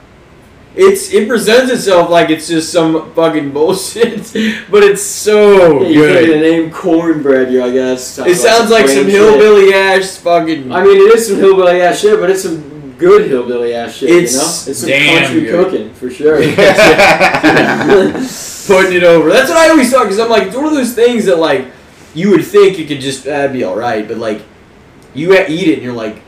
It's 0.80 1.12
it 1.12 1.26
presents 1.26 1.72
itself 1.72 2.08
like 2.08 2.30
it's 2.30 2.46
just 2.46 2.72
some 2.72 3.12
fucking 3.12 3.50
bullshit, 3.50 4.32
but 4.70 4.84
it's 4.84 5.02
so 5.02 5.82
Yeah, 5.82 5.88
you 5.88 5.94
give 5.94 6.10
it 6.16 6.26
good. 6.26 6.36
a 6.36 6.40
name 6.40 6.70
cornbread, 6.70 7.52
you 7.52 7.64
I 7.64 7.72
guess. 7.72 8.16
It 8.18 8.36
sounds 8.36 8.70
like 8.70 8.86
some 8.86 9.04
plain 9.04 9.10
shit. 9.10 9.14
hillbilly 9.20 9.74
ass 9.74 10.18
fucking. 10.18 10.70
I 10.70 10.84
mean, 10.84 10.96
it 10.96 11.14
is 11.16 11.26
some 11.26 11.38
hillbilly 11.38 11.80
ass 11.82 11.98
shit, 12.00 12.20
but 12.20 12.30
it's 12.30 12.44
some 12.44 12.94
good 12.96 13.28
hillbilly 13.28 13.74
ass 13.74 13.94
shit. 13.96 14.10
It's 14.10 14.32
you 14.32 14.38
know, 14.38 14.70
it's 14.70 14.78
some 14.78 14.88
damn 14.88 15.24
country 15.24 15.40
good. 15.40 15.64
cooking 15.64 15.94
for 15.94 16.10
sure. 16.10 16.36
putting 18.68 18.92
it 18.96 19.02
over. 19.02 19.30
That's 19.30 19.48
what 19.48 19.58
I 19.58 19.70
always 19.70 19.90
thought 19.90 20.04
because 20.04 20.20
I'm 20.20 20.30
like 20.30 20.44
it's 20.44 20.56
one 20.56 20.66
of 20.66 20.74
those 20.74 20.94
things 20.94 21.24
that 21.24 21.38
like 21.38 21.66
you 22.14 22.30
would 22.30 22.44
think 22.44 22.78
it 22.78 22.86
could 22.86 23.00
just 23.00 23.26
uh, 23.26 23.48
be 23.48 23.64
all 23.64 23.76
right, 23.76 24.06
but 24.06 24.18
like 24.18 24.42
you 25.12 25.34
eat 25.34 25.68
it 25.68 25.74
and 25.74 25.82
you're 25.82 25.92
like, 25.92 26.22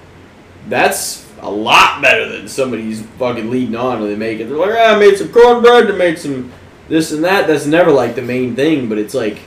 that's 0.69 1.30
a 1.43 1.51
lot 1.51 2.03
better 2.03 2.29
than 2.29 2.49
somebody's 2.49 3.03
fucking 3.19 3.51
leading 3.51 3.77
on 3.77 4.01
when 4.01 4.11
they 4.11 4.17
make 4.17 4.41
it. 4.41 4.45
They're 4.49 4.57
like, 4.59 4.75
ah, 4.75 4.97
I 4.97 4.99
made 4.99 5.17
some 5.17 5.31
cornbread, 5.33 5.91
I 5.91 5.97
made 5.97 6.19
some 6.19 6.53
this 6.89 7.13
and 7.13 7.25
that. 7.25 7.47
That's 7.47 7.67
never 7.67 7.91
like 7.91 8.15
the 8.15 8.23
main 8.23 8.55
thing, 8.57 8.89
but 8.89 8.99
it's 8.99 9.15
like 9.15 9.39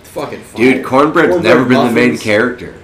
it's 0.00 0.08
fucking 0.10 0.40
fire. 0.42 0.74
Dude, 0.74 0.84
cornbread's 0.84 1.30
Cornbread 1.32 1.42
never 1.56 1.64
been 1.68 1.86
the 1.86 1.92
main 1.92 2.18
character. 2.18 2.74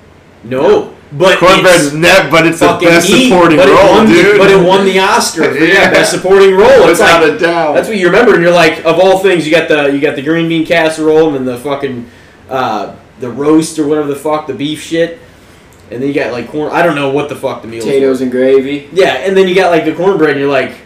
No, 0.43 0.97
but 1.13 1.39
Cornbread's 1.39 1.87
it's 1.89 1.95
never, 1.95 2.31
but 2.31 2.47
it's 2.47 2.61
the 2.61 2.79
best 2.81 3.11
neat, 3.11 3.29
supporting 3.29 3.59
role, 3.59 3.89
won 3.91 4.07
the- 4.07 4.13
dude. 4.15 4.39
but 4.39 4.51
it 4.51 4.65
won 4.67 4.85
the 4.87 4.99
Oscar 4.99 5.53
for 5.53 5.59
yeah, 5.59 5.73
Yeah. 5.75 5.91
best 5.91 6.13
supporting 6.13 6.55
role. 6.57 6.89
It's 6.89 6.99
without 7.01 7.23
like 7.23 7.33
a 7.33 7.39
doubt. 7.39 7.75
That's 7.75 7.89
what 7.89 7.99
you 7.99 8.07
remember, 8.07 8.35
and 8.35 8.43
you're 8.43 8.53
like, 8.53 8.79
of 8.85 8.99
all 8.99 9.19
things, 9.19 9.47
you 9.47 9.53
got 9.53 9.69
the 9.69 9.93
you 9.93 10.01
got 10.01 10.17
the 10.17 10.23
green 10.23 10.49
bean 10.49 10.65
casserole 10.65 11.27
and 11.29 11.37
then 11.37 11.45
the 11.45 11.59
fucking 11.59 12.11
uh, 12.49 12.97
the 13.21 13.31
roast 13.31 13.79
or 13.79 13.87
whatever 13.87 14.09
the 14.09 14.17
fuck 14.17 14.47
the 14.47 14.55
beef 14.55 14.81
shit, 14.83 15.19
and 15.91 16.01
then 16.01 16.09
you 16.09 16.15
got 16.15 16.33
like 16.33 16.49
corn. 16.49 16.73
I 16.73 16.83
don't 16.83 16.95
know 16.95 17.11
what 17.11 17.29
the 17.29 17.37
fuck 17.37 17.63
the 17.63 17.69
meal. 17.69 17.83
Potatoes 17.83 18.21
and 18.21 18.31
gravy. 18.31 18.89
Yeah, 18.93 19.15
and 19.15 19.37
then 19.37 19.49
you 19.49 19.55
got 19.55 19.71
like 19.71 19.85
the 19.85 19.95
cornbread, 19.95 20.31
and 20.31 20.41
you're 20.41 20.51
like, 20.51 20.77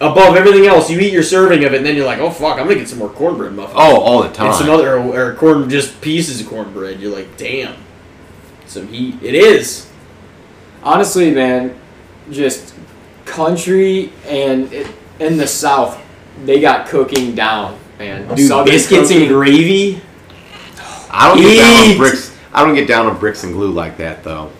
above 0.00 0.36
everything 0.36 0.66
else, 0.66 0.90
you 0.90 0.98
eat 1.00 1.12
your 1.12 1.22
serving 1.22 1.64
of 1.64 1.72
it, 1.72 1.78
and 1.78 1.86
then 1.86 1.96
you're 1.96 2.06
like, 2.06 2.18
oh 2.18 2.30
fuck, 2.30 2.58
I'm 2.58 2.64
gonna 2.64 2.74
get 2.74 2.88
some 2.88 2.98
more 2.98 3.08
cornbread 3.08 3.52
muffins. 3.52 3.78
oh, 3.78 4.00
all 4.00 4.22
the 4.22 4.30
time. 4.30 4.48
and 4.48 4.56
some 4.56 4.68
other 4.68 4.98
or, 4.98 5.30
or 5.30 5.34
corn 5.34 5.70
just 5.70 6.00
pieces 6.00 6.40
of 6.40 6.48
cornbread. 6.48 7.00
You're 7.00 7.14
like, 7.14 7.36
damn, 7.36 7.76
some 8.66 8.88
heat. 8.88 9.22
It 9.22 9.34
is. 9.34 9.88
Honestly, 10.82 11.30
man, 11.30 11.78
just 12.30 12.74
country 13.24 14.12
and 14.26 14.72
it, 14.72 14.86
in 15.20 15.36
the 15.36 15.46
South, 15.46 16.00
they 16.44 16.60
got 16.60 16.88
cooking 16.88 17.34
down, 17.34 17.78
man. 17.98 18.28
Dude, 18.34 18.48
Southern 18.48 18.66
biscuits 18.66 19.10
and 19.10 19.28
gravy. 19.28 20.00
I 21.10 21.28
don't 21.28 21.38
get 21.38 21.58
down 21.58 21.84
Eat. 21.84 21.92
on 21.92 21.98
bricks. 21.98 22.31
I 22.54 22.64
don't 22.64 22.74
get 22.74 22.86
down 22.88 23.06
on 23.06 23.18
bricks 23.18 23.44
and 23.44 23.52
glue 23.52 23.70
like 23.70 23.96
that, 23.98 24.22
though. 24.24 24.50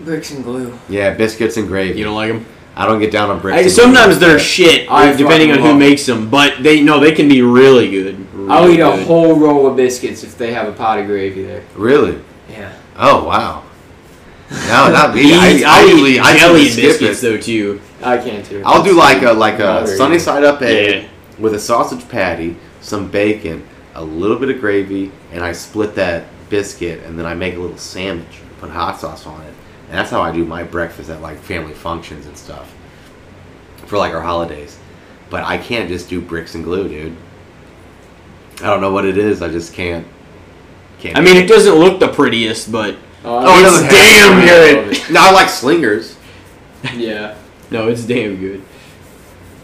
bricks 0.00 0.30
and 0.30 0.42
glue. 0.44 0.78
Yeah, 0.88 1.14
biscuits 1.14 1.56
and 1.56 1.68
gravy. 1.68 1.98
You 1.98 2.04
don't 2.04 2.14
like 2.14 2.32
them? 2.32 2.46
I 2.74 2.84
don't 2.86 2.98
get 3.00 3.10
down 3.10 3.30
on 3.30 3.40
bricks. 3.40 3.56
I, 3.58 3.60
and 3.62 3.70
sometimes 3.70 4.14
like 4.16 4.20
they're 4.20 4.38
shit, 4.38 4.90
I 4.90 5.12
depending 5.14 5.50
on 5.52 5.58
who 5.58 5.68
love 5.68 5.78
makes 5.78 6.04
them. 6.06 6.28
But 6.30 6.62
they 6.62 6.82
no, 6.82 7.00
they 7.00 7.12
can 7.12 7.28
be 7.28 7.40
really 7.42 7.90
good. 7.90 8.26
I'll 8.50 8.64
Really 8.64 8.74
eat 8.76 8.80
a 8.80 9.04
whole 9.04 9.34
roll 9.38 9.66
of 9.66 9.76
biscuits 9.76 10.22
if 10.22 10.36
they 10.36 10.52
have 10.52 10.68
a 10.68 10.72
pot 10.72 10.98
of 10.98 11.06
gravy 11.06 11.42
there. 11.44 11.62
really. 11.74 12.22
Yeah. 12.50 12.72
Oh 12.98 13.24
wow. 13.24 13.62
No, 14.50 14.90
not 14.92 15.14
me. 15.14 15.32
I, 15.34 15.62
I 15.66 15.80
I'll 15.80 15.88
usually 15.88 16.12
eat 16.16 16.20
I 16.20 16.36
jelly 16.38 16.68
skip 16.68 16.84
biscuits 16.84 17.22
it. 17.22 17.22
though 17.22 17.38
too. 17.40 17.80
I 18.02 18.18
can't 18.18 18.44
too. 18.44 18.62
I'll 18.64 18.82
do 18.82 18.92
like 18.92 19.22
a 19.22 19.32
like 19.32 19.54
a 19.58 19.64
Moderate. 19.64 19.96
sunny 19.96 20.18
side 20.18 20.44
up 20.44 20.60
egg 20.62 21.02
Yeah. 21.04 21.08
with 21.38 21.54
a 21.54 21.58
sausage 21.58 22.06
patty, 22.08 22.56
some 22.82 23.10
bacon, 23.10 23.66
a 23.94 24.04
little 24.04 24.38
bit 24.38 24.50
of 24.50 24.60
gravy, 24.60 25.10
and 25.32 25.42
I 25.42 25.52
split 25.52 25.94
that 25.96 26.24
biscuit 26.48 27.02
and 27.04 27.18
then 27.18 27.26
I 27.26 27.34
make 27.34 27.54
a 27.54 27.58
little 27.58 27.78
sandwich, 27.78 28.40
put 28.60 28.70
hot 28.70 29.00
sauce 29.00 29.26
on 29.26 29.40
it, 29.42 29.54
and 29.88 29.98
that's 29.98 30.10
how 30.10 30.20
I 30.22 30.32
do 30.32 30.44
my 30.44 30.62
breakfast 30.62 31.10
at 31.10 31.20
like 31.20 31.38
family 31.38 31.74
functions 31.74 32.26
and 32.26 32.36
stuff 32.36 32.74
for 33.86 33.98
like 33.98 34.14
our 34.14 34.20
holidays. 34.20 34.78
But 35.30 35.44
I 35.44 35.58
can't 35.58 35.88
just 35.88 36.08
do 36.08 36.20
bricks 36.20 36.54
and 36.54 36.62
glue, 36.64 36.88
dude. 36.88 37.16
I 38.62 38.66
don't 38.66 38.80
know 38.80 38.92
what 38.92 39.04
it 39.04 39.18
is. 39.18 39.42
I 39.42 39.48
just 39.48 39.74
can't. 39.74 40.06
Can't. 40.98 41.16
I 41.16 41.20
mean, 41.20 41.36
it 41.36 41.46
doesn't 41.46 41.74
look 41.74 42.00
the 42.00 42.08
prettiest, 42.08 42.70
but 42.72 42.96
Oh, 43.24 43.42
oh 43.44 43.58
it 43.60 43.84
it's 43.84 43.92
damn 43.92 44.38
have- 44.40 44.48
good. 45.06 45.10
No, 45.12 45.20
I 45.20 45.32
like 45.32 45.48
slingers. 45.48 46.16
yeah. 46.94 47.36
No, 47.70 47.88
it's 47.88 48.04
damn 48.04 48.36
good. 48.38 48.62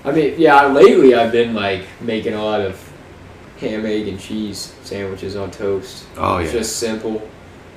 I 0.04 0.10
mean, 0.10 0.34
yeah. 0.36 0.66
Lately, 0.66 1.14
I've 1.14 1.30
been 1.32 1.54
like 1.54 1.84
making 2.00 2.34
a 2.34 2.42
lot 2.44 2.60
of 2.60 2.91
ham, 3.62 3.86
egg, 3.86 4.08
and 4.08 4.20
cheese 4.20 4.74
sandwiches 4.82 5.36
on 5.36 5.50
toast. 5.50 6.05
Oh 6.18 6.36
It's 6.39 6.52
yeah. 6.52 6.58
just 6.60 6.76
simple, 6.76 7.26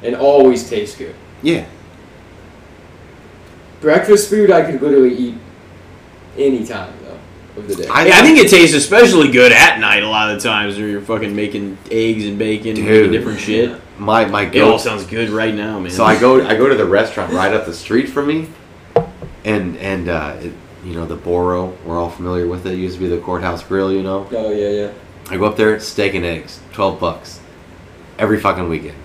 and 0.04 0.16
always 0.16 0.70
tastes 0.70 0.98
good. 0.98 1.16
Yeah. 1.42 1.66
Breakfast 3.82 4.30
food, 4.30 4.52
I 4.52 4.70
could 4.70 4.82
literally 4.82 5.16
eat 5.16 5.36
any 6.38 6.66
time 6.66 6.94
though 7.04 7.62
of 7.62 7.68
the 7.68 7.76
day. 7.76 7.88
I- 7.88 8.08
Yeah, 8.08 8.20
I 8.20 8.22
think 8.24 8.40
it 8.40 8.50
tastes 8.50 8.76
especially 8.76 9.30
good 9.32 9.52
at 9.52 9.80
night 9.80 10.04
a 10.04 10.08
lot 10.10 10.32
of 10.32 10.42
the 10.42 10.48
times 10.48 10.78
where 10.78 10.88
you're 10.88 11.02
fucking 11.02 11.36
making 11.36 11.78
eggs 11.92 12.26
and 12.26 12.38
bacon 12.40 12.70
and 12.70 12.78
Dude. 12.78 12.88
making 12.88 13.12
different 13.12 13.40
shit. 13.40 13.80
My 14.00 14.26
my 14.26 14.44
It 14.52 14.62
all 14.62 14.80
sounds 14.80 15.06
good 15.06 15.30
right 15.30 15.54
now, 15.54 15.80
man. 15.80 15.92
So 15.92 16.04
I 16.04 16.20
go 16.20 16.46
I 16.46 16.56
go 16.56 16.68
to 16.68 16.76
the 16.76 16.86
restaurant 16.86 17.32
right 17.32 17.54
up 17.54 17.66
the 17.66 17.74
street 17.74 18.10
from 18.10 18.28
me, 18.28 18.48
and 19.46 19.78
and 19.78 20.10
uh, 20.10 20.36
it, 20.42 20.52
you 20.84 20.94
know 20.94 21.06
the 21.06 21.16
Boro. 21.16 21.78
We're 21.86 21.98
all 21.98 22.10
familiar 22.10 22.46
with 22.48 22.66
it. 22.66 22.74
it. 22.74 22.78
Used 22.78 22.96
to 22.96 23.00
be 23.00 23.08
the 23.08 23.20
courthouse 23.22 23.64
grill. 23.64 23.94
You 23.94 24.04
know. 24.04 24.28
oh 24.32 24.52
yeah, 24.52 24.70
yeah. 24.70 24.92
I 25.30 25.38
go 25.38 25.46
up 25.46 25.56
there, 25.56 25.80
steak 25.80 26.14
and 26.14 26.26
eggs, 26.26 26.60
twelve 26.72 27.00
bucks, 27.00 27.40
every 28.20 28.40
fucking 28.40 28.70
weekend. 28.70 28.98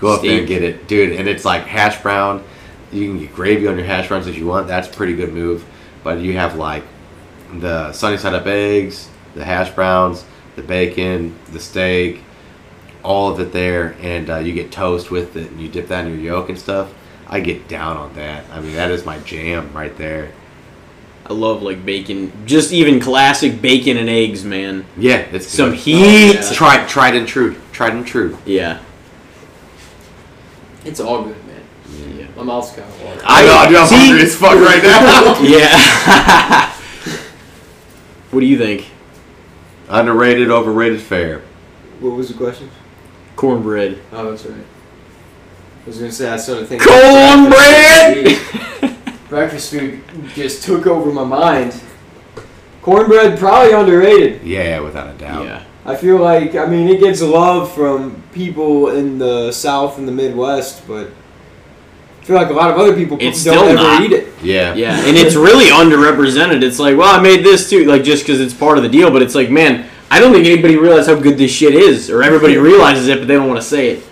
Go 0.00 0.14
up 0.14 0.22
there 0.22 0.38
and 0.38 0.48
get 0.48 0.62
it, 0.62 0.88
dude. 0.88 1.12
And 1.12 1.28
it's 1.28 1.44
like 1.44 1.64
hash 1.64 2.02
brown. 2.02 2.44
You 2.92 3.08
can 3.08 3.18
get 3.20 3.34
gravy 3.34 3.66
on 3.66 3.76
your 3.76 3.86
hash 3.86 4.08
browns 4.08 4.26
if 4.26 4.36
you 4.36 4.46
want. 4.46 4.66
That's 4.66 4.88
a 4.88 4.92
pretty 4.92 5.14
good 5.14 5.32
move. 5.32 5.64
But 6.02 6.18
you 6.18 6.34
have 6.34 6.56
like 6.56 6.84
the 7.60 7.92
sunny 7.92 8.16
side 8.16 8.34
up 8.34 8.46
eggs, 8.46 9.08
the 9.34 9.44
hash 9.44 9.70
browns, 9.70 10.24
the 10.56 10.62
bacon, 10.62 11.36
the 11.52 11.60
steak, 11.60 12.22
all 13.02 13.30
of 13.30 13.38
it 13.40 13.52
there, 13.52 13.96
and 14.00 14.30
uh, 14.30 14.38
you 14.38 14.52
get 14.52 14.72
toast 14.72 15.10
with 15.10 15.36
it, 15.36 15.50
and 15.50 15.60
you 15.60 15.68
dip 15.68 15.88
that 15.88 16.06
in 16.06 16.12
your 16.12 16.20
yolk 16.20 16.48
and 16.48 16.58
stuff. 16.58 16.92
I 17.26 17.40
get 17.40 17.68
down 17.68 17.96
on 17.96 18.14
that. 18.14 18.44
I 18.50 18.60
mean, 18.60 18.74
that 18.74 18.90
is 18.90 19.04
my 19.04 19.18
jam 19.20 19.72
right 19.72 19.96
there. 19.96 20.32
I 21.26 21.32
love 21.32 21.62
like 21.62 21.84
bacon, 21.86 22.30
just 22.46 22.72
even 22.72 23.00
classic 23.00 23.62
bacon 23.62 23.96
and 23.96 24.08
eggs, 24.10 24.44
man. 24.44 24.84
Yeah, 24.96 25.20
it's 25.32 25.46
Some 25.46 25.70
good. 25.70 25.78
heat. 25.78 26.36
Oh, 26.36 26.40
yeah. 26.40 26.52
Tried, 26.52 26.86
tried 26.88 27.14
and 27.16 27.26
true. 27.26 27.56
Tried 27.72 27.94
and 27.94 28.06
true. 28.06 28.36
Yeah. 28.44 28.80
It's 30.84 31.00
all 31.00 31.24
good, 31.24 31.36
man. 31.46 31.62
Yeah. 32.18 32.26
My 32.36 32.42
mouth's 32.42 32.70
kind 32.72 32.82
of 32.82 33.00
watering. 33.02 33.22
I 33.24 33.42
know, 33.46 33.68
dude, 33.68 33.78
I'm 33.78 33.86
See? 33.88 33.96
hungry 33.96 34.22
as 34.22 34.36
fuck 34.36 34.54
right 34.56 34.82
now. 34.82 35.40
Yeah. 35.48 36.70
what 38.30 38.40
do 38.40 38.46
you 38.46 38.58
think? 38.58 38.90
Underrated, 39.88 40.50
overrated, 40.50 41.00
fair. 41.00 41.40
What 42.00 42.16
was 42.16 42.28
the 42.28 42.34
question? 42.34 42.68
Cornbread. 43.36 43.98
Oh, 44.12 44.30
that's 44.30 44.44
right. 44.44 44.60
I 44.60 45.86
was 45.86 45.98
gonna 45.98 46.12
say 46.12 46.28
I 46.30 46.36
started 46.36 46.66
thinking. 46.68 46.86
Cornbread! 46.86 48.38
Breakfast 49.28 49.70
food 49.70 50.02
just 50.34 50.62
took 50.64 50.86
over 50.86 51.10
my 51.12 51.24
mind. 51.24 51.80
Cornbread 52.82 53.38
probably 53.38 53.72
underrated. 53.72 54.42
Yeah, 54.42 54.80
without 54.80 55.08
a 55.14 55.18
doubt. 55.18 55.44
Yeah. 55.44 55.64
I 55.86 55.96
feel 55.96 56.18
like 56.18 56.54
I 56.54 56.66
mean 56.66 56.88
it 56.88 57.00
gets 57.00 57.20
love 57.22 57.72
from 57.74 58.22
people 58.32 58.90
in 58.90 59.18
the 59.18 59.52
South 59.52 59.98
and 59.98 60.06
the 60.06 60.12
Midwest, 60.12 60.86
but 60.86 61.08
I 62.20 62.24
feel 62.24 62.36
like 62.36 62.48
a 62.50 62.54
lot 62.54 62.70
of 62.70 62.78
other 62.78 62.94
people 62.94 63.16
It's 63.20 63.42
don't 63.44 63.54
still 63.54 63.68
ever 63.68 63.74
not. 63.74 64.02
eat 64.02 64.12
it. 64.12 64.28
Yeah. 64.42 64.74
Yeah, 64.74 64.96
and 64.98 65.16
it's 65.16 65.34
really 65.34 65.66
underrepresented. 65.66 66.62
It's 66.62 66.78
like, 66.78 66.96
well, 66.96 67.18
I 67.18 67.22
made 67.22 67.44
this 67.44 67.68
too, 67.68 67.84
like 67.86 68.02
just 68.02 68.24
because 68.24 68.40
it's 68.40 68.54
part 68.54 68.76
of 68.78 68.82
the 68.82 68.88
deal. 68.90 69.10
But 69.10 69.22
it's 69.22 69.34
like, 69.34 69.50
man, 69.50 69.88
I 70.10 70.20
don't 70.20 70.32
think 70.32 70.46
anybody 70.46 70.76
realizes 70.76 71.06
how 71.08 71.20
good 71.20 71.36
this 71.38 71.50
shit 71.50 71.74
is, 71.74 72.10
or 72.10 72.22
everybody 72.22 72.56
realizes 72.56 73.08
it, 73.08 73.18
but 73.18 73.28
they 73.28 73.34
don't 73.34 73.48
want 73.48 73.60
to 73.60 73.66
say 73.66 73.90
it. 73.90 74.04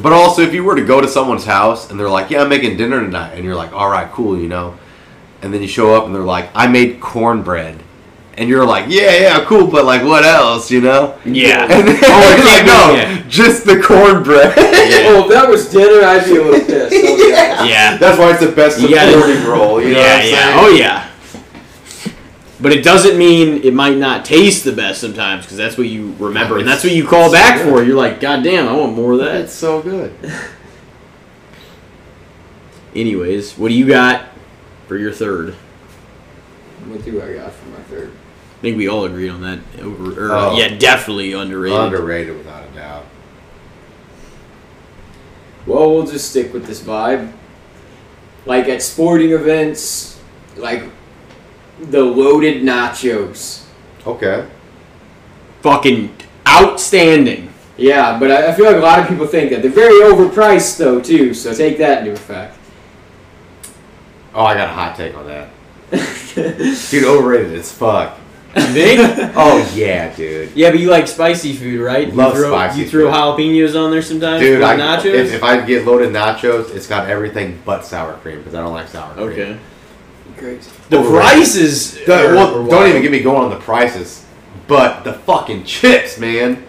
But 0.00 0.12
also, 0.12 0.42
if 0.42 0.54
you 0.54 0.62
were 0.62 0.76
to 0.76 0.84
go 0.84 1.00
to 1.00 1.08
someone's 1.08 1.44
house 1.44 1.90
and 1.90 1.98
they're 1.98 2.08
like, 2.10 2.30
"Yeah, 2.30 2.42
I'm 2.42 2.48
making 2.48 2.76
dinner 2.76 3.00
tonight," 3.00 3.32
and 3.34 3.44
you're 3.44 3.56
like, 3.56 3.72
"All 3.72 3.90
right, 3.90 4.10
cool," 4.12 4.38
you 4.38 4.48
know, 4.48 4.76
and 5.42 5.52
then 5.52 5.62
you 5.62 5.68
show 5.68 5.94
up 5.94 6.06
and 6.06 6.14
they're 6.14 6.22
like, 6.22 6.48
"I 6.54 6.68
made 6.68 7.00
cornbread," 7.00 7.76
and 8.38 8.48
you're 8.48 8.64
like, 8.64 8.84
"Yeah, 8.88 9.12
yeah, 9.16 9.44
cool," 9.46 9.66
but 9.66 9.84
like, 9.84 10.04
what 10.04 10.24
else, 10.24 10.70
you 10.70 10.80
know? 10.80 11.16
Yeah. 11.24 11.64
And 11.70 11.88
then 11.88 11.98
Oh, 12.04 12.32
it 12.32 12.38
you're 12.38 12.46
like, 12.46 12.66
no, 12.66 12.94
yeah. 12.94 13.22
just 13.28 13.64
the 13.66 13.80
cornbread. 13.82 14.54
Oh, 14.56 15.24
if 15.26 15.30
that 15.32 15.48
was 15.48 15.68
dinner, 15.70 16.06
I'd 16.06 16.24
be 16.24 16.36
a 16.36 16.42
little 16.44 16.60
pissed. 16.60 16.94
Oh, 17.32 17.62
I'll. 17.62 17.68
Yeah. 17.68 17.96
That's 17.96 18.18
why 18.18 18.30
it's 18.30 18.40
the 18.40 18.52
best 18.52 18.80
You 18.80 18.90
gotta- 18.94 19.12
supporting 19.12 19.44
role. 19.44 19.80
You 19.82 19.94
know 19.94 20.00
yeah, 20.00 20.16
what 20.16 20.22
I'm 20.24 20.28
yeah. 20.30 20.36
saying? 20.36 20.58
Oh 20.60 20.68
yeah. 20.68 21.09
But 22.62 22.72
it 22.72 22.84
doesn't 22.84 23.16
mean 23.16 23.62
it 23.64 23.72
might 23.72 23.96
not 23.96 24.24
taste 24.24 24.64
the 24.64 24.72
best 24.72 25.00
sometimes, 25.00 25.44
because 25.44 25.56
that's 25.56 25.78
what 25.78 25.86
you 25.88 26.14
remember, 26.18 26.58
and 26.58 26.68
that's 26.68 26.84
what 26.84 26.92
you 26.92 27.06
call 27.06 27.32
back 27.32 27.60
for. 27.62 27.82
You're 27.82 27.96
like, 27.96 28.20
God 28.20 28.42
damn, 28.44 28.68
I 28.68 28.72
want 28.72 28.94
more 28.94 29.12
of 29.12 29.18
that. 29.20 29.36
It's 29.42 29.52
so 29.54 29.80
good. 29.80 30.14
Anyways, 32.94 33.56
what 33.56 33.68
do 33.68 33.74
you 33.74 33.86
got 33.86 34.26
for 34.88 34.96
your 34.98 35.12
third? 35.12 35.54
What 36.86 37.04
do 37.04 37.22
I 37.22 37.34
got 37.34 37.52
for 37.52 37.68
my 37.68 37.78
third? 37.84 38.10
I 38.10 38.60
think 38.60 38.76
we 38.76 38.88
all 38.88 39.04
agreed 39.04 39.30
on 39.30 39.40
that. 39.42 39.60
Over, 39.80 40.26
or, 40.26 40.32
Oh. 40.32 40.56
Yeah, 40.58 40.76
definitely 40.76 41.32
underrated. 41.32 41.78
Underrated, 41.78 42.36
without 42.36 42.68
a 42.68 42.74
doubt. 42.74 43.06
Well, 45.66 45.94
we'll 45.94 46.06
just 46.06 46.30
stick 46.30 46.52
with 46.52 46.66
this 46.66 46.82
vibe. 46.82 47.32
Like 48.44 48.68
at 48.68 48.82
sporting 48.82 49.30
events, 49.30 50.20
like 50.56 50.84
the 51.90 52.00
loaded 52.02 52.62
nachos. 52.62 53.66
Okay. 54.06 54.46
Fucking 55.62 56.14
outstanding. 56.48 57.52
Yeah, 57.76 58.18
but 58.18 58.30
I, 58.30 58.48
I 58.48 58.52
feel 58.52 58.66
like 58.66 58.76
a 58.76 58.80
lot 58.80 58.98
of 58.98 59.08
people 59.08 59.26
think 59.26 59.50
that 59.50 59.62
they're 59.62 59.70
very 59.70 60.00
overpriced 60.02 60.76
though 60.78 61.00
too. 61.00 61.32
So 61.34 61.54
take 61.54 61.78
that 61.78 62.00
into 62.00 62.12
effect. 62.12 62.56
Oh, 64.34 64.44
I 64.44 64.54
got 64.54 64.68
a 64.68 64.72
hot 64.72 64.96
take 64.96 65.14
on 65.16 65.26
that. 65.26 65.48
Dude, 66.90 67.04
overrated 67.04 67.58
as 67.58 67.72
fuck. 67.72 68.16
You 68.56 68.62
think? 68.62 69.30
Oh 69.36 69.72
yeah, 69.74 70.14
dude. 70.14 70.50
yeah, 70.56 70.70
but 70.70 70.80
you 70.80 70.90
like 70.90 71.06
spicy 71.06 71.52
food, 71.52 71.80
right? 71.80 72.12
Love 72.12 72.34
you 72.34 72.40
throw, 72.40 72.50
spicy 72.50 72.80
You 72.80 72.88
throw 72.88 73.04
food. 73.10 73.14
jalapenos 73.14 73.80
on 73.80 73.90
there 73.92 74.02
sometimes. 74.02 74.40
Dude, 74.40 74.60
I, 74.62 74.76
nachos. 74.76 75.04
if, 75.06 75.34
if 75.34 75.42
I 75.44 75.64
get 75.64 75.86
loaded 75.86 76.10
nachos, 76.12 76.74
it's 76.74 76.86
got 76.88 77.08
everything 77.08 77.60
but 77.64 77.84
sour 77.84 78.14
cream 78.18 78.38
because 78.38 78.54
I 78.54 78.60
don't 78.62 78.72
like 78.72 78.88
sour 78.88 79.14
cream. 79.14 79.28
okay. 79.28 79.58
Crazy. 80.40 80.70
The 80.88 80.98
Overrated. 80.98 81.20
prices. 81.22 81.94
The- 82.04 82.28
are- 82.30 82.34
well, 82.34 82.64
are 82.66 82.68
don't 82.68 82.88
even 82.88 83.02
get 83.02 83.12
me 83.12 83.20
going 83.20 83.44
on 83.44 83.50
the 83.50 83.56
prices, 83.60 84.24
but 84.66 85.04
the 85.04 85.12
fucking 85.12 85.64
chips, 85.64 86.18
man. 86.18 86.64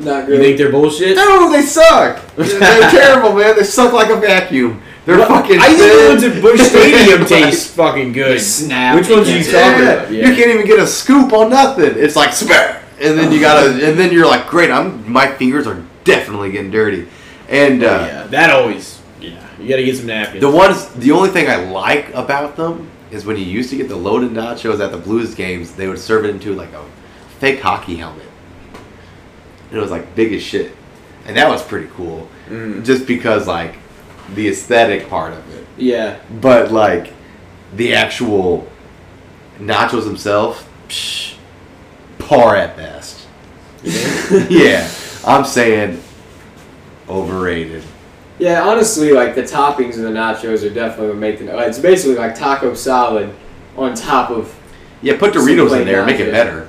Not 0.00 0.26
good. 0.26 0.36
You 0.38 0.42
think 0.44 0.58
they're 0.58 0.70
bullshit? 0.70 1.16
No, 1.16 1.50
they 1.50 1.62
suck. 1.62 2.24
They're 2.36 2.88
terrible, 2.90 3.32
man. 3.32 3.56
They 3.56 3.64
suck 3.64 3.92
like 3.92 4.10
a 4.10 4.16
vacuum. 4.16 4.80
They're 5.04 5.18
What- 5.18 5.26
fucking. 5.28 5.58
I 5.58 5.74
think 5.74 5.78
the 5.78 6.08
ones 6.08 6.22
at 6.22 6.40
Busch 6.42 6.60
Stadium 6.70 7.26
taste 7.26 7.74
fucking 7.74 8.12
good. 8.12 8.40
snap. 8.40 8.94
Which 8.94 9.10
ones 9.10 9.26
are 9.26 9.32
you 9.32 9.38
against 9.38 9.50
talking 9.50 9.82
it. 9.86 10.12
Yeah, 10.22 10.28
you 10.28 10.36
can't 10.36 10.50
even 10.54 10.66
get 10.66 10.78
a 10.78 10.86
scoop 10.86 11.32
on 11.32 11.50
nothing. 11.50 11.94
It's 11.96 12.14
like 12.14 12.32
spare, 12.32 12.84
and 13.00 13.18
then 13.18 13.32
you 13.32 13.40
gotta, 13.40 13.70
and 13.88 13.98
then 13.98 14.12
you're 14.12 14.26
like, 14.26 14.46
great. 14.46 14.70
I'm 14.70 15.10
my 15.10 15.26
fingers 15.34 15.66
are 15.66 15.82
definitely 16.04 16.52
getting 16.52 16.70
dirty, 16.70 17.08
and 17.48 17.82
uh, 17.82 17.86
yeah, 18.06 18.26
that 18.28 18.50
always. 18.50 19.00
Yeah, 19.20 19.44
you 19.58 19.68
gotta 19.68 19.82
get 19.82 19.96
some 19.96 20.06
napkins. 20.06 20.40
the 20.42 20.48
ones, 20.50 20.86
the 20.90 21.10
only 21.10 21.30
thing 21.30 21.48
I 21.50 21.56
like 21.56 22.14
about 22.14 22.54
them 22.54 22.88
is 23.10 23.24
when 23.24 23.36
you 23.36 23.44
used 23.44 23.70
to 23.70 23.76
get 23.76 23.88
the 23.88 23.96
loaded 23.96 24.30
nachos 24.32 24.80
at 24.84 24.90
the 24.92 24.98
Blues 24.98 25.34
games, 25.34 25.72
they 25.72 25.88
would 25.88 25.98
serve 25.98 26.24
it 26.24 26.30
into 26.30 26.54
like 26.54 26.72
a 26.72 26.84
fake 27.38 27.60
hockey 27.60 27.96
helmet, 27.96 28.26
and 29.70 29.78
it 29.78 29.80
was 29.80 29.90
like 29.90 30.14
big 30.14 30.32
as 30.32 30.42
shit, 30.42 30.74
and 31.26 31.36
that 31.36 31.48
was 31.48 31.62
pretty 31.62 31.88
cool, 31.94 32.28
Mm. 32.50 32.84
just 32.84 33.06
because 33.06 33.46
like 33.46 33.74
the 34.34 34.48
aesthetic 34.48 35.08
part 35.08 35.32
of 35.32 35.54
it, 35.54 35.66
Yeah. 35.76 36.16
but 36.40 36.70
like 36.72 37.12
the 37.74 37.94
actual 37.94 38.66
nachos 39.60 40.04
themselves, 40.04 40.62
psh, 40.88 41.34
par 42.18 42.56
at 42.56 42.76
best. 42.76 43.26
yeah, 44.50 44.88
I'm 45.26 45.44
saying 45.44 46.02
overrated. 47.08 47.82
Yeah, 48.38 48.62
honestly, 48.62 49.12
like 49.12 49.34
the 49.34 49.42
toppings 49.42 49.96
of 49.96 50.02
the 50.02 50.10
nachos 50.10 50.64
are 50.64 50.72
definitely 50.72 51.08
what 51.08 51.16
make 51.16 51.38
the. 51.38 51.58
It's 51.66 51.78
basically 51.78 52.16
like 52.16 52.34
taco 52.34 52.74
salad 52.74 53.34
on 53.76 53.94
top 53.94 54.30
of. 54.30 54.54
Yeah, 55.02 55.18
put 55.18 55.34
Doritos 55.34 55.78
in 55.78 55.86
there, 55.86 56.04
make 56.04 56.20
it 56.20 56.30
better. 56.30 56.68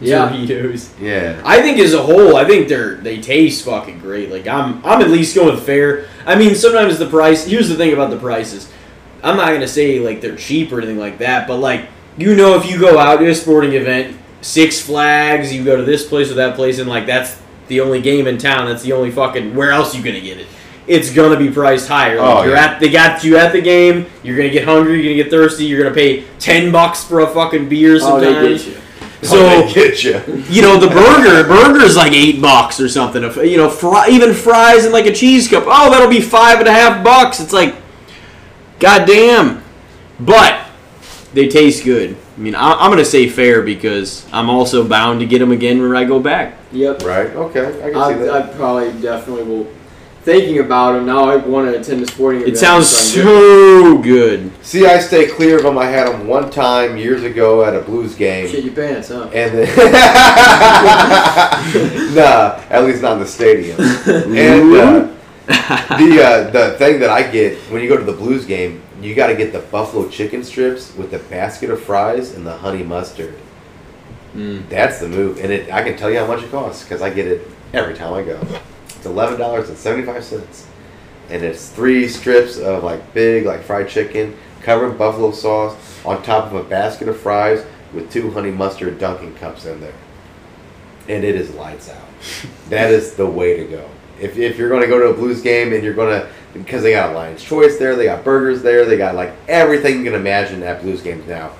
Yeah. 0.00 0.30
Doritos. 0.30 0.98
Yeah. 1.00 1.40
I 1.44 1.60
think 1.60 1.78
as 1.78 1.92
a 1.92 2.02
whole, 2.02 2.36
I 2.36 2.44
think 2.44 2.68
they're 2.68 2.96
they 2.96 3.20
taste 3.20 3.64
fucking 3.64 3.98
great. 4.00 4.30
Like 4.30 4.46
I'm 4.46 4.84
I'm 4.84 5.02
at 5.02 5.10
least 5.10 5.34
going 5.34 5.58
fair. 5.58 6.06
I 6.24 6.36
mean, 6.36 6.54
sometimes 6.54 6.98
the 6.98 7.08
price. 7.08 7.44
Here's 7.44 7.68
the 7.68 7.76
thing 7.76 7.92
about 7.92 8.10
the 8.10 8.18
prices. 8.18 8.70
I'm 9.22 9.36
not 9.36 9.48
gonna 9.48 9.68
say 9.68 9.98
like 9.98 10.20
they're 10.20 10.36
cheap 10.36 10.72
or 10.72 10.78
anything 10.78 10.98
like 10.98 11.18
that, 11.18 11.46
but 11.46 11.58
like 11.58 11.88
you 12.16 12.34
know, 12.34 12.56
if 12.56 12.68
you 12.68 12.80
go 12.80 12.98
out 12.98 13.18
to 13.18 13.28
a 13.28 13.34
sporting 13.34 13.74
event, 13.74 14.16
Six 14.40 14.80
Flags, 14.80 15.52
you 15.52 15.64
go 15.64 15.76
to 15.76 15.84
this 15.84 16.06
place 16.06 16.30
or 16.30 16.34
that 16.34 16.54
place, 16.54 16.78
and 16.78 16.88
like 16.88 17.06
that's 17.06 17.40
the 17.66 17.80
only 17.80 18.00
game 18.00 18.26
in 18.26 18.38
town. 18.38 18.66
That's 18.66 18.82
the 18.82 18.92
only 18.92 19.10
fucking. 19.10 19.54
Where 19.54 19.70
else 19.70 19.94
you 19.94 20.02
gonna 20.02 20.20
get 20.20 20.38
it? 20.38 20.46
It's 20.88 21.12
gonna 21.12 21.36
be 21.38 21.50
priced 21.50 21.86
higher. 21.88 22.16
Like 22.18 22.36
Oh, 22.36 22.42
you're 22.44 22.54
yeah. 22.54 22.64
at 22.64 22.80
they 22.80 22.88
got 22.88 23.22
you 23.22 23.36
at 23.36 23.52
the 23.52 23.60
game. 23.60 24.06
You're 24.22 24.36
gonna 24.36 24.48
get 24.48 24.64
hungry. 24.64 24.94
You're 25.02 25.12
gonna 25.12 25.22
get 25.22 25.30
thirsty. 25.30 25.64
You're 25.66 25.82
gonna 25.82 25.94
pay 25.94 26.24
ten 26.38 26.72
bucks 26.72 27.04
for 27.04 27.20
a 27.20 27.26
fucking 27.26 27.68
beer 27.68 27.96
Oh, 27.96 27.98
sometimes. 27.98 28.64
they 28.64 28.70
get 28.72 28.76
you. 28.76 28.82
So 29.22 29.36
Oh, 29.38 29.66
they 29.66 29.72
get 29.74 30.04
you. 30.04 30.44
you 30.48 30.62
know 30.62 30.78
the 30.78 30.86
burger 30.88 31.46
burger's 31.46 31.96
like 31.96 32.12
eight 32.12 32.40
bucks 32.40 32.80
or 32.80 32.88
something 32.88 33.22
If- 33.24 33.36
you 33.36 33.56
know 33.56 33.68
fry, 33.68 34.08
even 34.08 34.32
fries 34.32 34.84
and 34.84 34.92
like 34.92 35.06
a 35.06 35.12
cheese 35.12 35.48
cup 35.48 35.64
oh 35.66 35.90
that'll 35.90 36.08
be 36.08 36.20
five 36.20 36.60
and 36.60 36.68
a 36.68 36.72
half 36.72 37.02
bucks 37.04 37.40
it's 37.40 37.52
like 37.52 37.74
goddamn 38.78 39.62
but 40.20 40.66
they 41.34 41.48
taste 41.48 41.84
good 41.84 42.16
i 42.36 42.40
mean 42.40 42.54
I, 42.54 42.74
i'm 42.74 42.90
gonna 42.90 43.04
say 43.04 43.28
fair 43.28 43.62
because 43.62 44.24
i'm 44.32 44.48
also 44.48 44.86
bound 44.86 45.18
to 45.20 45.26
get 45.26 45.40
them 45.40 45.50
again 45.52 45.82
when 45.82 45.96
i 45.96 46.04
go 46.04 46.20
back 46.20 46.54
Yep. 46.70 47.02
Right. 47.02 47.26
Okay. 47.30 47.66
I 47.82 47.90
can 47.90 47.96
I, 48.00 48.12
see 48.12 48.18
that. 48.24 48.30
I 48.30 48.42
probably 48.54 48.92
definitely 49.00 49.44
will. 49.44 49.66
Thinking 50.28 50.58
about 50.58 50.96
him, 50.96 51.06
now, 51.06 51.24
I 51.24 51.36
want 51.36 51.72
to 51.72 51.80
attend 51.80 52.02
a 52.02 52.06
sporting 52.06 52.42
event. 52.42 52.56
it 52.56 52.58
sounds 52.58 52.86
so 52.86 53.96
good 53.96 54.52
see, 54.68 54.86
I 54.86 54.98
stay 54.98 55.26
clear 55.26 55.56
of 55.56 55.62
them. 55.62 55.78
I 55.78 55.86
had 55.86 56.06
them 56.06 56.26
one 56.26 56.50
time 56.50 56.98
years 56.98 57.22
ago 57.22 57.64
at 57.64 57.74
a 57.74 57.80
Blues 57.80 58.14
game. 58.14 58.46
Shit 58.48 58.64
your 58.64 58.74
pants, 58.74 59.08
huh? 59.08 59.30
And 59.32 59.58
then, 59.58 59.66
nah, 62.14 62.60
at 62.68 62.84
least 62.84 63.00
not 63.02 63.14
in 63.14 63.20
the 63.20 63.26
stadium. 63.26 63.80
And 63.80 64.74
uh, 64.74 65.08
the 65.96 66.22
uh, 66.22 66.50
the 66.50 66.76
thing 66.76 67.00
that 67.00 67.08
I 67.08 67.22
get 67.30 67.56
when 67.70 67.82
you 67.82 67.88
go 67.88 67.96
to 67.96 68.04
the 68.04 68.12
Blues 68.12 68.44
game, 68.44 68.82
you 69.00 69.14
got 69.14 69.28
to 69.28 69.36
get 69.36 69.52
the 69.52 69.60
buffalo 69.60 70.06
chicken 70.08 70.44
strips 70.44 70.94
with 70.94 71.10
the 71.10 71.18
basket 71.18 71.70
of 71.70 71.82
fries 71.82 72.34
and 72.34 72.46
the 72.46 72.58
honey 72.58 72.82
mustard. 72.82 73.34
Mm. 74.34 74.68
That's 74.68 75.00
the 75.00 75.08
move, 75.08 75.38
and 75.38 75.50
it 75.50 75.72
I 75.72 75.82
can 75.82 75.96
tell 75.96 76.10
you 76.10 76.18
how 76.18 76.26
much 76.26 76.42
it 76.42 76.50
costs 76.50 76.84
because 76.84 77.00
I 77.00 77.08
get 77.08 77.26
it 77.26 77.48
every 77.72 77.94
time 77.94 78.12
I 78.12 78.22
go. 78.22 78.38
It's 78.98 79.06
eleven 79.06 79.38
dollars 79.38 79.68
and 79.68 79.78
seventy 79.78 80.04
five 80.04 80.24
cents, 80.24 80.66
and 81.30 81.42
it's 81.42 81.68
three 81.68 82.08
strips 82.08 82.58
of 82.58 82.82
like 82.82 83.14
big 83.14 83.46
like 83.46 83.62
fried 83.62 83.88
chicken 83.88 84.36
covered 84.60 84.90
in 84.90 84.98
buffalo 84.98 85.30
sauce 85.30 85.76
on 86.04 86.22
top 86.22 86.46
of 86.46 86.54
a 86.54 86.64
basket 86.64 87.08
of 87.08 87.18
fries 87.18 87.64
with 87.94 88.10
two 88.12 88.30
honey 88.32 88.50
mustard 88.50 88.98
dunking 88.98 89.34
cups 89.36 89.66
in 89.66 89.80
there, 89.80 89.94
and 91.08 91.24
it 91.24 91.36
is 91.36 91.54
lights 91.54 91.88
out. 91.88 92.08
that 92.70 92.90
is 92.90 93.14
the 93.14 93.24
way 93.24 93.56
to 93.58 93.64
go. 93.64 93.88
If, 94.20 94.36
if 94.36 94.58
you're 94.58 94.68
going 94.68 94.82
to 94.82 94.88
go 94.88 94.98
to 94.98 95.10
a 95.10 95.14
Blues 95.14 95.42
game 95.42 95.72
and 95.72 95.84
you're 95.84 95.94
going 95.94 96.20
to 96.20 96.28
because 96.52 96.82
they 96.82 96.90
got 96.90 97.14
Lion's 97.14 97.42
Choice 97.42 97.78
there, 97.78 97.94
they 97.94 98.06
got 98.06 98.24
burgers 98.24 98.62
there, 98.62 98.84
they 98.84 98.96
got 98.96 99.14
like 99.14 99.32
everything 99.46 99.98
you 99.98 100.04
can 100.10 100.14
imagine 100.14 100.62
at 100.64 100.82
Blues 100.82 101.02
games 101.02 101.26
now. 101.28 101.52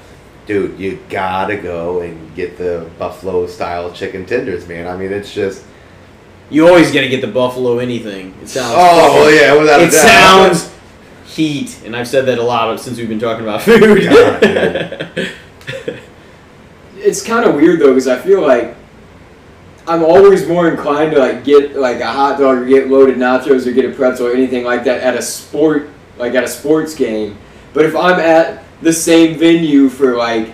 Dude, 0.47 0.79
you 0.81 0.99
gotta 1.09 1.57
go 1.57 2.01
and 2.01 2.35
get 2.35 2.57
the 2.57 2.91
buffalo 2.99 3.47
style 3.47 3.93
chicken 3.93 4.25
tenders, 4.25 4.67
man. 4.67 4.89
I 4.89 4.97
mean, 4.97 5.13
it's 5.13 5.33
just 5.33 5.63
You 6.51 6.67
always 6.67 6.91
got 6.93 7.01
to 7.03 7.09
get 7.09 7.21
the 7.21 7.27
buffalo 7.29 7.79
anything. 7.79 8.35
It 8.43 8.49
sounds. 8.49 8.75
oh 8.77 9.15
well, 9.15 9.31
yeah, 9.31 9.57
without 9.59 9.81
a 9.81 9.85
doubt. 9.85 9.93
it 9.93 10.57
sounds 10.57 10.75
heat, 11.27 11.81
and 11.85 11.95
I've 11.95 12.09
said 12.09 12.27
that 12.27 12.39
a 12.39 12.43
lot 12.43 12.79
since 12.81 12.99
we've 12.99 13.09
been 13.09 13.19
talking 13.19 13.43
about 13.43 13.63
food. 13.63 14.05
God. 14.05 15.35
It's 17.01 17.23
kind 17.23 17.45
of 17.45 17.55
weird 17.55 17.81
though 17.81 17.95
because 17.95 18.09
I 18.09 18.19
feel 18.19 18.41
like 18.41 18.75
I'm 19.87 20.03
always 20.03 20.47
more 20.47 20.69
inclined 20.69 21.13
to 21.13 21.19
like 21.19 21.45
get 21.45 21.77
like 21.77 22.01
a 22.01 22.13
hot 22.13 22.39
dog 22.39 22.59
or 22.59 22.67
get 22.67 22.89
loaded 22.89 23.17
nachos 23.17 23.67
or 23.67 23.73
get 23.73 23.85
a 23.85 23.95
pretzel 23.95 24.27
or 24.27 24.33
anything 24.33 24.65
like 24.65 24.85
that 24.85 25.03
at 25.03 25.15
a 25.17 25.23
sport 25.23 25.91
like 26.19 26.35
at 26.35 26.45
a 26.45 26.49
sports 26.49 26.95
game. 26.95 27.39
But 27.73 27.85
if 27.85 27.95
I'm 27.95 28.19
at 28.19 28.65
the 28.83 28.93
same 28.93 29.39
venue 29.39 29.89
for 29.89 30.17
like 30.17 30.53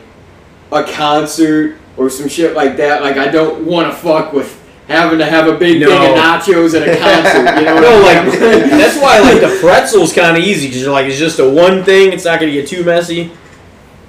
a 0.70 0.84
concert 0.84 1.78
or 1.96 2.10
some 2.10 2.28
shit 2.28 2.54
like 2.54 2.76
that, 2.76 3.02
like 3.02 3.16
I 3.16 3.28
don't 3.28 3.64
want 3.64 3.90
to 3.90 3.96
fuck 3.96 4.32
with 4.32 4.60
having 4.88 5.18
to 5.18 5.24
have 5.26 5.46
a 5.48 5.56
big 5.56 5.80
No. 5.80 5.86
thing 5.88 6.10
of 6.12 6.16
nachos 6.18 6.74
at 6.80 6.86
a 6.88 6.98
concert. 6.98 7.58
You 7.60 7.66
know? 7.66 7.74
No, 7.80 7.90
what 8.02 8.04
like 8.04 8.16
I'm 8.18 8.30
saying? 8.30 8.70
that's 8.78 8.96
why 8.98 9.18
like 9.20 9.40
the 9.40 9.58
pretzel's 9.60 10.12
kind 10.12 10.36
of 10.36 10.42
easy 10.42 10.66
because 10.68 10.82
you're 10.82 10.92
like 10.92 11.06
it's 11.06 11.18
just 11.18 11.38
a 11.38 11.48
one 11.48 11.84
thing. 11.84 12.12
It's 12.12 12.24
not 12.24 12.40
gonna 12.40 12.52
get 12.52 12.68
too 12.68 12.84
messy. 12.84 13.30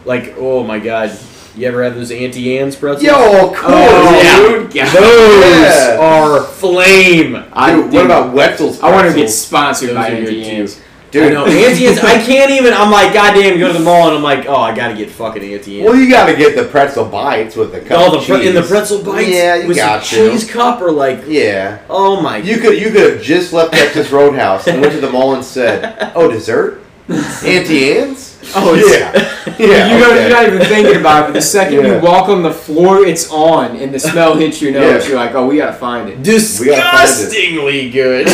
Like 0.06 0.36
oh 0.38 0.64
my 0.64 0.80
god, 0.80 1.18
you 1.56 1.68
ever 1.68 1.84
have 1.84 1.96
those 1.96 2.12
Auntie 2.12 2.58
Anne's 2.60 2.76
pretzels? 2.76 3.04
Yo, 3.04 3.14
of 3.14 3.20
oh, 3.20 3.48
course, 3.56 3.74
Oh, 3.74 4.60
dude. 4.64 4.76
yeah. 4.76 4.92
Those 4.92 5.64
Yeah. 5.64 5.98
are 6.00 6.42
flame. 6.44 7.44
I, 7.54 7.76
Dude, 7.76 7.94
what 7.94 8.06
about 8.06 8.34
Wetzel's? 8.34 8.82
I 8.82 8.92
want 8.92 9.08
to 9.10 9.16
get 9.16 9.30
sponsored 9.30 9.90
Those 9.90 9.96
by 9.96 10.08
are 10.10 10.16
good 10.20 10.28
Auntie 10.30 10.44
too. 10.44 10.50
Anne's. 10.50 10.82
I 11.16 11.20
dude. 11.26 11.34
know 11.34 11.46
Auntie 11.46 11.88
Anne's. 11.88 12.00
I 12.00 12.22
can't 12.24 12.52
even. 12.52 12.74
I'm 12.74 12.92
like 12.92 13.14
goddamn. 13.14 13.58
Go 13.60 13.68
to 13.72 13.78
the 13.78 13.84
mall 13.84 14.08
and 14.08 14.18
I'm 14.18 14.24
like, 14.24 14.46
oh, 14.48 14.56
I 14.56 14.76
gotta 14.76 14.96
get 14.96 15.10
fucking 15.10 15.42
Auntie 15.44 15.80
Anne's. 15.82 15.90
Well, 15.90 15.96
you 16.00 16.10
got 16.10 16.26
to 16.28 16.36
get 16.36 16.56
the 16.56 16.66
pretzel 16.66 17.06
bites 17.06 17.56
with 17.56 17.72
the 17.72 17.82
cup 17.82 17.98
Oh, 18.00 18.20
the 18.20 18.26
pre- 18.26 18.48
in 18.48 18.56
the 18.56 18.62
pretzel 18.64 19.04
bites. 19.04 19.30
Yeah, 19.30 19.56
you 19.56 19.68
with 19.68 19.78
got 19.78 20.04
some 20.04 20.20
to. 20.20 20.32
cheese 20.32 20.50
cup 20.50 20.82
or 20.82 20.92
like, 20.92 21.24
Yeah, 21.28 21.80
oh 21.90 22.22
my. 22.22 22.38
you 22.38 22.58
could 22.58 22.80
you 22.82 22.92
could 22.92 23.14
have 23.14 23.22
just 23.22 23.54
left 23.54 23.74
Texas 23.74 24.12
Roadhouse 24.12 24.68
and 24.68 24.82
went 24.82 24.94
to 24.94 25.00
the 25.02 25.10
mall 25.10 25.34
and 25.36 25.44
said, 25.44 26.12
"Oh, 26.16 26.30
dessert, 26.30 26.82
Auntie 27.10 27.98
Anne's." 27.98 28.35
Oh, 28.56 28.76
it's- 28.76 28.92
yeah, 28.92 29.56
yeah. 29.66 29.94
you 29.94 30.00
don't, 30.04 30.12
okay. 30.14 30.22
you're 30.22 30.30
not 30.30 30.46
even 30.48 30.62
thinking 30.68 30.96
about 31.00 31.24
it. 31.24 31.28
But 31.28 31.34
the 31.34 31.42
second 31.58 31.80
Yeah. 31.86 31.96
you 31.96 32.02
walk 32.02 32.30
on 32.30 32.44
the 32.44 32.52
floor, 32.52 33.06
it's 33.06 33.30
on, 33.32 33.76
and 33.78 33.94
the 33.94 34.00
smell 34.00 34.36
hits 34.40 34.62
your 34.62 34.72
nose. 34.74 35.04
Yeah. 35.04 35.10
You're 35.10 35.18
like, 35.18 35.34
oh, 35.36 35.48
we 35.48 35.58
gotta 35.58 35.74
find 35.74 36.10
it. 36.10 36.22
disgustingly 36.24 37.90
good. 37.90 38.28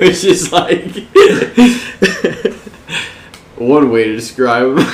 Which 0.00 0.24
is 0.24 0.52
like 0.52 0.84
one 3.56 3.90
way 3.90 4.04
to 4.04 4.14
describe 4.14 4.76
them. 4.76 4.86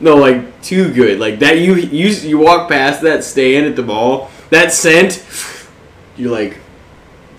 no, 0.00 0.16
like 0.16 0.60
too 0.62 0.92
good. 0.92 1.18
Like 1.20 1.38
that 1.40 1.58
you 1.58 1.74
you 1.76 2.08
you 2.08 2.38
walk 2.38 2.68
past 2.68 3.02
that 3.02 3.22
stand 3.24 3.66
at 3.66 3.76
the 3.76 3.82
mall, 3.82 4.30
that 4.50 4.72
scent, 4.72 5.24
you're 6.16 6.32
like, 6.32 6.58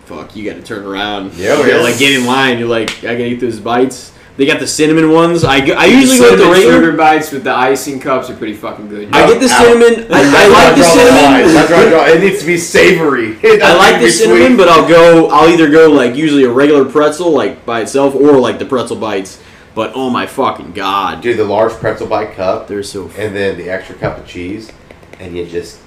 fuck, 0.05 0.35
you 0.35 0.45
got 0.49 0.55
to 0.55 0.63
turn 0.63 0.85
around. 0.85 1.33
Yeah, 1.35 1.57
you 1.57 1.63
gotta, 1.63 1.75
yeah. 1.77 1.81
like 1.83 1.99
get 1.99 2.13
in 2.17 2.25
line. 2.25 2.59
You're 2.59 2.69
like, 2.69 2.99
I 2.99 3.13
gotta 3.13 3.27
eat 3.27 3.39
those 3.41 3.59
bites. 3.59 4.12
They 4.35 4.47
got 4.47 4.59
the 4.59 4.65
cinnamon 4.65 5.11
ones. 5.11 5.43
I, 5.43 5.57
I 5.57 5.85
usually 5.85 6.17
go 6.17 6.31
with 6.31 6.39
the 6.39 6.45
cinnamon 6.45 6.51
regular. 6.51 6.73
sugar 6.73 6.97
bites 6.97 7.31
with 7.31 7.43
the 7.43 7.53
icing 7.53 7.99
cups 7.99 8.31
are 8.31 8.35
pretty 8.35 8.55
fucking 8.55 8.89
good. 8.89 9.13
I 9.13 9.27
get 9.27 9.39
the 9.39 9.45
Out. 9.45 9.61
cinnamon. 9.61 10.11
I, 10.11 10.21
I 10.21 10.47
like 10.47 10.75
the 10.75 10.83
cinnamon. 10.83 11.53
That's 11.53 11.69
where 11.69 11.85
I 11.85 11.89
draw. 11.89 12.05
It 12.07 12.19
needs 12.21 12.39
to 12.39 12.47
be 12.47 12.57
savory. 12.57 13.37
I 13.61 13.75
like 13.75 14.01
the 14.01 14.09
cinnamon, 14.09 14.47
sweet. 14.47 14.57
but 14.57 14.69
I'll 14.69 14.87
go. 14.89 15.29
I'll 15.29 15.49
either 15.49 15.69
go 15.69 15.91
like 15.91 16.15
usually 16.15 16.45
a 16.45 16.51
regular 16.51 16.83
pretzel, 16.83 17.29
like 17.31 17.63
by 17.63 17.81
itself, 17.81 18.15
or 18.15 18.39
like 18.39 18.57
the 18.57 18.65
pretzel 18.65 18.97
bites. 18.97 19.39
But 19.75 19.91
oh 19.95 20.09
my 20.09 20.25
fucking 20.27 20.73
god, 20.73 21.21
dude! 21.21 21.37
the 21.37 21.45
large 21.45 21.73
pretzel 21.73 22.07
bite 22.07 22.33
cup, 22.33 22.67
they're 22.67 22.83
so. 22.83 23.09
and 23.17 23.35
then 23.35 23.57
the 23.57 23.69
extra 23.69 23.95
cup 23.95 24.17
of 24.19 24.27
cheese, 24.27 24.71
and 25.19 25.35
you 25.35 25.45
just 25.47 25.79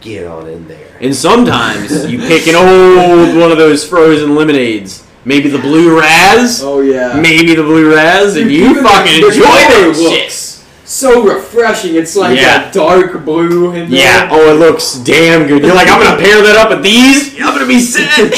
get 0.00 0.26
on 0.26 0.48
in 0.48 0.66
there. 0.68 0.96
And 1.00 1.14
sometimes 1.14 2.10
you 2.10 2.18
pick 2.18 2.46
an 2.46 2.54
old 2.56 3.36
one 3.36 3.50
of 3.50 3.58
those 3.58 3.88
frozen 3.88 4.34
lemonades, 4.36 5.06
maybe 5.24 5.48
the 5.48 5.58
blue 5.58 5.98
raz, 5.98 6.62
Oh 6.62 6.80
yeah. 6.80 7.18
maybe 7.20 7.54
the 7.54 7.62
blue 7.62 7.94
raz, 7.94 8.36
and 8.36 8.50
you 8.50 8.82
fucking 8.82 9.20
the- 9.20 9.28
the 9.28 9.34
enjoy 9.34 9.44
color 9.44 9.92
that 9.92 9.94
shit. 9.96 10.22
looks 10.22 10.48
So 10.84 11.22
refreshing. 11.22 11.94
It's 11.94 12.14
like 12.16 12.38
Yeah. 12.38 12.68
a 12.68 12.72
dark 12.72 13.24
blue. 13.24 13.72
In 13.72 13.90
Yeah. 13.90 14.28
Oh, 14.30 14.50
it 14.54 14.58
looks 14.58 14.94
damn 14.94 15.46
good. 15.46 15.62
You're 15.64 15.74
like, 15.74 15.88
I'm 15.88 16.02
gonna 16.02 16.18
pair 16.20 16.42
that 16.42 16.56
up 16.56 16.68
with 16.70 16.82
these. 16.82 17.34
I'm 17.40 17.54
gonna 17.54 17.66
be 17.66 17.80
set. 17.80 18.34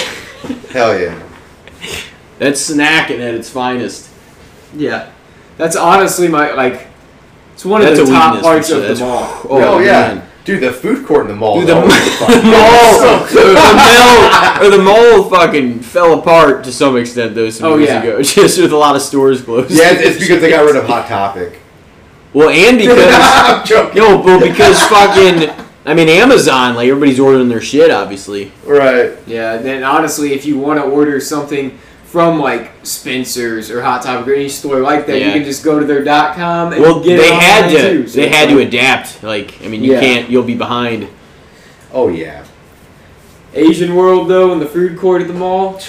Hell 0.72 0.98
yeah. 0.98 1.14
That's 2.38 2.70
snacking 2.70 3.20
at 3.20 3.34
its 3.34 3.48
finest. 3.48 4.08
Yeah. 4.76 5.06
That's 5.56 5.74
honestly 5.76 6.28
my 6.28 6.52
like. 6.52 6.88
It's 7.54 7.64
one 7.64 7.80
of 7.82 7.86
That's 7.88 7.98
the 8.00 8.04
a 8.06 8.08
top 8.08 8.32
weakness 8.34 8.42
parts 8.46 8.70
of 8.70 8.84
sure. 8.84 8.94
the 8.94 9.00
mall. 9.04 9.40
Oh, 9.48 9.78
yeah. 9.78 9.92
man. 10.14 10.22
Dude, 10.44 10.60
the 10.62 10.72
food 10.72 11.06
court 11.06 11.22
in 11.22 11.28
the 11.28 11.36
mall. 11.36 11.58
Dude, 11.58 11.68
the, 11.68 11.74
always 11.76 11.94
the 12.18 12.42
mall, 12.44 13.26
the 13.32 13.54
mall, 13.64 14.62
or 14.66 14.70
the 14.70 14.82
mall 14.82 15.30
fucking 15.30 15.80
fell 15.80 16.18
apart 16.18 16.64
to 16.64 16.72
some 16.72 16.96
extent 16.98 17.34
though 17.34 17.48
some 17.50 17.72
Oh, 17.72 17.76
years 17.76 17.88
yeah. 17.88 18.02
ago, 18.02 18.22
just 18.22 18.60
with 18.60 18.72
a 18.72 18.76
lot 18.76 18.94
of 18.94 19.02
stores 19.02 19.40
closed. 19.42 19.70
Yeah, 19.70 19.92
it's, 19.92 20.02
it's 20.02 20.18
because 20.18 20.40
they 20.42 20.50
got 20.50 20.64
rid 20.66 20.76
of 20.76 20.84
Hot 20.86 21.06
Topic. 21.08 21.58
well, 22.34 22.50
and 22.50 22.76
because 22.76 22.98
I'm 23.08 23.64
joking. 23.66 24.02
no, 24.02 24.20
well, 24.20 24.38
because 24.38 24.78
fucking, 24.82 25.48
I 25.86 25.94
mean, 25.94 26.08
Amazon, 26.10 26.74
like 26.74 26.88
everybody's 26.88 27.18
ordering 27.20 27.48
their 27.48 27.60
shit, 27.62 27.90
obviously. 27.90 28.52
Right. 28.66 29.16
Yeah. 29.26 29.54
And 29.54 29.64
then 29.64 29.82
honestly, 29.82 30.32
if 30.34 30.44
you 30.44 30.58
want 30.58 30.78
to 30.78 30.84
order 30.84 31.20
something 31.20 31.78
from 32.14 32.38
like 32.38 32.70
Spencer's 32.84 33.72
or 33.72 33.82
Hot 33.82 34.00
Topic 34.04 34.28
or 34.28 34.34
any 34.34 34.48
store 34.48 34.78
like 34.78 35.04
that, 35.08 35.18
Yeah. 35.18 35.26
you 35.26 35.32
can 35.32 35.42
just 35.42 35.64
go 35.64 35.80
to 35.80 35.84
their 35.84 36.04
dot 36.04 36.36
com 36.36 36.72
and 36.72 36.80
Well, 36.80 37.00
get 37.02 37.16
they 37.18 37.26
it 37.26 37.32
had 37.34 37.70
to, 37.70 37.76
too. 37.90 38.06
So 38.06 38.20
they 38.20 38.28
had 38.28 38.48
to 38.50 38.60
adapt. 38.60 39.24
Like, 39.24 39.60
I 39.64 39.66
mean, 39.66 39.82
you 39.82 39.94
Yeah. 39.94 40.00
can't, 40.00 40.30
you'll 40.30 40.44
be 40.44 40.54
behind. 40.54 41.08
Oh 41.92 42.06
yeah. 42.06 42.44
Asian 43.52 43.96
World 43.96 44.28
though 44.28 44.52
in 44.52 44.60
the 44.60 44.66
food 44.66 44.96
court 44.96 45.22
at 45.22 45.26
the 45.28 45.34
mall. 45.34 45.80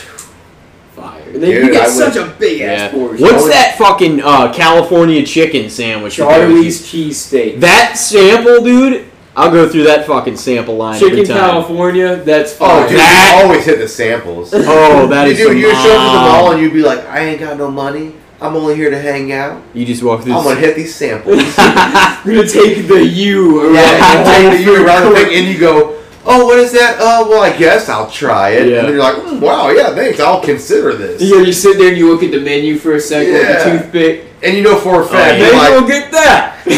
Fire. 0.95 1.21
Then 1.31 1.41
Dude, 1.41 1.65
you 1.67 1.71
get 1.71 1.83
I 1.85 1.89
such 1.89 2.15
would- 2.15 2.23
a 2.23 2.29
big 2.39 2.59
Yeah. 2.61 2.71
ass 2.73 2.91
portion. 2.91 3.21
What's 3.23 3.47
that 3.49 3.77
fucking 3.77 4.23
uh, 4.23 4.51
California 4.51 5.23
chicken 5.23 5.69
sandwich? 5.69 6.17
they 6.17 6.23
Charley's 6.23 6.81
cheesesteak. 6.81 7.59
That 7.59 7.99
sample, 7.99 8.63
dude. 8.63 9.05
I'll 9.37 9.51
go 9.51 9.67
through 9.67 9.83
that 9.83 10.07
fucking 10.07 10.37
sample 10.37 10.77
line 10.77 10.99
Chicken 10.99 11.19
every 11.19 11.25
time. 11.27 11.37
California, 11.37 12.15
that's 12.17 12.55
Oh, 12.59 12.87
dude, 12.87 12.97
That- 12.99 13.37
you 13.41 13.43
always 13.47 13.65
hit 13.65 13.79
the 13.79 13.87
samples. 13.87 14.53
Oh, 14.55 15.07
that 15.07 15.25
you 15.25 15.31
is 15.33 15.37
do. 15.39 15.57
You 15.57 15.71
show 15.71 15.77
up 15.77 15.83
at 15.83 15.89
the 15.89 16.19
bomb. 16.19 16.23
mall 16.41 16.51
and 16.53 16.61
you'd 16.61 16.73
be 16.73 16.81
like, 16.81 17.05
I 17.07 17.19
ain't 17.19 17.39
got 17.39 17.57
no 17.57 17.69
money. 17.69 18.13
I'm 18.41 18.55
only 18.55 18.75
here 18.75 18.89
to 18.89 18.99
hang 18.99 19.31
out. 19.31 19.61
You 19.73 19.85
just 19.85 20.03
walk 20.03 20.23
through. 20.23 20.33
I'm 20.35 20.43
gonna 20.43 20.59
hit 20.59 20.75
these 20.75 20.93
samples. 20.95 21.37
We're 21.37 21.43
gonna 22.25 22.47
take 22.47 22.87
the 22.87 23.03
U 23.03 23.61
around 23.61 23.75
yeah, 23.75 24.23
the 24.23 24.43
you 24.43 24.49
take 24.49 24.57
the 24.65 24.71
you 24.71 24.85
around 24.85 25.09
the 25.09 25.15
thing 25.19 25.35
and 25.35 25.47
you 25.53 25.59
go, 25.59 26.01
oh, 26.25 26.45
what 26.45 26.59
is 26.59 26.71
that? 26.73 26.97
Oh, 26.99 27.29
well, 27.29 27.41
I 27.43 27.55
guess 27.57 27.87
I'll 27.89 28.09
try 28.09 28.49
it. 28.51 28.67
Yeah. 28.69 28.79
And 28.79 28.89
you're 28.89 28.97
like, 28.99 29.15
mm, 29.15 29.39
wow, 29.41 29.69
yeah, 29.69 29.93
thanks. 29.95 30.19
I'll 30.19 30.41
consider 30.41 30.93
this. 30.95 31.21
Yeah, 31.21 31.41
you 31.41 31.53
sit 31.53 31.77
there 31.77 31.89
and 31.89 31.97
you 31.97 32.09
look 32.11 32.23
at 32.23 32.31
the 32.31 32.39
menu 32.41 32.77
for 32.77 32.93
a 32.95 32.99
second 32.99 33.33
with 33.33 33.41
Yeah. 33.43 33.67
a 33.67 33.79
toothpick. 33.79 34.25
And 34.43 34.55
you 34.57 34.63
know 34.63 34.75
for 34.77 35.01
a 35.01 35.05
fact, 35.05 35.39
yeah. 35.39 35.45
you're 35.47 35.55
Maybe 35.55 35.57
like, 35.57 35.69
we'll 35.71 35.87
get 35.87 36.11
that. 36.11 36.54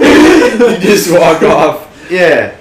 you 0.00 0.78
just 0.80 1.12
walk 1.12 1.42
off. 1.42 2.06
yeah, 2.10 2.56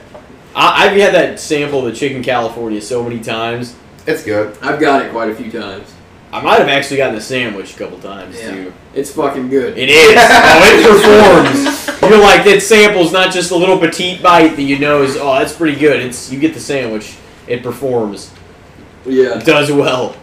I, 0.56 0.86
I've 0.88 0.98
had 0.98 1.14
that 1.14 1.40
sample 1.40 1.80
of 1.80 1.94
the 1.94 1.94
chicken 1.98 2.24
California 2.24 2.82
so 2.82 3.04
many 3.04 3.20
times. 3.20 3.76
it's 4.08 4.24
good. 4.24 4.58
I've 4.62 4.80
got 4.80 5.06
it 5.06 5.12
quite 5.12 5.30
a 5.30 5.36
few 5.36 5.52
times. 5.52 5.94
I 6.32 6.42
might 6.42 6.60
have 6.60 6.68
actually 6.68 6.98
gotten 6.98 7.16
the 7.16 7.22
sandwich 7.22 7.76
a 7.76 7.78
couple 7.78 7.98
times 8.00 8.38
Yeah. 8.38 8.52
too. 8.52 8.74
It's 8.94 9.12
fucking 9.12 9.48
good. 9.50 9.78
It 9.78 9.90
is. 9.90 10.16
oh, 10.18 10.74
it 10.74 11.86
performs. 11.86 12.02
You're 12.12 12.22
like 12.22 12.44
that 12.46 12.62
sample's 12.62 13.12
not 13.14 13.32
just 13.34 13.52
a 13.52 13.56
little 13.56 13.78
petite 13.80 14.22
bite 14.22 14.56
that 14.56 14.62
you 14.64 14.78
know 14.80 15.04
is 15.04 15.16
oh 15.18 15.34
that's 15.40 15.54
pretty 15.56 15.80
good. 15.80 16.02
It's 16.02 16.32
you 16.32 16.40
get 16.40 16.54
the 16.54 16.60
sandwich. 16.60 17.16
It 17.48 17.64
performs. 17.64 18.34
Yeah. 19.06 19.38
It 19.38 19.46
does 19.46 19.72
well. 19.72 20.16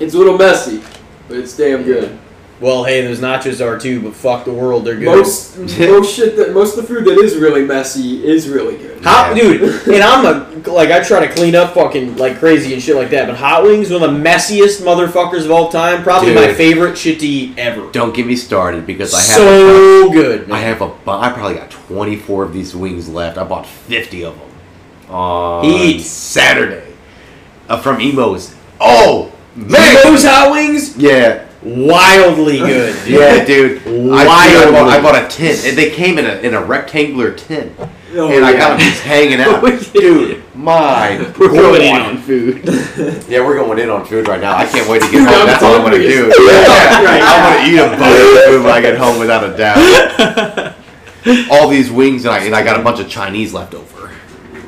It's 0.00 0.14
a 0.14 0.18
little 0.18 0.38
messy, 0.38 0.80
but 1.26 1.38
it's 1.38 1.56
damn 1.56 1.82
good. 1.82 2.16
Well, 2.60 2.82
hey, 2.82 3.02
those 3.02 3.20
nachos 3.20 3.64
are 3.64 3.78
too, 3.78 4.00
but 4.02 4.14
fuck 4.14 4.44
the 4.44 4.52
world, 4.52 4.84
they're 4.84 4.96
good. 4.96 5.04
Most 5.06 5.56
most 5.58 6.12
shit 6.14 6.36
that 6.38 6.52
most 6.52 6.76
of 6.76 6.82
the 6.88 6.92
food 6.92 7.04
that 7.04 7.16
is 7.18 7.36
really 7.36 7.64
messy 7.64 8.26
is 8.26 8.48
really 8.48 8.76
good. 8.76 9.00
Hot, 9.04 9.36
Yeah. 9.36 9.42
dude, 9.42 9.86
and 9.88 10.02
I'm 10.02 10.24
a 10.26 10.68
like 10.68 10.90
I 10.90 10.98
try 11.04 11.24
to 11.24 11.32
clean 11.32 11.54
up 11.54 11.74
fucking 11.74 12.16
like 12.16 12.40
crazy 12.40 12.72
and 12.74 12.82
shit 12.82 12.96
like 12.96 13.10
that. 13.10 13.28
But 13.28 13.36
hot 13.36 13.62
wings, 13.62 13.92
one 13.92 14.02
of 14.02 14.10
the 14.12 14.18
messiest 14.18 14.82
motherfuckers 14.82 15.44
of 15.44 15.52
all 15.52 15.68
time. 15.70 16.02
Probably 16.02 16.34
my 16.34 16.52
favorite 16.52 16.98
shit 16.98 17.20
to 17.20 17.26
eat 17.28 17.56
ever. 17.58 17.88
Don't 17.92 18.12
get 18.12 18.26
me 18.26 18.34
started 18.34 18.86
because 18.86 19.14
I 19.14 19.18
have 19.18 19.26
so 19.26 20.10
good. 20.10 20.42
a, 20.42 20.46
Man. 20.48 20.52
I 20.56 20.60
have 20.62 20.80
a 20.82 20.88
bu- 20.88 21.10
I 21.12 21.30
probably 21.30 21.54
got 21.54 21.70
24 21.70 22.42
of 22.42 22.52
these 22.52 22.74
wings 22.74 23.08
left. 23.08 23.38
I 23.38 23.44
bought 23.44 23.66
50 23.68 24.24
of 24.24 24.34
them 24.36 24.48
on 25.14 25.64
Eat. 25.64 26.00
Saturday. 26.02 26.82
uh, 27.68 27.78
from 27.80 28.00
Imo's. 28.00 28.52
Oh 28.80 29.30
man, 29.54 29.94
Those 30.02 30.24
hot 30.24 30.50
wings, 30.50 30.96
yeah, 30.96 31.44
wildly 31.76 32.58
good. 32.58 32.94
dude. 33.04 33.14
yeah, 33.20 33.44
dude. 33.44 33.86
I, 33.86 33.90
Wildly. 33.90 34.26
I, 34.26 34.70
bought, 34.70 34.88
I 34.90 35.02
bought 35.02 35.24
a 35.24 35.28
tin, 35.28 35.56
and 35.68 35.76
they 35.76 35.90
came 35.90 36.18
in 36.18 36.26
a 36.26 36.34
in 36.40 36.54
a 36.54 36.62
rectangular 36.64 37.32
tin, 37.32 37.74
Oh, 38.14 38.28
and 38.30 38.44
I 38.44 38.52
yeah. 38.52 38.58
got 38.58 38.68
them 38.70 38.78
just 38.80 39.02
hanging 39.02 39.40
out, 39.40 39.62
dude. 39.92 40.42
My 40.54 41.18
We're 41.38 41.48
going 41.50 41.82
in 41.82 42.00
on 42.00 42.18
food. 42.18 42.64
Yeah, 43.28 43.44
we're 43.44 43.56
going 43.56 43.78
in 43.78 43.90
on 43.90 44.04
food 44.06 44.26
right 44.26 44.40
now. 44.40 44.56
I 44.56 44.64
can't 44.66 44.88
wait 44.88 45.02
to 45.02 45.10
get 45.10 45.18
home. 45.28 45.46
That's 45.46 45.62
all 45.62 45.74
I'm 45.74 45.82
gonna 45.82 45.98
do. 45.98 46.28
as 46.30 46.34
fuck 46.34 46.46
right 47.04 47.22
I'm 47.22 47.42
gonna 47.54 47.68
eat 47.70 47.78
a 47.78 47.96
bunch 47.98 48.18
of 48.20 48.44
food 48.44 48.64
when 48.64 48.72
I 48.72 48.80
get 48.80 48.96
home 48.98 49.18
without 49.18 49.44
a 49.44 49.56
doubt. 49.56 50.74
All 51.50 51.68
these 51.68 51.90
wings, 51.90 52.24
and 52.24 52.32
I, 52.34 52.38
and 52.44 52.54
I 52.54 52.64
got 52.64 52.80
a 52.80 52.82
bunch 52.82 53.00
of 53.00 53.08
Chinese 53.08 53.52
left 53.52 53.74
over. 53.74 54.10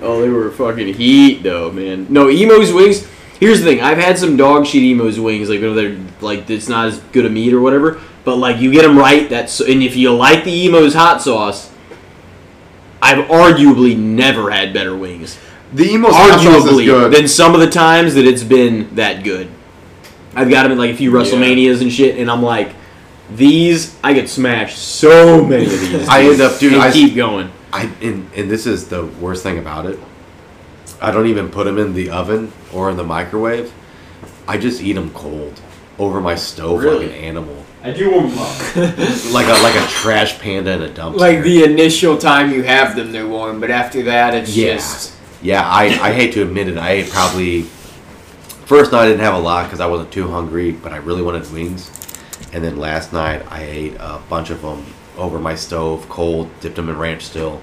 Oh, 0.03 0.21
they 0.21 0.29
were 0.29 0.51
fucking 0.51 0.95
heat 0.95 1.43
though, 1.43 1.71
man. 1.73 2.07
No, 2.11 2.29
Imo's 2.29 2.73
wings. 2.73 3.09
Here's 3.41 3.61
the 3.61 3.65
thing: 3.67 3.81
I've 3.81 3.99
had 3.99 4.19
some 4.19 4.37
dog 4.37 4.67
shit 4.67 4.83
Imo's 4.83 5.19
wings, 5.19 5.49
like 5.49 5.61
when 5.61 5.75
they're 5.75 5.97
like 6.21 6.49
it's 6.51 6.69
not 6.69 6.87
as 6.89 6.99
good 7.13 7.25
a 7.27 7.31
meat 7.31 7.53
or 7.53 7.61
whatever. 7.61 8.01
But 8.23 8.37
like 8.37 8.61
you 8.61 8.71
get 8.71 8.83
them 8.83 8.97
right, 8.99 9.29
that's 9.29 9.61
and 9.61 9.83
if 9.83 9.97
you 9.97 10.15
like 10.15 10.45
the 10.45 10.67
Imo's 10.67 10.93
hot 10.95 11.23
sauce, 11.23 11.73
I've 13.03 13.25
arguably 13.29 13.97
never 13.97 14.51
had 14.51 14.73
better 14.75 14.95
wings. 14.97 15.39
The 15.73 15.95
Imo 15.95 16.11
hot 16.11 16.41
sauce 16.41 16.65
is 16.65 16.71
Arguably 16.71 16.85
good. 16.87 17.13
than 17.15 17.29
some 17.29 17.55
of 17.55 17.61
the 17.61 17.71
times 17.71 18.15
that 18.17 18.27
it's 18.27 18.43
been 18.45 18.95
that 18.97 19.25
good. 19.25 19.49
I've 20.35 20.51
got 20.51 20.65
them 20.65 20.73
at 20.73 20.79
like 20.79 20.91
a 20.91 20.97
few 20.97 21.11
Yeah. 21.17 21.25
WrestleManias 21.25 21.81
and 21.81 21.91
shit, 21.93 22.19
and 22.19 22.31
I'm 22.31 22.43
like, 22.43 22.75
these 23.35 23.97
I 24.05 24.13
could 24.13 24.29
smash 24.29 24.77
so 24.77 25.45
many 25.45 25.65
of 25.65 25.71
these. 25.81 26.09
I 26.09 26.23
end 26.25 26.41
up, 26.41 26.59
dude, 26.59 26.75
and 26.75 26.83
I- 26.83 26.93
keep 26.93 27.15
going. 27.17 27.51
I 27.73 27.89
and, 28.03 28.29
and 28.37 28.51
this 28.51 28.67
is 28.67 28.89
the 28.89 29.07
worst 29.07 29.43
thing 29.45 29.59
about 29.59 29.87
it. 29.87 29.99
I 31.01 31.11
don't 31.11 31.27
even 31.27 31.49
put 31.49 31.65
them 31.65 31.79
in 31.79 31.95
the 31.95 32.11
oven 32.11 32.53
or 32.73 32.91
in 32.91 32.97
the 32.97 33.05
microwave. 33.05 33.73
I 34.47 34.59
just 34.59 34.83
eat 34.83 34.95
them 34.95 35.11
cold 35.11 35.61
over 35.99 36.21
my 36.21 36.35
stove 36.35 36.81
Really? 36.83 37.07
like 37.07 37.17
an 37.17 37.25
animal, 37.25 37.65
I 37.83 37.93
do 37.93 38.11
warm 38.11 38.31
them 38.31 38.39
up. 38.39 38.59
like 39.33 39.47
a 39.47 39.63
like 39.63 39.75
a 39.75 39.87
trash 39.89 40.39
panda 40.39 40.73
in 40.73 40.83
a 40.83 40.89
dumpster. 40.89 41.17
like 41.17 41.43
the 41.43 41.65
initial 41.65 42.17
time 42.19 42.51
you 42.53 42.63
have 42.63 42.97
them, 42.97 43.13
they're 43.13 43.27
warm, 43.29 43.61
but 43.61 43.71
after 43.71 44.03
that, 44.05 44.35
it's 44.35 44.55
Yeah. 44.57 44.75
just. 44.75 45.15
Yeah, 45.43 45.67
I, 45.67 45.85
I 45.87 46.13
hate 46.13 46.35
to 46.35 46.43
admit 46.43 46.69
it. 46.69 46.77
I 46.77 46.91
ate 46.91 47.09
probably 47.11 47.63
first 48.67 48.93
night 48.93 49.05
I 49.05 49.07
didn't 49.09 49.21
have 49.21 49.35
a 49.35 49.39
lot 49.39 49.65
because 49.65 49.81
I 49.81 49.87
wasn't 49.87 50.13
too 50.13 50.29
hungry, 50.29 50.73
but 50.73 50.93
I 50.93 50.99
really 50.99 51.23
wanted 51.23 51.51
wings. 51.53 51.91
And 52.53 52.63
then 52.63 52.77
last 52.77 53.13
night 53.13 53.43
I 53.51 53.63
ate 53.63 53.95
a 54.01 54.21
bunch 54.29 54.51
of 54.51 54.61
them 54.63 54.85
over 55.17 55.39
my 55.39 55.55
stove, 55.55 56.07
cold, 56.09 56.51
dipped 56.61 56.77
them 56.77 56.89
in 56.91 56.99
ranch 56.99 57.23
still. 57.23 57.61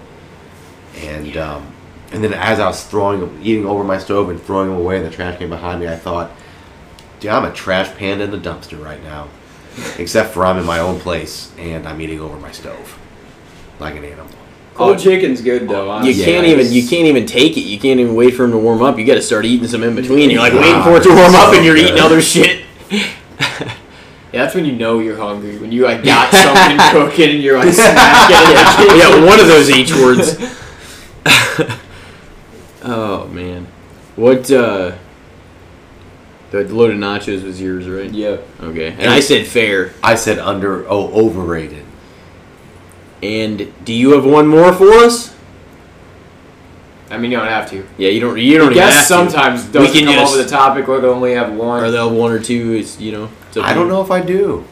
And 0.96 1.38
um, 1.38 1.72
and 2.12 2.24
then 2.24 2.34
as 2.34 2.60
I 2.60 2.68
was 2.68 2.84
throwing 2.86 3.20
them, 3.20 3.40
eating 3.44 3.66
over 3.66 3.84
my 3.84 3.98
stove 3.98 4.30
and 4.30 4.42
throwing 4.42 4.70
them 4.70 4.78
away 4.80 4.98
in 4.98 5.04
the 5.04 5.10
trash 5.10 5.38
can 5.38 5.50
behind 5.50 5.82
me, 5.82 5.88
I 5.88 5.96
thought, 5.96 6.32
dude, 7.20 7.32
I'm 7.32 7.46
a 7.46 7.54
trash 7.54 7.94
panda 7.98 8.24
in 8.24 8.32
the 8.32 8.38
dumpster 8.38 8.84
right 8.84 9.02
now. 9.04 9.28
Except 10.00 10.34
for 10.34 10.44
I'm 10.46 10.58
in 10.58 10.66
my 10.66 10.80
own 10.80 11.00
place 11.00 11.52
and 11.60 11.88
I'm 11.88 12.02
eating 12.02 12.20
over 12.20 12.38
my 12.38 12.52
stove 12.52 12.98
like 13.80 13.96
an 13.96 14.06
animal. 14.06 14.28
Cold 14.74 15.00
chicken's 15.00 15.42
good 15.42 15.68
though. 15.68 16.02
You 16.02 16.14
can't 16.24 16.46
Yeah, 16.46 16.54
even 16.54 16.72
you 16.72 16.88
can't 16.88 17.08
even 17.08 17.26
take 17.26 17.58
it. 17.58 17.62
You 17.62 17.80
can't 17.80 18.00
even 18.00 18.16
wait 18.16 18.32
for 18.36 18.44
him 18.44 18.52
to 18.52 18.58
warm 18.58 18.82
up. 18.82 18.98
You 18.98 19.06
got 19.06 19.16
to 19.16 19.22
start 19.22 19.46
eating 19.46 19.68
some 19.68 19.84
in 19.84 19.96
between. 19.96 20.30
You're 20.30 20.40
like 20.40 20.54
God, 20.54 20.62
waiting 20.62 20.84
for 20.84 20.98
it 20.98 21.04
to 21.04 21.10
warm 21.16 21.36
up, 21.36 21.54
and 21.54 21.66
you're 21.66 21.78
so 21.78 21.84
eating 21.84 22.00
other 22.00 22.22
shit. 22.22 22.66
Yeah, 24.34 24.44
that's 24.44 24.56
when 24.56 24.66
you 24.66 24.74
know 24.74 25.00
you're 25.00 25.18
hungry. 25.18 25.58
When 25.58 25.72
you 25.72 25.86
like 25.86 26.04
got 26.04 26.32
something 26.34 26.78
cooking 26.92 27.30
and 27.36 27.42
you're 27.42 27.58
like 27.58 27.74
smacking 27.74 28.36
it. 28.36 28.98
yeah, 28.98 29.26
one 29.26 29.40
of 29.40 29.48
those 29.48 29.70
H 29.70 29.94
words. 29.96 30.36
Oh 32.88 33.28
man, 33.28 33.68
what? 34.16 34.50
uh 34.52 34.94
The 36.52 36.64
loaded 36.64 36.98
nachos 36.98 37.44
was 37.44 37.62
yours, 37.62 37.88
right? 37.88 38.10
Yeah. 38.12 38.38
Okay, 38.62 38.94
and 38.98 39.10
I 39.12 39.20
said 39.20 39.46
fair. 39.48 39.94
I 40.02 40.16
said 40.16 40.40
under, 40.40 40.88
oh, 40.90 41.12
overrated. 41.14 41.84
And 43.22 43.74
do 43.84 43.94
you 43.94 44.12
have 44.12 44.26
one 44.26 44.48
more 44.48 44.72
for 44.74 44.90
us? 44.94 45.36
I 47.10 47.18
mean, 47.18 47.32
you 47.32 47.38
don't 47.38 47.48
have 47.48 47.70
to. 47.72 47.88
Yeah, 47.98 48.10
you 48.10 48.20
don't. 48.20 48.38
You 48.38 48.58
don't 48.58 48.68
I 48.68 48.72
even 48.72 48.84
guess 48.84 48.94
have 48.94 49.04
to. 49.04 49.08
sometimes 49.08 49.64
doesn't 49.66 49.94
can 49.94 50.06
come 50.06 50.14
just- 50.16 50.34
over 50.34 50.44
the 50.44 50.50
topic 50.50 50.88
or 50.90 51.00
they 51.02 51.08
only 51.08 51.34
have 51.34 51.54
one. 51.54 51.84
Or 51.84 51.90
they'll 51.92 52.10
have 52.10 52.18
one 52.18 52.32
or 52.32 52.40
two. 52.40 52.74
It's 52.74 53.00
you 53.00 53.12
know. 53.12 53.30
it's 53.48 53.58
up 53.58 53.66
I 53.66 53.70
to 53.70 53.76
don't 53.76 53.88
you. 53.88 53.94
know 53.94 54.02
if 54.02 54.12
I 54.12 54.22
do. 54.22 54.66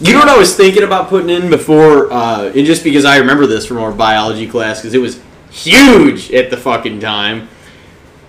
You 0.00 0.14
know 0.14 0.20
what 0.20 0.28
I 0.30 0.38
was 0.38 0.56
thinking 0.56 0.82
about 0.82 1.08
putting 1.08 1.30
in 1.30 1.48
before, 1.48 2.12
uh, 2.12 2.46
and 2.56 2.66
just 2.66 2.82
because 2.82 3.04
I 3.04 3.18
remember 3.18 3.46
this 3.46 3.64
from 3.66 3.78
our 3.78 3.92
biology 3.92 4.48
class, 4.48 4.80
because 4.80 4.94
it 4.94 4.98
was 4.98 5.20
huge 5.52 6.30
at 6.32 6.50
the 6.50 6.56
fucking 6.56 7.00
time, 7.00 7.48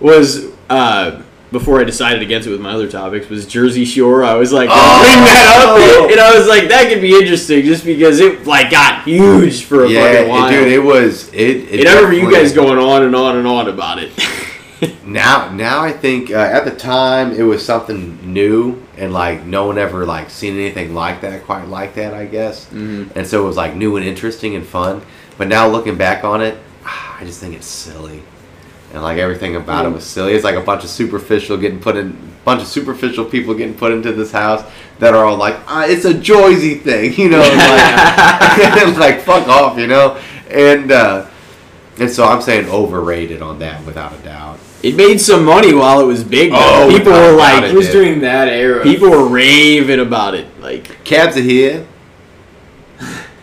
was 0.00 0.46
uh, 0.68 1.22
before 1.50 1.80
I 1.80 1.84
decided 1.84 2.20
against 2.22 2.46
it 2.48 2.50
with 2.50 2.60
my 2.60 2.72
other 2.72 2.88
topics, 2.90 3.28
was 3.28 3.46
Jersey 3.46 3.84
Shore. 3.84 4.24
I 4.24 4.34
was 4.34 4.52
like, 4.52 4.68
Oh! 4.72 5.00
bring 5.02 5.24
that 5.24 5.64
up, 6.04 6.10
and 6.10 6.20
I 6.20 6.36
was 6.36 6.48
like, 6.48 6.68
that 6.68 6.88
could 6.88 7.00
be 7.00 7.14
interesting, 7.16 7.62
just 7.64 7.84
because 7.84 8.20
it 8.20 8.46
like 8.46 8.70
got 8.70 9.04
huge 9.04 9.64
for 9.64 9.84
a 9.84 9.88
Yeah, 9.88 10.12
fucking 10.14 10.28
while. 10.28 10.50
dude, 10.50 10.68
it 10.68 10.78
was 10.80 11.32
it. 11.32 11.38
it 11.70 11.80
and 11.80 11.88
I 11.88 11.94
remember 11.96 12.16
you 12.16 12.30
guys 12.30 12.52
going 12.52 12.78
on 12.78 13.02
and 13.04 13.14
on 13.16 13.36
and 13.36 13.46
on 13.46 13.68
about 13.68 13.98
it. 14.02 14.12
Now, 15.06 15.50
now 15.50 15.80
I 15.80 15.92
think 15.92 16.30
uh, 16.30 16.34
at 16.34 16.64
the 16.66 16.70
time 16.70 17.32
it 17.32 17.42
was 17.42 17.64
something 17.64 18.18
new 18.34 18.82
and 18.98 19.14
like 19.14 19.44
no 19.46 19.66
one 19.66 19.78
ever 19.78 20.04
like 20.04 20.28
seen 20.28 20.54
anything 20.58 20.92
like 20.94 21.22
that, 21.22 21.44
quite 21.44 21.68
like 21.68 21.94
that, 21.94 22.12
I 22.12 22.26
guess. 22.26 22.66
Mhm. 22.70 23.14
And 23.16 23.26
so 23.26 23.44
it 23.44 23.46
was 23.46 23.56
like 23.56 23.74
new 23.76 23.96
and 23.96 24.04
interesting 24.04 24.54
and 24.56 24.66
fun. 24.66 25.00
But 25.38 25.48
now 25.48 25.68
looking 25.68 25.96
back 25.96 26.22
on 26.22 26.42
it, 26.42 26.58
I 27.20 27.22
just 27.24 27.40
think 27.40 27.54
it's 27.54 27.66
silly, 27.66 28.22
and 28.92 29.02
like 29.02 29.18
everything 29.18 29.56
about 29.56 29.86
it 29.86 29.90
was 29.90 30.04
silly. 30.04 30.34
It's 30.34 30.44
like 30.44 30.56
a 30.56 30.60
bunch 30.60 30.84
of 30.84 30.90
superficial 30.90 31.56
getting 31.56 31.80
put 31.80 31.96
in, 31.96 32.34
bunch 32.44 32.62
of 32.62 32.68
superficial 32.68 33.24
people 33.24 33.54
getting 33.54 33.74
put 33.76 33.92
into 33.92 34.12
this 34.12 34.32
house 34.32 34.64
that 34.98 35.14
are 35.14 35.24
all 35.24 35.36
like, 35.36 35.56
ah, 35.66 35.84
it's 35.86 36.04
a 36.04 36.14
Joyzy 36.14 36.80
thing, 36.80 37.12
you 37.18 37.28
know, 37.28 37.38
like, 37.40 38.96
like 38.98 39.20
fuck 39.20 39.48
off, 39.48 39.78
you 39.78 39.86
know, 39.86 40.20
and. 40.50 40.92
uh 40.92 41.30
and 41.98 42.10
so 42.10 42.24
I'm 42.26 42.42
saying 42.42 42.68
overrated 42.68 43.40
on 43.40 43.60
that 43.60 43.84
without 43.86 44.12
a 44.12 44.18
doubt. 44.18 44.58
It 44.82 44.96
made 44.96 45.20
some 45.20 45.44
money 45.44 45.72
while 45.72 46.00
it 46.00 46.04
was 46.04 46.24
big. 46.24 46.50
though. 46.50 46.58
Oh, 46.58 46.88
people 46.90 47.12
were 47.12 47.32
like, 47.36 47.64
it 47.64 47.74
was 47.74 47.88
during 47.88 48.20
that 48.20 48.48
era. 48.48 48.82
people 48.82 49.10
were 49.10 49.28
raving 49.28 50.00
about 50.00 50.34
it. 50.34 50.46
Like, 50.60 51.04
Cabs 51.04 51.36
are 51.36 51.40
here. 51.40 51.86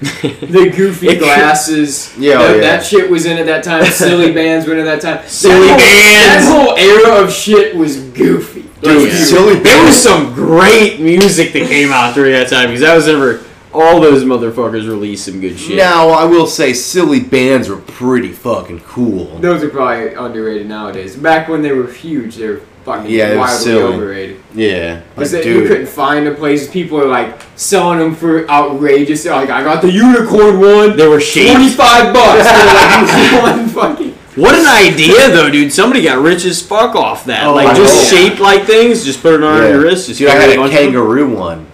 the 0.22 0.74
goofy 0.76 1.10
It 1.10 1.20
glasses. 1.20 2.18
Yeah, 2.18 2.34
oh, 2.34 2.38
that, 2.40 2.50
oh, 2.50 2.56
yeah. 2.56 2.62
that 2.62 2.84
shit 2.86 3.10
was 3.10 3.28
in 3.28 3.38
at 3.38 3.46
that 3.46 3.64
time. 3.64 3.86
Silly 3.86 4.32
bands 4.34 4.66
were 4.66 4.74
in 4.74 4.80
at 4.80 5.00
that 5.00 5.02
time. 5.02 5.30
Silly 5.30 5.68
that 5.68 5.70
whole, 5.70 5.78
bands. 5.78 6.46
That 6.48 6.66
whole 6.66 6.78
era 6.78 7.24
of 7.24 7.32
shit 7.32 7.76
was 7.76 7.98
goofy. 8.10 8.62
Dude, 8.82 9.12
Yeah. 9.12 9.24
silly 9.26 9.60
There 9.60 9.86
was 9.86 9.96
some 9.96 10.34
great 10.34 11.00
music 11.00 11.54
that 11.54 11.68
came 11.68 11.92
out 11.92 12.16
during 12.16 12.32
that 12.34 12.50
time 12.50 12.68
because 12.70 12.82
that 12.82 12.96
was 12.96 13.08
ever 13.08 13.44
all 13.74 14.00
those 14.02 14.24
motherfuckers 14.24 14.88
released 14.88 15.26
some 15.26 15.40
good 15.40 15.58
shit. 15.60 15.78
Now 15.78 16.10
I 16.10 16.26
will 16.26 16.48
say 16.48 16.74
Silly 16.74 17.20
Bandz 17.22 17.70
were 17.70 17.78
pretty 17.78 18.32
fucking 18.32 18.82
cool. 18.82 19.38
Those 19.40 19.64
are 19.64 19.70
probably 19.70 20.14
underrated 20.14 20.68
nowadays. 20.68 21.16
Back 21.16 21.48
when 21.48 21.62
they 21.62 21.72
were 21.72 21.88
huge, 21.92 22.36
they 22.36 22.48
were 22.48 22.62
fucking 22.84 23.10
Yeah, 23.12 23.38
wildly 23.38 23.58
silly. 23.64 23.94
overrated. 23.94 24.38
Yeah, 24.54 25.02
like, 25.16 25.32
you 25.32 25.68
couldn't 25.68 25.88
find 25.88 26.26
the 26.28 26.32
places. 26.36 26.68
People 26.70 27.00
are 27.00 27.08
like 27.08 27.40
selling 27.56 28.00
them 28.00 28.16
for 28.16 28.50
outrageous. 28.50 29.26
Like 29.26 29.50
I 29.50 29.64
got 29.64 29.82
the 29.82 29.92
unicorn 29.92 30.60
one. 30.60 30.98
They 30.98 31.08
were 31.08 31.22
shaped. 31.22 31.52
Twenty-five 31.52 32.14
bucks 32.14 32.48
for 32.50 33.42
like 33.42 33.44
one 33.58 33.68
fucking. 33.70 34.18
What 34.36 34.56
an 34.56 34.66
idea, 34.66 35.28
though, 35.30 35.50
dude! 35.50 35.74
Somebody 35.74 36.04
got 36.04 36.24
rich 36.24 36.46
as 36.46 36.62
fuck 36.62 36.96
off 36.96 37.26
that. 37.26 37.48
Oh, 37.48 37.54
like 37.54 37.76
just 37.76 38.10
know. 38.14 38.18
shaped 38.18 38.40
like 38.40 38.64
things. 38.64 39.04
Just 39.04 39.22
put 39.22 39.34
it 39.34 39.44
on 39.44 39.62
Yeah. 39.62 39.68
your 39.72 39.82
wrist. 39.82 40.08
Just 40.08 40.20
Dude, 40.20 40.30
I 40.30 40.36
had 40.36 40.50
a 40.52 40.56
bunch 40.56 40.72
of 40.72 40.78
them. 40.80 40.86
kangaroo 40.94 41.36
one, 41.36 41.68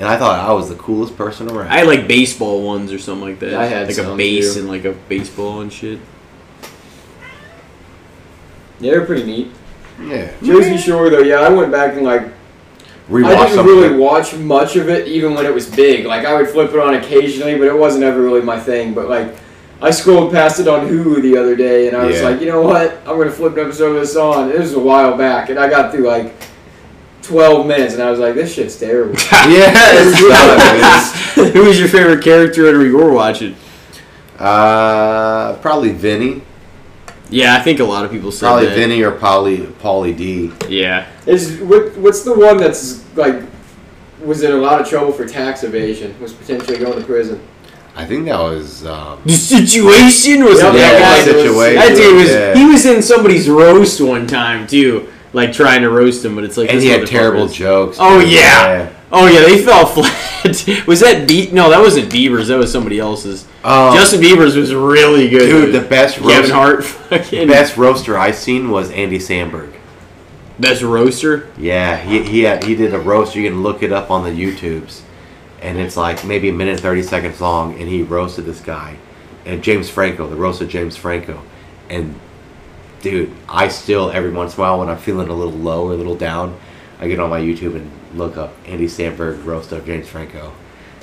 and 0.00 0.08
I 0.08 0.16
thought 0.16 0.40
I 0.40 0.52
was 0.52 0.70
the 0.70 0.76
coolest 0.76 1.16
person 1.16 1.50
around. 1.50 1.68
I 1.68 1.78
had 1.78 1.86
like 1.86 2.08
baseball 2.08 2.64
ones 2.66 2.90
or 2.90 2.98
something 2.98 3.28
like 3.28 3.38
that. 3.40 3.54
I 3.54 3.66
had 3.66 3.86
like 3.86 3.98
a 3.98 4.16
base 4.16 4.54
too. 4.54 4.60
and 4.60 4.68
like 4.68 4.86
a 4.86 4.92
baseball 4.92 5.60
and 5.60 5.70
shit. 5.70 6.00
Yeah, 8.80 8.92
they're 8.92 9.04
pretty 9.04 9.24
neat. 9.24 9.52
yeah, 10.02 10.32
Jersey 10.42 10.78
Shore 10.78 11.10
though, 11.10 11.20
yeah, 11.20 11.40
I 11.40 11.50
went 11.50 11.70
back 11.70 11.94
and 11.94 12.02
like 12.02 12.22
rewatch 13.10 13.26
I 13.26 13.44
didn't 13.44 13.56
some 13.56 13.66
really 13.66 13.94
watch 13.98 14.34
much 14.36 14.76
of 14.76 14.88
it, 14.88 15.06
even 15.06 15.34
when 15.34 15.44
it 15.44 15.52
was 15.52 15.68
big. 15.68 16.06
Like 16.06 16.24
I 16.24 16.34
would 16.34 16.48
flip 16.48 16.70
it 16.70 16.78
on 16.78 16.94
occasionally, 16.94 17.58
but 17.58 17.66
it 17.66 17.76
wasn't 17.76 18.04
ever 18.04 18.22
really 18.22 18.40
my 18.40 18.58
thing. 18.58 18.94
But 18.94 19.10
like, 19.10 19.36
I 19.82 19.90
scrolled 19.90 20.32
past 20.32 20.60
it 20.60 20.68
on 20.68 20.88
Hulu 20.88 21.20
the 21.20 21.36
other 21.36 21.54
day, 21.54 21.88
and 21.88 21.96
I 21.96 22.06
was 22.06 22.22
like, 22.22 22.40
you 22.40 22.46
know 22.46 22.62
what? 22.62 22.96
I'm 23.06 23.18
gonna 23.18 23.30
flip 23.30 23.52
an 23.58 23.66
episode 23.66 23.96
of 23.96 24.00
this 24.00 24.16
on. 24.16 24.50
It 24.50 24.58
was 24.58 24.72
a 24.72 24.80
while 24.80 25.14
back, 25.18 25.50
and 25.50 25.58
I 25.58 25.68
got 25.68 25.92
through 25.92 26.06
like 26.06 26.34
12 27.22 27.66
minutes, 27.66 27.94
and 27.94 28.02
I 28.02 28.10
was 28.10 28.18
like, 28.20 28.34
this 28.34 28.54
shit's 28.54 28.78
terrible. 28.78 29.14
Yeah, 29.32 29.72
it's 29.74 31.36
not, 31.36 31.52
Who 31.54 31.64
was 31.66 31.78
your 31.78 31.88
favorite 31.88 32.22
character 32.24 32.64
whenever 32.64 32.84
you 32.86 32.96
were 32.96 33.12
watching? 33.12 33.54
dude. 33.54 33.56
Uh, 34.40 35.56
probably 35.60 35.92
Vinny. 35.92 36.42
Yeah, 37.28 37.54
I 37.56 37.60
think 37.60 37.78
a 37.78 37.84
lot 37.84 38.04
of 38.04 38.10
people 38.10 38.32
said 38.32 38.46
Probably 38.48 38.66
that. 38.66 38.74
Vinny 38.74 39.02
or 39.02 39.12
Polly, 39.12 39.58
Pauly 39.58 40.16
D. 40.16 40.50
Yeah, 40.68 41.06
Is 41.26 41.58
what? 41.60 41.96
What's 41.96 42.22
the 42.24 42.34
one 42.36 42.56
that's 42.56 43.04
like 43.16 43.42
was 44.20 44.42
in 44.42 44.50
a 44.52 44.56
lot 44.56 44.80
of 44.80 44.88
trouble 44.88 45.12
for 45.12 45.26
tax 45.26 45.62
evasion? 45.62 46.18
Was 46.20 46.32
potentially 46.32 46.78
going 46.78 46.98
to 46.98 47.04
prison. 47.06 47.40
I 47.94 48.04
think 48.06 48.24
that 48.26 48.38
was. 48.38 48.84
Um, 48.86 49.20
The 49.24 49.32
situation 49.32 50.44
was 50.44 50.60
Yeah, 50.60 50.70
it 50.70 50.74
yeah, 50.76 50.90
that 50.92 51.24
guy? 51.26 51.32
the 51.32 51.38
situation. 51.42 51.76
That 51.76 51.96
dude 51.96 52.16
was 52.16 52.30
yeah. 52.30 52.54
he 52.54 52.64
was 52.64 52.86
in 52.86 53.02
somebody's 53.02 53.48
roast 53.48 54.00
one 54.00 54.26
time 54.26 54.66
too, 54.66 55.09
like 55.32 55.52
trying 55.52 55.82
to 55.82 55.90
roast 55.90 56.24
him, 56.24 56.34
but 56.34 56.44
it's 56.44 56.56
like 56.56 56.70
and 56.70 56.80
he 56.80 56.88
had 56.88 57.06
terrible 57.06 57.46
jokes. 57.48 57.96
Oh 58.00 58.20
yeah. 58.20 58.92
oh 59.12 59.26
yeah, 59.26 59.40
they 59.40 59.62
fell 59.62 59.86
flat. 59.94 60.86
was 60.86 61.00
that 61.00 61.26
Be? 61.28 61.50
No, 61.52 61.70
that 61.70 61.80
wasn't 61.80 62.10
Bieber's. 62.12 62.48
That 62.48 62.58
was 62.58 62.72
somebody 62.72 62.98
else's. 62.98 63.44
Um, 63.62 63.94
Justin 63.94 64.20
Bieber's 64.20 64.56
was 64.56 64.74
really 64.74 65.28
good. 65.28 65.40
dude, 65.50 65.74
the 65.74 65.86
best 65.86 66.16
Kevin 66.16 66.36
roast, 66.36 66.52
Hart, 66.52 66.84
fucking 66.84 67.48
best 67.48 67.76
roaster 67.76 68.16
I 68.16 68.30
seen 68.30 68.70
was 68.70 68.90
Andy 68.90 69.18
Samberg. 69.18 69.72
best 70.58 70.82
roaster. 70.82 71.48
Yeah, 71.58 71.96
he 71.96 72.22
he 72.24 72.40
had, 72.42 72.64
he 72.64 72.74
did 72.74 72.92
a 72.94 72.98
roast. 72.98 73.34
You 73.36 73.48
can 73.48 73.62
look 73.62 73.82
it 73.82 73.92
up 73.92 74.10
on 74.10 74.24
the 74.24 74.30
YouTubes, 74.30 75.02
and 75.60 75.78
it's 75.78 75.96
like 75.96 76.24
maybe 76.24 76.48
a 76.48 76.52
minute 76.52 76.80
thirty 76.80 77.02
seconds 77.02 77.40
long. 77.40 77.74
And 77.78 77.88
he 77.88 78.02
roasted 78.02 78.46
this 78.46 78.60
guy, 78.60 78.96
and 79.44 79.62
James 79.62 79.88
Franco, 79.90 80.26
the 80.28 80.36
roast 80.36 80.60
of 80.62 80.68
James 80.68 80.96
Franco, 80.96 81.42
and 81.88 82.18
dude, 83.02 83.32
I 83.48 83.68
still 83.68 84.10
every 84.10 84.30
once 84.30 84.54
in 84.54 84.60
a 84.60 84.62
while 84.62 84.78
when 84.80 84.88
I'm 84.88 84.98
feeling 84.98 85.28
a 85.28 85.32
little 85.34 85.52
low 85.52 85.88
or 85.88 85.92
a 85.92 85.96
little 85.96 86.16
down, 86.16 86.58
I 87.00 87.08
get 87.08 87.18
on 87.20 87.30
my 87.30 87.40
YouTube 87.40 87.74
and 87.76 87.90
look 88.14 88.36
up 88.36 88.54
Andy 88.66 88.86
Samberg 88.86 89.44
roast 89.44 89.72
of 89.72 89.86
James 89.86 90.08
Franco, 90.08 90.52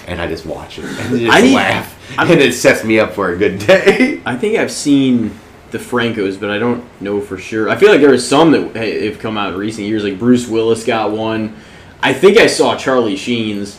and 0.08 0.22
I 0.22 0.28
just 0.28 0.46
watch 0.46 0.78
it 0.80 0.86
and 1.00 1.20
just 1.20 1.32
I 1.32 1.42
laugh, 1.54 2.20
I'm- 2.20 2.32
and 2.32 2.40
it 2.42 2.54
sets 2.54 2.84
me 2.84 3.00
up 3.00 3.14
for 3.14 3.32
a 3.32 3.38
good 3.38 3.60
day. 3.60 4.22
I 4.26 4.36
think 4.38 4.58
I've 4.58 4.72
seen 4.72 5.32
the 5.72 5.78
Francos, 5.80 6.40
but 6.40 6.50
I 6.50 6.60
don't 6.60 6.84
know 7.02 7.20
for 7.20 7.38
sure. 7.38 7.70
I 7.70 7.76
feel 7.76 7.90
like 7.90 8.00
there 8.00 8.14
are 8.14 8.18
some 8.20 8.52
that 8.52 8.76
have 8.76 9.20
come 9.20 9.38
out 9.38 9.54
in 9.54 9.60
recent 9.60 9.86
years. 9.88 10.04
Like 10.04 10.18
Bruce 10.18 10.48
Willis 10.48 10.86
got 10.86 11.12
one. 11.12 11.56
I 12.02 12.14
think 12.14 12.38
I 12.38 12.48
saw 12.48 12.78
Charlie 12.78 13.18
Sheen's, 13.18 13.78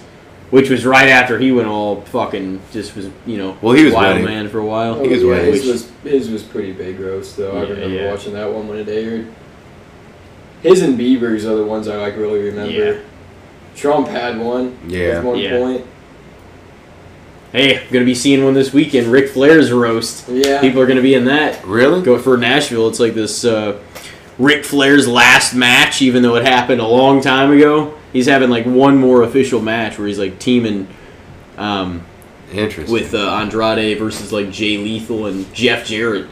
which 0.51 0.71
was 0.71 0.87
right 0.87 1.09
after 1.09 1.39
he 1.39 1.53
went 1.53 1.69
all 1.69 2.01
fucking 2.03 2.61
just 2.73 2.97
was 2.97 3.09
you 3.27 3.37
know 3.37 3.57
Well, 3.61 3.75
he 3.75 3.85
was 3.85 3.93
wild 3.95 4.15
winning. 4.21 4.25
man 4.25 4.49
for 4.49 4.59
a 4.59 4.65
while. 4.67 4.95
Oh, 4.97 5.03
He 5.05 5.09
was 5.11 5.23
yeah, 5.23 5.29
winning. 5.29 5.53
his 5.53 5.67
was 5.67 5.91
his 6.05 6.31
was 6.31 6.43
pretty 6.43 6.73
big 6.73 6.99
roast 7.01 7.37
though. 7.37 7.57
I 7.59 7.63
remember 7.63 7.89
yeah. 7.89 8.11
watching 8.11 8.33
that 8.35 8.53
one 8.53 8.67
when 8.69 8.79
it 8.79 8.89
aired. 8.89 9.27
His 10.63 10.83
and 10.83 10.99
Bieber's 10.99 11.45
are 11.47 11.55
the 11.57 11.65
ones 11.65 11.87
I 11.87 11.97
like 11.97 12.17
really 12.17 12.41
remember. 12.43 12.73
Yeah. 12.73 13.01
Trump 13.77 14.09
had 14.09 14.41
one 14.41 14.77
Yeah. 14.89 15.19
at 15.19 15.25
one 15.25 15.39
Yeah. 15.39 15.59
point. 15.59 15.87
Hey, 17.53 17.79
I'm 17.81 17.91
gonna 17.93 18.05
be 18.05 18.15
seeing 18.15 18.45
one 18.45 18.55
this 18.55 18.73
weekend. 18.73 19.07
Ric 19.07 19.29
Flair's 19.31 19.73
roast. 19.73 20.29
Yeah. 20.29 20.61
People 20.61 20.81
are 20.83 20.87
gonna 20.87 21.01
be 21.03 21.15
in 21.15 21.25
that. 21.27 21.65
Really? 21.65 22.03
Go 22.03 22.19
for 22.19 22.37
Nashville. 22.37 22.89
It's 22.89 23.01
like 23.01 23.15
this 23.15 23.45
uh, 23.45 23.79
Ric 24.39 24.65
Flair's 24.65 25.09
last 25.09 25.55
match, 25.55 26.03
even 26.03 26.23
though 26.23 26.37
it 26.37 26.45
happened 26.45 26.81
a 26.81 26.87
long 26.87 27.21
time 27.23 27.53
ago. 27.53 27.95
He's 28.13 28.27
having 28.27 28.51
like 28.51 28.65
one 28.65 28.97
more 28.97 29.23
official 29.23 29.61
match 29.61 29.99
where 29.99 30.09
he's 30.09 30.19
like 30.19 30.39
teaming. 30.39 30.89
Um, 31.57 32.05
Interesting. 32.53 32.93
with 32.93 33.15
uh, 33.15 33.31
Andrade 33.35 33.99
versus 33.99 34.33
like 34.33 34.51
Jay 34.51 34.79
Lethal 34.79 35.27
and 35.27 35.53
Jeff 35.55 35.87
Jarrett. 35.87 36.29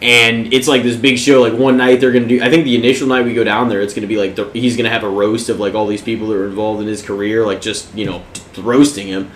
And 0.00 0.52
it's 0.54 0.68
like 0.68 0.82
this 0.84 0.96
big 0.96 1.18
show. 1.18 1.42
Like 1.42 1.54
one 1.54 1.76
night 1.76 2.00
they're 2.00 2.12
gonna 2.12 2.28
do. 2.28 2.40
I 2.40 2.48
think 2.48 2.64
the 2.64 2.76
initial 2.76 3.08
night 3.08 3.24
we 3.24 3.34
go 3.34 3.44
down 3.44 3.68
there, 3.68 3.80
it's 3.80 3.94
gonna 3.94 4.06
be 4.06 4.16
like 4.16 4.36
the, 4.36 4.48
he's 4.52 4.76
gonna 4.76 4.90
have 4.90 5.02
a 5.02 5.08
roast 5.08 5.48
of 5.48 5.58
like 5.58 5.74
all 5.74 5.86
these 5.86 6.02
people 6.02 6.28
that 6.28 6.34
were 6.34 6.46
involved 6.46 6.80
in 6.80 6.86
his 6.86 7.02
career, 7.02 7.44
like 7.44 7.60
just 7.60 7.92
you 7.94 8.06
know 8.06 8.22
roasting 8.56 9.08
him. 9.08 9.30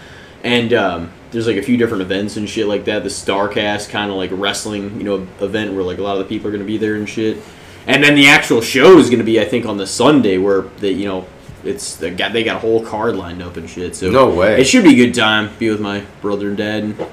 And 0.45 0.73
um, 0.73 1.13
there's 1.33 1.47
like 1.47 1.57
a 1.57 1.63
few 1.63 1.77
different 1.77 2.03
events 2.03 2.37
and 2.37 2.49
shit 2.49 2.67
like 2.67 2.85
that. 2.85 3.03
The 3.03 3.09
Starcast 3.09 3.91
kind 3.91 4.11
of 4.11 4.17
like 4.17 4.31
wrestling, 4.33 4.97
you 4.99 5.05
know, 5.05 5.27
event 5.41 5.75
where 5.75 5.83
like 5.83 5.99
a 5.99 6.03
lot 6.03 6.17
of 6.17 6.23
the 6.23 6.29
people 6.29 6.49
are 6.49 6.53
gonna 6.53 6.65
be 6.65 6.79
there 6.79 6.95
and 6.95 7.09
shit. 7.09 7.39
And 7.87 8.03
then 8.03 8.15
the 8.15 8.29
actual 8.29 8.61
show 8.61 8.99
is 8.99 9.11
gonna 9.11 9.25
be, 9.25 9.41
I 9.41 9.45
think, 9.45 9.67
on 9.67 9.77
the 9.77 9.87
Sunday 9.87 10.39
where 10.39 10.63
the 10.79 10.93
you 10.93 11.07
know 11.07 11.27
it's 11.65 11.97
they 11.97 12.11
got 12.11 12.33
they 12.33 12.43
got 12.45 12.57
a 12.57 12.61
whole 12.61 12.85
card 12.85 13.17
lined 13.17 13.43
up 13.43 13.57
and 13.57 13.69
shit. 13.69 13.95
So 13.97 14.11
No 14.11 14.29
way. 14.31 14.61
it 14.61 14.65
should 14.65 14.85
be 14.85 15.01
a 15.01 15.07
good 15.07 15.15
time. 15.15 15.51
Be 15.59 15.71
with 15.71 15.81
my 15.81 16.01
brother 16.21 16.49
and 16.49 16.57
dad 16.57 16.83
and 16.85 17.07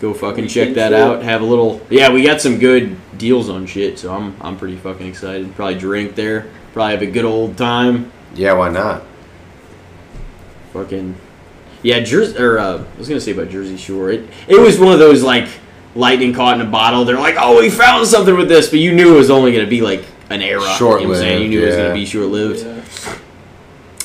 go 0.00 0.14
fucking 0.14 0.48
check 0.48 0.74
that 0.74 0.90
trip. 0.90 1.00
out. 1.00 1.22
Have 1.22 1.42
a 1.42 1.44
little 1.44 1.80
yeah, 1.90 2.12
we 2.12 2.22
got 2.24 2.40
some 2.40 2.58
good 2.58 2.96
deals 3.18 3.48
on 3.48 3.66
shit, 3.66 3.98
so 3.98 4.14
I'm 4.14 4.36
I'm 4.40 4.56
pretty 4.56 4.76
fucking 4.76 5.06
excited. 5.06 5.54
Probably 5.54 5.74
drink 5.78 6.14
there. 6.14 6.46
Probably 6.72 6.92
have 6.92 7.02
a 7.02 7.06
good 7.10 7.24
old 7.24 7.56
time. 7.56 8.12
yeah, 8.34 8.52
why 8.52 8.68
not? 8.70 9.02
Fucking 10.72 11.16
yeah, 11.82 12.00
Jersey 12.00 12.38
or 12.38 12.58
uh, 12.58 12.78
I 12.78 12.98
was 12.98 13.08
gonna 13.08 13.20
say 13.20 13.32
about 13.32 13.48
Jersey 13.48 13.76
Shore. 13.76 14.10
It 14.10 14.28
it 14.46 14.60
was 14.60 14.78
one 14.78 14.92
of 14.92 14.98
those 14.98 15.22
like 15.22 15.48
lightning 15.96 16.32
caught 16.32 16.60
in 16.60 16.64
a 16.66 16.70
bottle. 16.70 17.04
They're 17.04 17.18
like, 17.18 17.34
oh, 17.38 17.58
we 17.58 17.70
found 17.70 18.06
something 18.06 18.36
with 18.36 18.48
this, 18.48 18.68
but 18.70 18.78
you 18.78 18.92
knew 18.94 19.14
it 19.14 19.18
was 19.18 19.30
only 19.30 19.50
gonna 19.52 19.66
be 19.66 19.80
like 19.80 20.04
an 20.28 20.42
era. 20.42 20.52
You 20.52 20.52
know 20.52 20.60
what 20.60 20.70
I'm 20.70 20.78
Short-lived, 20.78 21.18
saying? 21.20 21.42
You 21.42 21.48
knew 21.48 21.62
it 21.62 21.66
was 21.66 21.76
gonna 21.76 21.94
be 21.94 22.06
short 22.06 22.26
lived. 22.28 22.64
Yeah. 22.64 22.79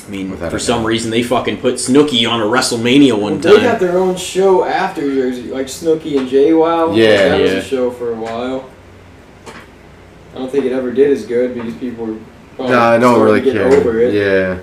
I 0.06 0.10
mean, 0.10 0.30
Without 0.30 0.52
for 0.52 0.58
some 0.60 0.84
reason 0.84 1.10
they 1.10 1.22
fucking 1.24 1.58
put 1.58 1.74
Snooki 1.74 2.30
on 2.30 2.40
a 2.40 2.44
WrestleMania 2.44 3.20
one 3.20 3.40
time. 3.40 3.54
They 3.56 3.60
got 3.62 3.80
their 3.80 3.98
own 3.98 4.16
show 4.16 4.64
after 4.64 5.00
Jersey, 5.02 5.44
like 5.48 5.66
Snooki 5.66 6.16
and 6.18 6.28
JWoww. 6.28 6.96
Yeah. 6.96 7.28
that 7.30 7.40
was 7.40 7.50
Yeah. 7.52 7.58
a 7.58 7.62
show 7.62 7.90
for 7.90 8.12
a 8.12 8.14
while. 8.16 8.70
I 10.34 10.38
don't 10.38 10.50
think 10.52 10.64
it 10.64 10.72
ever 10.72 10.92
did 10.92 11.10
as 11.10 11.24
good 11.26 11.54
because 11.54 11.74
people 11.74 12.06
were. 12.06 12.18
probably 12.54 12.74
No, 12.74 12.80
I 12.80 12.98
don't 12.98 13.20
really 13.20 13.40
get 13.40 13.54
care. 13.54 13.66
Over 13.72 13.98
it. 14.00 14.14
Yeah. 14.14 14.58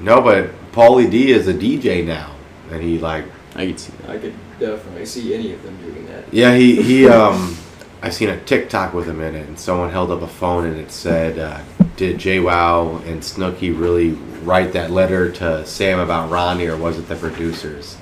No, 0.00 0.20
but 0.20 0.50
Pauly 0.72 1.10
D 1.10 1.30
is 1.30 1.48
a 1.48 1.54
DJ 1.54 2.04
now, 2.04 2.32
and 2.70 2.82
he 2.82 2.98
like, 2.98 3.24
I 3.54 3.66
could 3.66 3.80
see 3.80 3.92
that. 4.02 4.10
I 4.10 4.18
could 4.18 4.34
definitely 4.60 5.06
see 5.06 5.34
any 5.34 5.52
of 5.52 5.62
them 5.62 5.76
doing 5.82 6.06
that. 6.08 6.24
yeah, 6.32 6.54
he 6.54 6.82
he 6.82 7.08
um, 7.08 7.56
I 8.02 8.10
seen 8.10 8.28
a 8.28 8.38
TikTok 8.40 8.92
with 8.92 9.06
him 9.06 9.20
in 9.20 9.34
it, 9.34 9.46
and 9.48 9.58
someone 9.58 9.90
held 9.90 10.10
up 10.10 10.22
a 10.22 10.26
phone 10.26 10.66
and 10.66 10.76
it 10.76 10.90
said, 10.90 11.38
uh, 11.38 11.60
"Did 11.96 12.18
JWoww 12.18 13.06
and 13.06 13.20
Snooki 13.22 13.78
really 13.78 14.10
write 14.42 14.72
that 14.72 14.90
letter 14.90 15.30
to 15.32 15.66
Sam 15.66 15.98
about 15.98 16.30
Ronnie, 16.30 16.66
or 16.66 16.76
was 16.76 16.98
it 16.98 17.08
the 17.08 17.16
producers?" 17.16 17.96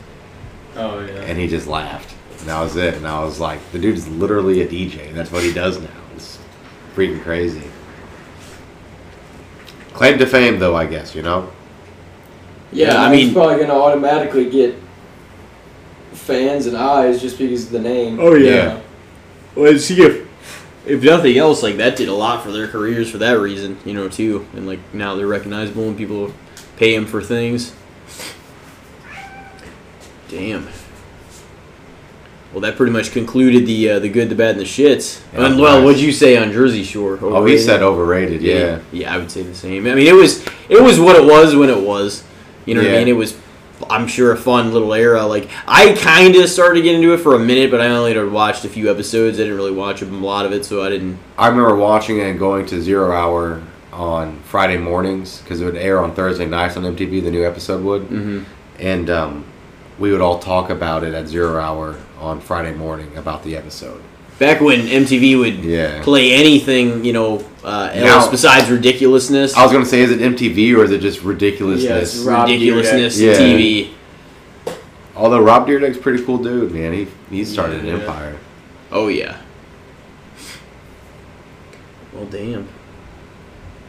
Oh 0.76 1.00
yeah. 1.00 1.20
And 1.22 1.38
he 1.38 1.46
just 1.46 1.66
laughed, 1.66 2.14
and 2.40 2.48
that 2.48 2.60
was 2.60 2.76
it. 2.76 2.94
And 2.94 3.06
I 3.06 3.22
was 3.24 3.38
like, 3.40 3.60
"The 3.72 3.78
dude's 3.78 4.08
literally 4.08 4.60
a 4.62 4.66
DJ. 4.66 5.12
That's 5.12 5.30
what 5.30 5.42
he 5.42 5.52
does 5.52 5.78
now. 5.80 5.88
It's 6.14 6.38
freaking 6.96 7.22
crazy." 7.22 7.62
Claim 9.92 10.18
to 10.18 10.26
fame, 10.26 10.58
though, 10.58 10.74
I 10.74 10.86
guess 10.86 11.14
you 11.14 11.22
know. 11.22 11.48
Yeah, 12.72 13.00
I 13.00 13.06
I 13.06 13.10
mean- 13.10 13.26
he's 13.26 13.32
probably 13.32 13.58
gonna 13.64 13.78
automatically 13.78 14.50
get 14.50 14.76
fans 16.12 16.66
and 16.66 16.76
eyes 16.76 17.20
just 17.20 17.38
because 17.38 17.66
of 17.66 17.70
the 17.72 17.78
name. 17.80 18.18
Oh, 18.20 18.34
yeah. 18.34 18.50
Yeah. 18.50 18.62
You 18.62 18.68
know? 18.68 18.80
Well, 19.56 19.78
see 19.78 20.02
if 20.02 20.23
if 20.86 21.02
nothing 21.02 21.36
else, 21.36 21.62
like 21.62 21.76
that 21.76 21.96
did 21.96 22.08
a 22.08 22.14
lot 22.14 22.42
for 22.42 22.52
their 22.52 22.68
careers 22.68 23.10
for 23.10 23.18
that 23.18 23.32
reason, 23.32 23.78
you 23.84 23.94
know, 23.94 24.08
too. 24.08 24.46
And 24.52 24.66
like 24.66 24.80
now 24.92 25.14
they're 25.14 25.26
recognizable 25.26 25.88
and 25.88 25.96
people 25.96 26.32
pay 26.76 26.94
them 26.94 27.06
for 27.06 27.22
things. 27.22 27.74
Damn. 30.28 30.68
Well, 32.52 32.60
that 32.60 32.76
pretty 32.76 32.92
much 32.92 33.10
concluded 33.10 33.66
the 33.66 33.90
uh, 33.90 33.98
the 33.98 34.08
good, 34.08 34.28
the 34.28 34.36
bad, 34.36 34.52
and 34.52 34.60
the 34.60 34.64
shits. 34.64 35.20
Yeah, 35.32 35.46
and 35.46 35.58
well, 35.58 35.78
nice. 35.78 35.84
what'd 35.84 36.00
you 36.00 36.12
say 36.12 36.36
on 36.36 36.52
Jersey 36.52 36.84
Shore? 36.84 37.18
Oh, 37.20 37.44
he 37.44 37.58
said 37.58 37.82
overrated. 37.82 38.42
Yeah. 38.42 38.80
yeah, 38.92 39.12
I 39.12 39.18
would 39.18 39.30
say 39.30 39.42
the 39.42 39.56
same. 39.56 39.88
I 39.88 39.94
mean, 39.94 40.06
it 40.06 40.14
was 40.14 40.46
it 40.68 40.80
was 40.80 41.00
what 41.00 41.16
it 41.16 41.24
was 41.24 41.56
when 41.56 41.68
it 41.68 41.80
was. 41.80 42.22
You 42.64 42.74
know 42.74 42.82
what 42.82 42.92
I 42.92 42.98
mean? 42.98 43.08
It 43.08 43.16
was, 43.16 43.36
I'm 43.90 44.06
sure, 44.06 44.32
a 44.32 44.36
fun 44.36 44.72
little 44.72 44.94
era. 44.94 45.26
Like 45.26 45.48
I 45.66 45.94
kind 45.94 46.34
of 46.36 46.48
started 46.48 46.82
getting 46.82 47.02
into 47.02 47.14
it 47.14 47.18
for 47.18 47.34
a 47.34 47.38
minute, 47.38 47.70
but 47.70 47.80
I 47.80 47.88
only 47.88 48.14
had 48.14 48.30
watched 48.30 48.64
a 48.64 48.68
few 48.68 48.90
episodes. 48.90 49.38
I 49.38 49.42
didn't 49.42 49.56
really 49.56 49.72
watch 49.72 50.00
a 50.02 50.06
lot 50.06 50.46
of 50.46 50.52
it, 50.52 50.64
so 50.64 50.82
I 50.84 50.88
didn't. 50.90 51.18
I 51.36 51.48
remember 51.48 51.74
watching 51.76 52.18
it 52.18 52.22
and 52.28 52.38
going 52.38 52.66
to 52.66 52.80
Zero 52.80 53.12
Hour 53.12 53.62
on 53.92 54.38
Friday 54.42 54.76
mornings 54.78 55.40
because 55.40 55.60
it 55.60 55.64
would 55.64 55.76
air 55.76 56.00
on 56.00 56.14
Thursday 56.14 56.46
nights 56.46 56.76
on 56.76 56.82
MTV. 56.84 57.22
The 57.22 57.30
new 57.30 57.44
episode 57.46 57.82
would, 57.84 58.02
Mm-hmm. 58.04 58.42
and 58.78 59.10
um, 59.10 59.44
we 59.98 60.10
would 60.12 60.20
all 60.20 60.38
talk 60.38 60.70
about 60.70 61.04
it 61.04 61.14
at 61.14 61.26
Zero 61.28 61.58
Hour 61.60 61.96
on 62.20 62.40
Friday 62.40 62.74
morning 62.74 63.16
about 63.16 63.42
the 63.44 63.56
episode. 63.56 64.02
Back 64.38 64.60
when 64.60 64.80
MTV 64.88 65.36
would 65.38 65.64
Yeah. 65.64 66.02
play 66.02 66.32
anything, 66.32 67.04
you 67.04 67.12
know, 67.12 67.44
uh, 67.62 67.90
Now- 67.94 68.16
else 68.18 68.28
besides 68.28 68.68
ridiculousness. 68.68 69.54
I 69.56 69.62
was 69.62 69.72
gonna 69.72 69.84
say, 69.86 70.00
is 70.00 70.10
it 70.10 70.20
MTV 70.20 70.74
or 70.74 70.82
is 70.84 70.90
it 70.90 71.00
just 71.00 71.22
ridiculousness? 71.22 72.16
Yes. 72.16 72.24
Rob 72.24 72.48
ridiculousness 72.48 73.20
Dyrdek. 73.20 73.36
TV. 73.36 73.90
Although 75.16 75.40
Rob 75.40 75.68
Dyrdek's 75.68 75.98
pretty 75.98 76.22
cool 76.24 76.38
dude, 76.38 76.72
man. 76.74 76.92
He 76.92 77.06
he 77.30 77.44
started 77.44 77.84
Yeah. 77.84 77.94
an 77.94 78.00
empire. 78.00 78.34
Oh 78.90 79.06
yeah. 79.08 79.36
Well, 82.12 82.26
damn. 82.30 82.66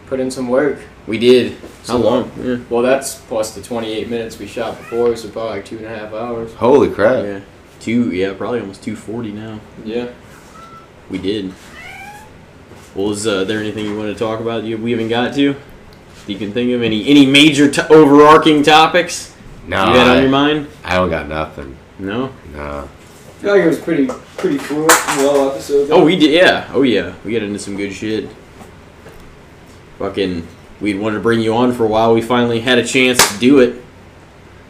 Put 0.07 0.19
in 0.19 0.29
some 0.29 0.47
work. 0.49 0.77
We 1.07 1.17
did. 1.17 1.53
How 1.87 1.97
So- 1.97 1.97
long? 1.97 2.31
Yeah. 2.43 2.57
Well, 2.69 2.81
that's 2.83 3.15
plus 3.15 3.51
the 3.51 3.61
28 3.61 4.09
minutes 4.09 4.37
we 4.39 4.45
shot 4.47 4.77
before, 4.77 5.15
so 5.15 5.27
probably 5.29 5.51
like 5.57 5.65
two 5.65 5.77
and 5.77 5.85
a 5.85 5.89
half 5.89 6.13
hours. 6.13 6.51
Holy 6.57 6.89
crap! 6.89 7.23
Yeah. 7.23 7.39
Two. 7.79 8.11
Yeah, 8.11 8.33
probably 8.33 8.59
almost 8.61 8.83
two 8.83 8.95
forty 8.95 9.31
now. 9.31 9.59
Yeah. 9.83 10.05
We 11.09 11.17
did. 11.17 11.53
Well, 12.95 13.11
is 13.11 13.27
uh, 13.27 13.43
there 13.43 13.59
anything 13.59 13.85
you 13.85 13.97
want 13.97 14.13
to 14.13 14.17
talk 14.17 14.39
about? 14.39 14.63
You 14.63 14.77
we 14.77 14.91
haven't 14.91 15.09
got 15.09 15.33
to. 15.35 15.55
You 16.27 16.37
can 16.37 16.51
think 16.51 16.71
of 16.71 16.81
any 16.81 17.07
any 17.07 17.25
major 17.25 17.69
t- 17.69 17.81
overarching 17.89 18.63
topics 18.63 19.35
No, 19.67 19.85
you 19.85 19.99
had 19.99 20.17
on 20.17 20.21
your 20.23 20.31
mind? 20.31 20.67
I 20.83 20.95
don't 20.95 21.09
got 21.09 21.27
nothing. 21.27 21.77
No. 21.99 22.33
No. 22.53 22.89
I 22.89 23.41
feel 23.41 23.51
like 23.51 23.63
it 23.63 23.67
was 23.67 23.79
pretty 23.79 24.07
pretty 24.37 24.57
fluent, 24.57 24.91
well 25.17 25.51
episode. 25.51 25.89
Oh, 25.91 26.03
we 26.03 26.15
did. 26.15 26.31
Yeah. 26.31 26.69
Oh, 26.73 26.81
yeah. 26.81 27.13
We 27.23 27.33
got 27.33 27.43
into 27.43 27.59
some 27.59 27.77
good 27.77 27.93
shit. 27.93 28.29
Fucking, 29.99 30.47
we 30.81 30.95
wanted 30.95 31.17
to 31.17 31.21
bring 31.21 31.39
you 31.41 31.53
on 31.53 31.73
for 31.73 31.85
a 31.85 31.87
while. 31.87 32.13
We 32.13 32.21
finally 32.21 32.59
had 32.59 32.77
a 32.77 32.85
chance 32.85 33.31
to 33.31 33.39
do 33.39 33.59
it. 33.59 33.81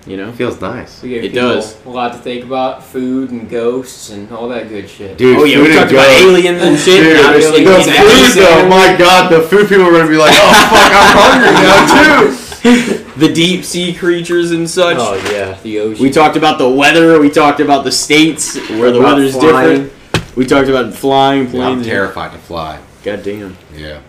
You 0.06 0.18
know. 0.18 0.32
Feels 0.34 0.62
nice. 0.62 1.02
We 1.02 1.10
gave 1.10 1.24
It 1.24 1.32
people 1.34 1.50
does. 1.56 1.84
a 1.86 1.90
lot 1.90 2.14
to 2.14 2.20
think 2.20 2.46
about, 2.46 2.84
food 2.84 3.32
and 3.32 3.50
ghosts 3.50 4.10
and 4.12 4.32
all 4.32 4.48
that 4.50 4.70
good 4.70 4.88
shit. 4.90 5.18
Dude, 5.18 5.38
oh 5.40 5.44
yeah, 5.46 5.62
we 5.62 5.74
talked 5.74 5.92
about 5.92 6.08
aliens 6.10 6.62
and 6.62 6.78
shit. 6.78 7.02
Dude, 7.04 7.18
and 7.18 7.26
obviously 7.26 7.64
the 7.64 7.70
we 7.72 7.76
food 7.78 7.86
can 7.86 8.36
though, 8.36 8.44
add 8.44 8.70
my 8.70 8.98
god, 8.98 9.32
the 9.32 9.42
food 9.42 9.68
people 9.68 9.86
are 9.86 9.92
gonna 9.92 10.08
be 10.10 10.18
like, 10.18 10.34
oh 10.36 10.54
fuck, 10.70 10.92
I'm 10.94 11.18
hungry 11.18 11.54
now 11.66 12.30
too. 12.30 13.10
the 13.20 13.34
deep 13.34 13.64
sea 13.64 13.94
creatures 13.94 14.52
and 14.52 14.70
such. 14.70 14.98
Oh 15.00 15.16
yeah, 15.32 15.58
the 15.64 15.80
ocean. 15.80 16.04
We 16.04 16.12
talked 16.12 16.36
about 16.38 16.58
the 16.60 16.70
weather. 16.70 17.20
We 17.20 17.30
talked 17.30 17.60
about 17.60 17.84
the 17.84 17.92
states 17.92 18.56
where 18.72 18.92
the 18.92 19.00
About 19.00 19.16
weather's 19.18 19.34
flying. 19.36 19.84
different. 19.84 20.36
We 20.38 20.46
talked 20.46 20.68
about 20.70 20.94
flying 20.94 21.50
Yeah, 21.52 21.68
I'm 21.68 21.82
terrified 21.84 22.32
to 22.34 22.38
fly. 22.38 22.80
God 23.04 23.24
damn. 23.24 23.56
Yeah. 23.74 24.02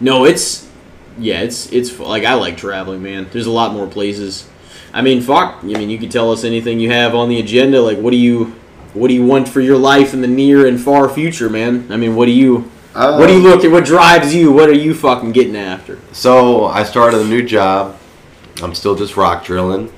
No, 0.00 0.24
it's 0.24 0.68
yeah, 1.18 1.40
it's 1.40 1.72
it's 1.72 1.98
like 1.98 2.24
I 2.24 2.34
like 2.34 2.56
traveling, 2.56 3.02
man. 3.02 3.28
There's 3.32 3.46
a 3.46 3.50
lot 3.50 3.72
more 3.72 3.86
places. 3.86 4.48
I 4.92 5.02
mean, 5.02 5.20
fuck. 5.20 5.58
I 5.62 5.66
mean, 5.66 5.90
you 5.90 5.98
could 5.98 6.10
tell 6.10 6.32
us 6.32 6.44
anything 6.44 6.80
you 6.80 6.90
have 6.90 7.14
on 7.14 7.28
the 7.28 7.38
agenda. 7.38 7.80
Like, 7.80 7.98
what 7.98 8.10
do 8.10 8.16
you 8.16 8.56
what 8.92 9.08
do 9.08 9.14
you 9.14 9.24
want 9.24 9.48
for 9.48 9.60
your 9.60 9.78
life 9.78 10.12
in 10.14 10.20
the 10.20 10.28
near 10.28 10.66
and 10.66 10.80
far 10.80 11.08
future, 11.08 11.48
man? 11.48 11.90
I 11.90 11.96
mean, 11.96 12.16
what 12.16 12.26
do 12.26 12.32
you 12.32 12.70
what 12.92 13.28
do 13.28 13.32
you 13.32 13.40
look 13.40 13.64
at? 13.64 13.70
What 13.70 13.84
drives 13.84 14.34
you? 14.34 14.50
What 14.52 14.68
are 14.68 14.74
you 14.74 14.94
fucking 14.94 15.32
getting 15.32 15.56
after? 15.56 15.98
So 16.12 16.66
I 16.66 16.82
started 16.82 17.20
a 17.20 17.24
new 17.24 17.42
job. 17.42 17.96
I'm 18.62 18.74
still 18.74 18.96
just 18.96 19.16
rock 19.16 19.44
drilling. 19.44 19.92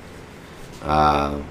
Uh, 0.81 1.41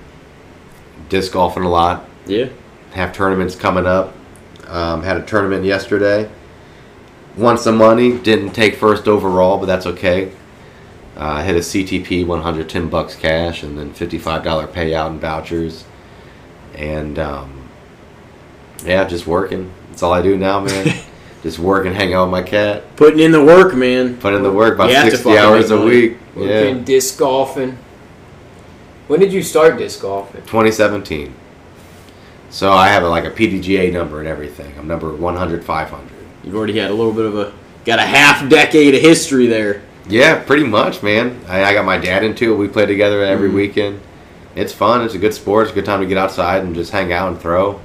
disc 1.08 1.32
golfing 1.32 1.64
a 1.64 1.68
lot. 1.68 2.08
Yeah. 2.26 2.48
Have 2.92 3.12
tournaments 3.12 3.56
coming 3.56 3.86
up. 3.86 4.14
Um, 4.68 5.02
had 5.02 5.16
a 5.16 5.26
tournament 5.26 5.64
yesterday. 5.64 6.30
Won 7.36 7.58
some 7.58 7.76
money. 7.76 8.18
Didn't 8.18 8.52
take 8.52 8.76
first 8.76 9.08
overall, 9.08 9.58
but 9.58 9.66
that's 9.66 9.86
okay. 9.86 10.32
Uh, 11.16 11.24
I 11.24 11.42
hit 11.42 11.56
a 11.56 11.60
CTP 11.60 12.26
110 12.26 12.88
bucks 12.88 13.14
cash 13.14 13.62
and 13.62 13.78
then 13.78 13.92
$55 13.92 14.68
payout 14.72 15.10
in 15.10 15.18
vouchers. 15.20 15.84
And 16.74 17.18
um, 17.18 17.68
yeah, 18.84 19.04
just 19.04 19.26
working. 19.26 19.72
That's 19.88 20.02
all 20.02 20.12
I 20.12 20.22
do 20.22 20.36
now, 20.36 20.60
man. 20.60 21.02
just 21.42 21.58
working, 21.58 21.88
and 21.88 21.96
hang 21.96 22.14
out 22.14 22.24
with 22.24 22.32
my 22.32 22.42
cat. 22.42 22.96
Putting 22.96 23.20
in 23.20 23.32
the 23.32 23.44
work, 23.44 23.74
man. 23.74 24.16
Putting 24.16 24.38
in 24.38 24.42
the 24.42 24.52
work 24.52 24.74
about 24.74 24.90
You 24.90 25.10
60 25.10 25.36
hours 25.36 25.70
a 25.70 25.76
money. 25.76 25.90
week. 25.90 26.18
Yeah. 26.36 26.42
Working 26.42 26.84
disc 26.84 27.18
golfing. 27.18 27.76
When 29.08 29.20
did 29.20 29.32
you 29.32 29.42
start 29.42 29.76
disc 29.76 30.00
golfing? 30.00 30.40
2017. 30.42 31.34
So 32.48 32.72
I 32.72 32.88
have 32.88 33.02
a, 33.02 33.08
like 33.08 33.24
a 33.24 33.30
PDGA 33.30 33.92
number 33.92 34.18
and 34.20 34.28
everything. 34.28 34.74
I'm 34.78 34.86
number 34.86 35.12
100, 35.14 35.64
500. 35.64 36.10
You've 36.44 36.54
already 36.54 36.78
had 36.78 36.90
a 36.90 36.94
little 36.94 37.12
bit 37.12 37.26
of 37.26 37.36
a 37.36 37.52
got 37.84 37.98
a 37.98 38.02
half 38.02 38.48
decade 38.48 38.94
of 38.94 39.00
history 39.00 39.46
there. 39.46 39.82
Yeah, 40.08 40.42
pretty 40.42 40.64
much, 40.64 41.02
man. 41.02 41.40
I, 41.48 41.64
I 41.64 41.74
got 41.74 41.84
my 41.84 41.96
dad 41.98 42.24
into 42.24 42.52
it. 42.52 42.56
We 42.56 42.68
play 42.68 42.86
together 42.86 43.22
every 43.22 43.48
Mhm. 43.50 43.54
weekend. 43.54 44.00
It's 44.54 44.72
fun. 44.72 45.02
It's 45.04 45.14
a 45.14 45.18
good 45.18 45.32
sport. 45.32 45.64
It's 45.64 45.72
a 45.72 45.74
good 45.74 45.84
time 45.84 46.00
to 46.00 46.06
get 46.06 46.18
outside 46.18 46.62
and 46.62 46.74
just 46.74 46.90
hang 46.92 47.12
out 47.12 47.28
and 47.28 47.40
throw. 47.40 47.80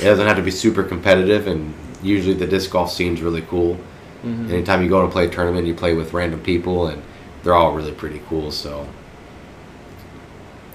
It 0.00 0.04
doesn't 0.04 0.26
have 0.26 0.36
to 0.36 0.42
be 0.42 0.50
super 0.50 0.82
competitive, 0.82 1.46
and 1.46 1.72
usually 2.02 2.34
the 2.34 2.46
disc 2.46 2.70
golf 2.70 2.92
scene's 2.92 3.22
really 3.22 3.42
cool. 3.42 3.78
Mm-hmm. 4.26 4.52
Anytime 4.52 4.82
you 4.82 4.88
go 4.88 5.02
and 5.02 5.10
play 5.10 5.26
a 5.26 5.28
tournament, 5.28 5.66
you 5.66 5.74
play 5.74 5.94
with 5.94 6.12
random 6.12 6.40
people, 6.40 6.88
and 6.88 7.00
they're 7.42 7.54
all 7.54 7.72
really 7.72 7.92
pretty 7.92 8.20
cool. 8.28 8.50
So 8.50 8.86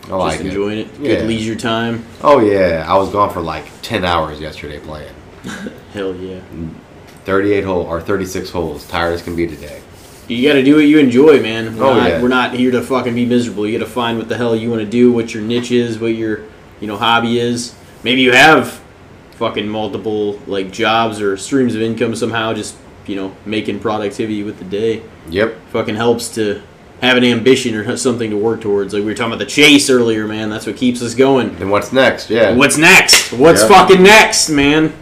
I 0.10 0.16
like 0.16 0.32
Just 0.34 0.46
it. 0.46 0.48
enjoying 0.48 0.78
it. 0.80 0.98
Good 1.04 1.20
Yeah. 1.20 1.26
leisure 1.26 1.56
time. 1.56 2.04
Oh 2.24 2.40
yeah, 2.40 2.86
I 2.88 2.98
was 2.98 3.10
gone 3.10 3.30
for 3.32 3.42
like 3.42 3.66
10 3.84 4.04
hours 4.06 4.40
yesterday 4.40 4.80
playing. 4.80 5.14
Hell 5.94 6.16
yeah. 6.16 6.40
38 7.26 7.64
hole 7.66 7.82
or 7.84 8.02
36 8.02 8.50
holes. 8.50 8.88
Tired 8.88 9.14
as 9.14 9.22
can 9.22 9.36
be 9.36 9.46
today. 9.46 9.82
You 10.32 10.48
got 10.48 10.54
to 10.56 10.64
do 10.64 10.76
what 10.76 10.86
you 10.86 10.98
enjoy, 10.98 11.42
man. 11.42 11.76
We're, 11.78 11.84
Oh, 11.86 11.94
not, 11.96 12.10
yeah. 12.10 12.22
we're 12.22 12.28
not 12.30 12.54
here 12.54 12.72
to 12.72 12.82
fucking 12.82 13.14
be 13.16 13.26
miserable. 13.26 13.68
You 13.68 13.78
got 13.78 13.86
to 13.86 13.92
find 13.92 14.18
what 14.18 14.30
the 14.30 14.38
hell 14.38 14.56
you 14.56 14.70
want 14.70 14.82
to 14.82 14.88
do, 14.90 15.12
what 15.12 15.34
your 15.34 15.44
niche 15.44 15.72
is, 15.72 16.00
what 16.00 16.16
your 16.16 16.42
you 16.80 16.88
know 16.88 16.98
hobby 16.98 17.38
is. 17.40 17.76
Maybe 18.04 18.22
you 18.22 18.32
have 18.32 18.82
fucking 19.32 19.68
multiple 19.68 20.40
like 20.48 20.72
jobs 20.72 21.20
or 21.22 21.36
streams 21.38 21.76
of 21.76 21.82
income 21.82 22.16
somehow. 22.16 22.54
Just 22.54 22.76
you 23.08 23.16
know 23.16 23.36
making 23.46 23.80
productivity 23.80 24.44
with 24.44 24.58
the 24.60 24.66
day 24.66 25.04
Yep. 25.30 25.56
fucking 25.72 25.96
helps 25.96 26.30
to 26.36 26.62
have 27.02 27.18
an 27.18 27.24
ambition 27.24 27.76
or 27.76 27.98
something 27.98 28.30
to 28.30 28.38
work 28.38 28.62
towards. 28.62 28.94
Like 28.94 29.02
we 29.02 29.08
were 29.08 29.16
talking 29.16 29.34
about 29.34 29.40
the 29.40 29.52
chase 29.52 29.90
earlier, 29.90 30.28
man. 30.28 30.50
That's 30.50 30.66
what 30.68 30.78
keeps 30.78 31.02
us 31.02 31.14
going. 31.16 31.50
And 31.60 31.72
what's 31.72 31.92
next? 31.92 32.30
Yeah. 32.30 32.56
What's 32.56 32.78
next? 32.78 33.34
What's 33.34 33.64
Yeah. 33.64 33.68
fucking 33.70 34.04
next, 34.04 34.50
man? 34.50 34.94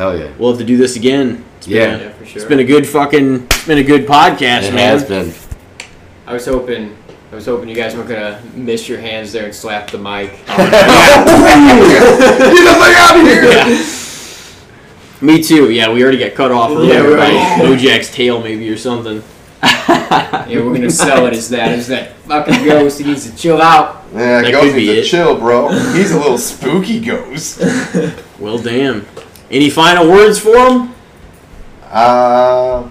Hell 0.00 0.16
yeah. 0.18 0.30
We'll 0.38 0.50
have 0.52 0.58
to 0.58 0.64
do 0.64 0.78
this 0.78 0.96
again. 0.96 1.44
It's 1.58 1.66
been 1.66 1.76
Yeah. 1.76 1.82
a- 1.82 1.98
Yeah, 2.04 2.08
for 2.18 2.24
sure. 2.24 2.36
It's 2.40 2.48
been 2.48 2.60
a 2.60 2.64
good 2.64 2.86
fucking. 2.88 3.46
It's 3.50 3.66
been 3.66 3.76
a 3.76 3.82
good 3.82 4.06
podcast, 4.06 4.62
It 4.68 4.72
man. 4.72 4.98
has 4.98 5.04
been. 5.04 5.34
I 6.26 6.32
was 6.32 6.46
hoping, 6.46 6.96
I 7.30 7.34
was 7.34 7.44
hoping 7.44 7.68
you 7.68 7.74
guys 7.74 7.94
weren't 7.94 8.08
gonna 8.08 8.38
miss 8.54 8.88
your 8.88 8.98
hands 8.98 9.30
there 9.32 9.44
and 9.44 9.54
slap 9.54 9.90
the 9.90 9.98
mic. 9.98 10.30
Get 10.46 10.56
the 10.56 10.62
fuck 12.78 12.96
out 12.96 13.16
of 13.20 13.26
here! 13.26 13.44
Yeah. 13.44 13.78
Me 15.20 15.42
too. 15.42 15.70
Yeah, 15.70 15.92
we 15.92 16.02
already 16.02 16.16
got 16.16 16.32
cut 16.32 16.50
off 16.50 16.70
earlier 16.70 16.94
Yeah, 16.94 17.02
by 17.02 17.16
right. 17.16 17.60
Bojack's 17.60 18.10
tail, 18.10 18.40
maybe 18.40 18.70
or 18.70 18.78
something. 18.78 19.22
yeah, 19.62 20.46
we're 20.48 20.72
gonna 20.72 20.90
sell 20.90 21.26
it 21.26 21.34
as 21.34 21.50
that, 21.50 21.72
as 21.72 21.88
that 21.88 22.16
fucking 22.20 22.64
ghost. 22.64 22.96
He 23.00 23.04
needs 23.04 23.30
to 23.30 23.36
chill 23.36 23.60
out. 23.60 24.02
Yeah, 24.14 24.40
That 24.40 24.50
Ghost 24.52 24.64
could 24.68 24.76
be 24.76 24.86
needs 24.86 25.10
to 25.10 25.10
chill, 25.10 25.36
bro. 25.38 25.68
He's 25.92 26.12
a 26.12 26.18
little 26.18 26.38
spooky 26.38 27.00
ghost. 27.00 27.60
Well, 28.38 28.56
damn. 28.56 29.04
Any 29.50 29.68
final 29.70 30.08
words 30.08 30.38
for 30.38 30.56
him? 30.56 30.94
Uh, 31.90 32.88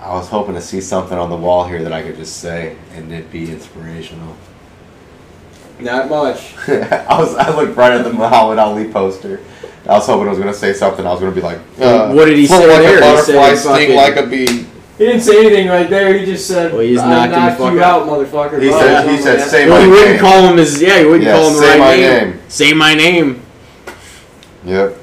I 0.00 0.14
was 0.14 0.28
hoping 0.28 0.54
to 0.54 0.62
see 0.62 0.80
something 0.80 1.16
on 1.18 1.28
the 1.28 1.36
wall 1.36 1.66
here 1.66 1.82
that 1.82 1.92
I 1.92 2.02
could 2.02 2.16
just 2.16 2.38
say 2.38 2.76
and 2.94 3.12
it'd 3.12 3.30
be 3.30 3.50
inspirational. 3.50 4.34
Not 5.78 6.08
much. 6.08 6.54
I 6.68 7.18
was 7.18 7.34
I 7.36 7.54
looked 7.54 7.76
right 7.76 7.92
at 7.92 8.04
the 8.04 8.12
Muhammad 8.12 8.58
Ali 8.58 8.88
poster. 8.90 9.40
I 9.86 9.92
was 9.94 10.06
hoping 10.06 10.26
I 10.26 10.30
was 10.30 10.38
gonna 10.38 10.54
say 10.54 10.72
something. 10.72 11.06
I 11.06 11.10
was 11.10 11.20
gonna 11.20 11.32
be 11.34 11.40
like, 11.40 11.58
uh, 11.78 12.12
What 12.12 12.26
did 12.26 12.38
he 12.38 12.46
float 12.46 12.62
say 12.62 12.68
like 12.68 12.82
there? 12.82 12.98
A 12.98 13.00
butterfly, 13.00 13.54
said 13.54 13.64
fucking- 13.70 13.86
sting 13.86 13.96
like 13.96 14.16
a 14.16 14.26
bee. 14.26 14.66
He 15.00 15.06
didn't 15.06 15.22
say 15.22 15.40
anything 15.46 15.68
right 15.68 15.88
there. 15.88 16.12
He 16.18 16.26
just 16.26 16.46
said, 16.46 16.72
Well, 16.72 16.82
he's 16.82 16.98
"I 17.00 17.08
knocked 17.08 17.24
him 17.24 17.30
the 17.32 17.38
knocked 17.46 17.58
fuck 17.58 17.72
you 17.72 17.82
out." 17.82 18.02
out, 18.02 18.06
motherfucker." 18.08 18.60
He 18.62 18.68
Blah, 18.68 18.80
said- 18.80 19.02
blah, 19.04 19.10
he 19.12 19.16
blah, 19.16 19.24
said, 19.24 19.36
blah. 19.38 19.46
"Say 19.46 19.66
Well, 19.68 19.78
my 19.78 19.84
he 19.84 19.90
wouldn't 19.90 20.10
name." 20.10 20.20
call 20.20 20.46
him 20.46 20.56
his. 20.58 20.82
Yeah, 20.82 20.98
he 20.98 21.04
wouldn't 21.06 21.24
Yeah, 21.24 21.36
call 21.36 21.46
him 21.48 21.54
the 21.54 21.58
say 21.60 21.68
right 21.70 21.78
my 21.78 21.96
name. 21.96 22.28
name. 22.32 22.40
Say 22.48 22.72
my 22.74 22.94
name. 22.94 23.42
Yep. 24.66 24.96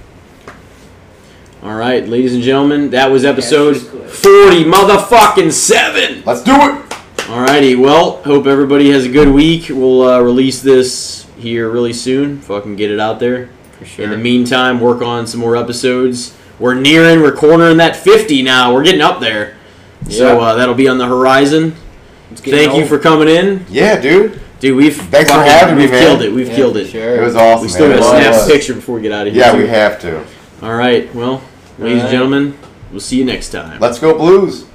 All 1.64 1.74
right, 1.74 2.08
ladies 2.08 2.36
and 2.36 2.44
gentlemen, 2.44 2.92
that 2.92 3.10
was 3.10 3.26
episode 3.26 3.76
Ashes 3.76 3.90
Cliff. 3.90 4.12
40 4.12 4.64
motherfucking 4.66 5.52
7. 5.52 6.22
Let's 6.26 6.44
do 6.44 6.54
it. 6.54 7.30
All 7.30 7.42
righty. 7.42 7.74
well, 7.76 8.18
hope 8.24 8.46
everybody 8.46 8.92
has 8.92 9.06
a 9.06 9.10
good 9.10 9.30
week. 9.30 9.66
We'll 9.70 10.04
uh, 10.04 10.22
release 10.22 10.62
this 10.62 11.26
here 11.38 11.70
really 11.70 11.92
soon. 11.94 12.40
Fucking 12.40 12.76
get 12.76 12.92
it 12.92 13.00
out 13.00 13.20
there. 13.20 13.50
For 13.80 13.86
sure. 13.86 14.06
In 14.06 14.12
the 14.12 14.18
meantime, 14.18 14.80
work 14.80 15.02
on 15.02 15.26
some 15.28 15.40
more 15.42 15.58
episodes. 15.58 16.38
We're 16.60 16.76
nearing, 16.76 17.22
we're 17.22 17.36
cornering 17.36 17.78
that 17.78 17.96
50 17.96 18.44
now. 18.44 18.74
We're 18.74 18.84
getting 18.84 19.02
up 19.02 19.20
there. 19.20 19.57
So 20.10 20.40
uh, 20.40 20.56
that'll 20.56 20.76
be 20.76 20.88
on 20.88 20.98
the 20.98 21.08
horizon. 21.08 21.76
It's 22.32 22.42
getting 22.42 22.70
Thank 22.70 22.80
you 22.80 22.86
for 22.88 23.00
coming 23.00 23.28
in. 23.28 23.66
Yeah, 23.70 24.00
dude. 24.00 24.42
Dude, 24.60 24.76
we've 24.76 24.96
Thanks 24.96 25.30
for 25.30 25.38
having 25.38 25.76
me, 25.76 25.84
we've 25.84 25.92
man. 25.92 26.02
killed 26.02 26.22
it. 26.24 26.34
We've 26.34 26.48
Yeah, 26.48 26.56
killed 26.56 26.78
it. 26.78 26.88
Sure. 26.88 27.22
It 27.22 27.24
was 27.24 27.36
awesome. 27.36 27.64
We 27.64 27.70
still 27.70 27.90
man. 27.90 28.00
gotta 28.00 28.22
snap 28.34 28.44
a 28.44 28.52
picture 28.52 28.74
before 28.74 28.96
we 28.96 29.02
get 29.02 29.12
out 29.12 29.28
of 29.28 29.34
here. 29.34 29.44
Yeah, 29.44 29.52
too. 29.52 29.58
we 29.60 29.68
have 29.68 30.00
to. 30.02 30.26
All 30.64 30.74
right, 30.74 31.14
well, 31.14 31.44
ladies 31.78 32.02
and 32.02 32.10
gentlemen, 32.12 32.58
we'll 32.92 33.00
see 33.00 33.18
you 33.18 33.26
next 33.26 33.50
time. 33.52 33.80
Let's 33.80 34.00
go 34.00 34.18
Blues. 34.18 34.66